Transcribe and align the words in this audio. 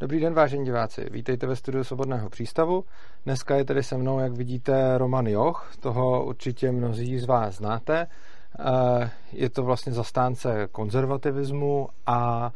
Dobrý 0.00 0.20
den, 0.20 0.34
vážení 0.34 0.64
diváci. 0.64 1.06
Vítejte 1.10 1.46
ve 1.46 1.56
studiu 1.56 1.84
Svobodného 1.84 2.28
přístavu. 2.28 2.84
Dneska 3.24 3.56
je 3.56 3.64
tady 3.64 3.82
se 3.82 3.96
mnou, 3.96 4.18
jak 4.18 4.32
vidíte, 4.32 4.98
Roman 4.98 5.26
Joch. 5.26 5.72
Toho 5.80 6.24
určitě 6.24 6.72
mnozí 6.72 7.18
z 7.18 7.24
vás 7.24 7.54
znáte. 7.54 8.06
Eh, 8.58 9.10
je 9.32 9.50
to 9.50 9.62
vlastně 9.62 9.92
zastánce 9.92 10.68
konzervativismu 10.72 11.88
a 12.06 12.52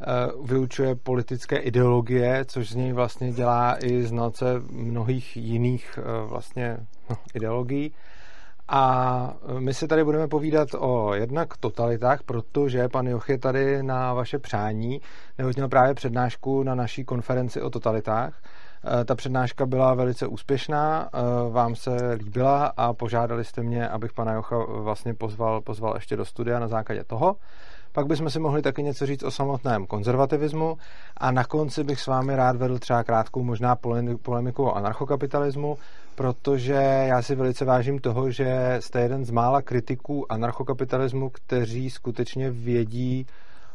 eh, 0.00 0.04
vyučuje 0.44 0.94
politické 0.94 1.56
ideologie, 1.56 2.44
což 2.44 2.70
z 2.70 2.74
něj 2.74 2.92
vlastně 2.92 3.32
dělá 3.32 3.84
i 3.84 4.02
znalce 4.02 4.62
mnohých 4.70 5.36
jiných 5.36 5.98
eh, 5.98 6.26
vlastně 6.28 6.76
no, 7.10 7.16
ideologií. 7.34 7.92
A 8.68 9.34
my 9.58 9.74
si 9.74 9.88
tady 9.88 10.04
budeme 10.04 10.28
povídat 10.28 10.68
o 10.78 11.14
jednak 11.14 11.56
totalitách, 11.56 12.22
protože 12.22 12.88
pan 12.88 13.06
Joch 13.06 13.28
je 13.28 13.38
tady 13.38 13.82
na 13.82 14.14
vaše 14.14 14.38
přání, 14.38 15.00
neboť 15.38 15.56
měl 15.56 15.68
právě 15.68 15.94
přednášku 15.94 16.62
na 16.62 16.74
naší 16.74 17.04
konferenci 17.04 17.60
o 17.60 17.70
totalitách. 17.70 18.42
E, 19.00 19.04
ta 19.04 19.14
přednáška 19.14 19.66
byla 19.66 19.94
velice 19.94 20.26
úspěšná, 20.26 21.08
e, 21.12 21.50
vám 21.50 21.74
se 21.74 22.12
líbila 22.12 22.72
a 22.76 22.92
požádali 22.92 23.44
jste 23.44 23.62
mě, 23.62 23.88
abych 23.88 24.12
pana 24.12 24.32
Jocha 24.32 24.56
vlastně 24.68 25.14
pozval, 25.14 25.60
pozval 25.60 25.94
ještě 25.94 26.16
do 26.16 26.24
studia 26.24 26.58
na 26.58 26.68
základě 26.68 27.04
toho. 27.04 27.36
Pak 27.92 28.06
bychom 28.06 28.30
si 28.30 28.38
mohli 28.38 28.62
taky 28.62 28.82
něco 28.82 29.06
říct 29.06 29.22
o 29.22 29.30
samotném 29.30 29.86
konzervativismu 29.86 30.76
a 31.16 31.30
na 31.30 31.44
konci 31.44 31.84
bych 31.84 32.00
s 32.00 32.06
vámi 32.06 32.36
rád 32.36 32.56
vedl 32.56 32.78
třeba 32.78 33.04
krátkou 33.04 33.42
možná 33.42 33.76
polemiku 34.22 34.64
o 34.64 34.76
anarchokapitalismu, 34.76 35.78
protože 36.14 36.72
já 37.08 37.22
si 37.22 37.34
velice 37.34 37.64
vážím 37.64 37.98
toho, 37.98 38.30
že 38.30 38.76
jste 38.80 39.00
jeden 39.00 39.24
z 39.24 39.30
mála 39.30 39.62
kritiků 39.62 40.32
anarchokapitalismu, 40.32 41.30
kteří 41.30 41.90
skutečně 41.90 42.50
vědí, 42.50 43.26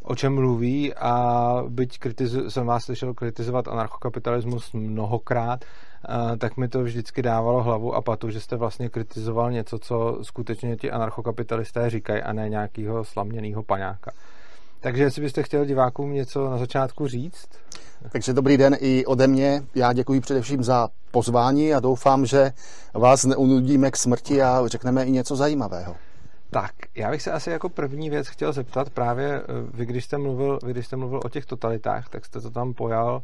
o 0.03 0.15
čem 0.15 0.35
mluví 0.35 0.93
a 0.93 1.53
byť 1.67 1.99
kritizu, 1.99 2.49
jsem 2.49 2.65
vás 2.65 2.83
slyšel 2.83 3.13
kritizovat 3.13 3.67
anarchokapitalismus 3.67 4.73
mnohokrát, 4.73 5.65
eh, 5.65 6.37
tak 6.37 6.57
mi 6.57 6.67
to 6.67 6.83
vždycky 6.83 7.21
dávalo 7.21 7.63
hlavu 7.63 7.95
a 7.95 8.01
patu, 8.01 8.29
že 8.29 8.39
jste 8.39 8.55
vlastně 8.55 8.89
kritizoval 8.89 9.51
něco, 9.51 9.79
co 9.79 10.19
skutečně 10.21 10.77
ti 10.77 10.91
anarchokapitalisté 10.91 11.89
říkají 11.89 12.21
a 12.21 12.33
ne 12.33 12.49
nějakého 12.49 13.03
slaměného 13.03 13.63
paňáka. 13.63 14.11
Takže 14.79 15.03
jestli 15.03 15.21
byste 15.21 15.43
chtěl 15.43 15.65
divákům 15.65 16.13
něco 16.13 16.49
na 16.49 16.57
začátku 16.57 17.07
říct? 17.07 17.49
Takže 18.11 18.33
dobrý 18.33 18.57
den 18.57 18.77
i 18.79 19.05
ode 19.05 19.27
mě. 19.27 19.63
Já 19.75 19.93
děkuji 19.93 20.21
především 20.21 20.63
za 20.63 20.89
pozvání 21.11 21.73
a 21.73 21.79
doufám, 21.79 22.25
že 22.25 22.51
vás 22.93 23.25
neunudíme 23.25 23.91
k 23.91 23.97
smrti 23.97 24.41
a 24.41 24.61
řekneme 24.65 25.05
i 25.05 25.11
něco 25.11 25.35
zajímavého. 25.35 25.95
Tak, 26.49 26.71
já 26.95 27.11
bych 27.11 27.21
se 27.21 27.31
asi 27.31 27.49
jako 27.49 27.69
první 27.69 28.09
věc 28.09 28.27
chtěl 28.27 28.53
zeptat 28.53 28.89
právě, 28.89 29.41
eh, 29.41 29.43
vy 29.73 29.85
když 29.85 30.05
jste 30.05 30.17
mluvil, 30.17 30.59
vy 30.63 30.71
když 30.71 30.85
jste 30.85 30.95
mluvil 30.95 31.19
o 31.25 31.29
těch 31.29 31.45
totalitách, 31.45 32.09
tak 32.09 32.25
jste 32.25 32.41
to 32.41 32.51
tam 32.51 32.73
pojal 32.73 33.21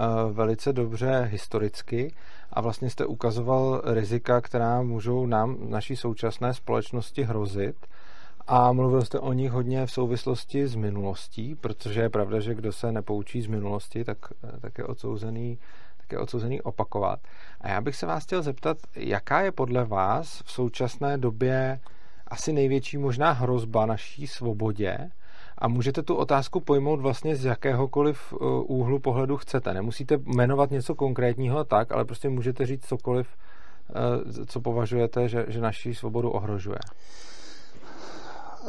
uh, 0.00 0.32
velice 0.32 0.72
dobře 0.72 1.28
historicky 1.30 2.14
a 2.50 2.60
vlastně 2.60 2.90
jste 2.90 3.06
ukazoval 3.06 3.82
rizika, 3.84 4.40
která 4.40 4.82
můžou 4.82 5.26
nám, 5.26 5.56
naší 5.60 5.96
současné 5.96 6.54
společnosti 6.54 7.22
hrozit 7.22 7.76
a 8.46 8.72
mluvil 8.72 9.04
jste 9.04 9.20
o 9.20 9.32
nich 9.32 9.50
hodně 9.50 9.86
v 9.86 9.92
souvislosti 9.92 10.68
s 10.68 10.74
minulostí, 10.74 11.54
protože 11.54 12.00
je 12.00 12.10
pravda, 12.10 12.40
že 12.40 12.54
kdo 12.54 12.72
se 12.72 12.92
nepoučí 12.92 13.42
z 13.42 13.46
minulosti, 13.46 14.04
tak, 14.04 14.18
eh, 14.44 14.60
tak 14.60 14.78
je 14.78 14.84
odsouzený 14.84 15.58
tak 16.06 16.12
je 16.12 16.18
odsouzený 16.18 16.62
opakovat. 16.62 17.20
A 17.60 17.68
já 17.68 17.80
bych 17.80 17.96
se 17.96 18.06
vás 18.06 18.24
chtěl 18.24 18.42
zeptat, 18.42 18.76
jaká 18.96 19.40
je 19.40 19.52
podle 19.52 19.84
vás 19.84 20.42
v 20.44 20.50
současné 20.50 21.18
době 21.18 21.80
asi 22.26 22.52
největší 22.52 22.98
možná 22.98 23.32
hrozba 23.32 23.86
naší 23.86 24.26
svobodě 24.26 25.10
a 25.58 25.68
můžete 25.68 26.02
tu 26.02 26.14
otázku 26.14 26.60
pojmout 26.60 27.00
vlastně 27.00 27.36
z 27.36 27.44
jakéhokoliv 27.44 28.32
uh, 28.32 28.38
úhlu 28.66 28.98
pohledu 28.98 29.36
chcete. 29.36 29.74
Nemusíte 29.74 30.18
jmenovat 30.36 30.70
něco 30.70 30.94
konkrétního 30.94 31.64
tak, 31.64 31.92
ale 31.92 32.04
prostě 32.04 32.28
můžete 32.28 32.66
říct 32.66 32.86
cokoliv, 32.86 33.28
uh, 33.88 34.46
co 34.46 34.60
považujete, 34.60 35.28
že, 35.28 35.44
že 35.48 35.60
naší 35.60 35.94
svobodu 35.94 36.30
ohrožuje. 36.30 36.78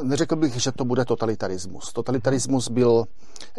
Neřekl 0.02 0.36
bych, 0.36 0.62
že 0.62 0.72
to 0.72 0.86
bude 0.86 1.06
totalitarismus. 1.06 1.94
Totalitarismus 1.94 2.70
byl 2.70 3.06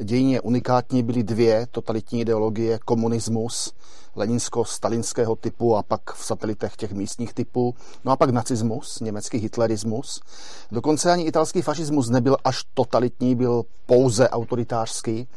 dějině 0.02 0.40
unikátní, 0.40 1.02
byly 1.02 1.22
dvě 1.22 1.66
totalitní 1.70 2.20
ideologie, 2.20 2.78
komunismus, 2.84 3.72
leninsko-stalinského 4.16 5.36
typu 5.36 5.76
a 5.76 5.82
pak 5.82 6.14
v 6.14 6.24
satelitech 6.24 6.76
těch 6.76 6.92
místních 6.92 7.34
typů, 7.34 7.74
no 8.04 8.12
a 8.12 8.16
pak 8.16 8.30
nacismus, 8.30 9.00
německý 9.00 9.38
hitlerismus. 9.38 10.20
Dokonce 10.72 11.12
ani 11.12 11.24
italský 11.24 11.62
fašismus 11.62 12.08
nebyl 12.08 12.36
až 12.44 12.64
totalitní, 12.74 13.34
byl 13.34 13.62
pouze 13.86 14.28
autoritářský. 14.28 15.28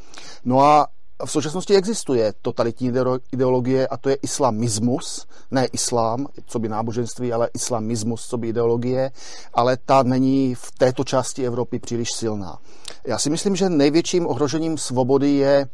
No 0.46 0.62
a 0.62 0.88
v 1.26 1.32
současnosti 1.32 1.76
existuje 1.76 2.34
totalitní 2.42 2.92
ideologie 3.32 3.88
a 3.88 3.98
to 3.98 4.10
je 4.10 4.16
islamismus, 4.16 5.28
ne 5.52 5.66
islám, 5.66 6.28
co 6.46 6.60
by 6.60 6.70
náboženství, 6.70 7.34
ale 7.34 7.50
islamismus, 7.54 8.28
co 8.28 8.38
by 8.38 8.48
ideologie, 8.48 9.12
ale 9.54 9.78
ta 9.78 10.04
není 10.04 10.56
v 10.56 10.72
této 10.78 11.04
části 11.04 11.46
Evropy 11.46 11.80
příliš 11.80 12.12
silná. 12.12 12.58
Já 13.08 13.18
si 13.18 13.30
myslím, 13.30 13.56
že 13.56 13.70
největším 13.70 14.28
ohrožením 14.28 14.78
svobody 14.78 15.30
je 15.30 15.68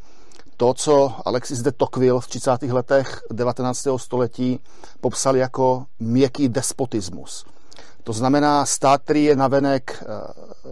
to, 0.58 0.74
co 0.74 1.14
Alexis 1.26 1.62
de 1.62 1.72
Tocqueville 1.72 2.22
v 2.22 2.28
30. 2.28 2.64
letech 2.64 3.22
19. 3.32 3.88
století 3.98 4.60
popsal 5.02 5.36
jako 5.36 5.86
měkký 6.00 6.50
despotismus– 6.50 7.46
to 8.08 8.14
znamená 8.14 8.66
stát, 8.66 9.02
který 9.02 9.24
je 9.24 9.36
navenek 9.36 10.04
eh, 10.04 10.06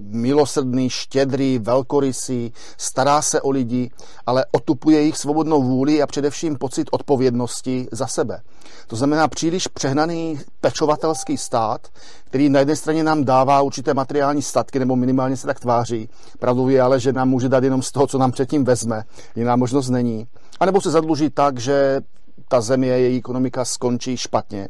milosrdný, 0.01 0.89
štědrý, 0.89 1.59
velkorysý, 1.59 2.53
stará 2.77 3.21
se 3.21 3.41
o 3.41 3.49
lidi, 3.49 3.89
ale 4.25 4.45
otupuje 4.51 5.01
jich 5.01 5.17
svobodnou 5.17 5.63
vůli 5.63 6.01
a 6.01 6.07
především 6.07 6.55
pocit 6.55 6.87
odpovědnosti 6.91 7.87
za 7.91 8.07
sebe. 8.07 8.41
To 8.87 8.95
znamená 8.95 9.27
příliš 9.27 9.67
přehnaný 9.67 10.39
pečovatelský 10.61 11.37
stát, 11.37 11.87
který 12.25 12.49
na 12.49 12.59
jedné 12.59 12.75
straně 12.75 13.03
nám 13.03 13.23
dává 13.23 13.61
určité 13.61 13.93
materiální 13.93 14.41
statky, 14.41 14.79
nebo 14.79 14.95
minimálně 14.95 15.37
se 15.37 15.47
tak 15.47 15.59
tváří. 15.59 16.09
Pravdou 16.39 16.69
je 16.69 16.81
ale, 16.81 16.99
že 16.99 17.13
nám 17.13 17.29
může 17.29 17.49
dát 17.49 17.63
jenom 17.63 17.81
z 17.81 17.91
toho, 17.91 18.07
co 18.07 18.17
nám 18.17 18.31
předtím 18.31 18.65
vezme. 18.65 19.03
Jiná 19.35 19.55
možnost 19.55 19.89
není. 19.89 20.27
A 20.59 20.65
nebo 20.65 20.81
se 20.81 20.91
zadluží 20.91 21.29
tak, 21.29 21.59
že 21.59 22.01
ta 22.47 22.61
země, 22.61 22.87
její 22.87 23.17
ekonomika 23.17 23.65
skončí 23.65 24.17
špatně. 24.17 24.69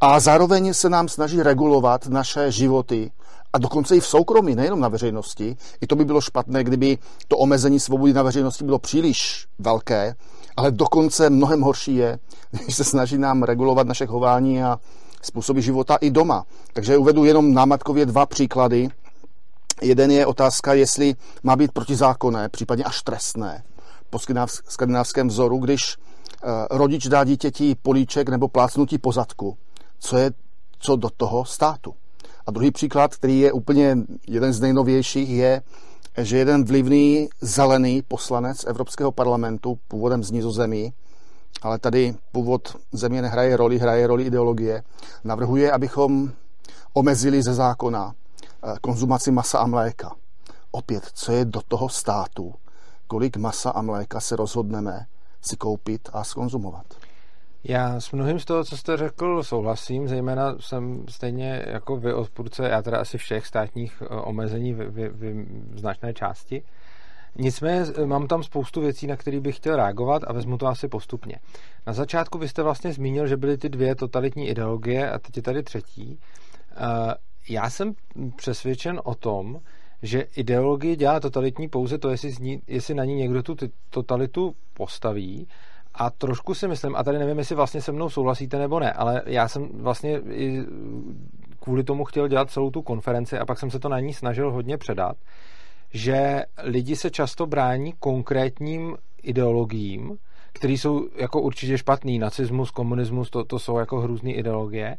A 0.00 0.20
zároveň 0.20 0.74
se 0.74 0.88
nám 0.88 1.08
snaží 1.08 1.42
regulovat 1.42 2.06
naše 2.06 2.52
životy 2.52 3.10
a 3.52 3.58
dokonce 3.58 3.96
i 3.96 4.00
v 4.00 4.06
soukromí, 4.06 4.54
nejenom 4.54 4.80
na 4.80 4.88
veřejnosti. 4.88 5.56
I 5.80 5.86
to 5.86 5.96
by 5.96 6.04
bylo 6.04 6.20
špatné, 6.20 6.64
kdyby 6.64 6.98
to 7.28 7.36
omezení 7.36 7.80
svobody 7.80 8.12
na 8.12 8.22
veřejnosti 8.22 8.64
bylo 8.64 8.78
příliš 8.78 9.46
velké, 9.58 10.14
ale 10.56 10.70
dokonce 10.70 11.30
mnohem 11.30 11.60
horší 11.60 11.96
je, 11.96 12.18
když 12.64 12.76
se 12.76 12.84
snaží 12.84 13.18
nám 13.18 13.42
regulovat 13.42 13.86
naše 13.86 14.06
chování 14.06 14.62
a 14.62 14.78
způsoby 15.22 15.60
života 15.60 15.96
i 15.96 16.10
doma. 16.10 16.44
Takže 16.72 16.96
uvedu 16.96 17.24
jenom 17.24 17.54
námatkově 17.54 18.06
dva 18.06 18.26
příklady. 18.26 18.88
Jeden 19.82 20.10
je 20.10 20.26
otázka, 20.26 20.72
jestli 20.72 21.14
má 21.42 21.56
být 21.56 21.72
protizákonné, 21.72 22.48
případně 22.48 22.84
až 22.84 23.02
trestné 23.02 23.62
po 24.10 24.18
skandinávském 24.68 25.28
vzoru, 25.28 25.58
když 25.58 25.96
rodič 26.70 27.08
dá 27.08 27.24
dítěti 27.24 27.74
políček 27.74 28.28
nebo 28.28 28.48
plácnutí 28.48 28.98
po 28.98 29.12
zadku. 29.12 29.56
Co 29.98 30.16
je 30.16 30.30
co 30.78 30.96
do 30.96 31.10
toho 31.10 31.44
státu? 31.44 31.94
A 32.46 32.50
druhý 32.50 32.70
příklad, 32.70 33.14
který 33.14 33.40
je 33.40 33.52
úplně 33.52 33.98
jeden 34.28 34.52
z 34.52 34.60
nejnovějších, 34.60 35.30
je, 35.30 35.62
že 36.18 36.38
jeden 36.38 36.64
vlivný 36.64 37.28
zelený 37.40 38.02
poslanec 38.02 38.64
Evropského 38.66 39.12
parlamentu, 39.12 39.78
původem 39.88 40.24
z 40.24 40.30
Nizozemí, 40.30 40.92
ale 41.62 41.78
tady 41.78 42.14
původ 42.32 42.76
země 42.92 43.22
nehraje 43.22 43.56
roli, 43.56 43.78
hraje 43.78 44.06
roli 44.06 44.24
ideologie, 44.24 44.82
navrhuje, 45.24 45.72
abychom 45.72 46.32
omezili 46.92 47.42
ze 47.42 47.54
zákona 47.54 48.12
eh, 48.12 48.74
konzumaci 48.80 49.30
masa 49.30 49.58
a 49.58 49.66
mléka. 49.66 50.14
Opět, 50.70 51.04
co 51.14 51.32
je 51.32 51.44
do 51.44 51.60
toho 51.68 51.88
státu? 51.88 52.54
Kolik 53.06 53.36
masa 53.36 53.70
a 53.70 53.82
mléka 53.82 54.20
se 54.20 54.36
rozhodneme 54.36 55.06
si 55.42 55.56
koupit 55.56 56.08
a 56.12 56.24
skonzumovat. 56.24 56.86
Já 57.64 58.00
s 58.00 58.12
mnohým 58.12 58.38
z 58.38 58.44
toho, 58.44 58.64
co 58.64 58.76
jste 58.76 58.96
řekl, 58.96 59.42
souhlasím, 59.42 60.08
zejména 60.08 60.56
jsem 60.60 61.04
stejně 61.08 61.64
jako 61.66 61.96
vy 61.96 62.14
odpůrce, 62.14 62.68
já 62.68 62.82
teda 62.82 62.98
asi 62.98 63.18
všech 63.18 63.46
státních 63.46 64.02
eh, 64.02 64.06
omezení 64.08 64.72
v, 64.72 64.90
v, 64.90 65.10
v 65.74 65.78
značné 65.78 66.14
části. 66.14 66.62
Nicméně 67.36 67.84
eh, 67.96 68.06
mám 68.06 68.28
tam 68.28 68.42
spoustu 68.42 68.80
věcí, 68.80 69.06
na 69.06 69.16
které 69.16 69.40
bych 69.40 69.56
chtěl 69.56 69.76
reagovat 69.76 70.22
a 70.26 70.32
vezmu 70.32 70.58
to 70.58 70.66
asi 70.66 70.88
postupně. 70.88 71.36
Na 71.86 71.92
začátku 71.92 72.38
vy 72.38 72.48
jste 72.48 72.62
vlastně 72.62 72.92
zmínil, 72.92 73.26
že 73.26 73.36
byly 73.36 73.58
ty 73.58 73.68
dvě 73.68 73.94
totalitní 73.94 74.48
ideologie 74.48 75.10
a 75.10 75.18
teď 75.18 75.36
je 75.36 75.42
tady 75.42 75.62
třetí. 75.62 76.18
Eh, 76.72 77.14
já 77.48 77.70
jsem 77.70 77.92
přesvědčen 78.36 79.00
o 79.04 79.14
tom, 79.14 79.60
že 80.02 80.20
ideologii 80.36 80.96
dělá 80.96 81.20
totalitní 81.20 81.68
pouze 81.68 81.98
to, 81.98 82.10
jestli, 82.10 82.32
ní, 82.40 82.62
jestli 82.66 82.94
na 82.94 83.04
ní 83.04 83.14
někdo 83.14 83.42
tu 83.42 83.56
totalitu 83.90 84.54
postaví. 84.74 85.48
A 85.94 86.10
trošku 86.10 86.54
si 86.54 86.68
myslím, 86.68 86.96
a 86.96 87.04
tady 87.04 87.18
nevím, 87.18 87.38
jestli 87.38 87.54
vlastně 87.54 87.80
se 87.80 87.92
mnou 87.92 88.10
souhlasíte 88.10 88.58
nebo 88.58 88.80
ne, 88.80 88.92
ale 88.92 89.22
já 89.26 89.48
jsem 89.48 89.68
vlastně 89.72 90.20
i 90.30 90.64
kvůli 91.60 91.84
tomu 91.84 92.04
chtěl 92.04 92.28
dělat 92.28 92.50
celou 92.50 92.70
tu 92.70 92.82
konferenci 92.82 93.38
a 93.38 93.46
pak 93.46 93.58
jsem 93.58 93.70
se 93.70 93.78
to 93.78 93.88
na 93.88 94.00
ní 94.00 94.14
snažil 94.14 94.52
hodně 94.52 94.78
předat, 94.78 95.16
že 95.92 96.44
lidi 96.62 96.96
se 96.96 97.10
často 97.10 97.46
brání 97.46 97.94
konkrétním 97.98 98.96
ideologiím, 99.22 100.16
které 100.52 100.72
jsou 100.72 101.08
jako 101.16 101.40
určitě 101.40 101.78
špatný. 101.78 102.18
Nacismus, 102.18 102.70
komunismus, 102.70 103.30
to, 103.30 103.44
to 103.44 103.58
jsou 103.58 103.78
jako 103.78 104.00
hrůzné 104.00 104.32
ideologie. 104.32 104.96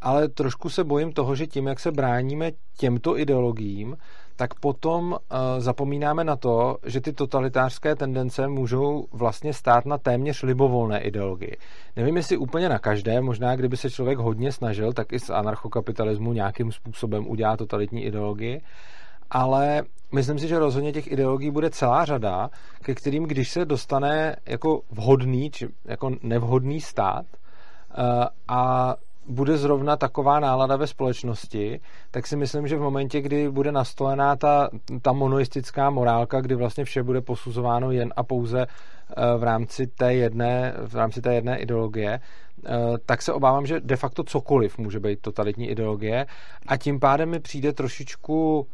Ale 0.00 0.28
trošku 0.28 0.68
se 0.68 0.84
bojím 0.84 1.12
toho, 1.12 1.34
že 1.34 1.46
tím, 1.46 1.66
jak 1.66 1.80
se 1.80 1.92
bráníme 1.92 2.50
těmto 2.76 3.18
ideologiím, 3.18 3.96
tak 4.36 4.54
potom 4.54 5.12
uh, 5.12 5.18
zapomínáme 5.58 6.24
na 6.24 6.36
to, 6.36 6.76
že 6.86 7.00
ty 7.00 7.12
totalitářské 7.12 7.96
tendence 7.96 8.48
můžou 8.48 9.06
vlastně 9.12 9.52
stát 9.52 9.86
na 9.86 9.98
téměř 9.98 10.42
libovolné 10.42 11.00
ideologii. 11.00 11.56
Nevím, 11.96 12.16
jestli 12.16 12.36
úplně 12.36 12.68
na 12.68 12.78
každé, 12.78 13.20
možná 13.20 13.56
kdyby 13.56 13.76
se 13.76 13.90
člověk 13.90 14.18
hodně 14.18 14.52
snažil, 14.52 14.92
tak 14.92 15.12
i 15.12 15.18
z 15.18 15.30
anarchokapitalismu 15.30 16.32
nějakým 16.32 16.72
způsobem 16.72 17.28
udělá 17.28 17.56
totalitní 17.56 18.04
ideologii, 18.04 18.60
ale 19.30 19.82
myslím 20.12 20.38
si, 20.38 20.48
že 20.48 20.58
rozhodně 20.58 20.92
těch 20.92 21.12
ideologií 21.12 21.50
bude 21.50 21.70
celá 21.70 22.04
řada, 22.04 22.50
ke 22.82 22.94
kterým, 22.94 23.24
když 23.24 23.50
se 23.50 23.64
dostane 23.64 24.36
jako 24.46 24.80
vhodný 24.90 25.50
či 25.50 25.68
jako 25.84 26.10
nevhodný 26.22 26.80
stát 26.80 27.26
uh, 27.98 28.04
a 28.48 28.94
bude 29.26 29.56
zrovna 29.56 29.96
taková 29.96 30.40
nálada 30.40 30.76
ve 30.76 30.86
společnosti, 30.86 31.80
tak 32.10 32.26
si 32.26 32.36
myslím, 32.36 32.68
že 32.68 32.76
v 32.76 32.80
momentě, 32.80 33.20
kdy 33.20 33.50
bude 33.50 33.72
nastolená 33.72 34.36
ta, 34.36 34.70
ta 35.02 35.12
monoistická 35.12 35.90
morálka, 35.90 36.40
kdy 36.40 36.54
vlastně 36.54 36.84
vše 36.84 37.02
bude 37.02 37.20
posuzováno 37.20 37.90
jen 37.90 38.12
a 38.16 38.22
pouze 38.22 38.66
eh, 38.66 39.38
v 39.38 39.42
rámci 39.42 39.86
té 39.86 40.14
jedné, 40.14 40.74
v 40.86 40.94
rámci 40.94 41.20
té 41.20 41.34
jedné 41.34 41.58
ideologie, 41.58 42.20
eh, 42.20 42.70
tak 43.06 43.22
se 43.22 43.32
obávám, 43.32 43.66
že 43.66 43.80
de 43.80 43.96
facto 43.96 44.24
cokoliv 44.24 44.78
může 44.78 45.00
být 45.00 45.20
totalitní 45.20 45.68
ideologie. 45.68 46.26
A 46.66 46.76
tím 46.76 47.00
pádem 47.00 47.30
mi 47.30 47.40
přijde 47.40 47.72
trošičku, 47.72 48.66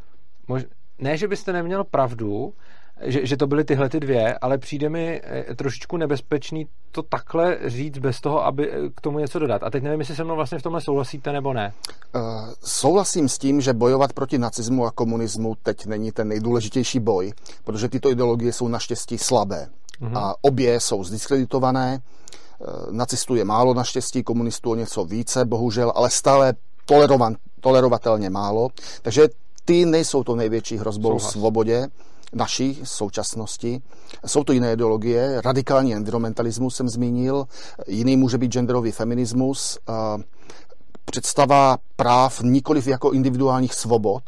mož, 0.48 0.64
ne, 0.98 1.16
že 1.16 1.28
byste 1.28 1.52
neměl 1.52 1.84
pravdu, 1.84 2.52
že, 3.02 3.26
že 3.26 3.36
to 3.36 3.46
byly 3.46 3.64
tyhle 3.64 3.88
ty 3.88 4.00
dvě, 4.00 4.38
ale 4.38 4.58
přijde 4.58 4.88
mi 4.88 5.20
eh, 5.24 5.54
trošičku 5.54 5.96
nebezpečný 5.96 6.66
to 6.92 7.02
takhle 7.02 7.58
říct 7.64 7.98
bez 7.98 8.20
toho, 8.20 8.44
aby 8.44 8.72
eh, 8.72 8.76
k 8.94 9.00
tomu 9.00 9.18
něco 9.18 9.38
dodat. 9.38 9.62
A 9.62 9.70
teď 9.70 9.82
nevím, 9.82 10.00
jestli 10.00 10.16
se 10.16 10.24
mnou 10.24 10.36
vlastně 10.36 10.58
v 10.58 10.62
tomhle 10.62 10.80
souhlasíte 10.80 11.32
nebo 11.32 11.52
ne. 11.52 11.72
Uh, 12.14 12.22
souhlasím 12.64 13.28
s 13.28 13.38
tím, 13.38 13.60
že 13.60 13.72
bojovat 13.72 14.12
proti 14.12 14.38
nacismu 14.38 14.86
a 14.86 14.90
komunismu 14.90 15.56
teď 15.62 15.86
není 15.86 16.12
ten 16.12 16.28
nejdůležitější 16.28 17.00
boj, 17.00 17.32
protože 17.64 17.88
tyto 17.88 18.10
ideologie 18.10 18.52
jsou 18.52 18.68
naštěstí 18.68 19.18
slabé. 19.18 19.68
Uh-huh. 20.02 20.18
A 20.18 20.34
obě 20.40 20.80
jsou 20.80 21.04
zdiskreditované. 21.04 21.98
Uh, 22.58 22.92
nacistů 22.92 23.34
je 23.34 23.44
málo 23.44 23.74
naštěstí, 23.74 24.22
komunistů 24.22 24.70
o 24.70 24.74
něco 24.74 25.04
více, 25.04 25.44
bohužel, 25.44 25.92
ale 25.94 26.10
stále 26.10 26.54
tolerovan, 26.84 27.36
tolerovatelně 27.60 28.30
málo. 28.30 28.68
Takže 29.02 29.28
ty 29.64 29.84
nejsou 29.84 30.24
to 30.24 30.36
největší 30.36 30.76
hrozbou 30.76 31.08
Souhlas. 31.08 31.32
svobodě 31.32 31.88
naší 32.32 32.80
současnosti. 32.84 33.82
Jsou 34.26 34.44
to 34.44 34.52
jiné 34.52 34.72
ideologie, 34.72 35.40
radikální 35.44 35.94
environmentalismus 35.94 36.76
jsem 36.76 36.88
zmínil, 36.88 37.46
jiný 37.86 38.16
může 38.16 38.38
být 38.38 38.52
genderový 38.52 38.92
feminismus, 38.92 39.78
představa 41.04 41.78
práv 41.96 42.40
nikoliv 42.40 42.86
jako 42.86 43.10
individuálních 43.10 43.74
svobod, 43.74 44.22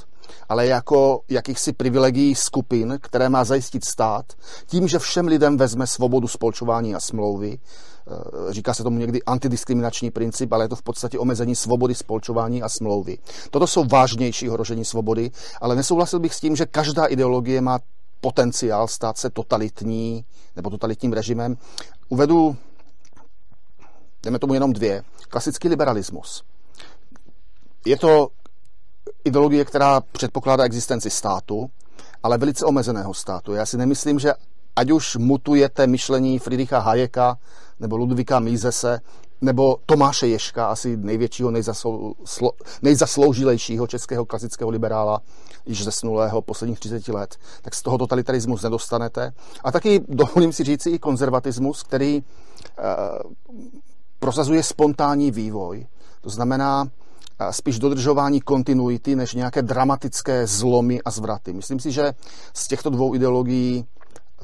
ale 0.48 0.66
jako 0.66 1.20
jakýchsi 1.28 1.72
privilegií 1.72 2.34
skupin, 2.34 2.98
které 3.02 3.28
má 3.28 3.44
zajistit 3.44 3.84
stát, 3.84 4.32
tím, 4.66 4.88
že 4.88 4.98
všem 4.98 5.26
lidem 5.26 5.56
vezme 5.56 5.86
svobodu 5.86 6.28
spolčování 6.28 6.94
a 6.94 7.00
smlouvy. 7.00 7.58
E, 8.48 8.52
říká 8.52 8.74
se 8.74 8.82
tomu 8.82 8.98
někdy 8.98 9.22
antidiskriminační 9.22 10.10
princip, 10.10 10.52
ale 10.52 10.64
je 10.64 10.68
to 10.68 10.76
v 10.76 10.82
podstatě 10.82 11.18
omezení 11.18 11.56
svobody 11.56 11.94
spolčování 11.94 12.62
a 12.62 12.68
smlouvy. 12.68 13.18
Toto 13.50 13.66
jsou 13.66 13.84
vážnější 13.84 14.48
ohrožení 14.48 14.84
svobody, 14.84 15.30
ale 15.60 15.76
nesouhlasil 15.76 16.18
bych 16.20 16.34
s 16.34 16.40
tím, 16.40 16.56
že 16.56 16.66
každá 16.66 17.06
ideologie 17.06 17.60
má 17.60 17.78
potenciál 18.20 18.88
stát 18.88 19.18
se 19.18 19.30
totalitní 19.30 20.24
nebo 20.56 20.70
totalitním 20.70 21.12
režimem. 21.12 21.56
Uvedu, 22.08 22.56
jdeme 24.22 24.38
tomu 24.38 24.54
jenom 24.54 24.72
dvě. 24.72 25.02
Klasický 25.28 25.68
liberalismus. 25.68 26.42
Je 27.86 27.96
to 27.96 28.28
ideologie, 29.24 29.64
která 29.64 30.00
předpokládá 30.00 30.64
existenci 30.64 31.10
státu, 31.10 31.70
ale 32.22 32.38
velice 32.38 32.64
omezeného 32.64 33.14
státu. 33.14 33.54
Já 33.54 33.66
si 33.66 33.76
nemyslím, 33.76 34.18
že 34.18 34.32
ať 34.76 34.90
už 34.90 35.16
mutujete 35.16 35.86
myšlení 35.86 36.38
Friedricha 36.38 36.78
Hayeka 36.78 37.38
nebo 37.82 37.96
Ludvíka 37.96 38.40
Mízese, 38.40 39.00
nebo 39.40 39.76
Tomáše 39.86 40.26
Ješka, 40.26 40.66
asi 40.66 40.96
největšího, 40.96 41.50
nejzaslou, 41.50 42.14
nejzasloužilejšího 42.82 43.86
českého 43.86 44.24
klasického 44.24 44.70
liberála, 44.70 45.20
již 45.66 45.84
zesnulého 45.84 46.42
posledních 46.42 46.80
30 46.80 47.08
let, 47.08 47.36
tak 47.62 47.74
z 47.74 47.82
toho 47.82 47.98
totalitarismus 47.98 48.62
nedostanete. 48.62 49.32
A 49.64 49.72
taky 49.72 50.00
dovolím 50.08 50.52
si 50.52 50.64
říci 50.64 50.90
i 50.90 50.98
konzervatismus, 50.98 51.82
který 51.82 52.16
e, 52.16 52.22
prosazuje 54.18 54.62
spontánní 54.62 55.30
vývoj. 55.30 55.86
To 56.20 56.30
znamená 56.30 56.84
e, 57.38 57.52
spíš 57.52 57.78
dodržování 57.78 58.40
kontinuity, 58.40 59.16
než 59.16 59.34
nějaké 59.34 59.62
dramatické 59.62 60.46
zlomy 60.46 61.02
a 61.02 61.10
zvraty. 61.10 61.52
Myslím 61.52 61.80
si, 61.80 61.92
že 61.92 62.12
z 62.54 62.68
těchto 62.68 62.90
dvou 62.90 63.14
ideologií 63.14 63.86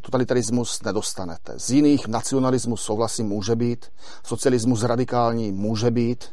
totalitarismus 0.00 0.83
nedostanete. 0.83 1.53
Z 1.56 1.71
jiných 1.71 2.06
nacionalismus 2.06 2.83
souhlasím 2.83 3.27
může 3.27 3.56
být, 3.56 3.87
socialismus 4.23 4.83
radikální 4.83 5.53
může 5.53 5.91
být, 5.91 6.25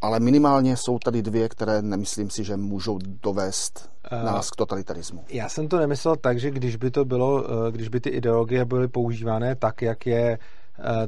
ale 0.00 0.20
minimálně 0.20 0.76
jsou 0.76 0.98
tady 0.98 1.22
dvě, 1.22 1.48
které 1.48 1.82
nemyslím 1.82 2.30
si, 2.30 2.44
že 2.44 2.56
můžou 2.56 2.98
dovést 3.22 3.90
uh, 4.12 4.24
nás 4.24 4.50
k 4.50 4.56
totalitarismu. 4.56 5.24
Já 5.28 5.48
jsem 5.48 5.68
to 5.68 5.78
nemyslel 5.78 6.16
tak, 6.16 6.40
že 6.40 6.50
když 6.50 6.76
by 6.76 6.90
to 6.90 7.04
bylo, 7.04 7.44
eh, 7.44 7.72
když 7.72 7.88
by 7.88 8.00
ty 8.00 8.10
ideologie 8.10 8.64
byly 8.64 8.88
používané 8.88 9.56
tak, 9.56 9.82
jak 9.82 10.06
je 10.06 10.38
Eh, 10.38 10.38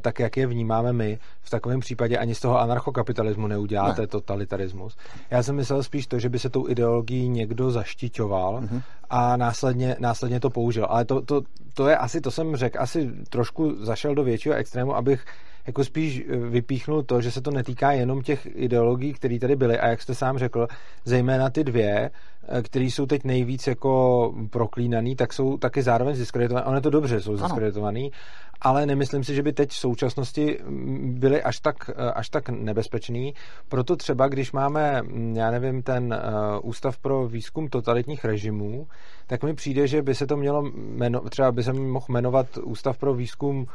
tak 0.01 0.19
jak 0.19 0.37
je 0.37 0.47
vnímáme 0.47 0.93
my, 0.93 1.19
v 1.41 1.51
takovém 1.51 1.81
případě 1.81 2.19
ani 2.19 2.35
z 2.35 2.41
toho 2.41 2.61
anarchokapitalismu 2.61 3.47
neuděláte 3.47 4.01
ne. 4.01 4.07
totalitarismus. 4.07 4.97
Já 5.31 5.43
jsem 5.43 5.57
myslel 5.57 5.83
spíš 5.83 6.07
to, 6.07 6.19
že 6.19 6.29
by 6.29 6.39
se 6.39 6.51
tou 6.51 6.69
ideologií 6.69 7.29
někdo 7.29 7.71
zaštiťoval 7.71 8.61
mm-hmm. 8.61 8.83
a 9.11 9.37
následně, 9.37 9.97
následně 9.99 10.41
to 10.41 10.51
použil. 10.51 10.87
Ale 10.89 11.05
to, 11.05 11.23
to, 11.23 11.43
to 11.75 11.89
je 11.89 11.97
asi, 11.97 12.21
to 12.21 12.31
jsem 12.31 12.57
řekl, 12.57 12.79
asi 12.81 13.11
trošku 13.29 13.85
zašel 13.85 14.15
do 14.15 14.25
většího 14.25 14.55
extrému, 14.55 14.97
abych 14.97 15.25
jako 15.69 15.85
spíš 15.85 16.23
eh, 16.29 16.37
vypíchnul 16.37 17.03
to, 17.03 17.21
že 17.21 17.31
se 17.31 17.41
to 17.41 17.51
netýká 17.51 17.93
jenom 17.93 18.23
těch 18.23 18.49
ideologií, 18.55 19.13
které 19.13 19.39
tady 19.39 19.57
byly 19.57 19.79
a 19.79 19.89
jak 19.89 20.03
jste 20.03 20.15
sám 20.15 20.39
řekl, 20.39 20.67
zejména 21.05 21.51
ty 21.51 21.65
dvě, 21.65 22.11
eh, 22.49 22.63
které 22.63 22.85
jsou 22.85 23.07
teď 23.07 23.25
nejvíc 23.25 23.67
jako 23.67 24.35
proklínaný, 24.51 25.17
tak 25.17 25.33
jsou 25.33 25.57
taky 25.57 25.83
zároveň 25.83 26.15
zdiskreditované. 26.15 26.67
Ono 26.67 26.77
je 26.77 26.81
to 26.81 26.91
dobře, 26.91 27.21
jsou 27.21 27.37
zdiskreditovaný, 27.37 28.13
ale 28.61 28.87
nemyslím 28.87 29.25
si, 29.25 29.35
že 29.35 29.43
by 29.43 29.53
teď 29.53 29.71
v 29.71 29.77
současnosti 29.77 30.59
mm, 30.65 31.15
byly 31.19 31.43
až 31.43 31.61
tak, 31.61 31.91
eh, 31.91 32.13
až 32.13 32.29
tak 32.29 32.49
nebezpečný. 32.49 33.35
Proto 33.69 33.97
třeba, 33.97 34.29
když 34.29 34.53
máme, 34.53 35.03
mm, 35.03 35.37
já 35.37 35.51
nevím, 35.51 35.83
ten 35.83 36.15
Ústav 36.63 36.99
pro 36.99 37.29
výzkum 37.29 37.69
totalitních 37.69 38.25
režimů, 38.25 38.87
tak 39.27 39.43
mi 39.43 39.55
přijde, 39.55 39.87
že 39.87 40.03
by 40.03 40.15
se 40.15 40.27
to 40.27 40.37
mělo, 40.37 40.63
jmeno, 40.75 41.21
třeba 41.21 41.53
by 41.53 41.63
se 41.63 41.73
mohl 41.73 42.07
jmenovat 42.09 42.59
Ústav 42.59 42.99
pro 42.99 43.15
výzkum 43.15 43.67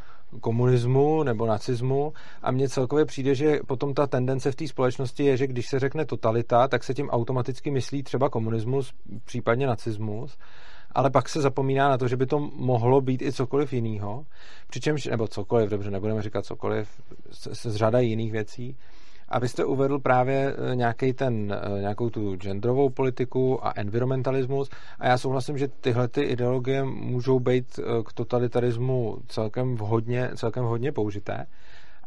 komunismu 0.41 1.23
nebo 1.23 1.45
nacismu. 1.45 2.13
A 2.41 2.51
mně 2.51 2.69
celkově 2.69 3.05
přijde, 3.05 3.35
že 3.35 3.59
potom 3.67 3.93
ta 3.93 4.07
tendence 4.07 4.51
v 4.51 4.55
té 4.55 4.67
společnosti 4.67 5.23
je, 5.23 5.37
že 5.37 5.47
když 5.47 5.67
se 5.67 5.79
řekne 5.79 6.05
totalita, 6.05 6.67
tak 6.67 6.83
se 6.83 6.93
tím 6.93 7.09
automaticky 7.09 7.71
myslí 7.71 8.03
třeba 8.03 8.29
komunismus, 8.29 8.93
případně 9.25 9.67
nacismus, 9.67 10.37
ale 10.91 11.09
pak 11.09 11.29
se 11.29 11.41
zapomíná 11.41 11.89
na 11.89 11.97
to, 11.97 12.07
že 12.07 12.17
by 12.17 12.25
to 12.25 12.39
mohlo 12.39 13.01
být 13.01 13.21
i 13.21 13.31
cokoliv 13.31 13.73
jiného, 13.73 14.25
přičemž, 14.67 15.05
nebo 15.05 15.27
cokoliv, 15.27 15.69
dobře, 15.69 15.91
nebudeme 15.91 16.21
říkat 16.21 16.45
cokoliv, 16.45 17.01
se, 17.31 17.71
z 17.71 17.75
řada 17.75 17.99
jiných 17.99 18.31
věcí, 18.31 18.77
a 19.33 19.39
vy 19.39 19.49
jste 19.49 19.65
uvedl 19.65 19.99
právě 19.99 20.55
eh, 20.71 20.75
nějaký 20.75 21.13
ten, 21.13 21.53
eh, 21.53 21.81
nějakou 21.81 22.09
tu 22.09 22.35
genderovou 22.35 22.89
politiku 22.89 23.65
a 23.65 23.73
environmentalismus. 23.75 24.69
A 24.99 25.07
já 25.07 25.17
souhlasím, 25.17 25.57
že 25.57 25.67
tyhle 25.67 26.07
ty 26.07 26.21
ideologie 26.21 26.83
můžou 26.83 27.39
být 27.39 27.79
eh, 27.79 28.03
k 28.03 28.13
totalitarismu 28.13 29.17
celkem 29.27 29.75
vhodně, 29.75 30.31
celkem 30.35 30.63
vhodně 30.63 30.91
použité, 30.91 31.45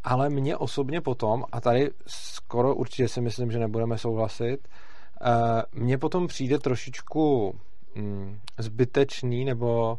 ale 0.05 0.31
mě 0.31 0.57
osobně 0.57 1.01
potom, 1.01 1.45
a 1.53 1.61
tady 1.61 1.91
skoro 2.07 2.75
určitě 2.75 3.09
si 3.09 3.21
myslím, 3.21 3.51
že 3.51 3.59
nebudeme 3.59 3.99
souhlasit, 3.99 4.59
mně 5.73 5.99
potom 5.99 6.27
přijde 6.27 6.59
trošičku 6.59 7.55
mm, 7.95 8.39
zbytečný 8.59 9.45
nebo 9.45 9.99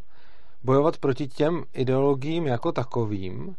bojovat 0.64 0.98
proti 0.98 1.28
těm 1.28 1.62
ideologiím 1.72 2.46
jako 2.46 2.72
takovým, 2.72 3.56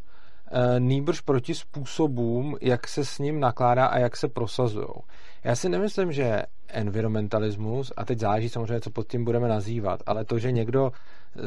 nýbrž 0.79 1.21
proti 1.21 1.55
způsobům, 1.55 2.57
jak 2.61 2.87
se 2.87 3.05
s 3.05 3.19
ním 3.19 3.39
nakládá 3.39 3.85
a 3.85 3.97
jak 3.99 4.17
se 4.17 4.27
prosazují. 4.27 4.87
Já 5.43 5.55
si 5.55 5.69
nemyslím, 5.69 6.11
že 6.11 6.43
environmentalismus, 6.67 7.91
a 7.97 8.05
teď 8.05 8.19
záleží 8.19 8.49
samozřejmě, 8.49 8.81
co 8.81 8.89
pod 8.89 9.07
tím 9.07 9.25
budeme 9.25 9.47
nazývat, 9.47 9.99
ale 10.05 10.25
to, 10.25 10.39
že 10.39 10.51
někdo 10.51 10.91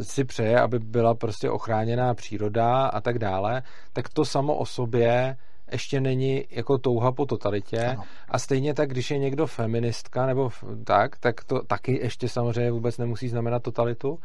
si 0.02 0.24
přeje, 0.24 0.60
aby 0.60 0.78
byla 0.78 1.14
prostě 1.14 1.50
ochráněná 1.50 2.14
příroda 2.14 2.86
a 2.86 3.00
tak 3.00 3.18
dále, 3.18 3.62
tak 3.92 4.08
to 4.08 4.24
samo 4.24 4.56
o 4.56 4.66
sobě 4.66 5.36
ještě 5.72 6.00
není 6.00 6.44
jako 6.50 6.78
touha 6.78 7.12
po 7.12 7.26
totalitě. 7.26 7.84
Ano. 7.84 8.02
A 8.28 8.38
stejně 8.38 8.74
tak, 8.74 8.90
když 8.90 9.10
je 9.10 9.18
někdo 9.18 9.46
feministka 9.46 10.26
nebo 10.26 10.50
tak, 10.84 11.18
tak 11.18 11.44
to 11.44 11.62
taky 11.62 11.98
ještě 12.02 12.28
samozřejmě 12.28 12.70
vůbec 12.70 12.98
nemusí 12.98 13.28
znamenat 13.28 13.62
totalitu. 13.62 14.18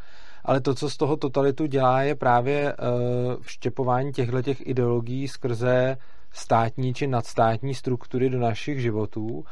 Ale 0.44 0.60
to, 0.60 0.74
co 0.74 0.90
z 0.90 0.96
toho 0.96 1.16
totalitu 1.16 1.66
dělá, 1.66 2.02
je 2.02 2.14
právě 2.14 2.74
uh, 2.74 3.42
vštěpování 3.42 4.12
těchto 4.12 4.42
těch 4.42 4.66
ideologií 4.66 5.28
skrze 5.28 5.96
státní 6.32 6.94
či 6.94 7.06
nadstátní 7.06 7.74
struktury 7.74 8.30
do 8.30 8.38
našich 8.38 8.80
životů. 8.80 9.44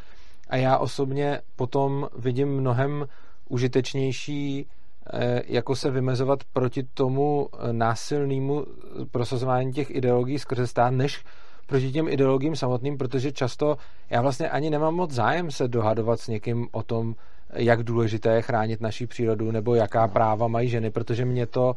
A 0.49 0.57
já 0.57 0.79
osobně 0.79 1.41
potom 1.57 2.09
vidím 2.19 2.49
mnohem 2.49 3.07
užitečnější 3.49 4.67
eh, 5.13 5.43
jako 5.47 5.77
se 5.77 5.91
vymezovat 5.91 6.39
proti 6.53 6.83
tomu 6.95 7.49
eh, 7.53 7.73
násilnému 7.73 8.67
prosazování 9.11 9.73
těch 9.73 9.91
ideologií 9.91 10.39
skrze 10.39 10.67
stát, 10.67 10.91
než 10.91 11.25
proti 11.67 11.93
těm 11.93 12.09
ideologiím 12.09 12.57
samotným, 12.57 12.99
protože 12.99 13.33
často 13.33 13.77
já 14.11 14.23
vlastně 14.23 14.51
ani 14.51 14.71
nemám 14.71 14.95
moc 14.95 15.11
zájem 15.11 15.51
se 15.51 15.69
dohadovat 15.69 16.21
s 16.21 16.29
někým 16.29 16.69
o 16.73 16.83
tom, 16.83 17.15
jak 17.55 17.83
důležité 17.83 18.35
je 18.35 18.43
chránit 18.43 18.81
naší 18.81 19.07
přírodu 19.07 19.51
nebo 19.51 19.75
jaká 19.75 20.09
práva 20.09 20.49
mají 20.49 20.69
ženy, 20.69 20.91
protože 20.91 21.25
mě 21.25 21.47
to, 21.47 21.75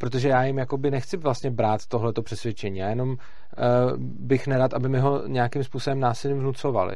protože 0.00 0.28
já 0.28 0.44
jim 0.44 0.58
jakoby 0.58 0.90
nechci 0.90 1.16
vlastně 1.16 1.50
brát 1.50 1.86
tohleto 1.86 2.22
přesvědčení. 2.22 2.78
Já 2.78 2.88
jenom 2.88 3.10
uh, 3.10 3.16
bych 3.98 4.46
nerad, 4.46 4.74
aby 4.74 4.88
mi 4.88 4.98
ho 4.98 5.26
nějakým 5.26 5.64
způsobem 5.64 6.00
násilím 6.00 6.38
vnucovali. 6.38 6.94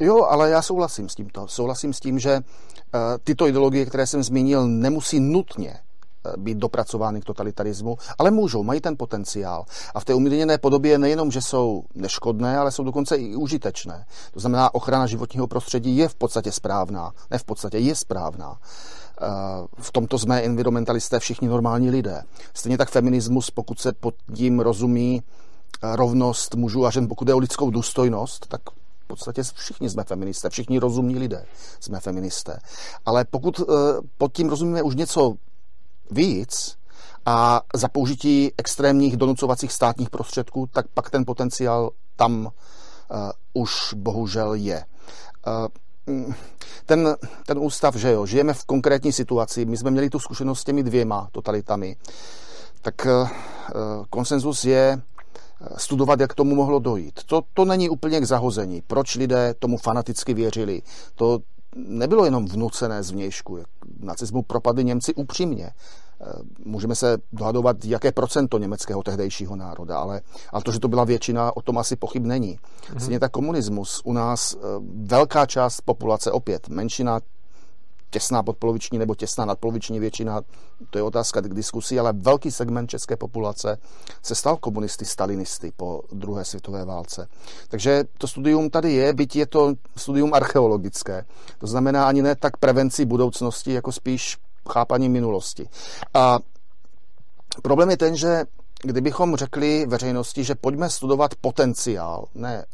Jo, 0.00 0.24
ale 0.24 0.50
já 0.50 0.62
souhlasím 0.62 1.08
s 1.08 1.14
tímto. 1.14 1.48
Souhlasím 1.48 1.92
s 1.92 2.00
tím, 2.00 2.18
že 2.18 2.36
uh, 2.36 3.00
tyto 3.24 3.46
ideologie, 3.46 3.86
které 3.86 4.06
jsem 4.06 4.22
zmínil, 4.22 4.68
nemusí 4.68 5.20
nutně 5.20 5.74
Eh, 5.74 5.91
být 6.36 6.58
dopracovány 6.58 7.20
k 7.20 7.24
totalitarismu, 7.24 7.96
ale 8.18 8.30
můžou, 8.30 8.62
mají 8.62 8.80
ten 8.80 8.96
potenciál. 8.96 9.64
A 9.94 10.00
v 10.00 10.04
té 10.04 10.14
umírněné 10.14 10.58
podobě 10.58 10.98
nejenom, 10.98 11.30
že 11.30 11.40
jsou 11.40 11.84
neškodné, 11.94 12.58
ale 12.58 12.70
jsou 12.70 12.84
dokonce 12.84 13.16
i 13.16 13.36
užitečné. 13.36 14.06
To 14.32 14.40
znamená, 14.40 14.74
ochrana 14.74 15.06
životního 15.06 15.46
prostředí 15.46 15.96
je 15.96 16.08
v 16.08 16.14
podstatě 16.14 16.52
správná. 16.52 17.12
Ne 17.30 17.38
v 17.38 17.44
podstatě, 17.44 17.78
je 17.78 17.94
správná. 17.94 18.58
Eh, 19.22 19.26
v 19.78 19.92
tomto 19.92 20.18
jsme 20.18 20.42
environmentalisté 20.42 21.18
všichni 21.18 21.48
normální 21.48 21.90
lidé. 21.90 22.22
Stejně 22.54 22.78
tak 22.78 22.90
feminismus, 22.90 23.50
pokud 23.50 23.80
se 23.80 23.92
pod 23.92 24.14
tím 24.34 24.60
rozumí 24.60 25.22
eh, 25.22 25.96
rovnost 25.96 26.54
mužů 26.54 26.86
a 26.86 26.90
žen, 26.90 27.08
pokud 27.08 27.28
je 27.28 27.34
o 27.34 27.38
lidskou 27.38 27.70
důstojnost, 27.70 28.46
tak 28.46 28.60
v 29.04 29.06
podstatě 29.06 29.42
všichni 29.42 29.90
jsme 29.90 30.04
feministé, 30.04 30.50
všichni 30.50 30.78
rozumní 30.78 31.18
lidé 31.18 31.46
jsme 31.80 32.00
feministé. 32.00 32.58
Ale 33.06 33.24
pokud 33.24 33.60
pod 34.18 34.32
tím 34.32 34.48
rozumíme 34.48 34.82
už 34.82 34.94
něco 34.94 35.34
víc 36.12 36.76
a 37.26 37.60
za 37.74 37.88
použití 37.88 38.52
extrémních 38.58 39.16
donucovacích 39.16 39.72
státních 39.72 40.10
prostředků, 40.10 40.66
tak 40.66 40.86
pak 40.94 41.10
ten 41.10 41.24
potenciál 41.24 41.90
tam 42.16 42.44
uh, 42.44 42.50
už 43.62 43.94
bohužel 43.94 44.54
je. 44.54 44.84
Uh, 46.06 46.32
ten, 46.86 47.16
ten 47.46 47.58
ústav, 47.58 47.94
že 47.94 48.12
jo, 48.12 48.26
žijeme 48.26 48.54
v 48.54 48.64
konkrétní 48.64 49.12
situaci, 49.12 49.64
my 49.64 49.76
jsme 49.76 49.90
měli 49.90 50.10
tu 50.10 50.18
zkušenost 50.18 50.60
s 50.60 50.64
těmi 50.64 50.82
dvěma 50.82 51.28
totalitami, 51.32 51.96
tak 52.82 53.06
uh, 53.06 53.28
konsenzus 54.10 54.64
je 54.64 55.02
studovat, 55.76 56.20
jak 56.20 56.34
tomu 56.34 56.54
mohlo 56.54 56.78
dojít. 56.78 57.20
To, 57.26 57.42
to 57.54 57.64
není 57.64 57.88
úplně 57.88 58.20
k 58.20 58.24
zahození. 58.24 58.82
Proč 58.86 59.14
lidé 59.16 59.54
tomu 59.58 59.76
fanaticky 59.76 60.34
věřili? 60.34 60.82
To 61.14 61.38
nebylo 61.76 62.24
jenom 62.24 62.46
vnucené 62.46 63.02
zvnějšku. 63.02 63.58
Nacismu 64.00 64.42
propadli 64.42 64.84
Němci 64.84 65.14
upřímně. 65.14 65.70
Můžeme 66.64 66.94
se 66.94 67.18
dohadovat, 67.32 67.84
jaké 67.84 68.12
procento 68.12 68.58
německého 68.58 69.02
tehdejšího 69.02 69.56
národa, 69.56 69.98
ale, 69.98 70.20
ale 70.50 70.62
to, 70.62 70.72
že 70.72 70.80
to 70.80 70.88
byla 70.88 71.04
většina, 71.04 71.56
o 71.56 71.62
tom 71.62 71.78
asi 71.78 71.96
pochyb 71.96 72.26
není. 72.26 72.58
Mm-hmm. 72.58 72.98
Stejně 72.98 73.20
tak 73.20 73.32
komunismus. 73.32 74.00
U 74.04 74.12
nás 74.12 74.54
eh, 74.54 74.58
velká 75.06 75.46
část 75.46 75.80
populace, 75.80 76.32
opět 76.32 76.68
menšina, 76.68 77.20
těsná 78.12 78.42
podpoloviční 78.42 78.98
nebo 78.98 79.14
těsná 79.14 79.44
nadpoloviční 79.44 80.00
většina, 80.00 80.40
to 80.90 80.98
je 80.98 81.02
otázka 81.02 81.40
k 81.40 81.54
diskusi, 81.54 81.98
ale 81.98 82.12
velký 82.12 82.50
segment 82.50 82.90
české 82.90 83.16
populace 83.16 83.78
se 84.22 84.34
stal 84.34 84.56
komunisty, 84.56 85.04
stalinisty 85.04 85.72
po 85.76 86.02
druhé 86.12 86.44
světové 86.44 86.84
válce. 86.84 87.28
Takže 87.68 88.04
to 88.18 88.28
studium 88.28 88.70
tady 88.70 88.92
je, 88.92 89.12
byť 89.12 89.36
je 89.36 89.46
to 89.46 89.74
studium 89.96 90.34
archeologické. 90.34 91.24
To 91.58 91.66
znamená 91.66 92.06
ani 92.06 92.22
ne 92.22 92.36
tak 92.36 92.56
prevenci 92.56 93.04
budoucnosti, 93.04 93.72
jako 93.72 93.92
spíš 93.92 94.36
chápaní 94.70 95.08
minulosti. 95.08 95.68
A 96.14 96.38
problém 97.62 97.90
je 97.90 97.96
ten, 97.96 98.16
že 98.16 98.44
kdybychom 98.82 99.36
řekli 99.36 99.86
veřejnosti, 99.86 100.44
že 100.44 100.54
pojďme 100.54 100.90
studovat 100.90 101.34
potenciál, 101.34 102.24
ne 102.34 102.64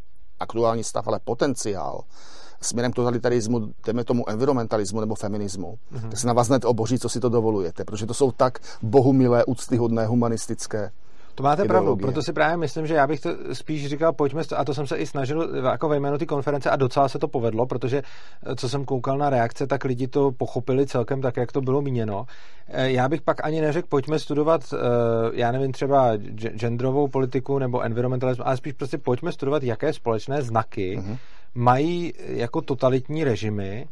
aktuální 0.40 0.84
stav, 0.84 1.08
ale 1.08 1.20
potenciál, 1.24 2.04
směrem 2.60 2.92
k 2.92 2.94
totalitarismu, 2.94 3.72
jdeme 3.86 4.04
tomu 4.04 4.28
environmentalismu 4.28 5.00
nebo 5.00 5.14
feminismu, 5.14 5.78
mm-hmm. 5.92 6.08
tak 6.08 6.18
se 6.18 6.26
na 6.26 6.32
vás 6.32 6.48
hned 6.48 6.64
oboří, 6.64 6.98
co 6.98 7.08
si 7.08 7.20
to 7.20 7.28
dovolujete, 7.28 7.84
protože 7.84 8.06
to 8.06 8.14
jsou 8.14 8.32
tak 8.32 8.58
bohumilé, 8.82 9.44
úctyhodné, 9.44 10.06
humanistické 10.06 10.90
to 11.38 11.44
máte 11.44 11.64
ideologie. 11.64 11.86
pravdu, 11.86 11.96
proto 11.96 12.22
si 12.22 12.32
právě 12.32 12.56
myslím, 12.56 12.86
že 12.86 12.94
já 12.94 13.06
bych 13.06 13.20
to 13.20 13.30
spíš 13.52 13.86
říkal, 13.86 14.12
pojďme, 14.12 14.42
a 14.56 14.64
to 14.64 14.74
jsem 14.74 14.86
se 14.86 14.96
i 14.96 15.06
snažil 15.06 15.56
jako 15.70 15.88
ve 15.88 15.96
jménu 15.96 16.18
té 16.18 16.26
konference 16.26 16.70
a 16.70 16.76
docela 16.76 17.08
se 17.08 17.18
to 17.18 17.28
povedlo, 17.28 17.66
protože 17.66 18.02
eh, 18.02 18.56
co 18.56 18.68
jsem 18.68 18.84
koukal 18.84 19.18
na 19.18 19.30
reakce, 19.30 19.66
tak 19.66 19.84
lidi 19.84 20.08
to 20.08 20.32
pochopili 20.32 20.86
celkem 20.86 21.20
tak, 21.20 21.36
jak 21.36 21.52
to 21.52 21.60
bylo 21.60 21.82
míněno. 21.82 22.26
Eh, 22.68 22.90
já 22.90 23.08
bych 23.08 23.22
pak 23.22 23.44
ani 23.44 23.60
neřekl, 23.60 23.88
pojďme 23.88 24.18
studovat, 24.18 24.60
eh, 24.72 24.76
já 25.32 25.52
nevím, 25.52 25.72
třeba 25.72 26.16
genderovou 26.34 27.08
politiku 27.08 27.58
nebo 27.58 27.80
environmentalismus, 27.80 28.46
ale 28.46 28.56
spíš 28.56 28.72
prostě 28.72 28.98
pojďme 28.98 29.32
studovat, 29.32 29.62
jaké 29.62 29.92
společné 29.92 30.42
znaky 30.42 30.98
uh-huh. 30.98 31.18
mají 31.54 32.12
jako 32.18 32.60
totalitní 32.60 33.24
režimy 33.24 33.88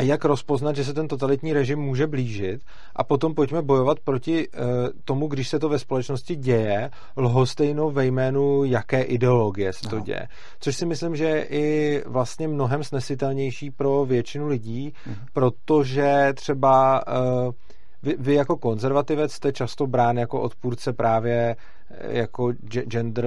a 0.00 0.02
jak 0.02 0.24
rozpoznat, 0.24 0.76
že 0.76 0.84
se 0.84 0.94
ten 0.94 1.08
totalitní 1.08 1.52
režim 1.52 1.78
může 1.78 2.06
blížit 2.06 2.60
a 2.96 3.04
potom 3.04 3.34
pojďme 3.34 3.62
bojovat 3.62 4.00
proti 4.00 4.48
uh, 4.48 4.64
tomu, 5.04 5.26
když 5.28 5.48
se 5.48 5.58
to 5.58 5.68
ve 5.68 5.78
společnosti 5.78 6.36
děje, 6.36 6.90
lhostejnou 7.16 7.90
ve 7.90 8.06
jménu 8.06 8.64
jaké 8.64 9.02
ideologie 9.02 9.72
se 9.72 9.88
to 9.88 9.96
no. 9.96 10.02
děje. 10.02 10.28
Což 10.60 10.76
si 10.76 10.86
myslím, 10.86 11.16
že 11.16 11.24
je 11.24 11.44
i 11.44 12.02
vlastně 12.06 12.48
mnohem 12.48 12.84
snesitelnější 12.84 13.70
pro 13.70 14.04
většinu 14.04 14.46
lidí, 14.46 14.92
mhm. 15.06 15.16
protože 15.32 16.32
třeba 16.34 17.02
uh, 17.06 17.52
vy, 18.02 18.16
vy 18.18 18.34
jako 18.34 18.56
konzervativec 18.56 19.32
jste 19.32 19.52
často 19.52 19.86
brán 19.86 20.16
jako 20.16 20.40
odpůrce 20.40 20.92
právě 20.92 21.56
eh, 21.90 22.18
jako 22.18 22.52
gender, 22.62 23.26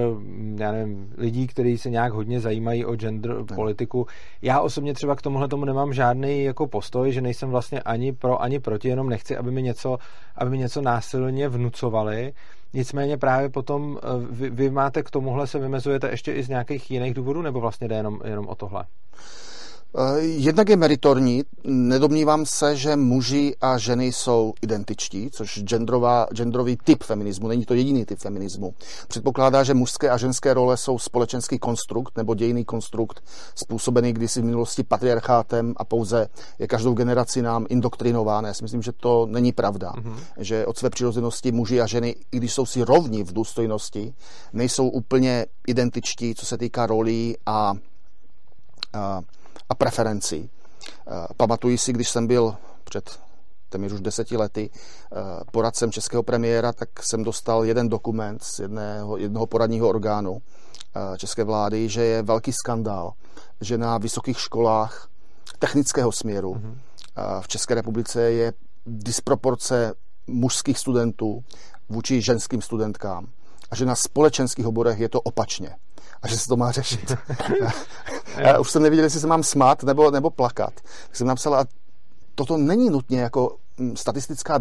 já 0.56 0.72
nevím, 0.72 1.12
lidí, 1.16 1.46
kteří 1.46 1.78
se 1.78 1.90
nějak 1.90 2.12
hodně 2.12 2.40
zajímají 2.40 2.84
o 2.84 2.96
gender 2.96 3.36
ne. 3.38 3.56
politiku. 3.56 4.06
Já 4.42 4.60
osobně 4.60 4.94
třeba 4.94 5.16
k 5.16 5.22
tomuhle 5.22 5.48
tomu 5.48 5.64
nemám 5.64 5.92
žádný 5.92 6.44
jako 6.44 6.66
postoj, 6.66 7.12
že 7.12 7.20
nejsem 7.20 7.50
vlastně 7.50 7.80
ani 7.80 8.12
pro, 8.12 8.42
ani 8.42 8.60
proti, 8.60 8.88
jenom 8.88 9.08
nechci, 9.08 9.36
aby 9.36 9.50
mi 9.50 9.62
něco, 9.62 9.98
aby 10.36 10.50
mi 10.50 10.58
něco 10.58 10.82
násilně 10.82 11.48
vnucovali. 11.48 12.32
Nicméně 12.72 13.16
právě 13.16 13.48
potom 13.48 13.98
eh, 14.02 14.06
vy, 14.30 14.50
vy 14.50 14.70
máte 14.70 15.02
k 15.02 15.10
tomuhle 15.10 15.46
se 15.46 15.58
vymezujete 15.58 16.10
ještě 16.10 16.32
i 16.32 16.42
z 16.42 16.48
nějakých 16.48 16.90
jiných 16.90 17.14
důvodů, 17.14 17.42
nebo 17.42 17.60
vlastně 17.60 17.88
jde 17.88 17.96
jenom, 17.96 18.20
jenom 18.24 18.48
o 18.48 18.54
tohle? 18.54 18.84
Eh, 19.98 20.20
jednak 20.20 20.68
je 20.68 20.76
meritorní, 20.76 21.42
nedomnívám 21.64 22.46
se, 22.46 22.76
že 22.76 22.96
muži 22.96 23.54
a 23.60 23.78
ženy 23.78 24.06
jsou 24.06 24.54
identičtí, 24.62 25.30
což 25.32 25.62
genderová, 25.62 26.26
genderový 26.32 26.78
typ 26.84 27.02
feminismu, 27.02 27.48
není 27.48 27.64
to 27.64 27.74
jediný 27.74 28.04
typ 28.04 28.18
feminismu. 28.18 28.74
Předpokládá, 29.08 29.62
že 29.62 29.74
mužské 29.74 30.10
a 30.10 30.16
ženské 30.16 30.54
role 30.54 30.76
jsou 30.76 30.98
společenský 30.98 31.58
konstrukt 31.58 32.16
nebo 32.16 32.34
dějný 32.34 32.64
konstrukt 32.64 33.22
způsobený 33.54 34.12
kdysi 34.12 34.40
v 34.40 34.44
minulosti 34.44 34.82
patriarchátem 34.82 35.74
a 35.76 35.84
pouze 35.84 36.28
je 36.58 36.66
každou 36.66 36.94
generaci 36.94 37.42
nám 37.42 37.66
indoktrinováno. 37.68 38.48
Já 38.48 38.54
si 38.54 38.62
myslím, 38.62 38.82
že 38.82 38.92
to 38.92 39.26
není 39.30 39.52
pravda. 39.52 39.92
Mm-hmm. 39.92 40.16
Že 40.36 40.66
od 40.66 40.78
své 40.78 40.90
přirozenosti 40.90 41.52
muži 41.52 41.80
a 41.80 41.86
ženy, 41.86 42.16
i 42.32 42.36
když 42.36 42.52
jsou 42.52 42.66
si 42.66 42.84
rovni 42.84 43.24
v 43.24 43.32
důstojnosti, 43.32 44.14
nejsou 44.52 44.88
úplně 44.88 45.46
identičtí, 45.66 46.34
co 46.34 46.46
se 46.46 46.58
týká 46.58 46.86
rolí 46.86 47.36
a, 47.46 47.74
a 48.92 49.20
a 49.68 49.74
preferencí. 49.74 50.50
Eh, 51.06 51.26
pamatuji 51.36 51.78
si, 51.78 51.92
když 51.92 52.08
jsem 52.08 52.26
byl 52.26 52.56
před 52.84 53.20
téměř 53.68 53.92
už 53.92 54.00
deseti 54.00 54.36
lety 54.36 54.70
eh, 54.72 55.16
poradcem 55.52 55.92
českého 55.92 56.22
premiéra, 56.22 56.72
tak 56.72 56.88
jsem 57.02 57.24
dostal 57.24 57.64
jeden 57.64 57.88
dokument 57.88 58.44
z 58.44 58.58
jedného, 58.58 59.16
jednoho 59.16 59.46
poradního 59.46 59.88
orgánu 59.88 60.42
eh, 60.42 61.18
české 61.18 61.44
vlády, 61.44 61.88
že 61.88 62.04
je 62.04 62.22
velký 62.22 62.52
skandál, 62.52 63.12
že 63.60 63.78
na 63.78 63.98
vysokých 63.98 64.40
školách 64.40 65.08
technického 65.58 66.12
směru 66.12 66.54
mm-hmm. 66.54 67.40
v 67.40 67.48
České 67.48 67.74
republice 67.74 68.22
je 68.22 68.52
disproporce 68.86 69.94
mužských 70.26 70.78
studentů 70.78 71.44
vůči 71.88 72.20
ženským 72.20 72.62
studentkám 72.62 73.26
a 73.70 73.76
že 73.76 73.86
na 73.86 73.94
společenských 73.94 74.66
oborech 74.66 74.98
je 74.98 75.08
to 75.08 75.20
opačně 75.20 75.76
a 76.24 76.28
že 76.28 76.38
se 76.38 76.48
to 76.48 76.56
má 76.56 76.72
řešit. 76.72 77.12
Já 78.36 78.58
už 78.58 78.70
jsem 78.70 78.82
nevěděl, 78.82 79.04
jestli 79.04 79.20
se 79.20 79.26
mám 79.26 79.42
smát 79.42 79.82
nebo, 79.82 80.10
nebo 80.10 80.30
plakat. 80.30 80.74
Tak 81.06 81.16
jsem 81.16 81.26
napsal, 81.26 81.54
a 81.54 81.64
toto 82.34 82.56
není 82.56 82.90
nutně 82.90 83.20
jako 83.20 83.56
mm, 83.78 83.96
statistická 83.96 84.60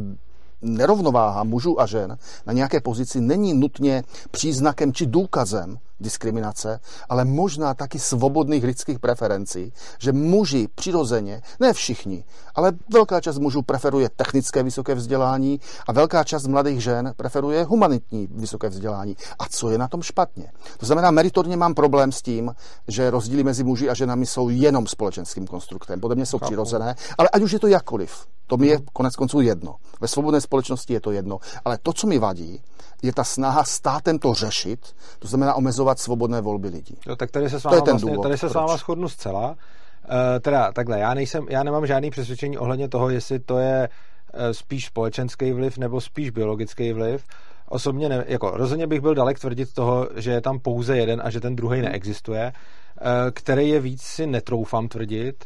nerovnováha 0.61 1.43
mužů 1.43 1.81
a 1.81 1.85
žen 1.85 2.17
na 2.45 2.53
nějaké 2.53 2.81
pozici 2.81 3.21
není 3.21 3.53
nutně 3.53 4.03
příznakem 4.31 4.93
či 4.93 5.05
důkazem 5.05 5.77
diskriminace, 5.99 6.79
ale 7.09 7.25
možná 7.25 7.73
taky 7.73 7.99
svobodných 7.99 8.63
lidských 8.63 8.99
preferencí, 8.99 9.73
že 9.99 10.11
muži 10.11 10.67
přirozeně, 10.75 11.41
ne 11.59 11.73
všichni, 11.73 12.23
ale 12.55 12.71
velká 12.93 13.21
část 13.21 13.37
mužů 13.37 13.61
preferuje 13.61 14.09
technické 14.15 14.63
vysoké 14.63 14.95
vzdělání 14.95 15.59
a 15.87 15.91
velká 15.91 16.23
část 16.23 16.47
mladých 16.47 16.83
žen 16.83 17.13
preferuje 17.17 17.63
humanitní 17.63 18.27
vysoké 18.31 18.69
vzdělání. 18.69 19.17
A 19.39 19.45
co 19.49 19.69
je 19.69 19.77
na 19.77 19.87
tom 19.87 20.01
špatně? 20.01 20.51
To 20.77 20.85
znamená, 20.85 21.11
meritorně 21.11 21.57
mám 21.57 21.73
problém 21.73 22.11
s 22.11 22.21
tím, 22.21 22.55
že 22.87 23.09
rozdíly 23.09 23.43
mezi 23.43 23.63
muži 23.63 23.89
a 23.89 23.93
ženami 23.93 24.25
jsou 24.25 24.49
jenom 24.49 24.87
společenským 24.87 25.47
konstruktem. 25.47 25.99
Podle 25.99 26.15
mě 26.15 26.25
jsou 26.25 26.37
Chápu. 26.37 26.45
přirozené, 26.45 26.95
ale 27.17 27.29
ať 27.33 27.41
už 27.41 27.51
je 27.51 27.59
to 27.59 27.67
jakkoliv. 27.67 28.25
To 28.47 28.57
mi 28.57 28.67
je 28.67 28.79
konec 28.93 29.15
konců 29.15 29.41
jedno. 29.41 29.75
Ve 30.01 30.07
svobodné 30.07 30.41
společnosti 30.41 30.93
je 30.93 31.01
to 31.01 31.11
jedno. 31.11 31.39
Ale 31.65 31.77
to, 31.83 31.93
co 31.93 32.07
mi 32.07 32.19
vadí, 32.19 32.61
je 33.01 33.13
ta 33.13 33.23
snaha 33.23 33.63
státem 33.63 34.19
to 34.19 34.33
řešit, 34.33 34.95
to 35.19 35.27
znamená 35.27 35.53
omezovat 35.53 35.99
svobodné 35.99 36.41
volby 36.41 36.67
lidí. 36.67 36.97
Jo, 37.07 37.15
tak 37.15 37.31
tady 37.31 37.49
se 37.49 37.59
s 37.59 37.63
váma, 37.63 37.71
to 37.71 37.77
je 37.77 37.81
ten 37.81 37.93
vlastně, 37.93 38.11
důvod, 38.11 38.23
tady 38.23 38.37
se 38.37 38.49
s 38.49 38.53
váma 38.53 38.77
shodnu 38.77 39.09
zcela. 39.09 39.49
Uh, 39.49 40.15
teda 40.41 40.71
takhle, 40.71 40.99
já, 40.99 41.13
nejsem, 41.13 41.45
já 41.49 41.63
nemám 41.63 41.87
žádný 41.87 42.09
přesvědčení 42.09 42.57
ohledně 42.57 42.89
toho, 42.89 43.09
jestli 43.09 43.39
to 43.39 43.57
je 43.57 43.89
uh, 43.89 44.39
spíš 44.51 44.85
společenský 44.85 45.51
vliv 45.51 45.77
nebo 45.77 46.01
spíš 46.01 46.29
biologický 46.29 46.93
vliv. 46.93 47.23
Osobně 47.69 48.09
ne, 48.09 48.25
jako 48.27 48.51
rozhodně 48.51 48.87
bych 48.87 49.01
byl 49.01 49.15
dalek 49.15 49.39
tvrdit 49.39 49.73
toho, 49.73 50.09
že 50.15 50.31
je 50.31 50.41
tam 50.41 50.59
pouze 50.59 50.97
jeden 50.97 51.21
a 51.25 51.29
že 51.29 51.39
ten 51.39 51.55
druhý 51.55 51.81
neexistuje. 51.81 52.53
Uh, 53.01 53.07
který 53.31 53.69
je 53.69 53.79
víc 53.79 54.01
si 54.01 54.27
netroufám 54.27 54.87
tvrdit, 54.87 55.45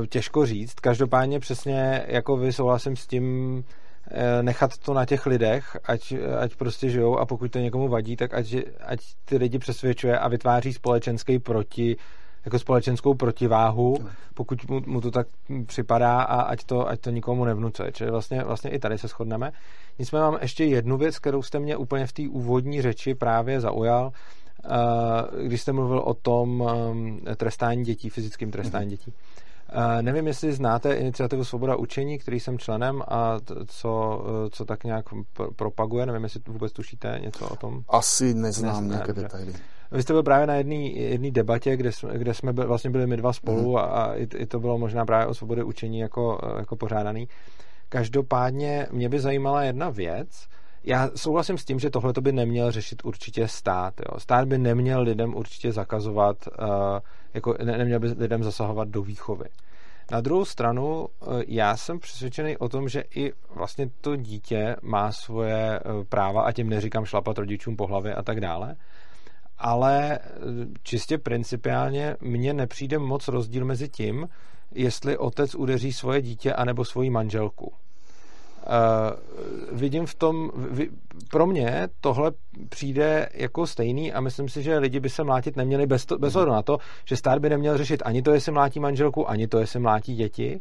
uh, 0.00 0.06
těžko 0.06 0.46
říct. 0.46 0.74
Každopádně 0.74 1.40
přesně 1.40 2.04
jako 2.06 2.36
vy 2.36 2.52
souhlasím 2.52 2.96
s 2.96 3.06
tím, 3.06 3.64
nechat 4.42 4.78
to 4.78 4.94
na 4.94 5.06
těch 5.06 5.26
lidech, 5.26 5.76
ať, 5.84 6.14
ať 6.40 6.56
prostě 6.56 6.90
žijou 6.90 7.18
a 7.18 7.26
pokud 7.26 7.50
to 7.50 7.58
někomu 7.58 7.88
vadí, 7.88 8.16
tak 8.16 8.34
ať, 8.34 8.54
ať 8.80 9.00
ty 9.24 9.36
lidi 9.36 9.58
přesvědčuje 9.58 10.18
a 10.18 10.28
vytváří 10.28 10.72
společenský 10.72 11.38
proti, 11.38 11.96
jako 12.44 12.58
společenskou 12.58 13.14
protiváhu, 13.14 13.96
pokud 14.34 14.68
mu, 14.68 14.80
mu 14.86 15.00
to 15.00 15.10
tak 15.10 15.26
připadá 15.66 16.22
a 16.22 16.40
ať 16.40 16.64
to, 16.64 16.88
ať 16.88 17.00
to 17.00 17.10
nikomu 17.10 17.44
nevnucuje. 17.44 17.92
Čili 17.92 18.10
vlastně, 18.10 18.44
vlastně 18.44 18.70
i 18.70 18.78
tady 18.78 18.98
se 18.98 19.08
shodneme. 19.08 19.52
Nicméně 19.98 20.22
mám 20.22 20.38
ještě 20.42 20.64
jednu 20.64 20.96
věc, 20.96 21.18
kterou 21.18 21.42
jste 21.42 21.58
mě 21.58 21.76
úplně 21.76 22.06
v 22.06 22.12
té 22.12 22.22
úvodní 22.28 22.82
řeči 22.82 23.14
právě 23.14 23.60
zaujal, 23.60 24.12
eh, 24.64 24.68
když 25.46 25.60
jste 25.60 25.72
mluvil 25.72 25.98
o 25.98 26.14
tom 26.14 26.68
eh, 27.26 27.36
trestání 27.36 27.84
dětí, 27.84 28.10
fyzickým 28.10 28.50
trestání 28.50 28.86
mm-hmm. 28.86 28.90
dětí. 28.90 29.10
Uh, 29.10 29.49
nevím, 30.00 30.26
jestli 30.26 30.52
znáte 30.52 30.94
iniciativu 30.94 31.44
Svoboda 31.44 31.76
učení, 31.76 32.18
který 32.18 32.40
jsem 32.40 32.58
členem 32.58 33.02
a 33.08 33.38
co, 33.66 34.22
eh, 34.46 34.50
co 34.50 34.64
tak 34.64 34.84
nějak 34.84 35.12
pr- 35.12 35.50
propaguje. 35.56 36.06
Nevím, 36.06 36.22
jestli 36.22 36.40
vůbec 36.48 36.72
tušíte 36.72 37.20
něco 37.22 37.48
o 37.48 37.56
tom. 37.56 37.82
Asi 37.88 38.34
neznám 38.34 38.88
ne, 38.88 38.94
nějaké 38.94 39.12
detaily. 39.12 39.52
Vy 39.92 40.02
jste 40.02 40.12
byl 40.12 40.22
právě 40.22 40.46
na 40.46 40.54
jedné 40.54 41.30
debatě, 41.30 41.76
kde 41.76 41.92
jsme, 41.92 42.18
kde 42.18 42.34
jsme 42.34 42.52
byl, 42.52 42.66
vlastně 42.66 42.90
byli 42.90 43.06
my 43.06 43.16
dva 43.16 43.32
spolu 43.32 43.70
mm. 43.70 43.76
a, 43.76 43.80
a 43.80 44.14
i, 44.14 44.22
i 44.36 44.46
to 44.46 44.60
bylo 44.60 44.78
možná 44.78 45.06
právě 45.06 45.26
o 45.26 45.34
svobodě 45.34 45.64
učení 45.64 45.98
jako, 45.98 46.38
eh, 46.42 46.58
jako 46.58 46.76
pořádaný. 46.76 47.28
Každopádně 47.88 48.86
mě 48.90 49.08
by 49.08 49.20
zajímala 49.20 49.62
jedna 49.62 49.90
věc, 49.90 50.46
já 50.84 51.10
souhlasím 51.16 51.58
s 51.58 51.64
tím, 51.64 51.78
že 51.78 51.90
tohle 51.90 52.12
by 52.20 52.32
neměl 52.32 52.72
řešit 52.72 53.04
určitě 53.04 53.48
stát. 53.48 53.94
Jo. 54.00 54.20
Stát 54.20 54.48
by 54.48 54.58
neměl 54.58 55.02
lidem 55.02 55.34
určitě 55.34 55.72
zakazovat, 55.72 56.36
uh, 56.46 56.66
jako 57.34 57.54
ne, 57.64 57.78
neměl 57.78 58.00
by 58.00 58.08
lidem 58.08 58.44
zasahovat 58.44 58.88
do 58.88 59.02
výchovy. 59.02 59.44
Na 60.12 60.20
druhou 60.20 60.44
stranu, 60.44 61.00
uh, 61.00 61.42
já 61.48 61.76
jsem 61.76 61.98
přesvědčený 61.98 62.56
o 62.56 62.68
tom, 62.68 62.88
že 62.88 63.04
i 63.14 63.32
vlastně 63.54 63.90
to 64.00 64.16
dítě 64.16 64.76
má 64.82 65.12
svoje 65.12 65.80
uh, 65.80 66.04
práva 66.04 66.42
a 66.42 66.52
tím 66.52 66.68
neříkám 66.68 67.04
šlapat 67.04 67.38
rodičům 67.38 67.76
po 67.76 67.86
hlavě 67.86 68.14
a 68.14 68.22
tak 68.22 68.40
dále, 68.40 68.76
ale 69.58 70.18
čistě 70.82 71.18
principiálně 71.18 72.16
mně 72.20 72.54
nepřijde 72.54 72.98
moc 72.98 73.28
rozdíl 73.28 73.64
mezi 73.64 73.88
tím, 73.88 74.28
jestli 74.74 75.18
otec 75.18 75.54
udeří 75.54 75.92
svoje 75.92 76.22
dítě 76.22 76.52
anebo 76.52 76.84
svoji 76.84 77.10
manželku. 77.10 77.72
Uh, 78.66 79.78
vidím 79.78 80.06
v 80.06 80.14
tom, 80.14 80.50
v, 80.54 80.86
pro 81.30 81.46
mě 81.46 81.88
tohle 82.00 82.32
přijde 82.68 83.28
jako 83.34 83.66
stejný 83.66 84.12
a 84.12 84.20
myslím 84.20 84.48
si, 84.48 84.62
že 84.62 84.78
lidi 84.78 85.00
by 85.00 85.10
se 85.10 85.24
mlátit 85.24 85.56
neměli 85.56 85.86
bez, 85.86 86.06
to, 86.06 86.18
bez 86.18 86.36
ohledu 86.36 86.52
na 86.52 86.62
to, 86.62 86.78
že 87.04 87.16
stát 87.16 87.38
by 87.38 87.50
neměl 87.50 87.78
řešit 87.78 88.02
ani 88.04 88.22
to, 88.22 88.30
jestli 88.30 88.52
mlátí 88.52 88.80
manželku, 88.80 89.30
ani 89.30 89.48
to, 89.48 89.58
jestli 89.58 89.80
mlátí 89.80 90.14
děti. 90.16 90.60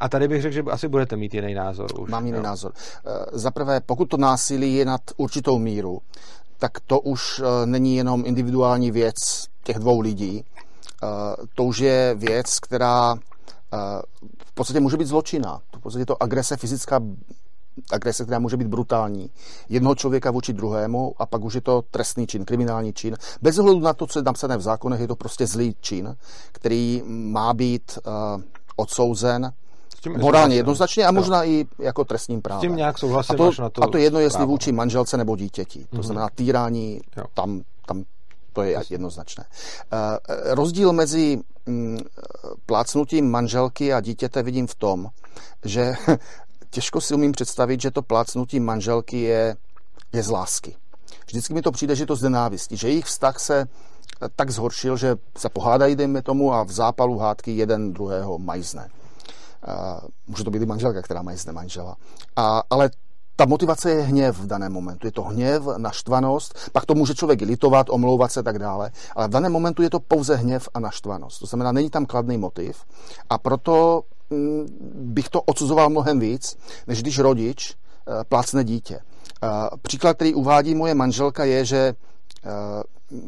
A 0.00 0.08
tady 0.08 0.28
bych 0.28 0.42
řekl, 0.42 0.54
že 0.54 0.62
asi 0.62 0.88
budete 0.88 1.16
mít 1.16 1.34
jiný 1.34 1.54
názor 1.54 1.86
už. 2.00 2.10
Mám 2.10 2.26
jiný 2.26 2.38
jo. 2.38 2.42
názor. 2.42 2.72
Uh, 3.06 3.12
Za 3.32 3.50
prvé, 3.50 3.80
pokud 3.80 4.04
to 4.04 4.16
násilí 4.16 4.74
je 4.74 4.84
nad 4.84 5.00
určitou 5.16 5.58
míru, 5.58 5.98
tak 6.58 6.80
to 6.86 7.00
už 7.00 7.40
uh, 7.40 7.46
není 7.64 7.96
jenom 7.96 8.22
individuální 8.26 8.90
věc 8.90 9.14
těch 9.64 9.78
dvou 9.78 10.00
lidí. 10.00 10.44
To 11.54 11.64
už 11.64 11.78
je 11.78 12.14
věc, 12.18 12.58
která 12.58 13.14
v 14.44 14.52
podstatě 14.54 14.80
může 14.80 14.96
být 14.96 15.08
zločina. 15.08 15.60
V 15.76 15.80
podstatě 15.80 16.06
to 16.06 16.22
agrese 16.22 16.56
fyzická 16.56 17.00
agrese, 17.90 18.24
která 18.24 18.38
může 18.38 18.56
být 18.56 18.68
brutální, 18.68 19.30
jednoho 19.68 19.94
člověka 19.94 20.30
vůči 20.30 20.52
druhému 20.52 21.14
a 21.18 21.26
pak 21.26 21.44
už 21.44 21.54
je 21.54 21.60
to 21.60 21.82
trestný 21.90 22.26
čin, 22.26 22.44
kriminální 22.44 22.92
čin. 22.92 23.16
Bez 23.42 23.58
ohledu 23.58 23.80
na 23.80 23.92
to, 23.92 24.06
co 24.06 24.18
je 24.18 24.22
napsané 24.22 24.56
v 24.56 24.60
zákonech, 24.60 25.00
je 25.00 25.08
to 25.08 25.16
prostě 25.16 25.46
zlý 25.46 25.76
čin, 25.80 26.16
který 26.52 27.02
má 27.06 27.54
být 27.54 27.98
uh, 28.06 28.42
odsouzen 28.76 29.52
morálně 30.18 30.56
jednoznačně 30.56 31.06
a 31.06 31.12
možná 31.12 31.42
jo. 31.42 31.50
i 31.50 31.66
jako 31.78 32.04
trestním 32.04 32.42
právem. 32.42 32.60
S 32.60 32.62
tím 32.62 32.76
nějak 32.76 32.98
souhlasím, 32.98 33.34
a 33.34 33.36
to, 33.36 33.62
na 33.62 33.70
to, 33.70 33.84
a 33.84 33.86
to 33.86 33.98
jedno, 33.98 34.20
jestli 34.20 34.36
právo. 34.36 34.52
vůči 34.52 34.72
manželce 34.72 35.16
nebo 35.16 35.36
dítěti. 35.36 35.86
To 35.90 35.96
mm-hmm. 35.96 36.02
znamená 36.02 36.28
týrání, 36.34 37.00
tam, 37.34 37.62
tam 37.86 38.04
to 38.52 38.62
je 38.62 38.82
jednoznačné. 38.90 39.44
Uh, 39.92 39.98
rozdíl 40.54 40.92
mezi 40.92 41.40
um, 41.66 41.98
plácnutím 42.66 43.30
manželky 43.30 43.92
a 43.92 44.00
dítěte 44.00 44.42
vidím 44.42 44.66
v 44.66 44.74
tom, 44.74 45.08
že 45.64 45.94
těžko 46.70 47.00
si 47.00 47.14
umím 47.14 47.32
představit, 47.32 47.80
že 47.80 47.90
to 47.90 48.02
plácnutí 48.02 48.60
manželky 48.60 49.20
je, 49.20 49.56
je 50.12 50.22
z 50.22 50.30
lásky. 50.30 50.76
Vždycky 51.26 51.54
mi 51.54 51.62
to 51.62 51.72
přijde, 51.72 51.96
že 51.96 52.06
to 52.06 52.16
z 52.16 52.22
nenávistí, 52.22 52.76
že 52.76 52.88
jejich 52.88 53.04
vztah 53.04 53.38
se 53.38 53.66
tak 54.36 54.50
zhoršil, 54.50 54.96
že 54.96 55.16
se 55.36 55.48
pohádají, 55.48 55.96
dejme 55.96 56.22
tomu, 56.22 56.54
a 56.54 56.62
v 56.62 56.70
zápalu 56.70 57.18
hádky 57.18 57.56
jeden 57.56 57.92
druhého 57.92 58.38
majzne. 58.38 58.88
Uh, 59.68 60.08
může 60.26 60.44
to 60.44 60.50
být 60.50 60.62
i 60.62 60.66
manželka, 60.66 61.02
která 61.02 61.22
majzne 61.22 61.52
manžela. 61.52 61.96
A, 62.36 62.62
ale 62.70 62.90
ta 63.38 63.46
motivace 63.46 63.90
je 63.90 64.02
hněv 64.02 64.38
v 64.38 64.46
daném 64.46 64.72
momentu. 64.72 65.06
Je 65.06 65.12
to 65.12 65.22
hněv, 65.22 65.62
naštvanost, 65.76 66.70
pak 66.72 66.86
to 66.86 66.94
může 66.94 67.14
člověk 67.14 67.40
litovat, 67.40 67.86
omlouvat 67.90 68.32
se 68.32 68.40
a 68.40 68.42
tak 68.42 68.58
dále, 68.58 68.90
ale 69.16 69.28
v 69.28 69.30
daném 69.30 69.52
momentu 69.52 69.82
je 69.82 69.90
to 69.90 70.00
pouze 70.00 70.36
hněv 70.36 70.68
a 70.74 70.80
naštvanost. 70.80 71.40
To 71.40 71.46
znamená, 71.46 71.72
není 71.72 71.90
tam 71.90 72.06
kladný 72.06 72.38
motiv 72.38 72.84
a 73.30 73.38
proto 73.38 74.02
mm, 74.30 74.66
bych 74.94 75.28
to 75.28 75.42
odsuzoval 75.42 75.90
mnohem 75.90 76.20
víc, 76.20 76.58
než 76.86 77.02
když 77.02 77.18
rodič 77.18 77.74
eh, 77.74 78.24
plácne 78.24 78.64
dítě. 78.64 79.00
Eh, 79.42 79.48
příklad, 79.82 80.16
který 80.16 80.34
uvádí 80.34 80.74
moje 80.74 80.94
manželka, 80.94 81.44
je, 81.44 81.64
že 81.64 81.94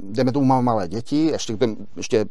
jdeme 0.02 0.32
tomu, 0.32 0.46
mám 0.46 0.64
malé 0.64 0.88
děti, 0.88 1.26
ještě, 1.26 1.58
ještě 1.96 2.24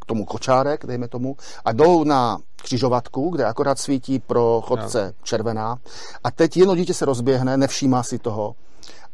k 0.00 0.04
tomu 0.06 0.24
kočárek, 0.24 0.86
dejme 0.86 1.08
tomu, 1.08 1.36
a 1.64 1.72
jdou 1.72 2.04
na 2.04 2.38
křižovatku, 2.56 3.30
kde 3.30 3.44
akorát 3.44 3.78
svítí 3.78 4.18
pro 4.18 4.62
chodce 4.64 5.06
no. 5.06 5.12
červená 5.22 5.78
a 6.24 6.30
teď 6.30 6.56
jedno 6.56 6.76
dítě 6.76 6.94
se 6.94 7.04
rozběhne, 7.04 7.56
nevšímá 7.56 8.02
si 8.02 8.18
toho 8.18 8.54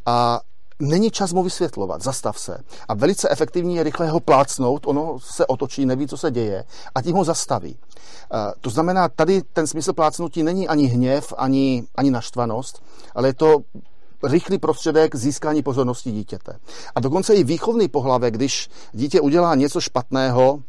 a 0.06 0.40
není 0.80 1.10
čas 1.10 1.32
mu 1.32 1.42
vysvětlovat, 1.42 2.02
zastav 2.02 2.38
se. 2.38 2.58
A 2.88 2.94
velice 2.94 3.28
efektivní 3.28 3.76
je 3.76 3.82
rychle 3.82 4.08
ho 4.08 4.20
plácnout, 4.20 4.86
ono 4.86 5.18
se 5.20 5.46
otočí, 5.46 5.86
neví, 5.86 6.06
co 6.06 6.16
se 6.16 6.30
děje 6.30 6.64
a 6.94 7.02
tím 7.02 7.16
ho 7.16 7.24
zastaví. 7.24 7.78
To 8.60 8.70
znamená, 8.70 9.08
tady 9.08 9.42
ten 9.52 9.66
smysl 9.66 9.92
plácnutí 9.92 10.42
není 10.42 10.68
ani 10.68 10.86
hněv, 10.86 11.32
ani, 11.36 11.84
ani 11.94 12.10
naštvanost, 12.10 12.82
ale 13.14 13.28
je 13.28 13.34
to 13.34 13.58
rychlý 14.22 14.58
prostředek 14.58 15.16
získání 15.16 15.62
pozornosti 15.62 16.12
dítěte. 16.12 16.58
A 16.94 17.00
dokonce 17.00 17.34
i 17.34 17.44
výchovný 17.44 17.88
pohlavek, 17.88 18.34
když 18.34 18.70
dítě 18.92 19.20
udělá 19.20 19.54
něco 19.54 19.80
špatného, 19.80 20.62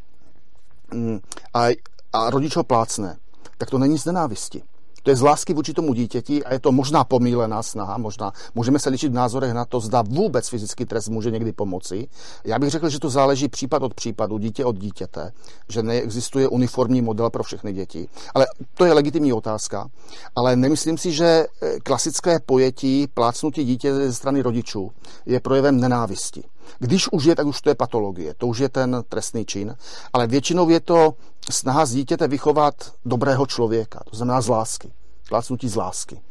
Mm, 0.94 1.20
a, 1.54 1.66
a 2.14 2.30
rodič 2.30 2.56
ho 2.56 2.64
plácne, 2.64 3.18
tak 3.58 3.70
to 3.70 3.78
není 3.78 3.98
z 3.98 4.06
nenávisti. 4.06 4.64
To 5.10 5.12
je 5.12 5.16
z 5.16 5.22
lásky 5.22 5.54
vůči 5.54 5.74
tomu 5.74 5.94
dítěti 5.94 6.44
a 6.44 6.54
je 6.54 6.60
to 6.60 6.72
možná 6.72 7.04
pomílená 7.04 7.64
snaha, 7.64 7.98
možná 7.98 8.32
můžeme 8.56 8.80
se 8.80 8.90
ličit 8.90 9.12
v 9.12 9.16
názorech 9.16 9.54
na 9.54 9.66
to, 9.66 9.80
zda 9.80 10.02
vůbec 10.02 10.50
fyzický 10.50 10.86
trest 10.86 11.10
může 11.10 11.32
někdy 11.32 11.52
pomoci. 11.52 12.08
Já 12.44 12.60
bych 12.60 12.70
řekl, 12.70 12.90
že 12.90 13.00
to 13.00 13.10
záleží 13.10 13.48
případ 13.48 13.84
od 13.84 13.94
případu, 13.94 14.38
dítě 14.38 14.66
od 14.66 14.78
dítěte, 14.78 15.32
že 15.70 15.84
neexistuje 15.84 16.48
uniformní 16.48 17.02
model 17.02 17.30
pro 17.30 17.44
všechny 17.44 17.74
děti. 17.74 18.08
Ale 18.36 18.48
to 18.74 18.86
je 18.86 18.94
legitimní 18.94 19.34
otázka. 19.34 19.90
Ale 20.36 20.56
nemyslím 20.56 20.98
si, 20.98 21.12
že 21.12 21.46
eh, 21.62 21.80
klasické 21.80 22.40
pojetí 22.40 23.08
plácnutí 23.14 23.66
dítě 23.66 23.96
ze 23.96 24.14
strany 24.14 24.42
rodičů 24.42 24.92
je 25.26 25.40
projevem 25.40 25.80
nenávisti. 25.80 26.44
Když 26.80 27.12
už 27.12 27.24
je, 27.24 27.36
tak 27.36 27.48
už 27.48 27.62
to 27.62 27.70
je 27.70 27.76
patologie, 27.76 28.34
to 28.38 28.48
už 28.48 28.60
je 28.60 28.70
ten 28.70 29.04
trestný 29.10 29.46
čin, 29.46 29.76
ale 30.14 30.28
většinou 30.28 30.70
je 30.70 30.80
to 30.80 31.14
snaha 31.52 31.86
z 31.86 31.92
dítěte 31.92 32.28
vychovat 32.28 32.74
dobrého 33.06 33.46
člověka, 33.46 34.00
to 34.10 34.18
znamená 34.18 34.42
z 34.42 34.48
lásky. 34.48 34.92
Plácnutí 35.30 35.70
z 35.70 35.76
lásky. 35.76 36.22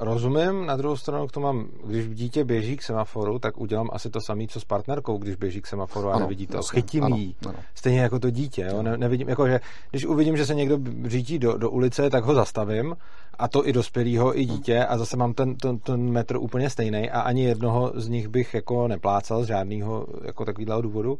Rozumím, 0.00 0.66
na 0.66 0.76
druhou 0.76 0.96
stranu 0.96 1.26
k 1.26 1.32
tomu 1.32 1.46
mám, 1.46 1.68
když 1.84 2.08
dítě 2.08 2.44
běží 2.44 2.76
k 2.76 2.82
semaforu, 2.82 3.38
tak 3.38 3.58
udělám 3.58 3.88
asi 3.92 4.10
to 4.10 4.20
samé, 4.20 4.46
co 4.46 4.60
s 4.60 4.64
partnerkou, 4.64 5.18
když 5.18 5.36
běží 5.36 5.60
k 5.60 5.66
semaforu 5.66 6.08
a 6.08 6.12
ano, 6.12 6.20
nevidí 6.20 6.46
to. 6.46 6.56
Jasně, 6.56 6.80
Chytím 6.80 7.04
ano, 7.04 7.16
jí. 7.16 7.36
Ano. 7.46 7.58
Stejně 7.74 8.00
jako 8.00 8.18
to 8.18 8.30
dítě. 8.30 8.68
Jo? 8.70 8.82
Ne, 8.82 8.96
nevidím, 8.96 9.28
jako, 9.28 9.48
že, 9.48 9.60
když 9.90 10.06
uvidím, 10.06 10.36
že 10.36 10.46
se 10.46 10.54
někdo 10.54 10.78
řítí 11.04 11.38
do, 11.38 11.58
do 11.58 11.70
ulice, 11.70 12.10
tak 12.10 12.24
ho 12.24 12.34
zastavím 12.34 12.96
a 13.38 13.48
to 13.48 13.68
i 13.68 13.72
dospělýho, 13.72 14.38
i 14.38 14.44
dítě 14.44 14.84
a 14.84 14.98
zase 14.98 15.16
mám 15.16 15.34
ten, 15.34 15.56
ten, 15.56 15.78
ten 15.78 16.10
metr 16.10 16.36
úplně 16.36 16.70
stejný 16.70 17.10
a 17.10 17.20
ani 17.20 17.44
jednoho 17.44 17.92
z 17.94 18.08
nich 18.08 18.28
bych 18.28 18.54
jako 18.54 18.88
neplácal 18.88 19.44
z 19.44 19.46
žádného 19.46 20.06
jako 20.24 20.44
takového 20.44 20.82
důvodu. 20.82 21.18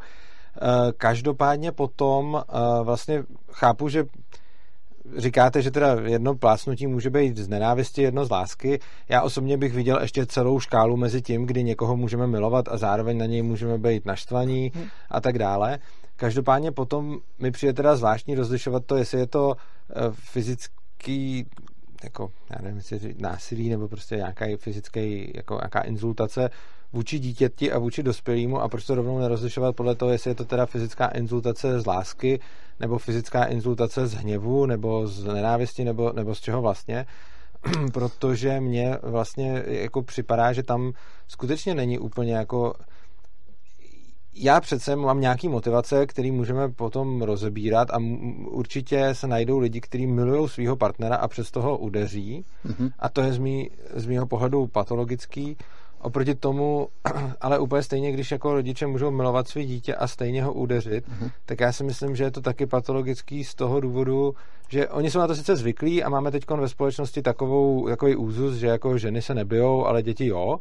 Eh, 0.63 0.93
každopádně 0.97 1.73
potom 1.73 2.43
eh, 2.49 2.53
vlastně 2.83 3.25
chápu, 3.53 3.89
že 3.89 4.05
říkáte, 5.17 5.63
že 5.63 5.71
teda 5.71 5.97
jedno 6.05 6.35
plásnutí 6.35 6.87
může 6.87 7.11
být 7.11 7.37
z 7.37 7.49
nenávisti, 7.49 8.03
jedno 8.03 8.25
z 8.25 8.31
lásky. 8.31 8.81
Já 9.09 9.23
osobně 9.23 9.57
bych 9.57 9.73
viděl 9.73 9.99
ještě 10.03 10.27
celou 10.27 10.61
škálu 10.61 10.97
mezi 10.97 11.23
tím, 11.23 11.47
kdy 11.47 11.65
někoho 11.65 11.97
můžeme 11.97 12.27
milovat 12.27 12.69
a 12.69 12.77
zároveň 12.77 13.19
na 13.19 13.27
něj 13.27 13.43
můžeme 13.43 13.79
být 13.79 14.07
naštvaní 14.07 14.73
hmm. 14.75 14.85
a 15.11 15.21
tak 15.21 15.39
dále. 15.39 15.79
Každopádně 16.17 16.73
potom 16.73 17.19
mi 17.39 17.51
přijde 17.51 17.73
teda 17.73 17.97
zvláštní 17.97 18.35
rozlišovat 18.35 18.85
to, 18.87 18.97
jestli 18.97 19.19
je 19.19 19.27
to 19.27 19.55
eh, 19.57 19.95
fyzický 20.13 21.47
jako, 22.05 22.31
já 22.51 22.63
nevím, 22.63 22.77
jestli 22.77 23.15
násilí 23.19 23.69
nebo 23.69 23.89
prostě 23.89 24.17
nějaká 24.17 24.47
fyzický, 24.59 25.33
jako 25.35 25.55
nějaká 25.55 25.81
insultace 25.81 26.51
vůči 26.93 27.19
dítěti 27.19 27.73
a 27.73 27.79
vůči 27.79 28.03
dospělému 28.03 28.61
a 28.61 28.69
proč 28.69 28.87
to 28.87 28.95
rovnou 28.95 29.19
nerozlišovat 29.19 29.77
podle 29.77 29.95
toho, 29.95 30.13
jestli 30.13 30.31
je 30.31 30.35
to 30.35 30.45
teda 30.45 30.67
fyzická 30.67 31.07
insultace 31.07 31.81
z 31.81 31.87
lásky 31.87 32.41
nebo 32.81 32.99
fyzická 32.99 33.45
insultace 33.45 34.07
z 34.07 34.15
hněvu 34.15 34.67
nebo 34.67 35.07
z 35.07 35.25
nenávisti 35.25 35.85
nebo, 35.85 36.13
nebo 36.13 36.35
z 36.35 36.41
čeho 36.41 36.63
vlastně. 36.63 37.07
Protože 37.93 38.61
mně 38.61 38.99
vlastně 39.03 39.63
jako 39.67 40.03
připadá, 40.03 40.53
že 40.53 40.63
tam 40.63 40.93
skutečně 41.29 41.75
není 41.75 41.99
úplně 41.99 42.35
jako 42.35 42.73
já 44.41 44.61
přece 44.61 44.97
mám 44.97 45.21
nějaký 45.21 45.49
motivace, 45.49 46.07
který 46.07 46.31
můžeme 46.31 46.69
potom 46.69 47.23
rozebírat 47.23 47.91
a 47.91 47.99
určitě 48.49 49.15
se 49.15 49.27
najdou 49.27 49.59
lidi, 49.59 49.81
kteří 49.81 50.07
milují 50.07 50.49
svého 50.49 50.77
partnera 50.77 51.17
a 51.17 51.29
přes 51.29 51.51
toho 51.51 51.79
udeří. 51.79 52.45
Mm-hmm. 52.67 52.91
a 52.99 53.09
to 53.09 53.21
je 53.21 53.33
z, 53.33 53.39
mý, 53.39 53.71
z 53.95 54.07
mýho 54.07 54.27
pohledu 54.27 54.67
patologický 54.67 55.57
Oproti 56.01 56.35
tomu, 56.35 56.89
ale 57.41 57.59
úplně 57.59 57.83
stejně, 57.83 58.13
když 58.13 58.31
jako 58.31 58.53
rodiče 58.53 58.87
můžou 58.87 59.11
milovat 59.11 59.49
své 59.49 59.65
dítě 59.65 59.95
a 59.95 60.07
stejně 60.07 60.45
ho 60.45 60.53
udeřit, 60.53 61.09
mm-hmm. 61.09 61.31
tak 61.47 61.61
já 61.61 61.73
si 61.73 61.85
myslím, 61.85 62.17
že 62.17 62.25
je 62.25 62.31
to 62.31 62.41
taky 62.41 62.67
patologický 62.67 63.45
z 63.45 63.55
toho 63.55 63.81
důvodu, 63.81 64.35
že 64.69 64.89
oni 64.89 65.11
jsou 65.11 65.19
na 65.19 65.27
to 65.27 65.35
sice 65.35 65.57
zvyklí 65.57 66.05
a 66.05 66.09
máme 66.09 66.31
teď 66.31 66.51
ve 66.51 66.69
společnosti 66.69 67.23
takovou, 67.23 67.89
takový 67.89 68.17
úzus, 68.17 68.55
že 68.55 68.67
jako 68.67 68.99
ženy 68.99 69.23
se 69.23 69.35
nebijou, 69.35 69.87
ale 69.87 70.03
děti 70.03 70.27
jo. 70.27 70.59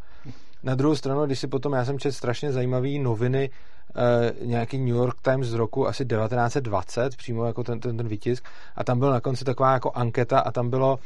Na 0.63 0.75
druhou 0.75 0.95
stranu, 0.95 1.25
když 1.25 1.39
si 1.39 1.47
potom, 1.47 1.73
já 1.73 1.85
jsem 1.85 1.99
četl 1.99 2.15
strašně 2.15 2.51
zajímavé 2.51 2.89
noviny, 2.99 3.49
eh, 3.95 4.45
nějaký 4.45 4.77
New 4.77 4.95
York 4.95 5.21
Times 5.21 5.47
z 5.47 5.53
roku 5.53 5.87
asi 5.87 6.05
1920, 6.05 7.15
přímo 7.15 7.45
jako 7.45 7.63
ten, 7.63 7.79
ten, 7.79 7.97
ten 7.97 8.07
výtisk, 8.07 8.45
a 8.75 8.83
tam 8.83 8.99
byla 8.99 9.11
na 9.11 9.21
konci 9.21 9.45
taková 9.45 9.73
jako 9.73 9.91
anketa 9.95 10.39
a 10.39 10.51
tam 10.51 10.69
bylo, 10.69 10.99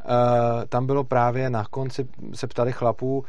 eh, 0.00 0.66
tam 0.68 0.86
bylo 0.86 1.04
právě 1.04 1.50
na 1.50 1.64
konci, 1.64 2.08
se 2.34 2.46
ptali 2.46 2.72
chlapů, 2.72 3.24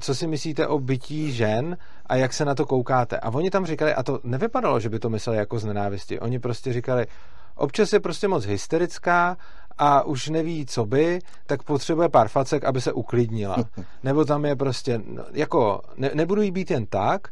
co 0.00 0.14
si 0.14 0.26
myslíte 0.26 0.66
o 0.66 0.78
bytí 0.78 1.32
žen 1.32 1.76
a 2.06 2.16
jak 2.16 2.32
se 2.32 2.44
na 2.44 2.54
to 2.54 2.66
koukáte. 2.66 3.18
A 3.18 3.28
oni 3.28 3.50
tam 3.50 3.66
říkali, 3.66 3.94
a 3.94 4.02
to 4.02 4.20
nevypadalo, 4.24 4.80
že 4.80 4.88
by 4.88 4.98
to 4.98 5.10
mysleli 5.10 5.38
jako 5.38 5.58
z 5.58 5.64
nenávisti, 5.64 6.20
oni 6.20 6.38
prostě 6.38 6.72
říkali, 6.72 7.06
občas 7.54 7.92
je 7.92 8.00
prostě 8.00 8.28
moc 8.28 8.44
hysterická 8.44 9.36
a 9.78 10.02
už 10.02 10.28
neví, 10.28 10.66
co 10.66 10.86
by, 10.86 11.18
tak 11.46 11.62
potřebuje 11.62 12.08
pár 12.08 12.28
facek, 12.28 12.64
aby 12.64 12.80
se 12.80 12.92
uklidnila. 12.92 13.56
Nebo 14.02 14.24
tam 14.24 14.44
je 14.44 14.56
prostě, 14.56 15.00
no, 15.06 15.24
jako, 15.32 15.82
ne, 15.96 16.10
nebudu 16.14 16.42
jí 16.42 16.50
být 16.50 16.70
jen 16.70 16.86
tak, 16.86 17.28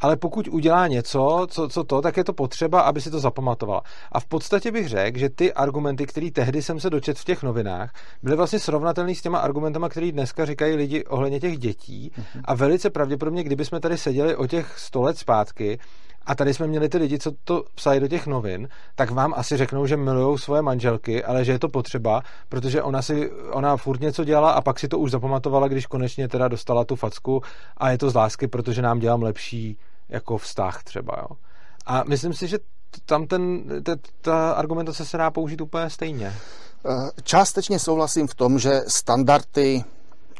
ale 0.00 0.16
pokud 0.16 0.48
udělá 0.48 0.86
něco, 0.86 1.46
co, 1.50 1.68
co 1.68 1.84
to, 1.84 2.02
tak 2.02 2.16
je 2.16 2.24
to 2.24 2.32
potřeba, 2.32 2.80
aby 2.80 3.00
si 3.00 3.10
to 3.10 3.20
zapamatovala. 3.20 3.82
A 4.12 4.20
v 4.20 4.26
podstatě 4.26 4.72
bych 4.72 4.88
řekl, 4.88 5.18
že 5.18 5.28
ty 5.28 5.52
argumenty, 5.52 6.06
které 6.06 6.30
tehdy 6.30 6.62
jsem 6.62 6.80
se 6.80 6.90
dočet 6.90 7.18
v 7.18 7.24
těch 7.24 7.42
novinách, 7.42 7.92
byly 8.22 8.36
vlastně 8.36 8.58
srovnatelné 8.58 9.14
s 9.14 9.22
těma 9.22 9.38
argumentama, 9.38 9.88
které 9.88 10.12
dneska 10.12 10.44
říkají 10.44 10.76
lidi 10.76 11.04
ohledně 11.04 11.40
těch 11.40 11.58
dětí. 11.58 12.12
Uh-huh. 12.18 12.40
A 12.44 12.54
velice 12.54 12.90
pravděpodobně, 12.90 13.42
kdyby 13.42 13.64
jsme 13.64 13.80
tady 13.80 13.98
seděli 13.98 14.36
o 14.36 14.46
těch 14.46 14.78
sto 14.78 15.02
let 15.02 15.18
zpátky, 15.18 15.78
a 16.26 16.34
tady 16.34 16.54
jsme 16.54 16.66
měli 16.66 16.88
ty 16.88 16.98
lidi, 16.98 17.18
co 17.18 17.32
to 17.44 17.64
psali 17.74 18.00
do 18.00 18.08
těch 18.08 18.26
novin, 18.26 18.68
tak 18.94 19.10
vám 19.10 19.34
asi 19.36 19.56
řeknou, 19.56 19.86
že 19.86 19.96
milují 19.96 20.38
svoje 20.38 20.62
manželky, 20.62 21.24
ale 21.24 21.44
že 21.44 21.52
je 21.52 21.58
to 21.58 21.68
potřeba, 21.68 22.22
protože 22.48 22.82
ona 22.82 23.02
si, 23.02 23.30
ona 23.30 23.76
furt 23.76 24.00
něco 24.00 24.24
dělala 24.24 24.50
a 24.50 24.60
pak 24.60 24.78
si 24.78 24.88
to 24.88 24.98
už 24.98 25.10
zapamatovala, 25.10 25.68
když 25.68 25.86
konečně 25.86 26.28
teda 26.28 26.48
dostala 26.48 26.84
tu 26.84 26.96
facku 26.96 27.42
a 27.76 27.90
je 27.90 27.98
to 27.98 28.10
z 28.10 28.14
lásky, 28.14 28.48
protože 28.48 28.82
nám 28.82 28.98
dělám 28.98 29.22
lepší 29.22 29.78
jako 30.08 30.38
vztah 30.38 30.82
třeba, 30.82 31.16
jo. 31.22 31.36
A 31.86 32.04
myslím 32.04 32.34
si, 32.34 32.46
že 32.46 32.58
tam 33.06 33.26
ten, 33.26 33.64
ta 34.20 34.52
argumentace 34.52 35.04
se 35.04 35.16
dá 35.16 35.30
použít 35.30 35.60
úplně 35.60 35.90
stejně. 35.90 36.26
Eh, 36.86 37.10
částečně 37.22 37.78
souhlasím 37.78 38.26
v 38.26 38.34
tom, 38.34 38.58
že 38.58 38.80
standardy 38.88 39.84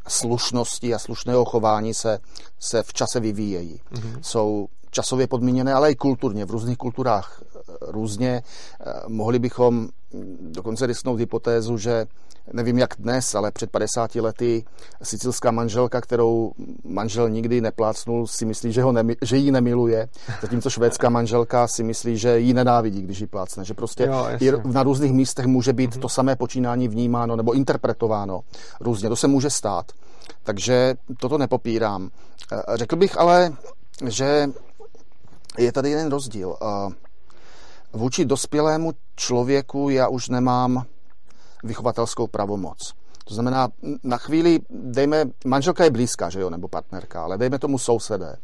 slušnosti 0.08 0.94
a 0.94 0.98
slušného 0.98 1.44
chování 1.44 1.94
se, 1.94 2.18
se 2.60 2.82
v 2.82 2.92
čase 2.92 3.20
vyvíjejí. 3.20 3.80
Mm-hmm. 3.92 4.18
Jsou 4.22 4.68
časově 4.94 5.26
podmíněné, 5.26 5.74
ale 5.74 5.92
i 5.92 5.94
kulturně. 5.94 6.44
V 6.44 6.50
různých 6.50 6.78
kulturách 6.78 7.42
eh, 7.42 7.72
různě. 7.80 8.42
Eh, 8.80 8.92
mohli 9.08 9.38
bychom 9.38 9.88
dokonce 10.40 10.86
risknout 10.86 11.18
hypotézu, 11.18 11.78
že 11.78 12.06
nevím 12.52 12.78
jak 12.78 12.94
dnes, 12.98 13.34
ale 13.34 13.50
před 13.50 13.70
50 13.70 14.14
lety 14.14 14.64
sicilská 15.02 15.50
manželka, 15.50 16.00
kterou 16.00 16.52
manžel 16.84 17.30
nikdy 17.30 17.60
neplácnul, 17.60 18.26
si 18.26 18.44
myslí, 18.44 18.72
že, 18.72 18.82
ho 18.82 18.92
nemi, 18.92 19.16
že 19.22 19.36
ji 19.36 19.50
nemiluje, 19.50 20.08
zatímco 20.42 20.70
švédská 20.70 21.08
manželka 21.08 21.68
si 21.68 21.82
myslí, 21.82 22.18
že 22.18 22.38
ji 22.38 22.54
nenávidí, 22.54 23.02
když 23.02 23.20
ji 23.20 23.26
plácne. 23.26 23.64
Že 23.64 23.74
prostě 23.74 24.08
jo, 24.40 24.60
na 24.64 24.82
různých 24.82 25.12
místech 25.12 25.46
může 25.46 25.72
být 25.72 25.90
mm-hmm. 25.90 26.00
to 26.00 26.08
samé 26.08 26.36
počínání 26.36 26.88
vnímáno 26.88 27.36
nebo 27.36 27.52
interpretováno 27.52 28.40
různě. 28.80 29.08
To 29.08 29.16
se 29.16 29.28
může 29.28 29.50
stát. 29.50 29.92
Takže 30.42 30.94
toto 31.20 31.38
nepopírám. 31.38 32.10
Eh, 32.52 32.76
řekl 32.76 32.96
bych 32.96 33.18
ale, 33.18 33.52
že 34.08 34.48
je 35.58 35.72
tady 35.72 35.90
jeden 35.90 36.10
rozdíl. 36.10 36.56
Vůči 37.92 38.24
dospělému 38.24 38.92
člověku 39.16 39.88
já 39.88 40.08
už 40.08 40.28
nemám 40.28 40.84
vychovatelskou 41.64 42.26
pravomoc. 42.26 42.92
To 43.24 43.34
znamená, 43.34 43.68
na 44.02 44.16
chvíli, 44.16 44.60
dejme, 44.70 45.24
manželka 45.44 45.84
je 45.84 45.90
blízká, 45.90 46.30
že 46.30 46.40
jo, 46.40 46.50
nebo 46.50 46.68
partnerka, 46.68 47.22
ale 47.22 47.38
dejme 47.38 47.58
tomu 47.58 47.78
sousedé. 47.78 48.32
E, 48.32 48.36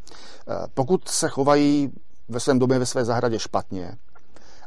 pokud 0.73 1.07
se 1.07 1.29
chovají 1.29 1.91
ve 2.29 2.39
svém 2.39 2.59
domě, 2.59 2.79
ve 2.79 2.85
své 2.85 3.05
zahradě 3.05 3.39
špatně, 3.39 3.97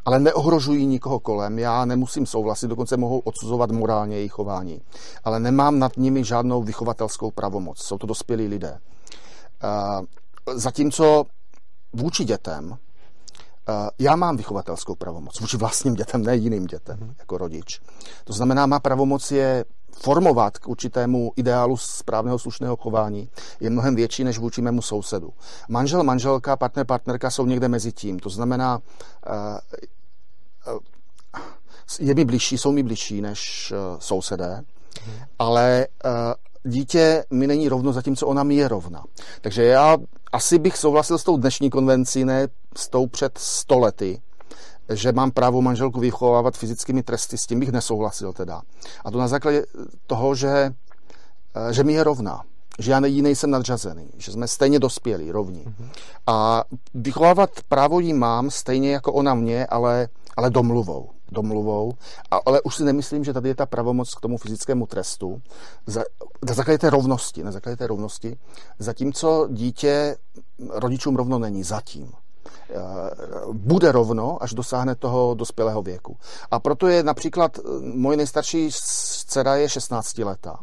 ale 0.05 0.19
neohrožují 0.19 0.87
nikoho 0.87 1.21
kolem, 1.21 1.59
já 1.59 1.85
nemusím 1.85 2.27
souhlasit, 2.27 2.69
dokonce 2.69 2.97
mohou 2.97 3.19
odsuzovat 3.19 3.71
morálně 3.71 4.17
jejich 4.17 4.33
chování. 4.33 4.81
Ale 5.25 5.41
nemám 5.41 5.79
nad 5.79 5.97
nimi 5.97 6.25
žádnou 6.25 6.63
vychovatelskou 6.63 7.31
pravomoc. 7.31 7.79
Jsou 7.83 7.99
to 7.99 8.07
dospělí 8.07 8.49
lidé. 8.49 8.71
E, 8.71 8.79
zatímco 10.55 11.25
vůči 11.95 12.25
dětem 12.25 12.79
Eh, 13.69 13.91
já 13.99 14.17
mám 14.17 14.37
vychovatelskou 14.37 14.95
pravomoc 14.95 15.41
vůči 15.41 15.57
vlastním 15.57 15.95
dětem, 15.95 16.23
ne 16.23 16.37
jiným 16.37 16.67
dětem, 16.67 16.99
mm. 17.01 17.15
jako 17.19 17.39
rodič. 17.39 17.81
To 18.25 18.33
znamená, 18.33 18.67
má 18.67 18.81
pravomoc 18.81 19.31
je 19.31 19.65
formovat 19.93 20.59
k 20.59 20.69
určitému 20.69 21.33
ideálu 21.37 21.77
správného 21.77 22.39
slušného 22.39 22.77
chování 22.77 23.29
je 23.61 23.71
mnohem 23.71 23.95
větší 23.95 24.25
než 24.25 24.39
vůči 24.39 24.63
mému 24.63 24.83
sousedu. 24.83 25.33
Manžel, 25.69 26.03
manželka, 26.03 26.57
partner, 26.57 26.87
partnerka 26.87 27.31
jsou 27.31 27.47
někde 27.47 27.69
mezi 27.69 27.93
tím. 27.93 28.19
To 28.19 28.31
znamená, 28.31 28.81
eh, 29.27 29.61
eh, 30.67 30.79
je 32.01 32.15
mi 32.15 32.25
blížší, 32.25 32.59
jsou 32.59 32.73
mi 32.73 32.83
blížší 32.83 33.21
než 33.21 33.73
sousedé, 33.99 34.63
hmm. 35.05 35.17
ale 35.39 35.87
dítě 36.65 37.25
mi 37.31 37.47
není 37.47 37.69
rovno, 37.69 37.93
zatímco 37.93 38.27
ona 38.27 38.43
mi 38.43 38.55
je 38.55 38.69
rovna. 38.69 39.05
Takže 39.41 39.65
já 39.65 39.97
asi 40.35 40.59
bych 40.59 40.77
souhlasil 40.77 41.19
s 41.19 41.25
tou 41.25 41.37
dnešní 41.37 41.71
konvencí, 41.71 42.25
ne 42.25 42.49
s 42.77 42.89
tou 42.89 43.07
před 43.07 43.39
stolety, 43.39 44.21
že 44.93 45.13
mám 45.13 45.31
právo 45.31 45.63
manželku 45.63 46.01
vychovávat 46.01 46.57
fyzickými 46.57 47.03
tresty, 47.03 47.39
s 47.39 47.47
tím 47.47 47.61
bych 47.61 47.73
nesouhlasil 47.73 48.33
teda. 48.33 48.63
A 49.05 49.11
to 49.11 49.19
na 49.19 49.29
základě 49.29 49.67
toho, 50.07 50.35
že, 50.35 50.75
že 51.71 51.85
mi 51.85 51.93
je 51.93 52.05
rovná 52.05 52.43
že 52.79 52.91
já 52.91 53.07
jí 53.07 53.23
nejsem 53.23 53.51
nadřazený, 53.51 54.11
že 54.17 54.33
jsme 54.33 54.49
stejně 54.49 54.79
dospělí, 54.79 55.31
rovní. 55.31 55.65
Mm-hmm. 55.65 55.89
A 56.27 56.65
vychovávat 56.95 57.51
právo 57.69 58.01
jí 58.01 58.13
mám 58.13 58.51
stejně 58.51 58.93
jako 58.93 59.13
ona 59.13 59.35
mě, 59.35 59.67
ale, 59.67 60.09
ale 60.37 60.51
domluvou 60.51 61.11
domluvou, 61.35 61.93
ale 62.47 62.61
už 62.61 62.77
si 62.77 62.85
nemyslím, 62.85 63.25
že 63.25 63.33
tady 63.33 63.49
je 63.49 63.55
ta 63.55 63.67
pravomoc 63.67 64.15
k 64.15 64.21
tomu 64.21 64.39
fyzickému 64.39 64.87
trestu 64.87 65.43
za, 65.87 66.05
na 66.49 66.55
základě 66.55 66.79
té 66.79 66.91
rovnosti, 66.91 67.45
na 67.45 67.53
základě 67.53 67.77
té 67.77 67.87
rovnosti, 67.87 68.39
zatímco 68.79 69.49
dítě 69.51 70.17
rodičům 70.71 71.17
rovno 71.17 71.39
není 71.39 71.63
zatím 71.63 72.13
eh, 72.71 72.75
bude 73.53 73.93
rovno, 73.93 74.43
až 74.43 74.55
dosáhne 74.55 74.95
toho 74.95 75.35
dospělého 75.35 75.83
věku. 75.83 76.17
A 76.51 76.59
proto 76.59 76.89
je 76.89 77.03
například 77.03 77.59
můj 77.81 78.17
nejstarší 78.17 78.69
dcera 78.73 79.57
je 79.57 79.69
16 79.69 80.19
letá. 80.19 80.59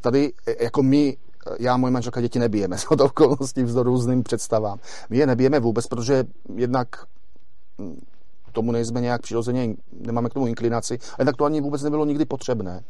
Tady 0.00 0.32
jako 0.60 0.82
my 0.82 1.16
já 1.58 1.74
a 1.74 1.76
moje 1.76 1.90
manželka 1.90 2.20
děti 2.20 2.38
nebijeme 2.38 2.78
z 2.78 2.84
okolností 2.90 3.62
vzdor 3.62 3.86
různým 3.86 4.22
představám. 4.22 4.78
My 5.10 5.18
je 5.18 5.26
nebijeme 5.26 5.60
vůbec, 5.60 5.86
protože 5.86 6.24
jednak 6.54 6.88
hm, 8.50 8.52
tomu 8.52 8.72
nejsme 8.72 9.00
nějak 9.00 9.22
přirozeně, 9.22 9.74
nemáme 9.92 10.28
k 10.28 10.34
tomu 10.34 10.46
inklinaci, 10.46 10.98
a 11.12 11.16
jednak 11.18 11.36
to 11.36 11.44
ani 11.44 11.60
vůbec 11.60 11.82
nebylo 11.82 12.04
nikdy 12.04 12.24
potřebné. 12.24 12.84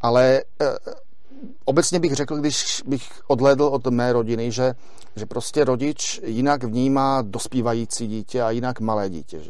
Ale 0.00 0.38
e, 0.38 0.42
obecně 1.64 2.00
bych 2.00 2.12
řekl, 2.12 2.36
když 2.36 2.82
bych 2.86 3.02
odhlédl 3.26 3.64
od 3.64 3.86
mé 3.86 4.12
rodiny, 4.12 4.52
že, 4.52 4.74
že 5.16 5.26
prostě 5.26 5.64
rodič 5.64 6.20
jinak 6.24 6.64
vnímá 6.64 7.22
dospívající 7.22 8.06
dítě 8.06 8.42
a 8.42 8.50
jinak 8.50 8.80
malé 8.80 9.10
dítě. 9.10 9.40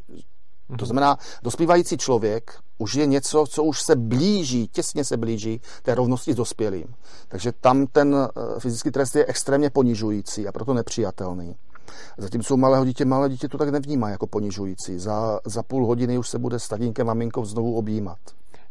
To 0.69 0.75
mhm. 0.75 0.87
znamená, 0.87 1.17
dospívající 1.43 1.97
člověk 1.97 2.59
už 2.79 2.95
je 2.95 3.07
něco, 3.07 3.45
co 3.51 3.65
už 3.65 3.83
se 3.83 3.97
blíží, 3.97 4.69
těsně 4.69 5.05
se 5.05 5.17
blíží 5.17 5.61
té 5.83 5.95
rovnosti 5.95 6.33
s 6.33 6.37
dospělým. 6.37 6.95
Takže 7.29 7.53
tam 7.53 7.87
ten 7.87 8.17
eh, 8.17 8.61
fyzický 8.61 8.91
trest 8.91 9.17
je 9.17 9.27
extrémně 9.27 9.71
ponižující 9.71 10.49
a 10.49 10.53
proto 10.53 10.75
nepřijatelný. 10.75 11.57
Zatímco 12.19 12.57
malého 12.57 12.85
dítě, 12.85 13.05
malé 13.05 13.29
dítě 13.29 13.49
to 13.49 13.59
tak 13.59 13.69
nevnímá 13.69 14.11
jako 14.11 14.27
ponižující. 14.27 14.99
Za, 14.99 15.41
za 15.45 15.63
půl 15.63 15.87
hodiny 15.87 16.19
už 16.19 16.29
se 16.29 16.39
bude 16.39 16.59
s 16.59 16.69
tatínkem 16.69 17.07
maminkou 17.07 17.45
znovu 17.45 17.77
objímat. 17.77 18.19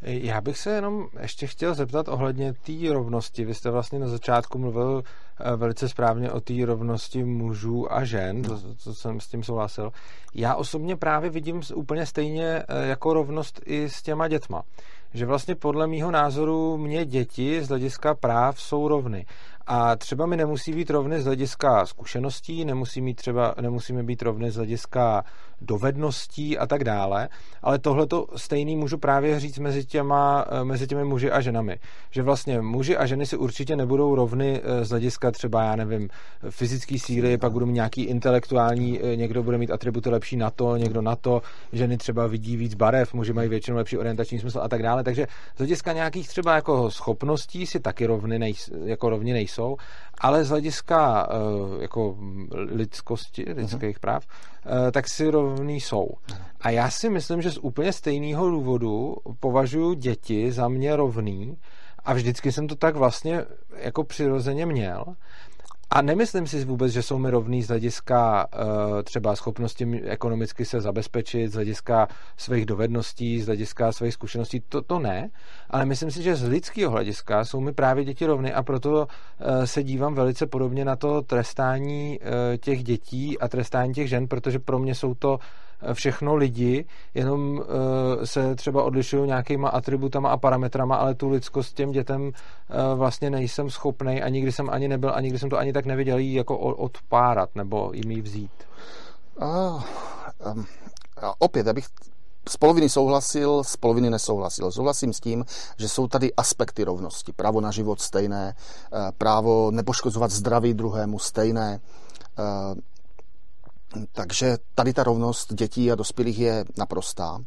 Já 0.01 0.41
bych 0.41 0.57
se 0.57 0.69
jenom 0.69 1.07
ještě 1.21 1.47
chtěl 1.47 1.73
zeptat 1.73 2.07
ohledně 2.07 2.53
té 2.53 2.93
rovnosti. 2.93 3.45
Vy 3.45 3.53
jste 3.53 3.71
vlastně 3.71 3.99
na 3.99 4.07
začátku 4.07 4.59
mluvil 4.59 5.03
eh, 5.39 5.55
velice 5.55 5.89
správně 5.89 6.31
o 6.31 6.41
té 6.41 6.53
rovnosti 6.65 7.23
mužů 7.23 7.93
a 7.93 8.03
žen, 8.03 8.41
to, 8.41 8.59
to 8.83 8.93
jsem 8.93 9.19
s 9.19 9.27
tím 9.27 9.43
souhlasil. 9.43 9.91
Já 10.33 10.55
osobně 10.55 10.95
právě 10.95 11.29
vidím 11.29 11.61
úplně 11.75 12.05
stejně 12.05 12.63
eh, 12.67 12.87
jako 12.87 13.13
rovnost 13.13 13.61
i 13.65 13.89
s 13.89 14.01
těma 14.01 14.27
dětma. 14.27 14.63
Že 15.13 15.25
vlastně 15.25 15.55
podle 15.55 15.87
mýho 15.87 16.11
názoru 16.11 16.77
mě 16.77 17.05
děti 17.05 17.63
z 17.63 17.67
hlediska 17.67 18.13
práv 18.13 18.61
jsou 18.61 18.87
rovny. 18.87 19.25
A 19.69 19.95
třeba 19.95 20.25
mi 20.25 20.37
nemusí 20.37 20.73
být 20.73 20.89
rovny 20.89 21.21
z 21.21 21.25
hlediska 21.25 21.85
zkušeností, 21.85 22.65
nemusí 22.65 23.01
mít 23.01 23.15
třeba, 23.15 23.55
nemusíme 23.61 24.03
být 24.03 24.21
rovny 24.21 24.51
z 24.51 24.55
hlediska 24.55 25.23
dovedností 25.61 26.57
a 26.57 26.67
tak 26.67 26.83
dále, 26.83 27.29
ale 27.61 27.79
tohle 27.79 28.07
to 28.07 28.27
stejný 28.35 28.75
můžu 28.75 28.97
právě 28.97 29.39
říct 29.39 29.59
mezi, 29.59 29.85
těma, 29.85 30.45
eh, 30.49 30.63
mezi 30.63 30.87
těmi 30.87 31.03
muži 31.03 31.31
a 31.31 31.41
ženami. 31.41 31.79
Že 32.11 32.23
vlastně 32.23 32.61
muži 32.61 32.97
a 32.97 33.05
ženy 33.05 33.25
si 33.25 33.37
určitě 33.37 33.75
nebudou 33.75 34.15
rovny 34.15 34.61
eh, 34.63 34.85
z 34.85 34.89
hlediska 34.89 35.31
třeba, 35.31 35.63
já 35.63 35.75
nevím, 35.75 36.09
fyzické 36.49 36.99
síly, 36.99 37.37
pak 37.37 37.51
budou 37.51 37.65
mít 37.65 37.73
nějaký 37.73 38.03
intelektuální, 38.03 38.99
eh, 39.01 39.15
někdo 39.15 39.43
bude 39.43 39.57
mít 39.57 39.71
atributy 39.71 40.09
lepší 40.09 40.37
na 40.37 40.49
to, 40.49 40.77
někdo 40.77 41.01
na 41.01 41.15
to, 41.15 41.41
ženy 41.73 41.97
třeba 41.97 42.27
vidí 42.27 42.57
víc 42.57 42.73
barev, 42.73 43.13
muži 43.13 43.33
mají 43.33 43.49
většinou 43.49 43.77
lepší 43.77 43.97
orientační 43.97 44.39
smysl 44.39 44.59
a 44.63 44.67
tak 44.67 44.83
dále. 44.83 45.03
Takže 45.03 45.27
z 45.55 45.57
hlediska 45.57 45.93
nějakých 45.93 46.27
třeba 46.27 46.55
jako 46.55 46.91
schopností 46.91 47.65
si 47.65 47.79
taky 47.79 48.05
rovny 48.05 48.39
nejs, 48.39 48.69
jako 48.83 49.09
rovni 49.09 49.33
nejsou, 49.33 49.77
ale 50.19 50.43
z 50.43 50.49
hlediska 50.49 51.29
jako 51.79 52.17
lidskosti, 52.51 53.45
lidských 53.47 53.97
uh-huh. 53.97 53.99
práv, 53.99 54.25
tak 54.91 55.07
si 55.07 55.31
rovni 55.31 55.46
rovný 55.49 55.81
jsou. 55.81 56.07
A 56.61 56.69
já 56.69 56.89
si 56.89 57.09
myslím, 57.09 57.41
že 57.41 57.51
z 57.51 57.57
úplně 57.57 57.93
stejného 57.93 58.49
důvodu 58.49 59.15
považuji 59.39 59.93
děti 59.93 60.51
za 60.51 60.67
mě 60.67 60.95
rovný 60.95 61.57
a 62.05 62.13
vždycky 62.13 62.51
jsem 62.51 62.67
to 62.67 62.75
tak 62.75 62.95
vlastně 62.95 63.45
jako 63.75 64.03
přirozeně 64.03 64.65
měl. 64.65 65.05
A 65.89 66.01
nemyslím 66.01 66.47
si 66.47 66.65
vůbec, 66.65 66.91
že 66.91 67.01
jsou 67.01 67.17
mi 67.17 67.29
rovný 67.29 67.63
z 67.63 67.67
hlediska 67.67 68.47
uh, 68.47 69.03
třeba 69.03 69.35
schopnosti 69.35 70.01
ekonomicky 70.05 70.65
se 70.65 70.81
zabezpečit, 70.81 71.51
z 71.51 71.53
hlediska 71.53 72.07
svých 72.37 72.65
dovedností, 72.65 73.41
z 73.41 73.45
hlediska 73.45 73.91
svých 73.91 74.13
zkušeností, 74.13 74.59
to, 74.69 74.81
to 74.81 74.99
ne, 74.99 75.29
ale 75.69 75.85
myslím 75.85 76.11
si, 76.11 76.23
že 76.23 76.35
z 76.35 76.47
lidského 76.47 76.91
hlediska 76.91 77.45
jsou 77.45 77.61
mi 77.61 77.73
právě 77.73 78.05
děti 78.05 78.25
rovny 78.25 78.53
a 78.53 78.63
proto 78.63 78.91
uh, 79.01 79.63
se 79.63 79.83
dívám 79.83 80.15
velice 80.15 80.47
podobně 80.47 80.85
na 80.85 80.95
to 80.95 81.21
trestání 81.21 82.19
uh, 82.19 82.57
těch 82.57 82.83
dětí 82.83 83.39
a 83.39 83.47
trestání 83.47 83.93
těch 83.93 84.09
žen, 84.09 84.27
protože 84.27 84.59
pro 84.59 84.79
mě 84.79 84.95
jsou 84.95 85.13
to 85.13 85.39
všechno 85.93 86.35
lidi, 86.35 86.85
jenom 87.13 87.57
uh, 87.57 87.63
se 88.23 88.55
třeba 88.55 88.83
odlišují 88.83 89.27
nějakýma 89.27 89.69
atributama 89.69 90.29
a 90.29 90.37
parametrama, 90.37 90.95
ale 90.95 91.15
tu 91.15 91.29
lidskost 91.29 91.75
těm 91.75 91.91
dětem 91.91 92.21
uh, 92.21 92.31
vlastně 92.95 93.29
nejsem 93.29 93.69
schopný 93.69 94.21
a 94.21 94.29
nikdy 94.29 94.51
jsem 94.51 94.69
ani 94.69 94.87
nebyl 94.87 95.11
a 95.15 95.21
nikdy 95.21 95.39
jsem 95.39 95.49
to 95.49 95.57
ani 95.57 95.73
tak 95.73 95.85
neviděl 95.85 96.17
jí 96.17 96.33
jako 96.33 96.57
odpárat 96.57 97.49
nebo 97.55 97.91
jim 97.93 98.11
jí 98.11 98.21
vzít. 98.21 98.51
A, 99.39 99.47
um, 100.53 100.65
a 101.21 101.33
opět, 101.39 101.67
abych 101.67 101.85
z 102.49 102.57
poloviny 102.57 102.89
souhlasil, 102.89 103.63
z 103.63 103.77
poloviny 103.77 104.09
nesouhlasil. 104.09 104.71
Souhlasím 104.71 105.13
s 105.13 105.19
tím, 105.19 105.45
že 105.77 105.89
jsou 105.89 106.07
tady 106.07 106.33
aspekty 106.33 106.83
rovnosti. 106.83 107.33
Právo 107.33 107.61
na 107.61 107.71
život 107.71 108.01
stejné, 108.01 108.55
eh, 108.55 109.11
právo 109.17 109.71
nepoškozovat 109.71 110.31
zdraví 110.31 110.73
druhému 110.73 111.19
stejné, 111.19 111.79
takže 114.11 114.57
tady 114.75 114.93
ta 114.93 115.03
rovnost 115.03 115.53
dětí 115.53 115.91
a 115.91 115.95
dospělých 115.95 116.39
je 116.39 116.65
naprostá. 116.77 117.39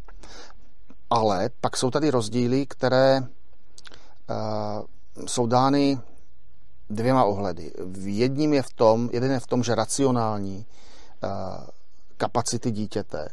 Ale 1.11 1.51
pak 1.61 1.77
jsou 1.77 1.91
tady 1.91 2.11
rozdíly, 2.11 2.67
které 2.67 3.21
uh, 3.21 3.27
jsou 5.27 5.47
dány 5.47 6.01
dvěma 6.91 7.25
ohledy. 7.25 7.73
Jedním 8.05 8.53
je 8.53 8.63
v 8.63 8.73
tom, 8.73 9.11
jeden 9.13 9.31
je 9.31 9.41
v 9.41 9.47
tom, 9.47 9.63
že 9.63 9.75
racionální 9.75 10.67
uh, 11.23 11.31
kapacity 12.17 12.71
dítěte 12.71 13.29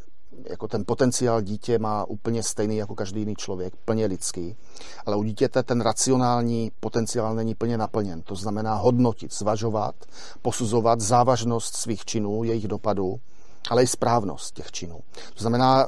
jako 0.49 0.67
ten 0.67 0.83
potenciál 0.87 1.41
dítě 1.41 1.79
má 1.79 2.05
úplně 2.05 2.43
stejný 2.43 2.77
jako 2.77 2.95
každý 2.95 3.19
jiný 3.19 3.35
člověk, 3.35 3.75
plně 3.75 4.05
lidský. 4.05 4.55
Ale 5.05 5.15
u 5.15 5.23
dítěte 5.23 5.63
ten 5.63 5.81
racionální 5.81 6.71
potenciál 6.79 7.35
není 7.35 7.55
plně 7.55 7.77
naplněn. 7.77 8.21
To 8.21 8.35
znamená 8.35 8.75
hodnotit, 8.75 9.33
zvažovat, 9.33 9.95
posuzovat 10.41 11.01
závažnost 11.01 11.75
svých 11.75 12.05
činů, 12.05 12.43
jejich 12.43 12.67
dopadů, 12.67 13.19
ale 13.69 13.83
i 13.83 13.87
správnost 13.87 14.55
těch 14.55 14.71
činů. 14.71 14.99
To 15.33 15.39
znamená, 15.39 15.87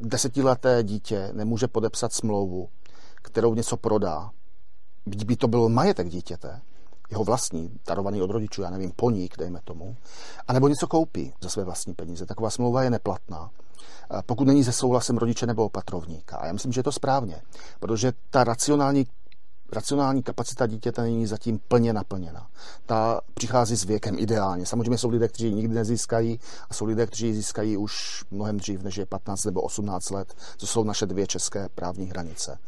desetileté 0.00 0.82
dítě 0.82 1.30
nemůže 1.32 1.68
podepsat 1.68 2.12
smlouvu, 2.12 2.68
kterou 3.22 3.54
něco 3.54 3.76
prodá. 3.76 4.30
Byť 5.06 5.24
by 5.24 5.36
to 5.36 5.48
byl 5.48 5.68
majetek 5.68 6.08
dítěte, 6.08 6.60
jeho 7.10 7.24
vlastní, 7.24 7.70
darovaný 7.86 8.22
od 8.22 8.30
rodičů, 8.30 8.62
já 8.62 8.70
nevím, 8.70 8.92
poník, 8.96 9.36
dejme 9.38 9.60
tomu, 9.64 9.96
anebo 10.48 10.68
něco 10.68 10.86
koupí 10.86 11.32
za 11.40 11.48
své 11.48 11.64
vlastní 11.64 11.94
peníze. 11.94 12.26
Taková 12.26 12.50
smlouva 12.50 12.82
je 12.82 12.90
neplatná, 12.90 13.50
pokud 14.26 14.46
není 14.46 14.64
se 14.64 14.72
souhlasem 14.72 15.18
rodiče 15.18 15.46
nebo 15.46 15.64
opatrovníka. 15.64 16.36
A 16.36 16.46
já 16.46 16.52
myslím, 16.52 16.72
že 16.72 16.78
je 16.78 16.84
to 16.84 16.92
správně, 16.92 17.42
protože 17.80 18.12
ta 18.30 18.44
racionální 18.44 19.06
racionální 19.72 20.22
kapacita 20.22 20.66
dítěte 20.66 21.02
není 21.02 21.26
zatím 21.26 21.60
plně 21.68 21.92
naplněna. 21.92 22.46
Ta 22.86 23.20
přichází 23.34 23.76
s 23.76 23.84
věkem 23.84 24.18
ideálně. 24.18 24.66
Samozřejmě 24.66 24.98
jsou 24.98 25.08
lidé, 25.08 25.28
kteří 25.28 25.54
nikdy 25.54 25.74
nezískají 25.74 26.40
a 26.70 26.74
jsou 26.74 26.84
lidé, 26.84 27.06
kteří 27.06 27.34
získají 27.34 27.76
už 27.76 28.24
mnohem 28.30 28.56
dřív, 28.56 28.82
než 28.82 28.96
je 28.96 29.06
15 29.06 29.44
nebo 29.44 29.60
18 29.60 30.10
let, 30.10 30.34
co 30.56 30.66
jsou 30.66 30.84
naše 30.84 31.06
dvě 31.06 31.26
české 31.26 31.68
právní 31.74 32.06
hranice. 32.06 32.58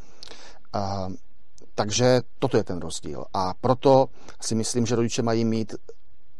Takže 1.80 2.20
toto 2.38 2.56
je 2.56 2.64
ten 2.64 2.78
rozdíl. 2.78 3.24
A 3.34 3.54
proto 3.60 4.06
si 4.40 4.54
myslím, 4.54 4.86
že 4.86 4.96
rodiče 4.96 5.22
mají 5.22 5.44
mít 5.44 5.74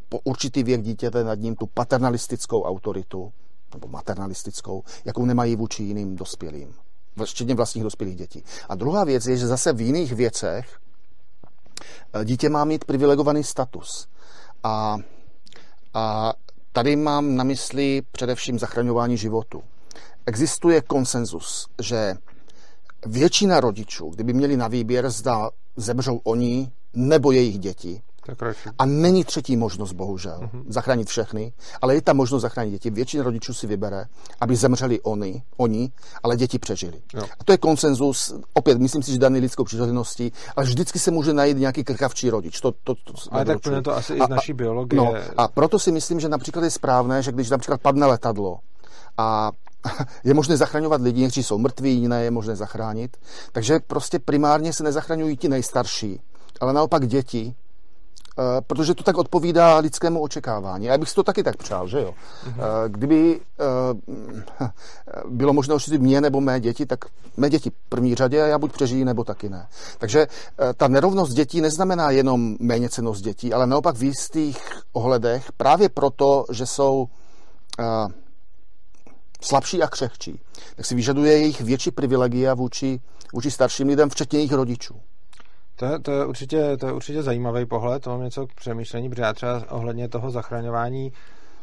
po 0.09 0.18
určitý 0.24 0.62
věk 0.62 0.83
dítěte 0.83 1.24
nad 1.24 1.35
ním 1.35 1.57
tu 1.57 1.66
paternalistickou 1.66 2.62
autoritu, 2.62 3.33
nebo 3.74 3.88
maternalistickou, 3.88 4.83
jakou 5.05 5.24
nemají 5.24 5.57
vůči 5.57 5.83
jiným 5.83 6.16
dospělým, 6.16 6.74
včetně 7.24 7.55
vlastních 7.55 7.85
dospělých 7.85 8.16
dětí. 8.16 8.44
A 8.68 8.74
druhá 8.74 9.05
věc 9.05 9.26
je, 9.26 9.37
že 9.37 9.46
zase 9.46 9.72
v 9.72 9.81
jiných 9.81 10.12
věcech 10.12 10.79
eh, 12.12 12.24
dítě 12.24 12.48
má 12.48 12.64
mít 12.64 12.85
privilegovaný 12.85 13.44
status. 13.44 14.09
A, 14.62 14.98
a 15.94 16.33
tady 16.72 16.96
mám 16.96 17.37
na 17.37 17.44
mysli 17.44 18.03
především 18.12 18.59
zachraňování 18.59 19.16
životu. 19.16 19.62
Existuje 20.26 20.81
konsenzus, 20.81 21.68
že 21.83 22.14
většina 23.06 23.60
rodičů, 23.60 24.10
kdyby 24.10 24.32
měli 24.32 24.56
na 24.56 24.68
výběr, 24.68 25.10
zda 25.10 25.50
zemřou 25.76 26.20
oni 26.24 26.70
nebo 26.94 27.32
jejich 27.32 27.58
děti, 27.58 28.02
a 28.78 28.86
není 28.86 29.24
třetí 29.24 29.56
možnost, 29.56 29.92
bohužel, 29.92 30.40
uh-huh. 30.42 30.64
zachránit 30.68 31.08
všechny, 31.08 31.52
ale 31.82 31.94
je 31.94 32.02
ta 32.02 32.12
možnost 32.12 32.42
zachránit 32.42 32.70
děti. 32.70 32.90
Většina 32.90 33.24
rodičů 33.24 33.54
si 33.54 33.66
vybere, 33.66 34.04
aby 34.40 34.56
zemřeli 34.56 35.00
oni, 35.00 35.42
oni 35.56 35.92
ale 36.22 36.36
děti 36.36 36.58
přežili. 36.58 37.02
Jo. 37.14 37.22
A 37.40 37.44
to 37.44 37.52
je 37.52 37.58
konsenzus, 37.58 38.34
opět, 38.54 38.78
myslím 38.78 39.02
si, 39.02 39.12
že 39.12 39.18
daný 39.18 39.40
lidskou 39.40 39.64
přirozeností, 39.64 40.32
ale 40.56 40.66
vždycky 40.66 40.98
se 40.98 41.10
může 41.10 41.32
najít 41.32 41.58
nějaký 41.58 41.84
krkavčí 41.84 42.30
rodič. 42.30 42.60
To, 42.60 42.72
to, 42.84 42.94
to 42.94 43.12
ale 43.30 43.44
tak 43.44 43.60
to, 43.60 43.82
to 43.82 43.96
asi 43.96 44.12
a, 44.12 44.24
i 44.24 44.26
z 44.26 44.28
naší 44.28 44.52
biologie. 44.52 45.02
No, 45.02 45.14
a 45.36 45.48
proto 45.48 45.78
si 45.78 45.92
myslím, 45.92 46.20
že 46.20 46.28
například 46.28 46.64
je 46.64 46.70
správné, 46.70 47.22
že 47.22 47.32
když 47.32 47.50
například 47.50 47.80
padne 47.80 48.06
letadlo 48.06 48.58
a 49.18 49.50
je 50.25 50.35
možné 50.35 50.57
zachraňovat 50.57 51.01
lidi, 51.01 51.27
kteří 51.27 51.43
jsou 51.43 51.59
mrtví, 51.59 51.95
jiné 51.95 52.25
je 52.25 52.31
možné 52.31 52.57
zachránit. 52.57 53.16
Takže 53.53 53.81
prostě 53.87 54.19
primárně 54.19 54.73
se 54.73 54.83
nezachraňují 54.83 55.37
ti 55.37 55.49
nejstarší, 55.49 56.21
ale 56.61 56.73
naopak 56.73 57.07
děti, 57.07 57.55
Eh, 58.40 58.61
protože 58.66 58.95
to 58.95 59.03
tak 59.03 59.19
odpovídá 59.19 59.79
lidskému 59.79 60.21
očekávání. 60.21 60.87
Já 60.87 60.99
bych 60.99 61.09
si 61.09 61.14
to 61.14 61.23
taky 61.23 61.43
tak 61.43 61.57
přál, 61.57 61.88
že 61.88 62.01
jo. 62.01 62.14
Mm-hmm. 62.45 62.62
Kdyby 62.88 63.40
bylo 65.29 65.53
možné 65.53 65.75
ošetřit 65.75 66.01
mě 66.01 66.21
nebo 66.21 66.40
mé 66.40 66.61
děti, 66.61 66.87
tak 66.87 67.05
mé 67.37 67.51
děti 67.51 67.71
v 67.71 67.88
první 67.88 68.14
řadě 68.14 68.43
a 68.43 68.47
já 68.47 68.59
buď 68.59 68.73
přežijí, 68.73 69.05
nebo 69.05 69.25
taky 69.25 69.49
ne. 69.49 69.66
Takže 69.99 70.27
ta 70.77 70.88
nerovnost 70.88 71.33
dětí 71.33 71.61
neznamená 71.61 72.11
jenom 72.11 72.57
méněcenost 72.61 73.25
dětí, 73.25 73.53
ale 73.53 73.66
naopak 73.66 73.97
v 73.97 74.03
jistých 74.03 74.59
ohledech 74.93 75.53
právě 75.57 75.88
proto, 75.88 76.45
že 76.53 76.66
jsou 76.66 77.07
slabší 79.40 79.83
a 79.83 79.88
křehčí, 79.88 80.40
tak 80.76 80.87
si 80.87 80.94
vyžaduje 80.94 81.33
jejich 81.33 81.61
větší 81.61 81.90
privilegia 81.90 82.55
vůči, 82.55 83.00
vůči 83.33 83.50
starším 83.50 83.88
lidem, 83.88 84.11
včetně 84.11 84.38
jejich 84.38 84.53
rodičů. 84.53 85.00
To 85.76 85.87
je, 85.87 85.98
to, 85.98 86.12
je 86.12 86.26
určitě, 86.26 86.76
to 86.76 86.87
je 86.87 86.92
určitě 86.92 87.22
zajímavý 87.22 87.66
pohled, 87.66 88.03
to 88.03 88.11
mám 88.11 88.22
něco 88.22 88.46
k 88.46 88.55
přemýšlení, 88.55 89.11
protože 89.11 89.22
já 89.22 89.33
třeba 89.33 89.64
ohledně 89.70 90.09
toho 90.09 90.31
zachraňování 90.31 91.12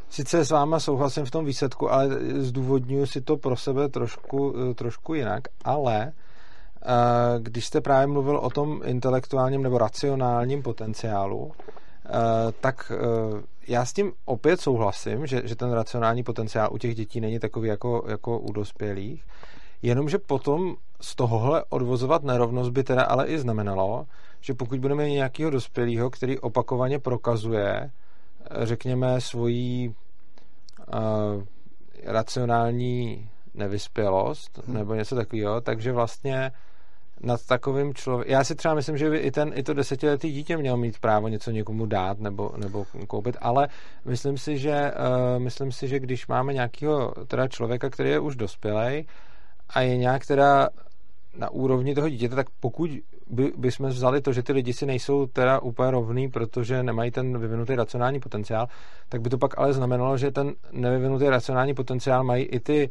sice 0.09 0.45
s 0.45 0.51
váma 0.51 0.79
souhlasím 0.79 1.25
v 1.25 1.31
tom 1.31 1.45
výsledku, 1.45 1.91
ale 1.91 2.09
zdůvodňuji 2.35 3.07
si 3.07 3.21
to 3.21 3.37
pro 3.37 3.55
sebe 3.55 3.89
trošku, 3.89 4.53
trošku 4.75 5.13
jinak, 5.13 5.43
ale 5.63 6.11
eh, 6.11 6.89
když 7.39 7.65
jste 7.65 7.81
právě 7.81 8.07
mluvil 8.07 8.37
o 8.37 8.49
tom 8.49 8.81
intelektuálním 8.85 9.63
nebo 9.63 9.77
racionálním 9.77 10.63
potenciálu, 10.63 11.51
tak 12.59 12.91
eh, 12.95 13.41
já 13.67 13.85
s 13.85 13.93
tím 13.93 14.13
opět 14.25 14.61
souhlasím, 14.61 15.27
že, 15.27 15.41
že 15.45 15.55
ten 15.55 15.71
racionální 15.71 16.23
potenciál 16.23 16.69
u 16.71 16.77
těch 16.77 16.95
dětí 16.95 17.21
není 17.21 17.39
takový 17.39 17.69
jako, 17.69 18.03
jako 18.07 18.39
u 18.39 18.51
dospělých, 18.51 19.25
jenomže 19.81 20.17
potom 20.17 20.75
z 21.01 21.15
tohohle 21.15 21.63
odvozovat 21.69 22.23
nerovnost 22.23 22.71
by 22.71 22.83
teda 22.83 23.03
ale 23.03 23.27
i 23.27 23.39
znamenalo, 23.39 24.05
že 24.41 24.53
pokud 24.53 24.79
budeme 24.79 25.05
mít 25.05 25.13
nějakého 25.13 25.49
dospělého, 25.49 26.09
který 26.09 26.39
opakovaně 26.39 26.99
prokazuje, 26.99 27.91
řekněme, 28.61 29.21
svoji 29.21 29.89
uh, 29.89 31.43
racionální 32.03 33.29
nevyspělost 33.53 34.59
hmm. 34.65 34.77
nebo 34.77 34.93
něco 34.95 35.15
takového, 35.15 35.61
takže 35.61 35.91
vlastně 35.91 36.51
nad 37.21 37.45
takovým 37.45 37.93
člověkem. 37.93 38.33
Já 38.33 38.43
si 38.43 38.55
třeba 38.55 38.73
myslím, 38.73 38.97
že 38.97 39.09
by 39.09 39.17
i, 39.17 39.31
ten, 39.31 39.51
i 39.55 39.63
to 39.63 39.73
desetiletý 39.73 40.31
dítě 40.31 40.57
mělo 40.57 40.77
mít 40.77 40.99
právo 40.99 41.27
něco 41.27 41.51
někomu 41.51 41.85
dát 41.85 42.19
nebo, 42.19 42.51
nebo 42.57 42.85
koupit, 43.07 43.37
ale 43.41 43.67
myslím 44.05 44.37
si, 44.37 44.57
že, 44.57 44.91
uh, 44.91 45.43
myslím 45.43 45.71
si, 45.71 45.87
že 45.87 45.99
když 45.99 46.27
máme 46.27 46.53
nějakého 46.53 47.13
teda 47.27 47.47
člověka, 47.47 47.89
který 47.89 48.09
je 48.09 48.19
už 48.19 48.35
dospělej 48.35 49.05
a 49.69 49.81
je 49.81 49.97
nějak 49.97 50.25
teda 50.25 50.69
na 51.37 51.49
úrovni 51.49 51.95
toho 51.95 52.09
dítěte, 52.09 52.35
tak 52.35 52.47
pokud 52.59 52.89
by, 53.29 53.51
by 53.57 53.71
jsme 53.71 53.89
vzali 53.89 54.21
to, 54.21 54.33
že 54.33 54.43
ty 54.43 54.53
lidi 54.53 54.73
si 54.73 54.85
nejsou 54.85 55.25
teda 55.25 55.59
úplně 55.59 55.91
rovný, 55.91 56.29
protože 56.29 56.83
nemají 56.83 57.11
ten 57.11 57.39
vyvinutý 57.39 57.75
racionální 57.75 58.19
potenciál, 58.19 58.67
tak 59.09 59.21
by 59.21 59.29
to 59.29 59.37
pak 59.37 59.57
ale 59.57 59.73
znamenalo, 59.73 60.17
že 60.17 60.31
ten 60.31 60.53
nevyvinutý 60.71 61.25
racionální 61.25 61.73
potenciál 61.73 62.23
mají 62.23 62.43
i 62.43 62.59
ty 62.59 62.89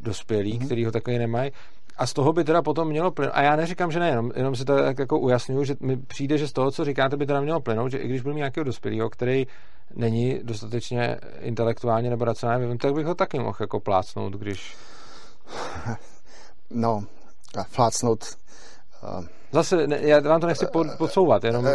dospělí, 0.00 0.58
mm-hmm. 0.58 0.66
který 0.66 0.84
ho 0.84 0.92
takový 0.92 1.18
nemají. 1.18 1.50
A 1.98 2.06
z 2.06 2.12
toho 2.12 2.32
by 2.32 2.44
teda 2.44 2.62
potom 2.62 2.88
mělo 2.88 3.10
plynout. 3.10 3.34
A 3.34 3.42
já 3.42 3.56
neříkám, 3.56 3.90
že 3.90 4.00
ne, 4.00 4.08
jenom, 4.08 4.30
jenom 4.36 4.56
si 4.56 4.64
to 4.64 4.76
tak 4.76 4.98
jako 4.98 5.18
ujasňuju, 5.18 5.64
že 5.64 5.74
mi 5.80 5.96
přijde, 5.96 6.38
že 6.38 6.48
z 6.48 6.52
toho, 6.52 6.70
co 6.70 6.84
říkáte, 6.84 7.16
by 7.16 7.26
teda 7.26 7.40
mělo 7.40 7.60
plynout, 7.60 7.90
že 7.90 7.98
i 7.98 8.08
když 8.08 8.22
byl 8.22 8.34
nějakého 8.34 8.64
dospělého, 8.64 9.10
který 9.10 9.46
není 9.94 10.40
dostatečně 10.42 11.16
intelektuálně 11.40 12.10
nebo 12.10 12.24
racionálně 12.24 12.78
tak 12.78 12.94
bych 12.94 13.06
ho 13.06 13.14
taky 13.14 13.38
mohl 13.38 13.56
jako 13.60 13.80
plácnout, 13.80 14.32
když... 14.32 14.76
No, 16.70 17.04
plácnout... 17.74 18.24
Uh... 19.02 19.24
Zase, 19.52 19.86
ne, 19.86 19.98
já 20.00 20.20
vám 20.20 20.40
to 20.40 20.46
nechci 20.46 20.66
pod, 20.66 20.86
podsouvat, 20.98 21.44
jenom... 21.44 21.66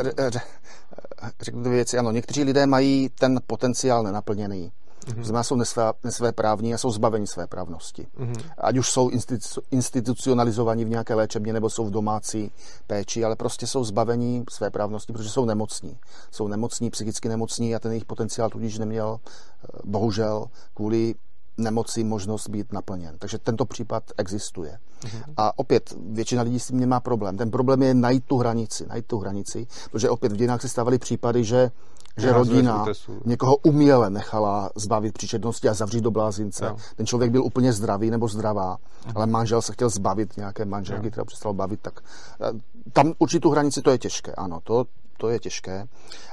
Řeknu 1.41 1.61
dvě 1.61 1.73
věci, 1.73 1.97
ano, 1.97 2.11
někteří 2.11 2.43
lidé 2.43 2.65
mají 2.65 3.09
ten 3.09 3.39
potenciál 3.47 4.03
nenaplněný 4.03 4.71
Mm-hmm. 5.07 5.23
Znamená, 5.23 5.43
jsou 5.43 5.55
nesvé, 5.55 5.83
nesvé 6.03 6.31
právní 6.31 6.73
a 6.73 6.77
jsou 6.77 6.91
zbaveni 6.91 7.27
své 7.27 7.47
právnosti. 7.47 8.07
Mm-hmm. 8.19 8.43
Ať 8.57 8.77
už 8.77 8.91
jsou 8.91 9.09
institu, 9.09 9.61
institucionalizovaní 9.71 10.85
v 10.85 10.89
nějaké 10.89 11.15
léčebně 11.15 11.53
nebo 11.53 11.69
jsou 11.69 11.85
v 11.85 11.91
domácí 11.91 12.51
péči, 12.87 13.23
ale 13.23 13.35
prostě 13.35 13.67
jsou 13.67 13.83
zbaveni 13.83 14.43
své 14.49 14.69
právnosti, 14.69 15.13
protože 15.13 15.29
jsou 15.29 15.45
nemocní. 15.45 15.97
Jsou 16.31 16.47
nemocní, 16.47 16.89
psychicky 16.89 17.29
nemocní 17.29 17.75
a 17.75 17.79
ten 17.79 17.91
jejich 17.91 18.05
potenciál 18.05 18.49
tudíž 18.49 18.77
neměl, 18.77 19.19
eh, 19.19 19.67
bohužel, 19.83 20.45
kvůli 20.73 21.15
nemoci 21.57 22.03
možnost 22.03 22.49
být 22.49 22.73
naplněn. 22.73 23.15
Takže 23.19 23.37
tento 23.37 23.65
případ 23.65 24.03
existuje. 24.17 24.77
Mm-hmm. 25.01 25.33
A 25.37 25.59
opět, 25.59 25.93
většina 26.09 26.41
lidí 26.41 26.59
s 26.59 26.67
tím 26.67 26.79
nemá 26.79 26.99
problém. 26.99 27.37
Ten 27.37 27.51
problém 27.51 27.83
je 27.83 27.93
najít 27.93 28.25
tu 28.25 28.37
hranici, 28.37 28.85
najít 28.87 29.05
tu 29.05 29.17
hranici, 29.17 29.67
protože 29.91 30.09
opět 30.09 30.31
v 30.31 30.35
dějinách 30.35 30.61
se 30.61 30.69
stávaly 30.69 30.97
případy, 30.97 31.43
že 31.43 31.71
že 32.17 32.27
Já 32.27 32.33
rodina 32.33 32.85
někoho 33.25 33.55
uměle 33.55 34.09
nechala 34.09 34.69
zbavit 34.75 35.13
příčetnosti 35.13 35.69
a 35.69 35.73
zavřít 35.73 36.01
do 36.01 36.11
blázince. 36.11 36.65
Jo. 36.65 36.77
Ten 36.95 37.05
člověk 37.05 37.31
byl 37.31 37.43
úplně 37.43 37.73
zdravý 37.73 38.09
nebo 38.09 38.27
zdravá, 38.27 38.77
uh-huh. 38.77 39.11
ale 39.15 39.25
manžel 39.25 39.61
se 39.61 39.73
chtěl 39.73 39.89
zbavit 39.89 40.37
nějaké 40.37 40.65
manželky, 40.65 41.11
která 41.11 41.25
přestala 41.25 41.53
bavit, 41.53 41.79
tak 41.81 41.99
eh, 42.41 42.59
tam 42.93 43.13
určitou 43.17 43.49
hranici 43.49 43.81
to 43.81 43.91
je 43.91 43.97
těžké, 43.97 44.31
ano, 44.31 44.59
to, 44.63 44.85
to 45.17 45.29
je 45.29 45.39
těžké, 45.39 45.87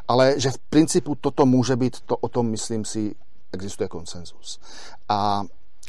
ale 0.09 0.35
že 0.37 0.51
v 0.51 0.59
principu 0.59 1.14
toto 1.14 1.47
může 1.47 1.77
být, 1.77 2.01
to 2.01 2.16
o 2.16 2.29
tom 2.29 2.51
myslím 2.51 2.85
si 2.85 3.14
existuje 3.53 3.88
konsenzus. 3.88 4.61
A, 5.09 5.43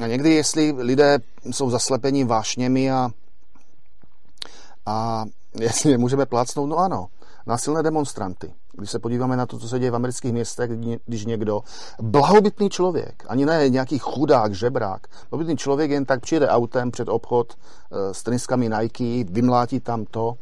a 0.04 0.08
někdy, 0.08 0.34
jestli 0.34 0.72
lidé 0.72 1.20
jsou 1.52 1.70
zaslepeni 1.70 2.24
vášněmi 2.24 2.92
a, 2.92 3.10
a 4.86 5.26
jestli 5.60 5.92
je 5.92 5.98
můžeme 5.98 6.26
plácnout, 6.26 6.70
no 6.70 6.78
ano, 6.78 7.08
násilné 7.46 7.84
demonstranty. 7.84 8.54
Když 8.74 8.92
se 8.92 9.00
podíváme 9.00 9.38
na 9.38 9.46
to, 9.46 9.60
co 9.60 9.68
se 9.68 9.80
děje 9.80 9.92
v 9.92 9.96
amerických 9.96 10.34
městech, 10.34 10.72
když 11.06 11.26
někdo, 11.26 11.62
blahobytný 12.02 12.70
člověk, 12.70 13.26
ani 13.28 13.46
ne 13.46 13.70
nějaký 13.70 14.00
chudák, 14.00 14.54
žebrák, 14.54 15.08
blahobytný 15.30 15.58
člověk 15.58 15.92
jen 15.92 16.06
tak 16.06 16.22
přijede 16.22 16.48
autem 16.48 16.92
před 16.92 17.10
obchod 17.10 17.54
eh, 17.54 18.14
s 18.14 18.24
teniskami 18.24 18.70
Nike, 18.70 19.24
vymlátí 19.32 19.80
tam 19.80 20.06
to, 20.06 20.34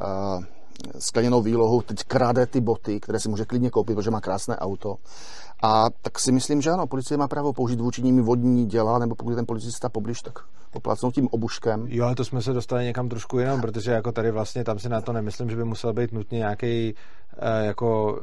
eh, 0.00 0.53
skleněnou 0.98 1.42
výlohu, 1.42 1.82
teď 1.82 2.04
krade 2.04 2.46
ty 2.46 2.60
boty, 2.60 3.00
které 3.00 3.20
si 3.20 3.28
může 3.28 3.44
klidně 3.44 3.70
koupit, 3.70 3.94
protože 3.94 4.10
má 4.10 4.20
krásné 4.20 4.56
auto. 4.56 4.96
A 5.62 5.86
tak 6.02 6.18
si 6.18 6.32
myslím, 6.32 6.60
že 6.60 6.70
ano, 6.70 6.86
policie 6.86 7.18
má 7.18 7.28
právo 7.28 7.52
použít 7.52 7.80
vůči 7.80 8.02
nimi 8.02 8.22
vodní 8.22 8.66
děla, 8.66 8.98
nebo 8.98 9.14
pokud 9.14 9.30
je 9.30 9.36
ten 9.36 9.46
policista 9.46 9.88
poblíž, 9.88 10.22
tak 10.22 10.38
poplácnout 10.70 11.14
tím 11.14 11.28
obuškem. 11.30 11.86
Jo, 11.88 12.04
ale 12.04 12.14
to 12.14 12.24
jsme 12.24 12.42
se 12.42 12.52
dostali 12.52 12.84
někam 12.84 13.08
trošku 13.08 13.38
jinam, 13.38 13.60
protože 13.60 13.90
jako 13.90 14.12
tady 14.12 14.30
vlastně 14.30 14.64
tam 14.64 14.78
si 14.78 14.88
na 14.88 15.00
to 15.00 15.12
nemyslím, 15.12 15.50
že 15.50 15.56
by 15.56 15.64
musel 15.64 15.92
být 15.92 16.12
nutně 16.12 16.38
nějaký 16.38 16.94
eh, 17.38 17.66
jako 17.66 18.20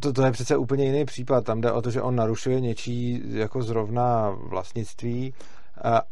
to, 0.00 0.12
to 0.12 0.22
je 0.22 0.32
přece 0.32 0.56
úplně 0.56 0.84
jiný 0.84 1.04
případ. 1.04 1.44
Tam 1.44 1.60
jde 1.60 1.72
o 1.72 1.82
to, 1.82 1.90
že 1.90 2.02
on 2.02 2.16
narušuje 2.16 2.60
něčí 2.60 3.22
jako 3.26 3.62
zrovna 3.62 4.30
vlastnictví 4.30 5.34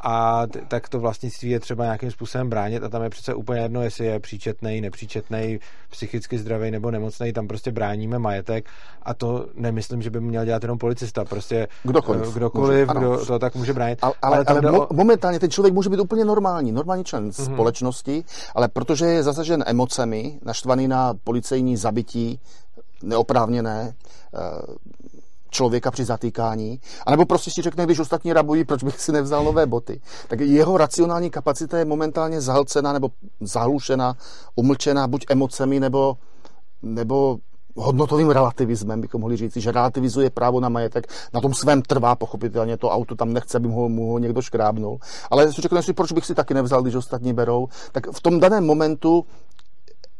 a 0.01 0.43
tak 0.69 0.89
to 0.89 1.01
vlastnictví 1.01 1.51
je 1.51 1.61
třeba 1.61 1.85
nějakým 1.85 2.11
způsobem 2.11 2.51
bránit 2.51 2.83
a 2.83 2.89
tam 2.89 3.03
je 3.03 3.11
přece 3.11 3.35
úplně 3.35 3.61
jedno, 3.61 3.83
jestli 3.83 4.07
je 4.07 4.21
příčetný, 4.21 4.81
nepříčetný, 4.81 5.61
psychicky 5.91 6.39
zdravý 6.39 6.71
nebo 6.71 6.91
nemocný, 6.91 7.33
tam 7.33 7.49
prostě 7.49 7.73
bráníme 7.73 8.19
majetek 8.19 8.69
a 9.03 9.15
to 9.15 9.47
nemyslím, 9.55 10.03
že 10.03 10.11
by 10.11 10.21
měl 10.21 10.45
dělat 10.45 10.63
jenom 10.63 10.79
policista, 10.79 11.25
prostě 11.25 11.69
kdokoliv, 11.83 12.29
eh, 12.29 12.33
kdokoliv 12.39 12.89
může, 12.89 12.99
kdo 12.99 13.27
to 13.27 13.39
tak 13.39 13.55
může 13.55 13.73
bránit. 13.73 13.99
Ale, 14.03 14.15
ale, 14.23 14.45
ale, 14.47 14.61
ale 14.61 14.73
mo- 14.73 14.87
o... 14.91 14.95
momentálně 14.95 15.41
ten 15.41 15.51
člověk 15.51 15.75
může 15.75 15.91
být 15.91 16.01
úplně 16.01 16.25
normální, 16.25 16.73
normální 16.73 17.05
člen 17.05 17.31
mm-hmm. 17.31 17.55
společnosti, 17.55 18.25
ale 18.55 18.69
protože 18.69 19.07
je 19.07 19.23
zasažen 19.23 19.65
emocemi, 19.67 20.39
naštvaný 20.43 20.89
na 20.89 21.15
policejní 21.25 21.77
zabití, 21.77 22.41
neoprávněné, 23.03 23.95
eh, 24.35 24.41
člověka 25.55 25.91
při 25.91 26.05
zatýkání, 26.05 26.81
anebo 27.07 27.25
prostě 27.27 27.51
si 27.51 27.63
řekne, 27.63 27.85
když 27.85 27.99
ostatní 27.99 28.33
rabují, 28.33 28.65
proč 28.65 28.85
bych 28.85 29.01
si 29.01 29.13
nevzal 29.13 29.45
nové 29.45 29.67
boty. 29.67 30.01
Tak 30.29 30.41
jeho 30.41 30.77
racionální 30.77 31.31
kapacita 31.31 31.79
je 31.79 31.85
momentálně 31.85 32.41
zahlcena 32.41 32.93
nebo 32.93 33.09
zahlušena, 33.41 34.17
umlčena 34.55 35.09
buď 35.09 35.27
emocemi 35.29 35.81
nebo, 35.81 36.17
nebo 36.83 37.39
hodnotovým 37.77 38.31
relativismem, 38.31 39.01
bychom 39.01 39.21
mohli 39.21 39.37
říct, 39.37 39.57
že 39.57 39.73
relativizuje 39.73 40.31
právo 40.31 40.61
na 40.61 40.69
majetek, 40.69 41.07
na 41.35 41.41
tom 41.41 41.55
svém 41.55 41.83
trvá 41.83 42.15
pochopitelně, 42.15 42.77
to 42.77 42.91
auto 42.91 43.15
tam 43.15 43.33
nechce, 43.33 43.57
aby 43.57 43.69
mu 43.69 43.75
ho, 43.75 43.89
mu 43.89 44.13
ho 44.13 44.19
někdo 44.19 44.43
škrábnul. 44.43 44.99
Ale 45.31 45.53
si 45.53 45.63
řekne 45.63 45.83
si, 45.83 45.93
proč 45.93 46.13
bych 46.13 46.27
si 46.27 46.35
taky 46.35 46.55
nevzal, 46.55 46.83
když 46.83 46.95
ostatní 46.95 47.33
berou, 47.33 47.69
tak 47.93 48.07
v 48.13 48.21
tom 48.21 48.41
daném 48.41 48.67
momentu 48.67 49.25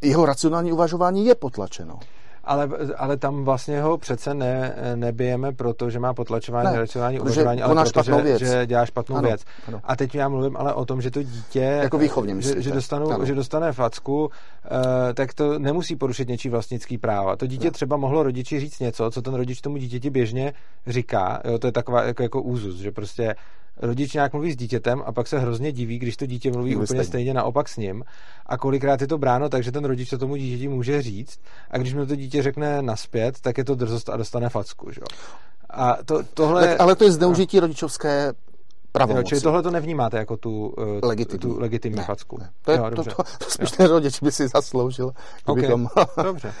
jeho 0.01 0.25
racionální 0.25 0.71
uvažování 0.71 1.25
je 1.25 1.35
potlačeno 1.35 1.99
ale, 2.45 2.69
ale 2.97 3.17
tam 3.17 3.43
vlastně 3.43 3.81
ho 3.81 3.97
přece 3.97 4.33
ne, 4.33 4.75
nebijeme, 4.95 5.51
protože 5.51 5.99
má 5.99 6.13
potlačování, 6.13 6.73
ne, 6.73 6.79
racionální 6.79 7.19
uvažování, 7.19 7.61
ale 7.61 7.83
protože 7.83 8.21
věc. 8.21 8.39
že 8.39 8.65
dělá 8.65 8.85
špatnou 8.85 9.15
ano, 9.15 9.27
věc. 9.27 9.41
Ano. 9.67 9.81
A 9.83 9.95
teď 9.95 10.15
já 10.15 10.29
mluvím 10.29 10.57
ale 10.57 10.73
o 10.73 10.85
tom, 10.85 11.01
že 11.01 11.11
to 11.11 11.23
dítě, 11.23 11.59
jako 11.59 11.97
výchovně 11.97 12.41
že, 12.41 12.61
že, 12.61 12.71
dostanu, 12.71 13.25
že 13.25 13.35
dostane 13.35 13.71
facku, 13.71 14.25
uh, 14.25 14.29
tak 15.13 15.33
to 15.33 15.59
nemusí 15.59 15.95
porušit 15.95 16.27
něčí 16.27 16.49
vlastnický 16.49 16.97
práva. 16.97 17.35
To 17.35 17.47
dítě 17.47 17.67
ne. 17.67 17.71
třeba 17.71 17.97
mohlo 17.97 18.23
rodiči 18.23 18.59
říct 18.59 18.79
něco, 18.79 19.11
co 19.11 19.21
ten 19.21 19.33
rodič 19.33 19.61
tomu 19.61 19.77
dítěti 19.77 20.09
běžně 20.09 20.53
říká. 20.87 21.41
Jo, 21.45 21.59
to 21.59 21.67
je 21.67 21.71
taková 21.71 22.03
jako, 22.03 22.23
jako 22.23 22.41
úzus, 22.41 22.75
že 22.75 22.91
prostě 22.91 23.35
rodič 23.77 24.13
nějak 24.13 24.33
mluví 24.33 24.51
s 24.51 24.55
dítětem 24.55 25.03
a 25.05 25.11
pak 25.11 25.27
se 25.27 25.39
hrozně 25.39 25.71
diví, 25.71 25.99
když 25.99 26.17
to 26.17 26.25
dítě 26.25 26.51
mluví 26.51 26.75
úplně 26.75 26.85
stejně. 26.87 27.03
stejně 27.03 27.33
naopak 27.33 27.69
s 27.69 27.77
ním. 27.77 28.03
A 28.45 28.57
kolikrát 28.57 29.01
je 29.01 29.07
to 29.07 29.17
bráno 29.17 29.49
takže 29.49 29.71
ten 29.71 29.85
rodič 29.85 30.09
to 30.09 30.17
tomu 30.17 30.35
dítěti 30.35 30.67
může 30.67 31.01
říct. 31.01 31.39
A 31.71 31.77
když 31.77 31.93
mu 31.93 32.05
to 32.05 32.15
dítě 32.15 32.43
řekne 32.43 32.81
naspět, 32.81 33.41
tak 33.41 33.57
je 33.57 33.63
to 33.65 33.75
drzost 33.75 34.09
a 34.09 34.17
dostane 34.17 34.49
facku. 34.49 34.91
Že? 34.91 35.01
A 35.69 35.97
to, 36.05 36.23
tohle... 36.33 36.67
Tak, 36.67 36.81
ale 36.81 36.95
to 36.95 37.03
je 37.03 37.11
zneužití 37.11 37.59
rodičovské 37.59 38.33
pravomoci. 38.91 39.19
Jo, 39.19 39.27
čili 39.29 39.41
tohle 39.41 39.63
to 39.63 39.71
nevnímáte 39.71 40.17
jako 40.17 40.37
tu, 40.37 40.73
legitimní. 41.03 41.39
tu 41.39 41.59
legitimní 41.59 41.97
ne, 41.97 42.03
facku. 42.03 42.37
Ne. 42.37 42.49
To, 42.61 42.71
je, 42.71 42.77
jo, 42.77 42.91
to, 42.95 43.03
to, 43.03 43.23
to 43.37 43.49
spíš 43.49 43.71
ten 43.71 43.87
rodič 43.87 44.21
by 44.21 44.31
si 44.31 44.47
zasloužil. 44.47 45.11
Okay. 45.45 45.69
dobře. 46.23 46.53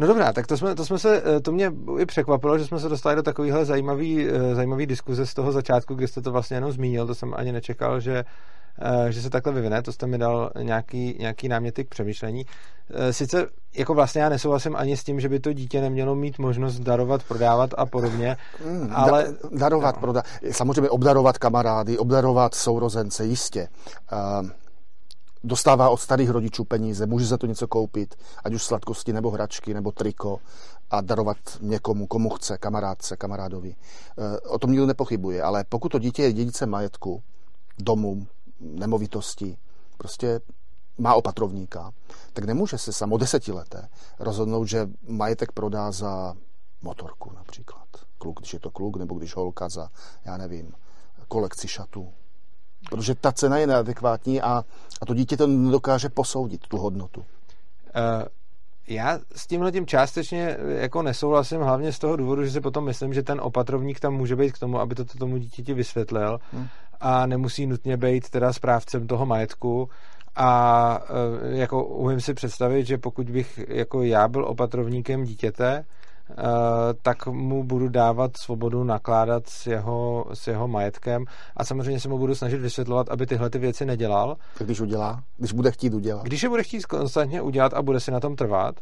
No 0.00 0.06
dobrá, 0.06 0.32
tak 0.32 0.46
to 0.46 0.56
jsme, 0.56 0.74
to 0.74 0.84
jsme 0.84 0.98
se, 0.98 1.22
eh, 1.36 1.40
to 1.40 1.52
mě 1.52 1.72
i 1.98 2.06
překvapilo, 2.06 2.58
že 2.58 2.66
jsme 2.66 2.80
se 2.80 2.88
dostali 2.88 3.16
do 3.16 3.22
takovéhle 3.22 3.64
zajímavý, 3.64 4.28
eh, 4.28 4.54
zajímavý 4.54 4.86
diskuze 4.86 5.26
z 5.26 5.34
toho 5.34 5.52
začátku, 5.52 5.94
kdy 5.94 6.08
jste 6.08 6.20
to 6.22 6.32
vlastně 6.32 6.56
jenom 6.56 6.72
zmínil, 6.72 7.06
to 7.06 7.14
jsem 7.14 7.34
ani 7.36 7.52
nečekal, 7.52 8.00
že, 8.00 8.24
že 9.08 9.22
se 9.22 9.30
takhle 9.30 9.52
vyvine, 9.52 9.82
to 9.82 9.92
jste 9.92 10.06
mi 10.06 10.18
dal 10.18 10.50
nějaký, 10.62 11.16
nějaký 11.18 11.48
náměty 11.48 11.84
k 11.84 11.88
přemýšlení. 11.88 12.46
Sice 13.10 13.46
jako 13.74 13.94
vlastně 13.94 14.22
já 14.22 14.28
nesouhlasím 14.28 14.76
ani 14.76 14.96
s 14.96 15.04
tím, 15.04 15.20
že 15.20 15.28
by 15.28 15.40
to 15.40 15.52
dítě 15.52 15.80
nemělo 15.80 16.14
mít 16.14 16.38
možnost 16.38 16.78
darovat, 16.78 17.22
prodávat 17.22 17.70
a 17.78 17.86
podobně, 17.86 18.36
hmm, 18.64 18.90
ale... 18.94 19.24
Da, 19.24 19.48
darovat, 19.52 19.94
no. 19.94 20.00
prodávat, 20.00 20.26
samozřejmě 20.50 20.90
obdarovat 20.90 21.38
kamarády, 21.38 21.98
obdarovat 21.98 22.54
sourozence, 22.54 23.24
jistě. 23.24 23.68
Uh, 24.12 24.48
dostává 25.44 25.90
od 25.90 25.96
starých 25.96 26.30
rodičů 26.30 26.64
peníze, 26.64 27.06
může 27.06 27.26
za 27.26 27.38
to 27.38 27.46
něco 27.46 27.68
koupit, 27.68 28.14
ať 28.44 28.54
už 28.54 28.62
sladkosti, 28.62 29.12
nebo 29.12 29.30
hračky, 29.30 29.74
nebo 29.74 29.92
triko 29.92 30.40
a 30.90 31.00
darovat 31.00 31.36
někomu, 31.60 32.06
komu 32.06 32.30
chce, 32.30 32.58
kamarádce, 32.58 33.16
kamarádovi. 33.16 33.68
Uh, 34.16 34.54
o 34.54 34.58
tom 34.58 34.70
nikdo 34.70 34.86
nepochybuje, 34.86 35.42
ale 35.42 35.64
pokud 35.68 35.88
to 35.88 35.98
dítě 35.98 36.22
je 36.22 36.32
dědicem 36.32 36.70
majetku, 36.70 37.22
domu, 37.78 38.26
nemovitosti, 38.60 39.56
prostě 39.98 40.40
má 40.98 41.14
opatrovníka, 41.14 41.92
tak 42.32 42.44
nemůže 42.44 42.78
se 42.78 42.92
samo 42.92 43.16
desetileté 43.18 43.88
rozhodnout, 44.18 44.64
že 44.64 44.88
majetek 45.08 45.52
prodá 45.52 45.90
za 45.90 46.34
motorku 46.82 47.32
například. 47.34 47.86
Kluk, 48.18 48.38
když 48.40 48.52
je 48.52 48.60
to 48.60 48.70
kluk, 48.70 48.96
nebo 48.96 49.14
když 49.14 49.36
holka 49.36 49.68
za, 49.68 49.88
já 50.24 50.36
nevím, 50.36 50.72
kolekci 51.28 51.68
šatů. 51.68 52.12
Protože 52.90 53.14
ta 53.14 53.32
cena 53.32 53.58
je 53.58 53.66
neadekvátní 53.66 54.40
a, 54.42 54.64
a 55.00 55.06
to 55.06 55.14
dítě 55.14 55.36
to 55.36 55.46
nedokáže 55.46 56.08
posoudit, 56.08 56.68
tu 56.68 56.78
hodnotu. 56.78 57.20
Uh, 57.20 57.24
já 58.88 59.18
s 59.36 59.46
tímhle 59.46 59.72
tím 59.72 59.86
částečně 59.86 60.56
jako 60.68 61.02
nesouhlasím, 61.02 61.60
hlavně 61.60 61.92
z 61.92 61.98
toho 61.98 62.16
důvodu, 62.16 62.44
že 62.44 62.50
si 62.50 62.60
potom 62.60 62.84
myslím, 62.84 63.14
že 63.14 63.22
ten 63.22 63.40
opatrovník 63.40 64.00
tam 64.00 64.14
může 64.14 64.36
být 64.36 64.52
k 64.52 64.58
tomu, 64.58 64.80
aby 64.80 64.94
to 64.94 65.04
tomu 65.04 65.36
dítěti 65.36 65.74
vysvětlil 65.74 66.40
hmm. 66.52 66.68
a 67.00 67.26
nemusí 67.26 67.66
nutně 67.66 67.96
být 67.96 68.30
teda 68.30 68.52
správcem 68.52 69.06
toho 69.06 69.26
majetku 69.26 69.88
a 70.36 71.00
e, 71.52 71.56
jako 71.56 71.84
umím 71.84 72.20
si 72.20 72.34
představit, 72.34 72.86
že 72.86 72.98
pokud 72.98 73.30
bych 73.30 73.60
jako 73.68 74.02
já 74.02 74.28
byl 74.28 74.44
opatrovníkem 74.44 75.24
dítěte, 75.24 75.84
tak 77.02 77.26
mu 77.26 77.64
budu 77.64 77.88
dávat 77.88 78.30
svobodu 78.36 78.84
nakládat 78.84 79.46
s 79.46 79.66
jeho, 79.66 80.24
s 80.34 80.46
jeho 80.46 80.68
majetkem 80.68 81.24
a 81.56 81.64
samozřejmě 81.64 82.00
se 82.00 82.08
mu 82.08 82.18
budu 82.18 82.34
snažit 82.34 82.58
vysvětlovat, 82.58 83.08
aby 83.08 83.26
tyhle 83.26 83.50
ty 83.50 83.58
věci 83.58 83.86
nedělal. 83.86 84.36
Tak 84.58 84.66
když 84.66 84.80
udělá? 84.80 85.22
Když 85.36 85.52
bude 85.52 85.70
chtít 85.70 85.94
udělat? 85.94 86.22
Když 86.22 86.42
je 86.42 86.48
bude 86.48 86.62
chtít 86.62 86.86
konstantně 86.86 87.42
udělat 87.42 87.74
a 87.74 87.82
bude 87.82 88.00
si 88.00 88.10
na 88.10 88.20
tom 88.20 88.36
trvat, 88.36 88.80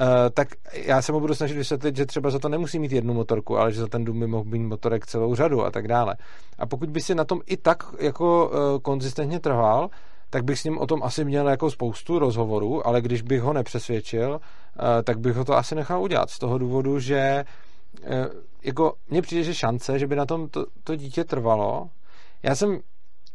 Uh, 0.00 0.04
tak 0.34 0.48
já 0.72 1.02
se 1.02 1.12
mu 1.12 1.20
budu 1.20 1.34
snažit 1.34 1.54
vysvětlit, 1.54 1.96
že 1.96 2.06
třeba 2.06 2.30
za 2.30 2.38
to 2.38 2.48
nemusí 2.48 2.78
mít 2.78 2.92
jednu 2.92 3.14
motorku, 3.14 3.58
ale 3.58 3.72
že 3.72 3.80
za 3.80 3.86
ten 3.86 4.04
dům 4.04 4.20
by 4.20 4.26
mohl 4.26 4.44
mít 4.44 4.58
motorek 4.58 5.06
celou 5.06 5.34
řadu 5.34 5.64
a 5.64 5.70
tak 5.70 5.88
dále. 5.88 6.16
A 6.58 6.66
pokud 6.66 6.90
by 6.90 7.00
si 7.00 7.14
na 7.14 7.24
tom 7.24 7.40
i 7.46 7.56
tak 7.56 7.84
jako 7.98 8.48
uh, 8.48 8.80
konzistentně 8.82 9.40
trval, 9.40 9.88
tak 10.30 10.44
bych 10.44 10.58
s 10.58 10.64
ním 10.64 10.78
o 10.78 10.86
tom 10.86 11.02
asi 11.02 11.24
měl 11.24 11.48
jako 11.48 11.70
spoustu 11.70 12.18
rozhovorů, 12.18 12.86
ale 12.86 13.00
když 13.00 13.22
bych 13.22 13.40
ho 13.40 13.52
nepřesvědčil, 13.52 14.40
eh, 14.40 15.02
tak 15.02 15.18
bych 15.18 15.36
ho 15.36 15.44
to 15.44 15.56
asi 15.56 15.74
nechal 15.74 16.02
udělat 16.02 16.30
z 16.30 16.38
toho 16.38 16.58
důvodu, 16.58 17.00
že 17.00 17.16
eh, 17.16 17.44
jako 18.62 18.94
mně 19.08 19.22
přijde, 19.22 19.42
že 19.44 19.54
šance, 19.54 19.98
že 19.98 20.06
by 20.06 20.16
na 20.16 20.26
tom 20.26 20.48
to, 20.48 20.66
to 20.84 20.96
dítě 20.96 21.24
trvalo. 21.24 21.90
Já 22.42 22.54
jsem 22.54 22.78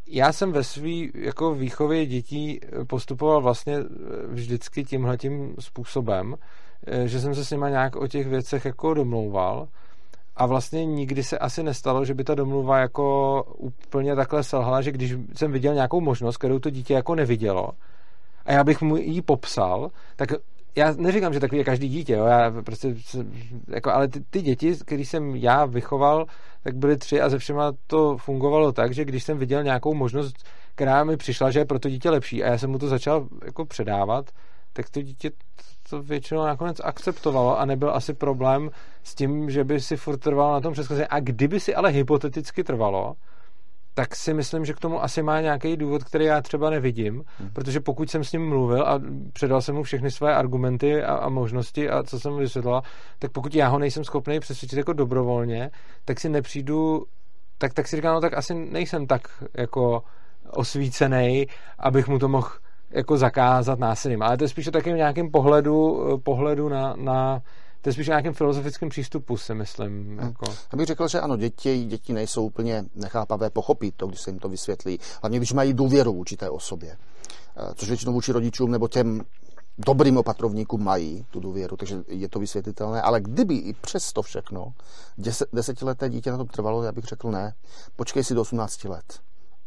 já 0.08 0.34
jsem 0.34 0.52
ve 0.52 0.64
své 0.64 0.90
jako 1.16 1.56
výchově 1.56 2.06
dětí 2.06 2.60
postupoval 2.88 3.42
vlastně 3.42 3.76
eh, 3.78 3.86
vždycky 4.28 4.84
tímhletím 4.84 5.56
způsobem, 5.60 6.36
že 7.06 7.20
jsem 7.20 7.36
se 7.36 7.46
s 7.46 7.52
nima 7.52 7.70
nějak 7.70 7.96
o 7.96 8.08
těch 8.08 8.28
věcech 8.28 8.66
jako 8.66 8.94
domlouval 8.94 9.68
a 10.36 10.46
vlastně 10.46 10.86
nikdy 10.86 11.24
se 11.24 11.38
asi 11.38 11.64
nestalo, 11.64 12.06
že 12.06 12.14
by 12.14 12.24
ta 12.24 12.36
domluva 12.36 12.80
jako 12.80 13.44
úplně 13.58 14.16
takhle 14.16 14.44
selhala, 14.44 14.82
že 14.82 14.92
když 14.92 15.16
jsem 15.36 15.52
viděl 15.52 15.74
nějakou 15.74 16.02
možnost, 16.02 16.38
kterou 16.38 16.60
to 16.60 16.70
dítě 16.70 16.94
jako 16.94 17.16
nevidělo, 17.16 17.70
a 18.46 18.52
já 18.52 18.64
bych 18.64 18.82
mu 18.82 18.98
ji 18.98 19.22
popsal, 19.22 19.92
tak 20.16 20.30
já 20.76 20.94
neříkám, 20.98 21.34
že 21.34 21.40
takový 21.40 21.58
je 21.58 21.64
každý 21.64 21.90
dítě, 21.90 22.14
jo, 22.14 22.26
já 22.26 22.52
prostě, 22.66 22.96
jako, 23.68 23.92
ale 23.92 24.08
ty, 24.08 24.22
ty 24.30 24.42
děti, 24.42 24.76
který 24.86 25.06
jsem 25.06 25.36
já 25.36 25.66
vychoval, 25.66 26.26
tak 26.64 26.76
byly 26.76 26.98
tři 26.98 27.22
a 27.22 27.30
ze 27.30 27.38
všema 27.38 27.72
to 27.88 28.18
fungovalo 28.18 28.72
tak, 28.72 28.94
že 28.94 29.06
když 29.06 29.24
jsem 29.24 29.38
viděl 29.38 29.64
nějakou 29.64 29.94
možnost, 29.94 30.36
která 30.76 31.04
mi 31.04 31.18
přišla, 31.18 31.52
že 31.52 31.60
je 31.60 31.66
pro 31.66 31.80
to 31.80 31.90
dítě 31.90 32.10
lepší 32.10 32.44
a 32.44 32.52
já 32.52 32.58
jsem 32.58 32.70
mu 32.70 32.78
to 32.78 32.88
začal 32.88 33.28
jako 33.46 33.66
předávat, 33.66 34.30
tak 34.74 34.90
to 34.90 35.02
dítě 35.02 35.32
to 35.92 36.04
většinou 36.04 36.44
nakonec 36.46 36.82
akceptovalo 36.84 37.60
a 37.60 37.66
nebyl 37.66 37.92
asi 37.96 38.14
problém 38.14 38.70
s 39.04 39.16
tím, 39.16 39.50
že 39.50 39.64
by 39.64 39.80
si 39.80 39.98
furt 39.98 40.18
trvalo 40.18 40.54
na 40.54 40.62
tom 40.62 40.74
přeskazení. 40.74 41.08
A 41.08 41.20
kdyby 41.20 41.60
si 41.60 41.76
ale 41.76 41.90
hypoteticky 41.90 42.64
trvalo, 42.64 43.14
tak 43.94 44.16
si 44.16 44.34
myslím, 44.34 44.66
že 44.66 44.74
k 44.74 44.80
tomu 44.80 45.04
asi 45.04 45.24
má 45.24 45.42
nějaký 45.42 45.78
důvod, 45.78 46.04
který 46.04 46.26
já 46.26 46.42
třeba 46.42 46.70
nevidím, 46.70 47.24
hmm. 47.40 47.50
protože 47.54 47.80
pokud 47.80 48.10
jsem 48.10 48.24
s 48.24 48.32
ním 48.32 48.50
mluvil 48.50 48.84
a 48.88 49.02
předal 49.34 49.62
jsem 49.62 49.76
mu 49.76 49.84
všechny 49.84 50.12
své 50.12 50.36
argumenty 50.36 51.04
a, 51.04 51.16
a 51.16 51.30
možnosti 51.30 51.90
a 51.90 52.04
co 52.04 52.20
jsem 52.20 52.38
vysvětlila, 52.38 52.82
tak 53.20 53.32
pokud 53.32 53.56
já 53.56 53.68
ho 53.68 53.80
nejsem 53.80 54.04
schopný 54.04 54.40
přesvědčit 54.40 54.78
jako 54.78 54.94
dobrovolně, 54.94 55.72
tak 56.06 56.20
si 56.20 56.30
nepřijdu, 56.30 57.06
tak, 57.58 57.74
tak 57.74 57.88
si 57.88 57.96
říkám, 57.96 58.14
no 58.14 58.22
tak 58.22 58.38
asi 58.38 58.56
nejsem 58.56 59.08
tak 59.08 59.22
jako 59.54 60.04
osvícený, 60.52 61.48
abych 61.80 62.08
mu 62.08 62.20
to 62.20 62.28
mohl 62.28 62.50
jako 62.92 63.18
zakázat 63.18 63.80
násilím. 63.80 64.22
Ale 64.22 64.38
to 64.38 64.44
je 64.44 64.48
spíš 64.48 64.68
o 64.68 64.72
takovém 64.72 64.98
nějakém 64.98 65.32
pohledu, 65.32 66.08
pohledu 66.24 66.70
na, 66.70 66.96
na 66.96 67.42
to 67.82 67.90
je 67.90 67.94
spíš 67.94 68.08
o 68.08 68.12
nějakém 68.12 68.34
filozofickém 68.34 68.90
přístupu, 68.90 69.38
si 69.38 69.54
myslím. 69.54 70.06
Hmm. 70.06 70.20
Jako. 70.20 70.46
Já 70.74 70.78
bych 70.78 70.86
řekl, 70.86 71.08
že 71.08 71.20
ano, 71.20 71.38
děti, 71.38 71.86
děti 71.86 72.14
nejsou 72.14 72.46
úplně 72.46 72.86
nechápavé 72.96 73.50
pochopit 73.50 73.96
to, 73.98 74.08
když 74.08 74.22
se 74.22 74.30
jim 74.30 74.40
to 74.40 74.50
vysvětlí. 74.50 75.00
Hlavně, 75.22 75.40
když 75.40 75.54
mají 75.54 75.74
důvěru 75.74 76.14
vůči 76.14 76.38
té 76.38 76.50
osobě. 76.50 76.98
Eh, 77.58 77.76
což 77.76 77.88
většinou 77.88 78.14
vůči 78.14 78.32
rodičům 78.32 78.72
nebo 78.72 78.88
těm 78.88 79.22
dobrým 79.78 80.18
opatrovníkům 80.18 80.84
mají 80.84 81.26
tu 81.30 81.40
důvěru, 81.40 81.78
takže 81.78 82.04
je 82.08 82.30
to 82.30 82.40
vysvětlitelné. 82.40 83.02
Ale 83.02 83.22
kdyby 83.22 83.56
i 83.56 83.74
přes 83.74 84.14
to 84.14 84.22
všechno 84.22 84.74
deset, 85.18 85.50
desetileté 85.54 86.10
dítě 86.10 86.32
na 86.32 86.38
tom 86.38 86.48
trvalo, 86.48 86.84
já 86.84 86.92
bych 86.92 87.06
řekl 87.06 87.32
ne, 87.32 87.54
počkej 87.96 88.24
si 88.24 88.34
do 88.34 88.42
18 88.42 88.84
let. 88.84 89.20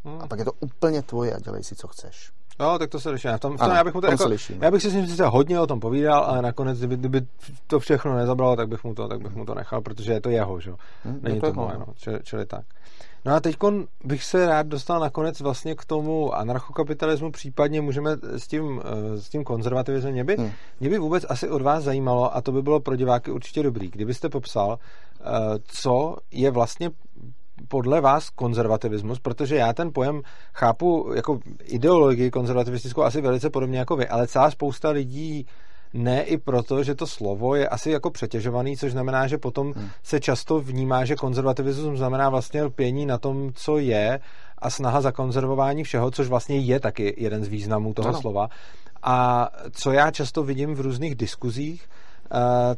Hmm. 0.04 0.20
A 0.20 0.26
pak 0.26 0.38
je 0.38 0.44
to 0.44 0.52
úplně 0.60 1.02
tvoje 1.02 1.34
a 1.34 1.40
dělej 1.40 1.64
si, 1.64 1.74
co 1.74 1.88
chceš. 1.88 2.32
No, 2.60 2.78
tak 2.78 2.90
to 2.90 3.00
se 3.00 3.10
liší. 3.10 3.28
V 3.36 3.40
tom, 3.40 3.56
v 3.56 3.60
tom 3.60 3.64
ano, 3.64 3.74
já 3.74 3.84
bych 3.84 3.94
mu 3.94 4.00
to, 4.00 4.06
jako, 4.06 4.30
já 4.60 4.70
bych 4.70 4.82
si 4.82 4.90
s 4.90 4.94
ním 4.94 5.06
sice 5.06 5.26
hodně 5.26 5.60
o 5.60 5.66
tom 5.66 5.80
povídal, 5.80 6.24
ale 6.24 6.42
nakonec, 6.42 6.78
kdyby, 6.78 6.96
kdyby 6.96 7.26
to 7.66 7.80
všechno 7.80 8.16
nezabralo, 8.16 8.56
tak 8.56 8.68
bych 8.68 8.84
mu 8.84 8.94
to, 8.94 9.08
tak 9.08 9.20
bych 9.20 9.34
mu 9.34 9.44
to 9.44 9.54
nechal, 9.54 9.80
protože 9.80 10.12
je 10.12 10.20
to 10.20 10.30
jeho, 10.30 10.60
že? 10.60 10.72
Hmm, 11.04 11.18
Není 11.22 11.40
to, 11.40 11.46
to 11.46 11.52
moje, 11.52 11.78
no. 11.78 11.86
Čili, 11.96 12.18
čili, 12.22 12.46
tak. 12.46 12.64
No 13.24 13.34
a 13.34 13.40
teď 13.40 13.56
bych 14.04 14.24
se 14.24 14.46
rád 14.46 14.66
dostal 14.66 15.00
nakonec 15.00 15.40
vlastně 15.40 15.74
k 15.74 15.84
tomu 15.84 16.34
anarchokapitalismu, 16.34 17.30
případně 17.30 17.80
můžeme 17.80 18.16
s 18.22 18.46
tím, 18.46 18.82
eh, 18.84 19.20
s 19.20 19.28
tím 19.28 19.44
konzervativismem. 19.44 20.12
Mě 20.12 20.24
by, 20.24 20.36
hmm. 20.36 20.50
mě 20.80 20.90
by 20.90 20.98
vůbec 20.98 21.26
asi 21.28 21.48
od 21.48 21.62
vás 21.62 21.84
zajímalo, 21.84 22.36
a 22.36 22.40
to 22.40 22.52
by 22.52 22.62
bylo 22.62 22.80
pro 22.80 22.96
diváky 22.96 23.30
určitě 23.30 23.62
dobrý, 23.62 23.90
kdybyste 23.90 24.28
popsal, 24.28 24.78
eh, 25.20 25.24
co 25.64 26.16
je 26.30 26.50
vlastně 26.50 26.90
podle 27.68 28.00
vás 28.00 28.30
konzervativismus, 28.30 29.18
protože 29.18 29.56
já 29.56 29.72
ten 29.72 29.92
pojem 29.92 30.22
chápu 30.54 31.12
jako 31.14 31.38
ideologii 31.64 32.30
konzervativistickou 32.30 33.02
asi 33.02 33.20
velice 33.20 33.50
podobně 33.50 33.78
jako 33.78 33.96
vy, 33.96 34.08
ale 34.08 34.26
celá 34.26 34.50
spousta 34.50 34.90
lidí 34.90 35.46
ne 35.94 36.22
i 36.22 36.38
proto, 36.38 36.82
že 36.82 36.94
to 36.94 37.06
slovo 37.06 37.54
je 37.54 37.68
asi 37.68 37.90
jako 37.90 38.10
přetěžovaný, 38.10 38.76
což 38.76 38.92
znamená, 38.92 39.26
že 39.26 39.38
potom 39.38 39.72
hmm. 39.72 39.88
se 40.02 40.20
často 40.20 40.60
vnímá, 40.60 41.04
že 41.04 41.16
konzervativismus 41.16 41.98
znamená 41.98 42.28
vlastně 42.28 42.62
lpění 42.62 43.06
na 43.06 43.18
tom, 43.18 43.50
co 43.54 43.78
je 43.78 44.20
a 44.58 44.70
snaha 44.70 45.00
za 45.00 45.12
konzervování 45.12 45.84
všeho, 45.84 46.10
což 46.10 46.28
vlastně 46.28 46.58
je 46.58 46.80
taky 46.80 47.14
jeden 47.18 47.44
z 47.44 47.48
významů 47.48 47.94
toho 47.94 48.08
ano. 48.08 48.20
slova. 48.20 48.48
A 49.02 49.48
co 49.72 49.92
já 49.92 50.10
často 50.10 50.42
vidím 50.42 50.74
v 50.74 50.80
různých 50.80 51.14
diskuzích, 51.14 51.88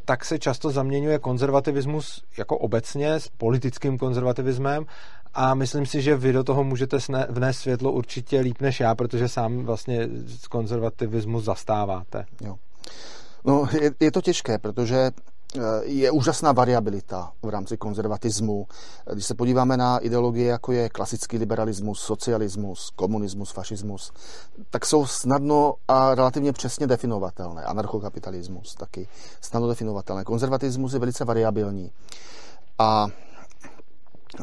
tak 0.05 0.25
se 0.25 0.39
často 0.39 0.69
zaměňuje 0.69 1.19
konzervativismus 1.19 2.23
jako 2.37 2.57
obecně 2.57 3.13
s 3.13 3.27
politickým 3.27 3.97
konzervativismem 3.97 4.85
a 5.33 5.53
myslím 5.53 5.85
si, 5.85 6.01
že 6.01 6.15
vy 6.15 6.33
do 6.33 6.43
toho 6.43 6.63
můžete 6.63 6.97
vnést 7.29 7.57
světlo 7.57 7.91
určitě 7.91 8.39
líp 8.39 8.61
než 8.61 8.79
já, 8.79 8.95
protože 8.95 9.29
sám 9.29 9.65
vlastně 9.65 10.09
konzervativismus 10.49 11.43
zastáváte. 11.43 12.25
Jo. 12.41 12.55
No, 13.45 13.67
je, 13.81 13.91
je 13.99 14.11
to 14.11 14.21
těžké, 14.21 14.57
protože 14.57 15.11
je 15.81 16.11
úžasná 16.11 16.51
variabilita 16.51 17.31
v 17.41 17.49
rámci 17.49 17.77
konzervatismu. 17.77 18.67
Když 19.13 19.25
se 19.25 19.35
podíváme 19.35 19.77
na 19.77 19.97
ideologie, 19.97 20.47
jako 20.47 20.71
je 20.71 20.89
klasický 20.89 21.37
liberalismus, 21.37 21.99
socialismus, 21.99 22.89
komunismus, 22.95 23.51
fašismus, 23.51 24.11
tak 24.69 24.85
jsou 24.85 25.05
snadno 25.05 25.73
a 25.87 26.15
relativně 26.15 26.53
přesně 26.53 26.87
definovatelné. 26.87 27.63
Anarchokapitalismus 27.63 28.75
taky 28.75 29.07
snadno 29.41 29.67
definovatelné. 29.67 30.23
Konzervatismus 30.23 30.93
je 30.93 30.99
velice 30.99 31.25
variabilní. 31.25 31.91
A 32.79 33.07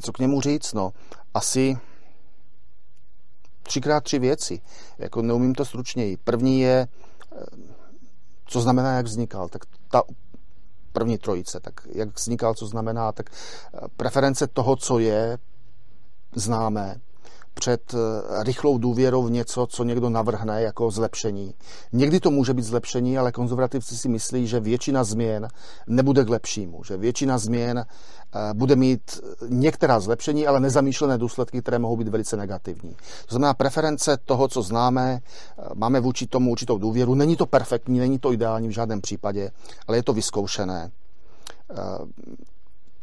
co 0.03 0.12
k 0.12 0.19
němu 0.19 0.41
říct? 0.41 0.73
No, 0.73 0.93
asi 1.35 1.79
třikrát 3.62 4.05
tři 4.05 4.19
věci. 4.19 4.61
Jako 4.99 5.23
neumím 5.23 5.55
to 5.55 5.65
stručněji. 5.65 6.17
První 6.17 6.61
je, 6.61 6.89
co 8.47 8.61
znamená, 8.61 8.97
jak 8.97 9.07
vznikal. 9.07 9.49
Tak 9.49 9.62
ta 9.91 10.03
první 10.95 11.18
trojice, 11.18 11.61
tak 11.61 11.74
jak 11.92 12.16
vznikal, 12.16 12.55
co 12.55 12.66
znamená, 12.66 13.12
tak 13.12 13.30
eh, 13.30 13.78
preference 13.97 14.47
toho, 14.47 14.76
co 14.76 14.99
je, 14.99 15.38
známe, 16.34 17.01
před 17.55 17.95
eh, 17.95 18.45
rychlou 18.45 18.79
důvěrou 18.79 19.23
v 19.23 19.31
něco, 19.31 19.67
co 19.67 19.85
někdo 19.85 20.11
navrhne 20.11 20.63
jako 20.63 20.91
zlepšení. 20.91 21.55
Někdy 21.93 22.21
to 22.21 22.31
může 22.31 22.55
být 22.55 22.63
zlepšení, 22.63 23.19
ale 23.19 23.33
konzervativci 23.33 23.97
si 23.97 24.09
myslí, 24.09 24.47
že 24.47 24.61
většina 24.61 25.05
změn 25.05 25.49
nebude 25.87 26.25
k 26.25 26.29
lepšímu, 26.29 26.85
že 26.85 26.97
většina 26.97 27.39
změn 27.39 27.79
eh, 27.79 28.55
bude 28.55 28.77
mít 28.77 29.21
některá 29.49 30.01
zlepšení, 30.01 30.47
ale 30.47 30.61
nezamýšlené 30.61 31.19
důsledky, 31.19 31.63
které 31.63 31.79
mohou 31.79 31.97
být 31.97 32.09
velice 32.09 32.37
negativní. 32.37 32.91
To 33.27 33.35
znamená 33.35 33.55
preference 33.55 34.17
toho, 34.25 34.49
co 34.49 34.63
známe, 34.63 35.21
eh, 35.21 35.63
máme 35.75 36.01
vůči 36.01 36.27
tomu 36.27 36.51
určitou 36.51 36.79
důvěru. 36.79 37.15
Není 37.15 37.37
to 37.37 37.47
perfektní, 37.47 37.99
není 37.99 38.19
to 38.19 38.33
ideální 38.33 38.69
v 38.69 38.73
žádném 38.73 39.01
případě, 39.01 39.51
ale 39.89 39.97
je 39.97 40.03
to 40.03 40.13
vyzkoušené. 40.13 40.91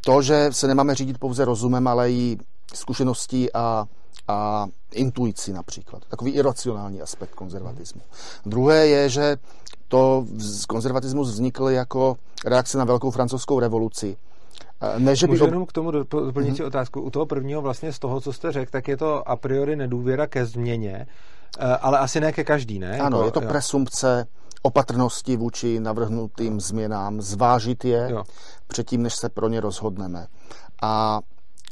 To, 0.01 0.21
že 0.21 0.49
se 0.51 0.67
nemáme 0.67 0.95
řídit 0.95 1.17
pouze 1.17 1.45
rozumem, 1.45 1.87
ale 1.87 2.11
i 2.11 2.37
zkušeností 2.73 3.53
a 3.53 3.85
a 4.27 4.67
intuici 4.91 5.53
například. 5.53 6.05
Takový 6.07 6.31
iracionální 6.31 7.01
aspekt 7.01 7.35
konzervatismu. 7.35 8.01
Druhé 8.45 8.87
je, 8.87 9.09
že 9.09 9.37
to 9.87 10.25
konzervatismus 10.67 11.29
vznikl 11.29 11.69
jako 11.69 12.17
reakce 12.45 12.77
na 12.77 12.85
velkou 12.85 13.11
francouzskou 13.11 13.59
revoluci. 13.59 14.17
Ne, 14.97 15.15
že 15.15 15.27
Můžu 15.27 15.45
jenom 15.45 15.65
k 15.65 15.71
tomu 15.71 15.91
doplnit 15.91 16.59
hmm. 16.59 16.67
otázku. 16.67 17.01
U 17.01 17.09
toho 17.09 17.25
prvního 17.25 17.61
vlastně 17.61 17.93
z 17.93 17.99
toho, 17.99 18.21
co 18.21 18.33
jste 18.33 18.51
řekl, 18.51 18.71
tak 18.71 18.87
je 18.87 18.97
to 18.97 19.29
a 19.29 19.35
priori 19.35 19.75
nedůvěra 19.75 20.27
ke 20.27 20.45
změně, 20.45 21.07
eh, 21.59 21.65
ale 21.65 21.99
asi 21.99 22.19
ne 22.19 22.31
ke 22.31 22.43
každý, 22.43 22.79
ne? 22.79 22.99
Ano, 22.99 23.17
jako, 23.17 23.25
je 23.25 23.31
to 23.31 23.41
jo. 23.41 23.47
presumpce 23.47 24.27
opatrnosti 24.61 25.37
vůči 25.37 25.79
navrhnutým 25.79 26.61
změnám, 26.61 27.21
zvážit 27.21 27.85
je 27.85 28.07
jo. 28.11 28.23
předtím, 28.67 29.03
než 29.03 29.15
se 29.15 29.29
pro 29.29 29.49
ně 29.49 29.61
rozhodneme. 29.61 30.27
A, 30.81 31.19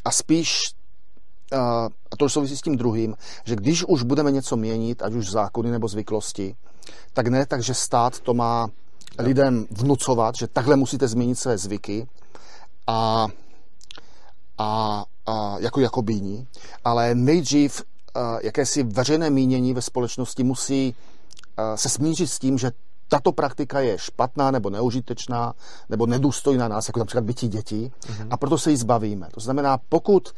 a 0.06 0.12
spíš 0.12 0.72
a 1.54 1.90
to 2.18 2.30
souvisí 2.30 2.58
s 2.58 2.62
tím 2.62 2.78
druhým, 2.78 3.16
že 3.46 3.56
když 3.56 3.84
už 3.84 4.04
budeme 4.04 4.32
něco 4.32 4.58
měnit, 4.58 5.04
ať 5.04 5.14
už 5.14 5.30
zákony 5.30 5.72
nebo 5.72 5.88
zvyklosti, 5.88 6.56
tak 7.14 7.28
ne 7.28 7.46
tak, 7.46 7.64
že 7.64 7.74
stát 7.74 8.20
to 8.20 8.34
má 8.34 8.70
lidem 9.20 9.66
vnucovat, 9.72 10.36
že 10.36 10.48
takhle 10.48 10.76
musíte 10.76 11.08
změnit 11.08 11.36
své 11.36 11.58
zvyky 11.58 12.08
a, 12.88 13.28
a, 14.58 15.04
a 15.26 15.56
jako 15.60 15.80
jakobíní, 15.80 16.48
ale 16.86 17.16
nejdřív 17.16 17.82
jakési 18.42 18.84
veřejné 18.84 19.30
mínění 19.30 19.74
ve 19.74 19.82
společnosti 19.82 20.44
musí 20.44 20.96
se 21.76 21.90
smířit 21.90 22.28
s 22.28 22.40
tím, 22.40 22.58
že 22.58 22.72
tato 23.08 23.32
praktika 23.32 23.80
je 23.80 23.98
špatná 23.98 24.52
nebo 24.52 24.70
neužitečná 24.70 25.54
nebo 25.90 26.06
nedůstojná 26.06 26.68
nás, 26.68 26.88
jako 26.88 27.00
například 27.00 27.24
bytí 27.24 27.48
dětí, 27.48 27.92
mm-hmm. 28.02 28.28
a 28.30 28.38
proto 28.38 28.58
se 28.58 28.72
jí 28.72 28.78
zbavíme. 28.78 29.28
To 29.34 29.40
znamená, 29.40 29.78
pokud 29.90 30.30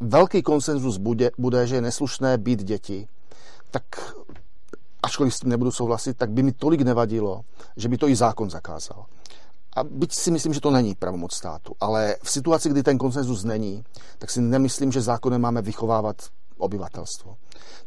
velký 0.00 0.42
konsenzus 0.42 0.96
bude, 0.96 1.30
bude, 1.38 1.66
že 1.66 1.74
je 1.74 1.80
neslušné 1.80 2.38
být 2.38 2.62
děti, 2.62 3.08
tak 3.70 3.82
ačkoliv 5.02 5.34
s 5.34 5.40
tím 5.40 5.50
nebudu 5.50 5.70
souhlasit, 5.70 6.16
tak 6.16 6.30
by 6.30 6.42
mi 6.42 6.52
tolik 6.52 6.80
nevadilo, 6.80 7.40
že 7.76 7.88
by 7.88 7.98
to 7.98 8.08
i 8.08 8.16
zákon 8.16 8.50
zakázal. 8.50 9.04
A 9.76 9.84
byť 9.84 10.12
si 10.12 10.30
myslím, 10.30 10.54
že 10.54 10.60
to 10.60 10.70
není 10.70 10.94
pravomoc 10.94 11.34
státu, 11.34 11.74
ale 11.80 12.16
v 12.22 12.30
situaci, 12.30 12.68
kdy 12.68 12.82
ten 12.82 12.98
konsenzus 12.98 13.44
není, 13.44 13.84
tak 14.18 14.30
si 14.30 14.40
nemyslím, 14.40 14.92
že 14.92 15.00
zákonem 15.00 15.40
máme 15.40 15.62
vychovávat 15.62 16.16
obyvatelstvo. 16.58 17.36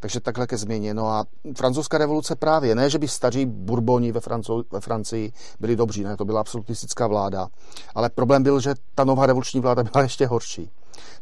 Takže 0.00 0.20
takhle 0.20 0.46
ke 0.46 0.56
změně. 0.56 0.94
No 0.94 1.08
a 1.08 1.24
francouzská 1.56 1.98
revoluce 1.98 2.36
právě, 2.36 2.74
ne, 2.74 2.90
že 2.90 2.98
by 2.98 3.08
staří 3.08 3.46
burboni 3.46 4.12
ve, 4.12 4.20
Franco- 4.20 4.64
ve 4.72 4.80
Francii 4.80 5.32
byli 5.60 5.76
dobří, 5.76 6.04
ne, 6.04 6.16
to 6.16 6.24
byla 6.24 6.40
absolutistická 6.40 7.06
vláda, 7.06 7.48
ale 7.94 8.10
problém 8.10 8.42
byl, 8.42 8.60
že 8.60 8.74
ta 8.94 9.04
nová 9.04 9.26
revoluční 9.26 9.60
vláda 9.60 9.82
byla 9.82 10.02
ještě 10.02 10.26
horší. 10.26 10.70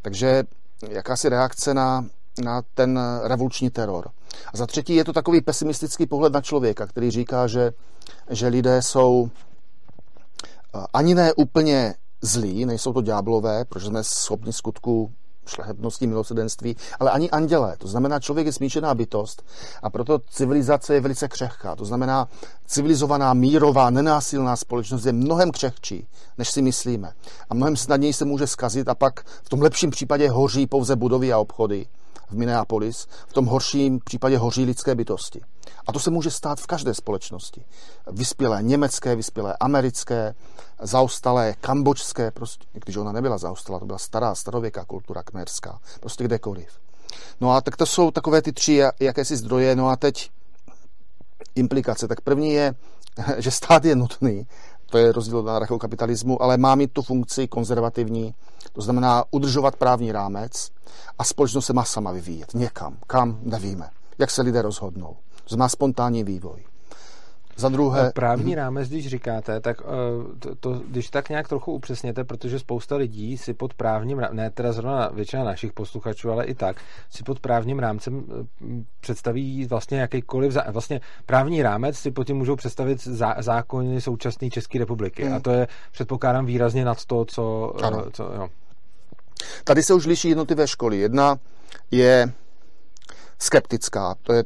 Takže 0.03 0.45
jakási 0.89 1.29
reakce 1.29 1.74
na, 1.74 2.07
na 2.45 2.62
ten 2.74 3.01
revoluční 3.22 3.70
teror. 3.70 4.11
A 4.53 4.57
za 4.57 4.66
třetí 4.66 4.95
je 4.95 5.05
to 5.05 5.12
takový 5.12 5.41
pesimistický 5.41 6.07
pohled 6.07 6.33
na 6.33 6.41
člověka, 6.41 6.87
který 6.87 7.11
říká, 7.11 7.47
že, 7.47 7.72
že 8.31 8.49
lidé 8.49 8.83
jsou 8.83 9.31
eh, 10.74 10.87
ani 10.93 11.14
ne 11.14 11.33
úplně 11.35 11.95
zlí, 12.22 12.64
nejsou 12.64 12.93
to 12.93 13.03
ďáblové, 13.03 13.64
protože 13.64 13.87
jsme 13.87 14.05
schopni 14.05 14.53
skutku 14.53 15.12
šlechetnosti, 15.49 16.07
milosedenství, 16.07 16.77
ale 17.01 17.11
ani 17.11 17.31
andělé. 17.31 17.77
To 17.79 17.89
znamená, 17.89 18.21
člověk 18.21 18.47
je 18.47 18.53
smíšená 18.53 18.95
bytost 18.95 19.43
a 19.83 19.91
proto 19.91 20.19
civilizace 20.31 20.95
je 20.95 21.01
velice 21.01 21.29
křehká. 21.29 21.77
To 21.77 21.85
znamená, 21.85 22.29
civilizovaná, 22.67 23.35
mírová, 23.35 23.91
nenásilná 23.91 24.57
společnost 24.57 25.07
je 25.07 25.13
mnohem 25.13 25.51
křehčí, 25.51 26.07
než 26.39 26.51
si 26.51 26.63
myslíme. 26.63 27.13
A 27.51 27.55
mnohem 27.55 27.77
snadněji 27.77 28.13
se 28.13 28.25
může 28.25 28.47
skazit 28.47 28.89
a 28.89 28.95
pak 28.95 29.25
v 29.43 29.49
tom 29.49 29.63
lepším 29.63 29.91
případě 29.91 30.31
hoří 30.31 30.67
pouze 30.67 30.97
budovy 30.97 31.33
a 31.33 31.39
obchody 31.39 31.87
v 32.31 32.33
Minneapolis, 32.33 33.07
v 33.29 33.33
tom 33.33 33.47
horším 33.47 34.01
případě 34.05 34.39
hoří 34.39 34.64
lidské 34.64 34.95
bytosti. 34.95 35.41
A 35.87 35.93
to 35.93 35.99
se 35.99 36.11
může 36.11 36.31
stát 36.31 36.61
v 36.61 36.66
každé 36.66 36.95
společnosti. 36.95 37.64
Vyspělé 38.12 38.62
německé, 38.62 39.16
vyspělé 39.16 39.57
americké, 39.61 40.35
zaostalé 40.83 41.55
kambodžské, 41.61 42.31
prostě, 42.31 42.66
když 42.72 42.97
ona 42.97 43.12
nebyla 43.12 43.39
zaostalá, 43.39 43.79
to 43.79 43.87
byla 43.87 43.99
stará, 43.99 44.35
starověká 44.35 44.85
kultura 44.85 45.22
kmerská, 45.22 45.79
prostě 46.01 46.24
kdekoliv. 46.24 46.68
No 47.41 47.53
a 47.53 47.61
tak 47.61 47.77
to 47.77 47.87
jsou 47.87 48.11
takové 48.11 48.43
ty 48.43 48.53
tři 48.53 48.83
jakési 49.01 49.37
zdroje. 49.37 49.77
No 49.77 49.89
a 49.89 49.97
teď 49.97 50.31
implikace. 51.55 52.09
Tak 52.09 52.20
první 52.20 52.53
je, 52.53 52.74
že 53.39 53.51
stát 53.51 53.85
je 53.85 53.97
nutný, 53.97 54.47
to 54.91 54.99
je 54.99 55.12
rozdíl 55.12 55.39
od 55.39 55.49
anarchokapitalismu, 55.49 56.43
ale 56.43 56.57
má 56.57 56.74
mít 56.74 56.93
tu 56.93 57.03
funkci 57.03 57.49
konzervativní, 57.49 58.34
to 58.72 58.80
znamená 58.80 59.24
udržovat 59.30 59.76
právní 59.76 60.12
rámec 60.12 60.70
a 61.18 61.24
společnost 61.24 61.66
se 61.66 61.72
má 61.72 61.84
sama 61.84 62.12
vyvíjet 62.12 62.55
někam, 62.55 62.97
kam 63.07 63.39
nevíme, 63.43 63.91
jak 64.18 64.30
se 64.30 64.43
lidé 64.43 64.62
rozhodnou. 64.62 65.16
To 65.45 65.49
znamená 65.49 65.68
spontánní 65.68 66.24
vývoj. 66.24 66.64
Za 67.57 67.69
druhé... 67.69 68.13
Právní 68.15 68.55
rámec, 68.55 68.89
když 68.89 69.09
říkáte, 69.09 69.61
tak 69.61 69.77
eh, 69.81 70.39
to, 70.39 70.55
to, 70.55 70.81
když 70.89 71.11
tak 71.11 71.29
nějak 71.29 71.49
trochu 71.49 71.73
upřesněte, 71.73 72.25
protože 72.25 72.59
spousta 72.59 72.97
lidí 72.97 73.39
si 73.39 73.55
pod 73.55 73.75
právním, 73.75 74.23
ne 74.33 74.51
teda 74.51 74.73
zrovna 74.73 75.09
většina 75.09 75.45
našich 75.45 75.73
posluchačů, 75.73 76.31
ale 76.31 76.45
i 76.45 76.55
tak, 76.55 76.77
si 77.11 77.23
pod 77.23 77.41
právním 77.41 77.79
rámcem 77.79 78.25
eh, 78.29 78.85
představí 79.01 79.67
vlastně 79.67 80.01
jakýkoliv, 80.01 80.57
vlastně 80.69 81.01
právní 81.27 81.63
rámec 81.63 81.99
si 81.99 82.11
pod 82.11 82.27
tím 82.27 82.37
můžou 82.37 82.57
představit 82.57 83.05
zá, 83.05 83.35
zákony 83.39 84.01
současné 84.01 84.51
České 84.51 84.79
republiky. 84.79 85.25
Hmm. 85.25 85.35
A 85.35 85.41
to 85.41 85.51
je, 85.51 85.69
předpokládám, 85.93 86.47
výrazně 86.47 86.85
nad 86.85 87.05
to, 87.05 87.25
co... 87.25 87.75
Eh, 87.83 87.87
ano. 87.87 88.05
co 88.13 88.23
jo. 88.23 88.49
Tady 89.65 89.83
se 89.83 89.95
už 89.95 90.07
liší 90.07 90.29
jednotlivé 90.29 90.69
školy. 90.69 90.99
Jedna 90.99 91.37
je 91.91 92.33
skeptická, 93.39 94.15
to 94.23 94.33
je 94.33 94.45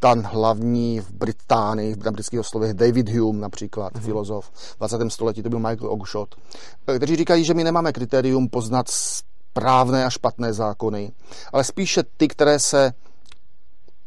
ten 0.00 0.22
hlavní 0.22 1.00
v 1.00 1.10
Británii, 1.10 1.96
na 2.04 2.10
britských 2.10 2.40
ostrovech, 2.40 2.74
David 2.74 3.08
Hume 3.08 3.40
například, 3.40 3.92
mm-hmm. 3.92 4.00
filozof 4.00 4.50
v 4.54 4.76
20. 4.78 4.98
století, 5.08 5.42
to 5.42 5.48
byl 5.48 5.58
Michael 5.58 5.90
Oakeshott, 5.90 6.34
kteří 6.96 7.16
říkají, 7.16 7.44
že 7.44 7.54
my 7.54 7.64
nemáme 7.64 7.92
kritérium 7.92 8.48
poznat 8.48 8.86
správné 8.88 10.04
a 10.04 10.10
špatné 10.10 10.52
zákony, 10.52 11.12
ale 11.52 11.64
spíše 11.64 12.02
ty, 12.16 12.28
které 12.28 12.58
se 12.58 12.92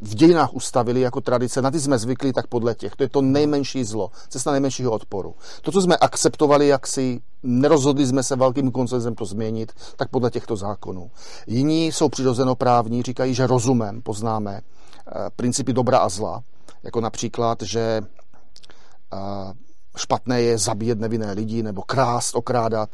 v 0.02 0.16
dějinách 0.16 0.54
ustavili 0.54 1.02
jako 1.02 1.22
tradice, 1.22 1.62
na 1.62 1.72
ty 1.72 1.80
jsme 1.80 1.98
zvykli, 1.98 2.34
tak 2.34 2.48
podle 2.48 2.76
těch. 2.76 2.96
To 2.96 3.04
je 3.04 3.10
to 3.10 3.22
nejmenší 3.22 3.84
zlo, 3.84 4.12
cesta 4.30 4.52
nejmenšího 4.52 4.92
odporu. 4.92 5.36
To, 5.62 5.72
co 5.72 5.82
jsme 5.82 5.98
akceptovali, 5.98 6.68
jak 6.68 6.88
si 6.88 7.22
nerozhodli 7.44 8.06
jsme 8.06 8.24
se 8.24 8.36
velkým 8.36 8.72
koncenzem 8.72 9.16
to 9.16 9.26
změnit, 9.26 9.72
tak 9.96 10.10
podle 10.10 10.32
těchto 10.32 10.56
zákonů. 10.56 11.12
Jiní 11.48 11.92
jsou 11.92 12.10
přirozenoprávní, 12.10 13.04
říkají, 13.04 13.34
že 13.34 13.48
rozumem 13.48 14.02
poznáme 14.02 14.62
principy 15.36 15.74
dobra 15.74 15.98
a 15.98 16.10
zla, 16.10 16.44
jako 16.84 17.02
například, 17.02 17.62
že 17.62 18.02
eh, 19.14 19.54
špatné 19.98 20.42
je 20.42 20.58
zabíjet 20.58 21.00
nevinné 21.00 21.32
lidi, 21.32 21.64
nebo 21.64 21.82
krást, 21.82 22.36
okrádat, 22.36 22.90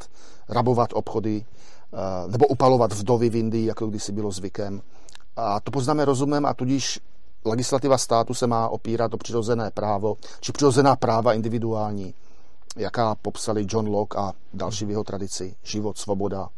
rabovat 0.48 0.90
obchody, 0.92 1.44
eh, 1.92 2.30
nebo 2.30 2.46
upalovat 2.46 2.92
vdovy 2.92 3.30
v 3.30 3.36
Indii, 3.36 3.66
jako 3.66 3.86
kdysi 3.86 4.12
bylo 4.12 4.30
zvykem. 4.30 4.82
A 5.36 5.60
to 5.60 5.70
poznáme 5.70 6.04
rozumem 6.04 6.46
a 6.46 6.54
tudíž 6.54 7.00
legislativa 7.44 7.98
státu 7.98 8.34
se 8.34 8.46
má 8.46 8.68
opírat 8.68 9.14
o 9.14 9.16
přirozené 9.16 9.70
právo, 9.70 10.16
či 10.40 10.52
přirozená 10.52 10.96
práva 10.96 11.32
individuální 11.32 12.14
jaká 12.76 13.14
popsali 13.14 13.66
John 13.68 13.88
Locke 13.88 14.18
a 14.18 14.32
další 14.54 14.84
v 14.84 14.90
jeho 14.90 15.04
tradici. 15.04 15.56
Život, 15.62 15.98
svoboda, 15.98 16.48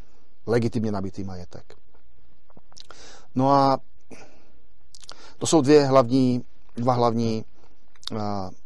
legitimně 0.46 0.92
nabitý 0.92 1.24
majetek. 1.24 1.74
No 3.34 3.50
a 3.50 3.78
to 5.42 5.46
jsou 5.46 5.60
dvě 5.60 5.86
hlavní, 5.86 6.44
dva 6.76 6.92
hlavní 6.92 7.44
uh, 8.12 8.18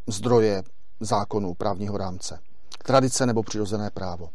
zdroje 0.06 0.62
zákonů 1.00 1.54
právního 1.54 1.96
rámce. 1.98 2.38
Tradice 2.84 3.26
nebo 3.26 3.42
přirozené 3.42 3.90
právo. 3.90 4.28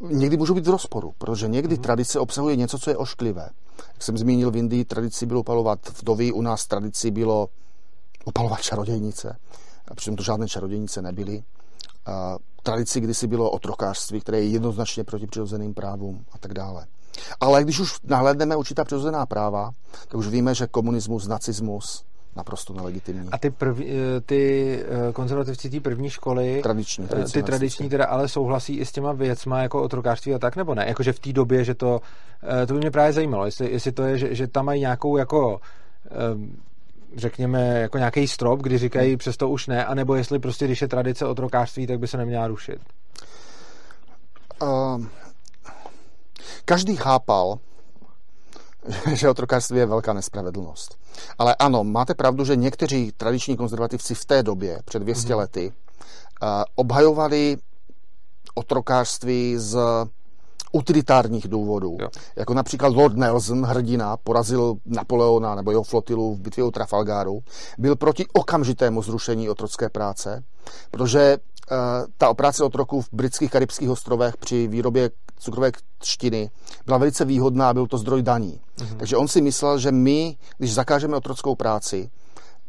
Uh, 0.00 0.10
někdy 0.10 0.36
můžou 0.36 0.54
být 0.54 0.66
v 0.66 0.70
rozporu, 0.70 1.14
protože 1.18 1.48
někdy 1.48 1.76
mm-hmm. 1.76 1.80
tradice 1.80 2.20
obsahuje 2.20 2.56
něco, 2.56 2.78
co 2.78 2.90
je 2.90 2.96
ošklivé. 2.96 3.50
Jak 3.94 4.02
jsem 4.02 4.18
zmínil, 4.18 4.50
v 4.50 4.56
Indii 4.56 4.84
tradici 4.84 5.26
bylo 5.26 5.40
opalovat 5.40 5.78
vdovy, 6.00 6.32
u 6.32 6.42
nás 6.42 6.66
tradici 6.66 7.10
bylo 7.10 7.48
opalovat 8.24 8.60
čarodějnice. 8.60 9.36
Přitom 9.94 10.16
to 10.16 10.22
žádné 10.22 10.48
čarodějnice 10.48 11.02
nebyly. 11.02 11.42
Tradici 12.62 13.00
kdysi 13.00 13.26
bylo 13.26 13.50
otrokářství, 13.50 14.20
které 14.20 14.40
je 14.40 14.48
jednoznačně 14.48 15.04
proti 15.04 15.26
přirozeným 15.26 15.74
právům 15.74 16.24
a 16.32 16.38
tak 16.38 16.54
dále. 16.54 16.86
Ale 17.40 17.64
když 17.64 17.80
už 17.80 17.96
nahlédneme 18.04 18.56
určitá 18.56 18.84
přirozená 18.84 19.26
práva, 19.26 19.70
tak 20.08 20.14
už 20.14 20.28
víme, 20.28 20.54
že 20.54 20.66
komunismus, 20.66 21.26
nacismus, 21.26 22.04
naprosto 22.36 22.74
nelegitimní. 22.74 23.28
A 23.32 23.38
ty, 23.38 23.50
prv, 23.50 23.80
eh, 23.80 24.20
ty 24.26 24.40
eh, 24.82 25.12
konzervativci 25.12 25.70
té 25.70 25.80
první 25.80 26.10
školy, 26.10 26.60
tradiční, 26.62 27.08
eh, 27.22 27.24
ty 27.24 27.42
tradiční 27.42 27.88
teda 27.88 28.06
ale 28.06 28.28
souhlasí 28.28 28.78
i 28.78 28.86
s 28.86 28.92
těma 28.92 29.12
věcma 29.12 29.62
jako 29.62 29.82
otrokářství 29.82 30.34
a 30.34 30.38
tak, 30.38 30.56
nebo 30.56 30.74
ne? 30.74 30.84
Jakože 30.88 31.12
v 31.12 31.18
té 31.18 31.32
době, 31.32 31.64
že 31.64 31.74
to, 31.74 32.00
to 32.66 32.74
by 32.74 32.80
mě 32.80 32.90
právě 32.90 33.12
zajímalo, 33.12 33.44
jestli, 33.44 33.72
jestli 33.72 33.92
to 33.92 34.02
je, 34.02 34.18
že, 34.18 34.34
že 34.34 34.46
tam 34.46 34.64
mají 34.66 34.80
nějakou 34.80 35.16
jako 35.16 35.60
řekněme, 37.16 37.80
jako 37.80 37.98
nějaký 37.98 38.28
strop, 38.28 38.60
kdy 38.60 38.78
říkají 38.78 39.10
hmm. 39.10 39.18
přesto 39.18 39.48
už 39.48 39.66
ne, 39.66 39.84
anebo 39.84 40.14
jestli 40.14 40.38
prostě, 40.38 40.64
když 40.64 40.82
je 40.82 40.88
tradice 40.88 41.26
otrokářství, 41.26 41.86
tak 41.86 41.98
by 41.98 42.06
se 42.06 42.16
neměla 42.16 42.46
rušit. 42.46 42.78
Uh, 44.62 45.04
každý 46.64 46.96
chápal, 46.96 47.58
že 49.14 49.28
otrokářství 49.28 49.78
je 49.78 49.86
velká 49.86 50.12
nespravedlnost. 50.12 50.98
Ale 51.38 51.54
ano, 51.54 51.84
máte 51.84 52.14
pravdu, 52.14 52.44
že 52.44 52.56
někteří 52.56 53.12
tradiční 53.16 53.56
konzervativci 53.56 54.14
v 54.14 54.24
té 54.24 54.42
době, 54.42 54.80
před 54.84 54.98
200 54.98 55.28
mm-hmm. 55.28 55.38
lety, 55.38 55.72
uh, 56.42 56.48
obhajovali 56.74 57.56
otrokářství 58.54 59.54
z 59.58 59.78
utilitárních 60.72 61.48
důvodů. 61.48 61.96
Jo. 62.00 62.08
Jako 62.36 62.54
například 62.54 62.92
Lord 62.94 63.16
Nelson, 63.16 63.64
hrdina, 63.64 64.16
porazil 64.16 64.76
Napoleona 64.86 65.54
nebo 65.54 65.70
jeho 65.70 65.82
flotilu 65.82 66.34
v 66.34 66.40
bitvě 66.40 66.64
u 66.64 66.70
Trafalgaru, 66.70 67.40
byl 67.78 67.96
proti 67.96 68.26
okamžitému 68.32 69.02
zrušení 69.02 69.50
otrocké 69.50 69.88
práce, 69.88 70.42
protože 70.90 71.36
uh, 71.70 71.76
ta 72.18 72.28
operace 72.28 72.64
otroků 72.64 73.02
v 73.02 73.08
britských 73.12 73.50
karibských 73.50 73.90
ostrovech 73.90 74.36
při 74.36 74.68
výrobě 74.68 75.10
cukrové 75.38 75.70
třtiny 75.98 76.50
byla 76.86 76.98
velice 76.98 77.24
výhodná 77.24 77.68
a 77.68 77.74
byl 77.74 77.86
to 77.86 77.98
zdroj 77.98 78.22
daní. 78.22 78.60
Mm-hmm. 78.78 78.96
Takže 78.96 79.16
on 79.16 79.28
si 79.28 79.40
myslel, 79.40 79.78
že 79.78 79.92
my, 79.92 80.36
když 80.58 80.74
zakážeme 80.74 81.16
otrockou 81.16 81.54
práci, 81.54 82.10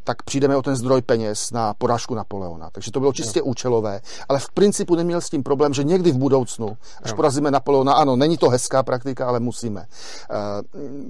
tak 0.09 0.23
přijdeme 0.23 0.57
o 0.57 0.61
ten 0.61 0.75
zdroj 0.75 1.01
peněz 1.01 1.51
na 1.51 1.73
porážku 1.73 2.15
Napoleona. 2.15 2.69
Takže 2.69 2.91
to 2.91 2.99
bylo 2.99 3.13
čistě 3.13 3.39
jo. 3.39 3.45
účelové, 3.45 4.01
ale 4.29 4.39
v 4.39 4.49
principu 4.51 4.95
neměl 4.95 5.21
s 5.21 5.29
tím 5.29 5.43
problém, 5.43 5.73
že 5.73 5.83
někdy 5.83 6.11
v 6.11 6.17
budoucnu, 6.17 6.77
až 7.03 7.11
jo. 7.11 7.15
porazíme 7.15 7.51
Napoleona, 7.51 7.93
ano, 7.93 8.15
není 8.15 8.37
to 8.37 8.49
hezká 8.49 8.83
praktika, 8.83 9.27
ale 9.27 9.39
musíme. 9.39 9.85
Eh, 9.85 10.35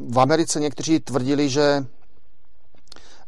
v 0.09 0.19
Americe 0.19 0.59
někteří 0.59 0.99
tvrdili, 0.99 1.49
že 1.49 1.85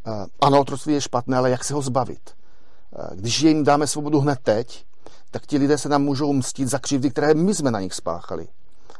eh, 0.07 0.25
ano, 0.41 0.59
otroctví 0.59 0.93
je 0.93 1.01
špatné, 1.01 1.37
ale 1.37 1.49
jak 1.49 1.63
se 1.63 1.73
ho 1.73 1.81
zbavit? 1.81 2.21
Eh, 2.29 3.15
když 3.15 3.41
jim 3.41 3.63
dáme 3.63 3.87
svobodu 3.87 4.19
hned 4.19 4.39
teď, 4.43 4.85
tak 5.31 5.45
ti 5.45 5.57
lidé 5.57 5.77
se 5.77 5.89
nám 5.89 6.03
můžou 6.03 6.33
mstít 6.33 6.67
za 6.67 6.79
křivdy, 6.79 7.09
které 7.09 7.33
my 7.33 7.55
jsme 7.55 7.71
na 7.71 7.81
nich 7.81 7.93
spáchali. 7.93 8.47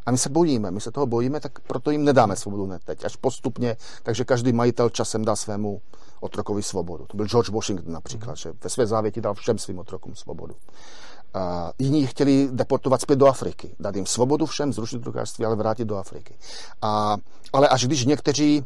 A 0.05 0.11
my 0.11 0.17
se 0.17 0.29
bojíme, 0.29 0.71
my 0.71 0.81
se 0.81 0.91
toho 0.91 1.05
bojíme, 1.05 1.39
tak 1.39 1.59
proto 1.59 1.91
jim 1.91 2.03
nedáme 2.03 2.35
svobodu 2.35 2.65
hned 2.65 2.81
teď, 2.85 3.05
až 3.05 3.15
postupně, 3.15 3.77
takže 4.03 4.25
každý 4.25 4.53
majitel 4.53 4.89
časem 4.89 5.25
dá 5.25 5.35
svému 5.35 5.81
otrokovi 6.21 6.63
svobodu. 6.63 7.05
To 7.05 7.17
byl 7.17 7.25
George 7.25 7.49
Washington 7.49 7.93
například, 7.93 8.37
že 8.37 8.53
ve 8.63 8.69
své 8.69 8.87
závěti 8.87 9.21
dal 9.21 9.33
všem 9.33 9.57
svým 9.57 9.79
otrokům 9.79 10.15
svobodu. 10.15 10.55
A 11.33 11.71
jiní 11.79 12.07
chtěli 12.07 12.49
deportovat 12.51 13.01
zpět 13.01 13.15
do 13.15 13.27
Afriky, 13.27 13.75
dát 13.79 13.95
jim 13.95 14.05
svobodu 14.05 14.45
všem, 14.45 14.73
zrušit 14.73 14.97
otrokářství, 14.97 15.45
ale 15.45 15.55
vrátit 15.55 15.85
do 15.85 15.97
Afriky. 15.97 16.33
A, 16.81 17.17
ale 17.53 17.67
až 17.67 17.85
když 17.85 18.05
někteří 18.05 18.65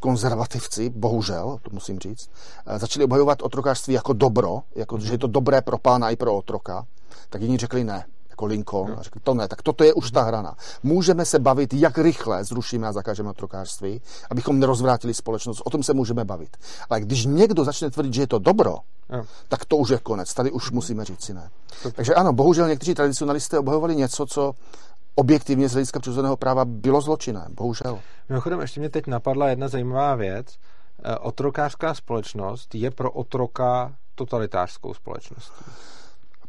konzervativci, 0.00 0.90
bohužel, 0.90 1.58
to 1.62 1.70
musím 1.72 1.98
říct, 1.98 2.30
začali 2.76 3.04
obhajovat 3.04 3.42
otrokářství 3.42 3.94
jako 3.94 4.12
dobro, 4.12 4.62
jako, 4.74 4.98
že 4.98 5.14
je 5.14 5.18
to 5.18 5.26
dobré 5.26 5.62
pro 5.62 5.78
pána 5.78 6.10
i 6.10 6.16
pro 6.16 6.36
otroka, 6.36 6.86
tak 7.30 7.42
jiní 7.42 7.58
řekli 7.58 7.84
ne 7.84 8.04
jako 8.42 8.46
Lincoln. 8.46 8.96
A 8.98 9.02
řekl, 9.02 9.18
to 9.22 9.34
ne, 9.34 9.48
tak 9.48 9.62
toto 9.62 9.84
je 9.84 9.94
už 9.94 10.10
ta 10.10 10.22
hrana. 10.22 10.54
Můžeme 10.82 11.24
se 11.24 11.38
bavit, 11.38 11.74
jak 11.74 11.98
rychle 11.98 12.44
zrušíme 12.44 12.88
a 12.88 12.92
zakážeme 12.92 13.30
otrokářství, 13.30 14.00
abychom 14.30 14.58
nerozvrátili 14.58 15.14
společnost. 15.14 15.62
O 15.64 15.70
tom 15.70 15.82
se 15.82 15.94
můžeme 15.94 16.24
bavit. 16.24 16.56
Ale 16.90 17.00
když 17.00 17.26
někdo 17.26 17.64
začne 17.64 17.90
tvrdit, 17.90 18.14
že 18.14 18.22
je 18.22 18.26
to 18.26 18.38
dobro, 18.38 18.78
tak 19.48 19.64
to 19.64 19.76
už 19.76 19.88
je 19.88 19.98
konec. 19.98 20.34
Tady 20.34 20.50
už 20.50 20.70
musíme 20.70 21.04
říct 21.04 21.24
si 21.24 21.34
ne. 21.34 21.50
Takže 21.92 22.14
ano, 22.14 22.32
bohužel 22.32 22.68
někteří 22.68 22.94
tradicionalisté 22.94 23.58
obhajovali 23.58 23.96
něco, 23.96 24.26
co 24.26 24.54
objektivně 25.14 25.68
z 25.68 25.72
hlediska 25.72 26.00
přirozeného 26.00 26.36
práva 26.36 26.64
bylo 26.64 27.00
zločinem. 27.00 27.46
Bohužel. 27.54 27.98
Mimochodem, 28.28 28.60
ještě 28.60 28.80
mě 28.80 28.90
teď 28.90 29.06
napadla 29.06 29.48
jedna 29.48 29.68
zajímavá 29.68 30.14
věc. 30.14 30.46
E, 31.04 31.16
otrokářská 31.16 31.94
společnost 31.94 32.74
je 32.74 32.90
pro 32.90 33.10
otroka 33.10 33.92
totalitářskou 34.14 34.94
společností. 34.94 35.64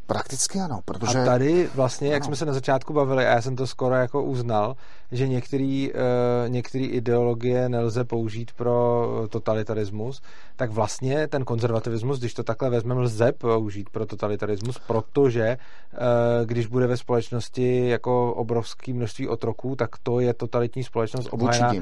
Prakticky 0.08 0.60
ano, 0.60 0.80
protože... 0.86 1.20
A 1.20 1.26
tady 1.26 1.70
vlastně, 1.76 2.08
jak 2.08 2.22
ano. 2.22 2.26
jsme 2.26 2.36
se 2.36 2.46
na 2.46 2.54
začátku 2.54 2.94
bavili, 2.94 3.26
a 3.26 3.30
já 3.30 3.42
jsem 3.42 3.56
to 3.56 3.68
skoro 3.68 3.96
jako 3.96 4.24
uznal, 4.24 4.76
že 5.12 5.28
některé 5.28 5.88
uh, 5.88 6.50
některý 6.50 6.86
ideologie 6.86 7.70
nelze 7.70 8.04
použít 8.04 8.52
pro 8.52 9.08
totalitarismus, 9.30 10.22
tak 10.56 10.72
vlastně 10.72 11.28
ten 11.28 11.46
konzervativismus, 11.46 12.20
když 12.20 12.34
to 12.34 12.44
takhle 12.44 12.70
vezmeme, 12.70 13.02
lze 13.02 13.32
použít 13.32 13.90
pro 13.90 14.06
totalitarismus, 14.06 14.80
protože 14.88 15.58
uh, 15.94 16.00
když 16.46 16.68
bude 16.68 16.88
ve 16.88 16.98
společnosti 16.98 17.90
jako 17.90 18.34
obrovské 18.34 18.94
množství 18.94 19.28
otroků, 19.28 19.76
tak 19.76 19.90
to 20.04 20.20
je 20.20 20.34
totalitní 20.34 20.84
společnost 20.84 21.28
obhajená 21.32 21.74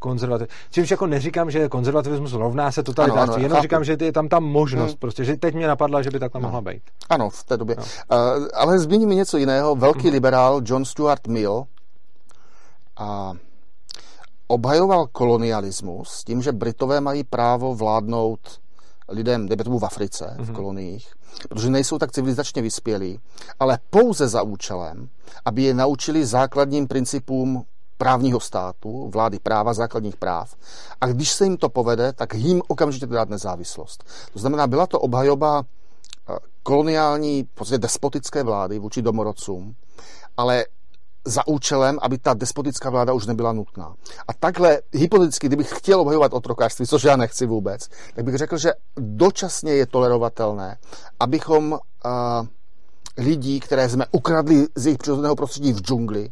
konzervativ. 0.00 0.48
Čímž 0.70 0.90
jako 0.90 1.06
neříkám, 1.06 1.50
že 1.50 1.68
konzervativismus 1.68 2.32
rovná 2.32 2.72
se 2.72 2.82
totalitářství, 2.82 3.42
jenom 3.42 3.56
chápu. 3.56 3.62
říkám, 3.62 3.84
že 3.84 3.96
je 4.00 4.12
tam 4.12 4.28
ta 4.28 4.40
možnost, 4.40 4.90
hmm. 4.90 4.98
prostě, 4.98 5.24
že 5.24 5.36
teď 5.36 5.54
mě 5.54 5.66
napadla, 5.66 6.02
že 6.02 6.10
by 6.10 6.18
takhle 6.18 6.40
no. 6.40 6.48
mohla 6.48 6.60
být. 6.60 6.82
Ano, 7.08 7.30
v 7.30 7.44
té 7.44 7.56
době. 7.56 7.76
No. 7.78 7.84
Uh, 8.16 8.48
ale 8.54 8.78
zmíním 8.78 9.08
něco 9.08 9.36
jiného. 9.36 9.76
Velký 9.76 10.02
hmm. 10.02 10.12
liberál 10.12 10.60
John 10.64 10.84
Stuart 10.84 11.26
Mill 11.26 11.64
a 12.96 13.32
obhajoval 14.46 15.06
kolonialismus 15.06 16.08
s 16.08 16.24
tím, 16.24 16.42
že 16.42 16.52
Britové 16.52 17.00
mají 17.00 17.24
právo 17.24 17.74
vládnout 17.74 18.60
lidem, 19.10 19.48
dejme 19.48 19.64
tomu 19.64 19.78
v 19.78 19.84
Africe, 19.84 20.24
mm-hmm. 20.24 20.44
v 20.44 20.46
mhm. 20.46 20.56
koloniích, 20.56 21.12
protože 21.48 21.70
nejsou 21.70 21.98
tak 21.98 22.12
civilizačně 22.12 22.62
vyspělí, 22.62 23.20
ale 23.60 23.78
pouze 23.90 24.28
za 24.28 24.42
účelem, 24.42 25.08
aby 25.44 25.62
je 25.62 25.74
naučili 25.74 26.26
základním 26.26 26.86
principům 26.86 27.64
právního 28.00 28.40
státu, 28.40 29.10
vlády 29.12 29.38
práva, 29.38 29.74
základních 29.74 30.16
práv. 30.16 30.56
A 31.00 31.06
když 31.06 31.32
se 31.32 31.44
jim 31.44 31.56
to 31.56 31.68
povede, 31.68 32.12
tak 32.12 32.34
jim 32.34 32.62
okamžitě 32.68 33.06
dát 33.06 33.28
nezávislost. 33.28 34.04
To 34.32 34.38
znamená, 34.38 34.66
byla 34.66 34.86
to 34.86 35.00
obhajoba 35.00 35.62
eh, 35.62 36.36
koloniální, 36.62 37.44
prostě 37.54 37.78
despotické 37.78 38.42
vlády 38.42 38.78
vůči 38.78 39.02
domorodcům, 39.02 39.74
ale 40.36 40.64
za 41.24 41.46
účelem, 41.46 41.98
aby 42.02 42.18
ta 42.18 42.34
despotická 42.34 42.90
vláda 42.90 43.12
už 43.12 43.26
nebyla 43.26 43.52
nutná. 43.52 43.94
A 44.28 44.32
takhle, 44.32 44.80
hypoteticky, 44.92 45.46
kdybych 45.46 45.70
chtěl 45.76 46.00
obhajovat 46.00 46.34
otrokářství, 46.34 46.86
což 46.86 47.04
já 47.04 47.16
nechci 47.16 47.46
vůbec, 47.46 47.88
tak 48.14 48.24
bych 48.24 48.36
řekl, 48.36 48.56
že 48.58 48.72
dočasně 48.96 49.72
je 49.72 49.86
tolerovatelné, 49.86 50.78
abychom 51.20 51.72
uh, 51.72 51.78
lidí, 53.18 53.60
které 53.60 53.88
jsme 53.88 54.06
ukradli 54.12 54.66
z 54.74 54.86
jejich 54.86 54.98
přirozeného 54.98 55.36
prostředí 55.36 55.72
v 55.72 55.80
džungli, 55.80 56.30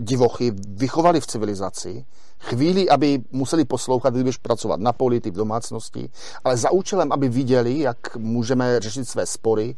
divochy 0.00 0.52
vychovali 0.68 1.20
v 1.20 1.26
civilizaci, 1.26 2.04
chvíli, 2.40 2.88
aby 2.88 3.22
museli 3.32 3.64
poslouchat, 3.64 4.14
když 4.14 4.36
pracovat 4.36 4.80
na 4.80 4.92
poli, 4.92 5.20
v 5.20 5.30
domácnosti, 5.30 6.10
ale 6.44 6.56
za 6.56 6.70
účelem, 6.70 7.12
aby 7.12 7.28
viděli, 7.28 7.78
jak 7.78 8.16
můžeme 8.16 8.80
řešit 8.80 9.04
své 9.04 9.26
spory, 9.26 9.76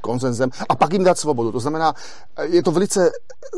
konsenzem 0.00 0.50
a 0.68 0.76
pak 0.76 0.92
jim 0.92 1.04
dát 1.04 1.18
svobodu. 1.18 1.52
To 1.52 1.60
znamená, 1.60 1.94
je 2.42 2.62
to 2.62 2.70
velice 2.72 3.10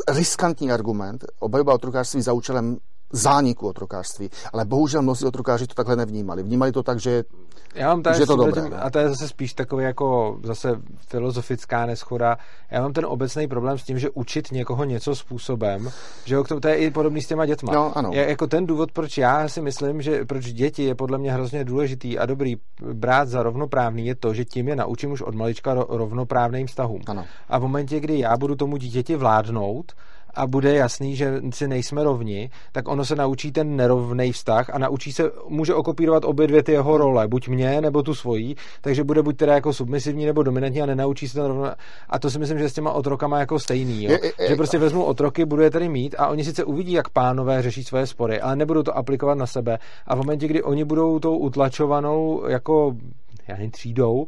riskantní 0.07 0.71
argument, 0.71 1.25
obhajoba 1.39 1.73
otrokářství 1.73 2.21
za 2.21 2.33
účelem 2.33 2.77
zániku 3.11 3.67
otrokářství. 3.67 4.29
Ale 4.53 4.65
bohužel 4.65 5.01
mnozí 5.01 5.25
otrokáři 5.25 5.67
to 5.67 5.73
takhle 5.73 5.95
nevnímali. 5.95 6.43
Vnímali 6.43 6.71
to 6.71 6.83
tak, 6.83 6.99
že, 6.99 7.23
já 7.75 7.87
mám 7.87 8.03
tady 8.03 8.15
že 8.15 8.23
je 8.23 8.27
to 8.27 8.35
dobré. 8.35 8.61
Tím, 8.61 8.73
a 8.79 8.89
to 8.89 8.99
je 8.99 9.09
zase 9.09 9.27
spíš 9.27 9.53
takový 9.53 9.83
jako 9.83 10.37
zase 10.43 10.81
filozofická 11.07 11.85
neschoda. 11.85 12.37
Já 12.71 12.81
mám 12.81 12.93
ten 12.93 13.05
obecný 13.05 13.47
problém 13.47 13.77
s 13.77 13.83
tím, 13.83 13.99
že 13.99 14.09
učit 14.09 14.51
někoho 14.51 14.83
něco 14.83 15.15
způsobem, 15.15 15.91
že 16.25 16.35
jo, 16.35 16.43
to 16.43 16.67
je 16.67 16.75
i 16.75 16.91
podobný 16.91 17.21
s 17.21 17.27
těma 17.27 17.45
dětma. 17.45 17.73
No, 17.73 17.97
ano. 17.97 18.09
Je, 18.13 18.29
jako 18.29 18.47
ten 18.47 18.65
důvod, 18.65 18.91
proč 18.91 19.17
já 19.17 19.49
si 19.49 19.61
myslím, 19.61 20.01
že 20.01 20.25
proč 20.25 20.45
děti 20.45 20.83
je 20.83 20.95
podle 20.95 21.17
mě 21.17 21.31
hrozně 21.31 21.63
důležitý 21.63 22.19
a 22.19 22.25
dobrý 22.25 22.55
brát 22.93 23.27
za 23.27 23.43
rovnoprávný, 23.43 24.07
je 24.07 24.15
to, 24.15 24.33
že 24.33 24.45
tím 24.45 24.67
je 24.67 24.75
naučím 24.75 25.11
už 25.11 25.21
od 25.21 25.35
malička 25.35 25.73
rovnoprávným 25.73 26.67
vztahům. 26.67 27.01
Ano. 27.07 27.25
A 27.49 27.57
v 27.57 27.61
momentě, 27.61 27.99
kdy 27.99 28.19
já 28.19 28.37
budu 28.37 28.55
tomu 28.55 28.77
dítěti 28.77 29.15
vládnout, 29.15 29.93
a 30.37 30.47
bude 30.47 30.75
jasný, 30.75 31.15
že 31.15 31.41
si 31.53 31.67
nejsme 31.67 32.03
rovni, 32.03 32.49
tak 32.71 32.87
ono 32.87 33.05
se 33.05 33.15
naučí 33.15 33.51
ten 33.51 33.75
nerovný 33.75 34.31
vztah 34.31 34.69
a 34.73 34.77
naučí 34.77 35.11
se, 35.11 35.31
může 35.47 35.73
okopírovat 35.73 36.25
obě 36.25 36.47
dvě 36.47 36.63
ty 36.63 36.71
jeho 36.71 36.97
role, 36.97 37.27
buď 37.27 37.47
mě 37.47 37.81
nebo 37.81 38.03
tu 38.03 38.15
svojí, 38.15 38.55
takže 38.81 39.03
bude 39.03 39.23
buď 39.23 39.37
teda 39.37 39.53
jako 39.53 39.73
submisivní 39.73 40.25
nebo 40.25 40.43
dominantní 40.43 40.81
a 40.81 40.85
nenaučí 40.85 41.27
se 41.27 41.33
ten 41.33 41.45
rovno. 41.45 41.71
A 42.09 42.19
to 42.19 42.29
si 42.29 42.39
myslím, 42.39 42.59
že 42.59 42.69
s 42.69 42.73
těma 42.73 42.91
otrokama 42.91 43.39
jako 43.39 43.59
stejný, 43.59 44.03
jo? 44.03 44.11
Je, 44.11 44.19
je, 44.39 44.47
že 44.47 44.55
prostě 44.55 44.77
vezmu 44.77 45.03
otroky, 45.03 45.45
budu 45.45 45.61
je 45.61 45.71
tady 45.71 45.89
mít 45.89 46.15
a 46.17 46.27
oni 46.27 46.43
sice 46.43 46.63
uvidí, 46.63 46.91
jak 46.91 47.09
pánové 47.09 47.61
řeší 47.61 47.83
svoje 47.83 48.07
spory, 48.07 48.41
ale 48.41 48.55
nebudou 48.55 48.83
to 48.83 48.97
aplikovat 48.97 49.37
na 49.37 49.45
sebe. 49.45 49.79
A 50.07 50.15
v 50.15 50.17
momentě, 50.17 50.47
kdy 50.47 50.63
oni 50.63 50.83
budou 50.83 51.19
tou 51.19 51.37
utlačovanou 51.37 52.47
jako 52.47 52.95
já 53.47 53.55
nevím, 53.55 53.71
třídou, 53.71 54.13
uh, 54.15 54.27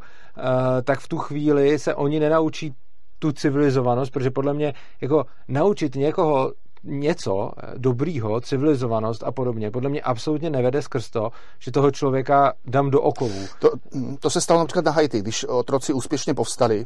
tak 0.84 0.99
v 0.99 1.07
tu 1.07 1.18
chvíli 1.18 1.80
se 1.80 1.95
oni 1.95 2.20
nenaučí 2.20 2.74
tu 3.20 3.32
civilizovanost, 3.32 4.11
protože 4.11 4.32
podle 4.32 4.53
mě 4.53 4.74
jako 5.01 5.26
naučit 5.47 5.95
někoho 5.95 6.53
něco 6.84 7.51
dobrýho, 7.78 8.41
civilizovanost 8.41 9.24
a 9.24 9.32
podobně, 9.32 9.72
podle 9.72 9.89
mě 9.89 10.01
absolutně 10.01 10.49
nevede 10.49 10.82
skrz 10.82 11.09
to, 11.09 11.32
že 11.59 11.72
toho 11.72 11.91
člověka 11.91 12.53
dám 12.65 12.89
do 12.89 13.01
okovů. 13.01 13.45
To, 13.59 13.72
to 14.20 14.30
se 14.30 14.41
stalo 14.41 14.59
například 14.59 14.86
na 14.86 14.91
Haiti, 14.91 15.20
když 15.20 15.43
otroci 15.43 15.93
úspěšně 15.93 16.34
povstali, 16.34 16.86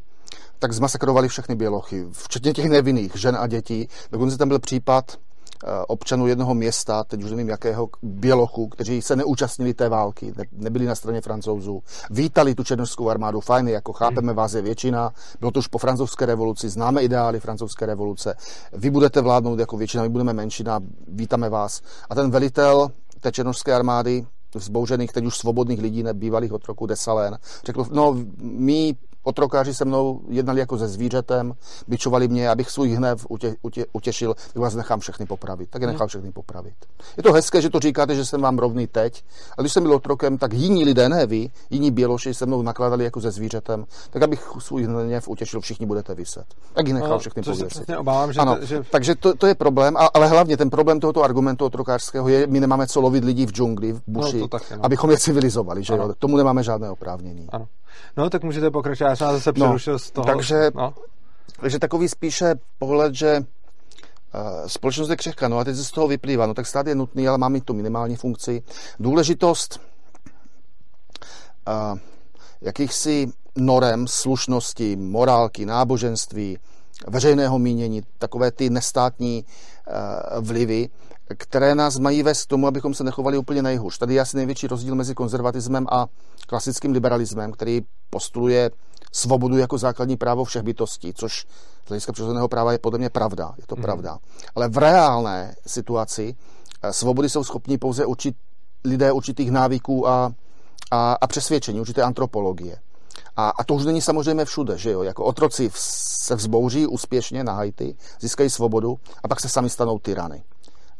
tak 0.59 0.73
zmasakrovali 0.73 1.27
všechny 1.27 1.55
bělochy, 1.55 2.05
včetně 2.11 2.53
těch 2.53 2.69
nevinných, 2.69 3.11
žen 3.15 3.38
a 3.39 3.47
dětí. 3.47 3.88
Dokonce 4.11 4.38
tam 4.38 4.47
byl 4.47 4.59
případ 4.59 5.05
Eh, 5.07 5.32
občanů 5.88 6.28
jednoho 6.28 6.53
města, 6.53 7.03
teď 7.03 7.24
už 7.24 7.32
nevím 7.32 7.49
jakého, 7.49 7.89
Bělochu, 8.01 8.68
kteří 8.68 9.01
se 9.01 9.16
neúčastnili 9.16 9.74
té 9.74 9.89
války, 9.89 10.34
ne, 10.38 10.45
nebyli 10.51 10.86
na 10.86 10.95
straně 10.95 11.22
francouzů, 11.22 11.84
vítali 12.09 12.55
tu 12.55 12.64
černožskou 12.64 13.09
armádu, 13.09 13.39
fajn, 13.39 13.68
jako 13.68 13.93
chápeme 13.93 14.34
vás 14.34 14.53
je 14.53 14.61
většina, 14.61 15.14
bylo 15.39 15.51
to 15.51 15.59
už 15.59 15.68
po 15.68 15.78
francouzské 15.78 16.26
revoluci, 16.26 16.70
známe 16.70 17.01
ideály 17.01 17.39
francouzské 17.39 17.86
revoluce, 17.86 18.36
vy 18.74 18.89
budete 18.89 19.22
vládnout 19.22 19.59
jako 19.59 19.78
většina, 19.78 20.03
my 20.03 20.09
budeme 20.09 20.34
menšina, 20.34 20.80
vítáme 21.07 21.49
vás. 21.49 21.82
A 22.09 22.16
ten 22.16 22.32
velitel 22.32 22.91
té 23.20 23.32
černožské 23.32 23.74
armády, 23.74 24.26
vzbouřených, 24.55 25.11
teď 25.11 25.26
už 25.26 25.38
svobodných 25.38 25.82
lidí, 25.82 26.03
nebývalých 26.03 26.53
otroků 26.53 26.86
Desalén, 26.86 27.38
řekl, 27.66 27.86
no 27.91 28.16
my 28.41 28.95
Otrokáři 29.24 29.74
se 29.74 29.86
mnou 29.86 30.21
jednali 30.30 30.59
jako 30.59 30.78
se 30.78 30.88
zvířetem, 30.88 31.53
byčovali 31.88 32.28
mě, 32.28 32.49
abych 32.49 32.69
svůj 32.69 32.89
hnev 32.89 33.26
utě, 33.30 33.55
utě, 33.61 33.86
utěšil, 33.93 34.34
tak 34.34 34.55
vás 34.55 34.76
nechám 34.76 34.99
všechny 34.99 35.26
popravit. 35.26 35.69
Tak 35.69 35.82
je 35.82 35.88
nechám 35.88 36.07
všechny 36.07 36.32
popravit. 36.32 36.74
Je 37.17 37.24
to 37.24 37.34
hezké, 37.34 37.61
že 37.61 37.69
to 37.69 37.80
říkáte, 37.80 38.15
že 38.15 38.26
jsem 38.26 38.41
vám 38.41 38.57
rovný 38.57 38.88
teď, 38.88 39.24
ale 39.57 39.63
když 39.63 39.74
jsem 39.74 39.84
byl 39.84 39.93
otrokem, 39.93 40.38
tak 40.38 40.53
jiní 40.53 40.86
lidé, 40.86 41.09
ne 41.09 41.26
vy, 41.26 41.49
jiní 41.69 41.91
běloši 41.91 42.34
se 42.34 42.45
mnou 42.45 42.61
nakladali 42.61 43.03
jako 43.03 43.21
se 43.21 43.32
zvířetem, 43.32 43.86
tak 44.09 44.24
abych 44.24 44.47
svůj 44.59 44.84
hnev 44.84 45.28
utěšil, 45.28 45.61
všichni 45.61 45.86
budete 45.86 46.15
vyset. 46.15 46.45
Tak 46.74 46.88
ji 46.88 46.93
nechám 46.93 47.09
no, 47.09 47.19
všechny 47.19 47.43
pověsit. 47.43 47.89
obávám, 47.97 48.34
že, 48.34 48.39
ano, 48.39 48.55
to, 48.55 48.65
že... 48.65 48.84
Takže 48.91 49.15
to, 49.15 49.34
to, 49.34 49.47
je 49.47 49.55
problém, 49.55 49.97
ale 50.13 50.28
hlavně 50.28 50.57
ten 50.57 50.69
problém 50.69 50.99
tohoto 50.99 51.24
argumentu 51.24 51.65
otrokářského 51.65 52.30
je, 52.30 52.47
my 52.47 52.59
nemáme 52.59 52.88
co 52.88 53.01
lovit 53.01 53.24
lidí 53.24 53.45
v 53.45 53.51
džungli, 53.51 53.91
v 53.93 54.01
buši, 54.07 54.39
no, 54.39 54.47
taky, 54.47 54.65
no. 54.76 54.86
abychom 54.86 55.11
je 55.11 55.17
civilizovali, 55.17 55.84
že 55.84 55.93
jo? 55.93 56.13
Tomu 56.19 56.38
nemáme 56.38 56.63
žádné 56.63 56.89
oprávnění. 56.89 57.47
Ano. 57.51 57.67
No, 58.17 58.29
tak 58.29 58.43
můžete 58.43 58.71
pokračovat, 58.71 59.09
já 59.09 59.15
jsem 59.15 59.27
zase 59.27 59.49
no, 59.49 59.65
přerušil 59.65 59.93
no, 59.93 59.99
z 59.99 60.11
toho. 60.11 60.25
Takže, 60.25 60.71
no. 60.75 60.93
takže 61.61 61.79
takový 61.79 62.09
spíše 62.09 62.55
pohled, 62.79 63.13
že 63.13 63.39
uh, 63.39 64.67
společnost 64.67 65.09
je 65.09 65.15
křehká, 65.15 65.47
no 65.47 65.59
a 65.59 65.63
teď 65.63 65.75
se 65.75 65.83
z 65.83 65.91
toho 65.91 66.07
vyplývá, 66.07 66.45
no 66.47 66.53
tak 66.53 66.67
stát 66.67 66.87
je 66.87 66.95
nutný, 66.95 67.27
ale 67.27 67.37
má 67.37 67.49
mít 67.49 67.65
tu 67.65 67.73
minimální 67.73 68.15
funkci. 68.15 68.63
Důležitost 68.99 69.79
uh, 71.67 71.99
jakýchsi 72.61 73.31
norem, 73.57 74.07
slušnosti, 74.07 74.95
morálky, 74.95 75.65
náboženství, 75.65 76.57
veřejného 77.07 77.59
mínění, 77.59 78.01
takové 78.17 78.51
ty 78.51 78.69
nestátní 78.69 79.45
uh, 79.45 80.45
vlivy, 80.45 80.89
které 81.38 81.75
nás 81.75 81.99
mají 81.99 82.23
vést 82.23 82.43
k 82.43 82.47
tomu, 82.47 82.67
abychom 82.67 82.93
se 82.93 83.03
nechovali 83.03 83.38
úplně 83.38 83.61
nejhůř. 83.61 83.97
Tady 83.97 84.13
je 84.13 84.21
asi 84.21 84.38
největší 84.38 84.67
rozdíl 84.67 84.95
mezi 84.95 85.15
konzervatismem 85.15 85.88
a 85.91 86.07
klasickým 86.47 86.91
liberalismem, 86.91 87.51
který 87.51 87.81
postuluje 88.09 88.71
svobodu 89.11 89.57
jako 89.57 89.77
základní 89.77 90.17
právo 90.17 90.43
všech 90.43 90.63
bytostí, 90.63 91.13
což 91.13 91.45
z 91.86 91.89
hlediska 91.89 92.11
přirozeného 92.11 92.47
práva 92.47 92.71
je 92.71 92.79
podle 92.79 92.99
mě 92.99 93.09
pravda. 93.09 93.53
Je 93.57 93.63
to 93.67 93.75
mm. 93.75 93.81
pravda. 93.81 94.17
Ale 94.55 94.69
v 94.69 94.77
reálné 94.77 95.55
situaci 95.67 96.36
eh, 96.84 96.93
svobody 96.93 97.29
jsou 97.29 97.43
schopni 97.43 97.77
pouze 97.77 98.05
učit 98.05 98.36
lidé 98.86 99.11
určitých 99.11 99.51
návyků 99.51 100.07
a, 100.07 100.34
a, 100.91 101.13
a 101.21 101.27
přesvědčení, 101.27 101.79
určité 101.79 102.01
antropologie. 102.01 102.77
A, 103.36 103.49
a 103.49 103.63
to 103.63 103.73
už 103.73 103.86
není 103.86 104.01
samozřejmě 104.01 104.45
všude, 104.45 104.77
že 104.77 104.91
jo? 104.91 105.03
Jako 105.03 105.23
otroci 105.23 105.71
se 105.75 106.36
vzbouří 106.36 106.88
úspěšně 106.88 107.43
na 107.43 107.53
Haiti, 107.53 107.95
získají 108.19 108.49
svobodu 108.49 108.99
a 109.23 109.27
pak 109.27 109.39
se 109.39 109.49
sami 109.49 109.69
stanou 109.69 109.99
tyrany 109.99 110.43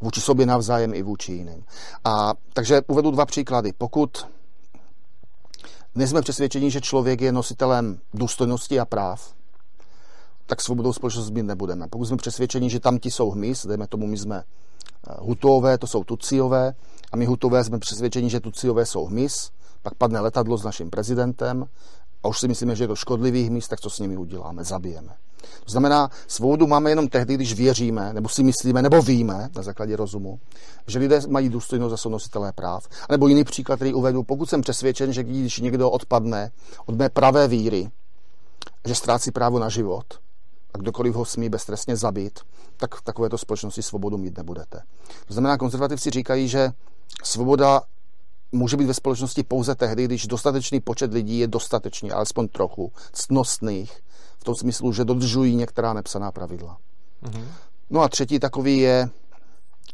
vůči 0.03 0.21
sobě 0.21 0.45
navzájem 0.45 0.93
i 0.93 1.03
vůči 1.03 1.31
jiným. 1.31 1.63
A 2.03 2.33
takže 2.53 2.81
uvedu 2.87 3.11
dva 3.11 3.25
příklady. 3.25 3.73
Pokud 3.77 4.27
nejsme 5.95 6.21
přesvědčeni, 6.21 6.71
že 6.71 6.81
člověk 6.81 7.21
je 7.21 7.31
nositelem 7.31 7.99
důstojnosti 8.13 8.79
a 8.79 8.85
práv, 8.85 9.33
tak 10.45 10.61
svobodou 10.61 10.93
společnost 10.93 11.29
mít 11.29 11.43
nebudeme. 11.43 11.87
Pokud 11.87 12.05
jsme 12.05 12.17
přesvědčeni, 12.17 12.69
že 12.69 12.79
tam 12.79 12.99
ti 12.99 13.11
jsou 13.11 13.31
hmyz, 13.31 13.65
dejme 13.65 13.87
tomu, 13.87 14.07
my 14.07 14.17
jsme 14.17 14.43
eh, 14.43 15.13
hutové, 15.19 15.77
to 15.77 15.87
jsou 15.87 16.03
tuciové, 16.03 16.73
a 17.11 17.17
my 17.17 17.25
hutové 17.25 17.63
jsme 17.63 17.79
přesvědčeni, 17.79 18.29
že 18.29 18.39
tuciové 18.39 18.85
jsou 18.85 19.05
hmyz, 19.05 19.51
pak 19.81 19.93
padne 19.93 20.19
letadlo 20.19 20.57
s 20.57 20.63
naším 20.63 20.89
prezidentem 20.89 21.65
a 22.24 22.28
už 22.28 22.39
si 22.39 22.47
myslíme, 22.47 22.76
že 22.76 22.84
je 22.84 22.88
to 22.88 22.95
škodlivý 22.95 23.43
hmyz, 23.43 23.67
tak 23.67 23.80
co 23.80 23.89
s 23.89 23.99
nimi 23.99 24.17
uděláme? 24.17 24.63
Zabijeme. 24.63 25.15
To 25.65 25.71
znamená, 25.71 26.09
svobodu 26.28 26.67
máme 26.67 26.89
jenom 26.89 27.07
tehdy, 27.07 27.36
když 27.36 27.53
věříme, 27.53 28.13
nebo 28.13 28.30
si 28.30 28.43
myslíme, 28.43 28.82
nebo 28.82 29.01
víme 29.01 29.49
na 29.55 29.61
základě 29.61 29.95
rozumu, 29.95 30.39
že 30.88 30.99
lidé 30.99 31.21
mají 31.28 31.49
důstojnost 31.49 31.93
a 31.93 31.97
jsou 31.97 32.09
nositelé 32.09 32.53
práv. 32.53 32.88
A 33.09 33.13
nebo 33.13 33.28
jiný 33.28 33.43
příklad, 33.43 33.76
který 33.76 33.93
uvedu, 33.93 34.24
pokud 34.24 34.49
jsem 34.49 34.61
přesvědčen, 34.61 35.13
že 35.13 35.24
když 35.24 35.59
někdo 35.59 35.91
odpadne 35.91 36.51
od 36.86 36.95
mé 36.95 37.09
pravé 37.09 37.47
víry, 37.47 37.89
že 38.86 38.95
ztrácí 38.95 39.32
právo 39.32 39.59
na 39.59 39.69
život 39.69 40.05
a 40.74 40.78
kdokoliv 40.78 41.15
ho 41.15 41.26
smí 41.26 41.49
beztrestně 41.49 41.95
zabít, 41.95 42.39
tak 42.78 42.95
v 42.95 43.01
takovéto 43.01 43.38
společnosti 43.38 43.84
svobodu 43.84 44.17
mít 44.17 44.38
nebudete. 44.38 44.82
To 45.28 45.34
znamená, 45.34 45.57
konzervativci 45.57 46.09
říkají, 46.09 46.47
že 46.47 46.71
svoboda 47.24 47.82
může 48.53 48.77
být 48.77 48.85
ve 48.85 48.93
společnosti 48.93 49.43
pouze 49.43 49.75
tehdy, 49.75 50.05
když 50.05 50.27
dostatečný 50.27 50.79
počet 50.79 51.13
lidí 51.13 51.39
je 51.39 51.47
dostatečný, 51.47 52.11
alespoň 52.11 52.47
trochu, 52.47 52.91
ctnostných, 53.13 54.01
v 54.39 54.43
tom 54.43 54.55
smyslu, 54.55 54.93
že 54.93 55.05
dodržují 55.05 55.55
některá 55.55 55.93
nepsaná 55.93 56.31
pravidla. 56.31 56.77
Mm-hmm. 57.23 57.45
No 57.89 58.01
a 58.01 58.09
třetí 58.09 58.39
takový 58.39 58.77
je 58.77 59.09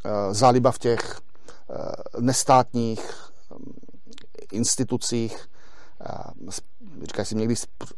uh, 0.05 0.34
záliba 0.34 0.72
v 0.72 0.80
těch 0.80 1.20
uh, 1.70 2.22
nestátních 2.22 3.32
um, 3.55 3.74
institucích, 4.51 5.47
uh, 6.45 6.49
říkají 7.01 7.26
si 7.26 7.36
někdy 7.36 7.55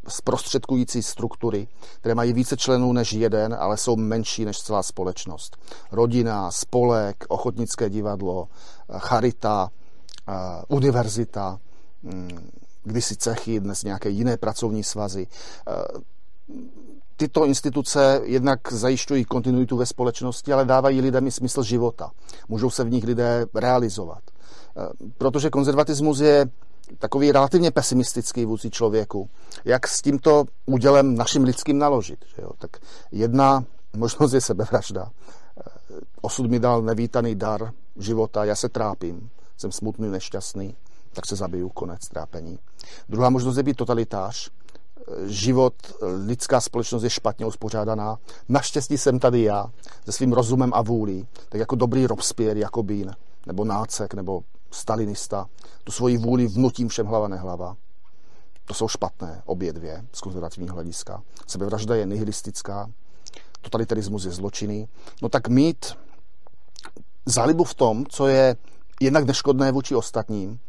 zprostředkující 0.08 1.04
struktury, 1.04 1.68
které 2.00 2.16
mají 2.16 2.34
více 2.34 2.58
členů 2.58 2.94
než 2.94 3.14
jeden, 3.14 3.54
ale 3.60 3.78
jsou 3.78 3.96
menší 3.96 4.46
než 4.46 4.58
celá 4.58 4.84
společnost. 4.84 5.58
Rodina, 5.92 6.52
spolek, 6.52 7.26
ochotnické 7.28 7.90
divadlo, 7.90 8.48
charita, 8.98 9.72
univerzita, 10.68 11.60
mm, 12.04 12.50
kdysi 12.84 13.16
cechy, 13.16 13.60
dnes 13.60 13.84
nějaké 13.84 14.10
jiné 14.10 14.38
pracovní 14.38 14.84
svazy 14.84 15.28
tyto 17.22 17.46
instituce 17.46 18.22
jednak 18.24 18.74
zajišťují 18.74 19.26
kontinuitu 19.26 19.78
ve 19.78 19.86
společnosti, 19.86 20.54
ale 20.54 20.66
dávají 20.66 21.02
lidem 21.02 21.28
i 21.28 21.32
smysl 21.32 21.64
života. 21.64 22.12
Můžou 22.50 22.70
se 22.70 22.84
v 22.84 22.90
nich 22.90 23.04
lidé 23.04 23.46
realizovat. 23.56 24.24
Eh, 24.26 24.90
protože 25.18 25.50
konzervatismus 25.50 26.20
je 26.20 26.50
takový 27.00 27.32
relativně 27.32 27.72
pesimistický 27.72 28.46
vůči 28.46 28.70
člověku. 28.70 29.30
Jak 29.66 29.88
s 29.88 30.02
tímto 30.02 30.46
údělem 30.66 31.16
naším 31.16 31.44
lidským 31.44 31.78
naložit? 31.78 32.26
Že 32.36 32.42
jo? 32.42 32.50
Tak 32.58 32.72
jedna 33.12 33.64
možnost 33.96 34.34
je 34.34 34.42
sebevražda. 34.42 35.08
Eh, 35.08 35.64
osud 36.22 36.50
mi 36.50 36.60
dal 36.60 36.82
nevítaný 36.82 37.36
dar 37.36 37.72
života, 37.98 38.46
já 38.46 38.56
se 38.56 38.70
trápím, 38.70 39.30
jsem 39.62 39.72
smutný, 39.72 40.10
nešťastný, 40.10 40.76
tak 41.14 41.26
se 41.26 41.36
zabiju, 41.36 41.70
konec 41.70 42.08
trápení. 42.08 42.60
Druhá 43.10 43.30
možnost 43.30 43.58
je 43.58 43.64
být 43.64 43.78
totalitář, 43.78 44.52
život, 45.26 45.74
lidská 46.26 46.62
společnost 46.62 47.04
je 47.04 47.10
špatně 47.10 47.46
uspořádaná. 47.46 48.18
Naštěstí 48.50 48.98
jsem 48.98 49.20
tady 49.20 49.44
já, 49.44 49.72
se 50.06 50.12
svým 50.12 50.34
rozumem 50.34 50.72
a 50.74 50.82
vůlí, 50.82 51.28
tak 51.50 51.60
jako 51.60 51.76
dobrý 51.76 52.08
Robespierre, 52.08 52.60
Jakobín, 52.60 53.16
nebo 53.48 53.66
Nácek, 53.66 54.14
nebo 54.14 54.44
Stalinista, 54.72 55.48
tu 55.84 55.92
svoji 55.92 56.18
vůli 56.18 56.48
vnutím 56.48 56.88
všem 56.88 57.06
hlava 57.06 57.28
nehlava. 57.28 57.78
To 58.66 58.74
jsou 58.74 58.88
špatné, 58.88 59.42
obě 59.46 59.74
dvě, 59.74 60.06
z 60.14 60.22
konzervativního 60.22 60.76
hlediska. 60.76 61.24
Sebevražda 61.48 61.96
je 61.96 62.06
nihilistická, 62.06 62.90
totalitarismus 63.62 64.26
je 64.26 64.32
zločinný. 64.32 64.88
No 65.22 65.30
tak 65.30 65.48
mít 65.48 65.98
zálibu 67.26 67.64
v 67.64 67.74
tom, 67.74 68.06
co 68.06 68.28
je 68.28 68.56
jednak 69.02 69.26
neškodné 69.26 69.72
vůči 69.72 69.96
ostatním, 69.96 70.60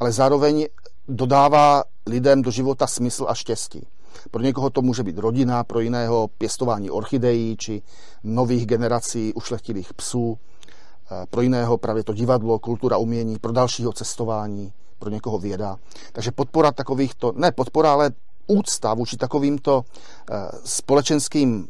ale 0.00 0.12
zároveň 0.12 0.66
dodává 1.08 1.84
lidem 2.06 2.42
do 2.42 2.50
života 2.50 2.86
smysl 2.86 3.26
a 3.28 3.34
štěstí. 3.34 3.86
Pro 4.30 4.42
někoho 4.42 4.70
to 4.70 4.82
může 4.82 5.02
být 5.02 5.18
rodina, 5.18 5.64
pro 5.64 5.80
jiného 5.80 6.28
pěstování 6.38 6.90
orchidejí 6.90 7.56
či 7.56 7.82
nových 8.24 8.66
generací 8.66 9.34
ušlechtilých 9.34 9.94
psů, 9.94 10.38
eh, 10.38 11.26
pro 11.30 11.40
jiného 11.40 11.78
právě 11.78 12.04
to 12.04 12.14
divadlo, 12.14 12.58
kultura, 12.58 12.96
umění, 12.96 13.38
pro 13.38 13.52
dalšího 13.52 13.92
cestování, 13.92 14.72
pro 14.98 15.10
někoho 15.10 15.38
věda. 15.38 15.76
Takže 16.12 16.32
podpora 16.32 16.72
takovýchto, 16.72 17.32
ne 17.36 17.52
podpora, 17.52 17.92
ale 17.92 18.10
úcta 18.46 18.94
vůči 18.94 19.16
takovýmto 19.16 19.84
eh, 20.30 20.34
společenským 20.64 21.68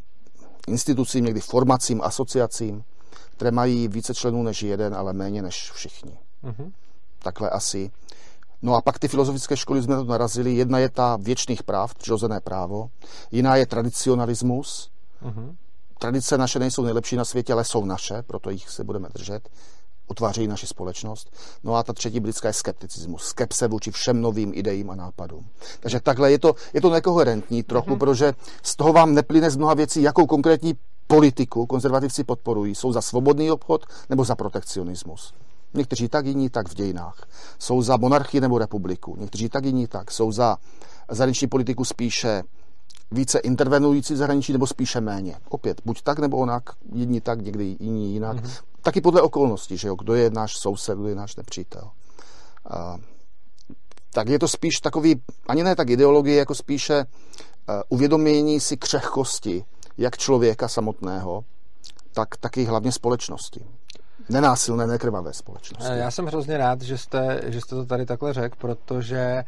institucím, 0.67 1.25
někdy 1.25 1.39
formacím, 1.39 2.01
asociacím, 2.01 2.83
které 3.35 3.51
mají 3.51 3.87
více 3.87 4.13
členů 4.13 4.43
než 4.43 4.63
jeden, 4.63 4.95
ale 4.95 5.13
méně 5.13 5.41
než 5.41 5.71
všichni. 5.71 6.17
Mm-hmm. 6.43 6.71
Takhle 7.19 7.49
asi. 7.49 7.91
No 8.61 8.75
a 8.75 8.81
pak 8.81 8.99
ty 8.99 9.07
filozofické 9.07 9.57
školy 9.57 9.83
jsme 9.83 9.95
to 9.95 10.03
narazili. 10.03 10.55
Jedna 10.55 10.79
je 10.79 10.89
ta 10.89 11.17
věčných 11.21 11.63
práv, 11.63 11.95
přirozené 11.95 12.39
právo. 12.39 12.89
Jiná 13.31 13.55
je 13.55 13.65
tradicionalismus. 13.65 14.89
Mm-hmm. 15.23 15.55
Tradice 15.99 16.37
naše 16.37 16.59
nejsou 16.59 16.83
nejlepší 16.83 17.15
na 17.15 17.25
světě, 17.25 17.53
ale 17.53 17.63
jsou 17.63 17.85
naše, 17.85 18.21
proto 18.21 18.49
jich 18.49 18.69
se 18.69 18.83
budeme 18.83 19.09
držet. 19.13 19.49
Utvářejí 20.07 20.47
naši 20.47 20.67
společnost. 20.67 21.37
No 21.63 21.75
a 21.75 21.83
ta 21.83 21.93
třetí 21.93 22.19
britská 22.19 22.47
je 22.47 22.53
skepticismus. 22.53 23.23
Skepse 23.23 23.67
vůči 23.67 23.91
všem 23.91 24.21
novým 24.21 24.51
ideím 24.55 24.89
a 24.89 24.95
nápadům. 24.95 25.47
Takže 25.79 25.99
takhle 25.99 26.31
je 26.31 26.39
to, 26.39 26.55
je 26.73 26.81
to 26.81 26.89
nekoherentní 26.89 27.63
trochu, 27.63 27.89
mm-hmm. 27.89 27.97
protože 27.97 28.33
z 28.63 28.75
toho 28.75 28.93
vám 28.93 29.13
neplyne 29.13 29.51
z 29.51 29.55
mnoha 29.55 29.73
věcí, 29.73 30.01
jakou 30.01 30.25
konkrétní 30.25 30.73
politiku 31.13 31.65
konzervativci 31.65 32.23
podporují. 32.23 32.75
Jsou 32.75 32.91
za 32.91 33.01
svobodný 33.01 33.51
obchod 33.51 33.85
nebo 34.09 34.23
za 34.23 34.35
protekcionismus. 34.35 35.33
Někteří 35.73 36.07
tak, 36.07 36.25
jiní 36.25 36.49
tak 36.49 36.69
v 36.69 36.73
dějinách. 36.73 37.27
Jsou 37.59 37.81
za 37.81 37.97
monarchii 37.97 38.41
nebo 38.41 38.57
republiku. 38.57 39.15
Někteří 39.19 39.49
tak, 39.49 39.65
jiní 39.65 39.87
tak. 39.87 40.11
Jsou 40.11 40.31
za 40.31 40.57
zahraniční 41.09 41.47
politiku 41.47 41.85
spíše 41.85 42.43
více 43.11 43.39
intervenující 43.39 44.13
v 44.13 44.17
zahraničí 44.17 44.53
nebo 44.53 44.67
spíše 44.67 45.01
méně. 45.01 45.35
Opět, 45.49 45.81
buď 45.85 46.01
tak 46.01 46.19
nebo 46.19 46.37
onak, 46.37 46.63
jedni 46.93 47.21
tak, 47.21 47.41
někdy 47.41 47.77
jiní 47.79 48.13
jinak. 48.13 48.37
Mm-hmm. 48.37 48.61
Taky 48.81 49.01
podle 49.01 49.21
okolností, 49.21 49.77
že 49.77 49.87
jo, 49.87 49.95
kdo 49.95 50.13
je 50.13 50.29
náš 50.29 50.57
soused, 50.57 50.97
kdo 50.97 51.07
je 51.07 51.15
náš 51.15 51.35
nepřítel. 51.35 51.89
A, 52.69 52.97
tak 54.13 54.27
je 54.27 54.39
to 54.39 54.47
spíš 54.47 54.79
takový, 54.79 55.21
ani 55.47 55.63
ne 55.63 55.75
tak 55.75 55.89
ideologie, 55.89 56.37
jako 56.37 56.55
spíše 56.55 57.05
uh, 57.05 57.75
uvědomění 57.89 58.59
si 58.59 58.77
křehkosti 58.77 59.65
jak 59.97 60.17
člověka 60.17 60.67
samotného, 60.67 61.43
tak 62.13 62.37
taky 62.37 62.63
hlavně 62.63 62.91
společnosti 62.91 63.65
nenásilné, 64.29 64.87
nekrvavé 64.87 65.33
společnosti. 65.33 65.97
Já 65.97 66.11
jsem 66.11 66.25
hrozně 66.25 66.57
rád, 66.57 66.81
že 66.81 66.97
jste, 66.97 67.41
že 67.45 67.61
jste 67.61 67.75
to 67.75 67.85
tady 67.85 68.05
takhle 68.05 68.33
řekl, 68.33 68.55
protože 68.59 69.17
eh, 69.17 69.45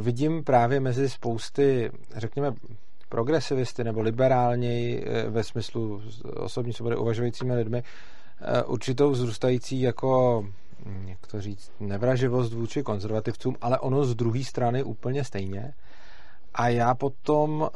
vidím 0.00 0.44
právě 0.44 0.80
mezi 0.80 1.08
spousty, 1.08 1.90
řekněme, 2.16 2.52
progresivisty 3.08 3.84
nebo 3.84 4.00
liberálněji 4.00 5.04
eh, 5.06 5.30
ve 5.30 5.44
smyslu 5.44 6.02
osobní 6.36 6.72
svobody 6.72 6.96
uvažujícími 6.96 7.54
lidmi 7.54 7.82
eh, 8.40 8.62
určitou 8.62 9.10
vzrůstající 9.10 9.80
jako 9.80 10.42
hm, 10.84 11.08
jak 11.08 11.26
to 11.26 11.40
říct, 11.40 11.70
nevraživost 11.80 12.52
vůči 12.52 12.82
konzervativcům, 12.82 13.56
ale 13.60 13.78
ono 13.78 14.04
z 14.04 14.14
druhé 14.14 14.44
strany 14.44 14.82
úplně 14.82 15.24
stejně. 15.24 15.74
A 16.58 16.68
já 16.68 16.94
potom, 16.94 17.70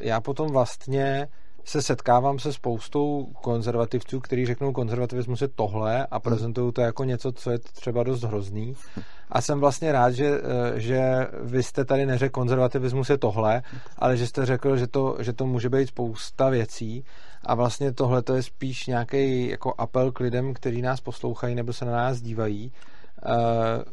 já 0.00 0.20
potom 0.20 0.48
vlastně 0.48 1.28
se 1.64 1.82
setkávám 1.82 2.38
se 2.38 2.52
spoustou 2.52 3.26
konzervativců, 3.42 4.20
kteří 4.20 4.46
řeknou, 4.46 4.72
konzervativismus 4.72 5.42
je 5.42 5.48
tohle 5.48 6.06
a 6.06 6.20
prezentují 6.20 6.72
to 6.72 6.80
jako 6.80 7.04
něco, 7.04 7.32
co 7.32 7.50
je 7.50 7.58
třeba 7.58 8.02
dost 8.02 8.22
hrozný. 8.22 8.76
A 9.30 9.40
jsem 9.40 9.60
vlastně 9.60 9.92
rád, 9.92 10.10
že, 10.10 10.26
eh, 10.26 10.80
že 10.80 11.26
vy 11.42 11.62
jste 11.62 11.84
tady 11.84 12.06
neřekl, 12.06 12.32
konzervativismus 12.32 13.10
je 13.10 13.18
tohle, 13.18 13.62
ale 13.98 14.16
že 14.16 14.26
jste 14.26 14.46
řekl, 14.46 14.76
že 14.76 14.86
to, 14.86 15.16
že 15.20 15.32
to 15.32 15.46
může 15.46 15.68
být 15.68 15.88
spousta 15.88 16.48
věcí. 16.48 17.04
A 17.46 17.54
vlastně 17.54 17.92
tohle 17.92 18.22
to 18.22 18.34
je 18.34 18.42
spíš 18.42 18.86
nějaký 18.86 19.48
jako 19.48 19.74
apel 19.78 20.12
k 20.12 20.20
lidem, 20.20 20.54
kteří 20.54 20.82
nás 20.82 21.00
poslouchají 21.00 21.54
nebo 21.54 21.72
se 21.72 21.84
na 21.84 21.92
nás 21.92 22.20
dívají. 22.20 22.72
Eh, 23.26 23.84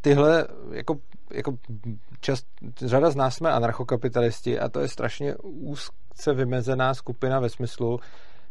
tyhle 0.00 0.46
jako 0.72 0.96
jako 1.32 1.58
čas, 2.20 2.42
řada 2.76 3.10
z 3.10 3.16
nás 3.16 3.34
jsme 3.36 3.50
anarchokapitalisti 3.50 4.58
a 4.58 4.68
to 4.68 4.80
je 4.80 4.88
strašně 4.88 5.36
úzce 5.42 6.34
vymezená 6.34 6.94
skupina 6.94 7.40
ve 7.40 7.48
smyslu, 7.48 8.00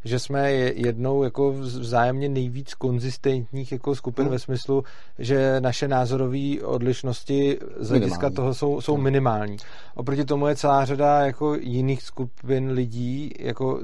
že 0.06 0.20
jsme 0.20 0.52
jednou 0.52 1.24
jako 1.24 1.52
vzájemně 1.52 2.30
nejvíc 2.30 2.74
konzistentních 2.74 3.72
jako 3.72 3.96
skupin 3.96 4.24
hmm. 4.24 4.32
ve 4.32 4.40
smyslu, 4.40 4.84
že 5.20 5.62
naše 5.62 5.88
názorové 5.88 6.62
odlišnosti 6.64 7.58
z 7.80 7.90
hlediska 7.90 8.30
toho 8.30 8.54
jsou, 8.54 8.82
jsou 8.82 8.98
minimální. 8.98 9.58
Oproti 9.96 10.26
tomu 10.26 10.48
je 10.48 10.56
celá 10.56 10.86
řada 10.86 11.26
jako 11.26 11.56
jiných 11.56 12.02
skupin 12.04 12.70
lidí, 12.70 13.32
jako 13.40 13.82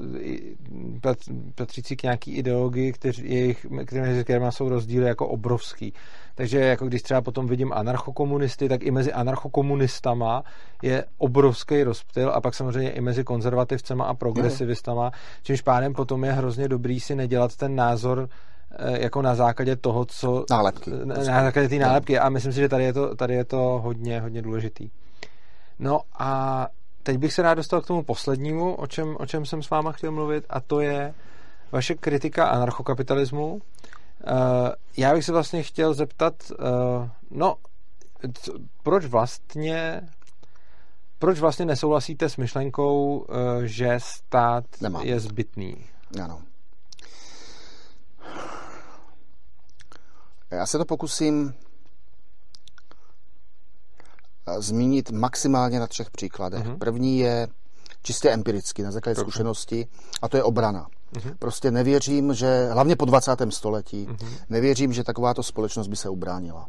patřící 1.54 1.96
k 1.96 2.02
nějaký 2.02 2.32
ideologii, 2.32 2.92
kteří, 2.92 3.34
jejich, 3.34 3.66
kterými 4.24 4.52
jsou 4.52 4.68
rozdíly 4.68 5.06
jako 5.06 5.28
obrovský. 5.28 5.92
Takže 6.36 6.60
jako 6.60 6.86
když 6.86 7.02
třeba 7.02 7.20
potom 7.20 7.46
vidím 7.46 7.72
anarchokomunisty, 7.72 8.68
tak 8.68 8.82
i 8.82 8.90
mezi 8.90 9.12
anarchokomunistama 9.12 10.42
je 10.82 11.04
obrovský 11.18 11.82
rozptyl 11.82 12.30
a 12.34 12.40
pak 12.40 12.54
samozřejmě 12.54 12.90
i 12.90 13.00
mezi 13.00 13.24
konzervativcema 13.24 14.04
a 14.04 14.14
progresivistama, 14.14 15.10
čímž 15.42 15.60
pádem 15.60 15.94
potom 15.94 16.24
je 16.24 16.32
hrozně 16.32 16.68
dobrý 16.68 17.00
si 17.00 17.14
nedělat 17.14 17.56
ten 17.56 17.76
názor 17.76 18.28
eh, 18.70 19.02
jako 19.02 19.22
na 19.22 19.34
základě 19.34 19.76
toho, 19.76 20.04
co... 20.04 20.44
Nálepky. 20.50 20.90
Na, 21.04 21.14
na 21.14 21.24
základě 21.24 21.68
té 21.68 21.76
nálepky 21.76 22.18
a 22.18 22.28
myslím 22.28 22.52
si, 22.52 22.60
že 22.60 22.68
tady 22.68 22.84
je 22.84 22.92
to, 22.92 23.16
tady 23.16 23.34
je 23.34 23.44
to 23.44 23.80
hodně, 23.84 24.20
hodně 24.20 24.42
důležitý. 24.42 24.90
No 25.78 26.00
a 26.18 26.66
teď 27.02 27.18
bych 27.18 27.32
se 27.32 27.42
rád 27.42 27.54
dostal 27.54 27.80
k 27.80 27.86
tomu 27.86 28.02
poslednímu, 28.02 28.74
o 28.74 28.86
čem, 28.86 29.16
o 29.18 29.26
čem 29.26 29.46
jsem 29.46 29.62
s 29.62 29.70
váma 29.70 29.92
chtěl 29.92 30.12
mluvit 30.12 30.44
a 30.50 30.60
to 30.60 30.80
je 30.80 31.14
vaše 31.72 31.94
kritika 31.94 32.46
anarchokapitalismu 32.46 33.60
já 34.96 35.14
bych 35.14 35.24
se 35.24 35.32
vlastně 35.32 35.62
chtěl 35.62 35.94
zeptat, 35.94 36.34
uh, 36.50 37.08
no, 37.30 37.56
co, 38.42 38.52
proč 38.82 39.04
vlastně 39.04 40.08
proč 41.18 41.40
vlastně 41.40 41.64
nesouhlasíte 41.64 42.28
s 42.28 42.36
myšlenkou, 42.36 43.18
uh, 43.18 43.26
že 43.62 43.98
stát 43.98 44.64
Nemám. 44.80 45.02
je 45.02 45.20
zbytný? 45.20 45.86
Ano. 46.22 46.42
Já 50.50 50.66
se 50.66 50.78
to 50.78 50.84
pokusím 50.84 51.54
zmínit 54.58 55.10
maximálně 55.10 55.80
na 55.80 55.86
třech 55.86 56.10
příkladech. 56.10 56.66
Uh-huh. 56.66 56.78
První 56.78 57.18
je 57.18 57.48
čistě 58.02 58.30
empiricky, 58.30 58.82
na 58.82 58.90
základě 58.90 59.20
zkušenosti, 59.20 59.86
a 60.22 60.28
to 60.28 60.36
je 60.36 60.42
obrana. 60.42 60.86
Uh-huh. 61.14 61.34
Prostě 61.38 61.70
nevěřím, 61.70 62.34
že, 62.34 62.68
hlavně 62.72 62.96
po 62.96 63.04
20. 63.04 63.36
století, 63.50 64.06
uh-huh. 64.06 64.28
nevěřím, 64.50 64.92
že 64.92 65.04
takováto 65.04 65.42
společnost 65.42 65.88
by 65.88 65.96
se 65.96 66.08
ubránila. 66.08 66.66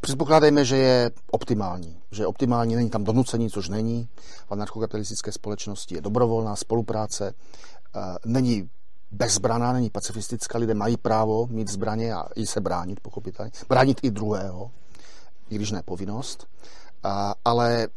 Předpokládejme, 0.00 0.64
že 0.64 0.76
je 0.76 1.10
optimální. 1.30 1.96
Že 2.10 2.22
je 2.22 2.26
optimální, 2.26 2.76
není 2.76 2.90
tam 2.90 3.04
donucení, 3.04 3.50
což 3.50 3.68
není. 3.68 4.08
V 4.46 4.52
anarchokapitalistické 4.52 5.32
společnosti 5.32 5.94
je 5.94 6.00
dobrovolná 6.00 6.56
spolupráce, 6.56 7.34
není 8.24 8.70
bezbraná, 9.10 9.72
není 9.72 9.90
pacifistická, 9.90 10.58
lidé 10.58 10.74
mají 10.74 10.96
právo 10.96 11.46
mít 11.46 11.68
zbraně 11.68 12.14
a 12.14 12.28
i 12.36 12.46
se 12.46 12.60
bránit, 12.60 13.00
pochopitelně. 13.00 13.52
Bránit 13.68 14.00
i 14.02 14.10
druhého, 14.10 14.70
i 15.50 15.54
když 15.54 15.70
ne 15.70 15.82
povinnost. 15.82 16.46
Ale 17.44 17.88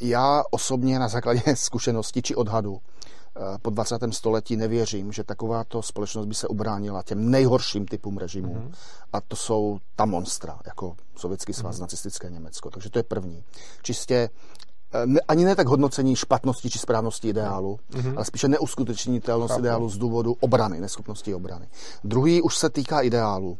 já 0.00 0.42
osobně 0.50 0.98
na 0.98 1.08
základě 1.08 1.42
zkušenosti 1.54 2.22
či 2.22 2.34
odhadu 2.34 2.80
po 3.62 3.70
20. 3.70 3.98
století 4.10 4.56
nevěřím, 4.56 5.12
že 5.12 5.24
takováto 5.24 5.82
společnost 5.82 6.26
by 6.26 6.34
se 6.34 6.48
ubránila 6.48 7.02
těm 7.02 7.30
nejhorším 7.30 7.86
typům 7.86 8.18
režimů. 8.18 8.54
Mm-hmm. 8.54 8.74
A 9.12 9.20
to 9.20 9.36
jsou 9.36 9.78
ta 9.96 10.04
monstra, 10.04 10.58
jako 10.66 10.96
Sovětský 11.16 11.52
svaz, 11.52 11.76
mm-hmm. 11.76 11.80
nacistické 11.80 12.30
Německo. 12.30 12.70
Takže 12.70 12.90
to 12.90 12.98
je 12.98 13.02
první. 13.02 13.44
Čistě 13.82 14.30
eh, 14.94 15.06
ne, 15.06 15.20
ani 15.28 15.44
ne 15.44 15.56
tak 15.56 15.66
hodnocení 15.66 16.16
špatnosti 16.16 16.70
či 16.70 16.78
správnosti 16.78 17.28
ideálu, 17.28 17.78
mm-hmm. 17.90 18.16
ale 18.16 18.24
spíše 18.24 18.48
neuskutečnitelnost 18.48 19.50
Chápu. 19.50 19.60
ideálu 19.60 19.88
z 19.88 19.98
důvodu 19.98 20.36
obrany, 20.40 20.80
neschopnosti 20.80 21.34
obrany. 21.34 21.68
Druhý 22.04 22.42
už 22.42 22.58
se 22.58 22.70
týká 22.70 23.00
ideálu. 23.00 23.58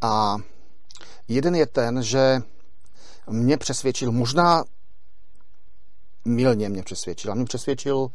A 0.00 0.36
jeden 1.28 1.54
je 1.54 1.66
ten, 1.66 2.02
že 2.02 2.42
mě 3.30 3.56
přesvědčil, 3.56 4.12
možná 4.12 4.64
milně 6.24 6.68
mě 6.68 6.82
přesvědčil, 6.82 7.32
a 7.32 7.34
mě 7.34 7.44
přesvědčil 7.44 8.08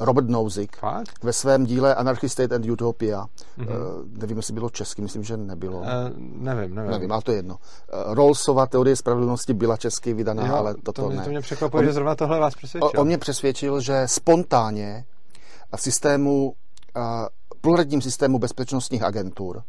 Robert 0.00 0.28
Nozick 0.28 0.76
Fakt? 0.76 1.24
ve 1.24 1.32
svém 1.32 1.66
díle 1.66 1.94
Anarchy 1.94 2.28
State 2.28 2.52
and 2.52 2.70
Utopia. 2.70 3.26
Mm-hmm. 3.58 3.66
Uh, 3.66 4.18
nevím, 4.18 4.36
jestli 4.36 4.54
bylo 4.54 4.70
česky, 4.70 5.02
myslím, 5.02 5.24
že 5.24 5.36
nebylo. 5.36 5.78
Uh, 5.78 5.86
nevím, 6.16 6.74
nevím. 6.74 6.90
Nevím, 6.90 7.12
ale 7.12 7.22
to 7.22 7.30
je 7.30 7.38
jedno. 7.38 7.54
Uh, 7.54 8.14
Rawlsova 8.14 8.66
teorie 8.66 8.96
spravedlnosti 8.96 9.54
byla 9.54 9.76
česky 9.76 10.14
vydaná, 10.14 10.46
jo, 10.46 10.54
ale 10.54 10.74
toto 10.74 11.02
to 11.02 11.08
mě, 11.08 11.16
ne. 11.16 11.24
To 11.24 11.30
mě 11.30 11.40
překvapuje, 11.40 11.84
že 11.84 11.92
zrovna 11.92 12.14
tohle 12.14 12.38
vás 12.40 12.54
přesvědčil. 12.54 12.90
On, 12.94 13.00
on 13.00 13.06
mě 13.06 13.18
přesvědčil, 13.18 13.80
že 13.80 14.02
spontánně 14.06 15.04
v 15.76 15.80
systému, 15.80 16.54
uh, 16.96 17.02
pluralitním 17.60 18.02
systému 18.02 18.38
bezpečnostních 18.38 19.02
agentur, 19.02 19.62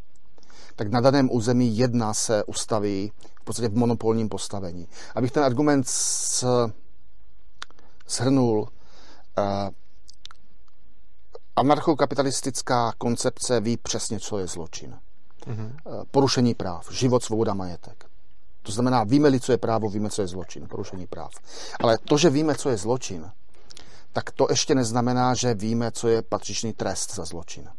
tak 0.75 0.87
na 0.91 1.01
daném 1.01 1.29
území 1.31 1.77
jedna 1.77 2.13
se 2.13 2.43
ustaví 2.43 3.11
v 3.41 3.43
podstatě 3.43 3.69
v 3.69 3.77
monopolním 3.77 4.29
postavení. 4.29 4.87
Abych 5.15 5.31
ten 5.31 5.43
argument 5.43 5.87
s, 5.87 6.45
shrnul, 8.13 8.61
uh, 8.61 9.69
Anarchokapitalistická 11.55 12.93
koncepce 12.97 13.59
ví 13.59 13.77
přesně, 13.77 14.19
co 14.19 14.37
je 14.37 14.47
zločin. 14.47 14.99
Mm-hmm. 15.47 15.71
Porušení 16.11 16.53
práv, 16.53 16.91
život, 16.91 17.23
svoboda, 17.23 17.53
majetek. 17.53 18.05
To 18.61 18.71
znamená, 18.71 19.03
víme-li, 19.03 19.39
co 19.39 19.51
je 19.51 19.57
právo, 19.57 19.89
víme, 19.89 20.09
co 20.09 20.21
je 20.21 20.27
zločin, 20.27 20.67
porušení 20.67 21.07
práv. 21.07 21.31
Ale 21.83 21.97
to, 21.97 22.17
že 22.17 22.29
víme, 22.29 22.55
co 22.55 22.69
je 22.69 22.77
zločin, 22.77 23.31
tak 24.13 24.31
to 24.31 24.47
ještě 24.49 24.75
neznamená, 24.75 25.33
že 25.33 25.53
víme, 25.53 25.91
co 25.91 26.07
je 26.07 26.21
patřičný 26.21 26.73
trest 26.73 27.15
za 27.15 27.25
zločin. 27.25 27.69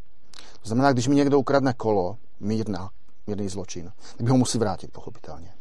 To 0.63 0.69
znamená, 0.69 0.93
když 0.93 1.09
mi 1.09 1.15
někdo 1.15 1.39
ukradne 1.39 1.73
kolo, 1.73 2.17
mírná, 2.41 2.91
mírný 3.27 3.49
zločin, 3.49 3.93
tak 4.17 4.21
by 4.21 4.31
ho 4.31 4.37
musí 4.37 4.59
vrátit, 4.59 4.93
pochopitelně. 4.93 5.55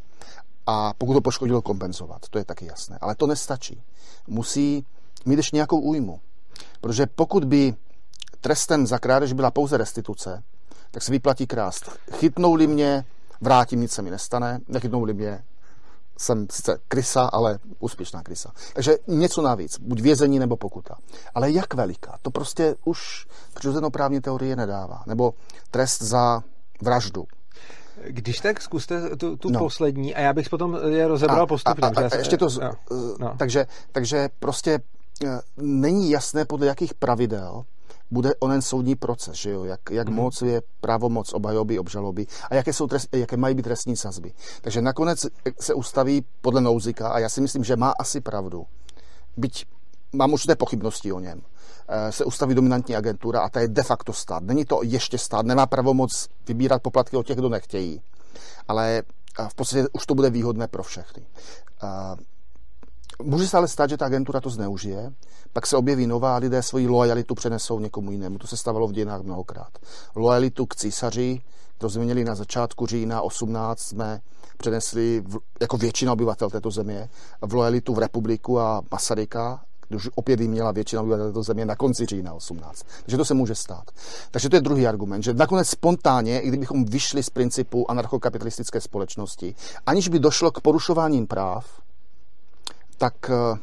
A 0.67 0.93
pokud 0.97 1.13
to 1.13 1.21
poškodilo, 1.21 1.61
kompenzovat, 1.61 2.29
to 2.29 2.37
je 2.37 2.45
taky 2.45 2.65
jasné. 2.65 2.97
Ale 3.01 3.15
to 3.15 3.27
nestačí. 3.27 3.83
Musí 4.27 4.85
mít 5.25 5.37
ještě 5.37 5.55
nějakou 5.55 5.79
újmu. 5.79 6.19
Protože 6.81 7.05
pokud 7.05 7.45
by 7.45 7.75
trestem 8.41 8.87
za 8.87 8.99
krádež 8.99 9.33
byla 9.33 9.51
pouze 9.51 9.77
restituce, 9.77 10.43
tak 10.91 11.03
se 11.03 11.11
vyplatí 11.11 11.47
krást. 11.47 11.89
Chytnou-li 12.11 12.67
mě, 12.67 13.05
vrátím, 13.41 13.81
nic 13.81 13.91
se 13.91 14.01
mi 14.01 14.11
nestane. 14.11 14.59
Nechytnou-li 14.67 15.13
mě, 15.13 15.43
jsem 16.17 16.47
sice 16.51 16.77
krysa, 16.87 17.25
ale 17.25 17.59
úspěšná 17.79 18.23
krysa. 18.23 18.51
Takže 18.73 18.97
něco 19.07 19.41
navíc, 19.41 19.79
buď 19.79 20.01
vězení 20.01 20.39
nebo 20.39 20.57
pokuta. 20.57 20.97
Ale 21.35 21.51
jak 21.51 21.73
veliká? 21.73 22.17
To 22.21 22.31
prostě 22.31 22.75
už 22.85 23.27
právní 23.91 24.21
teorie 24.21 24.55
nedává. 24.55 25.03
Nebo 25.07 25.33
trest 25.71 26.01
za 26.01 26.43
vraždu. 26.81 27.25
Když 28.07 28.39
tak 28.39 28.61
zkuste 28.61 29.15
tu, 29.15 29.37
tu 29.37 29.49
no. 29.49 29.59
poslední 29.59 30.15
a 30.15 30.21
já 30.21 30.33
bych 30.33 30.49
potom 30.49 30.77
je 30.87 31.07
rozebral 31.07 31.41
a, 31.41 31.47
postupně. 31.47 31.87
A, 31.87 32.01
a, 32.01 32.09
a 32.11 32.15
ještě 32.15 32.37
to... 32.37 32.49
Z, 32.49 32.59
no. 32.59 32.71
No. 33.19 33.35
Takže, 33.37 33.65
takže 33.91 34.29
prostě 34.39 34.79
eh, 35.25 35.39
není 35.57 36.09
jasné, 36.09 36.45
podle 36.45 36.67
jakých 36.67 36.93
pravidel 36.93 37.63
bude 38.11 38.35
onen 38.39 38.61
soudní 38.61 38.95
proces, 38.95 39.35
že 39.35 39.49
jo? 39.51 39.63
Jak, 39.63 39.79
jak 39.91 40.09
mm. 40.09 40.15
moc 40.15 40.41
je 40.41 40.61
pravomoc 40.81 41.33
obhajoby, 41.33 41.79
obžaloby 41.79 42.25
a 42.49 42.55
jaké, 42.55 42.73
jsou 42.73 42.87
trest, 42.87 43.15
jaké 43.15 43.37
mají 43.37 43.55
být 43.55 43.63
trestní 43.63 43.97
sazby. 43.97 44.33
Takže 44.61 44.81
nakonec 44.81 45.25
se 45.59 45.73
ustaví 45.73 46.25
podle 46.41 46.61
Nouzika 46.61 47.09
a 47.09 47.19
já 47.19 47.29
si 47.29 47.41
myslím, 47.41 47.63
že 47.63 47.75
má 47.75 47.93
asi 47.99 48.21
pravdu. 48.21 48.65
Byť 49.37 49.65
mám 50.13 50.33
určité 50.33 50.55
pochybnosti 50.55 51.11
o 51.11 51.19
něm. 51.19 51.41
Eh, 51.87 52.11
se 52.11 52.25
ustaví 52.25 52.55
dominantní 52.55 52.95
agentura 52.95 53.41
a 53.41 53.49
ta 53.49 53.59
je 53.59 53.67
de 53.67 53.83
facto 53.83 54.13
stát. 54.13 54.43
Není 54.43 54.65
to 54.65 54.79
ještě 54.83 55.17
stát, 55.17 55.45
nemá 55.45 55.65
pravomoc 55.65 56.29
vybírat 56.47 56.81
poplatky 56.81 57.17
od 57.17 57.27
těch, 57.27 57.37
kdo 57.37 57.49
nechtějí. 57.49 58.01
Ale 58.67 59.03
eh, 59.39 59.47
v 59.49 59.55
podstatě 59.55 59.85
už 59.93 60.05
to 60.05 60.15
bude 60.15 60.29
výhodné 60.29 60.67
pro 60.67 60.83
všechny. 60.83 61.25
Eh, 61.83 62.15
Může 63.23 63.47
se 63.47 63.57
ale 63.57 63.67
stát, 63.67 63.89
že 63.89 63.97
ta 63.97 64.05
agentura 64.05 64.41
to 64.41 64.49
zneužije, 64.49 65.13
pak 65.53 65.67
se 65.67 65.77
objeví 65.77 66.07
nová 66.07 66.35
a 66.35 66.39
lidé 66.39 66.63
svoji 66.63 66.87
lojalitu 66.87 67.35
přenesou 67.35 67.79
někomu 67.79 68.11
jinému. 68.11 68.37
To 68.37 68.47
se 68.47 68.57
stávalo 68.57 68.87
v 68.87 68.91
dějinách 68.91 69.21
mnohokrát. 69.21 69.69
Lojalitu 70.15 70.65
k 70.65 70.75
císaři, 70.75 71.41
to 71.77 71.89
měli 71.99 72.23
na 72.23 72.35
začátku 72.35 72.85
října 72.85 73.21
18, 73.21 73.79
jsme 73.79 74.21
přenesli 74.57 75.23
v, 75.27 75.37
jako 75.61 75.77
většina 75.77 76.13
obyvatel 76.13 76.49
této 76.49 76.71
země 76.71 77.09
v 77.41 77.53
lojalitu 77.53 77.93
v 77.93 77.99
republiku 77.99 78.59
a 78.59 78.81
Masaryka, 78.91 79.61
když 79.89 80.09
opět 80.15 80.39
jí 80.39 80.47
měla 80.47 80.71
většina 80.71 81.01
obyvatel 81.01 81.27
této 81.27 81.43
země 81.43 81.65
na 81.65 81.75
konci 81.75 82.05
října 82.05 82.33
18. 82.33 82.85
Takže 83.03 83.17
to 83.17 83.25
se 83.25 83.33
může 83.33 83.55
stát. 83.55 83.91
Takže 84.31 84.49
to 84.49 84.55
je 84.55 84.61
druhý 84.61 84.87
argument, 84.87 85.23
že 85.23 85.33
nakonec 85.33 85.69
spontánně, 85.69 86.39
i 86.39 86.47
kdybychom 86.47 86.85
vyšli 86.85 87.23
z 87.23 87.29
principu 87.29 87.91
anarchokapitalistické 87.91 88.81
společnosti, 88.81 89.55
aniž 89.85 90.07
by 90.07 90.19
došlo 90.19 90.51
k 90.51 90.61
porušováním 90.61 91.27
práv, 91.27 91.65
tak 92.97 93.13
eh, 93.29 93.59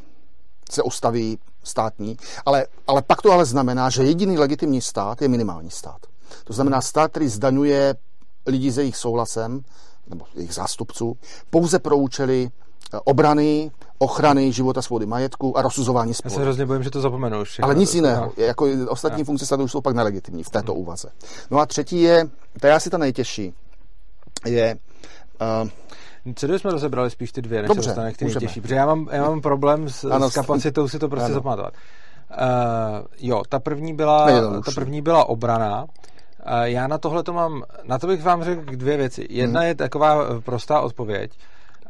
se 0.70 0.82
ustaví 0.82 1.38
státní. 1.64 2.16
Ale, 2.46 2.66
ale 2.86 3.02
pak 3.02 3.22
to 3.22 3.32
ale 3.32 3.44
znamená, 3.44 3.90
že 3.90 4.02
jediný 4.02 4.38
legitimní 4.38 4.80
stát 4.80 5.22
je 5.22 5.28
minimální 5.28 5.70
stát. 5.70 5.98
To 6.44 6.52
znamená 6.52 6.80
stát, 6.80 7.10
který 7.10 7.28
zdaňuje 7.28 7.94
lidi 8.46 8.70
s 8.70 8.78
jejich 8.78 8.96
souhlasem, 8.96 9.60
nebo 10.06 10.24
jejich 10.34 10.54
zástupců, 10.54 11.16
pouze 11.50 11.78
pro 11.78 11.96
účely 11.96 12.50
eh, 12.94 12.98
obrany, 13.04 13.70
ochrany 14.02 14.52
života, 14.52 14.82
svobody 14.82 15.06
majetku 15.06 15.58
a 15.58 15.62
rozsuzování 15.62 16.14
sporu. 16.14 16.32
Já 16.32 16.36
se 16.36 16.42
hrozně 16.42 16.66
bojím, 16.66 16.82
že 16.82 16.90
to 16.90 17.00
zapomenou. 17.00 17.44
Všechno. 17.44 17.64
Ale 17.64 17.74
nic 17.74 17.94
jiného. 17.94 18.32
No. 18.36 18.44
Jako 18.44 18.66
ostatní 18.88 19.18
no. 19.18 19.24
funkce 19.24 19.46
státu 19.46 19.62
už 19.62 19.72
jsou 19.72 19.80
pak 19.80 19.94
nelegitimní 19.94 20.42
v 20.42 20.50
této 20.50 20.72
hmm. 20.72 20.82
úvaze. 20.82 21.08
No 21.50 21.58
a 21.58 21.66
třetí 21.66 22.00
je, 22.00 22.28
to 22.60 22.66
je 22.66 22.72
asi 22.72 22.90
ta 22.90 22.98
nejtěžší, 22.98 23.54
je 24.46 24.76
uh, 25.62 25.68
co 26.34 26.46
jsme 26.46 26.70
rozebrali 26.70 27.10
spíš 27.10 27.32
ty 27.32 27.42
dvě, 27.42 27.62
než 27.62 27.68
Dobře, 27.68 27.82
se 27.82 27.88
dostane 27.88 28.12
k 28.12 28.16
ty 28.16 28.24
nejtěžší, 28.24 28.60
protože 28.60 28.74
já 28.74 28.86
mám, 28.86 29.08
já 29.12 29.22
mám 29.22 29.40
problém 29.40 29.88
s, 29.88 30.04
ano, 30.04 30.30
s 30.30 30.34
kapacitou 30.34 30.88
si 30.88 30.98
to 30.98 31.08
prostě 31.08 31.26
ano. 31.26 31.34
zapamatovat. 31.34 31.74
Uh, 32.30 33.06
jo, 33.18 33.42
ta 33.48 33.58
první 33.58 33.94
byla, 33.94 34.26
ta 34.64 34.70
první 34.74 35.02
byla 35.02 35.24
obrana. 35.24 35.82
Uh, 35.82 36.62
já 36.62 36.86
na 36.86 36.98
tohle 36.98 37.22
to 37.22 37.32
mám, 37.32 37.62
na 37.84 37.98
to 37.98 38.06
bych 38.06 38.22
vám 38.22 38.44
řekl 38.44 38.76
dvě 38.76 38.96
věci. 38.96 39.26
Jedna 39.30 39.60
hmm. 39.60 39.68
je 39.68 39.74
taková 39.74 40.24
eh, 40.24 40.40
prostá 40.40 40.80
odpověď. 40.80 41.32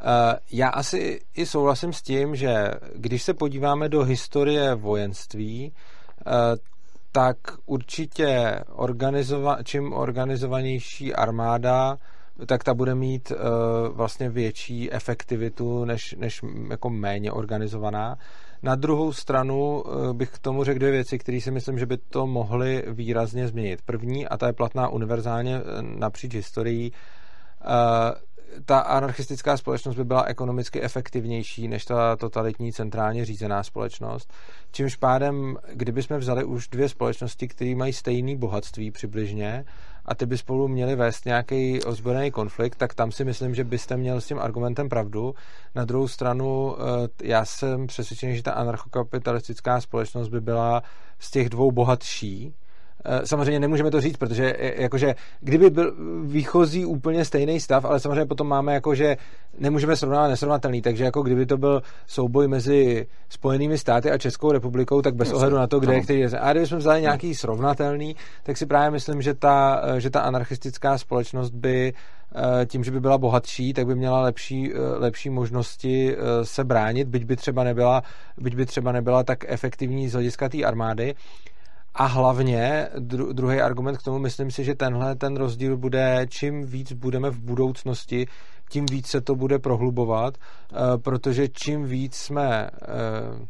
Uh, 0.01 0.33
já 0.51 0.69
asi 0.69 1.19
i 1.35 1.45
souhlasím 1.45 1.93
s 1.93 2.01
tím, 2.01 2.35
že 2.35 2.71
když 2.95 3.23
se 3.23 3.33
podíváme 3.33 3.89
do 3.89 4.03
historie 4.03 4.75
vojenství, 4.75 5.71
uh, 6.25 6.33
tak 7.11 7.37
určitě 7.65 8.59
organizova- 8.69 9.63
čím 9.63 9.93
organizovanější 9.93 11.13
armáda, 11.13 11.97
tak 12.45 12.63
ta 12.63 12.73
bude 12.73 12.95
mít 12.95 13.31
uh, 13.31 13.37
vlastně 13.95 14.29
větší 14.29 14.93
efektivitu 14.93 15.85
než, 15.85 16.15
než 16.19 16.41
jako 16.69 16.89
méně 16.89 17.31
organizovaná. 17.31 18.17
Na 18.63 18.75
druhou 18.75 19.13
stranu 19.13 19.83
bych 20.13 20.29
k 20.29 20.39
tomu 20.39 20.63
řekl 20.63 20.79
dvě 20.79 20.91
věci, 20.91 21.19
které 21.19 21.41
si 21.41 21.51
myslím, 21.51 21.79
že 21.79 21.85
by 21.85 21.97
to 21.97 22.27
mohly 22.27 22.83
výrazně 22.87 23.47
změnit. 23.47 23.81
První, 23.85 24.27
a 24.27 24.37
ta 24.37 24.47
je 24.47 24.53
platná 24.53 24.89
univerzálně 24.89 25.55
eh, 25.55 25.61
napříč 25.81 26.35
historií, 26.35 26.91
ta 28.65 28.79
anarchistická 28.79 29.57
společnost 29.57 29.95
by 29.95 30.03
byla 30.03 30.23
ekonomicky 30.23 30.81
efektivnější 30.81 31.67
než 31.67 31.85
ta 31.85 32.15
totalitní 32.15 32.73
centrálně 32.73 33.25
řízená 33.25 33.63
společnost. 33.63 34.33
Čímž 34.71 34.95
pádem, 34.95 35.57
kdyby 35.73 36.03
jsme 36.03 36.17
vzali 36.17 36.43
už 36.43 36.67
dvě 36.67 36.89
společnosti, 36.89 37.47
které 37.47 37.75
mají 37.75 37.93
stejné 37.93 38.37
bohatství 38.37 38.91
přibližně 38.91 39.65
a 40.05 40.15
ty 40.15 40.25
by 40.25 40.37
spolu 40.37 40.67
měli 40.67 40.95
vést 40.95 41.25
nějaký 41.25 41.83
ozbrojený 41.83 42.31
konflikt, 42.31 42.75
tak 42.75 42.93
tam 42.93 43.11
si 43.11 43.25
myslím, 43.25 43.55
že 43.55 43.63
byste 43.63 43.97
měl 43.97 44.21
s 44.21 44.27
tím 44.27 44.39
argumentem 44.39 44.89
pravdu. 44.89 45.35
Na 45.75 45.85
druhou 45.85 46.07
stranu, 46.07 46.75
eh, 46.75 47.07
já 47.23 47.45
jsem 47.45 47.87
přesvědčený, 47.87 48.35
že 48.35 48.43
ta 48.43 48.51
anarchokapitalistická 48.51 49.81
společnost 49.81 50.29
by 50.29 50.41
byla 50.41 50.83
z 51.19 51.31
těch 51.31 51.49
dvou 51.49 51.71
bohatší, 51.71 52.53
samozřejmě 53.23 53.59
nemůžeme 53.59 53.91
to 53.91 54.01
říct, 54.01 54.17
protože 54.17 54.55
eh, 54.59 54.81
jakože 54.81 55.15
kdyby 55.39 55.69
byl 55.69 55.93
výchozí 56.23 56.85
úplně 56.85 57.25
stejný 57.25 57.59
stav, 57.59 57.85
ale 57.85 57.99
samozřejmě 57.99 58.25
potom 58.25 58.47
máme 58.47 58.73
jakože 58.73 59.17
nemůžeme 59.59 59.95
srovnávat 59.95 60.27
nesrovnatelný, 60.27 60.81
takže 60.81 61.03
jako 61.03 61.21
kdyby 61.21 61.45
to 61.45 61.57
byl 61.57 61.81
souboj 62.07 62.47
mezi 62.47 63.07
Spojenými 63.29 63.77
státy 63.77 64.11
a 64.11 64.17
Českou 64.17 64.51
republikou, 64.51 65.01
tak 65.01 65.15
bez 65.15 65.33
ohledu 65.33 65.55
na 65.55 65.67
to, 65.67 65.79
kde 65.79 65.93
je 65.93 66.01
který 66.01 66.19
je. 66.19 66.39
A 66.39 66.51
kdybychom 66.51 66.77
vzali 66.77 67.01
nějaký 67.01 67.35
srovnatelný, 67.35 68.15
tak 68.43 68.57
si 68.57 68.65
právě 68.65 68.91
myslím, 68.91 69.21
že 69.21 69.33
ta, 69.33 69.81
eh, 69.83 69.99
že 69.99 70.09
ta 70.09 70.21
anarchistická 70.21 70.97
společnost 70.97 71.49
by 71.49 71.93
tím, 72.65 72.83
že 72.83 72.91
by 72.91 72.99
byla 72.99 73.17
bohatší, 73.17 73.73
tak 73.73 73.85
by 73.85 73.95
měla 73.95 74.21
lepší, 74.21 74.73
lepší 74.97 75.29
možnosti 75.29 76.15
se 76.43 76.63
bránit, 76.63 77.07
byť 77.07 77.25
by 77.25 77.35
třeba 77.35 77.63
nebyla, 77.63 78.03
byť 78.37 78.55
by 78.55 78.65
třeba 78.65 78.91
nebyla 78.91 79.23
tak 79.23 79.39
efektivní 79.47 80.09
z 80.09 80.13
hlediska 80.13 80.49
té 80.49 80.63
armády. 80.63 81.15
A 81.93 82.05
hlavně 82.05 82.87
dru, 82.99 83.33
druhý 83.33 83.61
argument 83.61 83.97
k 83.97 84.03
tomu, 84.03 84.19
myslím 84.19 84.51
si, 84.51 84.63
že 84.63 84.75
tenhle 84.75 85.15
ten 85.15 85.35
rozdíl 85.35 85.77
bude, 85.77 86.25
čím 86.29 86.65
víc 86.65 86.93
budeme 86.93 87.29
v 87.29 87.39
budoucnosti, 87.39 88.27
tím 88.69 88.85
víc 88.85 89.07
se 89.07 89.21
to 89.21 89.35
bude 89.35 89.59
prohlubovat, 89.59 90.37
eh, 90.37 90.75
protože 90.97 91.47
čím 91.47 91.83
víc 91.85 92.15
jsme 92.15 92.69
eh, 92.81 93.47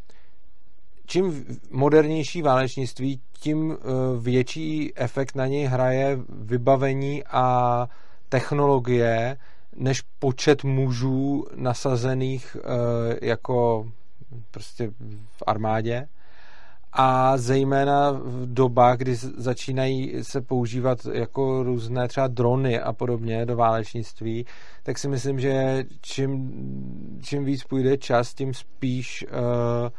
čím 1.06 1.46
modernější 1.72 2.42
válečnictví, 2.42 3.22
tím 3.40 3.72
eh, 3.72 3.86
větší 4.20 4.94
efekt 4.96 5.36
na 5.36 5.48
něj 5.48 5.66
hraje 5.66 6.20
vybavení 6.30 7.24
a 7.24 7.88
technologie, 8.30 9.38
než 9.76 10.02
počet 10.20 10.64
mužů 10.64 11.46
nasazených 11.56 12.58
jako 13.22 13.88
prostě 14.52 14.92
v 15.32 15.44
armádě 15.48 16.08
a 16.94 17.38
zejména 17.38 18.12
v 18.12 18.54
dobách, 18.54 18.98
kdy 18.98 19.16
začínají 19.16 20.14
se 20.22 20.42
používat 20.42 21.08
jako 21.14 21.64
různé 21.64 22.08
třeba 22.08 22.28
drony 22.28 22.80
a 22.80 22.94
podobně 22.94 23.46
do 23.46 23.56
válečnictví, 23.56 24.46
tak 24.84 24.98
si 24.98 25.08
myslím, 25.08 25.40
že 25.40 25.84
čím, 26.02 26.52
čím 27.22 27.46
víc 27.46 27.64
půjde 27.64 27.98
čas, 27.98 28.34
tím 28.34 28.54
spíš 28.54 29.26
uh, 29.32 29.90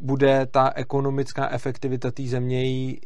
bude 0.00 0.46
ta 0.46 0.72
ekonomická 0.74 1.48
efektivita 1.50 2.10
té 2.10 2.22
země 2.22 2.62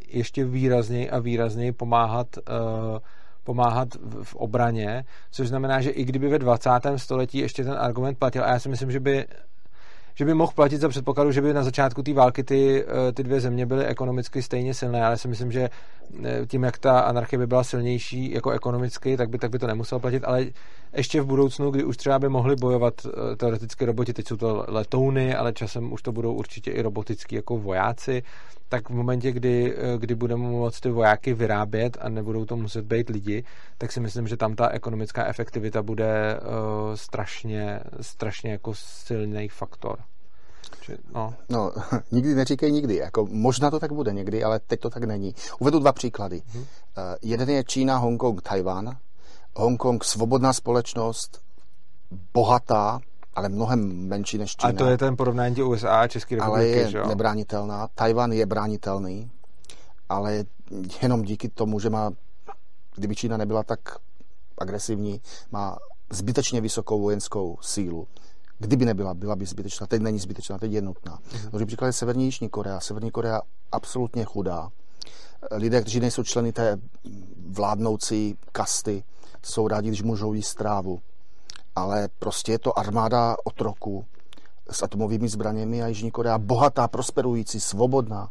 ještě 0.09 0.45
výrazněji 0.45 1.11
a 1.11 1.19
výrazněji 1.19 1.73
pomáhat 1.73 2.27
uh, 2.37 2.99
pomáhat 3.45 3.89
v 4.23 4.35
obraně, 4.35 5.05
což 5.31 5.49
znamená, 5.49 5.81
že 5.81 5.91
i 5.91 6.05
kdyby 6.05 6.29
ve 6.29 6.39
20. 6.39 6.71
století 6.97 7.39
ještě 7.39 7.65
ten 7.65 7.73
argument 7.73 8.19
platil, 8.19 8.45
a 8.45 8.49
já 8.49 8.59
si 8.59 8.69
myslím, 8.69 8.91
že 8.91 9.01
by 9.01 9.25
že 10.15 10.25
by 10.25 10.35
mohl 10.35 10.53
platit 10.55 10.81
za 10.81 10.89
předpokladu, 10.89 11.33
že 11.33 11.41
by 11.41 11.55
na 11.55 11.63
začátku 11.63 12.03
té 12.03 12.13
války 12.13 12.45
ty, 12.45 12.85
eh, 12.85 13.13
ty 13.13 13.23
dvě 13.23 13.41
země 13.41 13.67
byly 13.67 13.85
ekonomicky 13.87 14.43
stejně 14.43 14.75
silné, 14.75 15.05
ale 15.05 15.19
si 15.19 15.29
myslím, 15.29 15.53
že 15.53 15.71
eh, 16.25 16.47
tím, 16.47 16.63
jak 16.63 16.79
ta 16.79 17.01
anarchie 17.01 17.39
by 17.39 17.47
byla 17.47 17.65
silnější 17.65 18.33
jako 18.33 18.51
ekonomicky, 18.51 19.17
tak 19.17 19.29
by, 19.29 19.39
tak 19.39 19.51
by 19.51 19.59
to 19.59 19.67
nemuselo 19.67 20.01
platit, 20.01 20.25
ale 20.25 20.47
ještě 20.97 21.21
v 21.21 21.27
budoucnu, 21.27 21.71
kdy 21.71 21.85
už 21.85 21.97
třeba 21.97 22.19
by 22.19 22.29
mohli 22.29 22.57
bojovat 22.57 22.95
eh, 23.07 23.37
teoreticky 23.37 23.85
roboti, 23.85 24.13
teď 24.13 24.29
jsou 24.29 24.37
to 24.37 24.65
letouny, 24.69 25.35
ale 25.35 25.53
časem 25.53 25.93
už 25.93 26.03
to 26.03 26.13
budou 26.13 26.35
určitě 26.35 26.71
i 26.71 26.83
robotický 26.83 27.37
jako 27.37 27.59
vojáci, 27.59 28.23
tak 28.73 28.91
v 28.91 28.93
momentě, 28.93 29.33
kdy, 29.33 29.77
kdy 29.99 30.15
budeme 30.15 30.49
moct 30.49 30.81
ty 30.81 30.91
vojáky 30.91 31.35
vyrábět 31.35 31.97
a 32.01 32.09
nebudou 32.09 32.45
to 32.45 32.57
muset 32.57 32.85
být 32.85 33.09
lidi, 33.09 33.45
tak 33.79 33.93
si 33.93 34.01
myslím, 34.01 34.29
že 34.29 34.37
tam 34.37 34.55
ta 34.55 34.69
ekonomická 34.69 35.27
efektivita 35.27 35.83
bude 35.83 36.41
uh, 36.41 36.95
strašně, 36.95 37.81
strašně 38.01 38.53
jako 38.53 38.75
silný 38.75 39.49
faktor. 39.49 39.99
Či, 40.81 40.97
no. 41.15 41.35
no, 41.49 41.73
nikdy 42.13 42.35
neříkej 42.35 42.73
nikdy. 42.73 42.97
Jako, 42.97 43.27
možná 43.31 43.71
to 43.71 43.81
tak 43.81 43.93
bude 43.93 44.13
někdy, 44.13 44.45
ale 44.45 44.61
teď 44.61 44.81
to 44.81 44.91
tak 44.91 45.05
není. 45.05 45.35
Uvedu 45.59 45.79
dva 45.79 45.93
příklady. 45.93 46.43
Hmm. 46.47 46.63
Uh, 46.63 46.67
jeden 47.23 47.51
je 47.51 47.65
Čína, 47.65 47.97
Hongkong, 47.97 48.43
Tajván. 48.43 48.97
Hongkong, 49.57 50.05
svobodná 50.05 50.53
společnost, 50.53 51.41
bohatá, 52.35 53.01
ale 53.35 53.49
mnohem 53.49 54.09
menší 54.09 54.39
než 54.39 54.57
Čína. 54.57 54.71
A 54.71 54.73
to 54.73 54.87
je 54.87 54.99
ten 54.99 55.17
porovnání 55.17 55.63
USA 55.63 56.01
a 56.01 56.09
České 56.09 56.35
republiky, 56.35 56.55
Ale 56.55 56.67
je 56.67 56.91
že 56.91 57.03
nebránitelná. 57.03 57.89
Tajvan 57.95 58.33
je 58.33 58.47
bránitelný, 58.47 59.31
ale 60.09 60.45
jenom 61.03 61.23
díky 61.23 61.49
tomu, 61.49 61.81
že 61.81 61.91
má, 61.91 62.11
kdyby 62.95 63.17
Čína 63.17 63.37
nebyla 63.37 63.63
tak 63.63 63.81
agresivní, 64.59 65.21
má 65.51 65.77
zbytečně 66.11 66.61
vysokou 66.61 67.01
vojenskou 67.01 67.59
sílu. 67.61 68.09
Kdyby 68.59 68.85
nebyla, 68.85 69.15
byla 69.15 69.37
by 69.37 69.47
zbytečná. 69.47 69.87
Teď 69.87 70.03
není 70.03 70.19
zbytečná, 70.19 70.59
teď 70.59 70.73
je 70.73 70.83
nutná. 70.83 71.19
Takže 71.51 71.67
příklad 71.67 71.87
je 71.87 71.93
Severní 71.93 72.25
Jižní 72.25 72.49
Korea. 72.49 72.81
Severní 72.81 73.11
Korea 73.11 73.41
absolutně 73.73 74.25
chudá. 74.25 74.69
Lidé, 75.51 75.81
kteří 75.81 76.01
nejsou 76.01 76.23
členy 76.23 76.53
té 76.53 76.79
vládnoucí 77.49 78.39
kasty, 78.53 79.05
jsou 79.45 79.69
rádi, 79.69 79.89
když 79.89 80.03
můžou 80.03 80.33
jíst 80.33 80.49
strávu 80.49 81.01
ale 81.77 82.09
prostě 82.19 82.53
je 82.53 82.59
to 82.59 82.79
armáda 82.79 83.37
otroků 83.45 84.05
s 84.71 84.83
atomovými 84.83 85.29
zbraněmi 85.29 85.83
a 85.83 85.87
Jižní 85.87 86.11
Korea 86.11 86.39
bohatá, 86.39 86.89
prosperující, 86.89 87.61
svobodná 87.61 88.29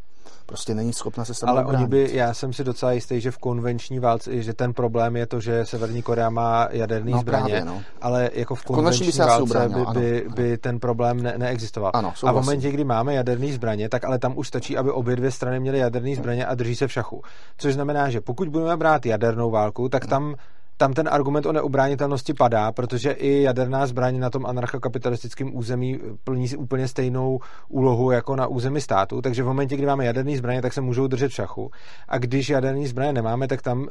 prostě 0.51 0.75
není 0.75 0.93
schopna 0.93 1.25
se 1.25 1.33
sama 1.33 1.51
Ale 1.51 1.65
oni 1.65 1.87
by, 1.87 2.09
já 2.13 2.33
jsem 2.33 2.53
si 2.53 2.63
docela 2.63 2.91
jistý, 2.91 3.21
že 3.21 3.31
v 3.31 3.37
konvenční 3.37 3.99
válce, 3.99 4.41
že 4.41 4.53
ten 4.53 4.73
problém 4.73 5.15
je 5.15 5.25
to, 5.25 5.39
že 5.39 5.65
Severní 5.65 6.01
Korea 6.01 6.29
má 6.29 6.67
jaderné 6.71 7.11
no, 7.11 7.19
zbraně, 7.19 7.53
právě, 7.53 7.65
no. 7.65 7.81
ale 8.01 8.29
jako 8.33 8.55
v 8.55 8.63
konvenční, 8.63 8.99
konvenční 8.99 9.19
válce 9.19 9.43
ubránil, 9.43 9.85
by, 9.85 9.99
by, 9.99 10.25
ano, 10.25 10.35
by 10.35 10.57
ten 10.57 10.79
problém 10.79 11.23
ne, 11.23 11.33
neexistoval. 11.37 11.91
Ano, 11.93 12.13
a 12.25 12.31
v 12.31 12.35
momentě, 12.35 12.71
kdy 12.71 12.83
máme 12.83 13.13
jaderné 13.13 13.53
zbraně, 13.53 13.89
tak 13.89 14.03
ale 14.03 14.19
tam 14.19 14.37
už 14.37 14.47
stačí, 14.47 14.77
aby 14.77 14.91
obě 14.91 15.15
dvě 15.15 15.31
strany 15.31 15.59
měly 15.59 15.77
jaderné 15.77 16.15
zbraně 16.15 16.45
a 16.45 16.55
drží 16.55 16.75
se 16.75 16.87
v 16.87 16.91
šachu. 16.91 17.21
Což 17.57 17.73
znamená, 17.73 18.09
že 18.09 18.21
pokud 18.21 18.49
budeme 18.49 18.77
brát 18.77 19.05
jadernou 19.05 19.51
válku, 19.51 19.89
tak 19.89 20.05
tam 20.05 20.35
tam 20.81 20.93
ten 20.93 21.09
argument 21.11 21.45
o 21.45 21.51
neubránitelnosti 21.51 22.33
padá, 22.33 22.71
protože 22.71 23.11
i 23.11 23.41
jaderná 23.41 23.87
zbraň 23.87 24.19
na 24.19 24.29
tom 24.29 24.45
anarchokapitalistickém 24.45 25.55
území 25.55 25.99
plní 26.23 26.55
úplně 26.57 26.87
stejnou 26.87 27.39
úlohu 27.69 28.11
jako 28.11 28.35
na 28.35 28.47
území 28.47 28.81
státu, 28.81 29.21
takže 29.21 29.43
v 29.43 29.45
momentě, 29.45 29.77
kdy 29.77 29.85
máme 29.85 30.05
jaderné 30.05 30.37
zbraně, 30.37 30.61
tak 30.61 30.73
se 30.73 30.81
můžou 30.81 31.07
držet 31.07 31.27
v 31.27 31.33
šachu. 31.33 31.71
A 32.07 32.17
když 32.17 32.49
jaderné 32.49 32.87
zbraně 32.87 33.13
nemáme, 33.13 33.47
tak 33.47 33.61
tam 33.61 33.79
uh, 33.79 33.87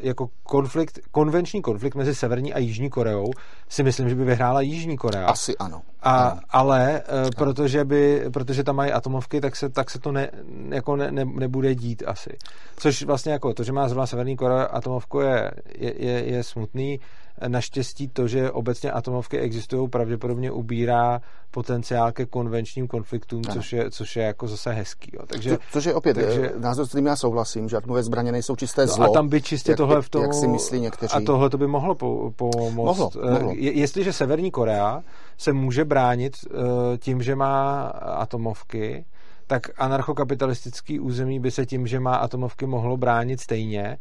jako 0.00 0.28
konflikt, 0.42 0.98
konvenční 1.10 1.62
konflikt 1.62 1.94
mezi 1.94 2.14
Severní 2.14 2.54
a 2.54 2.58
Jižní 2.58 2.90
Koreou 2.90 3.30
si 3.68 3.82
myslím, 3.82 4.08
že 4.08 4.14
by 4.14 4.24
vyhrála 4.24 4.60
Jižní 4.60 4.96
Korea. 4.96 5.26
Asi 5.26 5.56
ano. 5.56 5.82
A, 6.02 6.28
ano. 6.28 6.40
Ale 6.50 7.02
uh, 7.08 7.18
ano. 7.18 7.30
protože, 7.36 7.84
by, 7.84 8.24
protože 8.32 8.64
tam 8.64 8.76
mají 8.76 8.92
atomovky, 8.92 9.40
tak 9.40 9.56
se, 9.56 9.68
tak 9.68 9.90
se 9.90 9.98
to 9.98 10.12
ne, 10.12 10.30
jako 10.68 10.96
ne, 10.96 11.10
ne, 11.10 11.24
nebude 11.24 11.74
dít 11.74 12.02
asi. 12.06 12.30
Což 12.76 13.02
vlastně 13.02 13.32
jako 13.32 13.54
to, 13.54 13.62
že 13.64 13.72
má 13.72 13.88
zrovna 13.88 14.06
Severní 14.06 14.36
Korea 14.36 14.62
atomovku 14.62 15.20
je, 15.20 15.50
je, 15.78 15.94
je, 15.96 16.33
je 16.34 16.42
smutný. 16.42 17.00
Naštěstí 17.48 18.08
to, 18.08 18.28
že 18.28 18.50
obecně 18.50 18.90
atomovky 18.90 19.38
existují, 19.38 19.88
pravděpodobně 19.88 20.50
ubírá 20.50 21.20
potenciál 21.50 22.12
ke 22.12 22.26
konvenčním 22.26 22.88
konfliktům, 22.88 23.42
což 23.44 23.72
je, 23.72 23.90
což 23.90 24.16
je 24.16 24.22
jako 24.22 24.48
zase 24.48 24.72
hezký. 24.72 25.10
Jo. 25.14 25.26
Takže, 25.26 25.50
Co, 25.50 25.58
což 25.72 25.84
je 25.84 25.94
opět 25.94 26.14
takže, 26.14 26.52
eh, 26.56 26.58
názor, 26.58 26.86
s 26.86 26.88
kterým 26.88 27.06
já 27.06 27.16
souhlasím, 27.16 27.68
že 27.68 27.76
atomové 27.76 28.02
zbraně 28.02 28.32
nejsou 28.32 28.56
čisté 28.56 28.86
zlo. 28.86 29.04
No 29.04 29.10
a 29.10 29.14
tam 29.14 29.28
by 29.28 29.42
čistě 29.42 29.70
jak, 29.70 29.76
tohle 29.76 30.02
v 30.02 30.08
tom... 30.08 30.22
Jak 30.22 30.34
si 30.34 30.48
myslí 30.48 30.80
někteří. 30.80 31.12
A 31.14 31.20
tohle 31.20 31.50
to 31.50 31.58
by 31.58 31.66
mohlo 31.66 31.94
pomoct. 31.94 32.74
Mohlo, 32.74 33.10
eh, 33.22 33.30
mohlo. 33.30 33.52
Je, 33.54 33.72
jestliže 33.72 34.12
Severní 34.12 34.50
Korea 34.50 35.02
se 35.38 35.52
může 35.52 35.84
bránit 35.84 36.32
uh, 36.44 36.60
tím, 36.98 37.22
že 37.22 37.36
má 37.36 37.82
atomovky, 37.96 39.04
tak 39.46 39.70
anarchokapitalistický 39.78 41.00
území 41.00 41.40
by 41.40 41.50
se 41.50 41.66
tím, 41.66 41.86
že 41.86 42.00
má 42.00 42.16
atomovky, 42.16 42.66
mohlo 42.66 42.96
bránit 42.96 43.40
stejně 43.40 43.98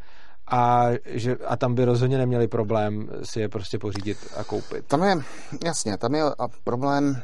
a, 0.47 0.87
že, 1.05 1.37
a 1.47 1.57
tam 1.57 1.75
by 1.75 1.85
rozhodně 1.85 2.17
neměli 2.17 2.47
problém 2.47 3.09
si 3.23 3.39
je 3.39 3.49
prostě 3.49 3.79
pořídit 3.79 4.17
a 4.37 4.43
koupit. 4.43 4.85
Tam 4.85 5.03
je, 5.03 5.17
jasně, 5.65 5.97
tam 5.97 6.15
je 6.15 6.23
problém, 6.63 7.21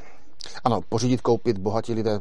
ano, 0.64 0.82
pořídit, 0.90 1.22
koupit, 1.22 1.58
bohatí 1.58 1.94
lidé, 1.94 2.20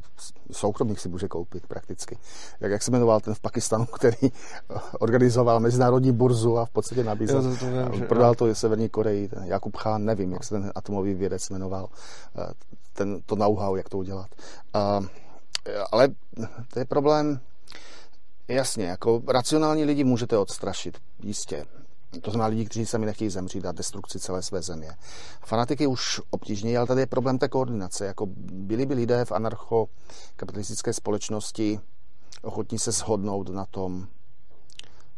soukromník 0.53 1.01
si 1.01 1.09
může 1.09 1.29
koupit 1.29 1.67
prakticky. 1.67 2.19
Jak, 2.61 2.73
jak 2.73 2.83
se 2.83 2.91
jmenoval 2.91 3.21
ten 3.21 3.35
v 3.35 3.41
Pakistanu, 3.41 3.87
který 3.87 4.33
organizoval 5.01 5.61
mezinárodní 5.61 6.13
burzu 6.13 6.59
a 6.59 6.65
v 6.65 6.71
podstatě 6.71 7.05
nabízel. 7.05 7.43
Jo, 7.43 7.51
to, 7.51 7.57
to 7.59 7.67
vím, 7.67 7.99
že, 7.99 8.07
prodal 8.07 8.35
to 8.35 8.55
Severní 8.55 8.89
Koreji, 8.89 9.29
ten 9.29 9.45
Jakub 9.45 9.77
Chán, 9.77 10.05
nevím, 10.05 10.33
jak 10.33 10.45
se 10.45 10.55
ten 10.55 10.73
atomový 10.75 11.15
vědec 11.15 11.51
jmenoval, 11.51 11.89
eh, 12.39 12.53
ten, 12.93 13.21
to 13.27 13.37
know-how, 13.37 13.77
jak 13.77 13.89
to 13.89 13.99
udělat. 13.99 14.27
Ale 15.93 16.09
to 16.73 16.79
je 16.79 16.85
problém, 16.85 17.41
jasně, 18.49 18.85
jako 18.85 19.23
racionální 19.29 19.85
lidi 19.85 20.05
můžete 20.05 20.39
odstrašit, 20.39 20.99
jistě. 21.23 21.67
To 22.23 22.31
znamená 22.31 22.47
lidi, 22.47 22.65
kteří 22.65 22.87
sami 22.87 23.07
nechtějí 23.07 23.31
zemřít 23.31 23.67
a 23.67 23.73
destrukci 23.73 24.19
celé 24.19 24.43
své 24.43 24.63
země. 24.63 24.91
Fanatiky 25.47 25.87
už 25.87 26.21
obtížněji, 26.31 26.77
ale 26.77 26.87
tady 26.87 27.01
je 27.01 27.07
problém 27.07 27.39
té 27.39 27.49
koordinace. 27.49 28.07
Jako 28.07 28.27
byli 28.53 28.87
by 28.87 28.95
lidé 28.95 29.25
v 29.25 29.33
anarchokapitalistické 29.33 30.93
společnosti 30.93 31.81
ochotní 32.43 32.79
se 32.79 32.93
shodnout 32.93 33.49
na 33.49 33.65
tom, 33.65 34.07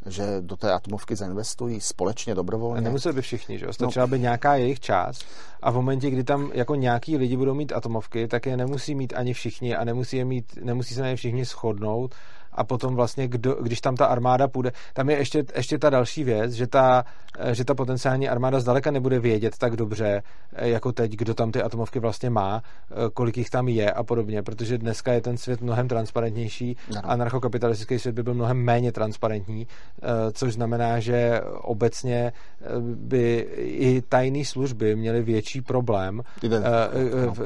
že 0.07 0.37
do 0.41 0.57
té 0.57 0.73
atomovky 0.73 1.17
zainvestují 1.17 1.81
společně, 1.81 2.35
dobrovolně. 2.35 2.79
A 2.79 2.81
nemuseli 2.81 3.15
by 3.15 3.23
všichni, 3.23 3.59
že 3.59 3.67
Stačila 3.73 4.07
no. 4.07 4.11
by 4.11 4.21
nějaká 4.21 4.57
jejich 4.57 4.81
část 4.81 5.25
a 5.63 5.71
v 5.71 5.75
momentě, 5.75 6.11
kdy 6.11 6.25
tam 6.25 6.51
jako 6.55 6.75
nějaký 6.75 7.17
lidi 7.17 7.37
budou 7.37 7.55
mít 7.55 7.73
atomovky, 7.73 8.29
tak 8.29 8.47
je 8.47 8.57
nemusí 8.57 8.95
mít 8.95 9.13
ani 9.17 9.35
všichni 9.35 9.77
a 9.77 9.85
nemusí, 9.85 10.17
je 10.17 10.25
mít, 10.25 10.59
nemusí 10.63 10.95
se 10.95 11.01
na 11.01 11.09
ně 11.09 11.17
všichni 11.17 11.45
shodnout 11.45 12.15
a 12.53 12.65
potom 12.65 12.95
vlastně, 12.95 13.29
kdo, 13.29 13.55
když 13.55 13.81
tam 13.81 13.97
ta 13.97 14.07
armáda 14.07 14.49
půjde, 14.49 14.73
tam 14.95 15.11
je 15.11 15.17
ještě, 15.17 15.45
ještě 15.57 15.79
ta 15.79 15.91
další 15.91 16.25
věc, 16.25 16.53
že 16.53 16.67
ta, 16.67 17.05
že 17.53 17.65
ta 17.65 17.75
potenciální 17.75 18.29
armáda 18.29 18.61
zdaleka 18.61 18.91
nebude 18.91 19.19
vědět 19.19 19.59
tak 19.59 19.77
dobře, 19.77 20.23
jako 20.53 20.93
teď, 20.93 21.13
kdo 21.13 21.35
tam 21.35 21.53
ty 21.53 21.63
atomovky 21.63 21.99
vlastně 21.99 22.31
má, 22.31 22.63
kolik 23.15 23.37
jich 23.37 23.51
tam 23.51 23.69
je 23.69 23.93
a 23.93 24.03
podobně, 24.03 24.43
protože 24.43 24.79
dneska 24.79 25.13
je 25.13 25.21
ten 25.21 25.37
svět 25.37 25.61
mnohem 25.61 25.89
transparentnější, 25.89 26.77
a 27.03 27.09
anarchokapitalistický 27.09 27.99
svět 27.99 28.15
by 28.15 28.23
byl 28.23 28.35
mnohem 28.35 28.57
méně 28.57 28.93
transparentní, 28.93 29.67
což 30.33 30.55
znamená, 30.55 31.01
že 31.01 31.41
obecně 31.63 32.33
by 32.83 33.47
i 33.57 34.03
tajné 34.09 34.45
služby 34.45 34.97
měly 34.97 35.23
větší 35.23 35.61
problém 35.63 36.23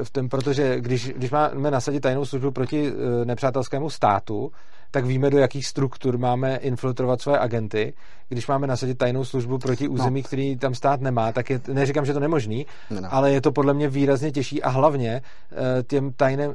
v 0.03 0.09
tom, 0.11 0.29
protože 0.29 0.79
když, 0.79 1.09
když 1.09 1.31
máme 1.31 1.71
nasadit 1.71 1.99
tajnou 1.99 2.25
službu 2.25 2.51
proti 2.51 2.91
nepřátelskému 3.23 3.89
státu, 3.89 4.51
tak 4.95 5.05
víme, 5.05 5.29
do 5.29 5.37
jakých 5.37 5.67
struktur 5.67 6.17
máme 6.17 6.55
infiltrovat 6.55 7.21
své 7.21 7.39
agenty. 7.39 7.93
Když 8.29 8.47
máme 8.47 8.67
nasadit 8.67 8.97
tajnou 8.97 9.25
službu 9.25 9.57
proti 9.57 9.87
území, 9.87 10.21
no. 10.21 10.27
který 10.27 10.57
tam 10.57 10.75
stát 10.75 11.01
nemá, 11.01 11.31
tak 11.31 11.49
je, 11.49 11.61
neříkám, 11.73 12.05
že 12.05 12.13
to 12.13 12.19
nemožný, 12.19 12.65
no. 12.89 13.01
ale 13.11 13.31
je 13.31 13.41
to 13.41 13.51
podle 13.51 13.73
mě 13.73 13.89
výrazně 13.89 14.31
těžší 14.31 14.63
a 14.63 14.69
hlavně 14.69 15.21
eh, 15.51 15.83
těm 15.83 16.13
tajným, 16.13 16.53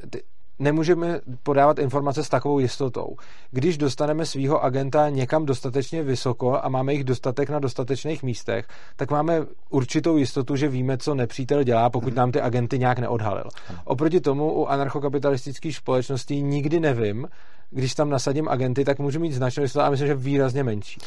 nemůžeme 0.61 1.21
podávat 1.43 1.79
informace 1.79 2.25
s 2.25 2.29
takovou 2.29 2.59
jistotou. 2.59 3.17
Když 3.51 3.79
dostaneme 3.79 4.27
svého 4.27 4.65
agenta 4.65 5.09
někam 5.09 5.47
dostatečně 5.47 6.03
vysoko 6.03 6.65
a 6.65 6.69
máme 6.69 6.93
jich 6.93 7.05
dostatek 7.05 7.51
na 7.51 7.59
dostatečných 7.59 8.23
místech, 8.23 8.67
tak 8.97 9.11
máme 9.11 9.47
určitou 9.71 10.17
jistotu, 10.17 10.57
že 10.57 10.69
víme, 10.69 10.99
co 10.99 11.15
nepřítel 11.15 11.63
dělá, 11.63 11.91
pokud 11.91 12.15
nám 12.15 12.33
ty 12.33 12.41
agenty 12.41 12.79
nějak 12.79 12.99
neodhalil. 12.99 13.45
Oproti 13.85 14.21
tomu 14.21 14.53
u 14.53 14.67
anarchokapitalistických 14.67 15.77
společností 15.77 16.43
nikdy 16.43 16.81
nevím, 16.81 17.29
když 17.71 17.95
tam 17.95 18.11
nasadím 18.11 18.49
agenty, 18.49 18.85
tak 18.85 18.99
můžu 18.99 19.21
mít 19.21 19.33
značnou 19.33 19.63
jistotu 19.63 19.85
a 19.85 19.91
myslím, 19.91 20.09
že 20.09 20.15
výrazně 20.15 20.65
menší. 20.65 21.01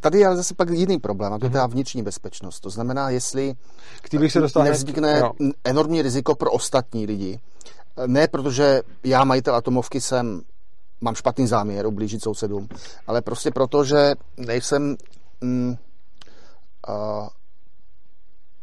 Tady 0.00 0.18
je 0.18 0.26
ale 0.26 0.36
zase 0.36 0.54
pak 0.54 0.70
jiný 0.70 0.98
problém, 0.98 1.32
a 1.32 1.38
to 1.38 1.46
je 1.46 1.50
ta 1.50 1.66
vnitřní 1.66 2.02
bezpečnost. 2.02 2.60
To 2.60 2.70
znamená, 2.70 3.10
jestli 3.10 3.54
bych 4.18 4.32
se 4.32 4.40
dostal 4.40 4.64
nevznikne 4.64 5.14
hned... 5.14 5.32
enormní 5.64 6.02
riziko 6.02 6.34
pro 6.34 6.50
ostatní 6.50 7.06
lidi, 7.06 7.40
ne 8.06 8.28
protože 8.28 8.82
já, 9.04 9.24
majitel 9.24 9.54
atomovky, 9.54 10.00
jsem 10.00 10.42
mám 11.00 11.14
špatný 11.14 11.46
záměr 11.46 11.86
ublížit 11.86 12.22
sousedům, 12.22 12.68
ale 13.06 13.22
prostě 13.22 13.50
proto, 13.50 13.84
že 13.84 14.14
nejsem 14.36 14.96
mm, 15.40 15.76
uh, 16.88 17.28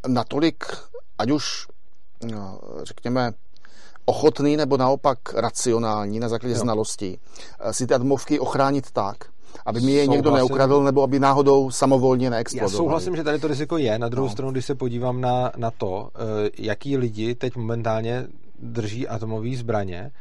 natolik, 0.08 0.66
ať 1.18 1.32
už 1.32 1.68
no, 2.32 2.60
řekněme, 2.84 3.32
ochotný 4.06 4.58
nebo 4.58 4.78
naopak 4.78 5.34
racionální 5.34 6.20
na 6.20 6.30
základě 6.30 6.56
jo. 6.56 6.62
znalostí 6.62 7.20
si 7.72 7.88
ty 7.88 7.94
atomovky 7.94 8.40
ochránit 8.40 8.92
tak, 8.92 9.18
aby 9.66 9.82
mi 9.82 9.92
je 9.92 10.04
souhlasím. 10.04 10.12
někdo 10.12 10.32
neukradl, 10.32 10.84
nebo 10.84 11.04
aby 11.04 11.20
náhodou 11.20 11.72
samovolně 11.72 12.30
neexplodoval. 12.30 12.72
Já 12.72 12.78
souhlasím, 12.78 13.16
že 13.16 13.24
tady 13.24 13.40
to 13.40 13.48
riziko 13.48 13.78
je. 13.78 14.00
Na 14.00 14.10
druhou 14.10 14.28
no. 14.28 14.32
stranu, 14.32 14.52
když 14.52 14.66
se 14.66 14.76
podívám 14.76 15.22
na, 15.22 15.52
na 15.58 15.72
to, 15.72 16.10
eh, 16.16 16.50
jaký 16.58 16.98
lidi 16.98 17.36
teď 17.36 17.56
momentálně 17.56 18.28
drží 18.60 19.08
atomové 19.08 19.56
zbraně, 19.56 20.12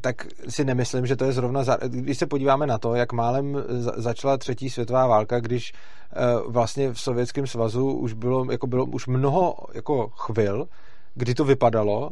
tak 0.00 0.26
si 0.48 0.64
nemyslím, 0.64 1.06
že 1.06 1.16
to 1.16 1.24
je 1.24 1.32
zrovna... 1.32 1.64
Za... 1.64 1.78
Když 1.86 2.18
se 2.18 2.26
podíváme 2.26 2.66
na 2.66 2.78
to, 2.78 2.94
jak 2.94 3.12
málem 3.12 3.64
začala 3.96 4.36
třetí 4.36 4.70
světová 4.70 5.06
válka, 5.06 5.40
když 5.40 5.72
eh, 5.72 6.16
vlastně 6.46 6.92
v 6.92 7.00
Sovětském 7.00 7.46
svazu 7.46 7.92
už 7.92 8.12
bylo, 8.12 8.50
jako 8.50 8.66
bylo 8.66 8.84
už 8.84 9.06
mnoho 9.06 9.56
jako 9.74 10.08
chvil, 10.08 10.68
kdy 11.14 11.34
to 11.34 11.44
vypadalo, 11.44 12.10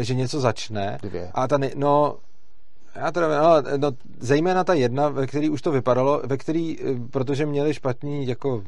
že 0.00 0.14
něco 0.14 0.40
začne. 0.40 0.98
Dvě. 1.02 1.30
A 1.34 1.48
ta, 1.48 1.58
ne... 1.58 1.70
no, 1.76 2.16
já 2.94 3.10
teda, 3.12 3.42
no, 3.42 3.62
no, 3.76 3.90
zejména 4.20 4.64
ta 4.64 4.74
jedna, 4.74 5.08
ve 5.08 5.26
který 5.26 5.50
už 5.50 5.62
to 5.62 5.72
vypadalo, 5.72 6.22
ve 6.24 6.36
který, 6.36 6.78
eh, 6.80 6.94
protože 7.10 7.46
měli 7.46 7.74
špatný 7.74 8.26
jako 8.26 8.62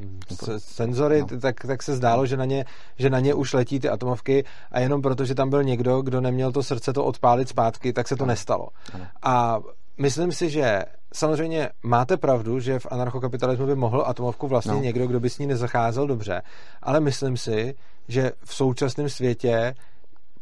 senzory, 0.59 1.21
no. 1.21 1.41
tak, 1.41 1.67
tak 1.67 1.83
se 1.83 1.97
zdálo, 1.97 2.27
že 2.27 2.37
na, 2.37 2.45
ně, 2.45 2.65
že 2.99 3.11
na 3.11 3.21
ně 3.21 3.35
už 3.35 3.53
letí 3.53 3.81
ty 3.81 3.89
atomovky 3.89 4.45
a 4.73 4.81
jenom 4.81 5.03
proto, 5.03 5.25
že 5.25 5.35
tam 5.35 5.51
byl 5.51 5.65
někdo, 5.65 6.03
kdo 6.03 6.21
neměl 6.21 6.53
to 6.53 6.63
srdce 6.63 6.93
to 6.93 7.05
odpálit 7.05 7.49
zpátky, 7.49 7.93
tak 7.93 8.09
se 8.09 8.17
to 8.17 8.25
ano. 8.25 8.29
nestalo. 8.29 8.69
Ano. 8.93 9.07
A 9.23 9.61
myslím 9.99 10.33
si, 10.33 10.51
že 10.51 10.85
samozřejmě 11.13 11.69
máte 11.83 12.17
pravdu, 12.17 12.61
že 12.61 12.79
v 12.79 12.87
anarchokapitalismu 12.91 13.67
by 13.67 13.75
mohl 13.75 14.05
atomovku 14.07 14.49
vlastně 14.49 14.73
no. 14.73 14.81
někdo, 14.81 15.07
kdo 15.07 15.21
by 15.21 15.31
s 15.31 15.39
ní 15.39 15.47
nezacházel 15.47 16.07
dobře, 16.07 16.43
ale 16.83 17.01
myslím 17.01 17.37
si, 17.37 17.75
že 18.09 18.33
v 18.45 18.55
současném 18.55 19.09
světě 19.09 19.75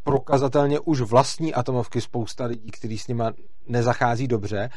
prokazatelně 0.04 0.80
už 0.80 1.00
vlastní 1.00 1.54
atomovky 1.54 2.00
spousta 2.00 2.44
lidí, 2.44 2.70
kteří 2.70 2.98
s 2.98 3.08
nima 3.08 3.32
nezachází 3.68 4.28
dobře. 4.28 4.70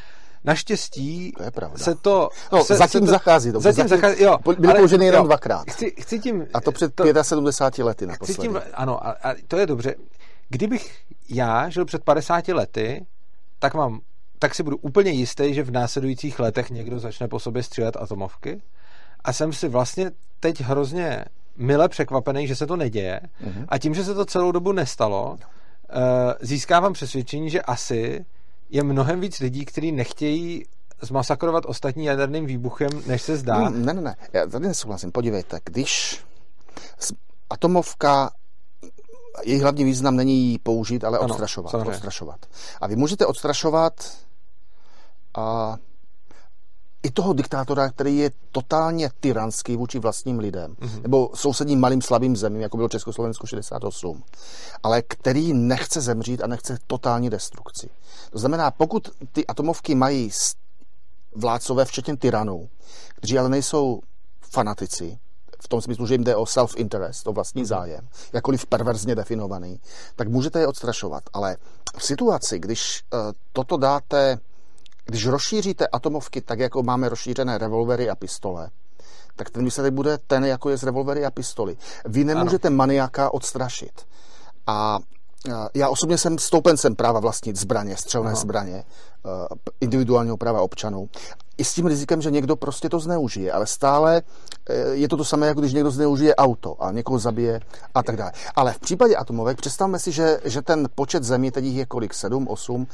Naštěstí 0.44 1.32
to 1.36 1.42
je 1.42 1.50
pravda. 1.50 1.78
se 1.78 1.94
to... 1.94 2.28
No, 2.52 2.64
se, 2.64 2.76
zatím 2.76 3.00
se 3.00 3.06
to, 3.06 3.12
zachází 3.12 3.52
dobře. 3.52 3.72
Zatím, 3.72 3.88
zatím 3.88 4.02
zachází, 4.02 4.22
jo. 4.22 4.38
Byly 4.58 4.74
použeny 4.74 5.06
jenom 5.06 5.26
dvakrát. 5.26 5.70
Chci, 5.70 5.90
chci 6.00 6.18
tím... 6.18 6.46
A 6.54 6.60
to 6.60 6.72
před 6.72 6.94
to, 6.94 7.04
75 7.22 7.84
lety 7.84 8.06
naposledy. 8.06 8.32
Chci 8.32 8.42
tím, 8.42 8.60
ano, 8.74 9.06
a, 9.06 9.10
a 9.10 9.34
to 9.48 9.56
je 9.56 9.66
dobře. 9.66 9.94
Kdybych 10.48 10.96
já 11.28 11.68
žil 11.68 11.84
před 11.84 12.04
50 12.04 12.48
lety, 12.48 13.06
tak 13.58 13.74
mám 13.74 14.00
tak 14.38 14.54
si 14.54 14.62
budu 14.62 14.76
úplně 14.76 15.10
jistý, 15.10 15.54
že 15.54 15.62
v 15.62 15.70
následujících 15.70 16.38
letech 16.38 16.70
někdo 16.70 16.98
začne 16.98 17.28
po 17.28 17.38
sobě 17.38 17.62
střílet 17.62 17.96
atomovky. 17.96 18.62
A 19.24 19.32
jsem 19.32 19.52
si 19.52 19.68
vlastně 19.68 20.10
teď 20.40 20.60
hrozně 20.60 21.24
mile 21.56 21.88
překvapený, 21.88 22.46
že 22.46 22.56
se 22.56 22.66
to 22.66 22.76
neděje. 22.76 23.20
Uh-huh. 23.44 23.64
A 23.68 23.78
tím, 23.78 23.94
že 23.94 24.04
se 24.04 24.14
to 24.14 24.24
celou 24.24 24.52
dobu 24.52 24.72
nestalo, 24.72 25.30
uh, 25.30 25.38
získávám 26.40 26.92
přesvědčení, 26.92 27.50
že 27.50 27.62
asi 27.62 28.26
je 28.70 28.82
mnohem 28.82 29.20
víc 29.20 29.40
lidí, 29.40 29.64
kteří 29.64 29.92
nechtějí 29.92 30.64
zmasakrovat 31.00 31.64
ostatní 31.66 32.04
jaderným 32.04 32.46
výbuchem, 32.46 32.90
než 33.06 33.22
se 33.22 33.36
zdá. 33.36 33.58
No, 33.58 33.70
ne, 33.70 33.94
ne, 33.94 34.00
ne, 34.00 34.16
já 34.32 34.46
tady 34.46 34.68
nesouhlasím. 34.68 35.12
Podívejte, 35.12 35.58
když 35.64 36.20
atomovka 37.50 38.30
její 39.44 39.60
hlavní 39.60 39.84
význam 39.84 40.16
není 40.16 40.50
ji 40.50 40.58
použít, 40.58 41.04
ale 41.04 41.18
ano, 41.18 41.28
odstrašovat. 41.28 41.74
odstrašovat. 41.74 42.46
A 42.80 42.86
vy 42.86 42.96
můžete 42.96 43.26
odstrašovat 43.26 43.92
a 45.36 45.76
i 47.02 47.10
toho 47.10 47.32
diktátora, 47.32 47.88
který 47.88 48.16
je 48.16 48.30
totálně 48.52 49.10
tyranský 49.20 49.76
vůči 49.76 49.98
vlastním 49.98 50.38
lidem, 50.38 50.74
mm-hmm. 50.74 51.02
nebo 51.02 51.30
sousedním 51.34 51.80
malým 51.80 52.02
slabým 52.02 52.36
zemím, 52.36 52.60
jako 52.60 52.76
bylo 52.76 52.88
Československo 52.88 53.46
68, 53.46 54.22
ale 54.82 55.02
který 55.02 55.52
nechce 55.52 56.00
zemřít 56.00 56.42
a 56.42 56.46
nechce 56.46 56.78
totální 56.86 57.30
destrukci. 57.30 57.90
To 58.30 58.38
znamená, 58.38 58.70
pokud 58.70 59.08
ty 59.32 59.46
atomovky 59.46 59.94
mají 59.94 60.30
vládcové, 61.36 61.84
včetně 61.84 62.16
tyranů, 62.16 62.68
kteří 63.14 63.38
ale 63.38 63.48
nejsou 63.48 64.00
fanatici, 64.50 65.18
v 65.60 65.68
tom 65.68 65.80
smyslu, 65.80 66.06
že 66.06 66.14
jim 66.14 66.24
jde 66.24 66.36
o 66.36 66.44
self-interest, 66.44 67.28
o 67.28 67.32
vlastní 67.32 67.62
mm-hmm. 67.62 67.66
zájem, 67.66 68.08
jakkoliv 68.32 68.66
perverzně 68.66 69.14
definovaný, 69.14 69.80
tak 70.16 70.28
můžete 70.28 70.60
je 70.60 70.66
odstrašovat. 70.66 71.22
Ale 71.32 71.56
v 71.98 72.04
situaci, 72.04 72.58
když 72.58 73.02
uh, 73.12 73.18
toto 73.52 73.76
dáte 73.76 74.38
když 75.06 75.26
rozšíříte 75.26 75.86
atomovky 75.86 76.40
tak, 76.40 76.58
jako 76.58 76.82
máme 76.82 77.08
rozšířené 77.08 77.58
revolvery 77.58 78.10
a 78.10 78.14
pistole, 78.14 78.70
tak 79.36 79.50
ten 79.50 79.64
výsledek 79.64 79.92
bude 79.92 80.18
ten, 80.18 80.44
jako 80.44 80.70
je 80.70 80.76
z 80.76 80.82
revolvery 80.82 81.24
a 81.24 81.30
pistoli. 81.30 81.76
Vy 82.04 82.24
nemůžete 82.24 82.68
ano. 82.68 82.76
maniaka 82.76 83.34
odstrašit. 83.34 84.06
A 84.66 84.98
já 85.74 85.88
osobně 85.88 86.18
jsem 86.18 86.38
stoupencem 86.38 86.94
práva 86.94 87.20
vlastnit 87.20 87.56
zbraně, 87.56 87.96
střelné 87.96 88.30
Aha. 88.30 88.40
zbraně, 88.40 88.84
eh, 88.84 89.28
individuálního 89.80 90.36
práva 90.36 90.60
občanů. 90.60 91.08
I 91.58 91.64
s 91.64 91.74
tím 91.74 91.86
rizikem, 91.86 92.22
že 92.22 92.30
někdo 92.30 92.56
prostě 92.56 92.88
to 92.88 93.00
zneužije, 93.00 93.52
ale 93.52 93.66
stále 93.66 94.22
eh, 94.70 94.74
je 94.90 95.08
to 95.08 95.16
to 95.16 95.24
samé, 95.24 95.46
jako 95.46 95.60
když 95.60 95.72
někdo 95.72 95.90
zneužije 95.90 96.36
auto 96.36 96.82
a 96.82 96.92
někoho 96.92 97.18
zabije 97.18 97.60
a 97.94 98.02
tak 98.02 98.16
dále. 98.16 98.32
Ale 98.54 98.72
v 98.72 98.78
případě 98.78 99.16
atomovek 99.16 99.58
představme 99.58 99.98
si, 99.98 100.12
že, 100.12 100.40
že 100.44 100.62
ten 100.62 100.88
počet 100.94 101.24
zemí, 101.24 101.50
teď 101.50 101.64
je 101.64 101.86
kolik, 101.86 102.14
7, 102.14 102.48
8, 102.48 102.86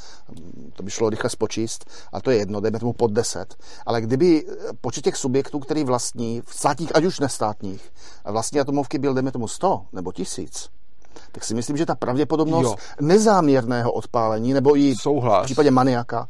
to 0.72 0.82
by 0.82 0.90
šlo 0.90 1.10
rychle 1.10 1.30
spočíst, 1.30 1.84
a 2.12 2.20
to 2.20 2.30
je 2.30 2.36
jedno, 2.36 2.60
dejme 2.60 2.78
tomu 2.78 2.92
pod 2.92 3.12
10. 3.12 3.54
Ale 3.86 4.00
kdyby 4.00 4.46
eh, 4.48 4.54
počet 4.80 5.04
těch 5.04 5.16
subjektů, 5.16 5.58
který 5.58 5.84
vlastní, 5.84 6.42
v 6.44 6.54
státních, 6.54 6.96
ať 6.96 7.04
už 7.04 7.20
nestátních, 7.20 7.92
vlastní 8.24 8.60
atomovky 8.60 8.98
byl, 8.98 9.14
dejme 9.14 9.32
tomu 9.32 9.48
100 9.48 9.86
nebo 9.92 10.12
1000, 10.12 10.68
tak 11.32 11.44
si 11.44 11.54
myslím, 11.54 11.76
že 11.76 11.86
ta 11.86 11.94
pravděpodobnost 11.94 12.70
jo. 12.70 12.76
nezáměrného 13.00 13.92
odpálení 13.92 14.52
nebo 14.52 14.76
i 14.76 14.94
Souhlas. 14.94 15.42
v 15.42 15.44
případě 15.44 15.70
maniaka 15.70 16.28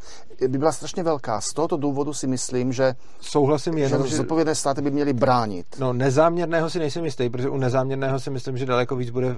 by 0.49 0.59
byla 0.59 0.73
strašně 0.73 1.03
velká. 1.03 1.41
Z 1.41 1.53
tohoto 1.53 1.77
důvodu 1.77 2.15
si 2.15 2.27
myslím, 2.27 2.73
že, 2.73 2.95
Souhlasím 3.21 3.79
jenom, 3.79 4.07
že 4.07 4.17
zodpovědné 4.17 4.55
státy 4.55 4.83
by 4.83 4.91
měly 4.91 5.13
bránit. 5.13 5.67
No, 5.79 5.93
nezáměrného 5.93 6.71
si 6.71 6.79
nejsem 6.79 7.05
jistý, 7.05 7.31
protože 7.31 7.49
u 7.49 7.57
nezáměrného 7.57 8.21
si 8.21 8.31
myslím, 8.31 8.57
že 8.57 8.67
daleko 8.67 8.97
víc 8.97 9.11
bude 9.11 9.27
uh, 9.27 9.35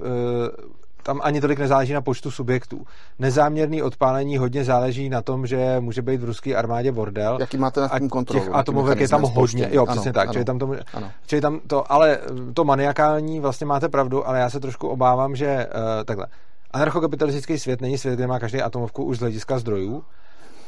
tam 1.05 1.21
ani 1.23 1.41
tolik 1.41 1.59
nezáleží 1.59 1.93
na 1.93 2.01
počtu 2.01 2.31
subjektů. 2.31 2.85
Nezáměrný 3.19 3.81
odpálení 3.81 4.37
hodně 4.37 4.63
záleží 4.63 5.09
na 5.09 5.21
tom, 5.21 5.47
že 5.47 5.79
může 5.79 6.01
být 6.01 6.21
v 6.21 6.23
ruské 6.23 6.55
armádě 6.55 6.91
bordel. 6.91 7.37
Jaký 7.39 7.57
máte 7.57 7.81
na 7.81 7.99
tím 7.99 8.09
kontrolu? 8.09 8.45
Těch 8.45 8.55
atomovek 8.55 8.99
je 8.99 9.07
tam 9.07 9.21
hodně. 9.21 9.69
Jo, 9.71 9.85
přesně 9.85 10.09
ano, 10.09 10.13
tak. 10.13 10.23
Ano, 10.23 10.33
čili 10.33 10.45
tam 10.45 10.59
to, 10.59 10.69
ano. 10.93 11.11
Čili 11.25 11.41
tam 11.41 11.59
to, 11.67 11.91
ale 11.91 12.19
to 12.53 12.63
maniakální 12.63 13.39
vlastně 13.39 13.65
máte 13.65 13.89
pravdu, 13.89 14.27
ale 14.27 14.39
já 14.39 14.49
se 14.49 14.59
trošku 14.59 14.87
obávám, 14.87 15.35
že 15.35 15.67
uh, 15.67 16.03
takhle. 16.05 16.27
Anarchokapitalistický 16.71 17.59
svět 17.59 17.81
není 17.81 17.97
svět, 17.97 18.15
kde 18.15 18.27
má 18.27 18.39
každý 18.39 18.61
atomovku 18.61 19.03
už 19.03 19.17
z 19.17 19.19
hlediska 19.19 19.59
zdrojů. 19.59 20.03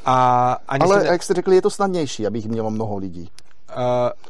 A 0.04 0.56
ani 0.68 0.84
ale, 0.84 0.98
ne... 0.98 1.06
jak 1.06 1.22
jste 1.22 1.34
řekli, 1.34 1.54
je 1.54 1.62
to 1.62 1.70
snadnější, 1.70 2.26
abych 2.26 2.46
mělo 2.46 2.70
mnoho 2.70 2.96
lidí. 2.96 3.30
Uh, 3.76 3.82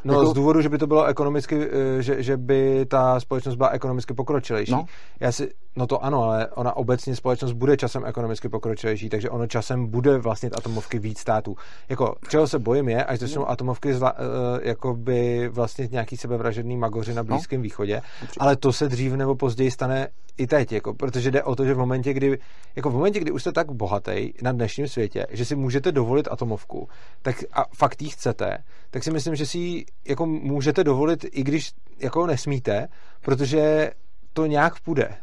no 0.05 0.14
jako... 0.14 0.26
z 0.26 0.32
důvodu, 0.35 0.60
že 0.60 0.68
by 0.68 0.78
to 0.78 0.86
bylo 0.86 1.05
ekonomicky, 1.05 1.68
eh, 1.70 2.02
že, 2.02 2.22
že 2.22 2.36
by 2.36 2.86
ta 2.86 3.20
společnost 3.20 3.56
byla 3.56 3.68
ekonomicky 3.68 4.14
pokročilejší. 4.14 4.72
No. 4.72 4.85
Já 5.20 5.32
si, 5.32 5.51
no 5.78 5.86
to 5.86 6.05
ano, 6.05 6.22
ale 6.22 6.46
ona 6.48 6.76
obecně 6.76 7.16
společnost 7.16 7.52
bude 7.52 7.76
časem 7.76 8.05
ekonomicky 8.06 8.48
pokročilejší, 8.48 9.09
takže 9.09 9.30
ono 9.30 9.46
časem 9.46 9.86
bude 9.86 10.18
vlastnit 10.18 10.56
atomovky 10.56 10.98
víc 10.98 11.18
států. 11.18 11.56
Jako, 11.88 12.14
čeho 12.28 12.48
se 12.48 12.59
bojím 12.59 12.88
je, 12.88 13.05
až 13.05 13.18
začnou 13.18 13.42
no. 13.42 13.50
atomovky 13.50 13.94
zla, 13.94 14.12
uh, 14.12 14.18
jakoby 14.62 15.48
vlastnit 15.48 15.92
nějaký 15.92 16.16
sebevražedný 16.16 16.76
magoři 16.76 17.14
na 17.14 17.22
no. 17.22 17.26
Blízkém 17.26 17.60
no. 17.60 17.62
východě, 17.62 17.94
Například. 18.20 18.46
ale 18.46 18.56
to 18.56 18.72
se 18.72 18.88
dřív 18.88 19.12
nebo 19.12 19.34
později 19.34 19.70
stane 19.70 20.09
i 20.38 20.46
teď, 20.46 20.72
jako, 20.72 20.94
protože 20.94 21.30
jde 21.30 21.42
o 21.42 21.56
to, 21.56 21.64
že 21.64 21.74
v 21.74 21.78
momentě, 21.78 22.12
kdy, 22.12 22.38
jako 22.76 22.90
v 22.90 22.94
momentě, 22.94 23.20
kdy 23.20 23.30
už 23.30 23.42
jste 23.42 23.52
tak 23.52 23.72
bohatý 23.72 24.32
na 24.42 24.52
dnešním 24.52 24.88
světě, 24.88 25.26
že 25.30 25.44
si 25.44 25.56
můžete 25.56 25.92
dovolit 25.92 26.28
atomovku, 26.30 26.88
tak 27.22 27.36
a 27.52 27.64
fakt 27.76 28.02
ji 28.02 28.09
chcete, 28.09 28.59
tak 28.90 29.05
si 29.05 29.10
myslím, 29.10 29.34
že 29.34 29.46
si 29.46 29.59
ji 29.59 29.84
jako 30.09 30.26
můžete 30.26 30.84
dovolit, 30.84 31.24
i 31.32 31.42
když 31.42 31.72
jako 32.00 32.26
nesmíte, 32.26 32.88
protože 33.20 33.90
to 34.32 34.46
nějak 34.46 34.80
půjde. 34.80 35.14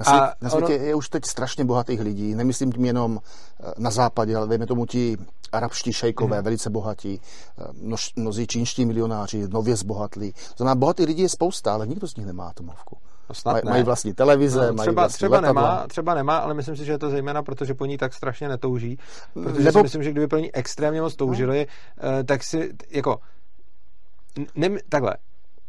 Na, 0.00 0.04
svět, 0.04 0.20
a 0.20 0.34
na 0.40 0.50
světě 0.50 0.76
ono... 0.76 0.84
je 0.84 0.94
už 0.94 1.08
teď 1.08 1.24
strašně 1.24 1.64
bohatých 1.64 2.00
lidí, 2.00 2.34
nemyslím 2.34 2.72
tím 2.72 2.84
jenom 2.84 3.20
eh, 3.60 3.72
na 3.78 3.90
západě, 3.90 4.36
ale 4.36 4.46
dejme 4.46 4.66
tomu 4.66 4.86
ti 4.86 5.16
arabští 5.52 5.92
šejkové, 5.92 6.36
hmm. 6.36 6.44
velice 6.44 6.70
bohatí, 6.70 7.20
eh, 7.58 7.64
množ, 7.72 8.12
mnozí 8.16 8.46
čínští 8.46 8.86
milionáři, 8.86 9.48
nově 9.48 9.76
zbohatlí. 9.76 10.32
To 10.32 10.54
znamená, 10.56 10.74
bohatých 10.74 11.06
lidí 11.06 11.22
je 11.22 11.28
spousta, 11.28 11.74
ale 11.74 11.86
nikdo 11.86 12.08
z 12.08 12.16
nich 12.16 12.26
nemá 12.26 12.48
atomovku. 12.48 12.96
No 13.28 13.34
snad 13.34 13.52
Maj. 13.52 13.72
Mají 13.72 13.82
vlastní 13.82 14.14
televize, 14.14 14.60
no, 14.60 14.64
třeba, 14.64 14.84
mají 14.84 14.94
vlastní 14.94 15.16
třeba 15.16 15.40
nemá, 15.40 15.86
třeba 15.86 16.14
nemá, 16.14 16.36
ale 16.38 16.54
myslím 16.54 16.76
si, 16.76 16.84
že 16.84 16.92
je 16.92 16.98
to 16.98 17.10
zejména 17.10 17.42
proto, 17.42 17.64
že 17.64 17.74
po 17.74 17.86
ní 17.86 17.98
tak 17.98 18.14
strašně 18.14 18.48
netouží. 18.48 18.98
Protože 19.34 19.64
Nebo... 19.64 19.78
si 19.78 19.82
myslím, 19.82 20.02
že 20.02 20.10
kdyby 20.10 20.26
po 20.26 20.36
ní 20.36 20.54
extrémně 20.54 21.02
moc 21.02 21.16
toužili, 21.16 21.66
no. 22.02 22.24
tak 22.24 22.44
si 22.44 22.72
jako 22.90 23.18
ne, 24.54 24.68
takhle, 24.88 25.14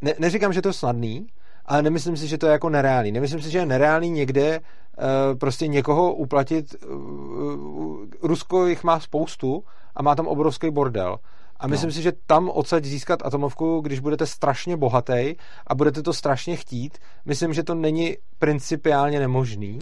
ne, 0.01 0.13
neříkám, 0.19 0.53
že 0.53 0.61
to 0.61 0.69
je 0.69 0.73
snadný, 0.73 1.27
ale 1.65 1.81
nemyslím 1.81 2.17
si, 2.17 2.27
že 2.27 2.37
to 2.37 2.45
je 2.45 2.51
jako 2.51 2.69
nereálný. 2.69 3.11
Nemyslím 3.11 3.41
si, 3.41 3.51
že 3.51 3.57
je 3.57 3.65
nereálný 3.65 4.09
někde 4.09 4.59
uh, 4.59 5.37
prostě 5.37 5.67
někoho 5.67 6.13
uplatit. 6.13 6.75
Uh, 6.85 8.05
Rusko 8.21 8.65
jich 8.65 8.83
má 8.83 8.99
spoustu 8.99 9.63
a 9.95 10.03
má 10.03 10.15
tam 10.15 10.27
obrovský 10.27 10.71
bordel. 10.71 11.17
A 11.59 11.67
myslím 11.67 11.87
no. 11.87 11.93
si, 11.93 12.01
že 12.01 12.13
tam 12.27 12.49
odsaď 12.49 12.83
získat 12.85 13.19
atomovku, 13.25 13.79
když 13.79 13.99
budete 13.99 14.25
strašně 14.25 14.77
bohatý 14.77 15.35
a 15.67 15.75
budete 15.75 16.01
to 16.01 16.13
strašně 16.13 16.55
chtít, 16.55 16.97
myslím, 17.25 17.53
že 17.53 17.63
to 17.63 17.75
není 17.75 18.17
principiálně 18.39 19.19
nemožný. 19.19 19.79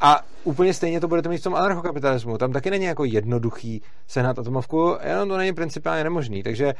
A 0.00 0.20
úplně 0.44 0.74
stejně 0.74 1.00
to 1.00 1.08
budete 1.08 1.28
mít 1.28 1.38
v 1.38 1.42
tom 1.42 1.54
anarchokapitalismu. 1.54 2.38
Tam 2.38 2.52
taky 2.52 2.70
není 2.70 2.84
jako 2.84 3.04
jednoduchý 3.04 3.82
sehnat 4.06 4.38
atomovku, 4.38 4.96
jenom 5.04 5.28
to 5.28 5.36
není 5.36 5.52
principiálně 5.52 6.04
nemožný. 6.04 6.42
Takže 6.42 6.74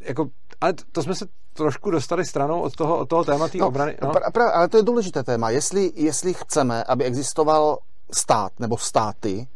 jako, 0.00 0.26
ale 0.60 0.74
to 0.92 1.02
jsme 1.02 1.14
se 1.14 1.26
trošku 1.52 1.90
dostali 1.90 2.24
stranou 2.24 2.60
od 2.60 2.76
toho, 2.76 2.98
od 2.98 3.08
toho 3.08 3.24
tématu 3.24 3.58
no, 3.58 3.68
obrany. 3.68 3.96
No. 4.02 4.10
Pra, 4.10 4.30
pra, 4.30 4.50
ale 4.50 4.68
to 4.68 4.76
je 4.76 4.82
důležité 4.82 5.22
téma. 5.22 5.50
Jestli, 5.50 5.92
jestli 5.94 6.34
chceme, 6.34 6.84
aby 6.84 7.04
existoval 7.04 7.78
stát 8.14 8.52
nebo 8.60 8.76
státy, 8.78 9.46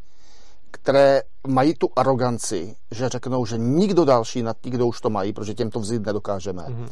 které 0.71 1.23
mají 1.47 1.75
tu 1.75 1.89
aroganci, 1.97 2.77
že 2.91 3.09
řeknou, 3.09 3.47
že 3.47 3.59
nikdo 3.59 4.05
další 4.05 4.43
nad 4.43 4.57
tí, 4.61 4.71
kdo 4.71 4.87
už 4.87 5.01
to 5.01 5.11
mají, 5.11 5.33
protože 5.33 5.55
těm 5.55 5.71
to 5.71 5.81
vzít 5.81 6.07
nedokážeme, 6.07 6.63
mm-hmm. 6.63 6.89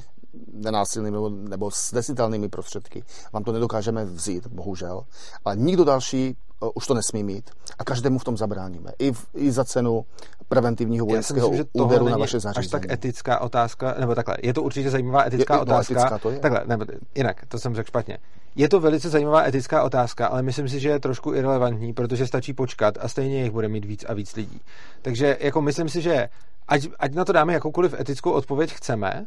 Nenásilnými 0.53 1.17
nebo 1.49 1.71
s 1.71 1.95
desitelnými 1.95 2.49
prostředky, 2.49 3.05
vám 3.33 3.45
to 3.45 3.53
nedokážeme 3.53 4.05
vzít, 4.05 4.47
bohužel, 4.47 5.05
ale 5.45 5.57
nikdo 5.57 5.85
další 5.85 6.37
uh, 6.61 6.69
už 6.75 6.87
to 6.87 6.95
nesmí 6.95 7.23
mít 7.23 7.51
a 7.79 7.85
každému 7.85 8.19
v 8.19 8.25
tom 8.25 8.37
zabráníme. 8.37 8.91
I, 8.99 9.13
v, 9.13 9.27
i 9.35 9.53
za 9.53 9.65
cenu 9.65 10.05
preventivního 10.49 11.07
vojenského 11.07 11.51
úvěru 11.73 12.09
na 12.09 12.17
vaše 12.17 12.41
zařízení. 12.41 12.67
Až 12.67 12.71
tak 12.71 12.93
etická 12.93 13.41
otázka, 13.41 13.95
nebo 14.01 14.15
takhle, 14.15 14.37
je 14.43 14.55
to 14.55 14.63
určitě 14.63 14.91
zajímavá 14.91 15.27
etická 15.27 15.55
je, 15.55 15.61
otázka. 15.61 15.95
No, 15.95 16.01
etická 16.01 16.19
to 16.19 16.31
je. 16.31 16.39
Takhle, 16.39 16.63
nebo 16.67 16.85
jinak, 17.15 17.47
to 17.49 17.59
jsem 17.59 17.75
řekl 17.75 17.89
špatně. 17.89 18.19
Je 18.57 18.69
to 18.69 18.81
velice 18.81 19.11
zajímavá 19.11 19.47
etická 19.47 19.83
otázka, 19.83 20.27
ale 20.27 20.43
myslím 20.43 20.69
si, 20.69 20.81
že 20.81 20.89
je 20.89 21.01
trošku 21.01 21.35
irrelevantní, 21.35 21.93
protože 21.93 22.27
stačí 22.27 22.53
počkat 22.53 22.95
a 23.01 23.09
stejně 23.09 23.43
jich 23.43 23.51
bude 23.53 23.69
mít 23.69 23.85
víc 23.85 24.05
a 24.09 24.15
víc 24.15 24.37
lidí. 24.37 24.61
Takže 25.03 25.37
jako 25.41 25.63
myslím 25.63 25.89
si, 25.89 26.03
že 26.03 26.29
ať, 26.69 26.87
ať 26.99 27.15
na 27.15 27.25
to 27.25 27.33
dáme 27.33 27.53
jakoukoliv 27.53 27.95
etickou 28.01 28.31
odpověď 28.31 28.73
chceme, 28.73 29.13
eh, 29.23 29.27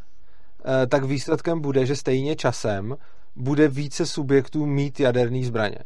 tak 0.88 1.04
výsledkem 1.04 1.62
bude, 1.62 1.86
že 1.86 1.96
stejně 1.96 2.36
časem 2.36 2.98
bude 3.36 3.68
více 3.68 4.06
subjektů 4.06 4.66
mít 4.66 5.00
jaderný 5.00 5.46
zbraně. 5.46 5.78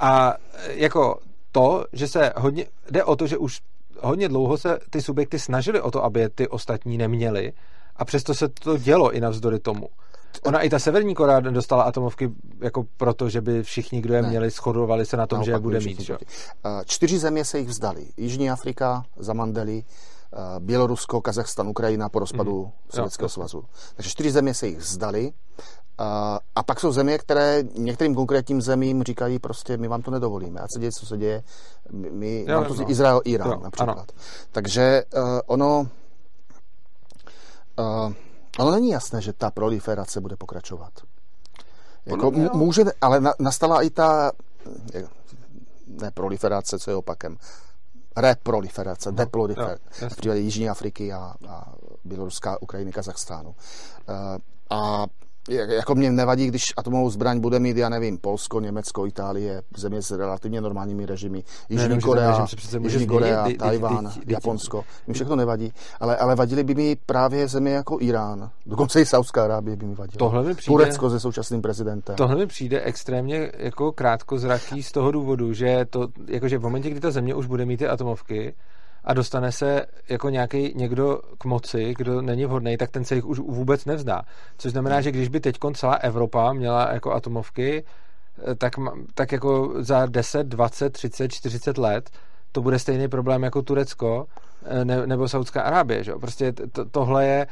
A 0.00 0.34
eh, 0.54 0.72
jako 0.74 1.18
to, 1.52 1.84
že 1.92 2.08
se 2.08 2.32
hodně, 2.36 2.66
jde 2.90 3.04
o 3.04 3.16
to, 3.16 3.26
že 3.26 3.38
už 3.38 3.60
hodně 4.00 4.28
dlouho 4.28 4.58
se 4.58 4.78
ty 4.90 5.02
subjekty 5.02 5.38
snažily 5.38 5.80
o 5.80 5.90
to, 5.90 6.04
aby 6.04 6.28
ty 6.28 6.48
ostatní 6.48 6.98
neměli 6.98 7.52
a 7.96 8.04
přesto 8.04 8.34
se 8.34 8.48
to 8.48 8.76
dělo 8.76 9.12
i 9.12 9.20
navzdory 9.20 9.58
tomu. 9.58 9.88
Ona 10.44 10.60
i 10.60 10.70
ta 10.70 10.78
Severní 10.78 11.14
Korea 11.14 11.40
dostala 11.40 11.82
atomovky 11.82 12.30
jako 12.60 12.86
proto, 12.96 13.28
že 13.28 13.40
by 13.40 13.62
všichni, 13.62 14.00
kdo 14.00 14.14
je 14.14 14.22
ne. 14.22 14.28
měli, 14.28 14.50
shodovali 14.50 15.06
se 15.06 15.16
na 15.16 15.26
tom, 15.26 15.36
Naopak, 15.36 15.46
že 15.46 15.52
je 15.52 15.58
bude 15.58 15.80
mít. 15.80 16.00
Že? 16.00 16.16
Čtyři 16.84 17.18
země 17.18 17.44
se 17.44 17.58
jich 17.58 17.68
vzdali. 17.68 18.06
Jižní 18.16 18.50
Afrika 18.50 19.04
za 19.16 19.32
Mandely, 19.32 19.84
Bělorusko, 20.58 21.20
Kazachstan, 21.20 21.68
Ukrajina 21.68 22.08
po 22.08 22.18
rozpadu 22.18 22.64
mm. 22.64 22.70
Sovětského 22.94 23.28
svazu. 23.28 23.64
Takže 23.96 24.10
čtyři 24.10 24.30
země 24.30 24.54
se 24.54 24.66
jich 24.66 24.78
vzdali. 24.78 25.32
A 26.54 26.62
pak 26.66 26.80
jsou 26.80 26.92
země, 26.92 27.18
které 27.18 27.62
některým 27.78 28.14
konkrétním 28.14 28.62
zemím 28.62 29.02
říkají 29.02 29.38
prostě, 29.38 29.76
my 29.76 29.88
vám 29.88 30.02
to 30.02 30.10
nedovolíme. 30.10 30.60
A 30.60 30.66
co 30.68 30.78
děje, 30.78 30.92
co 30.92 31.06
se 31.06 31.18
děje? 31.18 31.42
My, 31.92 32.44
jo, 32.48 32.64
to 32.64 32.74
no. 32.74 32.90
Izrael, 32.90 33.20
Irán 33.24 33.50
jo, 33.50 33.60
například. 33.62 33.98
Ano. 33.98 34.06
Takže 34.52 35.04
uh, 35.16 35.40
ono... 35.46 35.86
Uh, 37.78 38.12
ale 38.58 38.72
není 38.72 38.90
jasné, 38.90 39.20
že 39.20 39.32
ta 39.32 39.50
proliferace 39.50 40.20
bude 40.20 40.36
pokračovat. 40.36 40.92
Jako, 42.06 42.30
může, 42.30 42.84
ale 43.00 43.20
na, 43.20 43.32
nastala 43.38 43.82
i 43.82 43.90
ta 43.90 44.32
ne 45.86 46.10
proliferace, 46.10 46.78
co 46.78 46.90
je 46.90 46.96
opakem, 46.96 47.36
reproliferace, 48.16 49.10
no, 49.10 49.16
deproliferace 49.16 50.08
v 50.08 50.16
případě 50.16 50.40
Jižní 50.40 50.68
Afriky 50.68 51.12
a, 51.12 51.34
a 51.48 51.72
Běloruská, 52.04 52.62
Ukrajiny, 52.62 52.92
Kazachstánu. 52.92 53.48
Uh, 53.48 54.14
a 54.70 55.06
jako 55.50 55.94
mě 55.94 56.10
nevadí, 56.10 56.46
když 56.46 56.64
atomovou 56.76 57.10
zbraň 57.10 57.40
bude 57.40 57.58
mít, 57.58 57.76
já 57.76 57.88
nevím, 57.88 58.18
Polsko, 58.18 58.60
Německo, 58.60 59.06
Itálie, 59.06 59.62
země 59.76 60.02
s 60.02 60.10
relativně 60.10 60.60
normálními 60.60 61.06
režimy, 61.06 61.44
Jižní 61.68 61.88
ne, 61.88 62.00
Korea, 62.00 62.46
Jižní 62.80 63.06
Korea, 63.06 63.48
Tajván, 63.58 64.12
Japonsko, 64.26 64.84
mi 65.06 65.14
všechno 65.14 65.36
nevadí, 65.36 65.72
ale, 66.00 66.16
ale 66.16 66.34
vadili 66.34 66.64
by 66.64 66.74
mi 66.74 66.96
právě 67.06 67.48
země 67.48 67.72
jako 67.72 67.98
Irán, 68.00 68.50
dokonce 68.66 69.00
i 69.00 69.06
Saudská 69.06 69.44
Arábie 69.44 69.76
by 69.76 69.86
mi 69.86 69.94
vadila. 69.94 70.18
Tohle 70.18 70.42
mi 70.42 70.54
přijde, 70.54 70.72
Turecko 70.72 71.10
se 71.10 71.20
současným 71.20 71.62
prezidentem. 71.62 72.16
Tohle 72.16 72.36
mi 72.36 72.46
přijde 72.46 72.80
extrémně 72.80 73.52
jako 73.58 73.92
krátkozraký 73.92 74.82
z 74.82 74.92
toho 74.92 75.10
důvodu, 75.10 75.52
že 75.52 75.86
to, 75.90 76.08
jakože 76.26 76.58
v 76.58 76.62
momentě, 76.62 76.90
kdy 76.90 77.00
ta 77.00 77.10
země 77.10 77.34
už 77.34 77.46
bude 77.46 77.64
mít 77.64 77.76
ty 77.76 77.86
atomovky, 77.86 78.54
a 79.04 79.14
dostane 79.14 79.52
se 79.52 79.86
jako 80.08 80.28
nějaký 80.28 80.72
někdo 80.76 81.20
k 81.38 81.44
moci, 81.44 81.94
kdo 81.98 82.22
není 82.22 82.46
vhodný, 82.46 82.76
tak 82.76 82.90
ten 82.90 83.04
se 83.04 83.14
jich 83.14 83.24
už 83.24 83.38
vůbec 83.38 83.84
nevzdá. 83.84 84.22
Což 84.58 84.72
znamená, 84.72 85.00
že 85.00 85.12
když 85.12 85.28
by 85.28 85.40
teď 85.40 85.56
celá 85.74 85.94
Evropa 85.94 86.52
měla 86.52 86.92
jako 86.92 87.12
atomovky, 87.12 87.84
eh, 88.50 88.54
tak, 88.54 88.72
tak 89.14 89.32
jako 89.32 89.74
za 89.78 90.06
10, 90.06 90.46
20, 90.46 90.90
30, 90.90 91.28
40 91.28 91.78
let 91.78 92.10
to 92.52 92.60
bude 92.60 92.78
stejný 92.78 93.08
problém 93.08 93.42
jako 93.42 93.62
Turecko 93.62 94.26
eh, 94.64 94.84
ne, 94.84 95.06
nebo 95.06 95.28
Saudská 95.28 95.62
Arábie. 95.62 96.04
Že? 96.04 96.12
Prostě 96.12 96.52
to, 96.52 96.84
tohle 96.84 97.26
je 97.26 97.46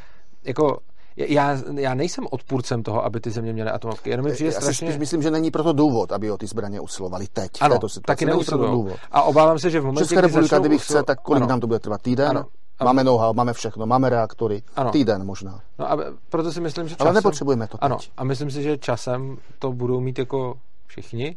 jako 0.44 0.78
já, 1.16 1.56
já 1.74 1.94
nejsem 1.94 2.26
odpůrcem 2.30 2.82
toho, 2.82 3.04
aby 3.04 3.20
ty 3.20 3.30
země 3.30 3.52
měly 3.52 3.70
atomovky. 3.70 4.10
Jenom 4.10 4.26
mi 4.26 4.32
přijde 4.32 4.52
já 4.52 4.60
strašně... 4.60 4.92
si 4.92 4.98
myslím, 4.98 5.22
že 5.22 5.30
není 5.30 5.50
proto 5.50 5.72
důvod, 5.72 6.12
aby 6.12 6.30
o 6.30 6.38
ty 6.38 6.46
zbraně 6.46 6.80
usilovali 6.80 7.26
teď. 7.32 7.50
Ano, 7.60 7.74
této 7.74 8.00
taky 8.00 8.26
není 8.26 8.44
proto 8.44 8.70
důvod. 8.70 8.96
A 9.10 9.22
obávám 9.22 9.58
se, 9.58 9.70
že 9.70 9.80
v 9.80 9.84
momentě, 9.84 10.08
Česká 10.08 10.20
republika, 10.20 10.58
kdyby 10.58 10.78
chce, 10.78 11.02
tak 11.02 11.20
kolik 11.20 11.42
ano. 11.42 11.48
nám 11.48 11.60
to 11.60 11.66
bude 11.66 11.78
trvat? 11.78 12.02
Týden? 12.02 12.28
Ano. 12.28 12.46
Máme 12.84 13.04
know-how, 13.04 13.34
máme 13.34 13.52
všechno, 13.52 13.86
máme 13.86 14.08
reaktory. 14.08 14.62
Ano. 14.76 14.90
Týden 14.90 15.24
možná. 15.24 15.60
No 15.78 15.92
a 15.92 15.98
proto 16.28 16.52
si 16.52 16.60
myslím, 16.60 16.88
že 16.88 16.94
časem... 16.94 17.06
Ale 17.06 17.14
nepotřebujeme 17.14 17.66
to 17.66 17.78
teď. 17.78 17.82
Ano, 17.82 17.98
a 18.16 18.24
myslím 18.24 18.50
si, 18.50 18.62
že 18.62 18.78
časem 18.78 19.36
to 19.58 19.72
budou 19.72 20.00
mít 20.00 20.18
jako 20.18 20.54
všichni. 20.86 21.36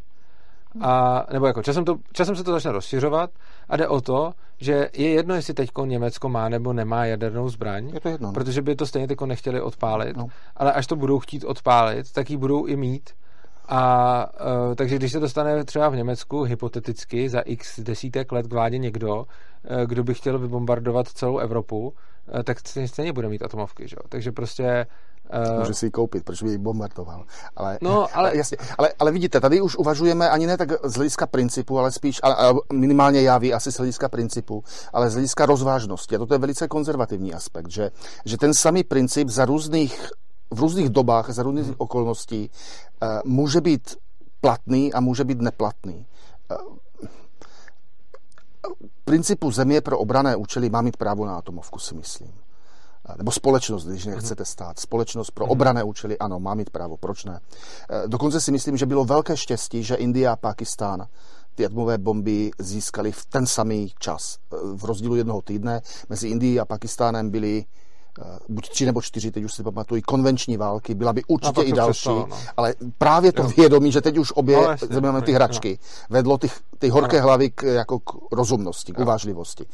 A, 0.82 1.26
nebo 1.34 1.48
jako 1.48 1.64
časem, 1.64 1.86
to, 1.86 1.96
časem 2.12 2.36
se 2.36 2.44
to 2.44 2.52
začne 2.52 2.72
rozšiřovat 2.72 3.30
a 3.70 3.78
jde 3.78 3.88
o 3.88 4.02
to, 4.02 4.32
že 4.60 4.90
je 4.94 5.10
jedno, 5.10 5.36
jestli 5.36 5.54
teď 5.54 5.70
Německo 5.86 6.30
má 6.30 6.50
nebo 6.50 6.74
nemá 6.74 7.06
jadernou 7.06 7.50
zbraň, 7.50 7.90
je 7.94 8.00
to 8.00 8.10
jedno, 8.10 8.28
no. 8.28 8.34
protože 8.34 8.62
by 8.62 8.76
to 8.76 8.86
stejně 8.86 9.08
teď 9.08 9.22
nechtěli 9.22 9.62
odpálit, 9.62 10.18
no. 10.18 10.28
ale 10.58 10.74
až 10.74 10.88
to 10.88 10.96
budou 10.96 11.20
chtít 11.20 11.44
odpálit, 11.44 12.12
tak 12.12 12.30
ji 12.30 12.38
budou 12.38 12.66
i 12.66 12.76
mít. 12.76 13.10
A 13.68 14.26
uh, 14.68 14.76
takže 14.76 14.96
když 14.96 15.12
se 15.12 15.20
dostane 15.20 15.64
třeba 15.64 15.90
v 15.90 15.96
Německu 15.96 16.44
hypoteticky 16.44 17.30
za 17.30 17.40
x 17.40 17.80
desítek 17.80 18.32
let 18.32 18.48
k 18.48 18.54
vládě 18.54 18.78
někdo, 18.78 19.16
uh, 19.16 19.26
kdo 19.86 20.04
by 20.04 20.14
chtěl 20.14 20.40
vybombardovat 20.40 21.08
celou 21.08 21.38
Evropu, 21.38 21.88
uh, 21.88 22.44
tak 22.44 22.58
stejně 22.86 23.14
bude 23.14 23.30
mít 23.30 23.44
atomovky. 23.44 23.88
Že? 23.88 23.96
Takže 24.10 24.32
prostě 24.32 24.86
Uh, 24.86 25.13
Může 25.60 25.74
si 25.74 25.86
ji 25.86 25.92
koupit, 25.92 26.24
proč 26.24 26.44
by 26.44 26.50
ji 26.50 26.58
bombardoval. 26.58 27.26
Ale, 27.56 27.78
no, 27.82 28.08
ale... 28.14 28.38
Jasně, 28.38 28.58
ale, 28.78 28.94
ale 29.00 29.12
vidíte, 29.12 29.40
tady 29.40 29.62
už 29.62 29.76
uvažujeme 29.76 30.30
ani 30.30 30.48
ne 30.48 30.58
tak 30.58 30.70
z 30.84 30.96
hlediska 30.96 31.28
principu, 31.28 31.80
ale 31.80 31.92
spíš, 31.92 32.20
ale, 32.24 32.54
minimálně 32.74 33.22
já 33.22 33.38
ví 33.38 33.54
asi 33.54 33.72
z 33.72 33.78
hlediska 33.78 34.10
principu, 34.10 34.64
ale 34.94 35.10
z 35.10 35.14
hlediska 35.14 35.46
rozvážnosti. 35.46 36.16
A 36.16 36.20
toto 36.20 36.34
je 36.34 36.38
velice 36.38 36.68
konzervativní 36.68 37.34
aspekt, 37.34 37.72
že, 37.72 37.92
že 38.26 38.38
ten 38.38 38.54
samý 38.54 38.84
princip 38.84 39.30
za 39.30 39.46
různých, 39.46 40.10
v 40.52 40.60
různých 40.60 40.90
dobách, 40.90 41.30
za 41.30 41.44
různých 41.44 41.66
hmm. 41.66 41.76
okolností 41.78 42.50
uh, 43.04 43.10
může 43.26 43.62
být 43.62 43.96
platný 44.42 44.94
a 44.94 45.00
může 45.00 45.24
být 45.24 45.42
neplatný. 45.42 46.06
Uh, 46.52 46.78
principu 49.06 49.52
země 49.52 49.82
pro 49.82 50.00
obrané 50.00 50.36
účely 50.36 50.70
má 50.70 50.82
mít 50.82 50.98
právo 50.98 51.26
na 51.26 51.38
atomovku, 51.38 51.80
si 51.80 51.96
myslím 51.96 52.43
nebo 53.18 53.32
společnost, 53.32 53.86
když 53.86 54.06
nechcete 54.06 54.46
stát, 54.46 54.80
společnost 54.80 55.32
pro 55.32 55.46
obrané 55.46 55.84
účely, 55.84 56.18
ano, 56.18 56.40
má 56.40 56.54
mít 56.54 56.70
právo, 56.70 56.98
proč 56.98 57.26
ne? 57.26 57.40
Eh, 57.90 58.08
dokonce 58.08 58.42
si 58.42 58.52
myslím, 58.52 58.78
že 58.78 58.86
bylo 58.86 59.06
velké 59.06 59.38
štěstí, 59.38 59.84
že 59.84 59.96
India 59.96 60.34
a 60.34 60.36
Pakistán 60.36 61.08
ty 61.56 61.66
atomové 61.66 61.98
bomby 61.98 62.52
získali 62.60 63.12
v 63.12 63.26
ten 63.26 63.48
samý 63.48 63.94
čas. 64.00 64.38
Eh, 64.54 64.58
v 64.74 64.84
rozdílu 64.84 65.16
jednoho 65.16 65.42
týdne 65.42 65.82
mezi 66.10 66.28
Indií 66.28 66.60
a 66.60 66.66
Pakistánem 66.66 67.30
byly 67.30 67.66
buď 68.50 68.70
tři 68.70 68.86
nebo 68.86 69.02
čtyři, 69.02 69.32
teď 69.32 69.44
už 69.44 69.54
si 69.54 69.64
pamatuju, 69.64 70.02
konvenční 70.06 70.58
války, 70.58 70.94
byla 70.94 71.14
by 71.14 71.24
určitě 71.28 71.62
i 71.62 71.74
další, 71.74 71.92
přestalo, 71.92 72.28
no. 72.30 72.38
ale 72.58 72.76
právě 72.98 73.32
to 73.32 73.42
jo. 73.42 73.48
vědomí, 73.58 73.92
že 73.92 74.02
teď 74.02 74.18
už 74.18 74.32
obě 74.36 74.58
no, 74.58 74.64
jasně, 74.64 75.22
ty 75.22 75.32
hračky, 75.32 75.80
no. 75.82 76.06
vedlo 76.10 76.38
ty, 76.38 76.50
ty 76.80 76.90
horké 76.90 77.18
no. 77.18 77.24
hlavy 77.24 77.50
k, 77.50 77.64
jako 77.64 78.00
k 78.00 78.12
rozumnosti, 78.32 78.94
k 78.94 78.98
no. 78.98 79.04
uvážlivosti. 79.04 79.66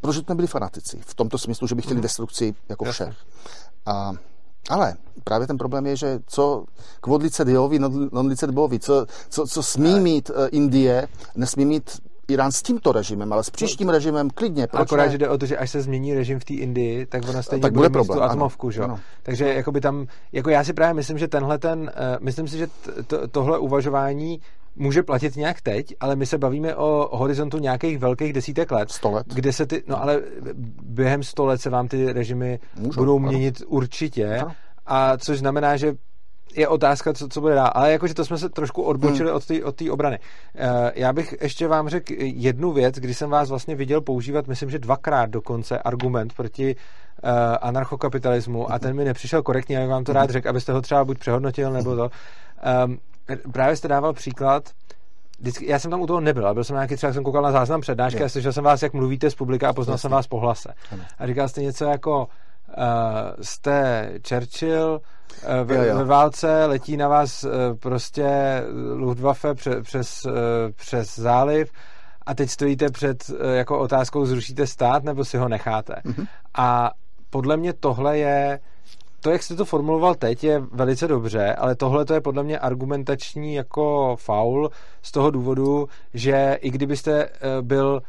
Protože 0.00 0.22
to 0.22 0.32
nebyli 0.32 0.46
fanatici, 0.48 1.00
v 1.06 1.14
tomto 1.14 1.38
smyslu, 1.38 1.66
že 1.66 1.74
by 1.74 1.82
chtěli 1.82 1.94
mhm. 1.94 2.02
destrukci 2.02 2.54
jako 2.68 2.84
všech. 2.84 3.16
A 3.86 4.12
ale 4.68 4.94
právě 5.24 5.46
ten 5.46 5.58
problém 5.58 5.86
je, 5.86 5.96
že 5.96 6.18
co 6.26 6.64
kvodlice 7.00 7.44
diovi, 7.44 7.78
non-lice 8.12 8.46
dbovi, 8.46 8.78
co, 8.78 9.06
co, 9.28 9.46
co 9.46 9.62
smí 9.62 10.00
mít 10.00 10.30
uh, 10.30 10.36
Indie, 10.50 11.08
nesmí 11.36 11.64
mít 11.64 12.00
Irán 12.28 12.52
s 12.52 12.62
tímto 12.62 12.92
režimem, 12.92 13.32
ale 13.32 13.44
s 13.44 13.50
příštím 13.50 13.88
režimem 13.88 14.30
klidně. 14.30 14.66
Proč 14.66 14.82
Akorát, 14.82 15.04
ne? 15.04 15.10
že 15.10 15.18
jde 15.18 15.28
o 15.28 15.38
to, 15.38 15.46
že 15.46 15.56
až 15.56 15.70
se 15.70 15.82
změní 15.82 16.14
režim 16.14 16.40
v 16.40 16.44
té 16.44 16.54
Indii, 16.54 17.06
tak 17.06 17.28
ono 17.28 17.42
stejně 17.42 17.62
tak 17.62 17.72
bude, 17.72 17.88
bude 17.88 18.04
problém, 18.04 18.18
tu 18.18 18.24
atomovku, 18.24 18.70
že? 18.70 18.80
Ano. 18.80 19.00
Takže 19.22 19.54
jako 19.54 19.72
by 19.72 19.80
tam, 19.80 20.06
jako 20.32 20.50
já 20.50 20.64
si 20.64 20.72
právě 20.72 20.94
myslím, 20.94 21.18
že 21.18 21.28
tenhle 21.28 21.58
ten, 21.58 21.80
uh, 21.80 21.88
myslím 22.20 22.48
si, 22.48 22.58
že 22.58 22.66
to, 23.06 23.28
tohle 23.28 23.58
uvažování 23.58 24.40
může 24.76 25.02
platit 25.02 25.36
nějak 25.36 25.60
teď, 25.60 25.94
ale 26.00 26.16
my 26.16 26.26
se 26.26 26.38
bavíme 26.38 26.74
o 26.74 27.16
horizontu 27.16 27.58
nějakých 27.58 27.98
velkých 27.98 28.32
desítek 28.32 28.70
let. 28.70 28.90
Sto 28.90 29.10
let. 29.10 29.26
Kde 29.34 29.52
se 29.52 29.66
ty, 29.66 29.82
no 29.86 30.02
ale 30.02 30.22
během 30.82 31.22
sto 31.22 31.46
let 31.46 31.60
se 31.60 31.70
vám 31.70 31.88
ty 31.88 32.12
režimy 32.12 32.58
Můžou, 32.76 33.00
budou 33.00 33.18
ano. 33.18 33.28
měnit 33.28 33.62
určitě. 33.66 34.36
Ano. 34.36 34.52
A 34.86 35.16
což 35.16 35.38
znamená, 35.38 35.76
že 35.76 35.94
je 36.56 36.68
otázka, 36.68 37.12
co, 37.12 37.28
co 37.28 37.40
bude 37.40 37.54
dál. 37.54 37.70
Ale 37.74 37.92
jakože 37.92 38.14
to 38.14 38.24
jsme 38.24 38.38
se 38.38 38.48
trošku 38.48 38.82
odbočili 38.82 39.28
hmm. 39.28 39.36
od 39.36 39.46
té 39.46 39.64
od 39.64 39.82
obrany. 39.90 40.18
Uh, 40.18 40.90
já 40.94 41.12
bych 41.12 41.34
ještě 41.40 41.68
vám 41.68 41.88
řekl 41.88 42.12
jednu 42.18 42.72
věc, 42.72 42.94
kdy 42.94 43.14
jsem 43.14 43.30
vás 43.30 43.48
vlastně 43.48 43.74
viděl 43.74 44.00
používat, 44.00 44.48
myslím, 44.48 44.70
že 44.70 44.78
dvakrát 44.78 45.30
dokonce 45.30 45.78
argument 45.78 46.32
proti 46.32 46.76
uh, 46.76 47.30
anarchokapitalismu 47.60 48.72
a 48.72 48.78
ten 48.78 48.96
mi 48.96 49.04
nepřišel 49.04 49.42
korektně, 49.42 49.76
jak 49.76 49.88
vám 49.88 50.04
to 50.04 50.12
rád 50.12 50.30
řekl, 50.30 50.48
abyste 50.48 50.72
ho 50.72 50.82
třeba 50.82 51.04
buď 51.04 51.18
přehodnotil, 51.18 51.72
nebo 51.72 51.96
to. 51.96 52.10
Um, 52.84 52.98
právě 53.52 53.76
jste 53.76 53.88
dával 53.88 54.12
příklad, 54.12 54.70
Vždycky, 55.38 55.70
já 55.70 55.78
jsem 55.78 55.90
tam 55.90 56.00
u 56.00 56.06
toho 56.06 56.20
nebyl, 56.20 56.44
ale 56.44 56.54
byl 56.54 56.64
jsem 56.64 56.74
nějaký 56.76 56.96
třeba, 56.96 57.12
jsem 57.12 57.24
koukal 57.24 57.42
na 57.42 57.52
záznam 57.52 57.80
přednášky 57.80 58.24
a 58.24 58.28
slyšel 58.28 58.52
jsem 58.52 58.64
vás, 58.64 58.82
jak 58.82 58.92
mluvíte 58.92 59.30
z 59.30 59.34
publika 59.34 59.68
a 59.68 59.72
poznal 59.72 59.94
Jasně. 59.94 60.02
jsem 60.02 60.10
vás 60.10 60.26
po 60.26 60.40
hlase. 60.40 60.74
Ano. 60.92 61.02
A 61.18 61.26
říkal 61.26 61.48
jste 61.48 61.62
něco 61.62 61.84
jako, 61.84 62.28
uh, 62.78 62.84
jste 63.40 64.10
Churchill, 64.28 65.00
uh, 65.00 65.66
ve, 65.66 65.76
jo, 65.76 65.82
jo. 65.82 65.96
ve 65.96 66.04
válce 66.04 66.66
letí 66.66 66.96
na 66.96 67.08
vás 67.08 67.44
uh, 67.44 67.50
prostě 67.80 68.28
Luftwaffe 68.94 69.54
pře, 69.54 69.82
přes, 69.82 70.24
uh, 70.24 70.32
přes 70.76 71.16
záliv 71.18 71.72
a 72.26 72.34
teď 72.34 72.50
stojíte 72.50 72.90
před 72.90 73.28
uh, 73.28 73.36
jako 73.54 73.78
otázkou, 73.78 74.26
zrušíte 74.26 74.66
stát 74.66 75.04
nebo 75.04 75.24
si 75.24 75.38
ho 75.38 75.48
necháte. 75.48 75.94
Mm-hmm. 76.04 76.26
A 76.58 76.90
podle 77.30 77.56
mě 77.56 77.72
tohle 77.72 78.18
je 78.18 78.60
to, 79.20 79.30
jak 79.30 79.42
jste 79.42 79.56
to 79.56 79.64
formuloval 79.64 80.14
teď, 80.14 80.44
je 80.44 80.58
velice 80.72 81.08
dobře, 81.08 81.54
ale 81.54 81.74
tohle 81.74 82.04
to 82.04 82.14
je 82.14 82.20
podle 82.20 82.42
mě 82.42 82.58
argumentační 82.58 83.54
jako 83.54 84.16
faul 84.20 84.70
z 85.02 85.12
toho 85.12 85.30
důvodu, 85.30 85.88
že 86.14 86.58
i 86.60 86.70
kdybyste 86.70 87.24
eh, 87.24 87.30
byl 87.62 88.00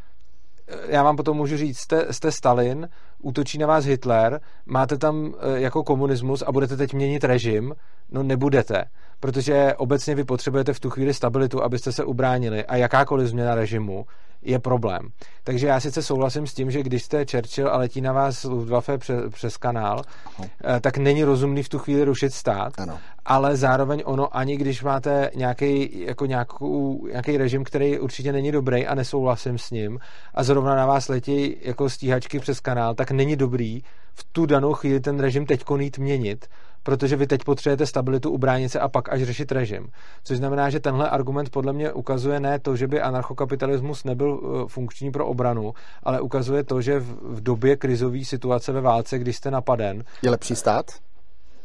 eh, 0.68 0.76
já 0.88 1.04
vám 1.04 1.16
potom 1.16 1.38
můžu 1.38 1.58
říct, 1.58 1.78
jste, 1.78 2.14
jste 2.14 2.32
Stalin, 2.32 2.90
útočí 3.22 3.58
na 3.58 3.68
vás 3.68 3.86
Hitler, 3.86 4.42
máte 4.66 4.98
tam 4.98 5.34
eh, 5.40 5.60
jako 5.60 5.84
komunismus 5.84 6.44
a 6.48 6.52
budete 6.52 6.78
teď 6.78 6.94
měnit 6.94 7.24
režim, 7.24 7.76
no 8.12 8.24
nebudete, 8.24 8.84
protože 9.20 9.74
obecně 9.78 10.16
vy 10.16 10.24
potřebujete 10.24 10.74
v 10.74 10.80
tu 10.80 10.90
chvíli 10.90 11.14
stabilitu, 11.14 11.64
abyste 11.64 11.92
se 11.92 12.04
ubránili 12.04 12.66
a 12.66 12.76
jakákoliv 12.76 13.28
změna 13.28 13.56
režimu 13.56 14.06
je 14.42 14.60
problém. 14.60 15.10
Takže 15.44 15.68
já 15.68 15.80
sice 15.80 16.04
souhlasím 16.04 16.48
s 16.48 16.54
tím, 16.54 16.72
že 16.72 16.84
když 16.84 17.04
jste 17.04 17.26
Churchill 17.32 17.70
a 17.70 17.78
letí 17.78 18.02
na 18.02 18.14
vás 18.14 18.44
Luftwaffe 18.44 18.98
přes, 18.98 19.24
přes 19.30 19.58
kanál, 19.58 20.02
no. 20.40 20.46
tak 20.82 20.98
není 20.98 21.24
rozumný 21.24 21.64
v 21.64 21.70
tu 21.70 21.80
chvíli 21.80 22.04
rušit 22.04 22.34
stát, 22.34 22.80
ano. 22.80 23.00
ale 23.26 23.56
zároveň 23.56 24.04
ono, 24.06 24.38
ani 24.38 24.58
když 24.58 24.84
máte 24.84 25.32
nějaký, 25.36 26.02
jako 26.06 26.26
nějakou, 26.26 27.08
nějaký 27.08 27.38
režim, 27.38 27.64
který 27.64 28.00
určitě 28.00 28.32
není 28.32 28.52
dobrý 28.52 28.88
a 28.88 28.96
nesouhlasím 28.96 29.58
s 29.58 29.72
ním 29.72 30.00
a 30.34 30.44
zrovna 30.44 30.76
na 30.76 30.86
vás 30.86 31.08
letí 31.08 31.58
jako 31.62 31.90
stíhačky 31.90 32.40
přes 32.40 32.60
kanál, 32.60 32.96
tak 32.96 33.12
není 33.12 33.36
dobrý 33.36 33.82
v 34.14 34.24
tu 34.32 34.46
danou 34.46 34.74
chvíli 34.74 35.00
ten 35.00 35.20
režim 35.20 35.46
teď 35.46 35.64
jít 35.80 35.98
měnit, 35.98 36.48
protože 36.88 37.16
vy 37.16 37.28
teď 37.28 37.44
potřebujete 37.44 37.86
stabilitu, 37.86 38.32
ubránit 38.32 38.70
se 38.70 38.80
a 38.80 38.88
pak 38.88 39.10
až 39.10 39.24
řešit 39.24 39.52
režim. 39.52 39.88
Což 40.24 40.38
znamená, 40.38 40.70
že 40.70 40.80
tenhle 40.80 41.10
argument 41.10 41.50
podle 41.50 41.74
mě 41.74 41.92
ukazuje 41.92 42.40
ne 42.40 42.60
to, 42.60 42.76
že 42.76 42.88
by 42.88 43.02
anarchokapitalismus 43.02 44.04
nebyl 44.04 44.40
eh, 44.40 44.68
funkční 44.68 45.12
pro 45.12 45.28
obranu, 45.28 45.74
ale 46.04 46.22
ukazuje 46.22 46.64
to, 46.64 46.82
že 46.82 47.00
v 47.22 47.42
době 47.44 47.76
krizové 47.76 48.26
situace 48.26 48.72
ve 48.72 48.82
válce, 48.82 49.20
když 49.20 49.36
jste 49.36 49.52
napaden. 49.52 50.04
Je 50.22 50.30
lepší 50.30 50.56
stát? 50.56 50.86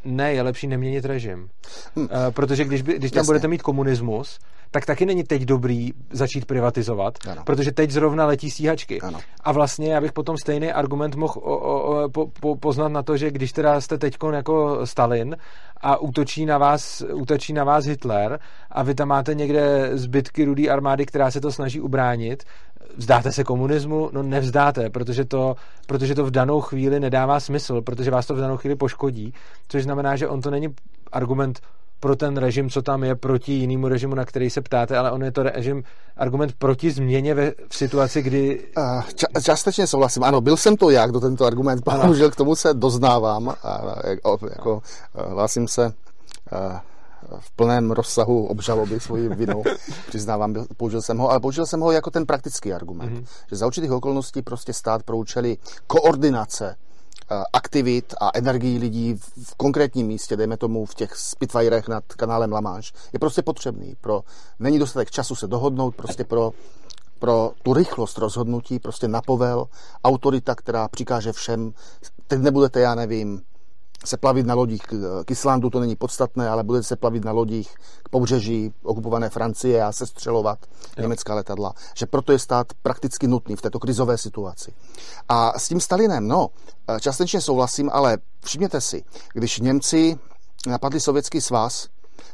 Ne, 0.04 0.34
je 0.34 0.42
lepší 0.42 0.66
neměnit 0.66 1.04
režim. 1.04 1.48
Hmm. 1.96 2.08
Protože 2.30 2.64
když, 2.64 2.82
by, 2.82 2.94
když 2.94 3.10
tam 3.10 3.18
Jasně. 3.18 3.28
budete 3.28 3.48
mít 3.48 3.62
komunismus, 3.62 4.38
tak 4.72 4.86
taky 4.86 5.06
není 5.06 5.24
teď 5.24 5.42
dobrý 5.42 5.90
začít 6.10 6.44
privatizovat, 6.44 7.14
ano. 7.30 7.42
protože 7.46 7.72
teď 7.72 7.90
zrovna 7.90 8.26
letí 8.26 8.50
stíhačky. 8.50 9.00
Ano. 9.00 9.18
A 9.40 9.52
vlastně 9.52 9.94
já 9.94 10.00
bych 10.00 10.12
potom 10.12 10.36
stejný 10.36 10.72
argument 10.72 11.14
mohl 11.14 11.34
o, 11.36 11.56
o, 11.58 12.08
po, 12.08 12.26
po, 12.40 12.56
poznat 12.56 12.88
na 12.88 13.02
to, 13.02 13.16
že 13.16 13.30
když 13.30 13.52
teda 13.52 13.80
jste 13.80 13.98
teď 13.98 14.16
jako 14.32 14.86
Stalin 14.86 15.36
a 15.80 15.96
útočí 15.96 16.46
na 16.46 16.58
vás, 16.58 17.04
útočí 17.14 17.52
na 17.52 17.64
vás 17.64 17.84
Hitler 17.84 18.38
a 18.70 18.82
vy 18.82 18.94
tam 18.94 19.08
máte 19.08 19.34
někde 19.34 19.90
zbytky 19.92 20.44
rudé 20.44 20.68
armády, 20.68 21.06
která 21.06 21.30
se 21.30 21.40
to 21.40 21.52
snaží 21.52 21.80
ubránit, 21.80 22.44
vzdáte 22.96 23.32
se 23.32 23.44
komunismu? 23.44 24.10
No 24.12 24.22
nevzdáte, 24.22 24.90
protože 24.90 25.24
to, 25.24 25.56
protože 25.86 26.14
to 26.14 26.24
v 26.24 26.30
danou 26.30 26.60
chvíli 26.60 27.00
nedává 27.00 27.40
smysl, 27.40 27.82
protože 27.82 28.10
vás 28.10 28.26
to 28.26 28.34
v 28.34 28.40
danou 28.40 28.56
chvíli 28.56 28.76
poškodí, 28.76 29.34
což 29.68 29.82
znamená, 29.82 30.16
že 30.16 30.28
on 30.28 30.40
to 30.40 30.50
není 30.50 30.68
argument 31.12 31.60
pro 32.02 32.16
ten 32.16 32.36
režim, 32.36 32.70
co 32.70 32.82
tam 32.82 33.04
je 33.04 33.14
proti 33.14 33.52
jinému 33.52 33.88
režimu, 33.88 34.14
na 34.14 34.24
který 34.24 34.50
se 34.50 34.60
ptáte, 34.60 34.98
ale 34.98 35.10
on 35.10 35.24
je 35.24 35.32
to 35.32 35.42
režim, 35.42 35.84
argument 36.16 36.52
proti 36.58 36.90
změně 36.90 37.34
ve, 37.34 37.52
v 37.68 37.76
situaci, 37.76 38.22
kdy... 38.22 38.60
Ča, 39.14 39.26
částečně 39.42 39.86
souhlasím. 39.86 40.24
Ano, 40.24 40.40
byl 40.40 40.56
jsem 40.56 40.76
to 40.76 40.90
já, 40.90 41.06
kdo 41.06 41.20
tento 41.20 41.44
argument 41.44 41.84
použil, 41.84 42.30
k 42.30 42.36
tomu 42.36 42.56
se 42.56 42.74
doznávám 42.74 43.54
a 43.62 43.96
jako, 44.04 44.82
hlásím 45.14 45.68
se 45.68 45.92
v 47.38 47.50
plném 47.56 47.90
rozsahu 47.90 48.46
obžaloby 48.46 49.00
svoji 49.00 49.28
vinou, 49.28 49.62
přiznávám, 50.08 50.54
použil 50.76 51.02
jsem 51.02 51.18
ho, 51.18 51.30
ale 51.30 51.40
použil 51.40 51.66
jsem 51.66 51.80
ho 51.80 51.92
jako 51.92 52.10
ten 52.10 52.26
praktický 52.26 52.72
argument, 52.72 53.12
mm-hmm. 53.12 53.26
že 53.50 53.56
za 53.56 53.66
určitých 53.66 53.92
okolností 53.92 54.42
prostě 54.42 54.72
stát 54.72 55.02
pro 55.02 55.16
účely 55.16 55.58
koordinace 55.86 56.76
aktivit 57.52 58.14
a 58.20 58.30
energií 58.34 58.78
lidí 58.78 59.14
v 59.44 59.54
konkrétním 59.54 60.06
místě, 60.06 60.36
dejme 60.36 60.56
tomu 60.56 60.86
v 60.86 60.94
těch 60.94 61.16
Spitfirech 61.16 61.88
nad 61.88 62.04
kanálem 62.04 62.52
Lamáš, 62.52 62.92
je 63.12 63.18
prostě 63.18 63.42
potřebný. 63.42 63.94
Pro, 64.00 64.22
není 64.58 64.78
dostatek 64.78 65.10
času 65.10 65.34
se 65.34 65.46
dohodnout, 65.46 65.96
prostě 65.96 66.24
pro, 66.24 66.52
pro 67.18 67.52
tu 67.62 67.72
rychlost 67.72 68.18
rozhodnutí, 68.18 68.78
prostě 68.78 69.08
napovel, 69.08 69.64
autorita, 70.04 70.54
která 70.54 70.88
přikáže 70.88 71.32
všem, 71.32 71.72
teď 72.26 72.40
nebudete, 72.40 72.80
já 72.80 72.94
nevím, 72.94 73.42
se 74.04 74.16
plavit 74.16 74.46
na 74.46 74.54
lodích 74.54 74.82
k 75.24 75.30
Islandu, 75.30 75.70
to 75.70 75.80
není 75.80 75.96
podstatné, 75.96 76.48
ale 76.48 76.64
budete 76.64 76.82
se 76.82 76.96
plavit 76.96 77.24
na 77.24 77.32
lodích 77.32 77.74
k 78.02 78.08
pobřeží 78.08 78.72
okupované 78.82 79.30
Francie 79.30 79.82
a 79.82 79.92
sestřelovat 79.92 80.58
jo. 80.96 81.02
německá 81.02 81.34
letadla. 81.34 81.74
Že 81.96 82.06
proto 82.06 82.32
je 82.32 82.38
stát 82.38 82.66
prakticky 82.82 83.26
nutný 83.26 83.56
v 83.56 83.62
této 83.62 83.78
krizové 83.78 84.18
situaci. 84.18 84.72
A 85.28 85.58
s 85.58 85.68
tím 85.68 85.80
Stalinem, 85.80 86.28
no, 86.28 86.48
částečně 87.00 87.40
souhlasím, 87.40 87.90
ale 87.92 88.18
všimněte 88.44 88.80
si, 88.80 89.04
když 89.32 89.60
Němci 89.60 90.18
napadli 90.66 91.00
Sovětský 91.00 91.40
svaz, 91.40 91.88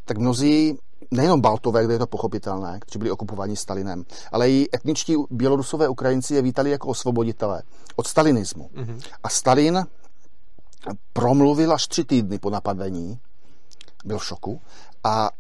tak 0.05 0.19
mnozí 0.19 0.79
nejenom 1.11 1.41
Baltové, 1.41 1.85
kde 1.85 1.95
je 1.95 1.99
to 1.99 2.07
pochopitelné, 2.07 2.79
kteří 2.81 2.99
byli 2.99 3.11
okupováni 3.11 3.57
Stalinem, 3.57 4.05
ale 4.33 4.51
i 4.51 4.69
etničtí 4.75 5.17
Bělorusové 5.31 5.89
Ukrajinci 5.89 6.35
je 6.35 6.43
vítali 6.43 6.71
jako 6.71 6.89
osvoboditele 6.89 7.63
od 7.97 8.07
stalinismu. 8.07 8.71
Mm-hmm. 8.75 9.01
A 9.23 9.29
Stalin 9.29 9.87
promluvil 11.13 11.73
až 11.73 11.87
tři 11.87 12.05
týdny 12.05 12.39
po 12.39 12.51
napadení, 12.51 13.19
byl 14.05 14.19
v 14.19 14.25
šoku 14.25 14.61
a 15.05 15.31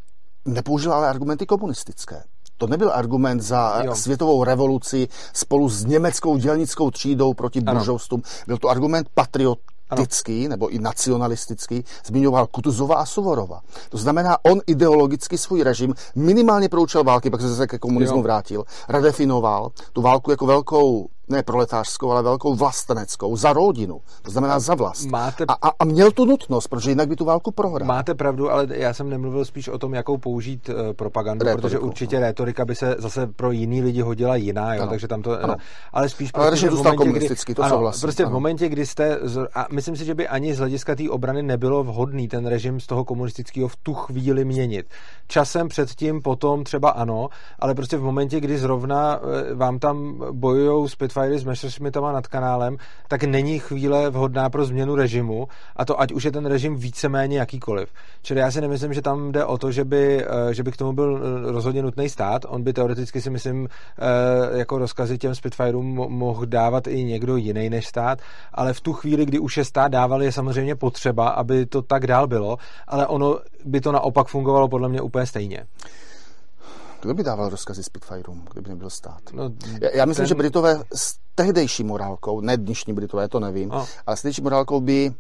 nepoužil 0.45 0.93
ale 0.93 1.09
argumenty 1.09 1.47
komunistické. 1.47 2.23
To 2.57 2.67
nebyl 2.67 2.91
argument 2.95 3.41
za 3.41 3.83
jo. 3.85 3.95
světovou 3.95 4.45
revoluci 4.45 5.09
spolu 5.33 5.69
s 5.69 5.85
německou 5.85 6.37
dělnickou 6.37 6.91
třídou 6.91 7.35
proti 7.35 7.61
buržoustům. 7.61 8.23
Byl 8.47 8.59
to 8.59 8.69
argument 8.69 9.09
patriot, 9.15 9.59
ano. 9.91 10.05
nebo 10.49 10.69
i 10.69 10.79
nacionalistický, 10.79 11.85
zmiňoval 12.07 12.47
Kutuzova 12.47 12.97
a 12.97 13.07
Suvorova. 13.07 13.61
To 13.89 13.99
znamená, 13.99 14.37
on 14.45 14.61
ideologicky 14.67 15.39
svůj 15.39 15.63
režim 15.63 15.95
minimálně 16.15 16.69
pro 16.69 16.83
účel 16.83 17.05
války, 17.05 17.31
pak 17.31 17.41
se 17.41 17.49
zase 17.49 17.67
ke 17.67 17.79
komunismu 17.79 18.17
jo. 18.17 18.23
vrátil, 18.23 18.65
redefinoval 18.89 19.71
tu 19.93 20.03
válku 20.03 20.31
jako 20.31 20.47
velkou 20.47 21.09
ne 21.29 21.43
proletářskou, 21.43 22.11
ale 22.11 22.23
velkou 22.23 22.55
vlasteneckou, 22.55 23.37
za 23.37 23.53
rodinu, 23.53 24.01
to 24.23 24.31
znamená 24.31 24.59
za 24.59 24.75
vlast. 24.75 25.07
Máte... 25.07 25.45
A, 25.49 25.53
a, 25.53 25.73
a 25.79 25.85
měl 25.85 26.11
tu 26.11 26.25
nutnost, 26.25 26.69
protože 26.69 26.91
jinak 26.91 27.09
by 27.09 27.17
tu 27.17 27.25
válku 27.25 27.51
prohrál. 27.51 27.87
Máte 27.87 28.15
pravdu, 28.15 28.51
ale 28.51 28.67
já 28.71 28.95
jsem 28.95 29.11
nemluvil 29.11 29.45
spíš 29.45 29.69
o 29.69 29.79
tom, 29.79 29.95
jakou 29.95 30.19
použít 30.19 30.69
uh, 30.69 30.75
propagandu, 30.93 31.45
Retoriku, 31.45 31.63
protože 31.63 31.79
určitě 31.79 32.17
no. 32.17 32.27
retorika 32.27 32.65
by 32.65 32.75
se 32.75 32.97
zase 32.99 33.27
pro 33.27 33.51
jiný 33.51 33.83
lidi 33.83 34.01
hodila 34.01 34.37
jiná, 34.37 34.75
jo, 34.75 34.87
takže 34.87 35.09
tam 35.09 35.23
to... 35.23 35.43
Ano. 35.43 35.57
Ale 35.93 36.09
spíš 36.09 36.31
ale 36.35 36.47
prostě 36.47 36.71
v 36.71 36.73
momentě, 36.73 37.13
kdy, 37.13 37.55
to 37.55 37.63
ano, 37.63 37.91
prostě 38.01 38.23
ano. 38.23 38.31
v 38.31 38.33
momentě, 38.33 38.69
kdy 38.69 38.87
jste... 38.87 39.19
A 39.55 39.67
myslím 39.73 39.97
si, 39.97 40.05
že 40.05 40.15
by 40.15 40.29
ani 40.29 40.55
z 40.55 40.59
hlediska 40.59 40.95
té 40.95 41.11
obrany 41.11 41.43
nebylo 41.43 41.85
vhodný 41.85 42.29
ten 42.29 42.47
režim 42.47 42.81
z 42.81 42.87
toho 42.87 43.05
komunistického 43.05 43.69
v 43.69 43.77
tu 43.77 43.95
chvíli 43.95 44.45
měnit. 44.45 44.87
Časem 45.27 45.69
předtím, 45.69 46.23
potom 46.23 46.65
třeba 46.65 46.91
ano, 46.91 47.29
ale 47.59 47.75
prostě 47.75 47.97
v 47.97 48.03
momentě, 48.03 48.41
kdy 48.41 48.59
zrovna 48.59 49.21
eh, 49.21 49.55
vám 49.55 49.79
tam 49.79 50.23
bojují 50.33 50.89
Spitfire 50.89 51.18
s 51.27 51.45
Messerschmittama 51.45 52.13
nad 52.13 52.27
kanálem, 52.27 52.77
tak 53.09 53.25
není 53.25 53.59
chvíle 53.59 54.11
vhodná 54.11 54.51
pro 54.51 54.65
změnu 54.65 54.95
režimu 54.95 55.49
a 55.77 55.85
to 55.85 56.01
ať 56.01 56.13
už 56.13 56.25
je 56.25 56.33
ten 56.33 56.47
režim 56.47 56.77
víceméně 56.77 57.39
jakýkoliv. 57.39 57.89
Čili 58.23 58.41
já 58.41 58.51
si 58.51 58.61
nemyslím, 58.61 58.95
že 58.95 59.03
tam 59.03 59.33
jde 59.33 59.45
o 59.45 59.59
to, 59.59 59.73
že 59.73 59.85
by, 59.85 60.25
eh, 60.25 60.55
že 60.55 60.63
by 60.63 60.73
k 60.73 60.77
tomu 60.77 60.93
byl 60.93 61.21
eh, 61.23 61.53
rozhodně 61.53 61.83
nutný 61.83 62.09
stát. 62.09 62.43
On 62.49 62.63
by 62.63 62.73
teoreticky 62.73 63.21
si 63.21 63.31
myslím 63.31 63.69
jako 64.55 64.79
rozkazy 64.79 65.19
těm 65.19 65.35
Spitfireům 65.35 65.87
mohl 66.09 66.47
dávat 66.47 66.87
i 66.87 67.05
někdo 67.05 67.37
jiný 67.37 67.71
než 67.71 67.87
stát, 67.87 68.19
ale 68.55 68.73
v 68.73 68.81
tu 68.81 68.93
chvíli, 68.93 69.27
kdy 69.27 69.39
už 69.39 69.57
je 69.57 69.65
stát 69.65 69.89
dával, 69.89 70.23
je 70.23 70.33
samozřejmě 70.33 70.75
potřeba, 70.75 71.29
aby 71.29 71.67
to 71.67 71.83
tak 71.83 72.07
dál 72.07 72.27
bylo, 72.27 72.57
ale 72.87 73.07
ono 73.07 73.39
by 73.65 73.81
to 73.81 73.93
naopak 73.93 74.29
fungovalo 74.29 74.69
podle 74.69 74.89
mě 74.89 75.01
úplně 75.01 75.27
stejně. 75.27 75.67
Kdo 77.01 77.15
by 77.15 77.23
dával 77.23 77.49
rozkazy 77.49 77.83
Spitfireům, 77.83 78.45
kdyby 78.53 78.69
nebyl 78.69 78.91
stát? 78.91 79.21
No, 79.33 79.51
já, 79.81 79.91
já 79.95 80.05
myslím, 80.05 80.23
ten... 80.23 80.29
že 80.29 80.35
Britové 80.35 80.83
s 80.95 81.19
tehdejší 81.35 81.85
morálkou, 81.85 82.41
ne 82.41 82.57
dnešní 82.57 82.93
Britové, 82.93 83.29
to 83.29 83.41
nevím, 83.41 83.71
oh. 83.71 83.87
ale 84.07 84.17
s 84.17 84.23
tehdejší 84.23 84.43
morálkou 84.43 84.81
by, 84.81 85.15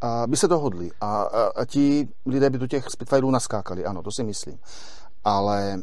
a, 0.00 0.26
by 0.26 0.36
se 0.36 0.48
dohodli 0.48 0.90
a, 1.00 1.22
a, 1.22 1.52
a 1.56 1.64
ti 1.64 2.08
lidé 2.26 2.50
by 2.50 2.58
do 2.58 2.66
těch 2.66 2.84
Spitfireů 2.88 3.30
naskákali, 3.30 3.84
ano, 3.84 4.02
to 4.02 4.10
si 4.12 4.24
myslím. 4.24 4.58
Ale 5.24 5.82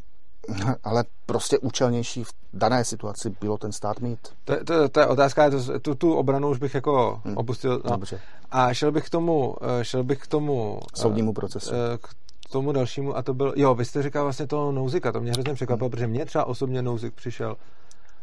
ale 0.84 1.04
prostě 1.26 1.60
účelnější 1.60 2.24
v 2.24 2.34
dané 2.54 2.86
situaci 2.86 3.30
bylo 3.42 3.58
ten 3.58 3.72
stát 3.72 4.00
mít. 4.00 4.20
To, 4.46 4.64
to, 4.64 4.90
to 4.90 5.00
je 5.00 5.08
otázka, 5.08 5.50
to, 5.50 5.80
tu, 5.80 5.96
tu 5.96 6.14
obranu 6.14 6.50
už 6.50 6.58
bych 6.58 6.74
jako 6.74 7.22
hmm. 7.26 7.38
opustil. 7.38 7.82
No. 7.86 7.92
Dobře. 7.92 8.20
A 8.52 8.74
šel 8.74 8.92
bych 8.92 9.06
k 9.06 9.10
tomu, 9.10 9.56
eh, 9.62 9.84
šel 9.86 10.04
bych 10.04 10.20
k 10.20 10.28
tomu 10.28 10.80
soudnímu 10.96 11.34
procesu. 11.34 11.72
Eh, 11.74 11.98
k 11.98 12.08
tomu 12.50 12.72
dalšímu 12.72 13.18
a 13.18 13.22
to 13.22 13.34
byl, 13.34 13.54
jo, 13.56 13.76
vy 13.76 13.86
jste 13.86 14.04
říkal 14.04 14.24
vlastně 14.24 14.48
toho 14.48 14.72
Nouzika, 14.72 15.12
to 15.12 15.22
mě 15.22 15.32
hrozně 15.32 15.54
překvapilo, 15.54 15.90
protože 15.90 16.08
mě 16.08 16.26
třeba 16.26 16.46
osobně 16.46 16.82
Nouzik 16.82 17.14
přišel 17.14 17.58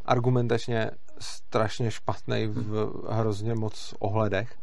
argumentačně 0.04 0.90
strašně 1.18 1.90
špatný 1.90 2.46
v 2.46 2.92
hrozně 3.08 3.54
moc 3.54 3.94
ohledech. 3.98 4.54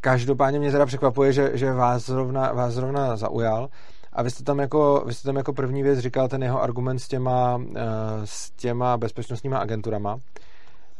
Každopádně 0.00 0.58
mě 0.58 0.72
teda 0.72 0.86
překvapuje, 0.86 1.32
že, 1.32 1.50
že 1.54 1.72
vás, 1.72 2.06
zrovna, 2.06 2.52
vás 2.52 2.74
zrovna 2.74 3.16
zaujal. 3.16 3.68
A 4.12 4.22
vy 4.22 4.30
jste 4.30 4.44
tam 4.44 4.58
jako, 4.58 5.04
vy 5.06 5.14
jste 5.14 5.28
tam 5.28 5.36
jako 5.36 5.52
první 5.52 5.82
věc 5.82 5.98
říkal 5.98 6.28
ten 6.28 6.42
jeho 6.42 6.62
argument 6.62 6.98
s 6.98 7.08
těma, 7.08 7.62
eh, 7.76 7.80
s 8.24 8.50
těma 8.50 8.96
bezpečnostníma 8.96 9.58
agenturama. 9.58 10.20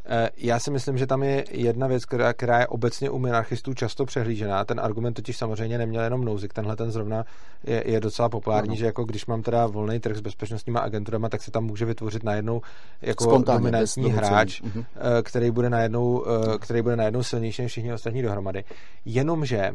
Eh, 0.07 0.31
já 0.37 0.59
si 0.59 0.71
myslím, 0.71 0.99
že 0.99 1.07
tam 1.07 1.23
je 1.23 1.45
jedna 1.51 1.87
věc, 1.87 2.05
která, 2.05 2.33
která 2.33 2.61
je 2.61 2.67
obecně 2.67 3.11
u 3.11 3.19
minarchistů 3.19 3.75
často 3.75 4.05
přehlížená. 4.05 4.65
Ten 4.65 4.81
argument 4.81 5.15
totiž 5.15 5.37
samozřejmě 5.37 5.79
neměl 5.79 6.03
jenom 6.03 6.25
nouzik. 6.25 6.53
Tenhle 6.53 6.77
ten 6.77 6.91
zrovna 6.91 7.25
je, 7.65 7.83
je 7.87 8.01
docela 8.01 8.29
populární, 8.29 8.69
no. 8.69 8.75
že 8.75 8.87
jako 8.87 9.05
když 9.05 9.27
mám 9.27 9.43
teda 9.43 9.67
volný 9.67 10.01
trh 10.01 10.17
s 10.17 10.21
bezpečnostníma 10.21 10.81
agenturama, 10.81 11.29
tak 11.29 11.43
se 11.43 11.51
tam 11.51 11.65
může 11.65 11.85
vytvořit 11.85 12.25
najednou 12.25 12.63
jako 13.03 13.25
Spontánně, 13.25 13.59
dominantní 13.59 14.13
hráč, 14.13 14.63
uh-huh. 14.63 14.85
který 15.23 15.51
bude 15.51 15.71
najednou, 15.71 16.25
který 16.61 16.83
bude 16.83 16.97
najednou 16.97 17.23
silnější 17.23 17.63
než 17.63 17.73
všichni 17.73 17.93
ostatní 17.93 18.23
dohromady. 18.23 18.65
Jenomže 19.05 19.73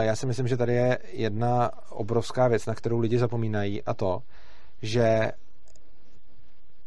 já 0.00 0.16
si 0.16 0.26
myslím, 0.26 0.48
že 0.48 0.56
tady 0.56 0.74
je 0.74 0.98
jedna 1.12 1.70
obrovská 1.90 2.48
věc, 2.48 2.66
na 2.66 2.74
kterou 2.74 2.98
lidi 2.98 3.18
zapomínají 3.18 3.82
a 3.82 3.94
to, 3.94 4.22
že 4.82 5.32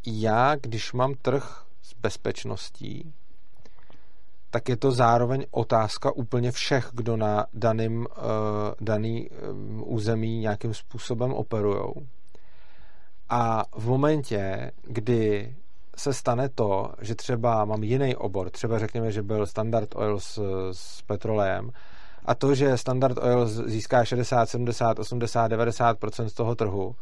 já, 0.06 0.54
když 0.54 0.92
mám 0.92 1.14
trh 1.14 1.65
bezpečností, 2.00 3.14
tak 4.50 4.68
je 4.68 4.76
to 4.76 4.92
zároveň 4.92 5.46
otázka 5.50 6.12
úplně 6.12 6.52
všech, 6.52 6.88
kdo 6.92 7.16
na 7.16 7.46
daným, 7.54 7.98
uh, 7.98 8.06
daný 8.80 9.30
um, 9.30 9.84
území 9.86 10.38
nějakým 10.38 10.74
způsobem 10.74 11.32
operujou. 11.32 11.94
A 13.28 13.64
v 13.76 13.88
momentě, 13.88 14.72
kdy 14.82 15.54
se 15.96 16.12
stane 16.12 16.48
to, 16.48 16.92
že 17.00 17.14
třeba 17.14 17.64
mám 17.64 17.82
jiný 17.82 18.16
obor, 18.16 18.50
třeba 18.50 18.78
řekněme, 18.78 19.12
že 19.12 19.22
byl 19.22 19.46
Standard 19.46 19.96
Oil 19.96 20.20
s, 20.20 20.40
s 20.72 21.02
petrolejem, 21.02 21.70
a 22.24 22.34
to, 22.34 22.54
že 22.54 22.78
Standard 22.78 23.18
Oil 23.18 23.46
získá 23.46 24.04
60, 24.04 24.46
70, 24.46 24.98
80, 24.98 25.48
90 25.48 25.96
z 26.26 26.32
toho 26.32 26.54
trhu, 26.54 26.96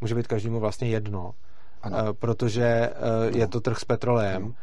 může 0.00 0.14
být 0.14 0.26
každému 0.26 0.60
vlastně 0.60 0.88
jedno, 0.88 1.34
ano. 1.82 1.98
Eh, 1.98 2.12
protože 2.12 2.64
eh, 2.64 3.38
je 3.38 3.46
to 3.48 3.60
trh 3.60 3.78
s 3.78 3.84
petrolejem 3.84 4.54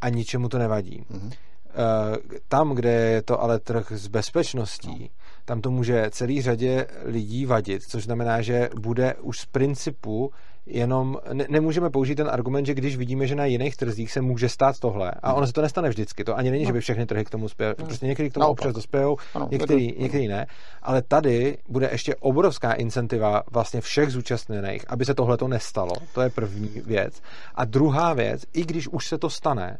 a 0.00 0.08
ničemu 0.08 0.48
to 0.48 0.58
nevadí. 0.58 1.04
Mhm. 1.10 1.30
Eh, 1.32 2.38
tam, 2.48 2.74
kde 2.74 2.90
je 2.90 3.22
to 3.22 3.42
ale 3.42 3.58
trh 3.58 3.92
s 3.92 4.08
bezpečností, 4.08 5.10
tam 5.44 5.60
to 5.60 5.70
může 5.70 6.10
celý 6.10 6.42
řadě 6.42 6.86
lidí 7.04 7.46
vadit, 7.46 7.82
což 7.82 8.04
znamená, 8.04 8.42
že 8.42 8.68
bude 8.80 9.14
už 9.14 9.40
z 9.40 9.46
principu 9.46 10.32
jenom 10.66 11.18
ne, 11.32 11.46
nemůžeme 11.48 11.90
použít 11.90 12.14
ten 12.14 12.28
argument, 12.28 12.66
že 12.66 12.74
když 12.74 12.96
vidíme, 12.96 13.26
že 13.26 13.34
na 13.34 13.44
jiných 13.44 13.76
trzích 13.76 14.12
se 14.12 14.20
může 14.20 14.48
stát 14.48 14.78
tohle, 14.78 15.10
a 15.22 15.34
ono 15.34 15.46
se 15.46 15.52
to 15.52 15.62
nestane 15.62 15.88
vždycky, 15.88 16.24
to 16.24 16.36
ani 16.36 16.50
není, 16.50 16.64
no. 16.64 16.66
že 16.66 16.72
by 16.72 16.80
všechny 16.80 17.06
trhy 17.06 17.24
k 17.24 17.30
tomu 17.30 17.48
spěly, 17.48 17.74
no. 17.78 17.84
prostě 17.84 18.06
některý 18.06 18.30
k 18.30 18.34
tomu 18.34 18.44
no, 18.44 18.50
občas 18.50 18.72
dospějou, 18.72 19.16
některý, 19.50 19.94
některý 19.98 20.28
ne, 20.28 20.46
ale 20.82 21.02
tady 21.02 21.58
bude 21.68 21.88
ještě 21.92 22.16
obrovská 22.16 22.72
incentiva 22.72 23.42
vlastně 23.50 23.80
všech 23.80 24.10
zúčastněných, 24.10 24.84
aby 24.88 25.04
se 25.04 25.14
tohle 25.14 25.36
to 25.36 25.48
nestalo, 25.48 25.92
to 26.14 26.20
je 26.20 26.30
první 26.30 26.68
věc. 26.86 27.22
A 27.54 27.64
druhá 27.64 28.14
věc, 28.14 28.44
i 28.52 28.64
když 28.64 28.88
už 28.88 29.06
se 29.06 29.18
to 29.18 29.30
stane 29.30 29.78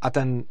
a 0.00 0.10
ten 0.10 0.42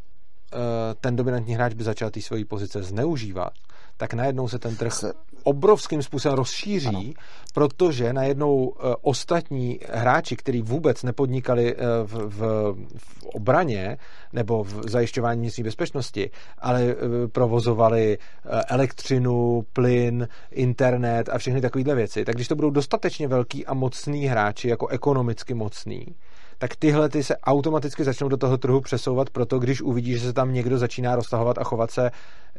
eh, 0.54 0.58
ten 1.02 1.16
dominantní 1.16 1.56
hráč 1.56 1.74
by 1.74 1.84
začal 1.84 2.10
ty 2.10 2.22
svoji 2.22 2.46
pozice 2.46 2.84
zneužívat, 2.84 3.54
tak 4.02 4.14
najednou 4.14 4.48
se 4.48 4.60
ten 4.60 4.76
trh 4.76 4.94
se... 4.94 5.14
obrovským 5.44 6.04
způsobem 6.04 6.38
rozšíří, 6.38 6.88
ano. 6.88 7.14
protože 7.54 8.14
najednou 8.14 8.56
uh, 8.56 8.94
ostatní 9.02 9.80
hráči, 9.94 10.36
kteří 10.36 10.62
vůbec 10.62 11.04
nepodnikali 11.04 11.76
uh, 11.76 11.82
v, 12.04 12.14
v, 12.14 12.40
v 12.98 13.26
obraně 13.34 13.98
nebo 14.34 14.64
v 14.64 14.90
zajišťování 14.90 15.42
vnitřní 15.42 15.64
bezpečnosti, 15.64 16.32
ale 16.60 16.84
uh, 16.84 17.28
provozovali 17.32 18.18
elektřinu, 18.68 19.66
plyn, 19.74 20.28
internet 20.52 21.30
a 21.30 21.38
všechny 21.38 21.62
takovéhle 21.62 21.96
věci, 21.96 22.26
tak 22.26 22.36
když 22.36 22.48
to 22.48 22.56
budou 22.56 22.70
dostatečně 22.70 23.28
velký 23.28 23.66
a 23.66 23.74
mocný 23.74 24.26
hráči, 24.26 24.68
jako 24.68 24.88
ekonomicky 24.88 25.54
mocný, 25.54 26.06
tak 26.62 26.76
tyhle 26.76 27.10
ty 27.10 27.24
se 27.24 27.38
automaticky 27.38 28.04
začnou 28.04 28.30
do 28.30 28.38
toho 28.38 28.58
trhu 28.58 28.82
přesouvat, 28.82 29.30
proto 29.30 29.60
když 29.60 29.82
uvidí, 29.82 30.14
že 30.14 30.20
se 30.20 30.34
tam 30.34 30.54
někdo 30.54 30.78
začíná 30.78 31.16
roztahovat 31.16 31.58
a 31.58 31.64
chovat 31.64 31.92
se, 31.92 32.12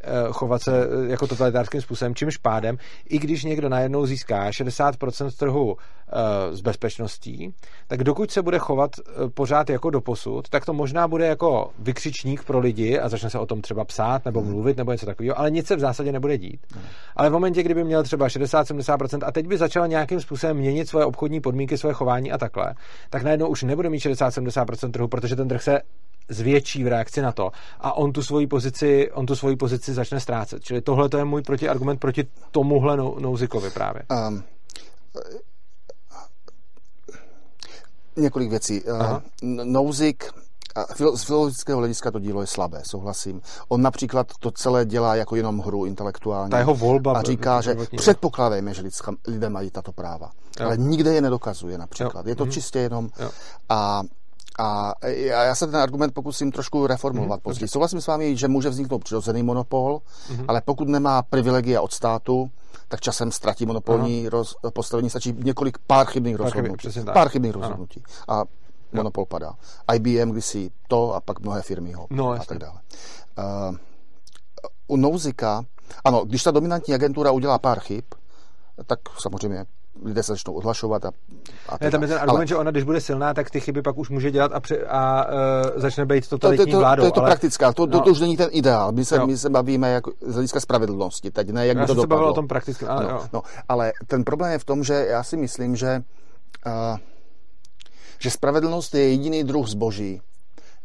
eh, 0.02 0.10
chovat 0.30 0.62
se 0.62 0.84
eh, 0.84 1.10
jako 1.10 1.26
totalitárským 1.26 1.80
způsobem, 1.80 2.14
čímž 2.14 2.36
pádem, 2.36 2.78
i 3.08 3.18
když 3.18 3.44
někdo 3.44 3.68
najednou 3.68 4.06
získá 4.06 4.50
60% 4.50 5.30
trhu 5.38 5.76
eh, 5.76 6.56
s 6.56 6.60
bezpečností, 6.60 7.54
tak 7.86 8.04
dokud 8.04 8.30
se 8.30 8.42
bude 8.42 8.58
chovat 8.58 8.90
pořád 9.34 9.70
jako 9.70 9.90
doposud, 9.90 10.48
tak 10.48 10.64
to 10.64 10.72
možná 10.72 11.08
bude 11.08 11.26
jako 11.26 11.70
vykřičník 11.78 12.44
pro 12.44 12.58
lidi 12.58 12.98
a 12.98 13.08
začne 13.08 13.30
se 13.30 13.38
o 13.38 13.46
tom 13.46 13.62
třeba 13.62 13.84
psát 13.84 14.24
nebo 14.24 14.40
hmm. 14.40 14.50
mluvit 14.50 14.76
nebo 14.76 14.92
něco 14.92 15.06
takového, 15.06 15.38
ale 15.38 15.50
nic 15.50 15.66
se 15.66 15.76
v 15.76 15.80
zásadě 15.80 16.12
nebude 16.12 16.38
dít. 16.38 16.60
Hmm. 16.74 16.84
Ale 17.16 17.30
v 17.30 17.32
momentě, 17.32 17.62
kdyby 17.62 17.84
měl 17.84 18.02
třeba 18.02 18.28
60-70% 18.28 19.20
a 19.26 19.32
teď 19.32 19.46
by 19.46 19.58
začal 19.58 19.88
nějakým 19.88 20.20
způsobem 20.20 20.56
měnit 20.56 20.88
svoje 20.88 21.06
obchodní 21.06 21.40
podmínky, 21.40 21.78
svoje 21.78 21.94
chování 21.94 22.32
a 22.32 22.38
takhle, 22.38 22.74
tak 23.10 23.22
najednou 23.22 23.48
už 23.48 23.62
nebude 23.62 23.91
mít 23.92 23.98
60-70% 23.98 24.90
trhu, 24.90 25.08
protože 25.08 25.36
ten 25.36 25.48
trh 25.48 25.62
se 25.62 25.80
zvětší 26.28 26.84
v 26.84 26.86
reakci 26.86 27.22
na 27.22 27.32
to 27.32 27.50
a 27.80 27.92
on 27.92 28.12
tu 28.12 28.22
svoji 28.22 28.46
pozici, 28.46 29.10
on 29.12 29.26
tu 29.26 29.36
svoji 29.36 29.56
pozici 29.56 29.94
začne 29.94 30.20
ztrácet. 30.20 30.64
Čili 30.64 30.80
tohle 30.80 31.08
to 31.08 31.18
je 31.18 31.24
můj 31.24 31.42
protiargument 31.42 32.00
proti 32.00 32.24
tomuhle 32.50 32.96
Nouzikovi 32.96 33.70
právě. 33.70 34.02
Um, 34.28 34.44
několik 38.16 38.50
věcí. 38.50 38.82
Aha. 38.88 39.22
Nouzik 39.64 40.24
z 41.14 41.22
filozofického 41.24 41.78
hlediska 41.78 42.10
to 42.10 42.18
dílo 42.18 42.40
je 42.40 42.46
slabé, 42.46 42.82
souhlasím. 42.84 43.40
On 43.68 43.82
například 43.82 44.26
to 44.40 44.50
celé 44.50 44.84
dělá 44.84 45.14
jako 45.16 45.36
jenom 45.36 45.58
hru 45.58 45.84
intelektuální. 45.84 46.50
Ta 46.50 46.58
jeho 46.58 46.74
volba. 46.74 47.12
A 47.12 47.22
říká, 47.22 47.60
že 47.60 47.76
předpokládejme, 47.96 48.74
že 48.74 48.82
lidé 49.28 49.50
mají 49.50 49.70
tato 49.70 49.92
práva. 49.92 50.30
Jo. 50.60 50.66
Ale 50.66 50.76
nikde 50.76 51.14
je 51.14 51.20
nedokazuje 51.20 51.78
například. 51.78 52.26
Jo. 52.26 52.30
Je 52.30 52.36
to 52.36 52.44
mhm. 52.44 52.52
čistě 52.52 52.78
jenom... 52.78 53.08
Jo. 53.20 53.30
A 53.68 54.02
a 54.58 54.92
já 55.24 55.54
se 55.54 55.66
ten 55.66 55.76
argument 55.76 56.14
pokusím 56.14 56.52
trošku 56.52 56.86
reformulovat 56.86 57.40
mm, 57.40 57.42
později. 57.42 57.68
Souhlasím 57.68 58.00
s 58.00 58.06
vámi, 58.06 58.36
že 58.36 58.48
může 58.48 58.68
vzniknout 58.68 59.04
přirozený 59.04 59.42
monopol, 59.42 60.00
mm. 60.30 60.44
ale 60.48 60.60
pokud 60.64 60.88
nemá 60.88 61.22
privilegia 61.22 61.80
od 61.80 61.92
státu, 61.92 62.50
tak 62.88 63.00
časem 63.00 63.32
ztratí 63.32 63.66
monopolní 63.66 64.28
roz, 64.28 64.54
postavení. 64.74 65.10
Stačí 65.10 65.34
několik 65.38 65.78
pár 65.86 66.06
chybných 66.06 66.36
pár 66.36 66.44
rozhodnutí. 66.44 66.88
Pár 67.12 67.28
chybných 67.28 67.52
rozhodnutí. 67.52 68.02
A 68.28 68.42
monopol 68.92 69.26
padá. 69.26 69.52
IBM 69.94 70.30
kdysi 70.30 70.70
to 70.88 71.14
a 71.14 71.20
pak 71.20 71.40
mnohé 71.40 71.62
firmy 71.62 71.92
ho 71.92 72.06
no, 72.10 72.30
a 72.30 72.38
tak 72.38 72.58
dále. 72.58 72.80
Uh, 73.38 73.76
u 74.86 74.96
Nouzika, 74.96 75.62
ano, 76.04 76.24
když 76.24 76.42
ta 76.42 76.50
dominantní 76.50 76.94
agentura 76.94 77.30
udělá 77.30 77.58
pár 77.58 77.80
chyb, 77.80 78.04
tak 78.86 78.98
samozřejmě 79.18 79.64
lidé 80.04 80.22
se 80.22 80.32
začnou 80.32 80.52
odhlašovat. 80.52 81.04
A, 81.04 81.10
a 81.68 81.76
ne, 81.80 81.90
tam 81.90 82.02
je 82.02 82.08
ten 82.08 82.16
argument, 82.16 82.36
ale, 82.36 82.46
že 82.46 82.56
ona, 82.56 82.70
když 82.70 82.84
bude 82.84 83.00
silná, 83.00 83.34
tak 83.34 83.50
ty 83.50 83.60
chyby 83.60 83.82
pak 83.82 83.98
už 83.98 84.10
může 84.10 84.30
dělat 84.30 84.52
a, 84.52 84.60
při, 84.60 84.86
a 84.86 85.26
uh, 85.26 85.80
začne 85.80 86.06
být 86.06 86.28
totalitní 86.28 86.64
to, 86.64 86.70
to, 86.70 86.76
to, 86.76 86.78
vládou. 86.78 87.00
To 87.00 87.06
je 87.06 87.12
to 87.12 87.20
ale... 87.20 87.30
praktická, 87.30 87.72
to, 87.72 87.86
no. 87.86 87.92
to, 87.92 88.00
to 88.00 88.10
už 88.10 88.20
není 88.20 88.36
ten 88.36 88.48
ideál. 88.52 88.92
My 88.92 89.04
se, 89.04 89.18
no. 89.18 89.26
my 89.26 89.38
se 89.38 89.50
bavíme 89.50 89.92
jako 89.92 90.12
z 90.20 90.34
hlediska 90.34 90.60
spravedlnosti, 90.60 91.30
teď 91.30 91.50
ne, 91.50 91.66
jak 91.66 91.76
já 91.76 91.82
by 91.82 91.86
to 91.86 91.94
dopadlo. 91.94 92.16
dopadlo. 92.16 92.30
o 92.30 92.34
tom 92.34 92.48
prakticky, 92.48 92.86
ale, 92.86 93.04
no, 93.04 93.22
no, 93.32 93.42
ale 93.68 93.92
ten 94.06 94.24
problém 94.24 94.52
je 94.52 94.58
v 94.58 94.64
tom, 94.64 94.84
že 94.84 95.06
já 95.08 95.22
si 95.22 95.36
myslím, 95.36 95.76
že, 95.76 96.02
uh, 96.66 96.98
že 98.22 98.30
spravedlnost 98.30 98.94
je 98.94 99.08
jediný 99.08 99.44
druh 99.44 99.66
zboží, 99.66 100.20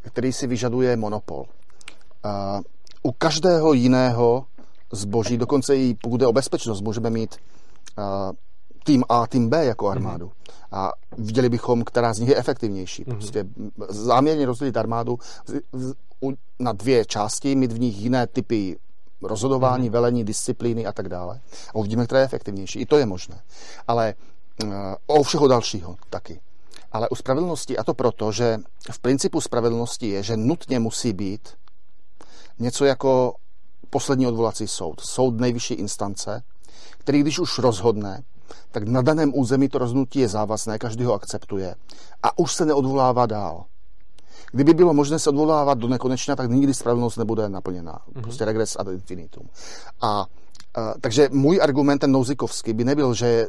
který 0.01 0.33
si 0.33 0.47
vyžaduje 0.47 0.97
monopol. 0.97 1.45
Uh, 2.25 2.61
u 3.03 3.11
každého 3.11 3.73
jiného 3.73 4.45
zboží, 4.91 5.37
dokonce 5.37 5.77
i 5.77 5.93
pokud 5.93 6.17
jde 6.17 6.27
o 6.27 6.33
bezpečnost, 6.33 6.81
můžeme 6.81 7.09
mít 7.09 7.35
tým 8.83 9.03
A, 9.09 9.27
tým 9.27 9.49
B 9.49 9.65
jako 9.65 9.89
armádu. 9.89 10.27
Mm-hmm. 10.27 10.53
A 10.71 10.91
viděli 11.17 11.49
bychom, 11.49 11.83
která 11.83 12.13
z 12.13 12.19
nich 12.19 12.29
je 12.29 12.35
efektivnější. 12.35 13.03
Mm-hmm. 13.03 13.11
Prostě 13.11 13.45
záměrně 13.89 14.45
rozdělit 14.45 14.77
armádu 14.77 15.19
na 16.59 16.71
dvě 16.71 17.05
části, 17.05 17.55
mít 17.55 17.71
v 17.71 17.79
nich 17.79 17.97
jiné 17.97 18.27
typy 18.27 18.79
rozhodování, 19.21 19.89
mm-hmm. 19.89 19.93
velení, 19.93 20.23
disciplíny 20.23 20.85
a 20.85 20.91
tak 20.91 21.09
dále. 21.09 21.39
A 21.69 21.75
uvidíme, 21.75 22.05
která 22.05 22.19
je 22.19 22.25
efektivnější. 22.25 22.79
I 22.79 22.85
to 22.85 22.97
je 22.97 23.05
možné. 23.05 23.41
Ale 23.87 24.13
uh, 24.63 24.69
o 25.07 25.23
všeho 25.23 25.47
dalšího 25.47 25.95
taky. 26.09 26.39
Ale 26.97 27.09
u 27.09 27.15
spravedlnosti, 27.15 27.77
a 27.77 27.83
to 27.83 27.93
proto, 27.93 28.31
že 28.31 28.57
v 28.91 28.99
principu 28.99 29.41
spravedlnosti 29.41 30.09
je, 30.09 30.23
že 30.23 30.37
nutně 30.37 30.79
musí 30.79 31.13
být 31.13 31.49
něco 32.59 32.85
jako 32.85 33.33
poslední 33.89 34.27
odvolací 34.27 34.67
soud. 34.67 35.01
Soud 35.01 35.39
nejvyšší 35.39 35.73
instance, 35.73 36.43
který 36.97 37.21
když 37.21 37.39
už 37.39 37.59
rozhodne, 37.59 38.23
tak 38.71 38.87
na 38.87 39.01
daném 39.01 39.31
území 39.35 39.69
to 39.69 39.77
rozhodnutí 39.77 40.19
je 40.19 40.27
závazné, 40.27 40.77
každý 40.77 41.03
ho 41.03 41.13
akceptuje 41.13 41.75
a 42.23 42.39
už 42.39 42.53
se 42.53 42.65
neodvolává 42.65 43.25
dál. 43.25 43.65
Kdyby 44.51 44.73
bylo 44.73 44.93
možné 44.93 45.19
se 45.19 45.29
odvolávat 45.29 45.77
do 45.77 45.87
nekonečna, 45.87 46.35
tak 46.35 46.49
nikdy 46.49 46.73
spravedlnost 46.73 47.17
nebude 47.17 47.49
naplněná. 47.49 47.93
Mm-hmm. 47.93 48.21
Prostě 48.21 48.45
regres 48.45 48.75
ad 48.79 48.87
infinitum. 48.87 49.49
A 50.01 50.07
a 50.09 50.25
takže 51.01 51.29
můj 51.31 51.59
argument, 51.61 51.99
ten 51.99 52.11
Nouzikovský, 52.11 52.73
by 52.73 52.83
nebyl, 52.83 53.13
že 53.13 53.27
e, 53.27 53.47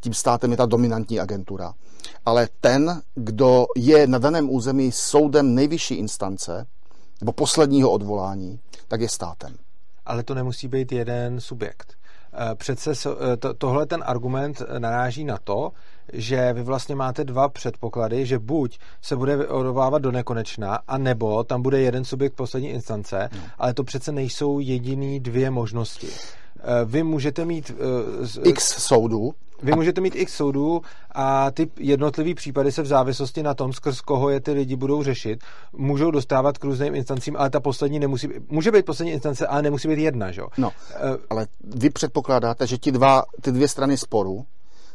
tím 0.00 0.14
státem 0.14 0.50
je 0.50 0.56
ta 0.56 0.66
dominantní 0.66 1.20
agentura, 1.20 1.72
ale 2.26 2.48
ten, 2.60 3.02
kdo 3.14 3.66
je 3.76 4.06
na 4.06 4.18
daném 4.18 4.50
území 4.50 4.92
soudem 4.92 5.54
nejvyšší 5.54 5.94
instance, 5.94 6.66
nebo 7.20 7.32
posledního 7.32 7.90
odvolání, 7.90 8.60
tak 8.88 9.00
je 9.00 9.08
státem. 9.08 9.56
Ale 10.06 10.22
to 10.22 10.34
nemusí 10.34 10.68
být 10.68 10.92
jeden 10.92 11.40
subjekt. 11.40 11.94
Eh, 12.32 12.54
přece 12.54 12.92
to, 13.38 13.54
tohle 13.54 13.86
ten 13.86 14.02
argument 14.06 14.62
naráží 14.78 15.24
na 15.24 15.38
to, 15.44 15.72
že 16.12 16.52
vy 16.52 16.62
vlastně 16.62 16.94
máte 16.94 17.24
dva 17.24 17.48
předpoklady, 17.48 18.26
že 18.26 18.38
buď 18.38 18.78
se 19.02 19.16
bude 19.16 19.48
odvolávat 19.48 20.02
do 20.02 20.12
nekonečna, 20.12 20.78
a 20.88 20.98
nebo 20.98 21.44
tam 21.44 21.62
bude 21.62 21.80
jeden 21.80 22.04
subjekt 22.04 22.34
poslední 22.34 22.68
instance, 22.68 23.28
no. 23.32 23.40
ale 23.58 23.74
to 23.74 23.84
přece 23.84 24.12
nejsou 24.12 24.58
jediný 24.58 25.20
dvě 25.20 25.50
možnosti. 25.50 26.08
Eh, 26.62 26.84
vy 26.84 27.02
můžete 27.02 27.44
mít... 27.44 27.72
X 28.44 28.86
soudů, 28.86 29.34
vy 29.62 29.72
můžete 29.72 30.00
mít 30.00 30.16
x 30.16 30.34
soudů 30.34 30.82
a 31.14 31.50
ty 31.50 31.70
jednotlivý 31.78 32.34
případy 32.34 32.72
se 32.72 32.82
v 32.82 32.86
závislosti 32.86 33.42
na 33.42 33.54
tom, 33.54 33.72
skrz 33.72 34.00
koho 34.00 34.30
je 34.30 34.40
ty 34.40 34.52
lidi 34.52 34.76
budou 34.76 35.02
řešit, 35.02 35.44
můžou 35.72 36.10
dostávat 36.10 36.58
k 36.58 36.64
různým 36.64 36.94
instancím, 36.94 37.36
ale 37.36 37.50
ta 37.50 37.60
poslední 37.60 37.98
nemusí 37.98 38.28
může 38.48 38.72
být 38.72 38.86
poslední 38.86 39.12
instance, 39.12 39.46
ale 39.46 39.62
nemusí 39.62 39.88
být 39.88 39.98
jedna, 39.98 40.30
že? 40.30 40.42
No, 40.58 40.68
uh, 40.68 41.16
ale 41.30 41.46
vy 41.60 41.90
předpokládáte, 41.90 42.66
že 42.66 42.78
ti 42.78 42.92
dva, 42.92 43.22
ty 43.40 43.52
dvě 43.52 43.68
strany 43.68 43.96
sporu 43.96 44.46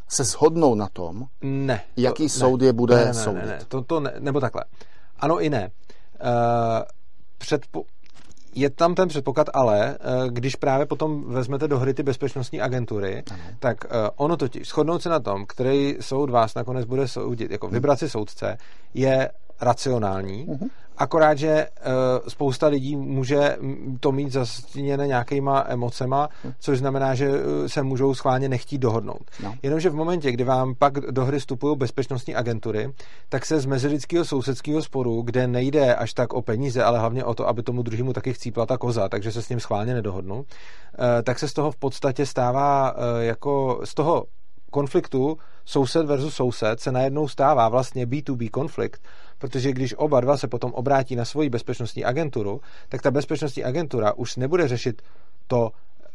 se 0.10 0.24
shodnou 0.24 0.76
na 0.76 0.90
tom, 0.94 1.26
ne, 1.42 1.82
jaký 1.98 2.24
to, 2.24 2.30
soud 2.30 2.62
ne, 2.62 2.68
je 2.68 2.74
bude 2.74 2.96
ne, 2.96 3.06
ne, 3.06 3.14
soudit. 3.14 3.46
Ne, 3.46 3.48
ne, 3.48 3.60
to, 3.68 3.82
to 3.82 4.00
ne, 4.00 4.14
nebo 4.20 4.40
takhle. 4.40 4.64
Ano 5.20 5.42
i 5.42 5.50
ne. 5.50 5.72
Uh, 6.22 6.30
předpo, 7.38 7.84
je 8.56 8.70
tam 8.70 8.96
ten 8.96 9.08
předpoklad, 9.08 9.50
ale 9.54 9.96
eh, 9.96 9.98
když 10.30 10.56
právě 10.56 10.86
potom 10.86 11.24
vezmete 11.28 11.68
do 11.68 11.80
hry 11.80 11.94
ty 11.94 12.04
bezpečnostní 12.04 12.62
agentury, 12.62 13.24
ano. 13.32 13.44
tak 13.60 13.86
eh, 13.86 13.90
ono 14.16 14.38
totiž, 14.38 14.68
shodnout 14.68 15.02
se 15.02 15.10
na 15.10 15.20
tom, 15.20 15.46
který 15.46 15.98
soud 16.00 16.30
vás 16.30 16.56
nakonec 16.56 16.86
bude 16.86 17.08
soudit, 17.08 17.52
jako 17.52 17.68
vybrat 17.68 18.00
si 18.00 18.10
soudce, 18.10 18.58
je 18.94 19.30
racionální, 19.62 20.46
uh-huh. 20.48 20.70
akorát, 20.98 21.38
že 21.38 21.68
uh, 21.68 21.92
spousta 22.28 22.68
lidí 22.68 22.96
může 22.96 23.58
to 24.00 24.12
mít 24.12 24.32
zastíněné 24.32 25.08
nějakýma 25.08 25.66
emocema, 25.68 26.28
uh-huh. 26.28 26.54
což 26.60 26.80
znamená, 26.80 27.16
že 27.16 27.32
se 27.68 27.84
můžou 27.84 28.16
schválně 28.16 28.50
nechtít 28.50 28.78
dohodnout. 28.78 29.22
No. 29.44 29.56
Jenomže 29.64 29.90
v 29.90 29.96
momentě, 29.96 30.32
kdy 30.32 30.44
vám 30.44 30.76
pak 30.76 30.94
do 30.94 31.26
hry 31.26 31.40
vstupují 31.40 31.78
bezpečnostní 31.78 32.36
agentury, 32.36 32.94
tak 33.30 33.46
se 33.46 33.60
z 33.60 33.66
mezilidského 33.66 34.26
sousedského 34.26 34.82
sporu, 34.82 35.22
kde 35.22 35.48
nejde 35.48 35.96
až 35.96 36.14
tak 36.14 36.34
o 36.34 36.42
peníze, 36.42 36.84
ale 36.84 37.00
hlavně 37.00 37.24
o 37.24 37.34
to, 37.34 37.48
aby 37.48 37.64
tomu 37.64 37.84
druhému 37.84 38.14
taky 38.14 38.34
chcípla 38.34 38.66
ta 38.66 38.78
koza, 38.78 39.10
takže 39.10 39.32
se 39.32 39.42
s 39.42 39.50
ním 39.50 39.60
schválně 39.60 39.94
nedohodnou, 39.94 40.38
uh, 40.38 40.46
tak 41.24 41.40
se 41.40 41.48
z 41.48 41.54
toho 41.54 41.72
v 41.72 41.76
podstatě 41.76 42.26
stává 42.26 42.92
uh, 42.92 43.00
jako 43.20 43.82
z 43.84 43.94
toho 43.94 44.26
konfliktu 44.72 45.38
soused 45.66 46.06
versus 46.06 46.36
soused 46.36 46.80
se 46.80 46.92
najednou 46.92 47.28
stává 47.28 47.70
vlastně 47.70 48.06
B2B 48.06 48.50
konflikt, 48.50 49.02
protože 49.46 49.72
když 49.72 49.94
oba 49.98 50.22
dva 50.22 50.38
se 50.38 50.48
potom 50.48 50.74
obrátí 50.74 51.16
na 51.16 51.26
svoji 51.26 51.50
bezpečnostní 51.50 52.06
agenturu, 52.06 52.62
tak 52.90 53.02
ta 53.02 53.12
bezpečnostní 53.12 53.64
agentura 53.64 54.14
už 54.14 54.36
nebude 54.36 54.68
řešit 54.68 55.02
to, 55.48 55.72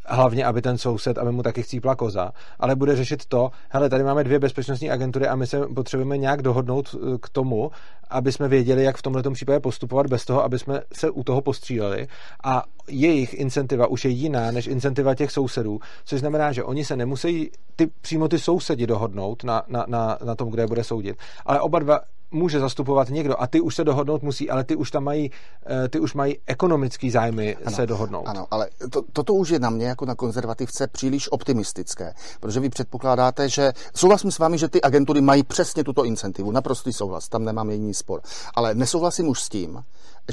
hlavně, 0.07 0.45
aby 0.45 0.63
ten 0.63 0.79
soused, 0.79 1.19
aby 1.19 1.33
mu 1.33 1.43
taky 1.43 1.63
chcípla 1.63 1.95
koza, 1.95 2.33
ale 2.59 2.77
bude 2.77 2.97
řešit 2.97 3.27
to, 3.27 3.51
hele, 3.69 3.89
tady 3.89 4.05
máme 4.05 4.25
dvě 4.25 4.39
bezpečnostní 4.39 4.91
agentury 4.91 5.29
a 5.29 5.37
my 5.37 5.47
se 5.47 5.67
potřebujeme 5.75 6.19
nějak 6.19 6.43
dohodnout 6.43 6.95
eh, 6.95 7.19
k 7.23 7.29
tomu, 7.29 7.71
aby 8.11 8.33
jsme 8.33 8.49
věděli, 8.49 8.85
jak 8.85 8.97
v 8.97 9.03
tomto 9.03 9.31
případě 9.31 9.61
postupovat 9.61 10.07
bez 10.07 10.25
toho, 10.25 10.45
aby 10.45 10.59
jsme 10.59 10.81
se 10.93 11.11
u 11.11 11.25
toho 11.25 11.41
postříleli. 11.41 12.09
A 12.45 12.65
jejich 12.89 13.35
incentiva 13.35 13.87
už 13.87 14.05
je 14.05 14.11
jiná 14.11 14.51
než 14.51 14.67
incentiva 14.67 15.15
těch 15.15 15.31
sousedů, 15.31 15.81
což 16.05 16.21
znamená, 16.21 16.53
že 16.53 16.65
oni 16.65 16.85
se 16.85 16.97
nemusí 16.97 17.51
ty, 17.77 17.87
přímo 18.01 18.29
ty 18.29 18.39
sousedi 18.39 18.87
dohodnout 18.87 19.45
na, 19.45 19.63
na, 19.69 19.85
na, 19.89 20.19
na 20.25 20.35
tom, 20.35 20.51
kde 20.51 20.63
je 20.63 20.67
bude 20.67 20.85
soudit, 20.85 21.17
ale 21.47 21.61
oba 21.61 21.79
dva 21.79 22.01
může 22.31 22.61
zastupovat 22.61 23.11
někdo 23.11 23.43
a 23.43 23.47
ty 23.47 23.61
už 23.61 23.75
se 23.75 23.85
dohodnout 23.85 24.23
musí, 24.23 24.51
ale 24.51 24.65
ty 24.65 24.77
už 24.77 24.91
tam 24.91 25.05
mají, 25.05 25.31
eh, 25.67 25.89
ty 25.89 26.01
už 26.01 26.15
mají 26.15 26.39
ekonomický 26.47 27.11
zájmy 27.11 27.57
ano, 27.57 27.77
se 27.77 27.87
dohodnout. 27.87 28.25
Ano, 28.27 28.47
ale 28.51 28.69
to, 28.91 29.03
toto 29.13 29.35
už 29.35 29.49
je 29.49 29.59
na 29.59 29.71
mě 29.71 29.87
jako 29.87 30.07
na 30.07 30.15
konzervativce 30.15 30.87
příliš 30.87 31.33
optimistické, 31.33 32.15
protože 32.41 32.61
vy 32.61 32.69
předpokládáte, 32.69 33.49
že 33.49 33.73
souhlasím 33.95 34.31
s 34.31 34.39
vámi, 34.39 34.59
že 34.59 34.69
ty 34.69 34.83
agentury 34.83 35.21
mají 35.21 35.43
přesně 35.43 35.85
tuto 35.85 36.05
incentivu, 36.05 36.51
naprostý 36.51 36.93
souhlas, 36.93 37.29
tam 37.29 37.45
nemám 37.45 37.71
jiný 37.71 37.95
spor, 37.95 38.21
ale 38.55 38.75
nesouhlasím 38.75 39.29
už 39.29 39.43
s 39.43 39.49
tím, 39.49 39.83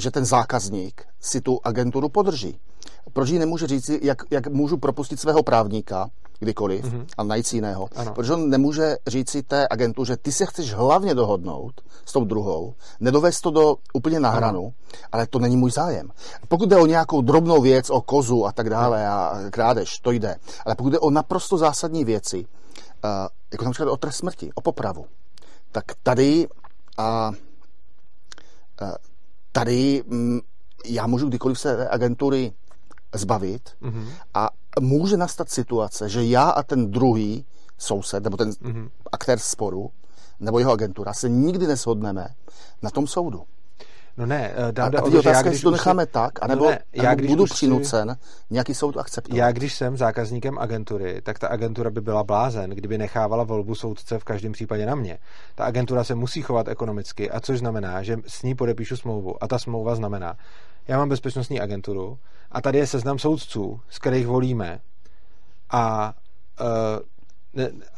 že 0.02 0.10
ten 0.10 0.24
zákazník 0.24 1.04
si 1.20 1.40
tu 1.40 1.60
agenturu 1.64 2.08
podrží. 2.08 2.58
Proč 3.12 3.28
jí 3.28 3.38
nemůže 3.38 3.66
říct, 3.66 3.88
jak, 3.88 4.22
jak 4.30 4.46
můžu 4.46 4.76
propustit 4.76 5.20
svého 5.20 5.42
právníka, 5.42 6.10
kdykoliv 6.38 6.84
mm-hmm. 6.84 7.06
a 7.18 7.22
najít 7.22 7.46
si 7.46 7.56
jiného. 7.56 7.88
Ano. 7.96 8.14
Protože 8.14 8.32
on 8.32 8.50
nemůže 8.50 8.96
říct 9.06 9.30
si 9.30 9.42
té 9.42 9.66
agentu, 9.70 10.04
že 10.04 10.16
ty 10.16 10.32
se 10.32 10.46
chceš 10.46 10.74
hlavně 10.74 11.14
dohodnout 11.14 11.80
s 12.04 12.12
tou 12.12 12.24
druhou, 12.24 12.74
nedovést 13.00 13.42
to 13.42 13.50
do 13.50 13.76
úplně 13.94 14.20
na 14.20 14.30
hranu, 14.30 14.60
ano. 14.60 14.72
ale 15.12 15.26
to 15.26 15.38
není 15.38 15.56
můj 15.56 15.70
zájem. 15.70 16.10
Pokud 16.48 16.68
jde 16.68 16.76
o 16.76 16.86
nějakou 16.86 17.20
drobnou 17.20 17.62
věc, 17.62 17.90
o 17.90 18.00
kozu 18.00 18.46
a 18.46 18.52
tak 18.52 18.70
dále 18.70 19.08
a 19.08 19.36
krádež, 19.50 19.98
to 19.98 20.10
jde. 20.10 20.36
Ale 20.66 20.74
pokud 20.74 20.90
jde 20.90 20.98
o 20.98 21.10
naprosto 21.10 21.58
zásadní 21.58 22.04
věci, 22.04 22.46
uh, 23.04 23.10
jako 23.52 23.64
například 23.64 23.92
o 23.92 23.96
trest 23.96 24.16
smrti, 24.16 24.50
o 24.54 24.60
popravu, 24.60 25.06
tak 25.72 25.84
tady 26.02 26.48
a 26.98 27.30
uh, 28.82 28.88
tady 29.58 30.04
mm, 30.06 30.40
já 30.86 31.06
můžu 31.06 31.28
kdykoliv 31.28 31.60
se 31.60 31.88
agentury 31.88 32.52
zbavit 33.14 33.70
mm-hmm. 33.82 34.08
a 34.34 34.50
může 34.80 35.16
nastat 35.16 35.50
situace, 35.50 36.08
že 36.08 36.24
já 36.24 36.50
a 36.50 36.62
ten 36.62 36.90
druhý 36.90 37.44
soused, 37.78 38.24
nebo 38.24 38.36
ten 38.36 38.50
mm-hmm. 38.50 38.90
aktér 39.12 39.38
sporu, 39.38 39.90
nebo 40.40 40.58
jeho 40.58 40.72
agentura, 40.72 41.12
se 41.12 41.28
nikdy 41.28 41.66
neshodneme 41.66 42.28
na 42.82 42.90
tom 42.90 43.06
soudu. 43.06 43.42
No 44.18 44.26
ne, 44.26 44.52
eh, 44.68 44.72
dám, 44.72 44.92
a, 44.96 44.98
a 44.98 45.02
otázka, 45.02 45.30
já, 45.30 45.42
když 45.42 45.62
to 45.62 45.70
necháme 45.70 46.06
si... 46.06 46.12
tak, 46.12 46.32
anebo, 46.42 46.64
no 46.64 46.70
ne, 46.70 46.78
já, 46.92 47.14
když 47.14 47.30
budu 47.30 47.44
přinucen 47.44 48.16
si... 48.20 48.44
nějaký 48.50 48.74
soud 48.74 48.96
akceptovat. 48.96 49.38
Já 49.38 49.52
když 49.52 49.74
jsem 49.74 49.96
zákazníkem 49.96 50.58
agentury, 50.58 51.20
tak 51.22 51.38
ta 51.38 51.48
agentura 51.48 51.90
by 51.90 52.00
byla 52.00 52.24
blázen, 52.24 52.70
kdyby 52.70 52.98
nechávala 52.98 53.44
volbu 53.44 53.74
soudce 53.74 54.18
v 54.18 54.24
každém 54.24 54.52
případě 54.52 54.86
na 54.86 54.94
mě. 54.94 55.18
Ta 55.54 55.64
agentura 55.64 56.04
se 56.04 56.14
musí 56.14 56.42
chovat 56.42 56.68
ekonomicky, 56.68 57.30
a 57.30 57.40
což 57.40 57.58
znamená, 57.58 58.02
že 58.02 58.16
s 58.26 58.42
ní 58.42 58.54
podepíšu 58.54 58.96
smlouvu. 58.96 59.44
A 59.44 59.48
ta 59.48 59.58
smlouva 59.58 59.94
znamená, 59.94 60.36
já 60.88 60.98
mám 60.98 61.08
bezpečnostní 61.08 61.60
agenturu 61.60 62.18
a 62.52 62.60
tady 62.60 62.78
je 62.78 62.86
seznam 62.86 63.18
soudců, 63.18 63.80
z 63.88 63.98
kterých 63.98 64.26
volíme. 64.26 64.80
A 65.70 66.14
uh, 66.60 66.66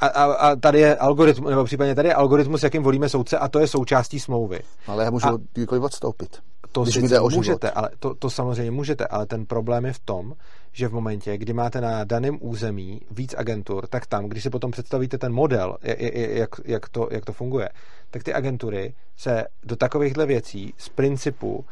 a, 0.01 0.07
a, 0.07 0.25
a 0.25 0.57
tady 0.57 0.81
je 0.81 0.97
algoritmus, 0.97 1.51
nebo 1.51 1.65
případně 1.65 1.95
tady 1.95 2.09
je 2.09 2.15
algoritmus, 2.15 2.63
jakým 2.63 2.83
volíme 2.83 3.09
soudce 3.09 3.39
a 3.39 3.49
to 3.49 3.59
je 3.59 3.67
součástí 3.67 4.21
smlouvy. 4.21 4.61
Ale 4.87 5.05
já 5.05 5.11
můžu 5.11 5.29
a, 5.29 5.39
kdykoliv 5.53 5.83
odstoupit. 5.83 6.39
To 6.73 6.83
když 6.83 6.97
mi 6.97 7.09
jde 7.09 7.21
o 7.21 7.31
můžete, 7.31 7.71
ale 7.71 7.91
to, 7.99 8.15
to 8.15 8.31
samozřejmě 8.31 8.71
můžete, 8.71 9.07
ale 9.07 9.27
ten 9.27 9.47
problém 9.47 9.85
je 9.85 9.93
v 9.93 9.99
tom, 9.99 10.35
že 10.73 10.89
v 10.89 10.93
momentě, 10.93 11.39
kdy 11.39 11.53
máte 11.53 11.81
na 11.81 12.05
daném 12.05 12.39
území 12.41 13.01
víc 13.11 13.35
agentur, 13.39 13.87
tak 13.87 14.07
tam, 14.07 14.27
když 14.27 14.43
si 14.43 14.51
potom 14.51 14.71
představíte 14.71 15.19
ten 15.19 15.33
model, 15.33 15.77
jak, 15.83 16.51
jak, 16.65 16.89
to, 16.89 17.09
jak 17.11 17.25
to 17.25 17.33
funguje, 17.33 17.69
tak 18.11 18.23
ty 18.23 18.35
agentury 18.35 18.95
se 19.17 19.45
do 19.63 19.77
takovýchhle 19.77 20.27
věcí 20.27 20.75
z 20.77 20.89
principu 20.89 21.65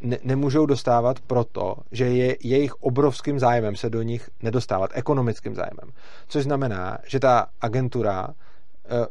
ne, 0.00 0.18
nemůžou 0.24 0.66
dostávat 0.66 1.20
proto, 1.20 1.76
že 1.92 2.04
je 2.04 2.36
jejich 2.40 2.74
obrovským 2.74 3.38
zájmem 3.38 3.76
se 3.76 3.90
do 3.90 4.02
nich 4.02 4.30
nedostávat, 4.42 4.90
ekonomickým 4.94 5.54
zájmem. 5.54 5.90
Což 6.28 6.42
znamená, 6.44 6.98
že 7.06 7.20
ta 7.20 7.46
agentura, 7.60 8.28
eh, 8.90 9.06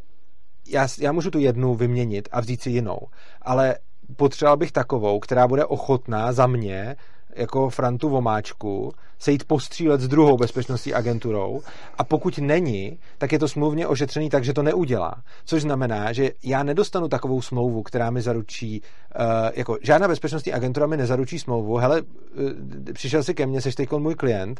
já, 0.67 0.87
já 0.99 1.11
můžu 1.11 1.31
tu 1.31 1.39
jednu 1.39 1.75
vyměnit 1.75 2.29
a 2.31 2.39
vzít 2.41 2.61
si 2.61 2.69
jinou, 2.69 2.99
ale 3.41 3.75
potřeboval 4.15 4.57
bych 4.57 4.71
takovou, 4.71 5.19
která 5.19 5.47
bude 5.47 5.65
ochotná 5.65 6.33
za 6.33 6.47
mě 6.47 6.95
jako 7.39 7.69
Frantu 7.69 8.09
Vomáčku 8.09 8.91
se 9.19 9.31
jít 9.31 9.43
postřílet 9.43 10.01
s 10.01 10.07
druhou 10.07 10.37
bezpečnostní 10.37 10.93
agenturou 10.93 11.61
a 11.97 12.03
pokud 12.03 12.37
není, 12.37 12.99
tak 13.17 13.31
je 13.31 13.39
to 13.39 13.47
smluvně 13.47 13.87
ošetřený 13.87 14.29
tak, 14.29 14.43
že 14.43 14.53
to 14.53 14.63
neudělá. 14.63 15.13
Což 15.45 15.61
znamená, 15.61 16.13
že 16.13 16.31
já 16.43 16.63
nedostanu 16.63 17.07
takovou 17.07 17.41
smlouvu, 17.41 17.83
která 17.83 18.09
mi 18.09 18.21
zaručí, 18.21 18.81
uh, 18.81 19.25
jako 19.53 19.77
žádná 19.81 20.07
bezpečnostní 20.07 20.53
agentura 20.53 20.87
mi 20.87 20.97
nezaručí 20.97 21.39
smlouvu, 21.39 21.77
hele, 21.77 22.01
uh, 22.01 22.07
přišel 22.93 23.23
si 23.23 23.33
ke 23.33 23.45
mně, 23.45 23.61
jsi 23.61 23.71
teď 23.71 23.91
můj 23.91 24.15
klient, 24.15 24.59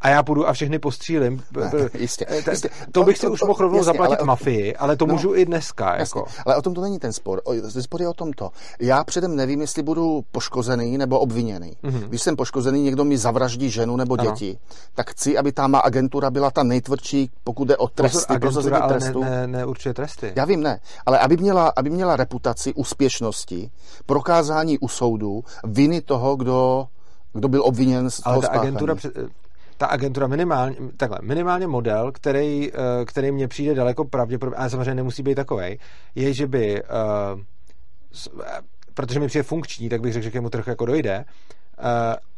a 0.00 0.08
já 0.08 0.22
půjdu 0.22 0.48
a 0.48 0.52
všechny 0.52 0.78
postřílím. 0.78 1.42
Ne, 1.54 1.88
jistě, 1.98 2.26
eh, 2.28 2.50
jistě. 2.50 2.68
To 2.92 3.02
bych 3.02 3.18
si 3.18 3.26
už 3.26 3.42
mohl 3.42 3.60
rovnou 3.60 3.82
zaplatit 3.82 4.16
ale, 4.16 4.26
mafii, 4.26 4.76
ale 4.76 4.96
to 4.96 5.06
no, 5.06 5.14
můžu 5.14 5.34
i 5.34 5.44
dneska. 5.44 5.96
Jasně, 5.96 6.20
jako. 6.20 6.30
Ale 6.46 6.56
o 6.56 6.62
tom 6.62 6.74
to 6.74 6.80
není 6.80 6.98
ten 6.98 7.12
spor. 7.12 7.42
Ten 7.72 7.82
spor 7.82 8.02
je 8.02 8.08
o 8.08 8.14
tomto. 8.14 8.50
Já 8.80 9.04
předem 9.04 9.36
nevím, 9.36 9.60
jestli 9.60 9.82
budu 9.82 10.24
poškozený 10.32 10.98
nebo 10.98 11.18
obviněný. 11.18 11.76
Mm-hmm. 11.84 12.08
Když 12.08 12.22
jsem 12.22 12.36
poškozený, 12.36 12.82
někdo 12.82 13.04
mi 13.04 13.18
zavraždí 13.18 13.70
ženu 13.70 13.96
nebo 13.96 14.16
děti, 14.16 14.50
ano. 14.50 14.76
tak 14.94 15.10
chci, 15.10 15.38
aby 15.38 15.52
ta 15.52 15.66
má 15.66 15.78
agentura 15.78 16.30
byla 16.30 16.50
ta 16.50 16.62
nejtvrdší, 16.62 17.30
pokud 17.44 17.68
jde 17.68 17.76
o 17.76 17.88
tresty, 17.88 18.38
prosazení 18.38 18.76
trestu. 18.88 19.20
Ne, 19.20 19.30
ne, 19.30 19.46
neurčuje 19.46 19.94
tresty. 19.94 20.32
Já 20.36 20.44
vím, 20.44 20.62
ne. 20.62 20.80
Ale 21.06 21.18
aby 21.18 21.36
měla, 21.36 21.72
aby 21.76 21.90
měla 21.90 22.16
reputaci 22.16 22.74
úspěšnosti, 22.74 23.70
prokázání 24.06 24.78
u 24.78 24.88
soudu, 24.88 25.44
viny 25.64 26.00
toho, 26.00 26.36
kdo 26.36 26.86
kdo 27.34 27.48
byl 27.48 27.62
obviněn 27.64 28.10
z 28.10 28.20
Ale 28.24 28.40
ta 28.40 28.48
agentura, 28.48 28.94
ta 29.76 29.86
agentura 29.86 30.26
minimálně, 30.26 30.76
takhle, 30.96 31.18
minimálně 31.22 31.66
model, 31.66 32.12
který, 32.12 32.72
eh, 32.72 33.04
který 33.04 33.32
mně 33.32 33.48
přijde 33.48 33.74
daleko 33.74 34.04
pravděpodobně, 34.04 34.56
ale 34.56 34.70
samozřejmě 34.70 34.94
nemusí 34.94 35.22
být 35.22 35.34
takový, 35.34 35.78
je, 36.14 36.32
že 36.32 36.46
by, 36.46 36.82
uh, 36.82 37.40
protože 38.94 39.20
mi 39.20 39.26
přijde 39.26 39.42
funkční, 39.42 39.88
tak 39.88 40.00
bych 40.00 40.12
řekl, 40.12 40.24
že 40.24 40.30
k 40.30 40.34
němu 40.34 40.50
trochu 40.50 40.70
jako 40.70 40.86
dojde, 40.86 41.24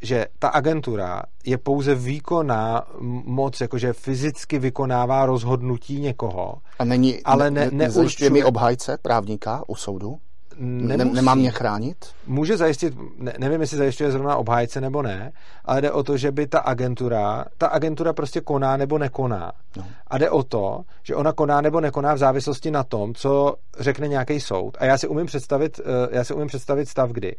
že 0.03 0.27
ta 0.39 0.49
agentura 0.49 1.23
je 1.45 1.59
pouze 1.59 1.95
výkonná 1.95 2.87
moc, 3.25 3.61
jakože 3.61 3.93
fyzicky 3.93 4.59
vykonává 4.59 5.27
rozhodnutí 5.27 6.01
někoho. 6.01 6.55
A 6.79 6.85
není, 6.85 7.23
ale 7.23 7.51
ne, 7.51 7.71
ne, 7.73 7.89
ne 8.21 8.31
mi 8.31 8.45
obhájce 8.45 8.99
právníka 9.03 9.63
u 9.67 9.75
soudu? 9.75 10.19
Nemusí. 10.59 11.15
Nemám 11.15 11.39
mě 11.39 11.51
chránit? 11.51 11.97
Může 12.27 12.57
zajistit, 12.57 12.95
ne, 13.19 13.35
nevím, 13.39 13.61
jestli 13.61 13.77
zajišťuje 13.77 14.11
zrovna 14.11 14.37
obhájce 14.37 14.81
nebo 14.81 15.03
ne, 15.03 15.33
ale 15.65 15.81
jde 15.81 15.91
o 15.93 16.03
to, 16.03 16.17
že 16.17 16.33
by 16.33 16.47
ta 16.47 16.59
agentura, 16.59 17.45
ta 17.59 17.67
agentura 17.67 18.13
prostě 18.13 18.41
koná 18.41 18.77
nebo 18.77 18.99
nekoná. 18.99 19.53
No. 19.77 19.85
A 20.07 20.19
jde 20.19 20.31
o 20.31 20.43
to, 20.43 20.81
že 21.03 21.15
ona 21.15 21.33
koná 21.33 21.61
nebo 21.61 21.81
nekoná 21.81 22.15
v 22.15 22.19
závislosti 22.19 22.71
na 22.71 22.85
tom, 22.85 23.15
co 23.15 23.55
řekne 23.79 24.09
nějaký 24.09 24.41
soud. 24.41 24.77
A 24.81 24.85
já 24.85 24.99
si 24.99 25.09
umím 25.09 25.27
představit, 25.27 25.81
eh, 25.81 26.17
já 26.17 26.25
si 26.25 26.35
umím 26.35 26.49
představit 26.49 26.89
stav, 26.89 27.11
kdy 27.11 27.37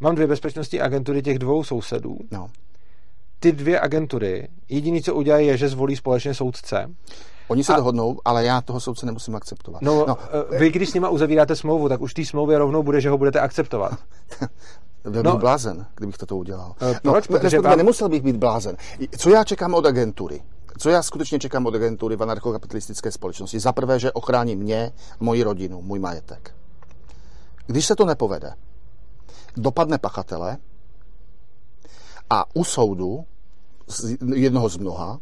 mám 0.00 0.14
dvě 0.14 0.26
bezpečnostní 0.26 0.80
agentury 0.80 1.22
těch 1.22 1.38
dvou 1.38 1.64
sousedů. 1.64 2.18
No. 2.30 2.50
Ty 3.40 3.52
dvě 3.52 3.80
agentury, 3.80 4.48
jediné, 4.68 5.00
co 5.00 5.14
udělají, 5.14 5.46
je, 5.46 5.56
že 5.56 5.68
zvolí 5.68 5.96
společně 5.96 6.34
soudce 6.34 6.88
Oni 7.48 7.64
se 7.64 7.72
a... 7.72 7.76
dohodnou, 7.76 8.20
ale 8.24 8.44
já 8.44 8.60
toho 8.60 8.80
soudce 8.80 9.06
nemusím 9.06 9.36
akceptovat. 9.36 9.82
No, 9.82 10.04
no, 10.08 10.16
eh, 10.52 10.58
vy 10.58 10.70
když 10.70 10.90
s 10.90 10.94
nima 10.94 11.08
uzavíráte 11.08 11.56
smlouvu, 11.56 11.88
tak 11.88 12.00
už 12.00 12.14
té 12.14 12.24
smlouvě 12.24 12.58
rovnou 12.58 12.82
bude, 12.82 13.00
že 13.00 13.10
ho 13.10 13.18
budete 13.18 13.40
akceptovat. 13.40 13.92
Byl 15.10 15.22
no, 15.22 15.32
bych 15.32 15.40
blázen, 15.40 15.86
kdybych 15.94 16.18
toto 16.18 16.36
udělal. 16.36 16.74
Proč? 16.78 17.28
No, 17.28 17.38
Protože 17.38 17.60
vám... 17.60 17.78
Nemusel 17.78 18.08
bych 18.08 18.22
být 18.22 18.36
blázen. 18.36 18.76
Co 19.18 19.30
já 19.30 19.44
čekám 19.44 19.74
od 19.74 19.86
agentury? 19.86 20.42
Co 20.78 20.90
já 20.90 21.02
skutečně 21.02 21.38
čekám 21.38 21.66
od 21.66 21.74
agentury 21.74 22.16
v 22.16 22.22
anarchokapitalistické 22.22 23.12
společnosti? 23.12 23.60
Za 23.60 23.72
prvé, 23.72 23.98
že 23.98 24.12
ochrání 24.12 24.56
mě, 24.56 24.92
moji 25.20 25.42
rodinu, 25.42 25.82
můj 25.82 25.98
majetek. 25.98 26.54
Když 27.66 27.86
se 27.86 27.96
to 27.96 28.04
nepovede, 28.04 28.52
dopadne 29.56 29.98
pachatele 29.98 30.56
a 32.30 32.44
u 32.54 32.64
soudu, 32.64 33.24
jednoho 34.34 34.68
z 34.68 34.76
mnoha, 34.76 35.10
uh, 35.10 35.18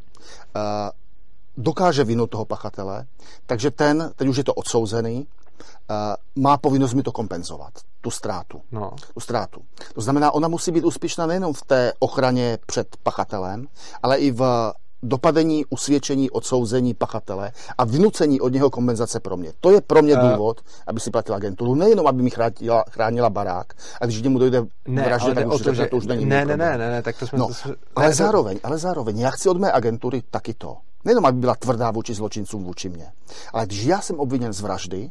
dokáže 1.57 2.05
vinu 2.05 2.27
toho 2.27 2.45
pachatele, 2.45 3.07
takže 3.47 3.71
ten, 3.71 4.11
teď 4.17 4.29
už 4.29 4.37
je 4.37 4.45
to 4.45 4.55
odsouzený, 4.55 5.27
eh, 5.27 5.95
má 6.37 6.57
povinnost 6.57 6.95
mi 6.95 7.03
to 7.03 7.13
kompenzovat, 7.13 7.73
tu 8.01 8.11
ztrátu. 8.11 8.61
No. 8.73 8.91
Tu 9.15 9.21
ztrátu. 9.21 9.61
To 9.95 10.01
znamená, 10.01 10.31
ona 10.31 10.49
musí 10.49 10.71
být 10.71 10.85
úspěšná 10.85 11.27
nejenom 11.27 11.53
v 11.53 11.63
té 11.63 11.93
ochraně 11.99 12.59
před 12.67 12.97
pachatelem, 13.03 13.67
ale 14.03 14.19
i 14.19 14.31
v 14.31 14.73
dopadení, 15.05 15.65
usvědčení, 15.71 16.31
odsouzení 16.31 16.95
pachatele 16.95 17.53
a 17.79 17.85
vnucení 17.85 18.41
od 18.41 18.53
něho 18.53 18.71
kompenzace 18.71 19.21
pro 19.21 19.37
mě. 19.37 19.53
To 19.61 19.71
je 19.71 19.81
pro 19.81 20.03
mě 20.03 20.15
eh. 20.15 20.29
důvod, 20.29 20.61
uh, 20.61 20.67
aby 20.87 21.01
si 21.01 21.11
platila 21.11 21.37
agenturu. 21.37 21.75
Nejenom, 21.75 22.07
aby 22.07 22.23
mi 22.23 22.31
chránila, 22.31 22.85
chránila 22.91 23.31
barák 23.31 23.73
a 24.01 24.07
když 24.07 24.23
němu 24.23 24.39
dojde 24.39 24.63
ne, 24.89 25.03
vraždě, 25.03 25.35
tak 25.35 25.53
už 25.53 25.63
to, 25.63 25.75
že... 25.75 25.87
to 25.87 25.97
už 25.97 26.07
není 26.07 26.27
ne, 26.27 26.45
ne, 26.45 26.57
ne, 26.57 26.79
ne, 26.79 26.91
ne, 26.91 27.03
tak 27.03 27.19
to 27.19 27.27
jsme... 27.27 27.39
No, 27.39 27.49
to... 27.49 27.75
ale, 27.97 28.07
ne, 28.07 28.15
zároveň, 28.15 28.61
ale 28.63 28.79
zároveň, 28.79 29.19
já 29.19 29.31
chci 29.31 29.49
od 29.49 29.57
mé 29.57 29.73
agentury 29.73 30.23
taky 30.31 30.55
to, 30.55 30.77
Nejenom, 31.05 31.27
aby 31.27 31.39
byla 31.39 31.55
tvrdá 31.55 31.91
vůči 31.91 32.15
zločincům 32.15 32.65
vůči 32.65 32.89
mě, 32.89 33.13
ale 33.53 33.67
když 33.67 33.85
já 33.85 34.01
jsem 34.01 34.21
obviněn 34.21 34.53
z 34.53 34.61
vraždy 34.61 35.11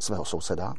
svého 0.00 0.24
souseda, 0.24 0.74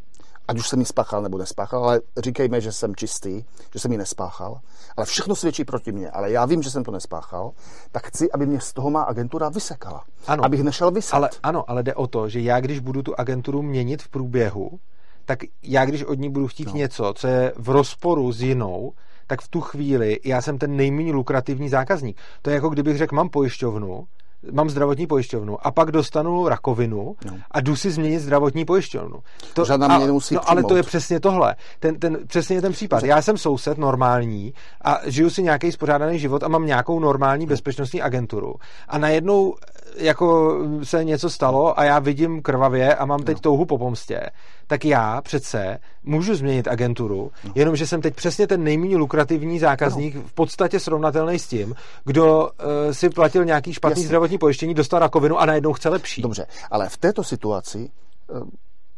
ať 0.47 0.57
už 0.57 0.67
jsem 0.67 0.79
ji 0.79 0.85
spáchal 0.85 1.21
nebo 1.21 1.37
nespáchal, 1.37 1.83
ale 1.83 2.01
říkejme, 2.17 2.61
že 2.61 2.71
jsem 2.71 2.95
čistý, 2.95 3.43
že 3.73 3.79
jsem 3.79 3.91
ji 3.91 3.97
nespáchal, 3.97 4.59
ale 4.97 5.05
všechno 5.05 5.35
svědčí 5.35 5.65
proti 5.65 5.91
mně, 5.91 6.09
ale 6.09 6.31
já 6.31 6.45
vím, 6.45 6.63
že 6.63 6.71
jsem 6.71 6.83
to 6.83 6.91
nespáchal, 6.91 7.51
tak 7.91 8.07
chci, 8.07 8.31
aby 8.31 8.45
mě 8.45 8.59
z 8.61 8.73
toho 8.73 8.89
má 8.89 9.01
agentura 9.01 9.49
vysekala. 9.49 10.03
Ano, 10.27 10.45
abych 10.45 10.63
nešel 10.63 10.91
vyset. 10.91 11.13
Ale, 11.13 11.29
ano, 11.43 11.63
ale 11.67 11.83
jde 11.83 11.95
o 11.95 12.07
to, 12.07 12.29
že 12.29 12.39
já, 12.39 12.59
když 12.59 12.79
budu 12.79 13.03
tu 13.03 13.19
agenturu 13.19 13.61
měnit 13.61 14.01
v 14.01 14.09
průběhu, 14.09 14.79
tak 15.25 15.39
já, 15.63 15.85
když 15.85 16.03
od 16.03 16.19
ní 16.19 16.29
budu 16.29 16.47
chtít 16.47 16.67
no. 16.67 16.73
něco, 16.73 17.13
co 17.15 17.27
je 17.27 17.53
v 17.57 17.69
rozporu 17.69 18.31
s 18.31 18.41
jinou, 18.41 18.93
tak 19.30 19.41
v 19.41 19.47
tu 19.47 19.61
chvíli 19.61 20.19
já 20.26 20.41
jsem 20.41 20.57
ten 20.57 20.76
nejméně 20.76 21.14
lukrativní 21.14 21.69
zákazník. 21.69 22.18
To 22.41 22.49
je 22.49 22.53
jako 22.53 22.69
kdybych 22.69 22.97
řekl, 22.97 23.15
mám 23.15 23.30
pojišťovnu, 23.30 24.07
mám 24.51 24.69
zdravotní 24.69 25.07
pojišťovnu 25.07 25.68
a 25.68 25.72
pak 25.72 25.91
dostanu 25.91 26.47
rakovinu 26.47 27.15
no. 27.26 27.38
a 27.51 27.61
jdu 27.61 27.76
si 27.76 27.91
změnit 27.91 28.19
zdravotní 28.19 28.65
pojišťovnu. 28.65 29.18
To, 29.53 29.65
Žádná 29.65 29.97
mě 29.97 30.07
nemusí 30.07 30.35
no, 30.35 30.49
ale 30.49 30.64
to 30.64 30.76
je 30.76 30.84
přesně 30.84 31.19
tohle. 31.19 31.56
Ten, 31.80 31.99
ten, 31.99 32.18
přesně 32.27 32.61
ten 32.61 32.72
případ. 32.72 33.03
Já 33.03 33.22
jsem 33.22 33.38
soused 33.38 33.77
normální 33.77 34.53
a 34.81 34.99
žiju 35.06 35.30
si 35.30 35.43
nějaký 35.43 35.72
spořádaný 35.72 36.19
život 36.19 36.43
a 36.43 36.47
mám 36.47 36.65
nějakou 36.65 36.99
normální 36.99 37.45
bezpečnostní 37.45 38.01
agenturu. 38.01 38.56
A 38.88 38.97
najednou 38.97 39.56
jako 39.97 40.57
se 40.84 41.03
něco 41.03 41.30
stalo 41.30 41.80
a 41.80 41.84
já 41.84 41.99
vidím 41.99 42.41
krvavě 42.41 42.95
a 42.95 43.06
mám 43.06 43.23
teď 43.23 43.38
no. 43.38 43.41
touhu 43.41 43.65
po 43.65 43.77
pomstě, 43.77 44.22
tak 44.69 44.85
já 44.85 45.21
přece 45.21 45.79
můžu 46.03 46.35
změnit 46.35 46.67
agenturu, 46.67 47.31
no. 47.43 47.51
jenomže 47.55 47.87
jsem 47.87 48.01
teď 48.01 48.15
přesně 48.15 48.47
ten 48.47 48.63
nejméně 48.63 48.97
lukrativní 48.97 49.59
zákazník, 49.59 50.15
no. 50.15 50.21
v 50.21 50.33
podstatě 50.33 50.79
srovnatelný 50.79 51.39
s 51.39 51.47
tím, 51.47 51.75
kdo 52.05 52.39
uh, 52.39 52.91
si 52.91 53.09
platil 53.09 53.45
nějaký 53.45 53.73
špatný 53.73 54.01
Jasně. 54.01 54.07
zdravotní 54.07 54.37
pojištění, 54.37 54.73
dostal 54.73 54.99
rakovinu 54.99 55.39
a 55.39 55.45
najednou 55.45 55.73
chce 55.73 55.89
lepší. 55.89 56.21
Dobře, 56.21 56.45
ale 56.71 56.89
v 56.89 56.97
této 56.97 57.23
situaci 57.23 57.89
uh, 58.27 58.47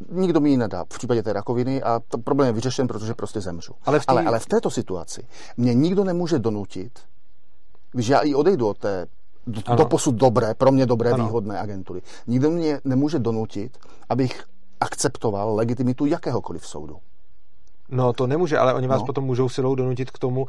nikdo 0.10 0.40
mi 0.40 0.50
ji 0.50 0.58
nedá 0.58 0.84
v 0.84 0.88
případě 0.88 1.24
té 1.24 1.34
rakoviny 1.34 1.84
a 1.84 2.00
to 2.08 2.18
problém 2.18 2.48
je 2.48 2.54
vyřešen, 2.54 2.88
protože 2.88 3.14
prostě 3.14 3.42
zemřu. 3.42 3.74
Ale 3.86 4.00
v, 4.00 4.06
tý... 4.06 4.10
ale, 4.10 4.24
ale 4.24 4.40
v 4.40 4.46
této 4.46 4.70
situaci 4.70 5.24
mě 5.58 5.74
nikdo 5.74 6.04
nemůže 6.04 6.40
donutit, 6.40 7.00
když 7.92 8.08
já 8.08 8.20
i 8.20 8.34
odejdu 8.34 8.68
od 8.68 8.78
té 8.78 9.08
do, 9.48 9.76
do 9.76 9.86
posud 9.86 10.16
dobré, 10.16 10.54
pro 10.54 10.72
mě 10.72 10.86
dobré, 10.86 11.12
ano. 11.12 11.26
výhodné 11.26 11.60
agentury. 11.60 12.02
Nikdo 12.28 12.52
mě 12.52 12.80
nemůže 12.84 13.20
donutit, 13.20 13.78
abych 14.10 14.44
akceptoval 14.82 15.56
legitimitu 15.56 16.06
jakéhokoliv 16.06 16.64
soudu. 16.64 17.02
No 17.92 18.14
to 18.14 18.28
nemůže, 18.28 18.58
ale 18.58 18.74
oni 18.74 18.88
vás 18.88 19.00
no. 19.00 19.06
potom 19.06 19.24
můžou 19.24 19.50
silou 19.50 19.76
donutit 19.76 20.12
k 20.12 20.20
tomu. 20.20 20.48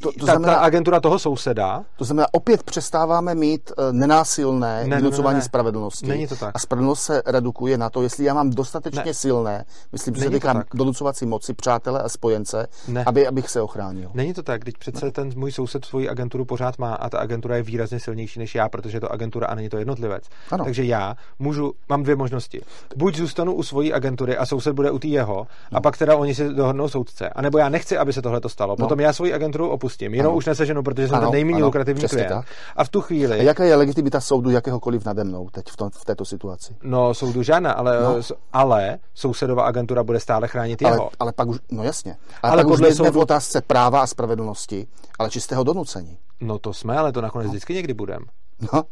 To, 0.00 0.12
to 0.12 0.26
ta, 0.26 0.32
znamená, 0.32 0.54
ta 0.54 0.60
agentura 0.60 1.00
toho 1.00 1.18
souseda. 1.18 1.84
To 1.96 2.04
znamená, 2.04 2.26
opět 2.32 2.62
přestáváme 2.62 3.34
mít 3.34 3.72
eh, 3.78 3.92
nenásilné 3.92 4.84
ne, 4.86 4.96
vynucování 4.96 5.34
ne, 5.34 5.38
ne, 5.38 5.44
spravedlnosti. 5.44 6.06
Není 6.06 6.26
to 6.26 6.36
tak. 6.36 6.50
A 6.54 6.58
spravedlnost 6.58 7.02
se 7.02 7.22
redukuje 7.26 7.78
na 7.78 7.90
to, 7.90 8.02
jestli 8.02 8.24
já 8.24 8.34
mám 8.34 8.50
dostatečně 8.50 9.02
ne. 9.06 9.14
silné, 9.14 9.64
myslím, 9.92 10.14
že 10.14 10.22
se 10.22 10.30
týká 10.30 10.64
donucovací 10.74 11.26
moci, 11.26 11.54
přátele 11.54 12.02
a 12.02 12.08
spojence, 12.08 12.66
ne. 12.88 13.04
Aby, 13.04 13.26
abych 13.26 13.50
se 13.50 13.62
ochránil. 13.62 14.10
Není 14.14 14.34
to 14.34 14.42
tak, 14.42 14.62
když 14.62 14.74
přece 14.74 15.04
ne. 15.04 15.12
ten 15.12 15.30
můj 15.36 15.52
soused 15.52 15.84
svoji 15.84 16.08
agenturu 16.08 16.44
pořád 16.44 16.78
má 16.78 16.94
a 16.94 17.08
ta 17.08 17.18
agentura 17.18 17.56
je 17.56 17.62
výrazně 17.62 18.00
silnější 18.00 18.38
než 18.38 18.54
já, 18.54 18.68
protože 18.68 18.96
je 18.96 19.00
to 19.00 19.12
agentura 19.12 19.46
a 19.46 19.54
není 19.54 19.68
to 19.68 19.78
jednotlivec. 19.78 20.24
Ano. 20.50 20.64
Takže 20.64 20.84
já 20.84 21.16
můžu, 21.38 21.72
mám 21.88 22.02
dvě 22.02 22.16
možnosti. 22.16 22.62
Buď 22.96 23.16
zůstanu 23.16 23.54
u 23.54 23.62
svojí 23.62 23.92
agentury 23.92 24.36
a 24.36 24.46
soused 24.46 24.74
bude 24.74 24.90
u 24.90 24.98
té 24.98 25.08
jeho, 25.08 25.46
no. 25.72 25.78
a 25.78 25.80
pak 25.80 25.98
teda 25.98 26.16
oni 26.16 26.29
si 26.34 26.48
dohodnou 26.48 26.88
soudce. 26.88 27.28
A 27.28 27.42
nebo 27.42 27.58
já 27.58 27.68
nechci, 27.68 27.98
aby 27.98 28.12
se 28.12 28.22
tohle 28.22 28.40
stalo. 28.46 28.76
No. 28.78 28.86
Potom 28.86 29.00
já 29.00 29.12
svoji 29.12 29.32
agenturu 29.32 29.68
opustím. 29.68 30.14
Jenom 30.14 30.30
ano. 30.30 30.36
už 30.36 30.46
neseženu, 30.46 30.82
protože 30.82 31.08
jsem 31.08 31.16
ano, 31.16 31.26
ten 31.26 31.32
nejméně 31.32 31.64
lukrativní 31.64 32.08
klient. 32.08 32.28
Tak. 32.28 32.46
A 32.76 32.84
v 32.84 32.88
tu 32.88 33.00
chvíli. 33.00 33.40
A 33.40 33.42
jaká 33.42 33.64
je 33.64 33.76
legitimita 33.76 34.20
soudu 34.20 34.50
jakéhokoliv 34.50 35.04
nade 35.04 35.24
mnou 35.24 35.48
teď 35.50 35.66
v, 35.68 35.76
tom, 35.76 35.90
v 35.90 36.04
této 36.04 36.24
situaci? 36.24 36.76
No, 36.82 37.14
soudu 37.14 37.42
žádná, 37.42 37.72
ale, 37.72 38.00
no. 38.00 38.20
ale 38.52 38.98
sousedová 39.14 39.64
agentura 39.64 40.02
bude 40.02 40.20
stále 40.20 40.48
chránit 40.48 40.82
ale, 40.82 40.94
jeho. 40.94 41.10
Ale 41.18 41.32
pak 41.32 41.48
už, 41.48 41.58
no 41.70 41.84
jasně. 41.84 42.16
Ale, 42.42 42.52
ale 42.52 42.64
pak 42.64 42.72
už 42.72 42.96
soudu... 42.96 43.12
v 43.12 43.18
otázce 43.18 43.60
práva 43.60 44.00
a 44.00 44.06
spravedlnosti, 44.06 44.86
ale 45.18 45.30
čistého 45.30 45.64
donucení. 45.64 46.18
No 46.40 46.58
to 46.58 46.72
jsme, 46.72 46.98
ale 46.98 47.12
to 47.12 47.20
nakonec 47.20 47.46
no. 47.46 47.50
vždycky 47.50 47.74
někdy 47.74 47.94
budeme. 47.94 48.26
No, 48.72 48.82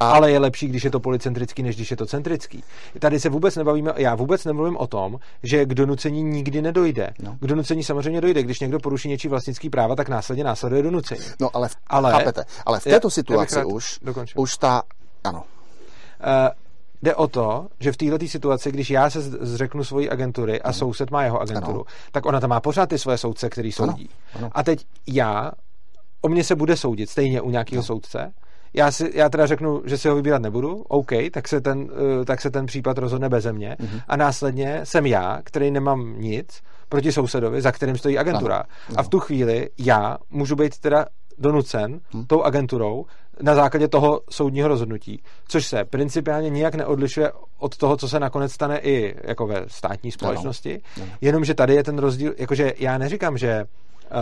a... 0.00 0.10
Ale 0.10 0.30
je 0.30 0.38
lepší, 0.38 0.68
když 0.68 0.84
je 0.84 0.90
to 0.90 1.00
policentrický, 1.00 1.62
než 1.62 1.76
když 1.76 1.90
je 1.90 1.96
to 1.96 2.06
centrický. 2.06 2.64
Tady 2.98 3.20
se 3.20 3.28
vůbec 3.28 3.56
nebavíme, 3.56 3.92
já 3.96 4.14
vůbec 4.14 4.44
nemluvím 4.44 4.76
o 4.76 4.86
tom, 4.86 5.18
že 5.42 5.64
k 5.64 5.74
donucení 5.74 6.22
nikdy 6.22 6.62
nedojde. 6.62 7.10
No. 7.22 7.36
K 7.40 7.46
donucení 7.46 7.84
samozřejmě 7.84 8.20
dojde. 8.20 8.42
Když 8.42 8.60
někdo 8.60 8.78
poruší 8.78 9.08
něčí 9.08 9.28
vlastnický 9.28 9.70
práva, 9.70 9.96
tak 9.96 10.08
následně 10.08 10.44
následuje 10.44 10.82
donucení. 10.82 11.20
No 11.40 11.50
ale, 11.52 11.68
v, 11.68 11.76
ale, 11.86 12.12
chápete, 12.12 12.44
ale 12.66 12.80
v 12.80 12.84
této 12.84 13.10
situaci 13.10 13.64
už, 13.64 14.00
už 14.34 14.56
ta, 14.56 14.82
ano. 15.24 15.38
Uh, 15.38 16.48
Jde 17.02 17.14
o 17.14 17.28
to, 17.28 17.68
že 17.80 17.92
v 17.92 17.96
této 17.96 18.26
situaci, 18.26 18.72
když 18.72 18.90
já 18.90 19.10
se 19.10 19.22
zřeknu 19.22 19.84
svojí 19.84 20.10
agentury 20.10 20.60
a 20.60 20.64
ano. 20.64 20.72
soused 20.72 21.10
má 21.10 21.22
jeho 21.22 21.40
agenturu, 21.40 21.74
ano. 21.74 21.84
tak 22.12 22.26
ona 22.26 22.40
tam 22.40 22.50
má 22.50 22.60
pořád 22.60 22.88
ty 22.88 22.98
svoje 22.98 23.18
soudce, 23.18 23.48
který 23.48 23.72
soudí. 23.72 24.10
Ano. 24.34 24.44
Ano. 24.44 24.50
A 24.54 24.62
teď 24.62 24.86
já, 25.06 25.52
o 26.20 26.28
mě 26.28 26.44
se 26.44 26.56
bude 26.56 26.76
soudit 26.76 27.10
stejně 27.10 27.40
u 27.40 27.50
nějakého 27.50 27.82
soudce, 27.82 28.32
já, 28.74 28.90
si, 28.90 29.10
já 29.14 29.28
teda 29.28 29.46
řeknu, 29.46 29.82
že 29.84 29.98
si 29.98 30.08
ho 30.08 30.14
vybírat 30.14 30.42
nebudu, 30.42 30.84
OK, 30.88 31.10
tak 31.32 31.48
se 31.48 31.60
ten, 31.60 31.78
uh, 31.78 32.24
tak 32.24 32.40
se 32.40 32.50
ten 32.50 32.66
případ 32.66 32.98
rozhodne 32.98 33.28
beze 33.28 33.52
mě 33.52 33.76
mm-hmm. 33.80 34.02
a 34.08 34.16
následně 34.16 34.80
jsem 34.84 35.06
já, 35.06 35.40
který 35.44 35.70
nemám 35.70 36.14
nic 36.18 36.62
proti 36.88 37.12
sousedovi, 37.12 37.62
za 37.62 37.72
kterým 37.72 37.98
stojí 37.98 38.18
agentura. 38.18 38.56
Ano. 38.56 38.66
A 38.96 39.02
v 39.02 39.08
tu 39.08 39.20
chvíli 39.20 39.70
já 39.78 40.16
můžu 40.30 40.56
být 40.56 40.78
teda 40.78 41.06
donucen 41.38 42.00
hmm. 42.10 42.26
tou 42.26 42.42
agenturou 42.42 43.06
na 43.42 43.54
základě 43.54 43.88
toho 43.88 44.20
soudního 44.30 44.68
rozhodnutí, 44.68 45.22
což 45.48 45.66
se 45.66 45.84
principiálně 45.84 46.50
nijak 46.50 46.74
neodlišuje 46.74 47.32
od 47.58 47.76
toho, 47.76 47.96
co 47.96 48.08
se 48.08 48.20
nakonec 48.20 48.52
stane 48.52 48.78
i 48.78 49.14
jako 49.24 49.46
ve 49.46 49.64
státní 49.66 50.10
společnosti, 50.10 50.80
no, 50.96 51.04
no. 51.04 51.12
jenomže 51.20 51.54
tady 51.54 51.74
je 51.74 51.84
ten 51.84 51.98
rozdíl, 51.98 52.34
jakože 52.38 52.72
já 52.78 52.98
neříkám, 52.98 53.38
že 53.38 53.64
uh, 53.64 54.18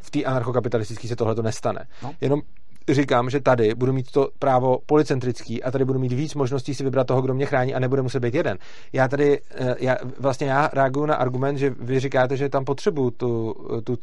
v 0.00 0.10
té 0.10 0.24
anarchokapitalistické 0.24 1.08
se 1.08 1.16
tohle 1.16 1.34
to 1.34 1.42
nestane. 1.42 1.86
No. 2.02 2.12
Jenom 2.20 2.40
říkám, 2.88 3.30
že 3.30 3.40
tady 3.40 3.74
budu 3.74 3.92
mít 3.92 4.10
to 4.10 4.28
právo 4.38 4.78
policentrický 4.86 5.62
a 5.62 5.70
tady 5.70 5.84
budu 5.84 5.98
mít 5.98 6.12
víc 6.12 6.34
možností 6.34 6.74
si 6.74 6.84
vybrat 6.84 7.06
toho, 7.06 7.22
kdo 7.22 7.34
mě 7.34 7.46
chrání 7.46 7.74
a 7.74 7.78
nebude 7.78 8.02
muset 8.02 8.20
být 8.20 8.34
jeden. 8.34 8.58
Já 8.92 9.08
tady, 9.08 9.40
eh, 9.54 9.74
já, 9.78 9.96
vlastně 10.18 10.46
já 10.46 10.70
reaguju 10.72 11.06
na 11.06 11.14
argument, 11.14 11.56
že 11.56 11.74
vy 11.80 12.00
říkáte, 12.00 12.36
že 12.36 12.48
tam 12.48 12.64
potřebuju 12.64 13.10
tu, 13.10 13.54
tu, 13.84 13.96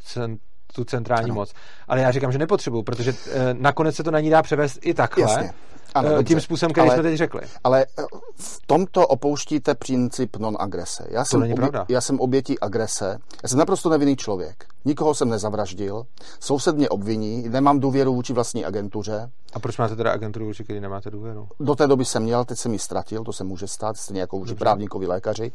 tu 0.73 0.83
centrální 0.83 1.25
ano. 1.25 1.35
moc. 1.35 1.53
Ale 1.87 2.01
já 2.01 2.11
říkám, 2.11 2.31
že 2.31 2.37
nepotřebuju, 2.37 2.83
protože 2.83 3.13
eh, 3.31 3.53
nakonec 3.53 3.95
se 3.95 4.03
to 4.03 4.11
na 4.11 4.19
ní 4.19 4.29
dá 4.29 4.41
převést 4.41 4.79
i 4.81 4.93
takhle. 4.93 5.23
Jasně. 5.23 5.53
Ano, 5.95 6.09
eh, 6.19 6.23
tím 6.23 6.41
způsobem, 6.41 6.71
který 6.71 6.89
ale, 6.89 6.97
jsme 6.97 7.03
teď 7.03 7.17
řekli. 7.17 7.41
Ale 7.63 7.85
eh, 7.99 8.03
v 8.35 8.59
tomto 8.67 9.07
opouštíte 9.07 9.75
princip 9.75 10.37
non-agrese. 10.37 11.05
Já, 11.09 11.25
jsem 11.25 11.41
obě, 11.41 11.69
já 11.89 12.01
jsem 12.01 12.19
obětí 12.19 12.59
agrese. 12.59 13.17
Já 13.43 13.49
jsem 13.49 13.59
naprosto 13.59 13.89
nevinný 13.89 14.15
člověk. 14.15 14.65
Nikoho 14.85 15.13
jsem 15.13 15.29
nezavraždil. 15.29 16.05
Soused 16.39 16.75
mě 16.75 16.89
obviní. 16.89 17.49
Nemám 17.49 17.79
důvěru 17.79 18.13
vůči 18.13 18.33
vlastní 18.33 18.65
agentuře. 18.65 19.31
A 19.53 19.59
proč 19.59 19.77
máte 19.77 19.95
teda 19.95 20.11
agenturu, 20.11 20.45
vůči 20.45 20.63
který 20.63 20.79
nemáte 20.79 21.11
důvěru? 21.11 21.47
Do 21.59 21.75
té 21.75 21.87
doby 21.87 22.05
jsem 22.05 22.23
měl, 22.23 22.45
teď 22.45 22.57
jsem 22.57 22.73
ji 22.73 22.79
ztratil, 22.79 23.23
to 23.23 23.33
se 23.33 23.43
může 23.43 23.67
stát, 23.67 23.97
stejně 23.97 24.21
jako 24.21 24.37
vůči 24.37 24.55
právníkovi 24.55 25.07
lékaři. 25.07 25.51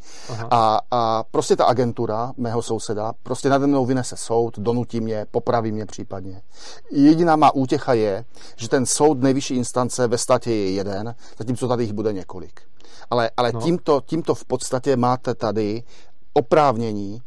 A, 0.51 0.81
a 0.91 1.25
prostě 1.31 1.57
ta 1.57 1.65
agentura 1.65 2.33
mého 2.37 2.63
souseda 2.63 3.13
prostě 3.23 3.49
nade 3.49 3.67
mnou 3.67 3.87
vynese 3.87 4.17
soud, 4.17 4.59
donutí 4.59 5.01
mě, 5.01 5.27
popraví 5.31 5.73
mě 5.73 5.87
případně. 5.87 6.43
Jediná 6.91 7.37
má 7.37 7.55
útěcha 7.55 7.95
je, 7.95 8.25
že 8.57 8.69
ten 8.69 8.87
soud 8.87 9.21
nejvyšší 9.23 9.55
instance 9.55 10.07
ve 10.07 10.19
státě 10.19 10.51
je 10.51 10.71
jeden, 10.71 11.15
zatímco 11.39 11.69
tady 11.69 11.83
jich 11.85 11.93
bude 11.93 12.13
několik. 12.13 12.61
Ale, 13.11 13.31
ale 13.37 13.53
no. 13.53 13.61
tímto, 13.61 14.01
tímto 14.07 14.35
v 14.35 14.45
podstatě 14.45 14.97
máte 14.97 15.35
tady 15.35 15.83
oprávnění 16.33 17.23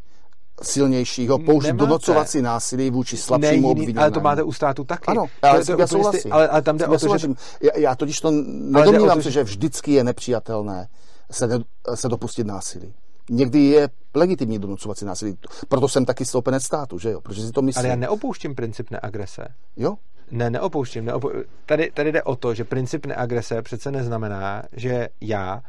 silnějšího 0.62 1.40
použít 1.40 1.68
Nemáte. 1.68 1.86
donocovací 1.86 2.42
násilí 2.42 2.90
vůči 2.90 3.18
slabšímu 3.18 3.70
obviněnému. 3.70 4.02
Ale 4.02 4.12
to 4.12 4.20
máte 4.20 4.44
u 4.44 4.52
státu 4.52 4.84
taky. 4.84 5.06
Ano, 5.08 5.26
ale 5.42 5.60
to, 5.60 5.76
to, 5.76 5.82
já 5.82 5.88
souhlasím. 5.88 6.34
Ale, 6.34 6.48
ale 6.48 6.62
tam 6.62 6.78
jde 6.78 6.88
o 6.88 6.98
to, 6.98 7.18
že... 7.18 7.28
Já, 7.62 7.72
já 7.76 7.96
totiž 7.96 8.22
to 8.22 8.32
nedomnívám 8.32 9.22
se, 9.22 9.32
že 9.32 9.44
vždycky 9.44 9.92
je 9.92 10.04
nepřijatelné 10.04 10.88
se, 11.32 11.48
ne, 11.48 11.60
se 11.96 12.10
dopustit 12.10 12.48
násilí. 12.48 12.94
Někdy 13.30 13.60
je 13.60 13.90
legitimní 14.16 14.60
donucovací 14.60 15.06
násilí. 15.06 15.38
Proto 15.68 15.88
jsem 15.88 16.06
taky 16.06 16.26
stoupenec 16.26 16.64
státu, 16.64 17.00
že 17.00 17.12
jo? 17.12 17.22
Protože 17.22 17.48
si 17.48 17.52
to 17.52 17.62
myslím. 17.62 17.86
Ale 17.86 17.90
já 17.90 17.96
neopouštím 17.96 18.56
princip 18.56 18.92
neagrese. 18.92 19.48
Jo? 19.78 19.96
Ne, 20.32 20.50
neopouštím. 20.50 21.06
Neopou... 21.06 21.32
Tady, 21.66 21.92
tady 21.94 22.12
jde 22.12 22.24
o 22.24 22.36
to, 22.36 22.54
že 22.54 22.64
princip 22.64 23.06
neagrese 23.06 23.62
přece 23.62 23.92
neznamená, 23.92 24.64
že 24.72 25.10
já 25.22 25.62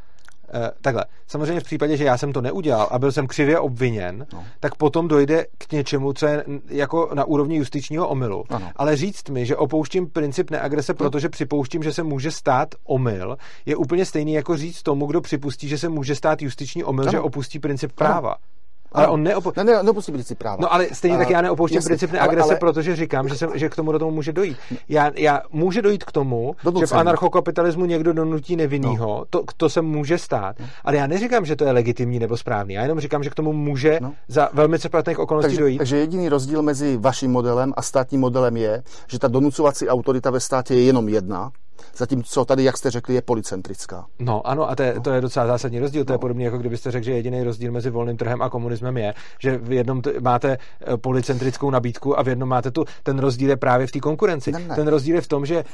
takhle, 0.81 1.05
samozřejmě 1.27 1.61
v 1.61 1.65
případě, 1.65 1.97
že 1.97 2.05
já 2.05 2.19
jsem 2.19 2.33
to 2.33 2.41
neudělal 2.41 2.89
a 2.91 2.99
byl 2.99 3.13
jsem 3.13 3.27
křivě 3.27 3.59
obviněn, 3.59 4.27
no. 4.33 4.45
tak 4.61 4.75
potom 4.75 5.09
dojde 5.09 5.47
k 5.59 5.73
něčemu, 5.73 6.13
co 6.13 6.27
je 6.27 6.45
jako 6.69 7.11
na 7.15 7.25
úrovni 7.25 7.57
justičního 7.57 8.09
omylu. 8.09 8.45
Ano. 8.49 8.71
Ale 8.77 8.97
říct 8.97 9.29
mi, 9.29 9.47
že 9.47 9.57
opouštím 9.57 10.07
princip 10.07 10.51
neagrese, 10.51 10.95
protože 10.95 11.29
připouštím, 11.29 11.83
že 11.83 11.93
se 11.93 12.03
může 12.03 12.31
stát 12.31 12.75
omyl, 12.85 13.37
je 13.67 13.77
úplně 13.77 14.05
stejný 14.05 14.33
jako 14.33 14.57
říct 14.57 14.83
tomu, 14.83 15.07
kdo 15.07 15.21
připustí, 15.21 15.69
že 15.69 15.79
se 15.79 15.89
může 15.89 16.15
stát 16.15 16.43
justiční 16.43 16.85
omyl, 16.85 17.03
ano. 17.03 17.11
že 17.11 17.21
opustí 17.21 17.59
princip 17.59 17.93
práva. 17.93 18.31
Ano. 18.31 18.60
Ale 18.93 19.09
on 19.09 19.23
neopo... 19.23 19.53
ne, 19.57 19.65
ne, 19.65 19.83
neopustí 19.83 20.13
princip 20.13 20.39
práva. 20.39 20.57
No 20.61 20.75
ale 20.75 20.87
stejně 20.93 21.19
tak 21.19 21.31
já 21.31 21.41
neopouštím 21.41 21.77
Jasný, 21.77 21.89
princip 21.89 22.13
neagrese, 22.13 22.43
ale, 22.43 22.51
ale... 22.51 22.59
protože 22.59 22.97
říkám, 22.97 23.29
že, 23.29 23.35
se, 23.35 23.49
že 23.55 23.69
k 23.69 23.77
tomu 23.77 23.93
do 23.93 23.99
tomu 23.99 24.11
může 24.11 24.33
dojít. 24.33 24.57
Já, 24.89 25.11
já 25.17 25.43
může 25.53 25.83
dojít 25.83 26.05
k 26.05 26.13
tomu, 26.13 26.55
že 26.81 26.87
v 26.87 26.93
anarchokapitalismu 26.93 27.85
někdo 27.85 28.13
donutí 28.13 28.57
nevinnýho, 28.57 29.07
no. 29.19 29.25
to, 29.31 29.43
to 29.57 29.69
se 29.69 29.83
může 29.83 30.19
stát, 30.19 30.59
no. 30.59 30.67
ale 30.85 30.97
já 30.97 31.07
neříkám, 31.07 31.45
že 31.45 31.57
to 31.57 31.65
je 31.65 31.73
legitimní 31.73 32.19
nebo 32.19 32.37
správný, 32.37 32.75
já 32.75 32.83
jenom 32.83 33.01
říkám, 33.01 33.23
že 33.23 33.31
k 33.31 33.35
tomu 33.35 33.53
může 33.53 33.99
no. 34.03 34.13
za 34.29 34.49
velmi 34.53 34.79
cepatných 34.79 35.19
okolností 35.19 35.49
takže, 35.49 35.61
dojít. 35.61 35.79
Takže 35.79 35.97
jediný 35.97 36.29
rozdíl 36.29 36.63
mezi 36.63 36.97
vaším 36.97 37.31
modelem 37.31 37.73
a 37.77 37.83
státním 37.83 38.21
modelem 38.21 38.57
je, 38.57 38.83
že 39.09 39.19
ta 39.19 39.29
donucovací 39.29 39.89
autorita 39.89 40.31
ve 40.31 40.41
státě 40.41 40.75
je 40.75 40.83
jenom 40.83 41.09
jedna, 41.09 41.51
zatímco 41.97 42.45
tady, 42.45 42.65
jak 42.65 42.77
jste 42.77 42.91
řekli, 42.91 43.15
je 43.15 43.23
policentrická. 43.23 44.07
No 44.19 44.47
ano, 44.47 44.71
a 44.71 44.77
to 44.77 44.83
je, 44.83 44.95
no. 44.95 45.01
to 45.01 45.11
je 45.11 45.21
docela 45.21 45.47
zásadní 45.47 45.79
rozdíl. 45.79 46.05
To 46.05 46.13
no. 46.13 46.15
je 46.15 46.19
podobně, 46.19 46.45
jako 46.45 46.59
kdybyste 46.59 46.91
řekl, 46.91 47.05
že 47.05 47.13
jediný 47.13 47.43
rozdíl 47.43 47.73
mezi 47.73 47.91
volným 47.91 48.17
trhem 48.17 48.43
a 48.43 48.49
komunismem 48.51 48.97
je, 48.97 49.15
že 49.39 49.59
v 49.59 49.73
jednom 49.73 50.03
t- 50.03 50.13
máte 50.21 50.59
eh, 50.81 50.97
policentrickou 50.97 51.71
nabídku 51.71 52.19
a 52.19 52.23
v 52.23 52.29
jednom 52.29 52.49
máte 52.49 52.71
tu. 52.71 52.85
Ten 53.03 53.19
rozdíl 53.19 53.51
je 53.51 53.57
právě 53.57 53.87
v 53.87 53.93
té 53.93 54.01
konkurenci. 54.01 54.53
Ne, 54.53 54.59
ne. 54.59 54.75
Ten 54.75 54.89
rozdíl 54.89 55.15
je 55.15 55.21
v 55.21 55.29
tom, 55.29 55.47
že 55.47 55.57
eh, 55.57 55.65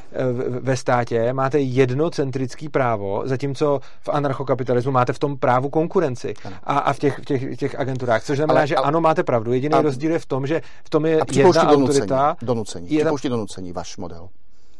ve 0.60 0.76
státě 0.76 1.32
máte 1.32 1.60
jednocentrický 1.60 2.68
právo, 2.68 3.22
zatímco 3.24 3.80
v 4.00 4.08
anarchokapitalismu 4.08 4.92
máte 4.92 5.12
v 5.12 5.18
tom 5.18 5.36
právu 5.36 5.68
konkurenci 5.70 6.34
a, 6.64 6.78
a 6.78 6.92
v 6.92 6.98
těch, 6.98 7.18
v 7.18 7.24
těch, 7.24 7.58
těch 7.58 7.80
agenturách. 7.80 8.24
Což 8.24 8.36
znamená, 8.36 8.60
ale, 8.60 8.66
že 8.66 8.76
ale, 8.76 8.86
ano, 8.86 9.00
máte 9.00 9.22
pravdu. 9.22 9.52
Jediný 9.52 9.78
rozdíl 9.82 10.10
je 10.10 10.18
v 10.18 10.26
tom, 10.26 10.46
že 10.46 10.62
v 10.84 10.90
tom 10.90 11.06
je 11.06 11.20
jedna 11.32 11.70
autorita. 11.70 12.36
Donucení. 12.42 12.86
Připouští 12.86 13.28
donucení, 13.28 13.72
váš 13.72 13.96
model. 13.96 14.28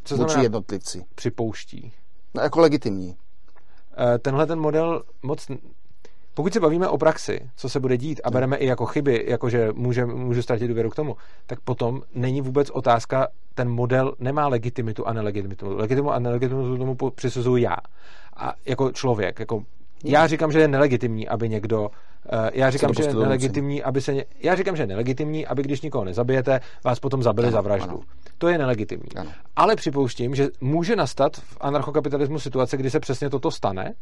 Co 0.06 0.16
vůči 0.16 0.40
jednotlivci. 0.40 1.04
Připouští. 1.14 1.92
No, 2.34 2.42
jako 2.42 2.60
legitimní. 2.60 3.16
Eh, 3.98 4.18
tenhle 4.18 4.46
ten 4.46 4.60
model 4.60 5.02
moc... 5.22 5.46
Pokud 6.34 6.52
se 6.52 6.60
bavíme 6.60 6.88
o 6.88 6.98
praxi, 6.98 7.50
co 7.56 7.68
se 7.68 7.80
bude 7.80 7.96
dít 7.96 8.20
a 8.24 8.30
bereme 8.30 8.56
i 8.56 8.66
jako 8.66 8.86
chyby, 8.86 9.24
jako 9.28 9.50
že 9.50 9.68
může, 9.74 10.06
můžu 10.06 10.42
ztratit 10.42 10.68
důvěru 10.68 10.90
k 10.90 10.94
tomu, 10.94 11.16
tak 11.46 11.60
potom 11.60 12.02
není 12.14 12.40
vůbec 12.40 12.70
otázka, 12.70 13.28
ten 13.54 13.68
model 13.68 14.14
nemá 14.18 14.48
legitimitu 14.48 15.06
a 15.06 15.12
nelegitimitu. 15.12 15.76
Legitimitu 15.76 16.10
a 16.10 16.18
nelegitimitu 16.18 16.78
tomu 16.78 16.96
přisuzuju 17.10 17.56
já. 17.56 17.76
A 18.36 18.54
jako 18.66 18.92
člověk, 18.92 19.40
jako 19.40 19.64
já 20.04 20.26
říkám, 20.26 20.52
že 20.52 20.60
je 20.60 20.68
nelegitimní, 20.68 21.28
aby 21.28 21.48
někdo 21.48 21.90
Eh, 22.32 22.50
já 22.54 22.70
říkám, 22.70 22.94
že 22.94 23.02
je 23.02 23.14
nelegitimní, 23.14 23.82
aby 23.82 24.00
se... 24.00 24.14
Já 24.40 24.54
říkám, 24.54 24.76
že 24.76 24.82
je 24.82 24.86
nelegitimní, 24.86 25.46
aby 25.46 25.62
když 25.62 25.80
nikoho 25.80 26.04
nezabijete, 26.04 26.60
vás 26.84 27.00
potom 27.00 27.22
zabili 27.22 27.46
ano, 27.46 27.52
za 27.52 27.60
vraždu. 27.60 27.90
Ano. 27.90 28.00
To 28.38 28.48
je 28.48 28.58
nelegitimní. 28.58 29.08
Ano. 29.16 29.30
Ale 29.56 29.76
připouštím, 29.76 30.34
že 30.34 30.48
může 30.60 30.96
nastat 30.96 31.36
v 31.36 31.56
anarchokapitalismu 31.60 32.38
situace, 32.38 32.76
kdy 32.76 32.90
se 32.90 33.00
přesně 33.00 33.30
toto 33.30 33.50
stane, 33.50 33.94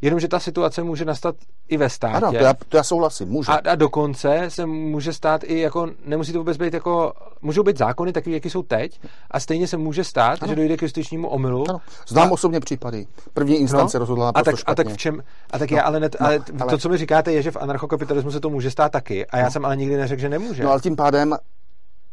Jenomže 0.00 0.28
ta 0.28 0.40
situace 0.40 0.82
může 0.82 1.04
nastat 1.04 1.36
i 1.68 1.76
ve 1.76 1.88
státě. 1.88 2.16
Ano, 2.16 2.32
to 2.32 2.44
já, 2.44 2.54
to 2.68 2.76
já 2.76 2.82
souhlasím, 2.82 3.28
může. 3.28 3.52
A, 3.52 3.54
a 3.54 3.74
dokonce 3.74 4.44
se 4.48 4.66
může 4.66 5.12
stát 5.12 5.44
i 5.44 5.60
jako, 5.60 5.88
nemusí 6.04 6.32
to 6.32 6.38
vůbec 6.38 6.56
být 6.56 6.74
jako, 6.74 7.12
můžou 7.42 7.62
být 7.62 7.78
zákony 7.78 8.12
takový, 8.12 8.34
jaký 8.34 8.50
jsou 8.50 8.62
teď, 8.62 9.00
a 9.30 9.40
stejně 9.40 9.66
se 9.66 9.76
může 9.76 10.04
stát, 10.04 10.42
ano. 10.42 10.52
že 10.52 10.56
dojde 10.56 10.76
k 10.76 10.82
justičnímu 10.82 11.28
omylu. 11.28 11.64
Ano. 11.68 11.80
Znám 12.08 12.28
a, 12.28 12.32
osobně 12.32 12.60
případy. 12.60 13.06
První 13.34 13.56
instance 13.56 13.98
no, 13.98 14.00
rozhodla 14.00 14.28
a 14.28 14.42
tak, 14.42 14.56
špatně. 14.56 14.72
a 14.72 14.74
tak 14.74 14.94
v 14.94 14.96
čem, 14.96 15.22
a 15.50 15.58
tak 15.58 15.70
no, 15.70 15.76
já 15.76 15.82
ale, 15.82 16.00
net, 16.00 16.16
no, 16.20 16.26
ale, 16.26 16.40
ale, 16.60 16.70
to, 16.70 16.78
co 16.78 16.88
mi 16.88 16.96
říkáte, 16.96 17.32
je, 17.32 17.42
že 17.42 17.50
v 17.50 17.56
anarchokapitalismu 17.56 18.30
se 18.30 18.40
to 18.40 18.50
může 18.50 18.70
stát 18.70 18.92
taky, 18.92 19.26
a 19.26 19.38
já 19.38 19.44
no. 19.44 19.50
jsem 19.50 19.64
ale 19.64 19.76
nikdy 19.76 19.96
neřekl, 19.96 20.20
že 20.20 20.28
nemůže. 20.28 20.62
No 20.62 20.70
ale 20.70 20.80
tím 20.80 20.96
pádem 20.96 21.36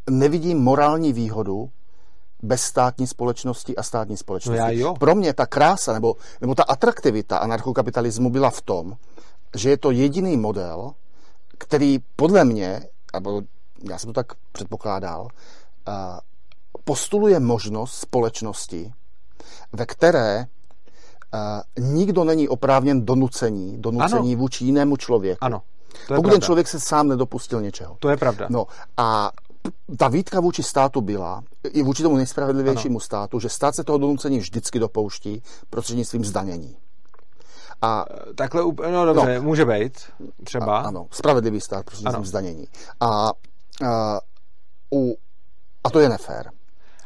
nevidím 0.10 0.58
morální 0.58 1.14
výhodu 1.14 1.70
bez 2.44 2.62
státní 2.62 3.08
společnosti 3.08 3.76
a 3.76 3.84
státní 3.84 4.18
společnosti. 4.18 4.60
No 4.60 4.66
já 4.66 4.70
jo. 4.72 4.94
Pro 5.00 5.16
mě 5.16 5.34
ta 5.34 5.46
krása 5.46 5.94
nebo, 5.94 6.16
nebo 6.42 6.56
ta 6.56 6.64
atraktivita 6.64 7.38
anarchokapitalismu 7.38 8.30
byla 8.30 8.50
v 8.50 8.62
tom, 8.62 8.94
že 9.56 9.70
je 9.70 9.78
to 9.78 9.92
jediný 9.92 10.38
model, 10.38 10.92
který 11.58 12.00
podle 12.16 12.46
mě, 12.46 12.88
nebo 13.14 13.42
já 13.90 13.98
jsem 13.98 14.08
to 14.08 14.14
tak 14.14 14.34
předpokládal, 14.52 15.28
postuluje 16.84 17.40
možnost 17.40 17.94
společnosti, 17.94 18.94
ve 19.74 19.86
které 19.86 20.46
nikdo 21.80 22.24
není 22.24 22.48
oprávněn 22.50 23.06
donucení, 23.06 23.82
donucení 23.82 24.34
ano. 24.34 24.40
vůči 24.40 24.66
jinému 24.66 24.98
člověku. 24.98 25.38
Ano. 25.42 25.62
To 26.08 26.14
je 26.14 26.18
Pokud 26.18 26.22
pravda. 26.22 26.32
ten 26.32 26.42
člověk 26.42 26.68
se 26.68 26.80
sám 26.80 27.08
nedopustil 27.08 27.62
něčeho. 27.62 27.96
To 28.00 28.10
je 28.10 28.18
pravda. 28.18 28.48
No 28.50 28.66
a 28.98 29.32
ta 29.98 30.08
výtka 30.08 30.40
vůči 30.40 30.64
státu 30.64 31.02
byla, 31.02 31.44
i 31.64 31.84
vůči 31.84 32.04
tomu 32.04 32.16
nejspravedlivějšímu 32.16 32.94
ano. 32.94 33.00
státu, 33.00 33.40
že 33.40 33.50
stát 33.50 33.76
se 33.76 33.84
toho 33.84 33.98
donucení 33.98 34.40
vždycky 34.40 34.80
dopouští 34.80 35.44
prostřednictvím 35.70 36.26
zdanění. 36.26 36.78
A 37.82 38.06
takhle, 38.36 38.64
no 38.92 39.06
dobře, 39.06 39.36
no, 39.36 39.42
může 39.42 39.66
být, 39.66 40.00
třeba. 40.44 40.78
A, 40.78 40.82
ano, 40.82 41.08
spravedlivý 41.12 41.62
stát 41.62 41.86
prostřednictvím 41.86 42.26
zdanění. 42.26 42.68
A, 43.00 43.32
a, 43.88 44.20
u, 44.94 45.16
a 45.84 45.90
to 45.90 46.00
je 46.00 46.10
nefér. 46.10 46.52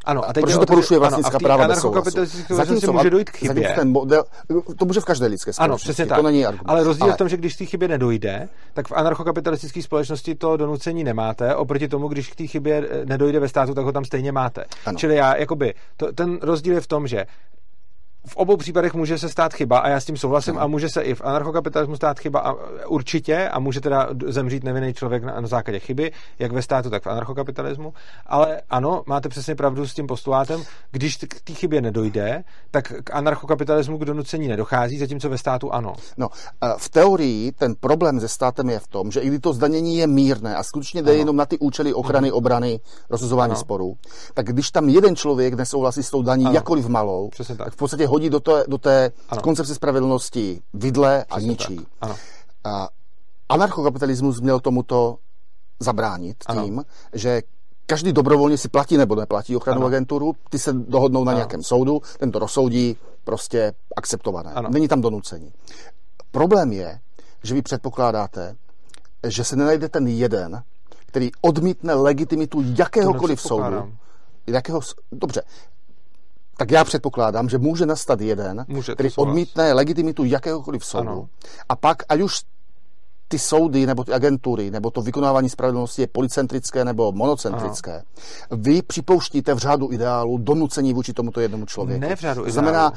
Ano, 0.08 0.30
a 0.30 0.34
teď 0.34 0.44
Protože 0.44 0.58
to 0.58 0.66
porušuje 0.66 1.00
vlastnická 1.00 1.40
práva 1.40 1.68
bez 1.68 1.80
souhlasu. 1.80 2.26
Zatímco 2.50 2.94
může 2.94 3.10
dojít 3.10 3.30
k 3.30 3.38
chybě. 3.38 3.74
Ten 3.76 3.92
model, 3.92 4.24
to 4.78 4.86
může 4.86 5.00
v 5.00 5.06
každé 5.06 5.26
lidské 5.26 5.54
společnosti. 5.54 5.64
Ano, 5.64 5.78
přesně 5.78 6.06
tak. 6.06 6.18
To 6.18 6.24
není 6.24 6.46
argument. 6.46 6.70
Ale 6.70 6.84
rozdíl 6.84 7.04
Ale... 7.04 7.14
v 7.14 7.18
tom, 7.18 7.30
že 7.30 7.38
když 7.38 7.56
k 7.56 7.58
té 7.58 7.66
chybě 7.66 7.88
nedojde, 7.88 8.50
tak 8.74 8.88
v 8.88 8.92
anarchokapitalistické 8.92 9.82
společnosti 9.82 10.36
to 10.36 10.58
donucení 10.58 11.04
nemáte, 11.04 11.56
oproti 11.56 11.88
tomu, 11.88 12.08
když 12.08 12.30
k 12.30 12.36
té 12.36 12.48
chybě 12.48 12.90
nedojde 13.06 13.40
ve 13.40 13.50
státu, 13.50 13.74
tak 13.74 13.86
ho 13.86 13.92
tam 13.92 14.06
stejně 14.06 14.32
máte. 14.32 14.66
Ano. 14.86 14.98
Čili 14.98 15.16
já, 15.16 15.36
jakoby, 15.36 15.74
to, 15.98 16.12
ten 16.12 16.40
rozdíl 16.42 16.74
je 16.74 16.82
v 16.82 16.88
tom, 16.88 17.08
že 17.08 17.26
v 18.28 18.36
obou 18.36 18.58
případech 18.58 18.94
může 18.94 19.18
se 19.18 19.30
stát 19.30 19.54
chyba 19.54 19.80
a 19.80 19.90
já 19.90 20.00
s 20.00 20.06
tím 20.06 20.18
souhlasím 20.18 20.56
no. 20.56 20.62
a 20.62 20.68
může 20.68 20.90
se 20.90 21.02
i 21.02 21.16
v 21.16 21.22
anarchokapitalismu 21.22 21.96
stát 21.96 22.20
chyba 22.20 22.40
a 22.40 22.54
určitě 22.88 23.50
a 23.50 23.60
může 23.60 23.82
teda 23.82 24.10
zemřít 24.28 24.64
nevinný 24.64 24.94
člověk 24.94 25.24
na, 25.24 25.42
na 25.42 25.48
základě 25.48 25.80
chyby, 25.80 26.12
jak 26.40 26.52
ve 26.52 26.62
státu, 26.62 26.90
tak 26.90 27.04
v 27.04 27.08
anarchokapitalismu. 27.08 27.94
Ale 28.26 28.62
ano, 28.70 29.04
máte 29.06 29.30
přesně 29.30 29.56
pravdu 29.56 29.88
s 29.88 29.94
tím 29.94 30.08
postulátem, 30.08 30.64
když 30.92 31.18
k 31.18 31.42
té 31.42 31.54
chybě 31.54 31.82
nedojde, 31.82 32.44
tak 32.72 32.94
k 33.04 33.16
anarchokapitalismu 33.16 33.98
k 33.98 34.06
donucení 34.06 34.48
nedochází, 34.48 34.98
zatímco 34.98 35.30
ve 35.30 35.38
státu 35.38 35.74
ano. 35.74 35.94
No, 36.18 36.30
v 36.78 36.90
teorii 36.90 37.52
ten 37.52 37.76
problém 37.80 38.20
se 38.20 38.28
státem 38.28 38.70
je 38.70 38.80
v 38.80 38.88
tom, 38.88 39.12
že 39.12 39.20
i 39.20 39.28
když 39.28 39.40
to 39.42 39.54
zdanění 39.54 39.98
je 39.98 40.08
mírné 40.08 40.56
a 40.56 40.64
skutečně 40.64 41.02
jde 41.02 41.12
ano. 41.12 41.20
jenom 41.20 41.36
na 41.36 41.46
ty 41.46 41.58
účely 41.60 41.94
ochrany, 41.94 42.28
ano. 42.28 42.38
obrany, 42.38 42.80
rozhodování 43.10 43.56
sporů, 43.56 43.98
tak 44.34 44.46
když 44.46 44.72
tam 44.72 44.90
jeden 44.90 45.16
člověk 45.16 45.54
nesouhlasí 45.54 46.04
s 46.04 46.10
tou 46.10 46.22
daní 46.22 46.46
ano. 46.46 46.56
jakoliv 46.56 46.88
malou, 46.88 47.30
tak. 47.38 47.58
tak 47.58 47.74
v 47.74 47.76
podstatě 47.76 48.06
hodí 48.18 48.30
do 48.30 48.40
té, 48.40 48.64
do 48.68 48.78
té 48.78 49.12
koncepce 49.44 49.76
spravedlnosti 49.76 50.62
vidle 50.74 51.26
a 51.30 51.40
ničí. 51.40 51.88
Ano. 52.02 52.16
A 52.64 52.90
anarchokapitalismus 53.50 54.42
měl 54.42 54.60
tomuto 54.60 55.18
zabránit 55.80 56.38
ano. 56.46 56.64
tím, 56.64 56.86
že 57.14 57.42
každý 57.86 58.14
dobrovolně 58.14 58.58
si 58.58 58.68
platí 58.68 58.98
nebo 58.98 59.16
neplatí 59.16 59.56
ochranu 59.56 59.80
ano. 59.80 59.88
agenturu, 59.88 60.36
ty 60.50 60.60
se 60.60 60.74
dohodnou 60.74 61.24
na 61.24 61.32
ano. 61.32 61.38
nějakém 61.38 61.64
soudu, 61.64 62.02
ten 62.20 62.32
to 62.32 62.40
rozsoudí, 62.40 62.98
prostě 63.24 63.74
akceptované. 63.96 64.54
Ano. 64.54 64.70
Není 64.70 64.88
tam 64.88 65.02
donucení. 65.02 65.54
Problém 66.32 66.74
je, 66.74 67.00
že 67.44 67.54
vy 67.54 67.62
předpokládáte, 67.62 68.56
že 69.28 69.44
se 69.44 69.56
nenajde 69.56 69.90
ten 69.90 70.08
jeden, 70.08 70.64
který 71.06 71.32
odmítne 71.42 71.94
legitimitu 71.94 72.64
jakéhokoliv 72.78 73.42
soudu. 73.42 73.94
Jakého, 74.48 74.82
dobře, 75.12 75.42
tak 76.58 76.72
já 76.72 76.84
předpokládám, 76.84 77.50
že 77.50 77.58
může 77.58 77.86
nastat 77.86 78.22
jeden, 78.22 78.66
může, 78.68 78.94
který 78.94 79.10
odmítne 79.16 79.74
legitimitu 79.74 80.24
jakéhokoliv 80.24 80.86
soudu 80.86 81.10
ano. 81.10 81.30
a 81.70 81.76
pak, 81.76 82.04
ať 82.10 82.22
už 82.22 82.42
ty 83.28 83.40
soudy 83.40 83.86
nebo 83.86 84.04
ty 84.04 84.14
agentury 84.14 84.72
nebo 84.72 84.92
to 84.92 85.02
vykonávání 85.02 85.50
spravedlnosti 85.50 86.02
je 86.02 86.08
policentrické 86.08 86.86
nebo 86.86 87.12
monocentrické. 87.12 87.94
Ano. 87.94 88.62
Vy 88.62 88.82
připouštíte 88.82 89.54
v 89.54 89.58
řádu 89.58 89.92
ideálu 89.92 90.38
donucení 90.38 90.94
vůči 90.94 91.14
tomuto 91.14 91.40
jednomu 91.40 91.66
člověku. 91.66 92.02
Ne 92.02 92.16
v 92.16 92.20
řádu 92.20 92.42
ideálu. 92.42 92.52
Znamená, 92.52 92.94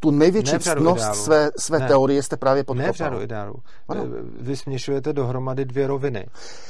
tu 0.00 0.10
největší 0.10 0.58
ctnost 0.58 1.14
své, 1.14 1.50
své 1.58 1.78
ne. 1.78 1.88
teorie 1.88 2.22
jste 2.22 2.36
právě 2.36 2.64
podkopal. 2.64 2.86
Ne 2.86 2.92
v 2.92 2.96
řádu 2.96 3.20
ideálu. 3.20 3.54
Ano. 3.88 4.04
Vy 4.40 4.56
směšujete 4.56 5.12
dohromady 5.12 5.64
dvě 5.64 5.86
roviny. 5.86 6.26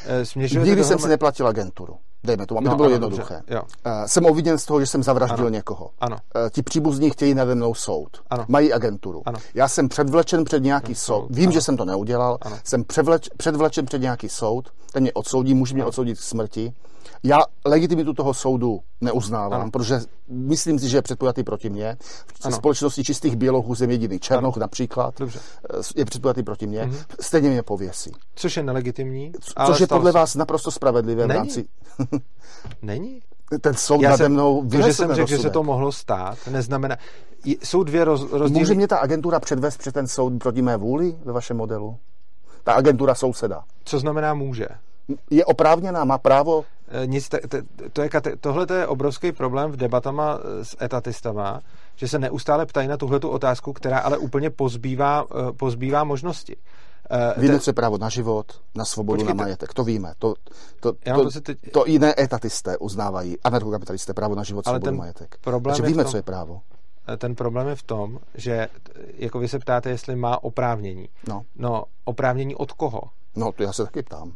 Eh, 0.07 0.27
směšujete 0.27 0.65
Nikdy 0.65 0.81
dohromady... 0.81 0.89
jsem 0.89 0.99
si 0.99 1.09
neplatil 1.09 1.47
agenturu. 1.47 1.97
Dejme 2.25 2.47
to, 2.47 2.57
aby 2.57 2.65
no, 2.65 2.71
to 2.71 2.77
bylo 2.77 2.87
ano, 2.87 2.95
jednoduché. 2.95 3.43
Jo. 3.49 3.63
Uh, 3.63 3.93
jsem 4.07 4.25
obviněn 4.27 4.59
z 4.59 4.65
toho, 4.67 4.81
že 4.81 4.87
jsem 4.87 5.03
zavraždil 5.03 5.47
ano. 5.47 5.49
někoho. 5.49 5.91
Ano. 6.01 6.17
Uh, 6.17 6.51
ti 6.51 6.63
příbuzní 6.63 7.11
chtějí 7.11 7.35
nade 7.35 7.55
mnou 7.55 7.75
soud. 7.75 8.09
Ano. 8.31 8.45
Mají 8.49 8.73
agenturu. 8.73 9.23
Ano. 9.27 9.39
Já 9.55 9.69
jsem 9.69 9.89
předvlečen 9.89 10.45
před 10.45 10.63
nějaký 10.63 10.87
ano. 10.87 10.95
soud. 10.95 11.27
Vím, 11.31 11.45
ano. 11.45 11.53
že 11.53 11.61
jsem 11.61 11.77
to 11.77 11.85
neudělal. 11.85 12.39
Ano. 12.43 12.59
Jsem 12.65 12.85
převleč, 12.85 13.29
předvlečen 13.37 13.87
před 13.87 14.03
nějaký 14.03 14.29
soud. 14.29 14.69
Ten 14.93 15.03
mě 15.03 15.13
odsoudí, 15.13 15.55
může 15.55 15.75
mě 15.75 15.83
ano. 15.83 15.89
odsoudit 15.89 16.19
k 16.19 16.23
smrti. 16.23 16.73
Já 17.23 17.39
legitimitu 17.65 18.15
toho 18.15 18.35
soudu 18.35 18.81
neuznávám, 19.01 19.61
ano. 19.61 19.71
protože 19.71 20.01
myslím 20.29 20.79
si, 20.79 20.89
že 20.89 20.97
je 20.97 21.03
předpojatý 21.03 21.43
proti 21.43 21.71
mně. 21.71 21.97
V 22.01 22.47
ano. 22.47 22.57
společnosti 22.57 23.05
čistých 23.05 23.37
bělochů 23.37 23.75
jsem 23.75 23.91
jediný 23.91 24.19
Černoch 24.19 24.57
ano. 24.57 24.61
například. 24.61 25.19
Dobře. 25.19 25.39
Eh, 25.71 25.83
je 25.97 26.05
předpojatý 26.05 26.43
proti 26.43 26.67
mně. 26.67 26.85
Mm-hmm. 26.85 27.05
Stejně 27.21 27.51
mě 27.51 27.63
pověsí. 27.63 28.13
Což 28.35 28.57
je 28.57 28.63
nelegitimní. 28.63 29.33
Což 29.67 29.81
je 29.81 29.87
podle 29.87 30.13
se... 30.13 30.19
vás 30.19 30.35
naprosto 30.35 30.71
spravedlivé 30.71 31.27
Není. 31.27 31.33
v 31.33 31.37
rámci... 31.37 31.65
Není? 32.83 33.21
Ten 33.61 33.75
soud 33.75 34.03
Já 34.03 34.11
nade 34.11 34.29
mnou 34.29 34.69
To, 34.69 34.83
že 34.83 34.93
jsem 34.93 35.15
řekl, 35.15 35.29
že 35.29 35.39
se 35.39 35.51
to 35.51 35.63
mohlo 35.63 35.93
stát, 35.93 36.39
neznamená... 36.51 36.97
Jsou 37.45 37.83
dvě 37.83 38.05
roz, 38.05 38.33
rozdíly... 38.33 38.61
Může 38.61 38.75
mě 38.75 38.89
ta 38.89 38.97
agentura 38.97 39.41
předvést 39.41 39.77
před 39.77 39.95
ten 39.95 40.07
soud 40.07 40.39
proti 40.39 40.63
mé 40.63 40.77
vůli 40.77 41.17
ve 41.25 41.33
vašem 41.33 41.57
modelu? 41.57 41.99
Ta 42.65 42.73
agentura 42.73 43.15
souseda. 43.15 43.65
Co 43.85 43.99
znamená 43.99 44.35
může? 44.35 44.67
Je 45.31 45.45
oprávněná, 45.45 46.05
má 46.05 46.19
právo? 46.19 46.65
E, 46.89 47.07
nic, 47.07 47.29
to, 47.29 47.39
to 47.93 48.03
je, 48.03 48.11
tohle 48.41 48.67
je 48.75 48.87
obrovský 48.87 49.33
problém 49.33 49.71
v 49.71 49.77
debatama 49.77 50.39
e, 50.39 50.65
s 50.65 50.77
etatistama, 50.83 51.61
že 51.97 52.09
se 52.09 52.19
neustále 52.19 52.67
ptají 52.67 52.89
na 52.89 52.97
tuhletu 52.97 53.29
otázku, 53.29 53.73
která 53.73 53.99
ale 53.99 54.19
úplně 54.19 54.51
pozbývá, 54.51 55.25
e, 55.49 55.53
pozbývá 55.53 56.05
možnosti. 56.05 56.57
Víme, 57.37 57.61
co 57.61 57.71
je 57.71 57.75
právo 57.75 57.99
na 57.99 58.09
život, 58.09 58.61
na 58.75 58.85
svobodu, 58.85 59.17
Počkejte. 59.17 59.37
na 59.37 59.45
majetek. 59.45 59.75
To 59.75 59.85
víme. 59.85 60.13
To, 60.19 60.35
to, 60.81 60.93
to, 60.93 61.31
to, 61.31 61.41
teď... 61.41 61.59
to 61.73 61.85
jiné 61.87 62.15
etatisté 62.19 62.79
uznávají. 62.79 63.37
Anarchokapitalisté 63.45 64.15
právo 64.15 64.35
na 64.35 64.43
život, 64.43 64.69
Ale 64.69 64.79
svobodu, 64.79 64.97
majetek. 64.97 65.37
Takže 65.65 65.83
víme, 65.83 66.03
tom, 66.03 66.11
co 66.11 66.17
je 66.17 66.23
právo. 66.23 66.61
Ten 67.19 67.35
problém 67.35 67.69
je 67.69 67.75
v 67.75 67.83
tom, 67.83 68.19
že 68.35 68.69
jako 69.17 69.39
vy 69.39 69.49
se 69.49 69.59
ptáte, 69.59 69.91
jestli 69.91 70.17
má 70.17 70.45
oprávnění. 70.45 71.09
No. 71.29 71.43
no 71.57 71.85
oprávnění 72.05 72.55
od 72.55 72.73
koho? 72.73 73.01
No, 73.37 73.53
to 73.53 73.63
já 73.63 73.73
se 73.73 73.85
taky 73.85 74.03
ptám. 74.03 74.33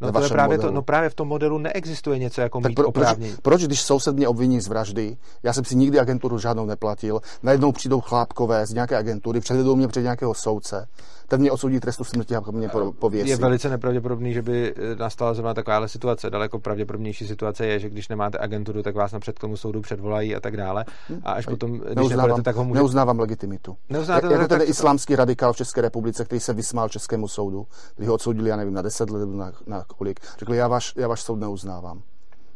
No, 0.00 0.12
to 0.12 0.22
je 0.22 0.28
právě 0.28 0.58
to, 0.58 0.70
no 0.70 0.82
právě 0.82 1.10
v 1.10 1.14
tom 1.14 1.28
modelu 1.28 1.58
neexistuje 1.58 2.18
něco 2.18 2.40
jako 2.40 2.60
tak 2.60 2.68
mít 2.68 2.74
pro, 2.74 2.88
oprávnění. 2.88 3.32
Proč, 3.32 3.42
proč, 3.42 3.64
když 3.64 3.82
soused 3.82 4.16
mě 4.16 4.28
obviní 4.28 4.60
z 4.60 4.68
vraždy, 4.68 5.16
já 5.42 5.52
jsem 5.52 5.64
si 5.64 5.76
nikdy 5.76 6.00
agenturu 6.00 6.38
žádnou 6.38 6.66
neplatil, 6.66 7.20
najednou 7.42 7.72
přijdou 7.72 8.00
chlápkové 8.00 8.66
z 8.66 8.72
nějaké 8.72 8.96
agentury, 8.96 9.40
předvedou 9.40 9.76
mě 9.76 9.88
před 9.88 10.02
nějakého 10.02 10.34
soudce, 10.34 10.86
ten 11.30 11.40
mě 11.40 11.50
odsoudí 11.50 11.80
trestu 11.80 12.04
smrti 12.04 12.36
a 12.36 12.42
mě 12.50 12.70
pověsí. 12.98 13.28
Je 13.28 13.36
velice 13.36 13.68
nepravděpodobný, 13.68 14.32
že 14.32 14.42
by 14.42 14.74
eh, 14.76 14.96
nastala 14.96 15.34
zrovna 15.34 15.54
takováhle 15.54 15.88
situace. 15.88 16.30
Daleko 16.30 16.58
pravděpodobnější 16.58 17.26
situace 17.26 17.66
je, 17.66 17.78
že 17.78 17.90
když 17.90 18.08
nemáte 18.08 18.38
agenturu, 18.38 18.82
tak 18.82 18.94
vás 18.94 19.12
napřed 19.12 19.36
k 19.36 19.40
tomu 19.40 19.56
soudu 19.56 19.80
předvolají 19.80 20.36
a 20.36 20.40
tak 20.40 20.56
dále. 20.56 20.84
Hm. 21.08 21.20
A 21.24 21.32
až 21.32 21.46
potom, 21.46 21.72
když 21.72 21.96
neuznávám, 21.96 22.28
nebudete, 22.28 22.42
tak 22.42 22.56
ho 22.56 22.64
může... 22.64 22.78
Neuznávám 22.78 23.20
legitimitu. 23.20 23.76
Neuznáte 23.88 24.26
jako 24.26 24.48
ten 24.48 24.58
tak... 24.58 24.68
islámský 24.68 25.16
radikál 25.16 25.52
v 25.52 25.56
České 25.56 25.80
republice, 25.80 26.24
který 26.24 26.40
se 26.40 26.52
vysmál 26.52 26.88
Českému 26.88 27.28
soudu, 27.28 27.66
který 27.92 28.08
ho 28.08 28.14
odsoudili, 28.14 28.50
já 28.50 28.56
nevím, 28.56 28.74
na 28.74 28.82
10 28.82 29.10
let 29.10 29.20
nebo 29.20 29.32
na, 29.32 29.52
na 29.66 29.84
kolik. 29.96 30.20
Řekl, 30.38 30.54
já 30.54 30.68
váš, 30.68 30.92
já 30.96 31.08
váš 31.08 31.22
soud 31.22 31.36
neuznávám. 31.36 32.02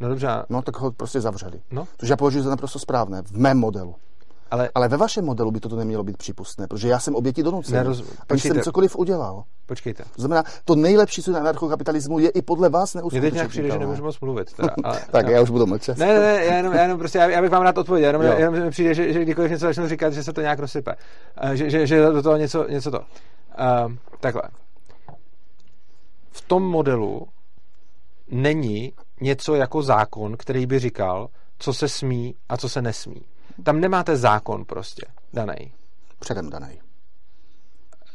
No 0.01 0.09
dobře. 0.09 0.29
No 0.49 0.63
tak 0.63 0.77
ho 0.77 0.93
prostě 0.93 1.21
zavřeli. 1.21 1.61
No. 1.71 1.89
Což 1.99 2.09
já 2.09 2.17
považuji 2.17 2.43
za 2.43 2.51
naprosto 2.51 2.79
správné, 2.79 3.23
v 3.23 3.39
mém 3.39 3.59
modelu. 3.59 3.95
Ale, 4.51 4.71
ale 4.75 4.89
ve 4.89 4.97
vašem 4.97 5.25
modelu 5.25 5.51
by 5.51 5.61
toto 5.61 5.77
nemělo 5.77 6.05
být 6.05 6.17
přípustné, 6.17 6.67
protože 6.67 6.89
já 6.89 6.99
jsem 6.99 7.15
oběti 7.15 7.43
donucen. 7.43 7.75
Neroz... 7.75 8.03
Když 8.29 8.43
jsem 8.43 8.61
cokoliv 8.61 8.97
udělal. 8.97 9.45
Počkejte. 9.67 10.05
To 10.17 10.23
znamená, 10.23 10.45
to 10.65 10.75
nejlepší, 10.75 11.23
co 11.23 11.31
je 11.31 11.35
na 11.35 11.41
anarchokapitalismu, 11.41 12.19
je 12.19 12.29
i 12.29 12.43
podle 12.43 12.69
vás 12.69 12.95
neuskutečnitelné. 12.95 13.35
Mě 13.35 13.43
teď 13.43 13.51
přijde, 13.51 13.71
že 13.71 13.79
nemůžu 13.79 14.03
moc 14.03 14.21
mluvit. 14.21 14.53
Teda, 14.53 14.75
ale, 14.85 15.01
tak 15.11 15.27
já... 15.27 15.33
já 15.33 15.43
už 15.43 15.51
budu 15.51 15.67
mlčet. 15.67 15.99
Ne, 15.99 16.07
ne, 16.07 16.21
ne, 16.21 16.45
já 16.45 16.57
jenom, 16.57 16.73
já 16.73 16.83
jenom 16.83 16.99
prostě, 16.99 17.19
já, 17.19 17.31
já 17.31 17.43
bych 17.43 17.51
vám 17.51 17.63
rád 17.63 17.79
odpověděl, 17.79 18.09
jenom, 18.09 18.39
jenom 18.39 18.55
mi 18.65 18.71
přijde, 18.71 18.95
že, 18.95 19.13
že 19.13 19.23
kdykoliv 19.23 19.51
něco 19.51 19.67
začnu 19.67 19.89
říkat, 19.89 20.13
že 20.13 20.23
se 20.23 20.33
to 20.33 20.41
nějak 20.41 20.59
rozsype. 20.59 20.95
Eh, 21.37 21.57
že, 21.57 21.71
že, 21.71 21.87
že 21.87 22.03
do 22.03 22.23
toho 22.23 22.37
něco, 22.37 22.69
něco 22.69 22.91
to. 22.91 22.99
Uh, 22.99 23.93
takhle. 24.21 24.43
V 26.31 26.41
tom 26.41 26.63
modelu 26.63 27.27
není 28.31 28.93
něco 29.21 29.55
jako 29.55 29.83
zákon, 29.83 30.37
který 30.37 30.67
by 30.67 30.79
říkal, 30.79 31.29
co 31.59 31.73
se 31.73 31.89
smí 31.89 32.35
a 32.49 32.57
co 32.57 32.69
se 32.69 32.83
nesmí. 32.83 33.23
Tam 33.63 33.81
nemáte 33.81 34.17
zákon 34.17 34.65
prostě 34.65 35.07
daný. 35.33 35.73
Předem 36.19 36.51
daný. 36.51 36.81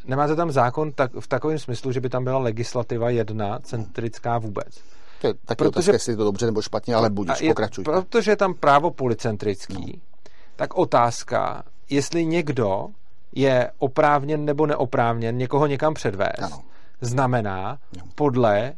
Nemáte 0.06 0.36
tam 0.36 0.52
zákon 0.52 0.92
tak, 0.92 1.12
v 1.20 1.28
takovém 1.28 1.60
smyslu, 1.60 1.92
že 1.92 2.02
by 2.02 2.10
tam 2.10 2.24
byla 2.24 2.38
legislativa 2.38 3.10
jedna, 3.10 3.60
centrická 3.60 4.38
vůbec. 4.38 4.84
To 5.22 5.28
je 5.28 5.34
taky 5.34 5.58
protože, 5.58 5.68
otázka, 5.68 5.94
jestli 5.94 6.14
je 6.14 6.18
to 6.18 6.24
dobře 6.24 6.46
nebo 6.46 6.62
špatně, 6.62 6.96
ale 6.96 7.10
budíš, 7.10 7.48
pokračuj. 7.48 7.84
Protože 7.84 8.32
je 8.32 8.36
tam 8.36 8.54
právo 8.54 8.92
policentrický, 8.92 9.94
no. 9.96 10.32
tak 10.56 10.76
otázka, 10.76 11.64
jestli 11.90 12.26
někdo 12.26 12.88
je 13.32 13.72
oprávněn 13.78 14.46
nebo 14.46 14.66
neoprávněn 14.66 15.38
někoho 15.38 15.68
někam 15.68 15.94
předvést, 15.94 16.42
ano. 16.42 16.62
znamená, 17.02 17.80
no. 17.98 18.04
podle 18.16 18.74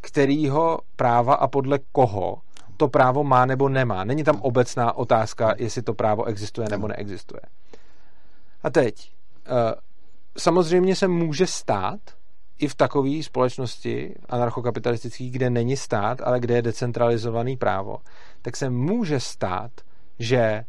kterého 0.00 0.78
práva 0.96 1.34
a 1.34 1.48
podle 1.48 1.78
koho 1.92 2.38
to 2.76 2.88
právo 2.88 3.24
má 3.24 3.46
nebo 3.46 3.68
nemá. 3.68 4.04
Není 4.04 4.24
tam 4.24 4.40
obecná 4.40 4.96
otázka, 4.96 5.54
jestli 5.58 5.82
to 5.82 5.94
právo 5.94 6.24
existuje 6.24 6.68
nebo 6.70 6.88
neexistuje. 6.88 7.40
A 8.62 8.70
teď, 8.70 9.12
eh, 9.46 9.74
samozřejmě 10.38 10.96
se 10.96 11.08
může 11.08 11.46
stát, 11.46 12.00
i 12.58 12.68
v 12.68 12.74
takové 12.74 13.22
společnosti 13.22 14.14
anarchokapitalistické, 14.28 15.24
kde 15.24 15.50
není 15.50 15.76
stát, 15.76 16.20
ale 16.24 16.40
kde 16.40 16.54
je 16.54 16.62
decentralizovaný 16.62 17.56
právo, 17.56 17.98
tak 18.42 18.56
se 18.56 18.70
může 18.70 19.20
stát, 19.20 19.70
že 20.18 20.38
eh, 20.38 20.64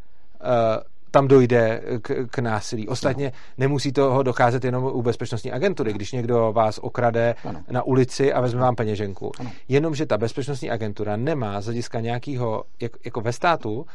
tam 1.18 1.27
dojde 1.27 1.81
k, 2.02 2.27
k 2.31 2.39
násilí. 2.39 2.88
Ostatně 2.88 3.26
no. 3.26 3.31
nemusí 3.57 3.91
toho 3.91 4.23
docházet 4.23 4.64
jenom 4.64 4.84
u 4.84 5.02
bezpečnostní 5.02 5.52
agentury, 5.52 5.94
když 5.94 6.11
někdo 6.11 6.52
vás 6.53 6.77
okrade 6.77 7.35
ano. 7.45 7.64
na 7.72 7.84
ulici 7.84 8.34
a 8.34 8.41
vezme 8.41 8.61
vám 8.61 8.76
peněženku. 8.76 9.31
Ano. 9.39 9.52
Jenomže 9.68 10.06
ta 10.06 10.18
bezpečnostní 10.18 10.69
agentura 10.69 11.18
nemá 11.18 11.61
z 11.61 11.65
hlediska 11.65 11.99
nějakého, 11.99 12.64
jak, 12.81 12.91
jako 13.06 13.22
ve 13.22 13.34
státu, 13.34 13.85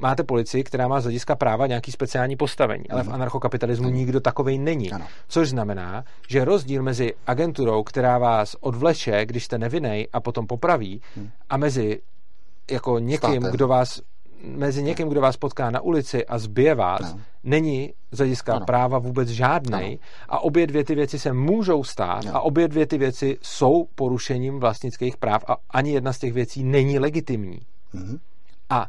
máte 0.00 0.22
policii, 0.22 0.64
která 0.64 0.88
má 0.88 1.00
z 1.00 1.04
hlediska 1.04 1.36
práva 1.36 1.66
nějaký 1.66 1.92
speciální 1.92 2.36
postavení, 2.36 2.90
ale 2.90 3.02
v 3.02 3.12
anarchokapitalismu 3.12 3.86
ano. 3.86 3.96
nikdo 3.96 4.20
takovej 4.20 4.58
není. 4.58 4.92
Ano. 4.92 5.06
Což 5.28 5.48
znamená, 5.48 6.04
že 6.28 6.44
rozdíl 6.44 6.82
mezi 6.82 7.14
agenturou, 7.26 7.82
která 7.82 8.18
vás 8.18 8.56
odvleče, 8.60 9.26
když 9.26 9.44
jste 9.44 9.58
nevinej 9.58 10.08
a 10.12 10.20
potom 10.20 10.46
popraví, 10.46 11.00
ano. 11.16 11.28
a 11.50 11.56
mezi 11.56 12.00
jako 12.70 12.98
někým, 12.98 13.40
Státem. 13.40 13.52
kdo 13.52 13.68
vás 13.68 14.00
mezi 14.42 14.82
někým, 14.82 15.08
kdo 15.08 15.20
vás 15.20 15.36
potká 15.36 15.70
na 15.70 15.80
ulici 15.80 16.26
a 16.26 16.38
zbije 16.38 16.74
vás, 16.74 17.14
no. 17.14 17.20
není 17.44 17.92
z 18.12 18.18
hlediska 18.18 18.54
ano. 18.54 18.66
práva 18.66 18.98
vůbec 18.98 19.28
žádný. 19.28 20.00
A 20.28 20.38
obě 20.38 20.66
dvě 20.66 20.84
ty 20.84 20.94
věci 20.94 21.18
se 21.18 21.32
můžou 21.32 21.84
stát 21.84 22.26
ano. 22.26 22.36
a 22.36 22.40
obě 22.40 22.68
dvě 22.68 22.86
ty 22.86 22.98
věci 22.98 23.38
jsou 23.42 23.86
porušením 23.94 24.60
vlastnických 24.60 25.16
práv 25.16 25.44
a 25.48 25.56
ani 25.70 25.90
jedna 25.90 26.12
z 26.12 26.18
těch 26.18 26.32
věcí 26.32 26.64
není 26.64 26.98
legitimní. 26.98 27.58
Mhm. 27.92 28.18
A 28.70 28.86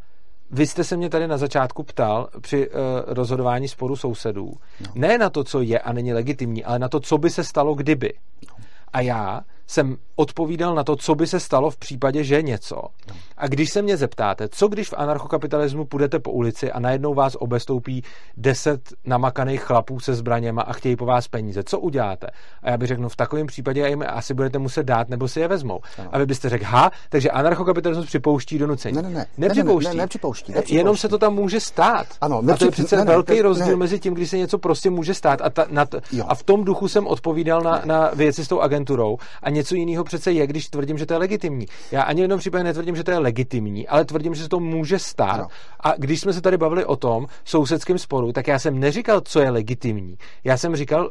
vy 0.52 0.68
jste 0.68 0.84
se 0.84 0.98
mě 0.98 1.10
tady 1.10 1.28
na 1.28 1.38
začátku 1.38 1.84
ptal 1.84 2.30
při 2.42 2.70
uh, 2.70 2.76
rozhodování 3.08 3.68
sporu 3.68 3.96
sousedů. 3.96 4.54
No. 4.82 4.88
Ne 4.96 5.18
na 5.18 5.30
to, 5.30 5.44
co 5.44 5.62
je 5.62 5.80
a 5.80 5.94
není 5.94 6.14
legitimní, 6.14 6.64
ale 6.64 6.80
na 6.80 6.90
to, 6.90 7.00
co 7.00 7.18
by 7.18 7.30
se 7.30 7.44
stalo 7.44 7.76
kdyby. 7.76 8.14
No. 8.48 8.56
A 8.94 9.02
já 9.02 9.42
jsem 9.74 9.98
odpovídal 10.16 10.76
na 10.76 10.84
to, 10.84 10.96
co 10.96 11.16
by 11.16 11.28
se 11.28 11.40
stalo 11.40 11.70
v 11.70 11.78
případě, 11.78 12.24
že 12.24 12.42
něco. 12.42 12.76
No. 13.10 13.16
A 13.38 13.48
když 13.48 13.70
se 13.70 13.82
mě 13.82 13.98
zeptáte, 13.98 14.50
co 14.50 14.68
když 14.68 14.90
v 14.90 14.94
anarchokapitalismu 14.98 15.86
půjdete 15.86 16.20
po 16.20 16.32
ulici 16.32 16.72
a 16.72 16.80
najednou 16.80 17.14
vás 17.14 17.36
obestoupí 17.40 18.04
deset 18.38 18.82
namakaných 19.06 19.62
chlapů 19.62 20.00
se 20.00 20.16
zbraněma 20.16 20.62
a 20.62 20.74
chtějí 20.74 20.96
po 20.96 21.06
vás 21.06 21.28
peníze, 21.28 21.64
co 21.64 21.80
uděláte? 21.80 22.28
A 22.64 22.70
já 22.70 22.78
bych 22.78 22.88
řekl, 22.88 23.02
no 23.02 23.10
v 23.10 23.16
takovém 23.16 23.48
případě 23.48 23.88
jim 23.90 24.04
asi 24.08 24.34
budete 24.34 24.60
muset 24.60 24.84
dát, 24.84 25.10
nebo 25.10 25.28
si 25.28 25.40
je 25.40 25.48
vezmou. 25.48 25.80
Ano. 25.98 26.10
A 26.14 26.18
vy 26.18 26.26
byste 26.26 26.50
řekl, 26.50 26.66
ha, 26.66 26.92
takže 27.10 27.32
anarchokapitalismus 27.32 28.06
připouští 28.06 28.58
donucení. 28.58 28.96
Ne, 28.96 29.02
ne, 29.02 29.10
ne, 29.10 29.26
nepřipouští. 29.38 29.88
Ne, 29.88 29.94
ne, 29.94 29.98
ne, 29.98 30.04
nepřipouští, 30.04 30.52
e, 30.52 30.56
nepřipouští. 30.56 30.76
Jenom 30.76 30.98
se 30.98 31.10
to 31.10 31.18
tam 31.18 31.34
může 31.34 31.60
stát. 31.60 32.08
Ano, 32.22 32.42
a 32.54 32.58
to 32.58 32.66
je 32.66 32.72
přece 32.72 32.96
ne, 32.96 33.06
ne, 33.06 33.12
velký 33.12 33.36
ne, 33.36 33.42
rozdíl 33.42 33.68
ne. 33.68 33.76
mezi 33.76 34.00
tím, 34.00 34.14
když 34.14 34.30
se 34.30 34.38
něco 34.38 34.58
prostě 34.58 34.90
může 34.90 35.14
stát. 35.14 35.42
A, 35.42 35.50
ta, 35.50 35.66
na 35.70 35.86
t... 35.86 36.02
a 36.28 36.36
v 36.36 36.44
tom 36.44 36.64
duchu 36.64 36.88
jsem 36.88 37.08
odpovídal 37.08 37.62
na, 37.62 37.82
na 37.86 38.12
věci 38.14 38.46
s 38.46 38.48
tou 38.48 38.60
agenturou 38.60 39.18
a 39.44 39.50
něco 39.50 39.63
něco 39.64 39.76
jiného 39.76 40.04
přece 40.04 40.32
je, 40.32 40.48
když 40.48 40.70
tvrdím, 40.70 40.98
že 40.98 41.06
to 41.06 41.14
je 41.14 41.18
legitimní. 41.18 41.66
Já 41.92 42.02
ani 42.02 42.22
v 42.22 42.24
jednom 42.24 42.40
případě 42.40 42.64
netvrdím, 42.64 42.96
že 42.96 43.04
to 43.04 43.12
je 43.12 43.18
legitimní, 43.18 43.88
ale 43.88 44.06
tvrdím, 44.06 44.36
že 44.36 44.44
se 44.44 44.50
to 44.50 44.60
může 44.60 45.00
stát. 45.00 45.38
No. 45.38 45.48
A 45.80 45.94
když 45.98 46.22
jsme 46.22 46.34
se 46.34 46.42
tady 46.42 46.58
bavili 46.58 46.86
o 46.86 46.96
tom 46.96 47.28
sousedském 47.46 47.98
sporu, 47.98 48.32
tak 48.32 48.48
já 48.48 48.60
jsem 48.60 48.80
neříkal, 48.80 49.22
co 49.22 49.40
je 49.40 49.50
legitimní. 49.50 50.18
Já 50.44 50.58
jsem 50.58 50.76
říkal, 50.76 51.10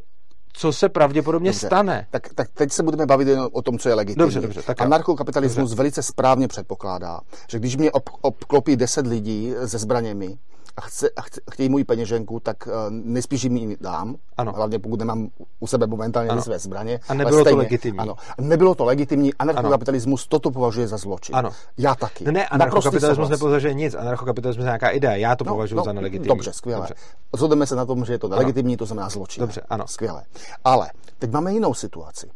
co 0.52 0.72
se 0.72 0.88
pravděpodobně 0.88 1.50
dobře, 1.50 1.66
stane. 1.66 2.06
Tak, 2.10 2.34
tak 2.34 2.48
teď 2.54 2.72
se 2.72 2.82
budeme 2.82 3.06
bavit 3.06 3.28
jen 3.28 3.48
o 3.52 3.62
tom, 3.62 3.78
co 3.78 3.88
je 3.88 3.94
legitimní. 3.94 4.24
Dobře, 4.24 4.40
dobře, 4.40 4.62
tak 4.62 4.80
Anarchokapitalismus 4.80 5.70
dobře. 5.70 5.76
velice 5.76 6.02
správně 6.02 6.48
předpokládá, 6.48 7.20
že 7.48 7.58
když 7.58 7.76
mě 7.76 7.90
ob, 7.90 8.10
obklopí 8.20 8.76
10 8.76 9.06
lidí 9.06 9.52
se 9.66 9.78
zbraněmi, 9.78 10.38
a, 10.76 10.80
chce, 10.80 11.10
a 11.10 11.22
chce, 11.22 11.40
chtějí 11.50 11.68
moji 11.68 11.84
peněženku, 11.84 12.40
tak 12.40 12.68
eh, 12.68 12.70
nejspíš 12.90 13.44
jim 13.44 13.56
ji 13.56 13.76
dám. 13.80 14.16
Ano. 14.36 14.52
Hlavně 14.52 14.78
pokud 14.78 14.98
nemám 14.98 15.28
u 15.60 15.66
sebe 15.66 15.86
momentálně 15.86 16.30
ano. 16.30 16.42
své 16.42 16.58
zbraně. 16.58 17.00
A 17.08 17.14
nebylo 17.14 17.40
stejně, 17.40 17.54
to 17.54 17.58
legitimní. 17.58 17.98
Ano. 17.98 18.14
Nebylo 18.40 18.74
to 18.74 18.84
legitimní. 18.84 19.34
Anarchokapitalismus 19.34 20.22
ano. 20.22 20.28
toto 20.28 20.50
považuje 20.50 20.88
za 20.88 20.96
zločin. 20.96 21.36
Ano. 21.36 21.50
Já 21.78 21.94
taky. 21.94 22.24
No 22.24 22.32
ne, 22.32 22.48
anarchokapitalismus 22.48 23.28
nepovažuje 23.28 23.74
nic. 23.74 23.94
Anarchokapitalismus 23.94 24.62
je 24.62 24.66
nějaká 24.66 24.88
idea. 24.88 25.12
Já 25.12 25.36
to 25.36 25.44
no, 25.44 25.52
považuji 25.52 25.76
no, 25.76 25.84
za 25.84 25.92
nelegitimní. 25.92 26.28
Dobře, 26.28 26.52
skvěle. 26.52 26.80
Dobře. 26.80 26.94
Zhodeme 27.36 27.66
se 27.66 27.76
na 27.76 27.86
tom, 27.86 28.04
že 28.04 28.12
je 28.12 28.18
to 28.18 28.28
nelegitimní, 28.28 28.76
to 28.76 28.86
znamená 28.86 29.08
zločin. 29.08 29.40
Dobře, 29.40 29.60
ano. 29.68 29.86
Skvěle. 29.86 30.24
Ale 30.64 30.90
teď 31.18 31.30
máme 31.30 31.52
jinou 31.52 31.74
situaci. 31.74 32.30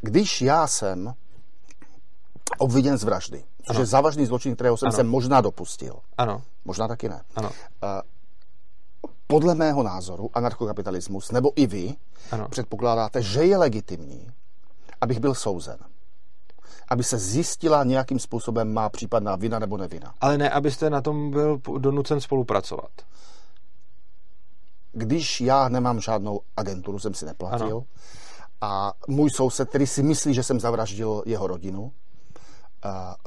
Když 0.00 0.42
já 0.42 0.66
jsem 0.66 1.14
obviněn 2.58 2.98
z 2.98 3.04
vraždy, 3.04 3.44
ano. 3.68 3.80
že 3.80 3.86
závažný 3.86 4.26
zločin, 4.26 4.54
kterého 4.54 4.76
jsem 4.76 4.88
ano. 4.88 4.96
se 4.96 5.02
možná 5.02 5.40
dopustil. 5.40 5.96
Ano. 6.18 6.42
Možná 6.64 6.88
taky 6.88 7.08
ne. 7.08 7.22
Ano. 7.36 7.48
Uh, 7.48 7.88
podle 9.26 9.54
mého 9.54 9.82
názoru 9.82 10.30
anarchokapitalismus, 10.34 11.30
nebo 11.30 11.52
i 11.56 11.66
vy, 11.66 11.94
ano. 12.30 12.48
předpokládáte, 12.48 13.22
že 13.22 13.44
je 13.44 13.56
legitimní, 13.56 14.26
abych 15.00 15.20
byl 15.20 15.34
souzen 15.34 15.78
aby 16.88 17.04
se 17.04 17.18
zjistila 17.18 17.84
nějakým 17.84 18.18
způsobem 18.18 18.72
má 18.72 18.88
případná 18.88 19.36
vina 19.36 19.58
nebo 19.58 19.76
nevina. 19.76 20.14
Ale 20.20 20.38
ne, 20.38 20.50
abyste 20.50 20.90
na 20.90 21.00
tom 21.00 21.30
byl 21.30 21.60
donucen 21.78 22.20
spolupracovat. 22.20 22.90
Když 24.92 25.40
já 25.40 25.68
nemám 25.68 26.00
žádnou 26.00 26.40
agenturu, 26.56 26.98
jsem 26.98 27.14
si 27.14 27.24
neplatil, 27.24 27.76
ano. 27.76 27.84
a 28.60 28.92
můj 29.08 29.30
soused, 29.30 29.68
který 29.68 29.86
si 29.86 30.02
myslí, 30.02 30.34
že 30.34 30.42
jsem 30.42 30.60
zavraždil 30.60 31.22
jeho 31.26 31.46
rodinu, 31.46 31.92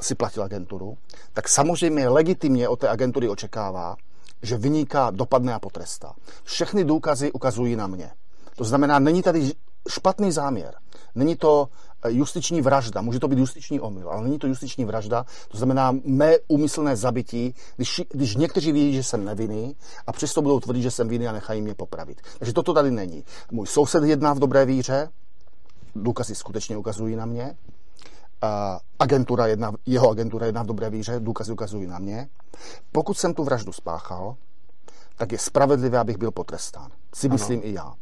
si 0.01 0.15
platil 0.15 0.43
agenturu, 0.43 0.97
tak 1.33 1.49
samozřejmě 1.49 2.09
legitimně 2.09 2.69
od 2.69 2.79
té 2.79 2.89
agentury 2.89 3.29
očekává, 3.29 3.95
že 4.41 4.57
vyniká 4.57 5.11
dopadne 5.11 5.53
a 5.53 5.59
potrestá. 5.59 6.13
Všechny 6.43 6.83
důkazy 6.83 7.31
ukazují 7.31 7.75
na 7.75 7.87
mě. 7.87 8.11
To 8.55 8.63
znamená, 8.63 8.99
není 8.99 9.23
tady 9.23 9.51
špatný 9.89 10.31
záměr. 10.31 10.75
Není 11.15 11.35
to 11.35 11.69
e, 12.03 12.11
justiční 12.11 12.61
vražda, 12.61 13.01
může 13.01 13.19
to 13.19 13.27
být 13.27 13.39
justiční 13.39 13.79
omyl, 13.79 14.09
ale 14.09 14.23
není 14.23 14.39
to 14.39 14.47
justiční 14.47 14.85
vražda, 14.85 15.25
to 15.47 15.57
znamená 15.57 15.91
mé 16.05 16.35
úmyslné 16.47 16.95
zabití, 16.95 17.55
když, 17.75 18.01
když 18.09 18.35
někteří 18.35 18.71
ví, 18.71 18.93
že 18.93 19.03
jsem 19.03 19.25
nevinný 19.25 19.75
a 20.07 20.11
přesto 20.11 20.41
budou 20.41 20.59
tvrdit, 20.59 20.81
že 20.81 20.91
jsem 20.91 21.07
vinný 21.07 21.27
a 21.27 21.31
nechají 21.31 21.61
mě 21.61 21.75
popravit. 21.75 22.21
Takže 22.39 22.53
toto 22.53 22.73
tady 22.73 22.91
není. 22.91 23.23
Můj 23.51 23.67
soused 23.67 24.03
jedná 24.03 24.33
v 24.33 24.39
dobré 24.39 24.65
víře, 24.65 25.09
důkazy 25.95 26.35
skutečně 26.35 26.77
ukazují 26.77 27.15
na 27.15 27.25
mě, 27.25 27.55
agentura 28.99 29.47
jedna, 29.47 29.71
jeho 29.85 30.09
agentura 30.09 30.45
jedna 30.45 30.63
v 30.63 30.65
dobré 30.65 30.89
víře, 30.89 31.19
důkazy 31.19 31.51
ukazují 31.51 31.87
na 31.87 31.99
mě. 31.99 32.29
Pokud 32.91 33.17
jsem 33.17 33.33
tu 33.33 33.43
vraždu 33.43 33.71
spáchal, 33.71 34.35
tak 35.15 35.31
je 35.31 35.37
spravedlivé, 35.37 35.99
abych 35.99 36.17
byl 36.17 36.31
potrestán. 36.31 36.91
Si 37.15 37.27
ano. 37.27 37.33
myslím 37.33 37.61
i 37.63 37.73
já. 37.73 37.93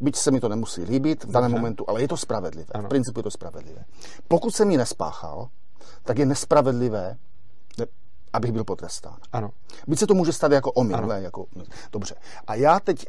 Byť 0.00 0.16
se 0.16 0.30
mi 0.30 0.40
to 0.40 0.48
nemusí 0.48 0.82
líbit 0.84 1.24
v 1.24 1.30
daném 1.30 1.52
momentu, 1.52 1.84
ale 1.88 2.02
je 2.02 2.08
to 2.08 2.16
spravedlivé. 2.16 2.72
Ano. 2.74 2.84
V 2.84 2.88
principu 2.88 3.18
je 3.18 3.22
to 3.22 3.30
spravedlivé. 3.30 3.84
Pokud 4.28 4.54
jsem 4.54 4.70
ji 4.70 4.76
nespáchal, 4.76 5.48
tak 6.02 6.18
je 6.18 6.26
nespravedlivé, 6.26 7.16
abych 8.32 8.52
byl 8.52 8.64
potrestán. 8.64 9.16
Ano. 9.32 9.50
Byť 9.86 9.98
se 9.98 10.06
to 10.06 10.14
může 10.14 10.32
stát 10.32 10.52
jako 10.52 10.72
omyl, 10.72 11.10
jako... 11.10 11.46
Dobře. 11.92 12.14
A 12.46 12.54
já 12.54 12.80
teď 12.80 13.06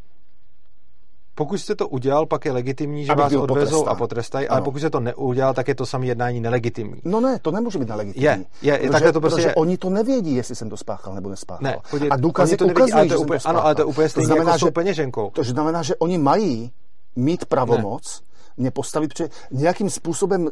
pokud 1.39 1.57
jste 1.57 1.75
to 1.75 1.87
udělal, 1.87 2.25
pak 2.25 2.45
je 2.45 2.51
legitimní, 2.51 3.05
že 3.05 3.11
Abych 3.11 3.23
vás 3.23 3.33
odvezou 3.33 3.47
potrestán. 3.77 3.89
a 3.89 3.95
potrestají, 3.95 4.47
ale 4.47 4.57
Ano. 4.57 4.65
pokud 4.65 4.79
jste 4.79 4.89
to 4.89 4.99
neudělal, 4.99 5.53
tak 5.53 5.67
je 5.67 5.75
to 5.75 5.85
samé 5.85 6.05
jednání 6.05 6.39
nelegitimní. 6.39 7.01
No 7.05 7.19
ne, 7.21 7.39
to 7.41 7.51
nemůže 7.51 7.79
být 7.79 7.87
nelegitimní. 7.89 8.23
Je, 8.25 8.45
je, 8.61 8.77
protože, 8.77 8.89
takhle 8.89 9.11
to 9.13 9.21
prostě 9.21 9.35
protože 9.35 9.47
je. 9.47 9.55
oni 9.55 9.77
to 9.77 9.89
nevědí, 9.89 10.35
jestli 10.35 10.55
jsem 10.55 10.69
to 10.69 10.77
spáchal 10.77 11.15
nebo 11.15 11.29
nespáchal. 11.29 11.63
Ne, 11.63 11.77
podívej, 11.91 12.09
a 12.11 12.17
důkazy 12.17 12.57
to 12.57 12.65
nevidí, 12.67 12.81
ukazují, 12.81 12.93
ale 12.93 13.01
to 13.01 13.05
je 13.05 13.09
že 13.09 13.17
jsem 13.17 13.25
úplně- 13.25 13.39
to 13.39 13.49
ano, 13.49 13.65
ale 13.65 13.75
to 13.75 13.81
je 13.81 13.85
úplně 13.85 14.07
znamená, 14.09 14.51
jako 14.51 14.65
s 14.65 14.67
že- 14.67 14.71
peněženkou. 14.71 15.29
To 15.29 15.43
znamená, 15.43 15.83
že 15.83 15.95
oni 15.95 16.17
mají 16.17 16.71
mít 17.15 17.45
pravomoc 17.45 18.21
mě 18.57 18.71
postavit 18.71 19.13
před 19.13 19.31
nějakým 19.51 19.89
způsobem 19.89 20.49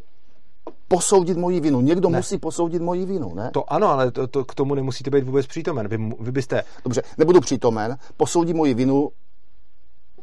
posoudit 0.88 1.38
moji 1.38 1.60
vinu. 1.60 1.82
Někdo 1.82 2.10
Ne. 2.10 2.18
musí 2.18 2.38
posoudit 2.38 2.82
moji 2.82 3.06
vinu, 3.06 3.36
ne? 3.36 3.50
To 3.54 3.74
ano, 3.74 3.90
ale 3.90 4.12
to, 4.12 4.28
to, 4.28 4.46
k 4.46 4.56
tomu 4.56 4.76
nemusíte 4.76 5.10
být 5.10 5.24
vůbec 5.24 5.48
přítomen. 5.48 5.88
Vy, 5.88 5.98
vy 6.20 6.32
byste 6.32 6.64
Dobře, 6.84 7.02
nebudu 7.18 7.42
přítomen, 7.42 7.98
posoudí 8.18 8.54
moji 8.54 8.74
vinu, 8.74 9.10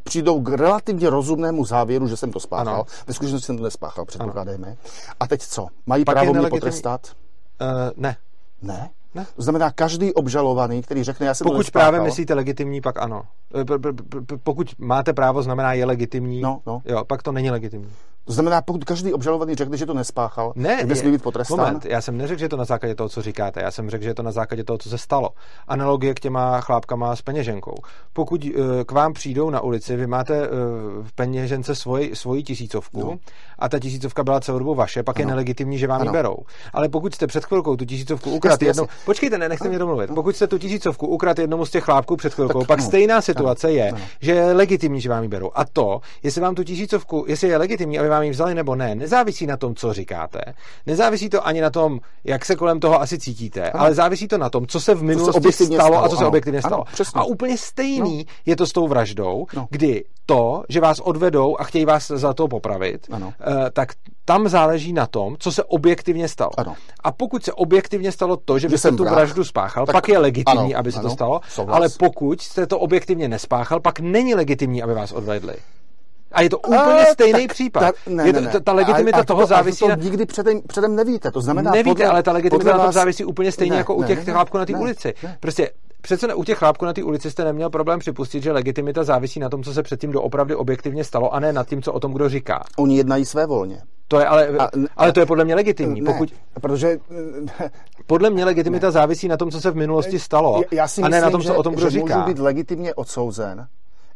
přijdou 0.04 0.40
k 0.40 0.48
relativně 0.48 1.10
rozumnému 1.10 1.64
závěru, 1.64 2.08
že 2.08 2.16
jsem 2.16 2.32
to 2.32 2.40
spáchal. 2.40 2.74
Ano. 2.74 2.84
Ve 3.06 3.14
skutečnosti 3.14 3.46
jsem 3.46 3.56
to 3.56 3.64
nespáchal, 3.64 4.04
předpokládejme. 4.04 4.76
A 5.20 5.26
teď 5.26 5.42
co? 5.42 5.66
Mají 5.86 6.04
Pak 6.04 6.14
právo 6.14 6.34
mě 6.34 6.48
potrestat? 6.48 7.12
Uh, 7.60 7.68
ne. 7.96 8.16
Ne. 8.62 8.90
Ne. 9.14 9.26
To 9.36 9.42
znamená, 9.42 9.70
každý 9.70 10.14
obžalovaný, 10.14 10.82
který 10.82 11.04
řekne, 11.04 11.26
já 11.26 11.34
jsem 11.34 11.44
to 11.44 11.48
Pokud 11.50 11.58
nespáchal, 11.58 11.90
právě 11.90 12.06
myslíte 12.06 12.34
legitimní, 12.34 12.80
pak 12.80 12.98
ano. 12.98 13.22
Eh, 13.60 13.64
Pokud 14.42 14.74
máte 14.78 15.12
právo, 15.12 15.42
znamená 15.42 15.72
je 15.72 15.84
legitimní, 15.84 16.40
No, 16.40 16.60
no. 16.66 16.82
jo, 16.84 17.04
pak 17.04 17.22
to 17.22 17.32
není 17.32 17.50
legitimní. 17.50 17.92
To 18.24 18.32
znamená, 18.32 18.62
pokud 18.62 18.84
každý 18.84 19.12
obžalovaný 19.12 19.54
řekne, 19.54 19.76
že 19.76 19.86
to 19.86 19.94
nespáchal, 19.94 20.52
Ne, 20.56 20.76
tak 20.76 20.86
nesmí 20.86 21.12
být 21.12 21.22
potrestán. 21.22 21.58
Moment, 21.58 21.84
já 21.86 22.00
jsem 22.00 22.16
neřekl, 22.16 22.38
že 22.38 22.44
je 22.44 22.48
to 22.48 22.56
na 22.56 22.64
základě 22.64 22.94
toho, 22.94 23.08
co 23.08 23.22
říkáte. 23.22 23.60
Já 23.62 23.70
jsem 23.70 23.90
řekl, 23.90 24.04
že 24.04 24.10
je 24.10 24.14
to 24.14 24.22
na 24.22 24.32
základě 24.32 24.64
toho, 24.64 24.78
co 24.78 24.88
se 24.88 24.98
stalo. 24.98 25.28
Analogie 25.68 26.14
k 26.14 26.20
těma 26.20 26.60
chlápkama 26.60 27.16
s 27.16 27.22
peněženkou. 27.22 27.74
Pokud 28.12 28.44
eh, 28.46 28.84
k 28.84 28.92
vám 28.92 29.12
přijdou 29.12 29.50
na 29.50 29.60
ulici, 29.60 29.96
vy 29.96 30.06
máte 30.06 30.34
eh, 30.44 30.48
v 31.02 31.12
peněžence 31.14 31.74
svoji, 31.74 32.16
svoji 32.16 32.42
tisícovku 32.42 33.00
No. 33.00 33.16
a 33.58 33.68
ta 33.68 33.78
tisícovka 33.78 34.24
byla 34.24 34.40
celou 34.40 34.58
dobu 34.58 34.74
vaše, 34.74 35.02
pak 35.02 35.18
je 35.18 35.24
Ano. 35.24 35.30
nelegitimní, 35.30 35.78
že 35.78 35.86
vám 35.86 36.02
ji 36.04 36.10
berou. 36.10 36.36
Ale 36.72 36.88
pokud 36.88 37.14
jste 37.14 37.26
před 37.26 37.44
chvilkou 37.44 37.76
tu 37.76 37.84
tisícovku 37.84 38.30
ukradli 38.30 38.66
Jasně, 38.66 38.80
jednou... 38.82 38.86
Počkejte, 39.04 39.38
ne, 39.38 39.48
nechte 39.48 39.68
mě 39.68 39.78
domluvit. 39.78 40.10
Pokud 40.14 40.36
jste 40.36 40.46
tu 40.46 40.58
tisícovku 40.58 41.06
ukradli 41.06 41.42
jednomu 41.42 41.66
z 41.66 41.70
těch 41.70 41.84
chlápků 41.84 42.16
před 42.16 42.34
chvilkou, 42.34 42.58
Tak 42.58 42.68
pak 42.68 42.78
ano. 42.78 42.88
stejná 42.88 43.20
situace 43.20 43.66
Ano. 43.66 43.76
je, 43.76 43.88
Ano. 43.90 44.00
že 44.20 44.32
je 44.32 44.52
legitimní, 44.52 45.00
že 45.00 45.08
vám 45.08 45.22
ji 45.22 45.28
berou. 45.28 45.50
A 45.54 45.64
to, 45.64 46.00
jestli 46.22 46.40
vám 46.40 46.54
tu 46.54 46.64
tisícovku, 46.64 47.24
jestli 47.28 47.48
je 47.48 47.56
legitimní, 47.56 47.98
aby 47.98 48.08
vám 48.14 48.22
ji 48.22 48.30
vzali 48.30 48.54
nebo 48.54 48.74
ne, 48.74 48.94
nezávisí 48.94 49.46
na 49.46 49.56
tom, 49.56 49.74
co 49.74 49.92
říkáte. 49.92 50.40
Nezávisí 50.86 51.28
to 51.28 51.46
ani 51.46 51.60
na 51.60 51.70
tom, 51.70 52.00
jak 52.24 52.44
se 52.44 52.56
kolem 52.56 52.80
toho 52.80 53.00
asi 53.00 53.18
cítíte, 53.18 53.70
Ano. 53.70 53.82
ale 53.82 53.94
závisí 53.94 54.28
to 54.28 54.38
na 54.38 54.50
tom, 54.50 54.66
co 54.66 54.80
se 54.80 54.94
v 54.94 55.02
minulosti 55.02 55.36
objektivně 55.38 55.76
stalo, 55.76 55.88
stalo, 55.92 56.04
a 56.04 56.08
co 56.08 56.16
se 56.16 56.20
ano. 56.22 56.28
objektivně 56.28 56.58
Ano, 56.60 56.68
stalo. 56.68 56.84
přesně. 56.92 57.20
a 57.20 57.24
úplně 57.24 57.58
stejný 57.58 58.26
je 58.46 58.56
to 58.56 58.66
s 58.66 58.72
tou 58.72 58.88
vraždou, 58.88 59.46
No. 59.56 59.66
kdy 59.70 60.04
to, 60.26 60.62
že 60.68 60.80
vás 60.80 61.00
odvedou 61.00 61.56
a 61.60 61.64
chtějí 61.64 61.84
vás 61.84 62.06
za 62.08 62.34
to 62.34 62.48
popravit, 62.48 63.06
Ano. 63.10 63.32
eh, 63.40 63.70
tak 63.70 63.88
tam 64.24 64.48
záleží 64.48 64.92
na 64.92 65.06
tom, 65.06 65.36
co 65.38 65.52
se 65.52 65.64
objektivně 65.64 66.28
stalo. 66.28 66.50
Ano. 66.56 66.74
A 67.04 67.12
pokud 67.12 67.44
se 67.44 67.52
objektivně 67.52 68.12
stalo 68.12 68.36
to, 68.36 68.58
že 68.58 68.78
jsem 68.78 68.96
tu 68.96 69.02
vrah, 69.02 69.14
vraždu 69.14 69.44
spáchal, 69.44 69.86
tak 69.86 69.92
pak 69.92 70.08
je 70.08 70.18
legitimní, 70.18 70.74
ano, 70.74 70.78
aby 70.78 70.92
se 70.92 71.00
to 71.00 71.06
ano, 71.06 71.14
stalo, 71.14 71.40
souhlas. 71.48 71.76
ale 71.76 71.88
pokud 71.98 72.40
jste 72.42 72.66
to 72.66 72.78
objektivně 72.78 73.28
nespáchal, 73.28 73.80
pak 73.80 74.00
není 74.00 74.34
legitimní, 74.34 74.82
aby 74.82 74.94
vás 74.94 75.12
odvedli. 75.12 75.54
A 76.34 76.42
je 76.42 76.50
to 76.50 76.58
úplně 76.58 77.06
A, 77.08 77.12
stejný 77.12 77.46
tak 77.46 77.52
případ. 77.52 77.80
Ta, 77.80 77.92
ne, 78.06 78.26
je 78.26 78.32
ne, 78.32 78.38
to, 78.40 78.44
ne. 78.46 78.50
ta, 78.52 78.60
ta 78.60 78.72
legitimita 78.72 79.18
A- 79.18 79.20
a 79.20 79.24
toho 79.24 79.40
to, 79.40 79.46
závisí 79.46 79.84
a 79.84 79.88
na... 79.88 79.96
to 79.96 80.02
nikdy 80.02 80.26
předem, 80.26 80.60
předem 80.66 80.96
nevíte. 80.96 81.30
To 81.30 81.40
znamená, 81.40 81.70
Nevíte, 81.70 81.90
podle, 81.90 82.06
ale 82.06 82.22
ta 82.22 82.32
legitimita 82.32 82.56
podle 82.58 82.72
na 82.72 82.78
tom 82.78 82.86
vás- 82.86 82.94
závisí 82.94 83.24
úplně 83.24 83.52
stejně 83.52 83.70
ne, 83.72 83.76
jako 83.78 83.94
u 83.94 84.00
ne, 84.00 84.06
těch 84.06 84.26
ne, 84.26 84.32
chlápků 84.32 84.58
na 84.58 84.66
té 84.66 84.72
ne, 84.72 84.78
ulici. 84.78 85.14
ne. 85.22 85.36
Prostě 85.40 85.70
přece 86.00 86.26
ne, 86.26 86.34
u 86.34 86.44
těch 86.44 86.58
chlápků 86.58 86.84
na 86.84 86.92
té 86.92 87.02
ulici 87.02 87.30
jste 87.30 87.44
neměl 87.44 87.70
problém 87.70 87.98
připustit, 87.98 88.42
že 88.42 88.52
legitimita 88.52 89.04
závisí 89.04 89.40
na 89.40 89.48
tom, 89.48 89.62
co 89.62 89.74
se 89.74 89.82
předtím 89.82 90.12
doopravdy 90.12 90.54
objektivně 90.54 91.04
stalo, 91.04 91.34
a 91.34 91.40
ne 91.40 91.52
nad 91.52 91.68
tím, 91.68 91.82
co 91.82 91.92
o 91.92 92.00
tom 92.00 92.12
kdo 92.12 92.28
říká. 92.28 92.64
Oni 92.78 92.96
jednají 92.96 93.24
své 93.24 93.46
volně. 93.46 93.80
To 94.08 94.18
je 94.20 94.26
ale, 94.26 94.48
A- 94.58 94.68
ale 94.96 95.12
to 95.12 95.20
je 95.20 95.26
podle 95.26 95.44
mě 95.44 95.54
legitimní. 95.54 96.00
Ne, 96.00 96.12
Pokud, 96.12 96.28
protože 96.60 96.98
podle 98.06 98.30
mě 98.30 98.44
legitimita 98.44 98.90
závisí 98.90 99.28
na 99.28 99.36
tom, 99.36 99.50
co 99.50 99.60
se 99.60 99.70
v 99.70 99.76
minulosti 99.76 100.18
stalo, 100.18 100.62
já, 100.72 100.78
já 100.82 100.88
si 100.88 101.02
a 101.02 101.04
myslím, 101.04 101.10
ne 101.10 101.20
na 101.20 101.30
tom, 101.30 101.40
že, 101.42 101.48
co 101.48 101.54
o 101.54 101.62
tom 101.62 101.74
kdo 101.74 101.82
že 101.86 101.90
říká. 101.90 102.16
můžu 102.18 102.26
být 102.34 102.38
legitimně 102.42 102.94
odsouzen, 102.94 103.66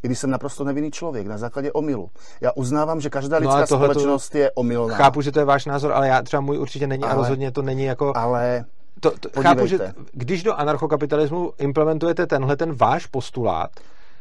i 0.03 0.07
když 0.09 0.19
jsem 0.19 0.31
naprosto 0.31 0.65
nevinný 0.65 0.91
člověk 0.91 1.27
na 1.27 1.39
základě 1.39 1.73
omylu. 1.73 2.11
Já 2.41 2.51
uznávám, 2.55 3.01
že 3.01 3.11
každá 3.11 3.41
No 3.41 3.49
lidská 3.49 3.67
tohleto- 3.77 3.93
společnost 4.01 4.35
je 4.35 4.51
omylná. 4.55 4.97
Chápu, 4.97 5.21
že 5.23 5.33
to 5.33 5.39
je 5.39 5.45
váš 5.45 5.67
názor, 5.67 5.93
ale 5.93 6.09
já 6.09 6.23
třeba 6.23 6.41
můj 6.41 6.59
určitě 6.59 6.87
není 6.87 7.05
a 7.05 7.07
Ale- 7.07 7.17
rozhodně 7.17 7.51
to 7.51 7.63
není 7.63 7.85
jako... 7.85 8.13
Ale 8.17 8.65
To, 9.01 9.11
to, 9.11 9.17
Podívejte. 9.29 9.43
chápu, 9.43 9.67
že 9.67 9.79
když 10.13 10.43
do 10.43 10.55
anarchokapitalismu 10.55 11.53
implementujete 11.59 12.27
tenhle 12.27 12.57
ten 12.57 12.75
váš 12.75 13.07
postulát, 13.07 13.71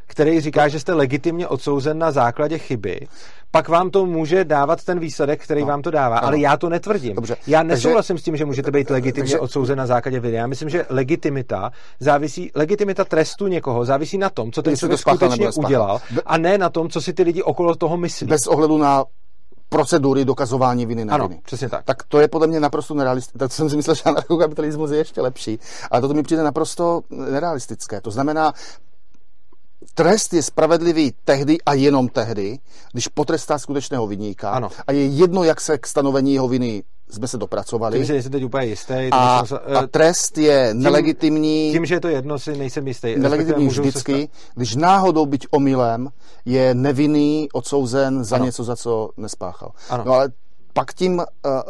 který 0.07 0.41
říká, 0.41 0.67
že 0.67 0.79
jste 0.79 0.93
legitimně 0.93 1.47
odsouzen 1.47 1.99
na 1.99 2.11
základě 2.11 2.57
chyby, 2.57 2.99
pak 3.51 3.69
vám 3.69 3.89
to 3.89 4.05
může 4.05 4.43
dávat 4.45 4.83
ten 4.83 4.99
výsledek, 4.99 5.43
který 5.43 5.61
No. 5.61 5.67
vám 5.67 5.81
to 5.81 5.91
dává. 5.91 6.17
Ano. 6.17 6.27
Ale 6.27 6.39
já 6.39 6.57
to 6.57 6.69
netvrdím. 6.69 7.15
Dobře. 7.15 7.37
Já 7.47 7.59
Takže- 7.59 7.67
nesouhlasím 7.75 8.17
s 8.17 8.23
tím, 8.23 8.37
že 8.37 8.45
můžete 8.45 8.71
být 8.71 8.89
legitimně 8.89 9.23
takže- 9.23 9.39
odsouzen 9.39 9.77
na 9.77 9.85
základě 9.85 10.19
viny. 10.19 10.37
Já 10.37 10.47
myslím, 10.47 10.69
že 10.69 10.85
legitimita 10.89 11.71
závisí, 11.99 12.51
legitimita 12.55 13.05
trestu 13.05 13.47
někoho 13.47 13.85
závisí 13.85 14.17
na 14.17 14.29
tom, 14.29 14.51
co 14.51 14.61
ten 14.61 14.77
člověk 14.77 14.99
skutečně 14.99 15.49
udělal, 15.57 15.99
a 16.25 16.37
ne 16.37 16.57
na 16.57 16.69
tom, 16.69 16.89
co 16.89 17.01
si 17.01 17.13
ty 17.13 17.23
lidi 17.23 17.43
okolo 17.43 17.75
toho 17.75 17.97
myslí. 17.97 18.27
bez 18.27 18.47
ohledu 18.47 18.77
na 18.77 19.03
procedury 19.69 20.25
dokazování 20.25 20.85
viny 20.85 21.05
na 21.05 21.13
Ano, 21.13 21.27
viny. 21.27 21.41
přesně 21.45 21.69
tak. 21.69 21.83
Tak 21.85 22.03
to 22.03 22.19
je 22.19 22.27
podle 22.27 22.47
mě 22.47 22.59
naprosto 22.59 22.93
nerealistické. 22.93 23.39
Tak 23.39 23.51
jsem 23.51 23.69
si 23.69 23.75
myslel, 23.75 23.95
že 23.95 24.01
anarchokapitalismus 24.05 24.91
je 24.91 24.97
ještě 24.97 25.21
lepší. 25.21 25.59
Ale 25.91 26.01
toto 26.01 26.13
mi 26.13 26.23
přijde 26.23 26.43
naprosto 26.43 27.01
nerealistické. 27.09 28.01
To 28.01 28.11
znamená, 28.11 28.53
trest 29.93 30.33
je 30.33 30.43
spravedlivý 30.43 31.13
tehdy 31.25 31.57
a 31.65 31.73
jenom 31.73 32.09
tehdy, 32.09 32.59
když 32.91 33.07
potrestá 33.07 33.59
skutečného 33.59 34.07
viníka. 34.07 34.51
Ano. 34.51 34.69
A 34.87 34.91
je 34.91 35.05
jedno, 35.05 35.43
jak 35.43 35.61
se 35.61 35.77
k 35.77 35.87
stanovení 35.87 36.33
jeho 36.33 36.47
viny 36.47 36.83
jsme 37.09 37.27
se 37.27 37.37
dopracovali. 37.37 37.97
Tím, 37.97 38.05
že 38.05 38.13
nejsem 38.13 38.31
teď 38.31 38.43
úplně 38.43 38.65
jistý. 38.65 38.93
a, 39.11 39.43
a 39.79 39.87
trest 39.87 40.37
je 40.37 40.73
nelegitimní, 40.73 41.71
tím, 41.71 41.85
že 41.85 41.95
je 41.95 41.99
to 41.99 42.07
jedno, 42.07 42.39
si 42.39 42.57
nejsem 42.57 42.87
jistý. 42.87 43.15
nelegitimní 43.17 43.63
můžou 43.63 43.83
se 43.83 43.89
vždycky, 43.89 44.29
když 44.55 44.75
náhodou 44.75 45.25
byť 45.25 45.47
omylem 45.51 46.09
je 46.45 46.75
nevinný 46.75 47.47
odsouzen 47.53 48.23
za 48.23 48.35
Ano. 48.35 48.45
něco, 48.45 48.63
za 48.63 48.75
co 48.75 49.09
nespáchal. 49.17 49.71
Ano. 49.89 50.03
No 50.07 50.13
ale 50.13 50.29
pak 50.77 50.93
tím 50.93 51.17
uh, 51.17 51.23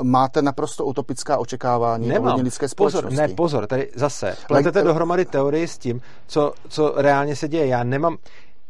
máte 0.04 0.42
naprosto 0.42 0.86
utopická 0.86 1.38
očekávání 1.38 2.08
Nemám. 2.08 2.24
ohledně 2.24 2.44
lidské 2.44 2.68
pozor, 2.78 3.02
společnosti. 3.02 3.28
ne, 3.32 3.36
pozor, 3.36 3.68
tady 3.68 3.92
zase 3.96 4.36
pletete 4.48 4.84
dohromady 4.84 5.26
teorii 5.26 5.68
s 5.68 5.78
tím, 5.78 6.02
co, 6.28 6.54
co 6.70 6.94
reálně 6.98 7.36
se 7.36 7.48
děje. 7.48 7.68
Já 7.68 7.84
nemám... 7.84 8.18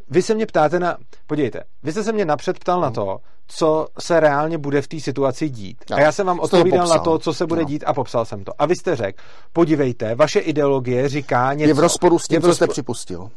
Vy 0.09 0.21
se 0.21 0.35
mě 0.35 0.45
ptáte 0.45 0.79
na... 0.79 0.97
Podívejte, 1.27 1.63
vy 1.83 1.91
jste 1.91 2.03
se 2.03 2.11
mě 2.11 2.25
napřed 2.25 2.59
ptal 2.59 2.81
na 2.81 2.91
to, 2.91 3.17
co 3.47 3.87
se 3.99 4.19
reálně 4.19 4.57
bude 4.57 4.81
v 4.81 4.87
té 4.87 4.99
situaci 4.99 5.49
dít. 5.49 5.77
A 5.91 5.95
No, 5.95 6.01
já 6.03 6.11
jsem 6.11 6.27
vám 6.27 6.39
odpovídal 6.39 6.87
na 6.87 6.97
to, 6.99 7.19
co 7.19 7.33
se 7.33 7.45
bude 7.45 7.61
No. 7.61 7.67
dít 7.67 7.83
a 7.87 7.93
popsal 7.93 8.25
jsem 8.25 8.43
to. 8.43 8.51
A 8.59 8.65
vy 8.65 8.75
jste 8.75 8.95
řekl, 8.95 9.23
podívejte, 9.53 10.15
vaše 10.15 10.39
ideologie 10.39 11.09
říká 11.09 11.53
něco... 11.53 11.67
je 11.67 11.73
v 11.73 11.79
rozporu 11.79 12.19
s 12.19 12.27
tím, 12.27 12.41
v 12.41 12.43
co 12.43 12.55
jste 12.55 12.67
připustil. 12.67 13.29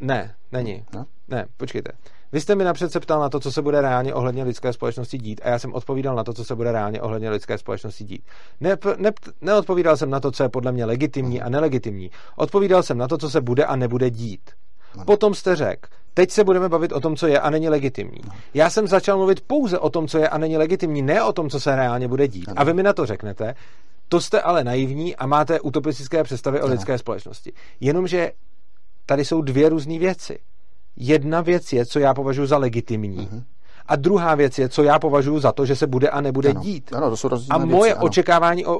Ne, 0.00 0.34
není. 0.52 0.84
Ne? 0.94 1.04
Ne, 1.28 1.46
počkejte. 1.56 1.92
Vy 2.32 2.40
jste 2.40 2.54
mi 2.54 2.64
napřed 2.64 2.92
se 2.92 3.00
ptal 3.00 3.20
na 3.20 3.28
to, 3.28 3.40
co 3.40 3.52
se 3.52 3.62
bude 3.62 3.80
reálně 3.80 4.14
ohledně 4.14 4.44
lidské 4.44 4.72
společnosti 4.72 5.18
dít 5.18 5.40
a 5.44 5.48
já 5.48 5.58
jsem 5.58 5.74
odpovídal 5.74 6.16
na 6.16 6.24
to, 6.24 6.32
co 6.32 6.44
se 6.44 6.54
bude 6.54 6.72
reálně 6.72 7.02
ohledně 7.02 7.30
lidské 7.30 7.58
společnosti 7.58 8.04
dít. 8.04 8.22
Ne, 8.60 8.76
ne, 8.96 9.10
neodpovídal 9.40 9.96
jsem 9.96 10.10
na 10.10 10.20
to, 10.20 10.30
co 10.30 10.42
je 10.42 10.48
podle 10.48 10.72
mě 10.72 10.84
legitimní 10.84 11.42
a 11.42 11.48
nelegitimní. 11.48 12.10
Odpovídal 12.36 12.82
jsem 12.82 12.98
na 12.98 13.08
to, 13.08 13.18
co 13.18 13.30
se 13.30 13.40
bude 13.40 13.64
a 13.64 13.76
nebude 13.76 14.10
dít. 14.10 14.50
Potom 15.06 15.34
jste 15.34 15.56
řekl, 15.56 15.88
teď 16.14 16.30
se 16.30 16.44
budeme 16.44 16.68
bavit 16.68 16.92
o 16.92 17.00
tom, 17.00 17.16
co 17.16 17.26
je 17.26 17.40
a 17.40 17.50
není 17.50 17.68
legitimní. 17.68 18.20
Já 18.54 18.70
jsem 18.70 18.86
začal 18.86 19.16
mluvit 19.16 19.40
pouze 19.40 19.78
o 19.78 19.90
tom, 19.90 20.08
co 20.08 20.18
je 20.18 20.28
a 20.28 20.38
není 20.38 20.56
legitimní, 20.56 21.02
ne 21.02 21.22
o 21.22 21.32
tom, 21.32 21.50
co 21.50 21.60
se 21.60 21.76
reálně 21.76 22.08
bude 22.08 22.28
dít. 22.28 22.48
A 22.56 22.64
vy 22.64 22.74
mi 22.74 22.82
na 22.82 22.92
to 22.92 23.06
řeknete, 23.06 23.54
to 24.08 24.20
jste 24.20 24.40
ale 24.40 24.64
naivní 24.64 25.16
a 25.16 25.26
máte 25.26 25.60
utopistické 25.60 26.24
představy 26.24 26.60
o 26.60 26.66
lidské 26.66 26.98
společnosti. 26.98 27.52
Jenomže 27.80 28.32
tady 29.06 29.24
jsou 29.24 29.42
dvě 29.42 29.68
různé 29.68 29.98
věci. 29.98 30.38
Jedna 30.96 31.40
věc 31.40 31.72
je, 31.72 31.86
co 31.86 31.98
já 31.98 32.14
považuji 32.14 32.46
za 32.46 32.58
legitimní. 32.58 33.28
A 33.92 33.96
druhá 33.96 34.34
věc 34.34 34.58
je, 34.58 34.68
co 34.68 34.82
já 34.82 34.98
považuji 34.98 35.40
za 35.40 35.52
to, 35.52 35.66
že 35.66 35.76
se 35.76 35.86
bude 35.86 36.08
a 36.08 36.20
nebude 36.20 36.48
Ano. 36.50 36.60
dít. 36.60 36.92
Ano, 36.92 37.10
to 37.10 37.16
jsou 37.16 37.28
A 37.50 37.58
moje 37.58 37.82
věci, 37.82 37.92
ano. 37.98 38.04
očekávání 38.06 38.66
o, 38.66 38.78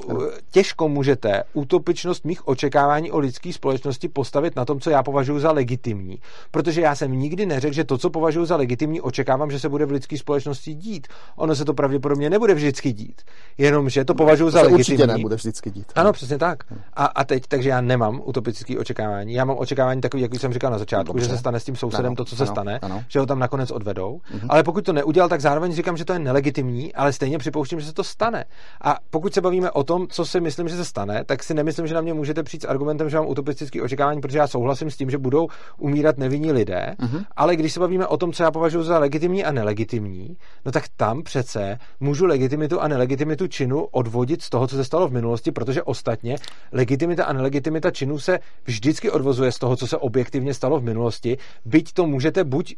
těžko 0.51 0.89
můžete 0.89 1.43
utopičnost 1.53 2.25
mých 2.25 2.49
očekávání 2.49 3.11
o 3.11 3.19
lidské 3.19 3.53
společnosti 3.53 4.09
postavit 4.09 4.57
na 4.57 4.65
tom, 4.65 4.81
co 4.81 4.91
já 4.91 5.03
považuji 5.03 5.39
za 5.39 5.53
legitimní. 5.53 6.19
Protože 6.51 6.81
já 6.81 6.95
jsem 6.95 7.13
nikdy 7.19 7.47
neřekl, 7.47 7.75
že 7.75 7.85
to, 7.85 7.99
co 7.99 8.11
považuji 8.11 8.45
za 8.45 8.57
legitimní, 8.57 9.01
očekávám, 9.01 9.51
že 9.51 9.59
se 9.59 9.69
bude 9.69 9.87
v 9.87 9.91
lidské 9.91 10.19
společnosti 10.19 10.75
dít. 10.75 11.07
Ono 11.37 11.55
se 11.55 11.65
to 11.65 11.75
pravděpodobně 11.75 12.31
nebude 12.31 12.55
vždycky 12.55 12.93
dít. 12.93 13.23
Jenomže 13.59 14.05
to 14.05 14.15
považuji 14.15 14.51
za 14.51 14.59
legitimní. 14.63 14.81
určitě 14.99 15.07
nebude 15.07 15.37
vždycky 15.37 15.71
dít. 15.71 15.93
Ano, 15.95 16.13
přesně 16.13 16.39
tak. 16.39 16.59
A, 16.95 17.05
a 17.07 17.25
teď, 17.25 17.43
takže 17.49 17.69
já 17.69 17.81
nemám 17.81 18.21
utopické 18.25 18.79
očekávání. 18.79 19.35
Já 19.35 19.45
mám 19.45 19.57
očekávání 19.59 20.01
takový, 20.01 20.23
jak 20.23 20.35
jsem 20.35 20.53
říkal 20.53 20.71
na 20.71 20.79
začátku, 20.79 21.07
Dobře. 21.13 21.25
že 21.25 21.31
se 21.31 21.39
stane 21.39 21.61
s 21.61 21.65
tím 21.65 21.77
sousedem 21.77 22.07
Ano, 22.07 22.17
to, 22.17 22.25
co 22.25 22.37
se 22.37 22.43
ano, 22.43 22.53
stane, 22.53 22.79
ano. 22.83 23.05
že 23.09 23.19
ho 23.21 23.27
tam 23.27 23.39
nakonec 23.39 23.71
odvedou. 23.71 24.21
Mhm. 24.35 24.47
Ale 24.49 24.63
pokud 24.63 24.85
to 24.85 24.93
neudělal, 25.03 25.29
tak 25.29 25.41
zároveň 25.41 25.73
říkám, 25.73 25.97
že 25.97 26.05
to 26.05 26.13
je 26.13 26.19
nelegitimní, 26.19 26.95
ale 26.95 27.13
stejně 27.13 27.39
připouštím, 27.39 27.81
že 27.81 27.87
se 27.87 27.93
to 27.93 28.05
stane. 28.05 28.45
A 28.81 28.99
pokud 29.11 29.35
se 29.35 29.41
bavíme 29.41 29.71
o 29.71 29.85
tom, 29.85 30.07
co 30.09 30.25
si 30.27 30.41
myslím, 30.41 30.69
že 30.69 30.77
se 30.77 30.85
stane, 30.85 31.25
tak 31.27 31.43
si 31.43 31.55
nemyslím, 31.55 31.87
že 31.87 31.95
na 31.95 32.01
mě 32.01 32.15
můžete 32.15 32.43
přijít 32.43 32.63
s 32.63 32.69
argumentem, 32.69 33.11
že 33.11 33.17
mám 33.17 33.27
utopistické 33.27 33.83
očekávání, 33.83 34.21
protože 34.21 34.39
já 34.39 34.47
souhlasím 34.47 34.91
s 34.91 34.97
tím, 34.97 35.11
že 35.11 35.19
budou 35.19 35.49
umírat 35.79 36.19
nevinní 36.19 36.53
lidé, 36.53 36.95
Mhm. 36.99 37.25
ale 37.37 37.57
když 37.57 37.73
se 37.73 37.81
bavíme 37.81 38.07
o 38.07 38.17
tom, 38.17 38.33
co 38.33 38.43
já 38.43 38.51
považuji 38.51 38.83
za 38.83 38.99
legitimní 38.99 39.45
a 39.45 39.53
nelegitimní, 39.53 40.37
no 40.65 40.73
tak 40.73 40.85
tam 40.97 41.23
přece 41.23 41.79
můžu 42.01 42.27
legitimitu 42.27 42.81
a 42.81 42.89
nelegitimitu 42.89 43.47
činu 43.47 43.87
odvodit 43.91 44.43
z 44.43 44.51
toho, 44.51 44.67
co 44.67 44.77
se 44.77 44.85
stalo 44.85 45.09
v 45.09 45.13
minulosti, 45.13 45.53
protože 45.53 45.83
ostatně 45.83 46.37
legitimita 46.73 47.25
a 47.25 47.33
nelegitimita 47.33 47.91
činů 47.91 48.19
se 48.19 48.39
vždycky 48.65 49.11
odvozuje 49.11 49.53
z 49.53 49.59
toho, 49.59 49.77
co 49.77 49.87
se 49.87 49.97
objektivně 49.97 50.55
stalo 50.55 50.81
v 50.81 50.85
minulosti, 50.85 51.39
byť 51.65 51.93
to 51.93 52.07
můžete 52.07 52.45
buď 52.45 52.73
e, 52.73 52.77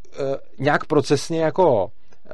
nějak 0.59 0.85
procesně 0.85 1.41
jako 1.43 1.89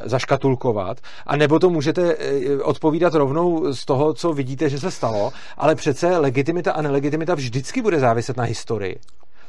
zaškatulkovat, 0.04 0.98
a 1.26 1.36
nebo 1.36 1.58
to 1.58 1.70
můžete 1.70 2.16
e, 2.18 2.62
odpovídat 2.62 3.14
rovnou 3.14 3.72
z 3.74 3.84
toho, 3.84 4.14
co 4.14 4.32
vidíte, 4.32 4.68
že 4.68 4.78
se 4.80 4.90
stalo, 4.90 5.32
ale 5.56 5.74
přece 5.74 6.18
legitimita 6.18 6.72
a 6.72 6.82
nelegitimita 6.82 7.34
vždycky 7.34 7.82
bude 7.82 8.00
záviset 8.00 8.36
na 8.36 8.44
historii. 8.44 8.96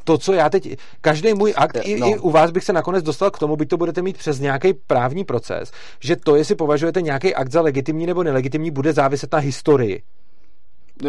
To, 0.04 0.18
co 0.18 0.34
já 0.34 0.50
teď, 0.50 0.78
každý 1.02 1.34
můj 1.34 1.54
akt, 1.58 1.78
i, 1.84 2.00
No. 2.00 2.08
i 2.08 2.18
u 2.20 2.30
vás 2.30 2.52
bych 2.52 2.64
se 2.64 2.74
nakonec 2.74 3.04
dostal 3.04 3.32
k 3.32 3.40
tomu, 3.40 3.56
byť 3.56 3.70
to 3.70 3.78
budete 3.78 4.02
mít 4.02 4.18
přes 4.18 4.40
nějaký 4.40 4.74
právní 4.74 5.24
proces, 5.24 5.72
že 6.00 6.16
to, 6.16 6.36
jestli 6.36 6.56
považujete 6.56 7.02
nějaký 7.02 7.36
akt 7.36 7.52
za 7.52 7.62
legitimní 7.62 8.06
nebo 8.06 8.24
nelegitimní, 8.24 8.72
bude 8.72 8.94
záviset 8.94 9.34
na 9.34 9.40
historii. 9.40 10.02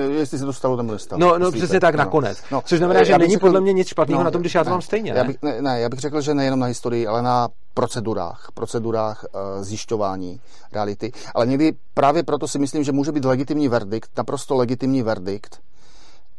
Jestli 0.01 0.39
se 0.39 0.45
to 0.45 0.53
stalo 0.53 0.77
nebo 0.77 0.93
nestalo. 0.93 1.21
No, 1.21 1.39
no 1.39 1.53
přesně 1.53 1.81
tak, 1.81 1.95
No. 1.95 1.99
nakonec. 1.99 2.39
No, 2.51 2.63
Což 2.67 2.79
znamená, 2.79 3.05
že 3.05 3.13
já 3.13 3.19
není 3.19 3.33
řekl- 3.35 3.41
podle 3.47 3.61
mě 3.61 3.73
nic 3.73 3.89
špatného 3.89 4.21
no, 4.21 4.25
na 4.25 4.31
tom, 4.31 4.41
když 4.41 4.55
já 4.55 4.65
to 4.65 4.71
ne, 4.71 4.71
mám 4.71 4.83
stejně, 4.83 5.11
Já 5.11 5.23
ne? 5.23 5.25
bych, 5.25 5.43
ne, 5.43 5.63
ne, 5.63 5.81
já 5.81 5.89
bych 5.89 5.99
řekl, 6.01 6.21
že 6.21 6.35
nejenom 6.35 6.61
na 6.61 6.67
historii, 6.67 7.07
ale 7.07 7.23
na 7.23 7.49
procedurách, 7.75 8.49
procedurách 8.55 9.25
uh, 9.25 9.63
zjišťování 9.65 10.41
reality. 10.73 11.13
Ale 11.35 11.47
někdy 11.47 11.73
právě 11.95 12.23
proto 12.23 12.49
si 12.49 12.59
myslím, 12.59 12.85
že 12.85 12.93
může 12.93 13.13
být 13.13 13.25
legitimní 13.25 13.69
verdikt, 13.69 14.11
naprosto 14.17 14.55
legitimní 14.55 15.03
verdikt, 15.03 15.61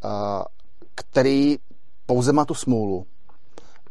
uh, 0.06 0.10
který 0.96 1.58
pouze 2.06 2.34
má 2.34 2.46
tu 2.46 2.54
smůlu, 2.54 3.06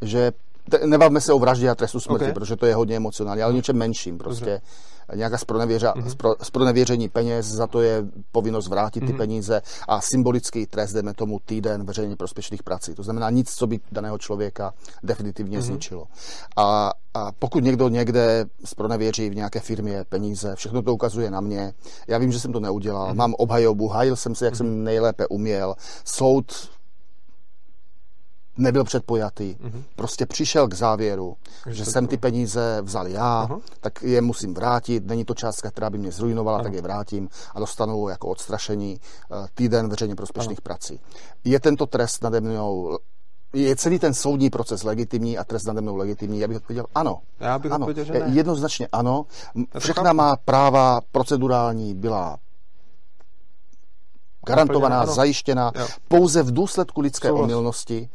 že 0.00 0.32
te- 0.70 0.86
nebavme 0.86 1.20
se 1.20 1.32
o 1.32 1.38
vraždě 1.38 1.68
a 1.70 1.74
trestu 1.74 2.00
smrti, 2.00 2.14
Ok. 2.16 2.22
okay. 2.22 2.32
protože 2.34 2.56
to 2.56 2.66
je 2.66 2.74
hodně 2.74 2.96
emocionální, 2.96 3.42
ale 3.42 3.52
o 3.52 3.56
něčem 3.56 3.76
menším. 3.76 4.18
Prostě 4.18 4.60
nějaká 5.14 5.38
spronevěře, 5.38 5.92
spro, 6.08 6.34
spronevěření 6.42 7.08
peněz, 7.08 7.46
za 7.46 7.66
to 7.66 7.82
je 7.82 8.04
povinnost 8.32 8.68
vrátit 8.68 9.06
ty 9.06 9.12
peníze 9.12 9.62
a 9.88 10.00
symbolický 10.00 10.66
trest, 10.66 10.92
jdeme 10.92 11.14
tomu 11.14 11.38
týden 11.44 11.84
veřejně 11.84 12.16
prospěšných 12.16 12.62
prací. 12.62 12.94
To 12.94 13.02
znamená 13.02 13.30
nic, 13.30 13.54
co 13.54 13.66
by 13.66 13.80
daného 13.92 14.18
člověka 14.18 14.74
definitivně 15.02 15.62
zničilo. 15.62 16.06
A, 16.56 16.92
a 17.14 17.32
pokud 17.38 17.64
někdo 17.64 17.88
někde 17.88 18.44
spronevěří 18.64 19.30
v 19.30 19.34
nějaké 19.34 19.60
firmě 19.60 20.04
peníze, 20.08 20.56
všechno 20.56 20.82
to 20.82 20.94
ukazuje 20.94 21.30
na 21.30 21.40
mě. 21.40 21.72
Já 22.08 22.18
vím, 22.18 22.32
že 22.32 22.40
jsem 22.40 22.52
to 22.52 22.60
neudělal, 22.60 23.14
mám 23.14 23.34
obhajobu, 23.34 23.88
hájil 23.88 24.16
jsem 24.16 24.34
se, 24.34 24.44
jak 24.44 24.56
jsem 24.56 24.84
nejlépe 24.84 25.26
uměl. 25.26 25.74
Soud 26.04 26.70
nebyl 28.56 28.84
předpojatý. 28.84 29.56
Prostě 29.96 30.26
přišel 30.26 30.68
k 30.68 30.74
závěru, 30.74 31.36
že 31.66 31.84
jsem 31.84 32.06
ty 32.06 32.16
peníze 32.16 32.78
vzal 32.82 33.06
já, 33.06 33.40
Aha. 33.40 33.58
tak 33.80 34.02
je 34.02 34.20
musím 34.20 34.54
vrátit. 34.54 35.06
Není 35.06 35.24
to 35.24 35.34
částka, 35.34 35.70
která 35.70 35.90
by 35.90 35.98
mě 35.98 36.12
zrujnovala, 36.12 36.62
tak 36.62 36.72
je 36.72 36.82
vrátím 36.82 37.28
a 37.54 37.60
dostanu 37.60 38.08
jako 38.08 38.28
odstrašení 38.28 39.00
eh, 39.00 39.46
týden 39.54 39.88
veřejně 39.88 40.14
prospěšných 40.14 40.60
prací. 40.60 41.00
Je 41.44 41.60
tento 41.60 41.86
trest 41.86 42.22
nade 42.22 42.40
mnou 42.40 42.98
je 43.54 43.76
celý 43.76 43.98
ten 43.98 44.14
soudní 44.14 44.50
proces 44.50 44.82
legitimní 44.82 45.38
a 45.38 45.44
trest 45.44 45.64
nade 45.64 45.80
mnou 45.80 45.96
legitimní? 45.96 46.38
Já 46.38 46.48
bych 46.48 46.56
odpověděl 46.56 46.86
ano. 46.94 47.18
Já 47.40 47.58
bych 47.58 47.72
ano. 47.72 47.86
odpověděl, 47.86 48.04
že 48.04 48.12
ne. 48.12 48.34
Jednoznačně 48.34 48.88
ano. 48.92 49.26
Všechna 49.78 50.12
má 50.12 50.36
práva 50.36 51.00
procedurální 51.12 51.94
byla 51.94 52.38
garantovaná, 54.46 55.00
ano. 55.00 55.12
zajištěna. 55.12 55.72
Jo. 55.74 55.86
Pouze 56.08 56.42
v 56.42 56.52
důsledku 56.52 57.00
lidské 57.00 57.28
Souhlas. 57.28 57.44
omylnosti, 57.44 58.08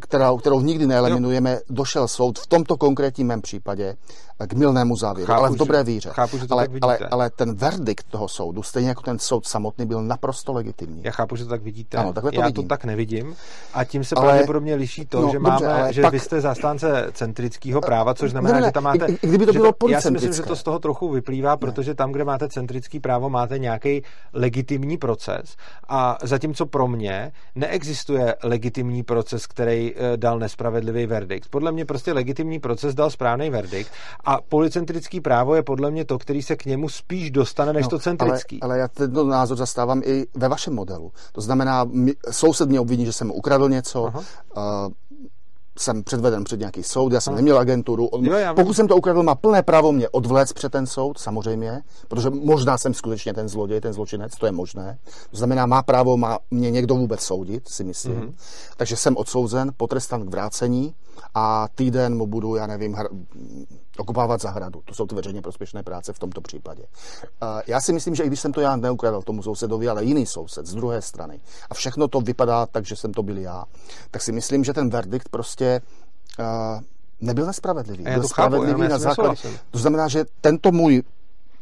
kterou, 0.00 0.38
kterou 0.38 0.60
nikdy 0.60 0.86
neeliminujeme, 0.86 1.58
došel 1.70 2.08
soud 2.08 2.38
v 2.38 2.46
tomto 2.46 2.76
konkrétním 2.76 3.26
mém 3.26 3.42
případě 3.42 3.96
k 4.46 4.52
milnému 4.52 4.96
závěru, 4.96 5.26
Chápu, 5.26 5.40
ale 5.40 5.48
v 5.48 5.52
že- 5.52 5.58
dobré 5.58 5.84
víře. 5.84 6.10
chápu, 6.12 6.38
že 6.38 6.46
to 6.46 6.54
ale, 6.54 6.62
tak 6.62 6.70
vidíte. 6.70 6.86
ale, 6.86 6.98
ale 7.10 7.30
ten 7.30 7.54
verdikt 7.54 8.06
toho 8.10 8.28
soudu, 8.28 8.62
stejně 8.62 8.88
jako 8.88 9.02
ten 9.02 9.18
soud 9.18 9.46
samotný, 9.46 9.86
byl 9.86 10.02
naprosto 10.02 10.52
legitimní. 10.52 11.00
Já 11.04 11.10
chápu, 11.10 11.36
že 11.36 11.44
to 11.44 11.50
tak 11.50 11.62
vidíte. 11.62 11.96
Ano, 11.96 12.12
takhle 12.12 12.32
to 12.32 12.40
Já 12.40 12.46
vidím. 12.46 12.64
to 12.64 12.68
tak 12.68 12.84
nevidím. 12.84 13.34
A 13.74 13.84
tím 13.84 14.04
se 14.04 14.14
Ale- 14.14 14.26
pravděpodobně 14.26 14.74
liší 14.74 15.06
to, 15.06 15.20
No, 15.20 15.28
že, 15.28 15.38
dobře, 15.38 15.50
máme, 15.66 15.80
ale 15.82 15.92
že 15.92 16.02
pak- 16.02 16.12
vy 16.12 16.20
jste 16.20 16.40
zastánce 16.40 17.06
centrického 17.12 17.80
práva, 17.80 18.14
což 18.14 18.30
znamená, 18.30 18.54
Ne, 18.54 18.60
ne, 18.60 18.68
že 18.68 18.72
tam 18.72 18.84
máte... 18.84 19.06
i- 19.06 19.18
i 19.22 19.26
kdyby 19.28 19.46
to 19.46 19.52
bylo 19.52 19.72
Já 19.88 20.00
si 20.00 20.10
myslím, 20.10 20.32
že 20.32 20.42
to 20.42 20.56
z 20.56 20.62
toho 20.62 20.78
trochu 20.78 21.08
vyplývá, 21.08 21.56
protože 21.56 21.94
tam, 21.94 22.12
kde 22.12 22.24
máte 22.24 22.48
centrický 22.48 23.00
právo, 23.00 23.30
máte 23.30 23.58
nějaký 23.58 24.02
legitimní 24.32 24.96
proces. 24.98 25.56
A 25.88 26.18
zatímco 26.22 26.66
pro 26.66 26.88
mě 26.88 27.32
neexistuje 27.54 28.34
legitimní 28.42 29.02
proces, 29.02 29.46
který 29.46 29.94
eh, 29.96 30.16
dal 30.16 30.38
nespravedlivý 30.38 31.06
verdikt. 31.06 31.48
Podle 31.50 31.72
mě 31.72 31.84
prostě 31.84 32.12
legitimní 32.12 32.58
proces 32.58 32.94
dal 32.94 33.10
správný 33.10 33.50
verdikt. 33.50 33.90
A 34.26 34.40
policentrický 34.48 35.20
právo 35.20 35.54
je 35.54 35.62
podle 35.62 35.90
mě 35.90 36.04
to, 36.04 36.18
který 36.18 36.42
se 36.42 36.56
k 36.56 36.64
němu 36.66 36.88
spíš 36.88 37.30
dostane, 37.30 37.72
než 37.72 37.88
to 37.88 37.98
centrický. 37.98 38.56
No, 38.56 38.64
Ale, 38.64 38.74
ale 38.74 38.80
já 38.80 38.88
tento 38.88 39.24
názor 39.24 39.56
zastávám 39.56 40.02
i 40.04 40.26
ve 40.34 40.48
vašem 40.48 40.74
modelu. 40.74 41.12
To 41.32 41.40
znamená, 41.40 41.84
mi, 41.84 42.12
soused 42.30 42.68
mě 42.68 42.80
obviní, 42.80 43.06
že 43.06 43.12
jsem 43.12 43.26
mu 43.26 43.34
ukradl 43.34 43.68
něco, 43.68 44.06
Aha. 44.06 44.22
uh, 44.56 44.92
jsem 45.78 46.02
předveden 46.02 46.44
před 46.44 46.60
nějaký 46.60 46.82
soud, 46.82 47.12
já 47.12 47.20
jsem 47.20 47.34
neměl 47.34 47.58
agenturu. 47.58 48.06
On, 48.06 48.24
Jo, 48.24 48.32
já 48.32 48.54
pokud 48.54 48.74
jsem 48.74 48.88
to 48.88 48.96
ukradl, 48.96 49.22
má 49.22 49.34
plné 49.34 49.62
právo 49.62 49.92
mě 49.92 50.08
odvléct 50.08 50.52
před 50.52 50.72
ten 50.72 50.86
soud, 50.86 51.18
samozřejmě, 51.18 51.82
protože 52.08 52.30
možná 52.30 52.78
jsem 52.78 52.94
skutečně 52.94 53.34
ten 53.34 53.48
zloděj, 53.48 53.80
ten 53.80 53.92
zločinec, 53.92 54.34
to 54.36 54.46
je 54.46 54.52
možné. 54.52 54.98
To 55.30 55.36
znamená, 55.36 55.66
má 55.66 55.82
právo 55.82 56.16
má 56.16 56.38
mě 56.50 56.70
někdo 56.70 56.94
vůbec 56.94 57.20
soudit, 57.20 57.68
si 57.68 57.84
myslím. 57.84 58.14
Mhm. 58.14 58.22
Mm-hmm. 58.24 58.34
Takže 58.76 58.96
jsem 58.96 59.16
odsouzen, 59.16 59.72
potrestan 59.76 60.26
k 60.26 60.30
vrácení 60.30 60.94
a 61.34 61.68
týden 61.74 62.16
mu 62.16 62.26
budu, 62.26 62.54
já 62.54 62.66
nevím, 62.66 62.94
hr- 62.94 63.08
okupávat 64.00 64.40
zahradu. 64.40 64.82
To 64.84 64.94
jsou 64.94 65.06
ty 65.06 65.14
veřejně 65.14 65.42
prospěšné 65.42 65.82
práce 65.82 66.12
v 66.12 66.18
tomto 66.18 66.40
případě. 66.40 66.82
Uh, 66.82 67.60
Já 67.66 67.80
si 67.80 67.92
myslím, 67.92 68.14
že 68.14 68.22
i 68.22 68.26
když 68.26 68.40
jsem 68.40 68.52
to 68.52 68.60
já 68.60 68.76
neukradl 68.76 69.22
tomu 69.22 69.42
sousedovi, 69.42 69.88
ale 69.88 70.04
jiný 70.04 70.26
soused 70.26 70.66
z 70.66 70.74
druhé 70.74 71.02
strany 71.02 71.40
a 71.70 71.74
všechno 71.74 72.08
to 72.08 72.20
vypadá 72.20 72.66
tak, 72.66 72.84
že 72.84 72.96
jsem 72.96 73.12
to 73.12 73.22
byl 73.22 73.38
já, 73.38 73.64
tak 74.10 74.22
si 74.22 74.32
myslím, 74.32 74.64
že 74.64 74.72
ten 74.72 74.90
verdikt 74.90 75.28
prostě 75.28 75.80
uh, 76.38 76.44
nebyl 77.20 77.46
nespravedlivý. 77.46 78.04
Já 78.04 78.12
byl 78.12 78.22
to 78.22 78.28
chápu, 78.28 78.54
spravedlivý 78.54 78.82
já 78.82 78.88
na 78.88 78.98
základě. 78.98 79.48
To 79.70 79.78
znamená, 79.78 80.08
že 80.08 80.24
tento 80.40 80.72
můj 80.72 81.02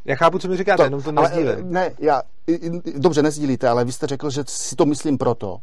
Já 0.04 0.16
chápu, 0.16 0.38
co 0.38 0.48
mi 0.48 0.56
říkáte, 0.56 0.82
jenom 0.82 1.02
to 1.02 1.12
nezdílím. 1.12 1.70
ne, 1.72 1.90
já, 1.98 2.22
dobře, 2.96 3.22
nezdílíte, 3.22 3.68
ale 3.68 3.84
vy 3.84 3.92
jste 3.92 4.06
řekl, 4.06 4.30
že 4.30 4.42
si 4.46 4.76
to 4.76 4.86
myslím 4.86 5.18
proto, 5.18 5.58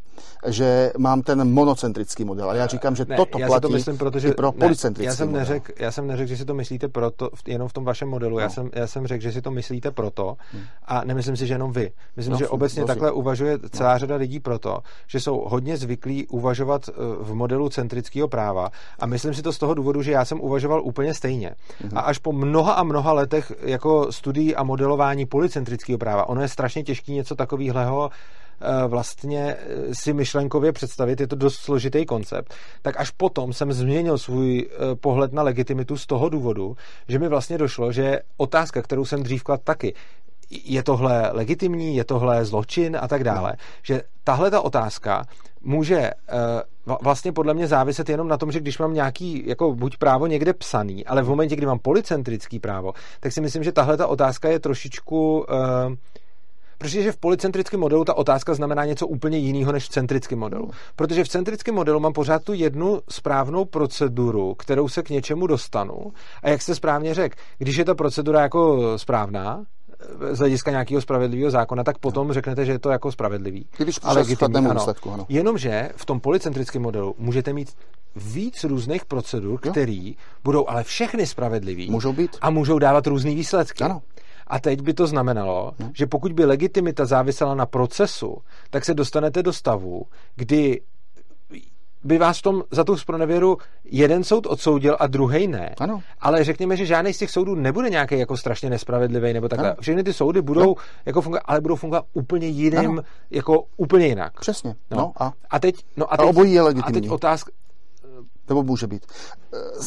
že 0.47 0.91
mám 0.97 1.21
ten 1.21 1.53
monocentrický 1.53 2.25
model. 2.25 2.49
Ale 2.49 2.57
já 2.57 2.67
říkám, 2.67 2.95
že 2.95 3.05
ne, 3.09 3.15
toto 3.15 3.39
já 3.39 3.47
platí 3.47 3.61
to 3.61 3.69
myslím, 3.69 3.97
protože, 3.97 4.29
i 4.29 4.33
pro 4.33 4.47
ne, 4.47 4.65
policentrický 4.65 5.05
já 5.05 5.15
jsem 5.15 5.27
model. 5.27 5.39
neřekl, 5.39 5.71
já 5.79 5.91
jsem 5.91 6.07
neřekl, 6.07 6.29
že 6.29 6.37
si 6.37 6.45
to 6.45 6.53
myslíte 6.53 6.87
proto, 6.87 7.29
jenom 7.47 7.67
v 7.67 7.73
tom 7.73 7.85
vašem 7.85 8.09
modelu. 8.09 8.39
Já, 8.39 8.45
No. 8.45 8.51
jsem, 8.53 8.69
já 8.73 8.87
jsem 8.87 9.07
řekl, 9.07 9.23
že 9.23 9.31
si 9.31 9.41
to 9.41 9.51
myslíte 9.51 9.91
proto 9.91 10.37
a 10.85 11.03
nemyslím 11.03 11.37
si, 11.37 11.47
že 11.47 11.53
jenom 11.53 11.71
vy. 11.71 11.91
Myslím, 12.17 12.31
No, 12.31 12.37
že 12.37 12.47
obecně 12.47 12.75
prosím. 12.81 12.87
takhle 12.87 13.11
uvažuje 13.11 13.59
celá 13.71 13.97
řada 13.97 14.15
lidí 14.15 14.39
proto, 14.39 14.79
že 15.07 15.19
jsou 15.19 15.43
hodně 15.47 15.77
zvyklí 15.77 16.27
uvažovat 16.27 16.89
eh, 16.89 16.93
v 17.19 17.33
modelu 17.33 17.69
centrického 17.69 18.27
práva 18.27 18.69
a 18.99 19.05
myslím 19.05 19.33
si 19.33 19.41
to 19.41 19.53
z 19.53 19.57
toho 19.57 19.73
důvodu, 19.73 20.01
že 20.01 20.11
já 20.11 20.25
jsem 20.25 20.41
uvažoval 20.41 20.81
úplně 20.83 21.13
stejně. 21.13 21.55
Mhm. 21.83 21.97
A 21.97 22.01
až 22.01 22.17
po 22.17 22.31
mnoha 22.33 22.73
a 22.73 22.83
mnoha 22.83 23.13
letech 23.13 23.51
jako 23.61 24.11
studií 24.31 24.55
a 24.55 24.63
modelování 24.63 25.25
policentrického 25.25 25.97
práva, 25.97 26.29
ono 26.29 26.41
je 26.41 26.47
strašně 26.47 26.83
těžké 26.83 27.11
něco 27.11 27.35
takového 27.35 28.09
eh, 28.09 28.87
vlastně 28.87 29.55
eh, 29.59 29.95
si 29.95 30.13
myšlenkově 30.13 30.71
představit, 30.71 31.19
je 31.19 31.27
to 31.27 31.35
dost 31.35 31.55
složitý 31.55 32.05
koncept, 32.05 32.53
tak 32.81 32.99
až 32.99 33.11
potom 33.11 33.53
jsem 33.53 33.73
změnil 33.73 34.17
svůj 34.17 34.69
eh, 34.69 34.95
pohled 34.95 35.33
na 35.33 35.43
legitimitu 35.43 35.97
z 35.97 36.05
toho 36.05 36.29
důvodu, 36.29 36.77
že 37.07 37.19
mi 37.19 37.27
vlastně 37.27 37.57
došlo, 37.57 37.91
že 37.91 38.19
otázka, 38.37 38.81
kterou 38.81 39.05
jsem 39.05 39.23
dřív 39.23 39.43
kladl 39.43 39.63
taky, 39.63 39.93
je 40.49 40.83
tohle 40.83 41.29
legitimní, 41.31 41.95
je 41.95 42.03
tohle 42.03 42.45
zločin 42.45 42.97
a 43.01 43.07
tak 43.07 43.23
dále, 43.23 43.53
že 43.83 44.01
tahle 44.23 44.51
ta 44.51 44.61
otázka 44.61 45.23
může 45.63 45.97
eh, 45.99 46.13
vlastně 47.01 47.31
podle 47.31 47.53
mě 47.53 47.67
záviset 47.67 48.09
jenom 48.09 48.27
na 48.27 48.37
tom, 48.37 48.51
že 48.51 48.59
když 48.59 48.77
mám 48.77 48.93
nějaký, 48.93 49.43
jako 49.47 49.75
buď 49.75 49.97
právo 49.97 50.27
někde 50.27 50.53
psaný, 50.53 51.05
ale 51.05 51.21
v 51.21 51.29
momentě, 51.29 51.55
kdy 51.55 51.65
mám 51.65 51.79
policentrický 51.79 52.59
právo, 52.59 52.93
tak 53.19 53.31
si 53.31 53.41
myslím, 53.41 53.63
že 53.63 53.71
tahle 53.71 53.97
ta 53.97 54.07
otázka 54.07 54.49
je 54.49 54.59
trošičku 54.59 55.45
eh, 55.49 55.95
Protože 56.81 57.11
v 57.11 57.17
policentrickém 57.17 57.79
modelu 57.79 58.05
ta 58.05 58.13
otázka 58.13 58.53
znamená 58.53 58.85
něco 58.85 59.07
úplně 59.07 59.37
jiného 59.37 59.71
než 59.71 59.85
v 59.85 59.89
centrickém 59.89 60.39
modelu. 60.39 60.71
Protože 60.95 61.23
v 61.23 61.27
centrickém 61.27 61.75
modelu 61.75 61.99
mám 61.99 62.13
pořád 62.13 62.43
tu 62.43 62.53
jednu 62.53 63.01
správnou 63.09 63.65
proceduru, 63.65 64.55
kterou 64.55 64.87
se 64.87 65.03
k 65.03 65.09
něčemu 65.09 65.47
dostanu. 65.47 66.13
A 66.43 66.49
jak 66.49 66.61
jste 66.61 66.75
správně 66.75 67.13
řekl, 67.13 67.35
když 67.57 67.75
je 67.75 67.85
ta 67.85 67.95
procedura 67.95 68.41
jako 68.41 68.79
správná, 68.97 69.63
z 70.31 70.39
hlediska 70.39 70.71
nějakého 70.71 71.01
spravedlivého 71.01 71.51
zákona, 71.51 71.83
tak 71.83 71.97
potom 71.97 72.27
no. 72.27 72.33
řeknete, 72.33 72.65
že 72.65 72.71
je 72.71 72.79
to 72.79 72.89
jako 72.89 73.11
spravedlivý. 73.11 73.65
Když 73.77 73.99
ale 74.03 74.23
ano. 74.55 74.73
Výsledku, 74.73 75.11
ano. 75.11 75.25
Jenomže 75.29 75.89
v 75.95 76.05
tom 76.05 76.19
policentrickém 76.19 76.81
modelu 76.81 77.15
můžete 77.17 77.53
mít 77.53 77.73
víc 78.15 78.63
různých 78.63 79.05
procedur, 79.05 79.59
které 79.59 80.11
budou 80.43 80.67
ale 80.67 80.83
všechny 80.83 81.27
spravedlivý. 81.27 81.91
Můžou 81.91 82.13
být. 82.13 82.37
A 82.41 82.49
můžou 82.49 82.79
dávat 82.79 83.07
různé 83.07 83.35
výsledky. 83.35 83.83
Ano. 83.83 84.01
A 84.47 84.59
teď 84.59 84.81
by 84.81 84.93
to 84.93 85.07
znamenalo, 85.07 85.71
no. 85.79 85.91
že 85.93 86.05
pokud 86.05 86.33
by 86.33 86.45
legitimita 86.45 87.05
závisela 87.05 87.55
na 87.55 87.65
procesu, 87.65 88.37
tak 88.69 88.85
se 88.85 88.93
dostanete 88.93 89.43
do 89.43 89.53
stavu, 89.53 90.05
kdy 90.35 90.81
by 92.03 92.17
vás 92.17 92.39
v 92.39 92.41
tom 92.41 92.63
za 92.71 92.83
tu 92.83 92.97
spronevěru 92.97 93.57
jeden 93.83 94.23
soud 94.23 94.45
odsoudil 94.45 94.97
a 94.99 95.07
druhý 95.07 95.47
ne. 95.47 95.75
Ano. 95.79 96.01
Ale 96.19 96.43
řekněme, 96.43 96.77
že 96.77 96.85
žádný 96.85 97.13
z 97.13 97.17
těch 97.17 97.31
soudů 97.31 97.55
nebude 97.55 97.89
nějaký 97.89 98.19
jako 98.19 98.37
strašně 98.37 98.69
nespravedlivý 98.69 99.33
nebo 99.33 99.49
takhle. 99.49 99.69
Ano. 99.69 99.77
Všechny 99.81 100.03
ty 100.03 100.13
soudy 100.13 100.41
budou 100.41 100.65
no. 100.65 100.75
jako 101.05 101.21
fungovat, 101.21 101.43
ale 101.45 101.61
budou 101.61 101.75
fungovat 101.75 102.05
úplně 102.13 102.47
jiným, 102.47 102.91
ano. 102.91 103.01
jako 103.29 103.63
úplně 103.77 104.07
jinak. 104.07 104.39
Přesně. 104.39 104.75
No. 104.91 104.97
no 104.97 105.11
a? 105.19 105.33
a 105.49 105.59
teď, 105.59 105.75
no 105.97 106.13
a, 106.13 106.17
teď, 106.17 106.25
a 106.25 106.29
obojí 106.29 106.53
je 106.53 106.61
legitimní. 106.61 106.97
A 106.97 107.01
teď 107.01 107.11
otázka, 107.11 107.51
nebo 108.49 108.63
může 108.63 108.87
být. 108.87 109.05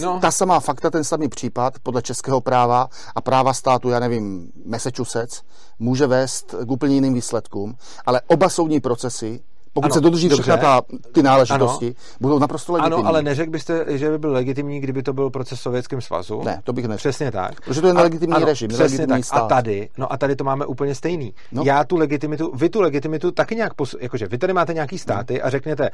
No. 0.01 0.21
Ta 0.21 0.31
samá 0.31 0.61
fakta, 0.61 0.91
ten 0.91 1.05
samý 1.05 1.29
případ 1.29 1.75
podle 1.83 2.03
českého 2.03 2.41
práva 2.41 2.89
a 3.15 3.21
práva 3.21 3.53
státu, 3.53 3.89
já 3.91 4.01
nevím, 4.01 4.53
Massachusetts, 4.67 5.43
může 5.79 6.07
vést 6.07 6.55
k 6.65 6.71
úplně 6.71 6.95
jiným 6.95 7.15
výsledkům, 7.15 7.77
ale 8.07 8.21
oba 8.27 8.49
soudní 8.49 8.81
procesy 8.81 9.41
pokud 9.75 9.85
ano, 9.85 9.95
se 9.95 10.01
dodrží 10.01 10.29
všechna 10.29 10.57
ta, 10.57 10.83
ty 11.13 11.23
náležitosti, 11.23 11.87
ano, 11.87 11.95
budou 12.21 12.39
naprosto 12.39 12.73
legitimní. 12.73 13.01
Ano, 13.01 13.09
ale 13.09 13.23
neřekl 13.23 13.51
byste, 13.51 13.85
že 13.89 14.11
by 14.11 14.19
byl 14.19 14.33
legitimní, 14.33 14.81
kdyby 14.81 15.03
to 15.03 15.13
byl 15.13 15.31
proces 15.31 15.59
v 15.59 15.63
Sovětském 15.63 16.01
svazu? 16.01 16.43
Ne, 16.45 16.61
to 16.65 16.73
bych 16.73 16.85
neřekl. 16.85 16.99
Přesně 16.99 17.31
tak. 17.31 17.61
Protože 17.61 17.81
to 17.81 17.87
je 17.87 17.95
nelegitimní 17.95 18.35
ano, 18.35 18.47
režim, 18.47 18.69
přesně 18.69 19.07
tak. 19.07 19.25
Stát. 19.25 19.43
A 19.43 19.47
tady, 19.47 19.89
no 19.99 20.13
a 20.13 20.17
tady 20.17 20.37
to 20.37 20.45
máme 20.45 20.67
úplně 20.67 20.95
stejný. 20.95 21.35
No. 21.53 21.63
Já 21.67 21.85
tu 21.85 21.97
legitimitu, 21.97 22.53
vy 22.55 22.69
tu 22.69 22.81
legitimitu 22.81 23.31
taky 23.31 23.57
nějak, 23.57 23.75
pos, 23.75 23.95
jakože 24.01 24.27
vy 24.27 24.39
tady 24.39 24.53
máte 24.53 24.75
nějaký 24.75 24.99
státy 24.99 25.43
a 25.43 25.51
řekněte, 25.51 25.91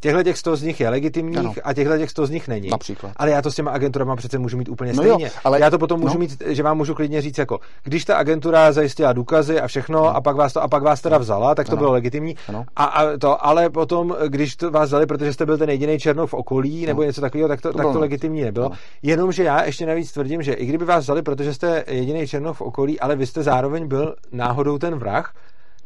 těchto 0.00 0.22
těch 0.22 0.38
100 0.38 0.56
z 0.56 0.62
nich 0.62 0.80
je 0.80 0.88
legitimních 0.88 1.38
ano. 1.38 1.52
a 1.64 1.74
těchto 1.74 1.98
těch 1.98 2.10
100 2.10 2.26
z 2.26 2.30
nich 2.30 2.48
není. 2.48 2.68
Například. 2.68 3.12
Ale 3.16 3.30
já 3.30 3.42
to 3.42 3.50
s 3.50 3.54
těma 3.54 3.70
agenturama 3.70 4.16
přece 4.16 4.38
můžu 4.38 4.56
mít 4.56 4.68
úplně 4.68 4.92
no 4.92 5.02
stejně. 5.02 5.24
Jo, 5.24 5.30
ale... 5.44 5.60
Já 5.60 5.70
to 5.70 5.78
potom 5.78 6.00
můžu 6.00 6.14
no. 6.14 6.20
mít, 6.20 6.42
že 6.46 6.62
vám 6.62 6.76
můžu 6.76 6.94
klidně 6.94 7.22
říct, 7.22 7.38
jako 7.38 7.58
když 7.82 8.04
ta 8.04 8.16
agentura 8.16 8.72
zajistila 8.72 9.12
důkazy 9.12 9.60
a 9.60 9.66
všechno 9.66 9.98
no. 9.98 10.16
a 10.16 10.20
pak 10.20 10.36
vás 10.36 10.52
to 10.52 10.62
a 10.62 10.68
pak 10.68 10.82
vás 10.82 11.00
teda 11.00 11.18
vzala, 11.18 11.54
tak 11.54 11.66
to 11.66 11.72
ano. 11.72 11.78
bylo 11.78 11.92
legitimní. 11.92 12.36
Ano. 12.48 12.64
A, 12.76 12.84
a, 12.84 13.18
to, 13.18 13.46
ale 13.46 13.70
potom, 13.70 14.16
když 14.28 14.56
to 14.56 14.70
vás 14.70 14.88
vzali, 14.88 15.06
protože 15.06 15.32
jste 15.32 15.46
byl 15.46 15.58
ten 15.58 15.70
jediný 15.70 15.98
černou 15.98 16.26
v 16.26 16.34
okolí 16.34 16.86
nebo 16.86 17.02
no. 17.02 17.06
něco 17.06 17.20
takového, 17.20 17.48
tak 17.48 17.60
to, 17.60 17.72
to, 17.72 17.78
tak 17.78 17.92
to 17.92 18.00
legitimní 18.00 18.42
nebylo. 18.42 18.68
No. 18.68 18.76
Jenomže 19.02 19.44
já 19.44 19.64
ještě 19.64 19.86
navíc 19.86 20.12
tvrdím, 20.12 20.42
že 20.42 20.52
i 20.52 20.66
kdyby 20.66 20.84
vás 20.84 21.04
vzali, 21.04 21.22
protože 21.22 21.54
jste 21.54 21.84
jediný 21.88 22.26
černou 22.26 22.52
v 22.52 22.60
okolí, 22.60 23.00
ale 23.00 23.16
vy 23.16 23.26
jste 23.26 23.42
zároveň 23.42 23.88
byl 23.88 24.14
náhodou 24.32 24.78
ten 24.78 24.94
vrah, 24.94 25.34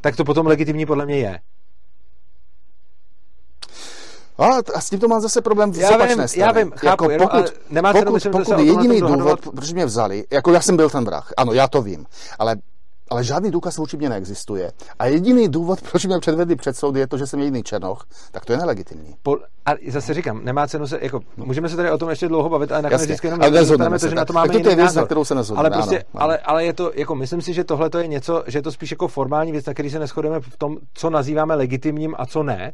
tak 0.00 0.16
to 0.16 0.24
potom 0.24 0.46
legitimní 0.46 0.86
podle 0.86 1.06
mě 1.06 1.18
je. 1.18 1.38
Ale 4.38 4.62
a 4.74 4.80
s 4.80 4.90
tím 4.90 4.98
to 4.98 5.08
mám 5.08 5.20
zase 5.20 5.40
problém 5.40 5.72
v 5.72 5.76
já 5.78 6.06
vím, 6.06 6.18
Já 6.36 6.52
vím, 6.52 6.72
chápu, 6.76 7.10
jako 7.10 7.24
pokud, 7.24 7.36
jenom, 7.36 7.50
nemá 7.70 7.92
pokud, 7.92 8.12
myslím, 8.14 8.32
pokud 8.32 8.58
jediný 8.58 9.00
důvod, 9.00 9.40
proč 9.56 9.72
mě 9.72 9.86
vzali, 9.86 10.24
jako 10.30 10.52
já 10.52 10.60
jsem 10.60 10.76
byl 10.76 10.90
ten 10.90 11.04
vrah, 11.04 11.32
ano, 11.36 11.52
já 11.52 11.68
to 11.68 11.82
vím, 11.82 12.06
ale 12.38 12.56
ale 13.08 13.24
žádný 13.24 13.50
důkaz 13.50 13.76
vůči 13.76 13.96
mě 13.96 14.08
neexistuje. 14.08 14.72
A 14.98 15.06
jediný 15.06 15.48
důvod, 15.48 15.80
proč 15.90 16.04
mě 16.06 16.18
předvedli 16.18 16.56
před 16.56 16.76
soud, 16.76 16.96
je 16.96 17.06
to, 17.06 17.18
že 17.18 17.26
jsem 17.26 17.40
jediný 17.40 17.62
černoch, 17.62 18.06
tak 18.32 18.44
to 18.44 18.52
je 18.52 18.58
nelegitimní. 18.58 19.14
Po, 19.22 19.36
a 19.66 19.70
zase 19.88 20.14
říkám, 20.14 20.44
nemá 20.44 20.66
cenu 20.66 20.86
se, 20.86 20.98
jako, 21.02 21.20
no. 21.36 21.46
můžeme 21.46 21.68
se 21.68 21.76
tady 21.76 21.90
o 21.90 21.98
tom 21.98 22.10
ještě 22.10 22.28
dlouho 22.28 22.48
bavit, 22.48 22.72
ale 22.72 22.82
nakonec 22.82 23.02
vždycky 23.02 23.26
jenom 23.26 23.42
ale 23.42 23.50
to, 23.98 24.08
že 24.08 24.14
na 24.14 24.24
to 24.24 24.32
máme 24.32 24.52
tak 24.52 24.62
to 24.62 24.68
je 24.68 24.76
věc, 24.76 24.94
na 24.94 25.04
kterou 25.04 25.24
se 25.24 25.34
nezhodneme. 25.34 25.68
Ale, 25.68 25.82
prostě, 25.82 25.98
ano, 25.98 26.24
ale, 26.24 26.38
ale, 26.38 26.64
je 26.64 26.72
to, 26.72 26.92
jako, 26.94 27.14
myslím 27.14 27.42
si, 27.42 27.52
že 27.52 27.64
tohle 27.64 27.90
to 27.90 27.98
je 27.98 28.06
něco, 28.06 28.44
že 28.46 28.58
je 28.58 28.62
to 28.62 28.72
spíš 28.72 28.90
jako 28.90 29.08
formální 29.08 29.52
věc, 29.52 29.66
na 29.66 29.72
který 29.72 29.90
se 29.90 29.98
neschodeme 29.98 30.40
v 30.40 30.56
tom, 30.56 30.76
co 30.94 31.10
nazýváme 31.10 31.54
legitimním 31.54 32.14
a 32.18 32.26
co 32.26 32.42
ne. 32.42 32.72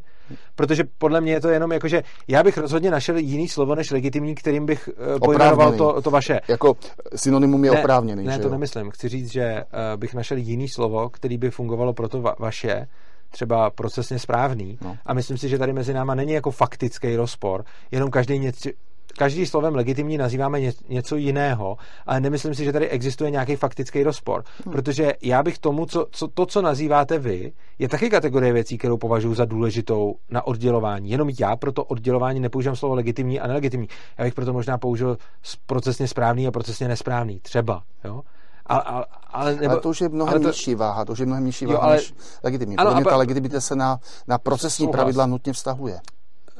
Protože 0.55 0.83
podle 0.97 1.21
mě 1.21 1.33
je 1.33 1.41
to 1.41 1.49
jenom 1.49 1.71
jako, 1.71 1.87
že 1.87 2.03
já 2.27 2.43
bych 2.43 2.57
rozhodně 2.57 2.91
našel 2.91 3.17
jiný 3.17 3.47
slovo 3.47 3.75
než 3.75 3.91
legitimní, 3.91 4.35
kterým 4.35 4.65
bych 4.65 4.89
uh, 5.13 5.19
pojmenoval 5.19 5.73
to, 5.73 6.01
to 6.01 6.11
vaše. 6.11 6.39
Jako 6.47 6.77
synonymum 7.15 7.65
je 7.65 7.71
ne, 7.71 7.79
oprávněný. 7.79 8.25
Ne, 8.25 8.33
že 8.33 8.39
to 8.39 8.47
jo? 8.47 8.51
nemyslím. 8.51 8.91
Chci 8.91 9.09
říct, 9.09 9.31
že 9.31 9.63
uh, 9.63 9.99
bych 9.99 10.13
našel 10.21 10.37
jiný 10.37 10.67
slovo, 10.67 11.09
který 11.09 11.37
by 11.37 11.51
fungovalo 11.51 11.93
pro 11.93 12.07
to 12.07 12.21
va- 12.21 12.35
vaše, 12.39 12.87
třeba 13.29 13.69
procesně 13.69 14.19
správný. 14.19 14.77
No. 14.81 14.97
A 15.05 15.13
myslím 15.13 15.37
si, 15.37 15.49
že 15.49 15.57
tady 15.57 15.73
mezi 15.73 15.93
náma 15.93 16.15
není 16.15 16.33
jako 16.33 16.51
faktický 16.51 17.15
rozpor, 17.15 17.65
jenom 17.91 18.11
každý 18.11 18.39
něco, 18.39 18.69
každý 19.17 19.45
slovem 19.45 19.75
legitimní 19.75 20.17
nazýváme 20.17 20.59
něco 20.89 21.15
jiného, 21.15 21.77
ale 22.05 22.19
nemyslím 22.19 22.55
si, 22.55 22.63
že 22.63 22.73
tady 22.73 22.89
existuje 22.89 23.31
nějaký 23.31 23.55
faktický 23.55 24.03
rozpor. 24.03 24.43
Hmm. 24.65 24.71
Protože 24.71 25.13
já 25.21 25.43
bych 25.43 25.57
tomu, 25.59 25.85
co, 25.85 26.07
co, 26.11 26.27
to, 26.27 26.45
co 26.45 26.61
nazýváte 26.61 27.19
vy, 27.19 27.53
je 27.79 27.89
taky 27.89 28.09
kategorie 28.09 28.53
věcí, 28.53 28.77
kterou 28.77 28.97
považuji 28.97 29.33
za 29.33 29.45
důležitou 29.45 30.15
na 30.29 30.47
oddělování. 30.47 31.09
Jenom 31.09 31.29
já 31.39 31.55
pro 31.55 31.71
to 31.71 31.83
oddělování 31.83 32.39
nepoužívám 32.39 32.75
slovo 32.75 32.95
legitimní 32.95 33.39
a 33.39 33.47
nelegitimní. 33.47 33.87
Já 34.17 34.23
bych 34.25 34.33
proto 34.33 34.53
možná 34.53 34.77
použil 34.77 35.17
procesně 35.65 36.07
správný 36.07 36.47
a 36.47 36.51
procesně 36.51 36.87
nesprávný. 36.87 37.39
Třeba. 37.39 37.83
Jo? 38.03 38.21
A, 38.65 38.77
a, 38.77 39.03
ale, 39.31 39.55
nebo, 39.55 39.71
ale 39.71 39.81
to 39.81 39.89
už 39.89 40.01
je 40.01 40.09
mnohem 40.09 40.41
to, 40.41 40.47
nižší 40.47 40.75
váha, 40.75 41.05
to 41.05 41.11
už 41.11 41.19
je 41.19 41.25
mnohem 41.25 41.45
nižší 41.45 41.65
váha 41.65 41.77
jo, 41.77 41.81
ale, 41.83 41.95
než 41.95 42.13
legitimní. 42.43 42.77
Ano, 42.77 42.89
Pro 42.89 42.95
mě 42.95 43.05
ta 43.05 43.17
legitimita 43.17 43.61
se 43.61 43.75
na, 43.75 43.99
na 44.27 44.37
procesní 44.37 44.85
souhlas. 44.85 44.95
pravidla 44.95 45.25
nutně 45.25 45.53
vztahuje. 45.53 46.01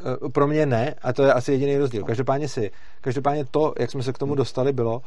Eh, 0.03 0.29
pro 0.29 0.47
mě 0.47 0.65
ne, 0.65 0.95
a 1.01 1.13
to 1.13 1.23
je 1.23 1.33
asi 1.33 1.51
jediný 1.51 1.77
rozdíl. 1.77 2.03
Každopádně 2.03 2.47
si, 2.47 2.71
každopádně 3.01 3.45
to, 3.51 3.73
jak 3.79 3.91
jsme 3.91 4.03
se 4.03 4.13
k 4.13 4.17
tomu 4.17 4.35
dostali, 4.35 4.73
bylo, 4.73 5.01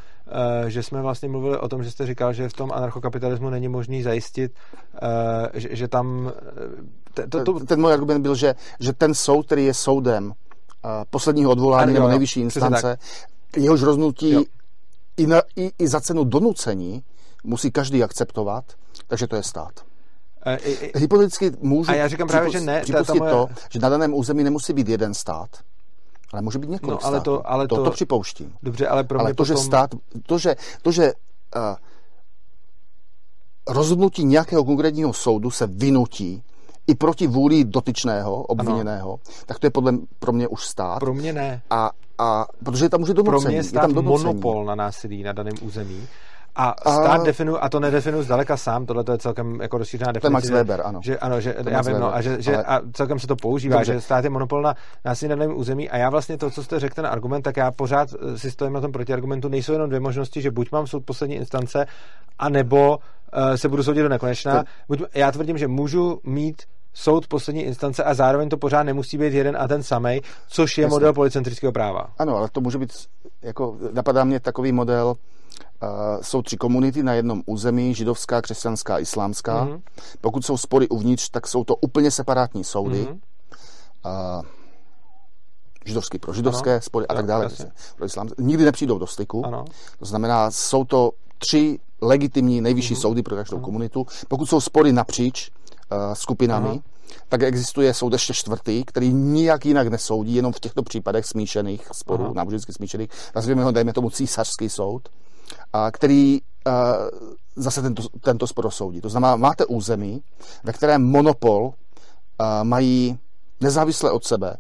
eh, 0.66 0.71
že 0.71 0.83
jsme 0.83 1.03
vlastně 1.03 1.29
mluvili 1.29 1.59
o 1.59 1.69
tom, 1.69 1.85
že 1.85 1.91
jste 1.91 2.07
říkal, 2.07 2.33
že 2.33 2.49
v 2.49 2.53
tom 2.53 2.73
anarchokapitalismu 2.73 3.51
není 3.51 3.69
možný 3.69 4.03
zajistit, 4.03 4.53
eh, 5.03 5.61
že, 5.61 5.69
že 5.77 5.89
tam... 5.89 6.33
To, 7.29 7.45
to... 7.45 7.61
Ten 7.61 7.81
můj 7.81 7.93
argument 7.93 8.23
byl, 8.23 8.35
že, 8.35 8.55
že 8.81 8.93
ten 8.93 9.15
soud, 9.15 9.47
který 9.47 9.65
je 9.65 9.75
soudem 9.75 10.33
posledního 11.11 11.51
odvolání 11.51 11.95
nebo 11.95 12.09
nejvyšší 12.09 12.41
instance, 12.41 12.99
jehož 13.57 13.83
roznutí 13.83 14.31
jo 14.31 14.45
i, 15.16 15.27
na, 15.27 15.43
i, 15.57 15.73
i 15.78 15.89
za 15.89 16.01
cenu 16.01 16.24
donucení 16.24 17.05
musí 17.45 17.70
každý 17.70 18.03
akceptovat, 18.03 18.65
takže 19.09 19.27
to 19.27 19.36
je 19.36 19.43
stát. 19.43 19.73
E, 20.47 20.59
e, 20.65 20.99
Hypoteticky 20.99 21.53
můžu 21.61 21.91
a 21.91 21.95
já 21.95 22.09
říkám 22.09 22.28
právě, 22.28 22.51
že 22.51 22.61
ne, 22.61 22.81
připustit 22.81 23.19
moje... 23.19 23.31
to, 23.31 23.49
že 23.70 23.78
na 23.78 23.89
daném 23.89 24.15
území 24.15 24.45
nemusí 24.45 24.73
být 24.73 24.89
jeden 24.89 25.15
stát, 25.15 25.49
ale 26.32 26.43
může 26.43 26.59
být 26.59 26.70
několik 26.70 27.01
no, 27.03 27.07
ale 27.07 27.16
států. 27.19 27.31
To, 27.31 27.51
ale 27.51 27.69
to, 27.69 27.77
to, 27.77 27.85
to 27.85 27.91
připouštím. 27.91 28.55
Dobře, 28.62 28.89
ale 28.89 29.05
pro 29.05 29.20
ale 29.20 29.31
to, 29.31 29.35
potom... 29.35 29.57
že 29.57 29.62
stát, 29.62 29.91
to, 30.27 30.39
že, 30.39 30.57
to, 30.82 30.93
že 30.93 31.12
uh, 31.57 31.77
rozhodnutí 33.69 34.24
nějakého 34.24 34.65
konkrétního 34.65 35.12
soudu 35.12 35.51
se 35.51 35.66
vynutí 35.66 36.43
i 36.86 36.95
proti 36.95 37.27
vůli 37.27 37.65
dotyčného, 37.65 38.43
obviněného, 38.43 39.09
ano. 39.09 39.19
tak 39.47 39.59
to 39.59 39.66
je 39.66 39.70
podle 39.70 39.93
pro 40.19 40.32
mě 40.32 40.49
už 40.49 40.65
stát. 40.65 40.99
Pro 40.99 41.15
mě 41.15 41.32
ne. 41.32 41.62
A, 41.70 41.91
a 42.19 42.47
protože 42.65 42.89
tam 42.89 43.01
může 43.01 43.15
donocení. 43.15 43.43
Pro 43.43 43.49
mě 43.49 43.57
je 43.57 43.65
stát 43.65 43.89
je 43.89 43.95
tam 43.95 44.05
monopol 44.05 44.65
na 44.65 44.74
násilí 44.74 45.23
na 45.23 45.32
daném 45.32 45.55
území. 45.61 46.09
A 46.57 46.74
stát 46.81 47.20
a... 47.20 47.24
definuje, 47.24 47.59
a 47.59 47.69
to 47.69 47.81
nedefinuje 47.81 48.23
zdaleka 48.23 48.57
sám, 48.57 48.86
tohle 48.86 49.05
to 49.05 49.12
je 49.12 49.19
celkem 49.19 49.61
jako 49.61 49.78
rozšířená 49.78 50.12
definice. 50.12 50.20
To 50.20 50.27
je 50.27 50.32
Max 50.32 50.51
Weber, 50.51 50.82
ano. 50.85 51.01
Že, 51.03 51.19
ano, 51.19 51.41
že, 51.41 51.55
já 51.70 51.82
vím, 51.82 52.01
no, 52.01 52.15
a, 52.15 52.20
že, 52.20 52.43
že, 52.43 52.57
ale... 52.57 52.65
a 52.65 52.81
celkem 52.93 53.19
se 53.19 53.27
to 53.27 53.36
používá, 53.36 53.77
Dobře. 53.77 53.93
že 53.93 54.01
stát 54.01 54.24
je 54.24 54.31
monopol 54.31 54.62
na 54.62 54.74
násilí 55.05 55.28
na 55.28 55.36
daném 55.36 55.57
území 55.57 55.91
a 55.91 55.97
já 55.97 56.11
vlastně 56.11 56.39
to, 56.39 56.51
co 56.51 56.62
jste 56.62 56.81
řekl, 56.81 56.95
ten 56.95 57.07
argument, 57.07 57.43
tak 57.43 57.57
já 57.57 57.70
pořád 57.70 58.09
eh, 58.15 58.39
si 58.39 58.51
stojím 58.51 58.73
na 58.73 58.81
tom 58.81 58.93
protiargumentu, 58.93 59.49
nejsou 59.49 59.73
jenom 59.73 59.89
dvě 59.89 60.01
možnosti, 60.01 60.43
že 60.43 60.51
buď 60.51 60.73
mám 60.73 60.86
soud 60.86 61.05
poslední 61.05 61.36
instance, 61.36 61.86
anebo 62.39 62.97
uh, 62.97 63.55
se 63.55 63.69
budu 63.69 63.82
soudit 63.82 64.03
do 64.03 64.09
nekonečna. 64.09 64.62
To... 64.62 64.69
Buď, 64.89 65.03
já 65.15 65.32
tvrdím, 65.32 65.59
že 65.59 65.69
můžu 65.69 66.20
mít 66.24 66.62
soud 66.95 67.27
poslední 67.27 67.62
instance 67.62 68.05
a 68.05 68.15
zároveň 68.15 68.49
to 68.49 68.57
pořád 68.57 68.83
nemusí 68.83 69.19
být 69.19 69.35
jeden 69.35 69.57
a 69.61 69.69
ten 69.69 69.83
samý, 69.83 70.21
což 70.49 70.79
je 70.79 70.83
Jasně. 70.83 70.95
model 70.95 71.12
policentrického 71.12 71.73
práva. 71.73 72.07
Ano, 72.19 72.37
ale 72.37 72.49
to 72.53 72.61
může 72.61 72.79
být, 72.79 72.93
jako 73.43 73.77
napadá 73.93 74.25
mě 74.25 74.41
takový 74.41 74.73
model, 74.73 75.07
uh, 75.83 75.89
jsou 76.21 76.43
tři 76.43 76.57
komunity 76.57 77.03
na 77.03 77.15
jednom 77.15 77.43
území, 77.47 77.95
židovská, 77.95 78.43
křesťanská, 78.43 78.99
islámská. 78.99 79.66
Mm-hmm. 79.66 79.81
Pokud 80.21 80.47
jsou 80.47 80.57
spory 80.57 80.89
uvnitř, 80.89 81.31
tak 81.31 81.47
jsou 81.47 81.65
to 81.65 81.77
úplně 81.77 82.11
separátní 82.11 82.65
soudy. 82.65 83.05
Mm-hmm. 83.05 83.19
Uh, 84.39 84.45
židovský 85.85 86.19
pro 86.19 86.33
židovské 86.33 86.73
ano. 86.73 86.81
spory 86.81 87.07
a 87.07 87.15
tak 87.15 87.27
dále. 87.27 87.49
Pro 87.97 88.07
islám. 88.07 88.29
Nikdy 88.39 88.65
nepřijdou 88.65 88.99
do 88.99 89.07
styku. 89.07 89.47
Ano. 89.47 89.65
To 89.99 90.05
znamená, 90.05 90.51
jsou 90.51 90.85
to 90.85 91.11
tři 91.39 91.79
legitimní 92.03 92.61
nejvyšší 92.61 92.95
mm-hmm. 92.95 93.01
soudy 93.01 93.23
pro 93.23 93.37
každou 93.37 93.57
ano. 93.57 93.65
komunitu. 93.65 94.07
Pokud 94.29 94.47
jsou 94.47 94.61
spory 94.61 94.93
napříč, 94.93 95.51
skupinami, 96.12 96.69
Aha. 96.69 96.78
tak 97.28 97.43
existuje 97.43 97.94
soud 97.94 98.12
ještě 98.12 98.35
čtvrtý, 98.35 98.85
který 98.85 99.12
nijak 99.12 99.66
jinak 99.66 99.89
nesoudí, 99.89 100.35
jenom 100.35 100.52
v 100.52 100.61
těchto 100.61 100.82
případech 100.82 101.27
smíšených 101.27 101.89
sporů, 101.93 102.24
Aha. 102.24 102.32
nábožensky 102.36 102.73
smíšených, 102.73 103.11
nazvěme 103.36 103.65
ho, 103.65 103.73
dejme 103.73 103.93
tomu, 103.93 104.11
císařský 104.11 104.69
soud, 104.69 105.09
a 105.73 105.90
který 105.90 106.40
uh, 106.66 106.73
zase 107.56 107.82
tento, 107.82 108.02
tento 108.20 108.47
spor 108.47 108.70
soudí. 108.70 109.01
To 109.01 109.09
znamená, 109.09 109.36
máte 109.36 109.66
území, 109.66 110.23
ve 110.65 110.73
kterém 110.73 111.02
monopol 111.02 111.65
uh, 111.65 111.73
mají 112.62 113.19
nezávisle 113.61 114.11
od 114.11 114.24
sebe 114.24 114.56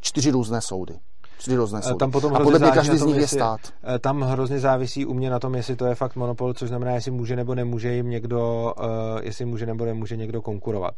čtyři 0.00 0.30
různé 0.30 0.60
soudy. 0.60 0.98
Tři 1.38 1.56
různé 1.56 1.82
soudy. 1.82 1.98
Tam 1.98 2.10
potom 2.10 2.36
a 2.36 2.40
podle 2.40 2.58
mě 2.58 2.70
každý 2.70 2.98
z 2.98 3.04
nich 3.04 3.16
je 3.16 3.26
stát. 3.28 3.60
Tam 4.00 4.22
hrozně 4.22 4.60
závisí 4.60 5.06
u 5.06 5.14
mě 5.14 5.30
na 5.30 5.38
tom, 5.38 5.54
jestli 5.54 5.76
to 5.76 5.86
je 5.86 5.94
fakt 5.94 6.16
monopol, 6.16 6.54
což 6.54 6.68
znamená, 6.68 6.92
jestli 6.92 7.10
může 7.10 7.36
nebo 7.36 7.54
nemůže 7.54 7.92
jim 7.92 8.10
někdo, 8.10 8.72
jestli 9.22 9.44
může 9.44 9.66
nebo 9.66 9.84
nemůže 9.84 10.16
někdo 10.16 10.42
konkurovat. 10.42 10.94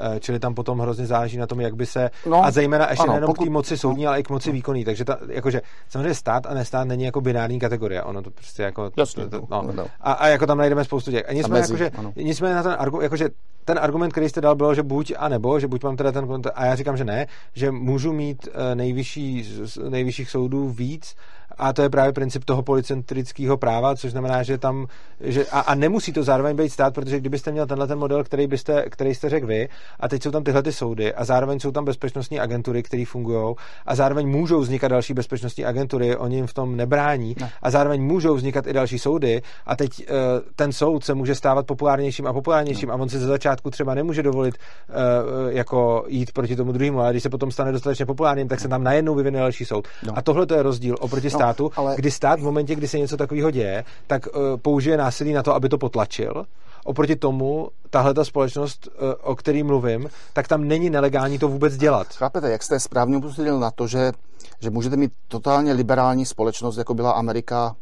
Eh, 0.00 0.20
čili 0.20 0.38
tam 0.38 0.54
potom 0.54 0.78
hrozně 0.78 1.06
záleží 1.06 1.36
na 1.36 1.46
tom, 1.46 1.60
jak 1.60 1.74
by 1.74 1.86
se, 1.86 2.10
no, 2.26 2.44
a 2.44 2.50
zejména 2.50 2.90
ještě 2.90 3.02
ano, 3.02 3.12
nejenom 3.12 3.26
pokud, 3.26 3.44
k 3.44 3.46
té 3.46 3.50
moci 3.50 3.78
soudní, 3.78 4.06
ale 4.06 4.20
i 4.20 4.22
k 4.22 4.30
moci 4.30 4.52
výkonní, 4.52 4.84
takže 4.84 5.04
ta, 5.04 5.18
jakože 5.28 5.62
samozřejmě 5.88 6.14
stát 6.14 6.46
a 6.46 6.54
nestát 6.54 6.84
není 6.84 7.04
jako 7.04 7.20
binární 7.20 7.58
kategorie, 7.60 8.02
ono 8.02 8.22
to 8.22 8.30
prostě 8.30 8.62
jako, 8.62 8.90
Jasně, 8.96 9.26
to, 9.26 9.40
no. 9.50 9.62
no. 9.72 9.86
A, 10.00 10.12
a, 10.12 10.28
jako 10.28 10.46
tam 10.46 10.58
najdeme 10.58 10.84
spoustu 10.84 11.10
těch. 11.10 11.28
A 11.28 11.32
nicméně, 11.32 11.60
jakože, 11.60 11.90
nicméně 12.16 12.54
na 12.54 12.62
ten 12.62 12.76
argument, 12.78 13.02
jakože 13.02 13.28
ten 13.64 13.78
argument, 13.78 14.10
který 14.10 14.28
jste 14.28 14.40
dal, 14.40 14.54
byl, 14.54 14.74
že 14.74 14.82
buď 14.82 15.12
a 15.18 15.28
nebo, 15.28 15.60
že 15.60 15.68
buď 15.68 15.84
mám 15.84 15.96
teda 15.96 16.12
ten 16.12 16.42
a 16.54 16.66
já 16.66 16.74
říkám, 16.74 16.96
že 16.96 17.04
ne, 17.04 17.26
že 17.54 17.70
můžu 17.70 18.12
mít 18.12 18.48
eh, 18.52 18.74
nejvyšší, 18.74 19.54
nejvyšších 19.88 20.30
soudů 20.30 20.68
víc, 20.68 21.14
a 21.58 21.72
to 21.72 21.82
je 21.82 21.90
právě 21.90 22.12
princip 22.12 22.44
toho 22.44 22.62
policentrického 22.62 23.56
práva, 23.56 23.96
což 23.96 24.10
znamená, 24.10 24.42
že 24.42 24.58
tam, 24.58 24.86
že, 25.20 25.46
a, 25.46 25.60
a 25.60 25.74
nemusí 25.74 26.12
to 26.12 26.22
zároveň 26.22 26.56
být 26.56 26.68
stát, 26.68 26.94
protože 26.94 27.20
kdybyste 27.20 27.52
měl 27.52 27.66
tenhle 27.66 27.86
ten 27.86 27.98
model, 27.98 28.24
který, 28.24 28.46
byste, 28.46 28.84
který 28.90 29.14
jste 29.14 29.28
řekl 29.28 29.46
vy, 29.46 29.68
a 30.00 30.08
teď 30.08 30.22
jsou 30.22 30.30
tam 30.30 30.44
tyhle 30.44 30.62
ty 30.62 30.72
soudy, 30.72 31.14
a 31.14 31.24
zároveň 31.24 31.60
jsou 31.60 31.70
tam 31.70 31.84
bezpečnostní 31.84 32.40
agentury, 32.40 32.82
které 32.82 33.04
fungují, 33.06 33.54
a 33.86 33.94
zároveň 33.94 34.28
můžou 34.28 34.60
vznikat 34.60 34.88
další 34.88 35.14
bezpečnostní 35.14 35.64
agentury, 35.64 36.16
oni 36.16 36.36
jim 36.36 36.46
v 36.46 36.54
tom 36.54 36.76
nebrání, 36.76 37.34
ne. 37.40 37.50
a 37.62 37.70
zároveň 37.70 38.02
můžou 38.02 38.34
vznikat 38.34 38.66
i 38.66 38.72
další 38.72 38.98
soudy, 38.98 39.42
a 39.66 39.76
teď 39.76 39.90
uh, 39.98 40.16
ten 40.56 40.72
soud 40.72 41.04
se 41.04 41.14
může 41.14 41.34
stávat 41.34 41.66
populárnějším 41.66 42.26
a 42.26 42.32
populárnějším, 42.32 42.88
ne. 42.88 42.94
a 42.94 42.96
on 42.96 43.08
si 43.08 43.18
ze 43.18 43.26
začátku 43.26 43.70
třeba 43.70 43.94
nemůže 43.94 44.22
dovolit 44.22 44.54
uh, 44.54 44.94
jako 45.52 46.04
jít 46.08 46.32
proti 46.32 46.56
tomu 46.56 46.72
druhému, 46.72 47.00
ale 47.00 47.10
když 47.10 47.22
se 47.22 47.28
potom 47.28 47.50
stane 47.50 47.72
dostatečně 47.72 48.06
populárním, 48.06 48.48
tak 48.48 48.60
se 48.60 48.68
tam 48.68 48.84
najednou 48.84 49.14
vyvine 49.14 49.38
další 49.38 49.64
soud. 49.64 49.88
No. 50.06 50.18
A 50.18 50.22
tohle 50.22 50.46
to 50.46 50.54
je 50.54 50.62
rozdíl 50.62 50.96
oproti 51.00 51.30
státu 51.30 51.47
státu, 51.48 51.70
ale... 51.76 51.96
kdy 51.96 52.10
stát 52.10 52.40
v 52.40 52.42
momentě, 52.42 52.74
kdy 52.74 52.88
se 52.88 52.98
něco 52.98 53.16
takového 53.16 53.50
děje, 53.50 53.84
tak 54.06 54.26
uh, 54.26 54.32
použije 54.56 54.96
násilí 54.96 55.32
na 55.32 55.42
to, 55.42 55.54
aby 55.54 55.68
to 55.68 55.78
potlačil. 55.78 56.44
Oproti 56.84 57.16
tomu, 57.16 57.68
tahle 57.90 58.14
ta 58.14 58.24
společnost, 58.24 58.88
uh, 58.88 59.12
o 59.22 59.36
který 59.36 59.62
mluvím, 59.62 60.08
tak 60.32 60.48
tam 60.48 60.68
není 60.68 60.90
nelegální 60.90 61.38
to 61.38 61.48
vůbec 61.48 61.76
dělat. 61.76 62.06
Chápete, 62.06 62.50
jak 62.50 62.62
jste 62.62 62.80
správně 62.80 63.16
upozornil 63.16 63.60
na 63.60 63.70
to, 63.70 63.86
že, 63.86 64.12
že 64.60 64.70
můžete 64.70 64.96
mít 64.96 65.12
totálně 65.28 65.72
liberální 65.72 66.26
společnost, 66.26 66.76
jako 66.76 66.94
byla 66.94 67.10
Amerika 67.10 67.76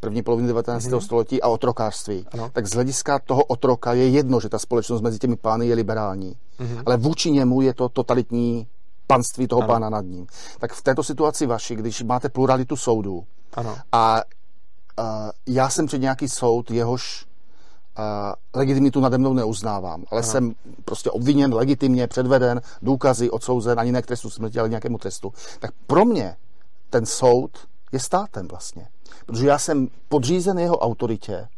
první 0.00 0.22
poloviny 0.22 0.48
19. 0.48 0.84
Mm-hmm. 0.84 0.98
století 0.98 1.42
a 1.42 1.48
otrokářství. 1.48 2.26
Ano. 2.32 2.50
Tak 2.52 2.66
z 2.66 2.74
hlediska 2.74 3.18
toho 3.18 3.44
otroka 3.44 3.92
je 3.92 4.08
jedno, 4.08 4.40
že 4.40 4.48
ta 4.48 4.58
společnost 4.58 5.00
mezi 5.00 5.18
těmi 5.18 5.36
pány 5.36 5.66
je 5.66 5.74
liberální. 5.74 6.36
Mm-hmm. 6.60 6.82
Ale 6.86 6.96
vůči 6.96 7.30
němu 7.30 7.60
je 7.60 7.74
to 7.74 7.88
totalitní 7.88 8.66
panství 9.06 9.48
toho 9.48 9.62
ano. 9.62 9.68
pána 9.68 9.90
nad 9.90 10.04
ním. 10.04 10.26
Tak 10.58 10.72
v 10.72 10.82
této 10.82 11.02
situaci 11.02 11.46
vaši, 11.46 11.76
když 11.76 12.02
máte 12.02 12.28
pluralitu 12.28 12.76
soudů 12.76 13.24
ano. 13.54 13.76
a 13.92 14.22
uh, 14.98 15.04
já 15.46 15.68
jsem 15.70 15.86
před 15.86 15.98
nějaký 15.98 16.28
soud, 16.28 16.70
jehož 16.70 17.26
uh, 17.98 18.04
legitimitu 18.54 19.00
nade 19.00 19.18
mnou 19.18 19.34
neuznávám, 19.34 20.04
ale 20.10 20.20
ano. 20.20 20.30
jsem 20.30 20.54
prostě 20.84 21.10
obviněn 21.10 21.54
legitimně, 21.54 22.06
předveden, 22.06 22.60
důkazy, 22.82 23.30
odsouzen, 23.30 23.80
ani 23.80 23.92
ne 23.92 24.02
k 24.02 24.06
trestu 24.06 24.30
smrti, 24.30 24.58
ale 24.58 24.68
nějakému 24.68 24.98
trestu. 24.98 25.32
Tak 25.60 25.70
pro 25.86 26.04
mě 26.04 26.36
ten 26.90 27.06
soud 27.06 27.50
je 27.92 28.00
státem 28.00 28.48
vlastně. 28.48 28.88
Protože 29.26 29.46
já 29.46 29.58
jsem 29.58 29.88
podřízen 30.08 30.58
jeho 30.58 30.78
autoritě 30.78 31.48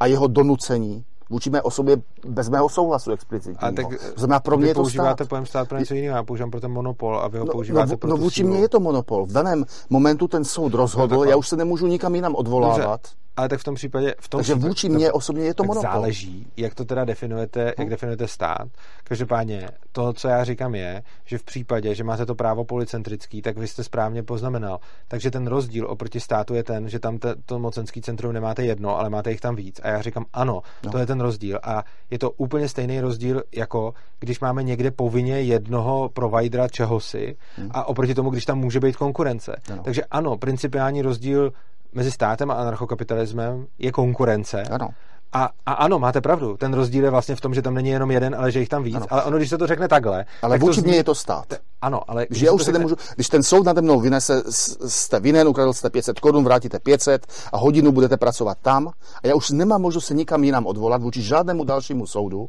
a 0.00 0.06
jeho 0.06 0.26
donucení 0.26 1.04
vůči 1.30 1.50
mé 1.50 1.62
osobě 1.62 1.96
bez 2.26 2.48
mého 2.48 2.68
souhlasu 2.68 3.10
explicitního. 3.10 3.64
A 3.64 3.72
tak 3.72 3.86
to 3.88 4.20
znamená, 4.20 4.40
pro 4.40 4.56
mě 4.56 4.68
je 4.68 4.74
to 4.74 4.80
používáte 4.80 5.24
stát. 5.24 5.28
pojem 5.28 5.46
stát 5.46 5.68
pro 5.68 5.78
něco 5.78 5.94
jiného, 5.94 6.16
já 6.16 6.22
používám 6.22 6.50
pro 6.50 6.60
ten 6.60 6.72
monopol 6.72 7.18
a 7.18 7.28
vy 7.28 7.38
ho 7.38 7.44
no, 7.44 7.52
používáte 7.52 7.90
no, 7.90 7.96
pro 7.98 8.10
No 8.10 8.16
vůči 8.16 8.44
mě 8.44 8.58
je 8.58 8.68
to 8.68 8.80
monopol. 8.80 9.26
V 9.26 9.32
daném 9.32 9.64
momentu 9.90 10.28
ten 10.28 10.44
soud 10.44 10.74
rozhodl, 10.74 11.16
no, 11.16 11.24
já 11.24 11.36
už 11.36 11.48
se 11.48 11.56
nemůžu 11.56 11.86
nikam 11.86 12.14
jinam 12.14 12.34
odvolávat. 12.34 13.00
Dobře 13.02 13.25
ale 13.36 13.48
tak 13.48 13.60
v 13.60 13.64
tom 13.64 13.74
případě... 13.74 14.14
V 14.20 14.28
tom 14.28 14.38
Takže 14.38 14.52
případě, 14.52 14.68
vůči 14.68 14.88
mě 14.88 15.12
osobně 15.12 15.44
je 15.44 15.54
to 15.54 15.64
monopol. 15.64 15.92
záleží, 15.92 16.46
jak 16.56 16.74
to 16.74 16.84
teda 16.84 17.04
definujete, 17.04 17.74
jak 17.78 17.86
hm. 17.86 17.90
definujete 17.90 18.28
stát. 18.28 18.68
Každopádně 19.04 19.68
to, 19.92 20.12
co 20.12 20.28
já 20.28 20.44
říkám 20.44 20.74
je, 20.74 21.02
že 21.24 21.38
v 21.38 21.42
případě, 21.42 21.94
že 21.94 22.04
máte 22.04 22.26
to 22.26 22.34
právo 22.34 22.64
policentrický, 22.64 23.42
tak 23.42 23.58
vy 23.58 23.68
jste 23.68 23.84
správně 23.84 24.22
poznamenal. 24.22 24.78
Takže 25.08 25.30
ten 25.30 25.46
rozdíl 25.46 25.90
oproti 25.90 26.20
státu 26.20 26.54
je 26.54 26.64
ten, 26.64 26.88
že 26.88 26.98
tam 26.98 27.18
te, 27.18 27.34
to 27.46 27.58
mocenský 27.58 28.02
centrum 28.02 28.32
nemáte 28.32 28.64
jedno, 28.64 28.98
ale 28.98 29.10
máte 29.10 29.30
jich 29.30 29.40
tam 29.40 29.56
víc. 29.56 29.80
A 29.82 29.88
já 29.88 30.02
říkám 30.02 30.24
ano, 30.32 30.62
no. 30.84 30.90
to 30.90 30.98
je 30.98 31.06
ten 31.06 31.20
rozdíl. 31.20 31.58
A 31.62 31.84
je 32.10 32.18
to 32.18 32.30
úplně 32.30 32.68
stejný 32.68 33.00
rozdíl, 33.00 33.42
jako 33.52 33.94
když 34.20 34.40
máme 34.40 34.62
někde 34.62 34.90
povinně 34.90 35.40
jednoho 35.40 36.10
providera 36.12 36.68
čehosi 36.68 37.36
hmm. 37.56 37.70
a 37.72 37.84
oproti 37.88 38.14
tomu, 38.14 38.30
když 38.30 38.44
tam 38.44 38.58
může 38.58 38.80
být 38.80 38.96
konkurence. 38.96 39.56
No. 39.70 39.82
Takže 39.82 40.04
ano, 40.04 40.36
principiální 40.36 41.02
rozdíl 41.02 41.52
mezi 41.96 42.10
státem 42.10 42.50
a 42.50 42.54
anarchokapitalismem 42.54 43.66
je 43.78 43.92
konkurence. 43.92 44.62
Ano. 44.62 44.88
A, 45.32 45.50
a 45.66 45.72
ano, 45.72 45.98
máte 45.98 46.20
pravdu. 46.20 46.56
Ten 46.56 46.74
rozdíl 46.74 47.04
je 47.04 47.10
vlastně 47.10 47.36
v 47.36 47.40
tom, 47.40 47.54
že 47.54 47.62
tam 47.62 47.74
není 47.74 47.90
jenom 47.90 48.10
jeden, 48.10 48.34
ale 48.34 48.52
že 48.52 48.60
jich 48.60 48.68
tam 48.68 48.82
víc. 48.82 48.96
Ano. 48.96 49.06
Ale 49.10 49.22
ono, 49.22 49.36
když 49.36 49.50
se 49.50 49.58
to 49.58 49.66
řekne 49.66 49.88
takhle. 49.88 50.24
Ale 50.42 50.58
vůči 50.58 50.80
mě 50.80 50.96
je 50.96 51.04
to 51.04 51.14
stát. 51.14 51.46
Te, 51.46 51.58
ano, 51.82 52.00
ale. 52.10 52.26
Když, 52.30 52.42
já 52.42 52.52
už 52.52 52.62
se 52.62 52.64
řekne... 52.64 52.78
nemůžu, 52.78 52.96
když 53.14 53.28
ten 53.28 53.42
soud 53.42 53.66
nade 53.66 53.82
mnou 53.82 54.00
vynese, 54.00 54.42
jste 54.86 55.20
vinen, 55.20 55.48
ukradl 55.48 55.72
jste 55.72 55.90
500 55.90 56.20
korun, 56.20 56.44
vrátíte 56.44 56.78
500 56.78 57.26
a 57.52 57.56
hodinu 57.56 57.92
budete 57.92 58.16
pracovat 58.16 58.58
tam 58.62 58.88
a 59.22 59.26
já 59.26 59.34
už 59.34 59.50
nemám 59.50 59.82
možnost 59.82 60.06
se 60.06 60.14
nikam 60.14 60.44
jinam 60.44 60.66
odvolat 60.66 61.02
vůči 61.02 61.22
žádnému 61.22 61.64
dalšímu 61.64 62.06
soudu, 62.06 62.48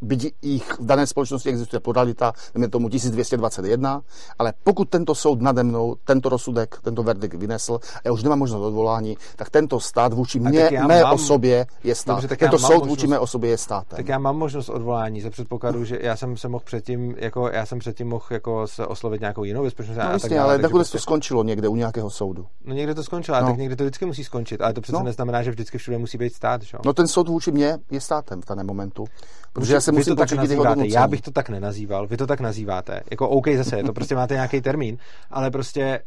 byť 0.00 0.34
jich 0.42 0.72
v 0.80 0.86
dané 0.86 1.06
společnosti 1.06 1.48
existuje 1.48 1.80
podalita, 1.80 2.32
je 2.58 2.68
tomu 2.68 2.88
1221, 2.88 4.02
ale 4.38 4.52
pokud 4.64 4.88
tento 4.88 5.14
soud 5.14 5.40
nade 5.40 5.62
mnou 5.62 5.96
tento 6.04 6.28
rozsudek, 6.28 6.78
tento 6.82 7.02
verdikt 7.02 7.34
vynesl 7.34 7.78
a 7.94 8.00
já 8.04 8.12
už 8.12 8.22
nemám 8.22 8.38
možnost 8.38 8.62
odvolání, 8.62 9.16
tak 9.36 9.50
tento 9.50 9.80
stát 9.80 10.12
vůči 10.12 10.40
mě, 10.40 10.70
mé 10.86 11.02
mám... 11.02 11.14
osobě 11.14 11.66
je 11.84 11.94
stát. 11.94 12.14
Dobře, 12.14 12.28
tak 12.28 12.38
tento 12.38 12.58
soud 12.58 12.68
možnost... 12.68 12.88
vůči 12.88 13.06
mé 13.06 13.18
osobě 13.18 13.50
je 13.50 13.58
stát. 13.58 13.86
Tak 13.88 14.08
já 14.08 14.18
mám 14.18 14.36
možnost 14.36 14.68
odvolání 14.68 15.20
za 15.20 15.30
předpokladu, 15.30 15.84
že 15.84 15.98
já 16.02 16.16
jsem 16.16 16.36
se 16.36 16.48
mohl 16.48 16.64
předtím, 16.64 17.14
jako 17.18 17.48
já 17.48 17.66
jsem 17.66 17.78
předtím 17.78 18.08
mohl 18.08 18.24
jako 18.30 18.66
se 18.66 18.86
oslovit 18.86 19.20
nějakou 19.20 19.44
jinou 19.44 19.62
bezpečnost. 19.62 19.96
No, 19.96 20.02
jasně, 20.02 20.40
ale 20.40 20.58
nakonec 20.58 20.86
prostě... 20.88 20.98
to 20.98 21.02
skončilo 21.02 21.44
někde 21.44 21.68
u 21.68 21.76
nějakého 21.76 22.10
soudu. 22.10 22.46
No 22.64 22.74
někde 22.74 22.94
to 22.94 23.04
skončilo, 23.04 23.40
no. 23.40 23.46
tak 23.46 23.56
někde 23.56 23.76
to 23.76 23.84
vždycky 23.84 24.06
musí 24.06 24.24
skončit, 24.24 24.60
ale 24.60 24.72
to 24.72 24.80
přece 24.80 24.98
no. 24.98 25.04
neznamená, 25.04 25.42
že 25.42 25.50
vždycky 25.50 25.78
všude 25.78 25.98
musí 25.98 26.18
být 26.18 26.34
stát. 26.34 26.62
Že? 26.62 26.78
No 26.84 26.92
ten 26.92 27.08
soud 27.08 27.28
vůči 27.28 27.52
mě 27.52 27.78
je 27.90 28.00
státem 28.00 28.42
v 28.42 28.46
daném 28.46 28.66
momentu. 28.66 29.04
Protože 29.52 29.80
se 29.86 29.92
musím 29.92 30.16
to 30.16 30.20
tak 30.20 30.32
nazýváte, 30.32 30.86
já 30.86 31.08
bych 31.08 31.20
to 31.20 31.30
tak 31.30 31.48
nenazýval, 31.48 32.06
vy 32.06 32.16
to 32.16 32.26
tak 32.26 32.40
nazýváte. 32.40 33.00
Jako 33.10 33.28
OK 33.28 33.48
zase, 33.56 33.82
to 33.82 33.92
prostě 33.92 34.14
máte 34.14 34.34
nějaký 34.34 34.60
termín, 34.60 34.98
ale 35.30 35.50
prostě 35.50 36.00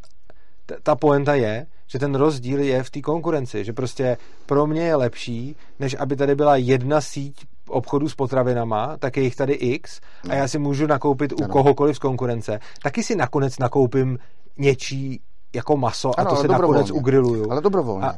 t- 0.65 0.77
ta 0.83 0.95
poenta 0.95 1.35
je, 1.35 1.65
že 1.87 1.99
ten 1.99 2.15
rozdíl 2.15 2.59
je 2.59 2.83
v 2.83 2.89
té 2.89 3.01
konkurenci, 3.01 3.63
že 3.65 3.73
prostě 3.73 4.17
pro 4.45 4.67
mě 4.67 4.81
je 4.81 4.95
lepší, 4.95 5.55
než 5.79 5.95
aby 5.99 6.15
tady 6.15 6.35
byla 6.35 6.55
jedna 6.55 7.01
síť 7.01 7.45
obchodu 7.69 8.09
s 8.09 8.15
potravinama, 8.15 8.97
tak 8.99 9.17
je 9.17 9.23
jich 9.23 9.35
tady 9.35 9.53
X 9.53 10.01
a 10.29 10.35
já 10.35 10.47
si 10.47 10.59
můžu 10.59 10.87
nakoupit 10.87 11.31
u 11.31 11.47
kohokoliv 11.47 11.95
z 11.95 11.99
konkurence. 11.99 12.59
Taky 12.83 13.03
si 13.03 13.15
nakonec 13.15 13.59
nakoupím 13.59 14.19
něčí 14.57 15.21
jako 15.55 15.77
maso 15.77 16.19
ano, 16.19 16.31
a 16.31 16.35
to 16.35 16.41
si 16.41 16.47
nakonec 16.47 16.91
ugriluju. 16.91 17.51
Ale 17.51 17.61
dobrovolně. 17.61 18.07
A, 18.07 18.15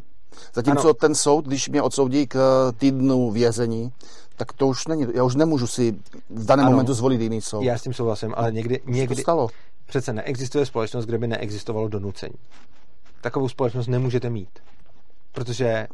Zatímco 0.54 0.84
ano. 0.84 0.94
ten 0.94 1.16
soud, 1.16 1.46
když 1.46 1.70
mě 1.70 1.82
odsoudí 1.82 2.28
k 2.28 2.36
eh, 2.36 2.72
týdnu 2.72 3.32
vězení, 3.32 3.92
tak 4.42 4.54
to 4.54 4.68
už 4.68 4.88
není, 4.88 5.08
já 5.14 5.24
už 5.24 5.36
nemůžu 5.36 5.68
si 5.68 5.92
v 6.30 6.46
daném 6.46 6.66
ano, 6.66 6.72
momentu 6.72 6.94
zvolit 6.94 7.22
jiný 7.22 7.42
soud. 7.42 7.64
Já 7.64 7.78
s 7.78 7.82
tím 7.82 7.94
souhlasím, 7.94 8.34
ale 8.38 8.52
někdy, 8.52 8.80
někdy 8.86 9.16
to 9.16 9.22
stalo? 9.22 9.50
přece 9.86 10.14
neexistuje 10.14 10.66
společnost, 10.66 11.06
kde 11.06 11.18
by 11.18 11.28
neexistovalo 11.28 11.88
donucení. 11.88 12.36
Takovou 13.22 13.50
společnost 13.50 13.88
nemůžete 13.88 14.30
mít. 14.30 14.50
Protože 15.32 15.88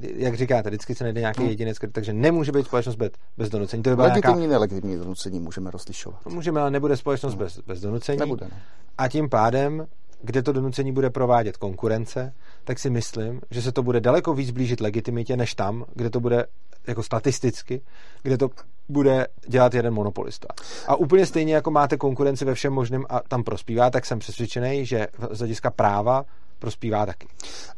jak 0.00 0.34
říkáte, 0.34 0.70
vždycky 0.70 0.94
se 0.94 1.04
najde 1.04 1.20
nějaký 1.20 1.40
hmm. 1.40 1.48
jedinec, 1.48 1.78
takže 1.92 2.12
nemůže 2.12 2.52
být 2.52 2.66
společnost 2.66 2.96
bez, 2.96 3.10
bez 3.36 3.48
donucení. 3.48 3.82
To 3.82 3.96
by 3.96 4.02
legitimní, 4.02 4.36
nějaká... 4.36 4.52
nelegitimní 4.52 4.96
donucení 4.96 5.40
můžeme 5.40 5.70
rozlišovat. 5.70 6.26
Můžeme, 6.26 6.60
ale 6.60 6.70
nebude 6.70 6.96
společnost 6.96 7.32
hmm. 7.32 7.38
bez, 7.38 7.58
bez 7.58 7.80
donucení. 7.80 8.18
Nebude, 8.18 8.46
ne. 8.46 8.62
A 8.98 9.08
tím 9.08 9.28
pádem 9.28 9.86
kde 10.22 10.42
to 10.42 10.52
donucení 10.52 10.92
bude 10.92 11.10
provádět 11.10 11.56
konkurence, 11.56 12.32
tak 12.64 12.78
si 12.78 12.90
myslím, 12.90 13.40
že 13.50 13.62
se 13.62 13.72
to 13.72 13.82
bude 13.82 14.00
daleko 14.00 14.34
víc 14.34 14.50
blížit 14.50 14.80
legitimitě, 14.80 15.36
než 15.36 15.54
tam, 15.54 15.84
kde 15.94 16.10
to 16.10 16.20
bude 16.20 16.46
jako 16.86 17.02
statisticky, 17.02 17.80
kde 18.22 18.38
to 18.38 18.50
bude 18.88 19.26
dělat 19.48 19.74
jeden 19.74 19.94
monopolista. 19.94 20.48
A 20.86 20.96
úplně 20.96 21.26
stejně 21.26 21.54
jako 21.54 21.70
máte 21.70 21.96
konkurenci 21.96 22.44
ve 22.44 22.54
všem 22.54 22.72
možném 22.72 23.04
a 23.08 23.20
tam 23.28 23.44
prospívá, 23.44 23.90
tak 23.90 24.06
jsem 24.06 24.18
přesvědčený, 24.18 24.86
že 24.86 25.06
z 25.30 25.38
hlediska 25.38 25.70
práva 25.70 26.24
prospívá 26.58 27.06
taky. 27.06 27.28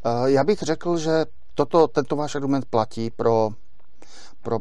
Eh, 0.05 0.31
já 0.31 0.43
bych 0.43 0.59
řekl, 0.59 0.97
že 0.97 1.25
toto, 1.55 1.87
tento 1.87 2.15
váš 2.15 2.35
argument 2.35 2.65
platí 2.69 3.09
pro, 3.09 3.49
pro 4.41 4.59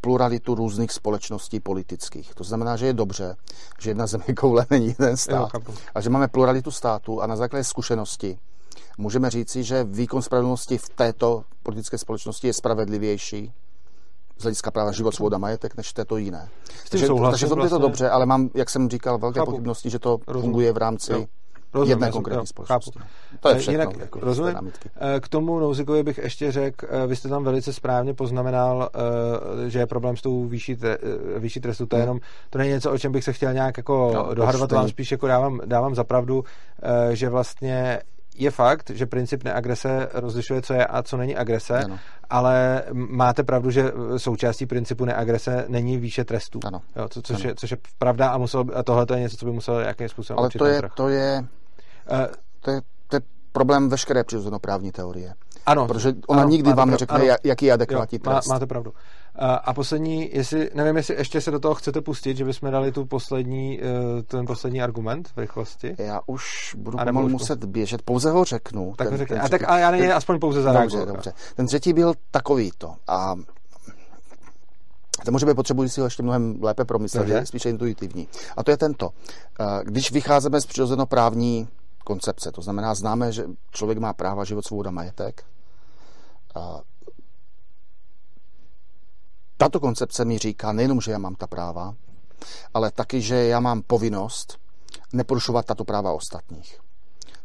pluralitu 0.00 0.54
různých 0.54 0.92
společností 0.92 1.60
politických. 1.60 2.34
To 2.34 2.44
znamená, 2.44 2.76
že 2.76 2.86
je 2.86 2.92
dobře, 2.92 3.36
že 3.80 3.90
jedna 3.90 4.06
země 4.06 4.34
koule 4.36 4.66
není 4.70 4.86
jeden 4.86 5.16
stát 5.16 5.50
a 5.94 6.00
že 6.00 6.10
máme 6.10 6.28
pluralitu 6.28 6.70
států 6.70 7.22
a 7.22 7.26
na 7.26 7.36
základě 7.36 7.64
zkušenosti 7.64 8.38
můžeme 8.98 9.30
říci, 9.30 9.64
že 9.64 9.84
výkon 9.84 10.22
spravedlnosti 10.22 10.78
v 10.78 10.88
této 10.88 11.44
politické 11.62 11.98
společnosti 11.98 12.46
je 12.46 12.52
spravedlivější 12.52 13.52
z 14.38 14.42
hlediska 14.42 14.70
práva 14.70 14.92
život, 14.92 15.14
svoboda, 15.14 15.38
majetek, 15.38 15.76
než 15.76 15.92
této 15.92 16.16
jiné. 16.16 16.48
Takže, 16.90 17.06
takže 17.30 17.46
v 17.46 17.48
tom 17.48 17.60
je 17.60 17.68
to 17.68 17.78
vlastně- 17.78 17.78
dobře, 17.78 18.10
ale 18.10 18.26
mám, 18.26 18.50
jak 18.54 18.70
jsem 18.70 18.88
říkal, 18.88 19.18
velké 19.18 19.40
pochybnosti, 19.44 19.90
že 19.90 19.98
to 19.98 20.18
Rozumím. 20.26 20.42
funguje 20.42 20.72
v 20.72 20.76
rámci 20.76 21.12
jo 21.12 21.26
rozumím, 21.76 21.90
jedné 21.90 22.10
konkrétní 22.10 22.46
společnosti. 22.46 22.90
Chápu. 22.98 23.06
To 23.40 23.48
je 23.48 23.54
všechno. 23.54 23.72
Jinak, 23.72 23.96
jako 23.96 24.20
rozumím. 24.20 24.72
K 25.20 25.28
tomu 25.28 25.60
Nouzikovi 25.60 26.02
bych 26.02 26.18
ještě 26.18 26.52
řekl, 26.52 26.86
vy 27.06 27.16
jste 27.16 27.28
tam 27.28 27.44
velice 27.44 27.72
správně 27.72 28.14
poznamenal, 28.14 28.90
že 29.66 29.78
je 29.78 29.86
problém 29.86 30.16
s 30.16 30.22
tou 30.22 30.44
výší, 30.44 30.76
výší 31.38 31.60
trestu. 31.60 31.86
To, 31.86 31.96
je 31.96 32.02
hmm. 32.02 32.08
jenom, 32.08 32.20
to 32.50 32.58
není 32.58 32.70
něco, 32.70 32.92
o 32.92 32.98
čem 32.98 33.12
bych 33.12 33.24
se 33.24 33.32
chtěl 33.32 33.52
nějak 33.52 33.76
jako 33.76 34.12
no, 34.14 34.34
dohadovat, 34.34 34.72
vám 34.72 34.88
spíš 34.88 35.12
jako 35.12 35.26
dávám, 35.26 35.60
dávám 35.64 35.94
za 35.94 36.04
pravdu, 36.04 36.44
že 37.12 37.28
vlastně 37.28 38.00
je 38.38 38.50
fakt, 38.50 38.90
že 38.90 39.06
princip 39.06 39.44
neagrese 39.44 40.08
rozlišuje, 40.12 40.62
co 40.62 40.74
je 40.74 40.86
a 40.86 41.02
co 41.02 41.16
není 41.16 41.36
agrese, 41.36 41.84
ano. 41.84 41.98
ale 42.30 42.82
máte 42.92 43.42
pravdu, 43.42 43.70
že 43.70 43.92
součástí 44.16 44.66
principu 44.66 45.04
neagrese 45.04 45.64
není 45.68 45.98
výše 45.98 46.24
trestů. 46.24 46.60
Ano. 46.64 46.80
Jo, 46.96 47.08
co, 47.08 47.22
což, 47.22 47.36
ano. 47.36 47.48
Je, 47.48 47.54
což 47.54 47.70
je 47.70 47.76
pravda 47.98 48.28
a, 48.28 48.38
musel, 48.38 48.64
a 48.74 48.82
tohle 48.82 49.06
to 49.06 49.14
je 49.14 49.20
něco, 49.20 49.36
co 49.36 49.46
by 49.46 49.52
musel 49.52 49.80
jakým 49.80 50.08
způsobem 50.08 50.38
Ale 50.38 50.48
to 50.58 50.66
je, 50.66 50.82
to 50.94 51.08
je, 51.08 51.46
uh, 52.10 52.26
to 52.60 52.70
je, 52.70 52.80
to 53.08 53.16
je 53.16 53.20
problém 53.52 53.88
veškeré 53.88 54.22
právní 54.60 54.92
teorie. 54.92 55.34
Ano. 55.66 55.86
Protože 55.86 56.12
ona 56.26 56.40
ano, 56.40 56.50
nikdy 56.50 56.72
vám 56.72 56.90
neřekne, 56.90 57.16
ano. 57.16 57.36
jaký 57.44 57.66
je 57.66 57.72
adekvátní 57.72 58.18
trest. 58.18 58.48
Má, 58.48 58.54
máte 58.54 58.66
pravdu. 58.66 58.92
A 59.38 59.74
poslední, 59.74 60.30
jestli, 60.32 60.70
nevím, 60.74 60.96
jestli 60.96 61.14
ještě 61.14 61.40
se 61.40 61.50
do 61.50 61.58
toho 61.60 61.74
chcete 61.74 62.00
pustit, 62.00 62.36
že 62.36 62.44
bychom 62.44 62.70
dali 62.70 62.92
tu 62.92 63.04
poslední, 63.04 63.80
eh, 63.80 64.22
ten 64.22 64.46
poslední 64.46 64.82
argument 64.82 65.28
v 65.28 65.38
rychlosti. 65.38 65.94
Já 65.98 66.20
už 66.26 66.74
budu 66.78 66.98
pomalu 66.98 67.28
muset 67.28 67.64
běžet, 67.64 68.02
pouze 68.02 68.30
ho 68.30 68.44
řeknu. 68.44 68.94
Tak 68.96 69.08
ten, 69.08 69.26
ten, 69.26 69.40
a 69.42 69.48
tak 69.48 69.70
a 69.70 69.78
já 69.78 69.90
nejde 69.90 70.14
aspoň 70.14 70.38
pouze 70.38 70.62
zareagovat. 70.62 71.06
Dobře, 71.06 71.12
dobře. 71.12 71.32
Ten 71.54 71.66
třetí 71.66 71.92
byl 71.92 72.14
takovýto. 72.30 72.94
A 73.06 73.34
to 75.24 75.32
může 75.32 75.46
být 75.46 75.54
potřebuji 75.54 75.88
si 75.88 76.00
ho 76.00 76.06
ještě 76.06 76.22
mnohem 76.22 76.58
lépe 76.62 76.84
promyslet, 76.84 77.28
je 77.28 77.46
spíše 77.46 77.70
intuitivní. 77.70 78.28
A 78.56 78.62
to 78.62 78.70
je 78.70 78.76
tento. 78.76 79.10
Eh, 79.60 79.64
když 79.84 80.12
vycházíme 80.12 80.60
z 80.60 80.66
přirozenoprávní 80.66 81.68
koncepce, 82.04 82.52
to 82.52 82.62
znamená, 82.62 82.94
známe, 82.94 83.32
že 83.32 83.44
člověk 83.70 83.98
má 83.98 84.12
práva, 84.12 84.44
život, 84.44 84.66
svoboda, 84.66 84.90
majetek, 84.90 85.44
tato 89.56 89.80
koncepce 89.80 90.24
mi 90.24 90.38
říká 90.38 90.72
nejenom, 90.72 91.00
že 91.00 91.12
já 91.12 91.18
mám 91.18 91.34
ta 91.34 91.46
práva, 91.46 91.94
ale 92.74 92.90
taky, 92.90 93.20
že 93.20 93.46
já 93.46 93.60
mám 93.60 93.82
povinnost 93.82 94.58
neporušovat 95.12 95.66
tato 95.66 95.84
práva 95.84 96.12
ostatních. 96.12 96.80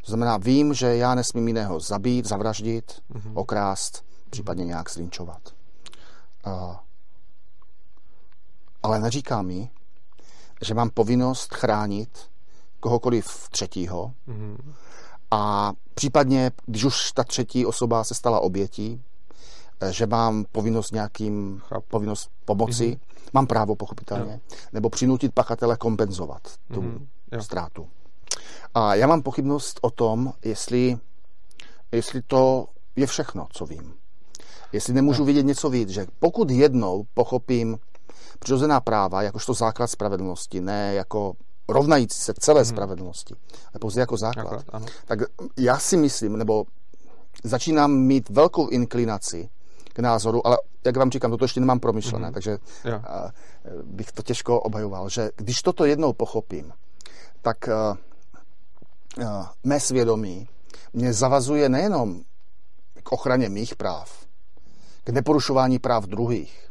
To 0.05 0.11
znamená, 0.11 0.37
vím, 0.37 0.73
že 0.73 0.95
já 0.95 1.15
nesmím 1.15 1.47
jiného 1.47 1.79
zabít, 1.79 2.27
zavraždit, 2.27 3.01
mm-hmm. 3.13 3.31
okrást, 3.33 4.05
případně 4.29 4.65
nějak 4.65 4.91
zlinčovat. 4.91 5.41
Uh, 6.47 6.75
ale 8.83 8.99
neříká 8.99 9.41
mi, 9.41 9.69
že 10.61 10.73
mám 10.73 10.89
povinnost 10.89 11.53
chránit 11.53 12.29
kohokoliv 12.79 13.49
třetího 13.49 14.13
mm-hmm. 14.27 14.73
a 15.31 15.73
případně, 15.93 16.51
když 16.65 16.83
už 16.83 17.11
ta 17.11 17.23
třetí 17.23 17.65
osoba 17.65 18.03
se 18.03 18.15
stala 18.15 18.39
obětí, 18.39 19.03
že 19.89 20.07
mám 20.07 20.45
povinnost 20.51 20.93
nějakým, 20.93 21.61
Chápu. 21.67 21.85
povinnost 21.87 22.29
pomoci, 22.45 22.91
mm-hmm. 22.91 23.29
mám 23.33 23.47
právo 23.47 23.75
pochopitelně, 23.75 24.31
jo. 24.31 24.57
nebo 24.73 24.89
přinutit 24.89 25.33
pachatele 25.33 25.77
kompenzovat 25.77 26.41
tu 26.73 26.81
mm-hmm. 26.81 27.39
ztrátu. 27.39 27.87
A 28.73 28.95
já 28.95 29.07
mám 29.07 29.21
pochybnost 29.21 29.79
o 29.81 29.91
tom, 29.91 30.33
jestli, 30.45 30.97
jestli 31.91 32.21
to 32.21 32.67
je 32.95 33.07
všechno, 33.07 33.47
co 33.51 33.65
vím. 33.65 33.93
Jestli 34.71 34.93
nemůžu 34.93 35.21
jo. 35.21 35.25
vidět 35.25 35.43
něco 35.43 35.69
víc, 35.69 35.89
že 35.89 36.05
pokud 36.19 36.51
jednou 36.51 37.05
pochopím 37.13 37.77
přirozená 38.39 38.79
práva 38.79 39.21
jakožto 39.21 39.53
základ 39.53 39.87
spravedlnosti, 39.87 40.61
ne 40.61 40.93
jako 40.93 41.33
rovnající 41.69 42.19
se 42.19 42.33
celé 42.39 42.61
mm-hmm. 42.61 42.69
spravedlnosti, 42.69 43.35
ale 43.73 43.79
pouze 43.81 43.99
jako 43.99 44.17
základ, 44.17 44.63
Akorát, 44.67 44.85
tak 45.05 45.19
já 45.57 45.79
si 45.79 45.97
myslím, 45.97 46.37
nebo 46.37 46.65
začínám 47.43 47.91
mít 47.91 48.29
velkou 48.29 48.67
inklinaci 48.67 49.49
k 49.93 49.99
názoru, 49.99 50.47
ale 50.47 50.57
jak 50.85 50.97
vám 50.97 51.11
říkám, 51.11 51.31
toto 51.31 51.45
ještě 51.45 51.59
nemám 51.59 51.79
promyšlené, 51.79 52.29
mm-hmm. 52.29 52.33
takže 52.33 52.57
jo. 52.85 53.01
bych 53.83 54.11
to 54.11 54.23
těžko 54.23 54.61
obhajoval, 54.61 55.09
že 55.09 55.29
když 55.35 55.61
toto 55.61 55.85
jednou 55.85 56.13
pochopím, 56.13 56.73
tak 57.41 57.57
mé 59.63 59.79
svědomí 59.79 60.47
mě 60.93 61.13
zavazuje 61.13 61.69
nejenom 61.69 62.21
k 63.03 63.11
ochraně 63.11 63.49
mých 63.49 63.75
práv, 63.75 64.25
k 65.03 65.09
neporušování 65.09 65.79
práv 65.79 66.03
druhých, 66.03 66.69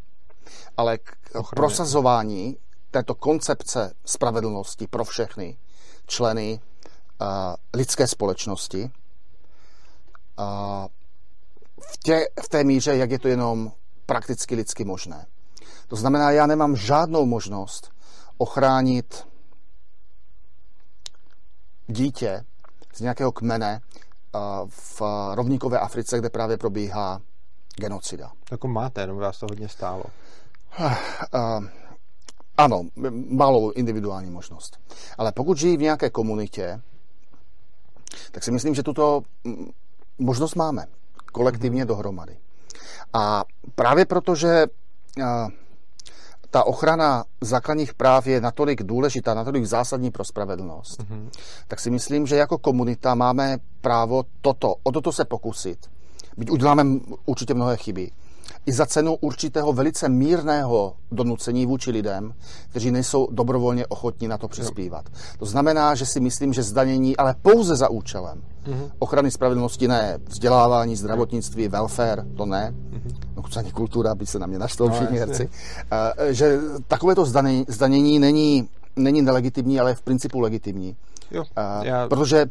ale 0.76 0.98
k 0.98 1.16
ochraně. 1.34 1.56
prosazování 1.56 2.56
této 2.90 3.14
koncepce 3.14 3.92
spravedlnosti 4.04 4.86
pro 4.86 5.04
všechny 5.04 5.58
členy 6.06 6.60
lidské 7.74 8.06
společnosti. 8.06 8.90
A 10.36 10.88
v, 11.82 11.98
tě, 11.98 12.26
v 12.44 12.48
té 12.48 12.64
míře, 12.64 12.96
jak 12.96 13.10
je 13.10 13.18
to 13.18 13.28
jenom 13.28 13.72
prakticky 14.06 14.54
lidsky 14.54 14.84
možné. 14.84 15.26
To 15.88 15.96
znamená, 15.96 16.30
já 16.30 16.46
nemám 16.46 16.76
žádnou 16.76 17.26
možnost 17.26 17.92
ochránit 18.38 19.26
dítě 21.86 22.44
z 22.94 23.00
nějakého 23.00 23.32
kmene 23.32 23.80
v 24.68 25.02
rovníkové 25.34 25.78
Africe, 25.78 26.18
kde 26.18 26.30
právě 26.30 26.58
probíhá 26.58 27.20
genocida. 27.76 28.32
Jako 28.50 28.68
máte, 28.68 29.00
jenom 29.00 29.16
vás 29.16 29.38
to 29.38 29.46
hodně 29.50 29.68
stálo. 29.68 30.04
Ano, 32.56 32.82
malou 33.28 33.70
individuální 33.70 34.30
možnost. 34.30 34.78
Ale 35.18 35.32
pokud 35.32 35.58
žijí 35.58 35.76
v 35.76 35.80
nějaké 35.80 36.10
komunitě, 36.10 36.82
tak 38.32 38.44
si 38.44 38.50
myslím, 38.50 38.74
že 38.74 38.82
tuto 38.82 39.22
možnost 40.18 40.54
máme 40.54 40.86
kolektivně 41.32 41.84
dohromady. 41.84 42.36
A 43.12 43.44
právě 43.74 44.04
proto, 44.04 44.34
že 44.34 44.66
ta 46.50 46.64
ochrana 46.64 47.24
základních 47.40 47.94
práv 47.94 48.26
je 48.26 48.40
natolik 48.40 48.82
důležitá, 48.82 49.34
natolik 49.34 49.64
zásadní 49.64 50.10
pro 50.10 50.24
spravedlnost, 50.24 51.00
mm-hmm. 51.00 51.28
tak 51.68 51.80
si 51.80 51.90
myslím, 51.90 52.26
že 52.26 52.36
jako 52.36 52.58
komunita 52.58 53.14
máme 53.14 53.58
právo 53.80 54.24
toto, 54.40 54.74
o 54.82 54.92
toto 54.92 55.12
se 55.12 55.24
pokusit. 55.24 55.78
Byť 56.36 56.50
uděláme 56.50 56.84
určitě 57.26 57.54
mnohé 57.54 57.76
chyby, 57.76 58.10
i 58.66 58.72
za 58.72 58.86
cenu 58.86 59.16
určitého 59.20 59.72
velice 59.72 60.08
mírného 60.08 60.94
donucení 61.12 61.66
vůči 61.66 61.90
lidem, 61.90 62.34
kteří 62.70 62.90
nejsou 62.90 63.28
dobrovolně 63.30 63.86
ochotní 63.86 64.28
na 64.28 64.38
to 64.38 64.48
přispívat. 64.48 65.04
To 65.38 65.46
znamená, 65.46 65.94
že 65.94 66.06
si 66.06 66.20
myslím, 66.20 66.52
že 66.52 66.62
zdanění, 66.62 67.16
ale 67.16 67.34
pouze 67.42 67.76
za 67.76 67.88
účelem 67.88 68.42
mm-hmm. 68.64 68.90
ochrany 68.98 69.30
spravedlnosti 69.30 69.88
ne, 69.88 70.18
vzdělávání, 70.26 70.96
zdravotnictví, 70.96 71.68
welfare, 71.68 72.24
to 72.36 72.46
ne, 72.46 72.74
mm-hmm. 72.90 73.14
no 73.36 73.42
ani 73.56 73.72
kultura, 73.72 74.14
by 74.14 74.26
se 74.26 74.38
na 74.38 74.46
mě 74.46 74.58
našlo 74.58 74.88
no, 74.88 74.94
všichni 74.94 75.18
herci, 75.18 75.48
že 76.30 76.58
takovéto 76.88 77.24
zdanění, 77.24 77.64
zdanění 77.68 78.18
není, 78.18 78.68
není 78.96 79.22
nelegitimní, 79.22 79.80
ale 79.80 79.90
je 79.90 79.94
v 79.94 80.02
principu 80.02 80.40
legitimní. 80.40 80.96
Jo, 81.30 81.44
já... 81.82 82.08
protože, 82.08 82.46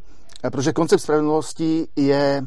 protože 0.51 0.73
koncept 0.73 1.01
spravedlnosti 1.01 1.88
je 1.95 2.45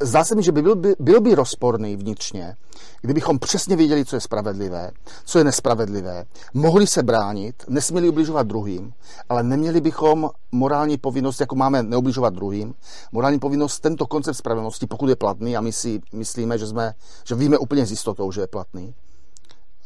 Zdá 0.00 0.24
se 0.24 0.34
mi, 0.34 0.42
že 0.42 0.52
by 0.52 0.62
byl, 0.62 0.76
by, 0.76 0.94
byl 0.98 1.20
by 1.20 1.34
rozporný 1.34 1.96
vnitřně, 1.96 2.56
kdybychom 3.00 3.38
přesně 3.38 3.76
věděli, 3.76 4.04
co 4.04 4.16
je 4.16 4.20
spravedlivé, 4.20 4.90
co 5.24 5.38
je 5.38 5.44
nespravedlivé, 5.44 6.24
mohli 6.54 6.86
se 6.86 7.02
bránit, 7.02 7.64
nesměli 7.68 8.08
ubližovat 8.08 8.46
druhým, 8.46 8.92
ale 9.28 9.42
neměli 9.42 9.80
bychom 9.80 10.30
morální 10.52 10.98
povinnost, 10.98 11.40
jako 11.40 11.54
máme 11.54 11.82
neubližovat 11.82 12.34
druhým, 12.34 12.74
morální 13.12 13.38
povinnost 13.38 13.80
tento 13.80 14.06
koncept 14.06 14.36
spravedlnosti, 14.36 14.86
pokud 14.86 15.08
je 15.08 15.16
platný, 15.16 15.56
a 15.56 15.60
my 15.60 15.72
si 15.72 16.00
myslíme, 16.12 16.58
že, 16.58 16.66
jsme, 16.66 16.94
že 17.24 17.34
víme 17.34 17.58
úplně 17.58 17.86
s 17.86 17.90
jistotou, 17.90 18.32
že 18.32 18.40
je 18.40 18.46
platný, 18.46 18.94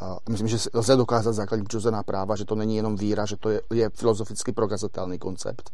a 0.00 0.16
myslím, 0.28 0.48
že 0.48 0.58
lze 0.74 0.96
dokázat 0.96 1.32
základní 1.32 1.64
přirozená 1.64 2.02
práva, 2.02 2.36
že 2.36 2.44
to 2.44 2.54
není 2.54 2.76
jenom 2.76 2.96
víra, 2.96 3.26
že 3.26 3.36
to 3.36 3.50
je, 3.50 3.60
je 3.74 3.90
filozoficky 3.90 4.52
prokazatelný 4.52 5.18
koncept 5.18 5.70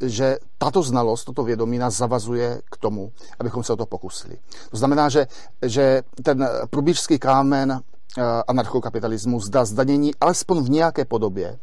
že 0.00 0.36
tato 0.58 0.82
znalost, 0.82 1.24
toto 1.24 1.44
vědomí 1.44 1.78
nás 1.78 1.96
zavazuje 1.96 2.60
k 2.70 2.76
tomu, 2.76 3.12
abychom 3.40 3.64
se 3.64 3.72
o 3.72 3.76
to 3.76 3.86
pokusili. 3.86 4.38
To 4.70 4.76
znamená, 4.76 5.08
že, 5.08 5.26
že 5.62 6.02
ten 6.22 6.48
průbířský 6.70 7.18
kámen 7.18 7.72
eh, 7.72 8.22
anarchokapitalismu 8.48 9.40
zda 9.40 9.64
zdanění 9.64 10.14
alespoň 10.20 10.64
v 10.64 10.70
nějaké 10.70 11.04
podobě 11.04 11.58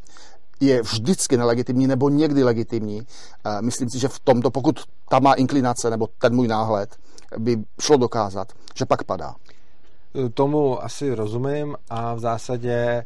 je 0.60 0.82
vždycky 0.82 1.38
nelegitimní 1.38 1.88
nebo 1.88 2.10
někdy 2.10 2.44
legitimní. 2.44 3.02
Eh, 3.02 3.62
myslím 3.62 3.90
si, 3.90 4.00
že 4.00 4.08
v 4.08 4.20
tomto, 4.20 4.52
pokud 4.52 4.80
ta 5.10 5.20
má 5.20 5.34
inklinace 5.34 5.90
nebo 5.90 6.08
ten 6.18 6.36
můj 6.36 6.48
náhled, 6.48 6.96
by 7.38 7.58
šlo 7.82 7.98
dokázat, 7.98 8.54
že 8.76 8.86
pak 8.86 9.04
padá. 9.04 9.36
Tomu 10.34 10.84
asi 10.84 11.16
rozumím 11.16 11.76
a 11.90 12.14
v 12.14 12.20
zásadě 12.20 13.06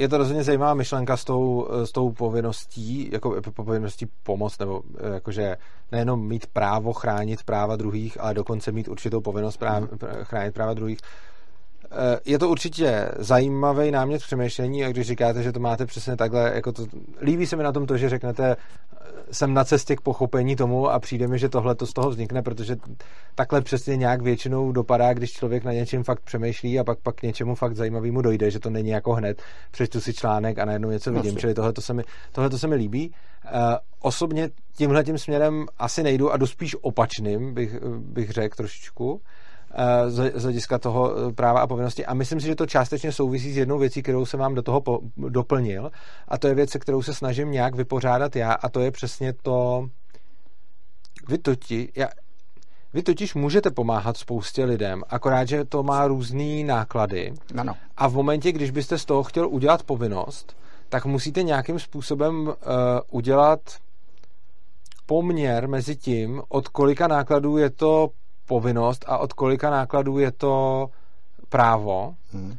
je 0.00 0.08
to 0.08 0.18
rozhodně 0.18 0.44
zajímavá 0.44 0.74
myšlenka 0.74 1.16
s 1.16 1.24
tou, 1.24 1.68
eh, 1.70 1.86
s 1.86 1.92
tou 1.92 2.12
povinností, 2.12 3.08
jako 3.12 3.36
povinností 3.54 4.06
pomoct, 4.22 4.58
nebo 4.58 4.82
eh, 4.98 5.14
jakože 5.14 5.56
nejenom 5.92 6.28
mít 6.28 6.46
právo 6.46 6.92
chránit 6.92 7.42
práva 7.42 7.76
druhých, 7.76 8.20
ale 8.20 8.34
dokonce 8.34 8.72
mít 8.72 8.88
určitou 8.88 9.20
povinnost 9.20 9.56
práv, 9.56 9.84
chránit 10.22 10.54
práva 10.54 10.74
druhých. 10.74 10.98
je 12.24 12.38
to 12.38 12.48
určitě 12.48 13.08
zajímavý 13.18 13.90
námět 13.90 14.22
přemýšlení 14.22 14.84
a 14.84 14.88
když 14.88 15.06
říkáte, 15.06 15.42
že 15.42 15.52
to 15.52 15.60
máte 15.60 15.86
přesně 15.86 16.16
takhle, 16.16 16.52
jako 16.54 16.72
to, 16.72 16.86
líbí 17.20 17.46
se 17.46 17.56
mi 17.56 17.62
na 17.62 17.72
tom 17.72 17.86
to, 17.86 17.96
že 17.96 18.08
řeknete, 18.08 18.56
jsem 19.30 19.54
na 19.54 19.64
cestě 19.64 19.96
k 19.96 20.00
pochopení 20.00 20.56
tomu 20.56 20.90
a 20.90 20.98
přijde 20.98 21.28
mi, 21.28 21.38
že 21.38 21.48
tohle 21.48 21.74
to 21.74 21.86
z 21.86 21.92
toho 21.92 22.10
vznikne, 22.10 22.42
protože 22.42 22.76
takhle 23.34 23.60
přesně 23.60 23.96
nějak 23.96 24.22
většinou 24.22 24.72
dopadá, 24.72 25.12
když 25.12 25.32
člověk 25.32 25.64
na 25.64 25.72
něčem 25.72 26.04
fakt 26.04 26.20
přemýšlí 26.20 26.78
a 26.78 26.84
pak 26.84 26.98
pak 26.98 27.16
k 27.16 27.22
něčemu 27.22 27.54
fakt 27.54 27.76
zajímavému 27.76 28.22
dojde, 28.22 28.50
že 28.50 28.60
to 28.60 28.70
není 28.70 28.90
jako 28.90 29.12
hned, 29.12 29.42
přečtu 29.70 30.00
si 30.00 30.14
článek 30.14 30.58
a 30.58 30.64
najednou 30.64 30.90
něco 30.90 31.12
vidím, 31.12 31.36
čili 31.36 31.54
tohle 31.54 31.72
to 31.72 31.80
se 31.80 31.94
mi, 31.94 32.02
tohle 32.32 32.50
to 32.50 32.58
se 32.58 32.66
mi 32.66 32.74
líbí. 32.74 33.14
Uh, 33.44 33.60
osobně 34.00 34.50
tímhle 34.76 35.04
tím 35.04 35.18
směrem 35.18 35.66
asi 35.78 36.02
nejdu 36.02 36.32
a 36.32 36.36
jdu 36.36 36.46
spíš 36.46 36.76
opačným, 36.80 37.54
bych, 37.54 37.76
bych 37.98 38.30
řekl 38.30 38.56
trošičku. 38.56 39.20
Eh, 39.74 40.10
z 40.10 40.42
hlediska 40.42 40.78
toho 40.78 41.14
eh, 41.16 41.32
práva 41.32 41.60
a 41.60 41.66
povinnosti. 41.66 42.06
A 42.06 42.14
myslím 42.14 42.40
si, 42.40 42.46
že 42.46 42.54
to 42.54 42.66
částečně 42.66 43.12
souvisí 43.12 43.52
s 43.52 43.56
jednou 43.56 43.78
věcí, 43.78 44.02
kterou 44.02 44.26
jsem 44.26 44.40
vám 44.40 44.54
do 44.54 44.62
toho 44.62 44.80
po, 44.80 45.00
doplnil. 45.16 45.90
A 46.28 46.38
to 46.38 46.48
je 46.48 46.54
věc, 46.54 46.70
se 46.70 46.78
kterou 46.78 47.02
se 47.02 47.14
snažím 47.14 47.50
nějak 47.50 47.74
vypořádat 47.74 48.36
já. 48.36 48.52
A 48.52 48.68
to 48.68 48.80
je 48.80 48.90
přesně 48.90 49.32
to... 49.32 49.88
Vy 51.28 51.38
totiž, 51.38 51.88
já, 51.96 52.08
vy 52.94 53.02
totiž 53.02 53.34
můžete 53.34 53.70
pomáhat 53.70 54.16
spoustě 54.16 54.64
lidem, 54.64 55.02
akorát, 55.08 55.48
že 55.48 55.64
to 55.64 55.82
má 55.82 56.06
různé 56.06 56.64
náklady. 56.64 57.32
Ano. 57.58 57.74
A 57.96 58.08
v 58.08 58.14
momentě, 58.14 58.52
když 58.52 58.70
byste 58.70 58.98
z 58.98 59.04
toho 59.04 59.22
chtěl 59.22 59.48
udělat 59.48 59.82
povinnost, 59.82 60.56
tak 60.88 61.04
musíte 61.04 61.42
nějakým 61.42 61.78
způsobem 61.78 62.46
uh, 62.46 62.54
udělat 63.10 63.60
poměr 65.06 65.68
mezi 65.68 65.96
tím, 65.96 66.42
od 66.48 66.68
kolika 66.68 67.08
nákladů 67.08 67.56
je 67.56 67.70
to 67.70 68.08
povinnost 68.50 69.04
a 69.06 69.18
od 69.18 69.32
kolika 69.32 69.70
nákladů 69.70 70.18
je 70.18 70.32
to 70.32 70.86
právo. 71.48 72.14
Hmm. 72.32 72.56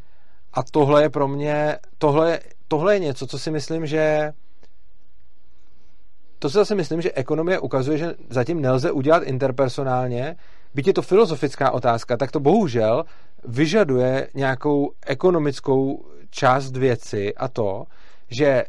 A 0.53 0.63
tohle 0.63 1.03
je 1.03 1.09
pro 1.09 1.27
mě, 1.27 1.77
tohle, 1.97 2.39
tohle 2.67 2.95
je 2.95 2.99
něco, 2.99 3.27
co 3.27 3.39
si 3.39 3.51
myslím, 3.51 3.85
že 3.85 4.31
to, 6.39 6.49
co 6.49 6.57
zase 6.57 6.75
myslím, 6.75 7.01
že 7.01 7.11
ekonomie 7.11 7.59
ukazuje, 7.59 7.97
že 7.97 8.15
zatím 8.29 8.61
nelze 8.61 8.91
udělat 8.91 9.23
interpersonálně, 9.23 10.35
byť 10.73 10.87
je 10.87 10.93
to 10.93 11.01
filozofická 11.01 11.71
otázka, 11.71 12.17
tak 12.17 12.31
to 12.31 12.39
bohužel 12.39 13.03
vyžaduje 13.43 14.27
nějakou 14.33 14.91
ekonomickou 15.05 16.05
část 16.29 16.71
věci 16.71 17.35
a 17.35 17.47
to, 17.47 17.85
že 18.29 18.63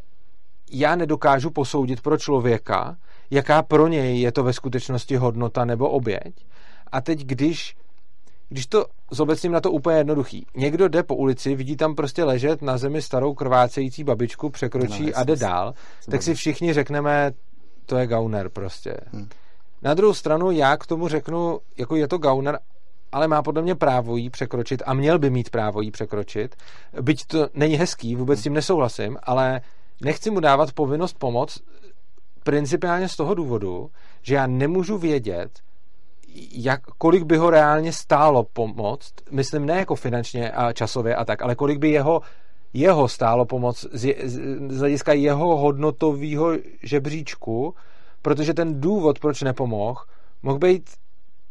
já 0.71 0.95
nedokážu 0.95 1.49
posoudit 1.49 2.01
pro 2.01 2.17
člověka, 2.17 2.95
jaká 3.31 3.63
pro 3.63 3.87
něj 3.87 4.21
je 4.21 4.31
to 4.31 4.43
ve 4.43 4.53
skutečnosti 4.53 5.15
hodnota 5.15 5.65
nebo 5.65 5.89
oběť. 5.89 6.45
A 6.93 7.01
teď, 7.01 7.19
když, 7.19 7.75
když 8.49 8.65
to 8.65 8.85
zobecním 9.11 9.51
na 9.51 9.61
to 9.61 9.71
úplně 9.71 9.97
jednoduchý. 9.97 10.45
Někdo 10.55 10.87
jde 10.87 11.03
po 11.03 11.15
ulici, 11.15 11.55
vidí 11.55 11.77
tam 11.77 11.95
prostě 11.95 12.23
ležet 12.23 12.61
na 12.61 12.77
zemi 12.77 13.01
starou 13.01 13.33
krvácející 13.33 14.03
babičku, 14.03 14.49
překročí 14.49 15.05
no, 15.05 15.11
a 15.15 15.23
jde 15.23 15.35
dál, 15.35 15.73
tak 16.09 16.23
si 16.23 16.35
všichni 16.35 16.73
řekneme, 16.73 17.31
to 17.85 17.97
je 17.97 18.07
gauner 18.07 18.49
prostě. 18.49 18.97
Hmm. 19.11 19.29
Na 19.81 19.93
druhou 19.93 20.13
stranu 20.13 20.51
já 20.51 20.77
k 20.77 20.87
tomu 20.87 21.07
řeknu, 21.07 21.59
jako 21.77 21.95
je 21.95 22.07
to 22.07 22.17
gauner, 22.17 22.59
ale 23.11 23.27
má 23.27 23.41
podle 23.41 23.61
mě 23.61 23.75
právo 23.75 24.17
jí 24.17 24.29
překročit 24.29 24.83
a 24.85 24.93
měl 24.93 25.19
by 25.19 25.29
mít 25.29 25.49
právo 25.49 25.81
jí 25.81 25.91
překročit. 25.91 26.55
Byť 27.01 27.25
to 27.25 27.47
není 27.53 27.75
hezký, 27.75 28.15
vůbec 28.15 28.39
s 28.39 28.43
tím 28.43 28.53
nesouhlasím, 28.53 29.17
ale 29.23 29.61
nechci 30.01 30.31
mu 30.31 30.39
dávat 30.39 30.71
povinnost 30.71 31.17
pomoct 31.19 31.61
principiálně 32.43 33.09
z 33.09 33.15
toho 33.15 33.33
důvodu, 33.33 33.89
že 34.21 34.35
já 34.35 34.47
nemůžu 34.47 34.97
vědět, 34.97 35.49
jak, 36.51 36.81
kolik 36.97 37.23
by 37.23 37.37
ho 37.37 37.49
reálně 37.49 37.93
stálo 37.93 38.43
pomoct, 38.43 39.13
myslím 39.31 39.65
ne 39.65 39.77
jako 39.77 39.95
finančně 39.95 40.51
a 40.51 40.73
časově 40.73 41.15
a 41.15 41.25
tak, 41.25 41.41
ale 41.41 41.55
kolik 41.55 41.79
by 41.79 41.89
jeho, 41.89 42.21
jeho 42.73 43.07
stálo 43.07 43.45
pomoc 43.45 43.85
z, 43.91 44.15
z, 44.23 44.39
z 44.69 44.79
hlediska 44.79 45.13
jeho 45.13 45.57
hodnotového 45.57 46.51
žebříčku, 46.83 47.75
protože 48.21 48.53
ten 48.53 48.81
důvod, 48.81 49.19
proč 49.19 49.41
nepomohl, 49.41 50.01
mohl 50.43 50.59
být 50.59 50.89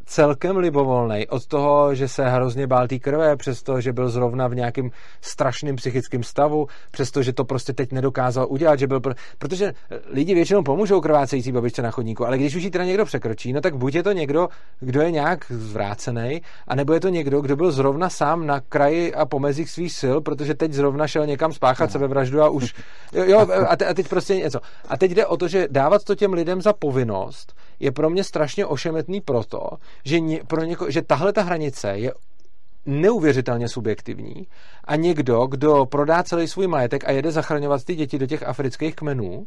celkem 0.04 0.56
libovolný 0.56 1.28
od 1.28 1.46
toho, 1.46 1.94
že 1.94 2.08
se 2.08 2.28
hrozně 2.28 2.66
bál 2.66 2.88
té 2.88 2.98
krve, 2.98 3.36
přesto, 3.36 3.80
že 3.80 3.92
byl 3.92 4.08
zrovna 4.08 4.48
v 4.48 4.54
nějakém 4.54 4.90
strašném 5.20 5.76
psychickém 5.76 6.22
stavu, 6.22 6.66
přesto, 6.90 7.22
že 7.22 7.32
to 7.32 7.44
prostě 7.44 7.72
teď 7.72 7.92
nedokázal 7.92 8.46
udělat, 8.50 8.78
že 8.78 8.86
byl... 8.86 9.00
Pro... 9.00 9.14
Protože 9.38 9.72
lidi 10.06 10.34
většinou 10.34 10.62
pomůžou 10.62 11.00
krvácející 11.00 11.52
babičce 11.52 11.82
na 11.82 11.90
chodníku, 11.90 12.26
ale 12.26 12.38
když 12.38 12.56
už 12.56 12.62
ji 12.62 12.70
teda 12.70 12.84
někdo 12.84 13.04
překročí, 13.04 13.52
no 13.52 13.60
tak 13.60 13.76
buď 13.76 13.94
je 13.94 14.02
to 14.02 14.12
někdo, 14.12 14.48
kdo 14.80 15.02
je 15.02 15.10
nějak 15.10 15.44
zvrácený, 15.48 16.42
anebo 16.68 16.92
je 16.92 17.00
to 17.00 17.08
někdo, 17.08 17.40
kdo 17.40 17.56
byl 17.56 17.72
zrovna 17.72 18.10
sám 18.10 18.46
na 18.46 18.60
kraji 18.60 19.14
a 19.14 19.26
pomezích 19.26 19.70
svých 19.70 19.92
sil, 20.00 20.16
protože 20.20 20.54
teď 20.54 20.72
zrovna 20.72 21.06
šel 21.06 21.26
někam 21.26 21.52
spáchat 21.52 21.88
no. 21.88 21.92
sebevraždu 21.92 22.42
a 22.42 22.48
už... 22.48 22.74
Jo, 23.12 23.24
jo 23.24 23.38
a, 23.68 23.76
te, 23.76 23.86
a 23.86 23.94
teď 23.94 24.08
prostě 24.08 24.36
něco. 24.36 24.60
A 24.88 24.96
teď 24.96 25.10
jde 25.10 25.26
o 25.26 25.36
to, 25.36 25.48
že 25.48 25.68
dávat 25.70 26.04
to 26.04 26.14
těm 26.14 26.32
lidem 26.32 26.62
za 26.62 26.72
povinnost 26.72 27.54
je 27.82 27.92
pro 27.92 28.10
mě 28.10 28.24
strašně 28.24 28.66
ošemetný 28.66 29.20
proto, 29.20 29.60
že, 30.04 30.20
ně, 30.20 30.40
pro 30.46 30.64
něko, 30.64 30.90
že 30.90 31.02
tahle 31.02 31.32
ta 31.32 31.42
hranice 31.42 31.88
je 31.90 32.12
neuvěřitelně 32.86 33.68
subjektivní 33.68 34.46
a 34.84 34.96
někdo, 34.96 35.46
kdo 35.46 35.86
prodá 35.86 36.22
celý 36.22 36.48
svůj 36.48 36.66
majetek 36.66 37.08
a 37.08 37.10
jede 37.10 37.30
zachraňovat 37.30 37.84
ty 37.84 37.94
děti 37.94 38.18
do 38.18 38.26
těch 38.26 38.42
afrických 38.42 38.94
kmenů, 38.94 39.46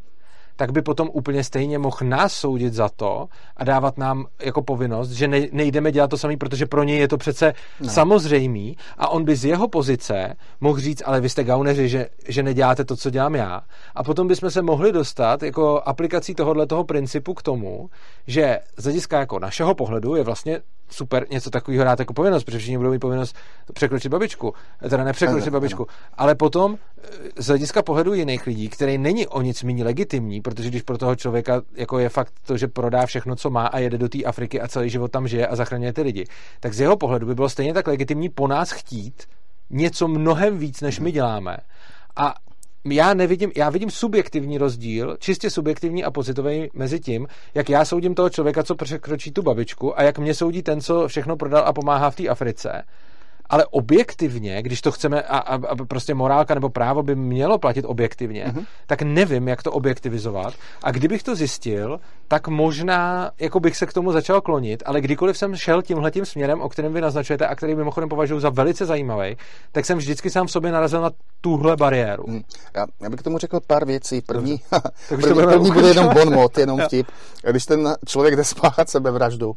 tak 0.56 0.72
by 0.72 0.82
potom 0.82 1.10
úplně 1.12 1.44
stejně 1.44 1.78
mohl 1.78 1.96
nás 2.02 2.32
soudit 2.32 2.74
za 2.74 2.88
to 2.88 3.28
a 3.56 3.64
dávat 3.64 3.98
nám 3.98 4.26
jako 4.42 4.62
povinnost, 4.62 5.10
že 5.10 5.28
ne, 5.28 5.40
nejdeme 5.52 5.92
dělat 5.92 6.10
to 6.10 6.18
samý, 6.18 6.36
protože 6.36 6.66
pro 6.66 6.82
něj 6.82 6.98
je 6.98 7.08
to 7.08 7.16
přece 7.16 7.54
no. 7.80 7.88
samozřejmý 7.88 8.76
a 8.98 9.08
on 9.08 9.24
by 9.24 9.36
z 9.36 9.44
jeho 9.44 9.68
pozice 9.68 10.36
mohl 10.60 10.80
říct, 10.80 11.02
ale 11.06 11.20
vy 11.20 11.28
jste 11.28 11.44
gauneři, 11.44 11.88
že, 11.88 12.08
že 12.28 12.42
neděláte 12.42 12.84
to, 12.84 12.96
co 12.96 13.10
dělám 13.10 13.34
já. 13.34 13.62
A 13.94 14.04
potom 14.04 14.28
bychom 14.28 14.50
se 14.50 14.62
mohli 14.62 14.92
dostat 14.92 15.42
jako 15.42 15.82
aplikací 15.86 16.34
tohohle 16.34 16.66
toho 16.66 16.84
principu 16.84 17.34
k 17.34 17.42
tomu, 17.42 17.90
že 18.26 18.58
z 18.76 18.84
hlediska 18.84 19.18
jako 19.18 19.38
našeho 19.38 19.74
pohledu 19.74 20.16
je 20.16 20.22
vlastně 20.22 20.60
super 20.90 21.26
něco 21.30 21.50
takového 21.50 21.84
dát 21.84 21.98
jako 21.98 22.12
povinnost, 22.12 22.44
protože 22.44 22.58
všichni 22.58 22.76
budou 22.76 22.90
mít 22.90 22.98
povinnost 22.98 23.36
překročit 23.72 24.12
babičku, 24.12 24.54
teda 24.90 25.04
nepřekročit 25.04 25.52
babičku. 25.52 25.86
Ale 26.14 26.34
potom 26.34 26.76
eh, 26.76 27.08
z 27.36 27.46
hlediska 27.46 27.82
pohledu 27.82 28.14
jiných 28.14 28.46
lidí, 28.46 28.68
který 28.68 28.98
není 28.98 29.26
o 29.26 29.42
nic 29.42 29.62
méně 29.62 29.84
legitimní, 29.84 30.40
protože 30.40 30.68
když 30.68 30.82
pro 30.82 30.98
toho 30.98 31.16
člověka 31.16 31.62
jako 31.74 31.98
je 31.98 32.08
fakt 32.08 32.32
to, 32.46 32.56
že 32.56 32.68
prodá 32.68 33.06
všechno, 33.06 33.36
co 33.36 33.50
má 33.50 33.66
a 33.66 33.78
jede 33.78 33.98
do 33.98 34.08
té 34.08 34.24
Afriky 34.24 34.60
a 34.60 34.68
celý 34.68 34.90
život 34.90 35.10
tam 35.10 35.28
žije 35.28 35.46
a 35.46 35.56
zachraňuje 35.56 35.92
ty 35.92 36.02
lidi, 36.02 36.24
tak 36.60 36.74
z 36.74 36.80
jeho 36.80 36.96
pohledu 36.96 37.26
by 37.26 37.34
bylo 37.34 37.48
stejně 37.48 37.74
tak 37.74 37.86
legitimní 37.86 38.28
po 38.28 38.46
nás 38.46 38.70
chtít 38.70 39.24
něco 39.70 40.08
mnohem 40.08 40.58
víc, 40.58 40.80
než 40.80 41.00
my 41.00 41.12
děláme. 41.12 41.56
A 42.16 42.34
já 42.92 43.14
nevidím, 43.14 43.52
já 43.56 43.70
vidím 43.70 43.90
subjektivní 43.90 44.58
rozdíl, 44.58 45.16
čistě 45.20 45.50
subjektivní 45.50 46.04
a 46.04 46.10
pozitivní 46.10 46.68
mezi 46.74 47.00
tím, 47.00 47.26
jak 47.54 47.68
já 47.68 47.84
soudím 47.84 48.14
toho 48.14 48.30
člověka, 48.30 48.62
co 48.62 48.74
překročí 48.74 49.32
tu 49.32 49.42
babičku 49.42 49.98
a 49.98 50.02
jak 50.02 50.18
mě 50.18 50.34
soudí 50.34 50.62
ten, 50.62 50.80
co 50.80 51.08
všechno 51.08 51.36
prodal 51.36 51.64
a 51.66 51.72
pomáhá 51.72 52.10
v 52.10 52.16
té 52.16 52.28
Africe 52.28 52.82
ale 53.48 53.66
objektivně, 53.66 54.62
když 54.62 54.80
to 54.80 54.92
chceme, 54.92 55.22
a, 55.22 55.38
a, 55.38 55.54
a 55.54 55.76
prostě 55.88 56.14
morálka 56.14 56.54
nebo 56.54 56.68
právo 56.68 57.02
by 57.02 57.14
mělo 57.14 57.58
platit 57.58 57.84
objektivně, 57.84 58.44
mm-hmm. 58.44 58.66
tak 58.86 59.02
nevím, 59.02 59.48
jak 59.48 59.62
to 59.62 59.72
objektivizovat. 59.72 60.54
A 60.82 60.90
kdybych 60.90 61.22
to 61.22 61.34
zjistil, 61.34 62.00
tak 62.28 62.48
možná 62.48 63.30
jako 63.40 63.60
bych 63.60 63.76
se 63.76 63.86
k 63.86 63.92
tomu 63.92 64.12
začal 64.12 64.40
klonit, 64.40 64.82
ale 64.86 65.00
kdykoliv 65.00 65.38
jsem 65.38 65.56
šel 65.56 65.82
tímhletím 65.82 66.26
směrem, 66.26 66.60
o 66.60 66.68
kterém 66.68 66.92
vy 66.92 67.00
naznačujete 67.00 67.46
a 67.46 67.54
který 67.54 67.74
mimochodem 67.74 68.08
považuji 68.08 68.40
za 68.40 68.50
velice 68.50 68.86
zajímavý, 68.86 69.36
tak 69.72 69.84
jsem 69.84 69.98
vždycky 69.98 70.30
sám 70.30 70.46
v 70.46 70.50
sobě 70.50 70.72
narazil 70.72 71.00
na 71.00 71.10
tuhle 71.40 71.76
bariéru. 71.76 72.24
Hmm. 72.28 72.42
Já, 72.74 72.86
já 73.02 73.10
bych 73.10 73.20
k 73.20 73.22
tomu 73.22 73.38
řekl 73.38 73.60
pár 73.66 73.84
věcí. 73.84 74.20
První, 74.20 74.60
první, 75.08 75.34
první 75.34 75.70
bude 75.70 75.88
jenom 75.88 76.14
bon 76.14 76.34
mot, 76.34 76.58
jenom 76.58 76.80
vtip. 76.80 77.06
Když 77.50 77.66
ten 77.66 77.94
člověk 78.06 78.36
jde 78.36 78.44
spáchat 78.44 78.88
sebevraždu 78.88 79.52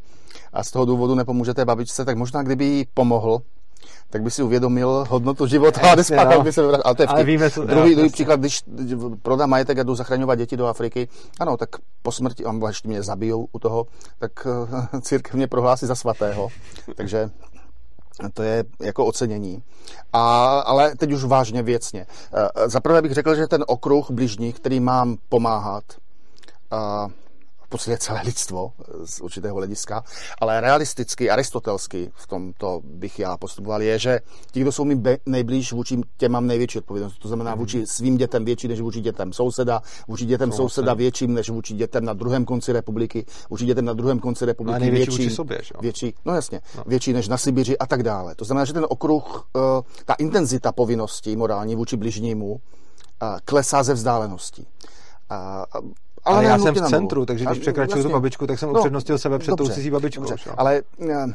a 0.53 0.63
z 0.63 0.71
toho 0.71 0.85
důvodu 0.85 1.15
nepomůžete 1.15 1.65
babičce, 1.65 2.05
tak 2.05 2.17
možná 2.17 2.43
kdyby 2.43 2.65
jí 2.65 2.85
pomohl, 2.93 3.41
tak 4.09 4.23
by 4.23 4.31
si 4.31 4.43
uvědomil 4.43 5.05
hodnotu 5.09 5.47
života 5.47 5.91
a 5.91 5.95
nespáchal 5.95 6.37
no. 6.37 6.43
by 6.43 6.53
se 6.53 6.61
Ale 6.61 6.95
to 6.95 7.03
je 7.03 7.07
vtip. 7.07 7.25
Víme, 7.25 7.51
co, 7.51 7.65
druhý, 7.65 7.91
jo, 7.91 7.95
druhý 7.95 8.11
příklad, 8.11 8.39
když 8.39 8.63
prodám 9.21 9.49
majetek 9.49 9.79
a 9.79 9.83
jdu 9.83 9.95
zachraňovat 9.95 10.37
děti 10.37 10.57
do 10.57 10.67
Afriky, 10.67 11.07
ano, 11.39 11.57
tak 11.57 11.69
po 12.01 12.11
smrti, 12.11 12.45
a 12.45 12.67
ještě 12.67 12.87
mě 12.87 13.03
zabijou 13.03 13.47
u 13.51 13.59
toho, 13.59 13.85
tak 14.19 14.47
eh, 14.93 15.01
církev 15.01 15.33
mě 15.33 15.47
prohlásí 15.47 15.85
za 15.85 15.95
svatého. 15.95 16.49
Takže 16.95 17.29
to 18.33 18.43
je 18.43 18.63
jako 18.81 19.05
ocenění. 19.05 19.63
A, 20.13 20.45
ale 20.59 20.95
teď 20.95 21.11
už 21.11 21.23
vážně 21.23 21.63
věcně. 21.63 22.05
Eh, 22.33 22.69
zaprvé 22.69 23.01
bych 23.01 23.11
řekl, 23.11 23.35
že 23.35 23.47
ten 23.47 23.63
okruh 23.67 24.11
bližních, 24.11 24.55
který 24.55 24.79
mám 24.79 25.17
pomáhat, 25.29 25.83
a 26.71 27.07
podstatě 27.69 27.97
celé 27.97 28.21
lidstvo 28.21 28.71
z 29.05 29.21
určitého 29.21 29.55
hlediska, 29.55 30.03
ale 30.41 30.61
realisticky, 30.61 31.29
aristotelsky 31.29 32.11
v 32.15 32.27
tomto 32.27 32.81
bych 32.83 33.19
já 33.19 33.37
postupoval, 33.37 33.81
je, 33.81 33.99
že 33.99 34.19
ti, 34.51 34.61
kdo 34.61 34.71
jsou 34.71 34.85
mi 34.85 35.01
nejblíž, 35.25 35.73
vůči 35.73 36.01
těm 36.17 36.31
mám 36.31 36.47
největší 36.47 36.77
odpovědnost. 36.77 37.19
To 37.19 37.27
znamená 37.27 37.51
mhm. 37.51 37.59
vůči 37.59 37.87
svým 37.87 38.17
dětem 38.17 38.45
větší 38.45 38.67
než 38.67 38.81
vůči 38.81 39.01
dětem 39.01 39.33
souseda, 39.33 39.81
vůči 40.07 40.25
dětem 40.25 40.51
souseda, 40.51 40.69
souseda 40.69 40.93
větším 40.93 41.33
než 41.33 41.49
vůči 41.49 41.73
dětem 41.73 42.05
na 42.05 42.13
druhém 42.13 42.45
konci 42.45 42.71
republiky, 42.71 43.25
vůči 43.49 43.65
dětem 43.65 43.85
na 43.85 43.93
druhém 43.93 44.19
konci 44.19 44.45
republiky 44.45 44.85
no 44.85 44.91
větší, 44.91 45.17
větší, 45.17 45.35
sobě, 45.35 45.59
že? 45.63 45.73
větší, 45.81 46.13
no 46.25 46.35
jasně, 46.35 46.61
no. 46.77 46.83
větší 46.87 47.13
než 47.13 47.27
na 47.27 47.37
Sibiři 47.37 47.77
a 47.77 47.87
tak 47.87 48.03
dále. 48.03 48.35
To 48.35 48.45
znamená, 48.45 48.65
že 48.65 48.73
ten 48.73 48.85
okruh, 48.89 49.47
eh, 49.55 49.59
ta 50.05 50.13
intenzita 50.13 50.71
povinností 50.71 51.35
morální 51.35 51.75
vůči 51.75 51.97
bližnímu 51.97 52.61
eh, 53.23 53.25
klesá 53.45 53.83
ze 53.83 53.93
vzdáleností. 53.93 54.67
Ale, 56.29 56.37
ale 56.37 56.45
já 56.45 56.59
jsem 56.59 56.75
v 56.75 56.89
centru, 56.89 57.25
takže 57.25 57.45
když 57.45 57.59
překračuju 57.59 58.03
tu 58.03 58.09
babičku, 58.09 58.47
tak 58.47 58.59
jsem 58.59 58.73
no, 58.73 58.79
upřednostil 58.79 59.17
sebe 59.17 59.39
před 59.39 59.51
dobře, 59.51 59.69
tou 59.69 59.75
cizí 59.75 59.91
babičkou. 59.91 60.23
Dobře, 60.23 60.51
ale 60.57 60.81
uh, 60.97 61.31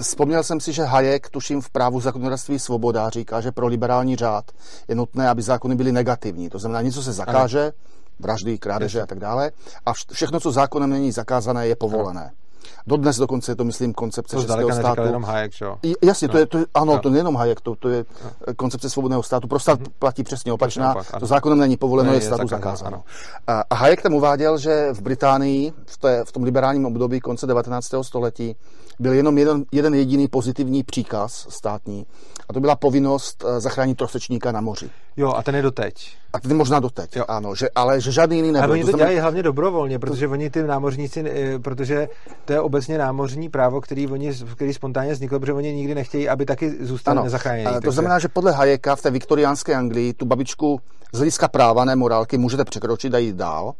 vzpomněl 0.00 0.42
jsem 0.42 0.60
si, 0.60 0.72
že 0.72 0.82
Hayek, 0.82 1.30
tuším 1.30 1.60
v 1.60 1.70
právu 1.70 2.00
zákonodárství 2.00 2.58
svoboda, 2.58 3.10
říká, 3.10 3.40
že 3.40 3.52
pro 3.52 3.66
liberální 3.66 4.16
řád 4.16 4.44
je 4.88 4.94
nutné, 4.94 5.28
aby 5.28 5.42
zákony 5.42 5.74
byly 5.74 5.92
negativní. 5.92 6.50
To 6.50 6.58
znamená, 6.58 6.82
něco 6.82 7.02
se 7.02 7.12
zakáže, 7.12 7.72
vraždy, 8.20 8.58
krádeže 8.58 9.02
a 9.02 9.06
tak 9.06 9.18
dále, 9.18 9.50
a 9.86 9.92
všechno, 10.12 10.40
co 10.40 10.52
zákonem 10.52 10.90
není 10.90 11.12
zakázané, 11.12 11.66
je 11.66 11.76
povolené. 11.76 12.20
Ano. 12.20 12.43
Dodnes 12.86 13.16
dokonce 13.16 13.52
je 13.52 13.56
to, 13.56 13.64
myslím, 13.64 13.94
koncepce 13.94 14.36
to 14.36 14.42
českého 14.42 14.72
státu. 14.72 15.02
jenom 15.02 15.24
Hayek, 15.24 15.52
že? 15.52 15.66
Jasně, 16.02 16.28
no. 16.28 16.32
to 16.32 16.38
je, 16.38 16.46
to 16.46 16.58
je, 16.58 16.66
ano, 16.74 16.92
no. 16.92 16.98
to 16.98 17.10
nejenom 17.10 17.36
Hayek, 17.36 17.60
to, 17.60 17.74
to 17.74 17.88
je 17.88 18.04
no. 18.24 18.54
koncepce 18.54 18.90
svobodného 18.90 19.22
státu. 19.22 19.48
Pro 19.48 19.58
stát 19.58 19.80
mm-hmm. 19.80 19.92
platí 19.98 20.22
přesně 20.22 20.52
opačná. 20.52 20.90
Opak, 20.90 21.20
to 21.20 21.26
zákonem 21.26 21.58
není 21.58 21.76
povoleno, 21.76 22.10
ne, 22.10 22.16
je 22.16 22.20
státu 22.20 22.48
zakázáno. 22.48 23.02
A 23.46 23.74
Hayek 23.74 24.02
tam 24.02 24.14
uváděl, 24.14 24.58
že 24.58 24.88
v 24.92 25.02
Británii 25.02 25.72
v, 25.86 25.98
té, 25.98 26.24
v 26.24 26.32
tom 26.32 26.42
liberálním 26.42 26.86
období 26.86 27.20
konce 27.20 27.46
19. 27.46 27.94
století 28.02 28.56
byl 28.98 29.12
jenom 29.12 29.38
jeden, 29.38 29.64
jeden 29.72 29.94
jediný 29.94 30.28
pozitivní 30.28 30.82
příkaz 30.82 31.46
státní 31.50 32.06
a 32.48 32.52
to 32.52 32.60
byla 32.60 32.76
povinnost 32.76 33.44
eh, 33.48 33.60
zachránit 33.60 33.94
trosečníka 33.94 34.52
na 34.52 34.60
moři. 34.60 34.90
Jo, 35.16 35.32
a 35.32 35.42
ten 35.42 35.54
je 35.54 35.62
doteď. 35.62 36.16
A 36.32 36.40
ten 36.40 36.56
možná 36.56 36.80
doteď, 36.80 37.16
jo. 37.16 37.24
ano, 37.28 37.54
že, 37.54 37.68
ale 37.74 38.00
že 38.00 38.12
žádný 38.12 38.36
jiný 38.36 38.52
nebyl. 38.52 38.64
Ale 38.64 38.72
oni 38.72 38.84
to, 38.84 38.90
to 38.90 38.96
dělají 38.96 39.18
hlavně 39.18 39.42
dobrovolně, 39.42 39.98
protože 39.98 40.26
to... 40.26 40.32
oni 40.32 40.50
ty 40.50 40.62
námořníci, 40.62 41.24
eh, 41.30 41.58
protože 41.58 42.08
to 42.44 42.52
je 42.52 42.60
obecně 42.60 42.98
námořní 42.98 43.48
právo, 43.48 43.80
který, 43.80 44.06
oni, 44.06 44.32
který 44.54 44.74
spontánně 44.74 45.12
vzniklo, 45.12 45.40
protože 45.40 45.52
oni 45.52 45.72
nikdy 45.72 45.94
nechtějí, 45.94 46.28
aby 46.28 46.46
taky 46.46 46.86
zůstali 46.86 47.22
nezachráněni. 47.22 47.66
To 47.66 47.72
takže... 47.72 47.90
znamená, 47.90 48.18
že 48.18 48.28
podle 48.28 48.52
Hayeka 48.52 48.96
v 48.96 49.02
té 49.02 49.10
viktoriánské 49.10 49.74
Anglii 49.74 50.14
tu 50.14 50.26
babičku 50.26 50.80
z 51.12 51.16
hlediska 51.16 51.48
práva, 51.48 51.84
ne 51.84 51.96
morálky, 51.96 52.38
můžete 52.38 52.64
překročit 52.64 53.14
a 53.14 53.18
jít 53.18 53.36
dál. 53.36 53.74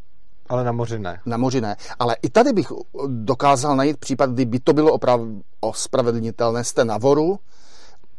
Ale 0.49 0.65
na 0.65 0.73
moři 0.73 0.99
ne. 0.99 1.21
Na 1.27 1.37
moři 1.37 1.61
ne. 1.61 1.77
Ale 1.99 2.17
i 2.23 2.31
tady 2.31 2.53
bych 2.53 2.73
dokázal 3.07 3.77
najít 3.77 3.97
případ, 3.97 4.31
kdyby 4.31 4.61
to 4.61 4.73
bylo 4.73 4.93
opravdu 4.93 5.43
ospravedlnitelné. 5.61 6.65
Jste 6.65 6.85
na 6.85 6.99
voru, 6.99 7.39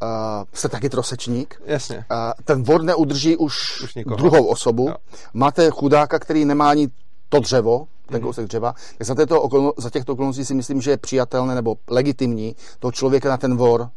uh, 0.02 0.08
jste 0.54 0.70
taky 0.70 0.90
trosečník. 0.90 1.62
Jasně. 1.66 1.98
Uh, 1.98 2.04
ten 2.44 2.64
vor 2.64 2.84
neudrží 2.84 3.38
už, 3.38 3.82
už 3.84 3.94
druhou 4.18 4.46
osobu. 4.46 4.90
Jo. 4.90 4.96
Máte 5.34 5.70
chudáka, 5.70 6.20
který 6.20 6.46
nemá 6.46 6.70
ani 6.70 6.90
to 7.30 7.40
dřevo, 7.40 7.88
ten 8.08 8.20
mm-hmm. 8.20 8.24
kousek 8.24 8.46
dřeva, 8.46 8.76
tak 8.98 9.08
za, 9.08 9.16
této 9.16 9.42
okolno, 9.42 9.74
za 9.78 9.90
těchto 9.90 10.14
okolností 10.14 10.46
si 10.46 10.54
myslím, 10.54 10.82
že 10.82 10.92
je 10.92 10.98
přijatelné 10.98 11.56
nebo 11.56 11.76
legitimní 11.90 12.56
toho 12.80 12.92
člověka 12.92 13.30
na 13.30 13.38
ten 13.38 13.58
vor 13.58 13.90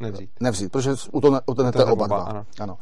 nevzít. 0.00 0.30
Nevzít, 0.40 0.72
protože 0.72 0.94
utonete 1.46 1.84
oba 1.84 2.06
dva. 2.06 2.18
Ano. 2.18 2.46
ano. 2.60 2.74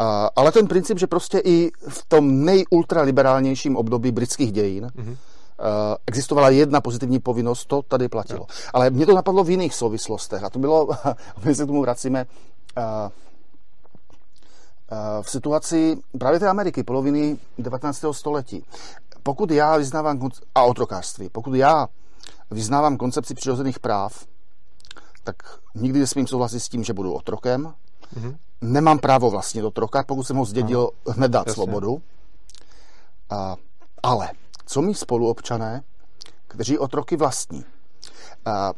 Uh, 0.00 0.06
ale 0.36 0.52
ten 0.52 0.66
princip, 0.66 0.98
že 0.98 1.06
prostě 1.06 1.38
i 1.44 1.70
v 1.88 2.04
tom 2.08 2.44
nejultraliberálnějším 2.44 3.76
období 3.76 4.12
britských 4.12 4.52
dějin 4.52 4.86
mm-hmm. 4.86 5.16
Uh, 5.62 5.68
existovala 6.06 6.50
jedna 6.50 6.80
pozitivní 6.80 7.18
povinnost, 7.18 7.64
to 7.64 7.82
tady 7.82 8.08
platilo. 8.08 8.40
Jo. 8.40 8.46
Ale 8.72 8.90
mě 8.90 9.06
to 9.06 9.14
napadlo 9.14 9.44
v 9.44 9.50
jiných 9.50 9.74
souvislostech 9.74 10.44
a 10.44 10.50
to 10.50 10.58
bylo, 10.58 10.88
my 11.44 11.54
se 11.54 11.64
k 11.64 11.66
tomu 11.66 11.80
vracíme, 11.80 12.26
uh, 12.76 13.10
v 15.22 15.30
situaci 15.30 15.96
právě 16.18 16.40
té 16.40 16.48
Ameriky, 16.48 16.82
poloviny 16.82 17.38
19. 17.58 18.04
století. 18.12 18.64
Pokud 19.22 19.50
já 19.50 19.76
vyznávám, 19.76 20.28
a 20.54 20.62
otrokářství, 20.62 21.28
pokud 21.28 21.54
já 21.54 21.88
vyznávám 22.50 22.96
koncepci 22.96 23.34
přirozených 23.34 23.80
práv, 23.80 24.26
tak 25.24 25.36
nikdy 25.74 25.98
nesmím 25.98 26.26
souhlasit 26.26 26.60
s 26.60 26.68
tím, 26.68 26.84
že 26.84 26.92
budu 26.92 27.12
otrokem. 27.12 27.74
Mm-hmm. 28.16 28.36
Nemám 28.60 28.98
právo 28.98 29.30
vlastně 29.30 29.64
otroka, 29.64 30.02
pokud 30.02 30.22
jsem 30.22 30.36
ho 30.36 30.44
zdědil, 30.44 30.90
Aha. 31.06 31.14
hned 31.16 31.30
dát 31.30 31.46
Jasně. 31.46 31.54
svobodu. 31.54 32.02
A, 33.30 33.56
ale 34.02 34.28
co 34.66 34.82
mi 34.82 34.94
spoluobčané, 34.94 35.82
kteří 36.48 36.78
otroky 36.78 37.16
vlastní? 37.16 37.64
A, 38.44 38.72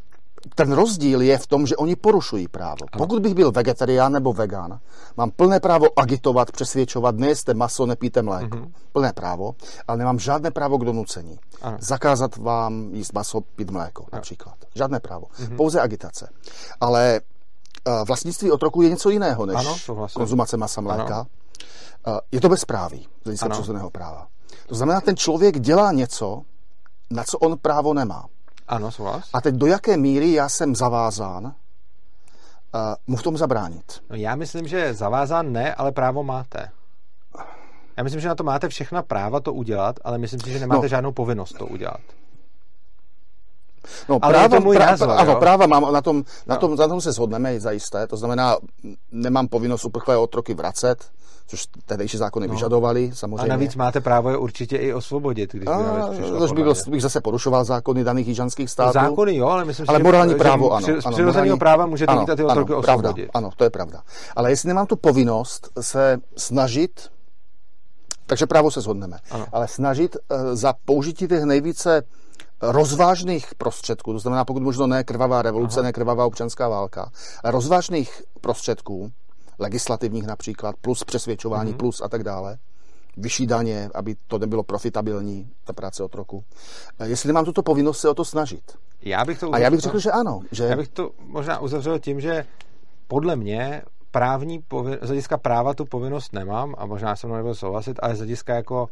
ten 0.54 0.72
rozdíl 0.72 1.22
je 1.22 1.38
v 1.38 1.46
tom, 1.46 1.66
že 1.66 1.76
oni 1.76 1.96
porušují 1.96 2.48
právo. 2.48 2.76
Ano. 2.92 2.98
Pokud 2.98 3.22
bych 3.22 3.34
byl 3.34 3.52
vegetarián 3.52 4.12
nebo 4.12 4.32
vegan, 4.32 4.78
mám 5.16 5.30
plné 5.30 5.60
právo 5.60 5.86
agitovat, 5.96 6.52
přesvědčovat, 6.52 7.16
nejste 7.16 7.54
maso, 7.54 7.86
nepíte 7.86 8.22
mléko. 8.22 8.56
Mm-hmm. 8.56 8.72
Plné 8.92 9.12
právo, 9.12 9.54
ale 9.88 9.98
nemám 9.98 10.18
žádné 10.18 10.50
právo 10.50 10.78
k 10.78 10.84
donucení. 10.84 11.38
Ano. 11.62 11.76
Zakázat 11.80 12.36
vám 12.36 12.94
jíst 12.94 13.12
maso, 13.12 13.40
pít 13.40 13.70
mléko 13.70 14.02
ano. 14.02 14.08
například. 14.12 14.54
Žádné 14.74 15.00
právo. 15.00 15.26
Mm-hmm. 15.26 15.56
Pouze 15.56 15.80
agitace. 15.80 16.28
Ale 16.80 17.20
uh, 17.86 18.04
vlastnictví 18.06 18.50
otroku 18.50 18.82
je 18.82 18.90
něco 18.90 19.10
jiného 19.10 19.46
než 19.46 19.56
ano, 19.56 19.76
konzumace 20.14 20.56
masa, 20.56 20.80
mléka. 20.80 21.14
Ano. 21.14 21.26
Uh, 22.06 22.18
je 22.32 22.40
to 22.40 22.48
bezpráví 22.48 23.08
z 23.22 23.24
hlediska 23.24 23.48
práva. 23.92 24.26
To 24.66 24.74
znamená, 24.74 25.00
ten 25.00 25.16
člověk 25.16 25.60
dělá 25.60 25.92
něco, 25.92 26.42
na 27.10 27.24
co 27.24 27.38
on 27.38 27.58
právo 27.58 27.94
nemá. 27.94 28.24
Ano, 28.68 28.90
souhlas. 28.90 29.28
A 29.32 29.40
teď 29.40 29.54
do 29.54 29.66
jaké 29.66 29.96
míry 29.96 30.32
já 30.32 30.48
jsem 30.48 30.76
zavázán 30.76 31.44
uh, 31.44 31.52
mu 33.06 33.16
v 33.16 33.22
tom 33.22 33.36
zabránit? 33.36 34.02
No 34.10 34.16
já 34.16 34.36
myslím, 34.36 34.68
že 34.68 34.94
zavázán 34.94 35.52
ne, 35.52 35.74
ale 35.74 35.92
právo 35.92 36.22
máte. 36.22 36.70
Já 37.96 38.02
myslím, 38.02 38.20
že 38.20 38.28
na 38.28 38.34
to 38.34 38.44
máte 38.44 38.68
všechna 38.68 39.02
práva 39.02 39.40
to 39.40 39.52
udělat, 39.52 39.96
ale 40.04 40.18
myslím 40.18 40.40
si, 40.40 40.52
že 40.52 40.60
nemáte 40.60 40.82
no. 40.82 40.88
žádnou 40.88 41.12
povinnost 41.12 41.58
to 41.58 41.66
udělat. 41.66 42.00
No, 44.08 44.18
ale 44.22 44.32
práva, 44.32 44.42
je 44.42 44.48
to 44.48 44.60
můj 44.60 44.76
práva, 44.76 44.90
názor, 44.90 45.10
ano, 45.10 45.36
práva 45.36 45.66
mám, 45.66 45.92
na 45.92 46.02
tom, 46.02 46.24
na, 46.46 46.54
no. 46.54 46.60
tom, 46.60 46.76
na 46.76 46.88
tom 46.88 47.00
se 47.00 47.12
shodneme 47.12 47.60
zajisté, 47.60 48.06
to 48.06 48.16
znamená, 48.16 48.56
nemám 49.12 49.48
povinnost 49.48 49.84
uprchlé 49.84 50.16
otroky 50.16 50.54
vracet, 50.54 51.10
což 51.46 51.64
tehdejší 51.86 52.16
zákony 52.16 52.48
no. 52.48 52.54
vyžadovali, 52.54 53.10
samozřejmě. 53.14 53.42
A 53.42 53.46
navíc 53.46 53.76
máte 53.76 54.00
právo 54.00 54.30
je 54.30 54.36
určitě 54.36 54.76
i 54.76 54.94
osvobodit, 54.94 55.52
když 55.52 55.68
a, 55.68 56.08
by 56.08 56.38
Což 56.38 56.52
by 56.52 56.62
byl, 56.62 56.74
bych 56.88 57.02
zase 57.02 57.20
porušoval 57.20 57.64
zákony 57.64 58.04
daných 58.04 58.28
jižanských 58.28 58.70
států. 58.70 58.92
Zákony 58.92 59.36
jo, 59.36 59.46
ale 59.46 59.64
myslím 59.64 59.86
ale 59.88 59.98
že, 59.98 60.02
morální 60.02 60.34
právo, 60.34 60.72
ano. 60.72 60.86
Z 61.00 61.10
přirozeného 61.10 61.56
práva 61.56 61.86
můžete 61.86 62.12
ano, 62.12 62.20
mít 62.20 62.36
ty 62.36 62.44
otroky 62.44 62.72
ano, 62.72 62.78
osvobodit. 62.78 63.14
Pravda, 63.14 63.30
ano, 63.34 63.50
to 63.56 63.64
je 63.64 63.70
pravda. 63.70 64.02
Ale 64.36 64.50
jestli 64.50 64.66
nemám 64.66 64.86
tu 64.86 64.96
povinnost 64.96 65.70
se 65.80 66.18
snažit 66.36 67.14
takže 68.26 68.46
právo 68.46 68.70
se 68.70 68.80
shodneme. 68.80 69.18
Ano. 69.30 69.46
Ale 69.52 69.68
snažit 69.68 70.16
uh, 70.16 70.38
za 70.54 70.74
použití 70.84 71.28
těch 71.28 71.42
nejvíce 71.42 72.02
rozvážných 72.62 73.54
prostředků, 73.54 74.12
to 74.12 74.18
znamená 74.18 74.44
pokud 74.44 74.62
možno 74.62 74.86
ne 74.86 75.04
krvavá 75.04 75.42
revoluce, 75.42 75.80
Aha. 75.80 75.86
ne 75.86 75.92
krvavá 75.92 76.26
občanská 76.26 76.68
válka, 76.68 77.10
ale 77.42 77.52
rozvážných 77.52 78.22
prostředků, 78.40 79.12
legislativních 79.58 80.26
například, 80.26 80.76
plus 80.80 81.04
přesvědčování, 81.04 81.72
mm-hmm. 81.72 81.76
plus 81.76 82.00
a 82.00 82.08
tak 82.08 82.24
dále, 82.24 82.58
vyšší 83.16 83.46
daně, 83.46 83.90
aby 83.94 84.16
to 84.26 84.38
nebylo 84.38 84.62
profitabilní, 84.62 85.50
ta 85.64 85.72
práce 85.72 86.02
od 86.02 86.14
roku. 86.14 86.44
Eh, 86.98 87.08
jestli 87.08 87.26
nemám 87.26 87.44
tuto 87.44 87.62
povinnost 87.62 88.00
se 88.00 88.08
o 88.08 88.14
to 88.14 88.24
snažit. 88.24 88.78
Já 89.02 89.24
bych 89.24 89.38
to 89.38 89.46
uzavřel, 89.46 89.62
a 89.62 89.64
já 89.64 89.70
bych 89.70 89.80
řekl, 89.80 89.98
že 89.98 90.10
ano. 90.10 90.40
Že... 90.52 90.64
Já 90.64 90.76
bych 90.76 90.88
to 90.88 91.10
možná 91.18 91.58
uzavřel 91.58 91.98
tím, 91.98 92.20
že 92.20 92.46
podle 93.08 93.36
mě 93.36 93.82
právní 94.10 94.58
povin... 94.58 94.98
z 95.02 95.06
hlediska 95.06 95.38
práva 95.38 95.74
tu 95.74 95.84
povinnost 95.84 96.32
nemám 96.32 96.74
a 96.78 96.86
možná 96.86 97.16
se 97.16 97.26
mnou 97.26 97.36
nebudu 97.36 97.54
souhlasit, 97.54 97.98
ale 98.02 98.14
z 98.14 98.18
hlediska 98.18 98.54
jako 98.54 98.88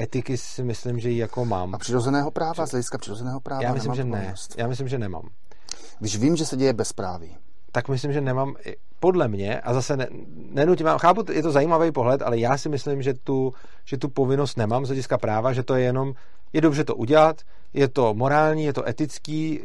etiky 0.00 0.36
si 0.36 0.62
myslím, 0.62 0.98
že 0.98 1.10
ji 1.10 1.18
jako 1.18 1.44
mám. 1.44 1.74
A 1.74 1.78
přirozeného 1.78 2.30
práva, 2.30 2.66
z 2.66 2.70
hlediska 2.70 2.98
přirozeného 2.98 3.40
práva 3.40 3.62
Já 3.62 3.72
myslím, 3.74 3.94
že 3.94 4.04
ne. 4.04 4.18
Povinnost. 4.18 4.54
Já 4.58 4.66
myslím, 4.66 4.88
že 4.88 4.98
nemám. 4.98 5.28
Když 5.98 6.18
vím, 6.18 6.36
že 6.36 6.46
se 6.46 6.56
děje 6.56 6.72
bezpráví. 6.72 7.36
Tak 7.72 7.88
myslím, 7.88 8.12
že 8.12 8.20
nemám, 8.20 8.54
podle 9.00 9.28
mě, 9.28 9.60
a 9.60 9.74
zase 9.74 9.96
ne, 9.96 10.08
nenutím, 10.50 10.86
chápu, 10.86 11.24
je 11.32 11.42
to 11.42 11.52
zajímavý 11.52 11.92
pohled, 11.92 12.22
ale 12.22 12.38
já 12.38 12.58
si 12.58 12.68
myslím, 12.68 13.02
že 13.02 13.14
tu, 13.14 13.52
že 13.84 13.98
tu 13.98 14.08
povinnost 14.08 14.56
nemám 14.56 14.84
z 14.84 14.88
hlediska 14.88 15.18
práva, 15.18 15.52
že 15.52 15.62
to 15.62 15.74
je 15.74 15.84
jenom, 15.84 16.12
je 16.52 16.60
dobře 16.60 16.84
to 16.84 16.96
udělat, 16.96 17.36
je 17.74 17.88
to 17.88 18.14
morální, 18.14 18.64
je 18.64 18.72
to 18.72 18.88
etický, 18.88 19.60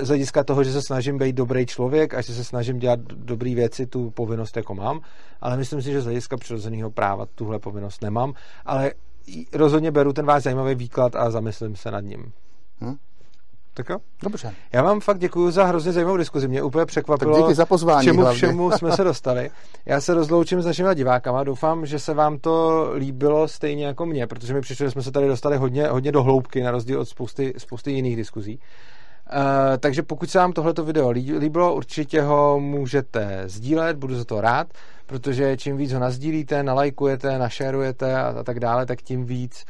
z 0.00 0.08
hlediska 0.08 0.44
toho, 0.44 0.64
že 0.64 0.72
se 0.72 0.82
snažím 0.82 1.18
být 1.18 1.36
dobrý 1.36 1.66
člověk 1.66 2.14
a 2.14 2.20
že 2.20 2.34
se 2.34 2.44
snažím 2.44 2.78
dělat 2.78 3.00
dobré 3.00 3.54
věci, 3.54 3.86
tu 3.86 4.10
povinnost 4.10 4.56
jako 4.56 4.74
mám, 4.74 5.00
ale 5.40 5.56
myslím 5.56 5.82
si, 5.82 5.92
že 5.92 6.00
z 6.00 6.04
hlediska 6.04 6.36
přirozeného 6.36 6.90
práva 6.90 7.26
tuhle 7.34 7.58
povinnost 7.58 8.02
nemám, 8.02 8.32
ale 8.66 8.92
rozhodně 9.52 9.90
beru 9.90 10.12
ten 10.12 10.26
váš 10.26 10.42
zajímavý 10.42 10.74
výklad 10.74 11.16
a 11.16 11.30
zamyslím 11.30 11.76
se 11.76 11.90
nad 11.90 12.00
ním. 12.00 12.32
Hmm? 12.80 12.94
Tak 13.76 13.88
jo. 13.88 13.98
Dobře. 14.22 14.52
Já 14.72 14.82
vám 14.82 15.00
fakt 15.00 15.18
děkuji 15.18 15.50
za 15.50 15.64
hrozně 15.64 15.92
zajímavou 15.92 16.16
diskuzi. 16.16 16.48
Mě 16.48 16.62
úplně 16.62 16.86
překvapilo, 16.86 17.34
tak 17.34 17.42
díky 17.42 17.54
za 17.54 17.66
pozvání, 17.66 18.06
k 18.06 18.10
čemu 18.10 18.20
hlavně. 18.20 18.36
všemu 18.36 18.70
jsme 18.70 18.92
se 18.92 19.04
dostali. 19.04 19.50
Já 19.86 20.00
se 20.00 20.14
rozloučím 20.14 20.62
s 20.62 20.66
našimi 20.66 20.88
divákama. 20.94 21.44
Doufám, 21.44 21.86
že 21.86 21.98
se 21.98 22.14
vám 22.14 22.38
to 22.38 22.88
líbilo 22.94 23.48
stejně 23.48 23.86
jako 23.86 24.06
mě, 24.06 24.26
protože 24.26 24.54
mi 24.54 24.60
přišlo, 24.60 24.86
že 24.86 24.90
jsme 24.90 25.02
se 25.02 25.12
tady 25.12 25.28
dostali 25.28 25.56
hodně, 25.56 25.86
hodně 25.88 26.12
do 26.12 26.22
hloubky, 26.22 26.62
na 26.62 26.70
rozdíl 26.70 27.00
od 27.00 27.08
spousty, 27.08 27.54
spousty 27.58 27.92
jiných 27.92 28.16
diskuzí. 28.16 28.58
Uh, 29.32 29.42
takže 29.78 30.02
pokud 30.02 30.30
se 30.30 30.38
vám 30.38 30.52
tohleto 30.52 30.84
video 30.84 31.10
líbilo, 31.10 31.74
určitě 31.74 32.22
ho 32.22 32.60
můžete 32.60 33.42
sdílet, 33.46 33.96
budu 33.96 34.14
za 34.14 34.24
to 34.24 34.40
rád, 34.40 34.66
protože 35.06 35.56
čím 35.56 35.76
víc 35.76 35.92
ho 35.92 36.00
nazdílíte, 36.00 36.62
nalajkujete, 36.62 37.38
našerujete 37.38 38.16
a, 38.16 38.34
a 38.40 38.42
tak 38.42 38.60
dále, 38.60 38.86
tak 38.86 39.02
tím 39.02 39.24
víc 39.24 39.64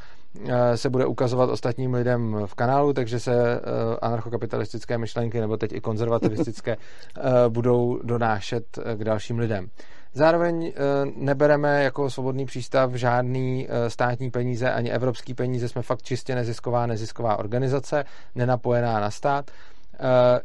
se 0.74 0.90
bude 0.90 1.06
ukazovat 1.06 1.50
ostatním 1.50 1.94
lidem 1.94 2.36
v 2.46 2.54
kanálu, 2.54 2.92
takže 2.92 3.20
se 3.20 3.34
eh, 3.34 3.60
anarchokapitalistické 4.02 4.98
myšlenky 4.98 5.40
nebo 5.40 5.56
teď 5.56 5.72
i 5.72 5.80
konzervativistické 5.80 6.72
eh, 7.18 7.20
budou 7.48 8.00
donášet 8.02 8.78
k 8.94 9.04
dalším 9.04 9.38
lidem. 9.38 9.68
Zároveň 10.12 10.72
nebereme 11.16 11.84
jako 11.84 12.10
svobodný 12.10 12.46
přístav 12.46 12.92
žádný 12.94 13.68
státní 13.88 14.30
peníze 14.30 14.72
ani 14.72 14.90
evropský 14.90 15.34
peníze, 15.34 15.68
jsme 15.68 15.82
fakt 15.82 16.02
čistě 16.02 16.34
nezisková 16.34 16.86
nezisková 16.86 17.38
organizace, 17.38 18.04
nenapojená 18.34 19.00
na 19.00 19.10
stát 19.10 19.50
Eh, 19.50 19.75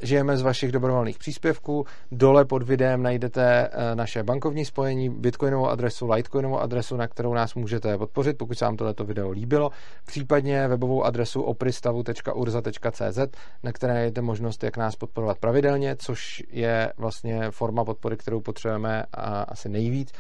žijeme 0.02 0.38
z 0.38 0.42
vašich 0.42 0.72
dobrovolných 0.72 1.20
příspěvků. 1.20 1.86
Dole 2.12 2.46
pod 2.46 2.64
videem 2.64 3.04
najdete 3.04 3.70
eh, 3.72 3.96
naše 3.96 4.24
bankovní 4.24 4.66
spojení, 4.66 5.10
bitcoinovou 5.10 5.68
adresu, 5.68 6.12
litecoinovou 6.12 6.60
adresu, 6.60 6.98
na 6.98 7.08
kterou 7.08 7.34
nás 7.34 7.56
můžete 7.56 7.98
podpořit, 7.98 8.38
pokud 8.38 8.58
se 8.58 8.66
vám 8.66 8.78
tohleto 8.78 9.06
video 9.06 9.32
líbilo, 9.32 9.70
případně 10.06 10.68
webovou 10.68 11.04
adresu 11.04 11.42
opristavu.urza.cz, 11.42 13.20
na 13.64 13.72
které 13.72 13.94
najdete 13.94 14.22
možnost, 14.22 14.64
jak 14.64 14.78
nás 14.78 14.96
podporovat 14.96 15.40
pravidelně, 15.40 15.96
což 15.96 16.44
je 16.50 16.94
vlastně 16.98 17.52
forma 17.52 17.86
podpory, 17.86 18.18
kterou 18.18 18.42
potřebujeme 18.42 19.04
asi 19.48 19.70
nejvíc 19.70 20.12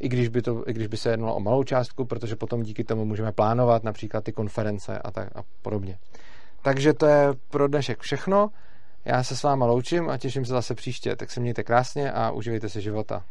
i 0.00 0.08
když, 0.08 0.28
by 0.28 0.42
to, 0.42 0.68
i 0.68 0.72
když 0.72 0.86
by 0.86 0.96
se 0.96 1.10
jednalo 1.10 1.34
o 1.34 1.40
malou 1.40 1.62
částku, 1.62 2.04
protože 2.04 2.36
potom 2.36 2.62
díky 2.62 2.84
tomu 2.84 3.04
můžeme 3.04 3.32
plánovat 3.32 3.84
například 3.84 4.24
ty 4.24 4.32
konference 4.32 4.98
a 4.98 5.10
tak 5.10 5.36
a 5.36 5.42
podobně. 5.62 5.98
Takže 6.62 6.92
to 6.92 7.06
je 7.06 7.28
pro 7.50 7.68
dnešek 7.68 8.00
všechno. 8.00 8.50
Já 9.08 9.22
se 9.22 9.36
s 9.36 9.42
váma 9.42 9.66
loučím 9.66 10.10
a 10.10 10.18
těším 10.18 10.44
se 10.44 10.52
zase 10.52 10.74
příště. 10.74 11.16
Tak 11.16 11.30
se 11.30 11.40
mějte 11.40 11.64
krásně 11.64 12.12
a 12.12 12.30
uživejte 12.30 12.68
si 12.68 12.80
života. 12.80 13.24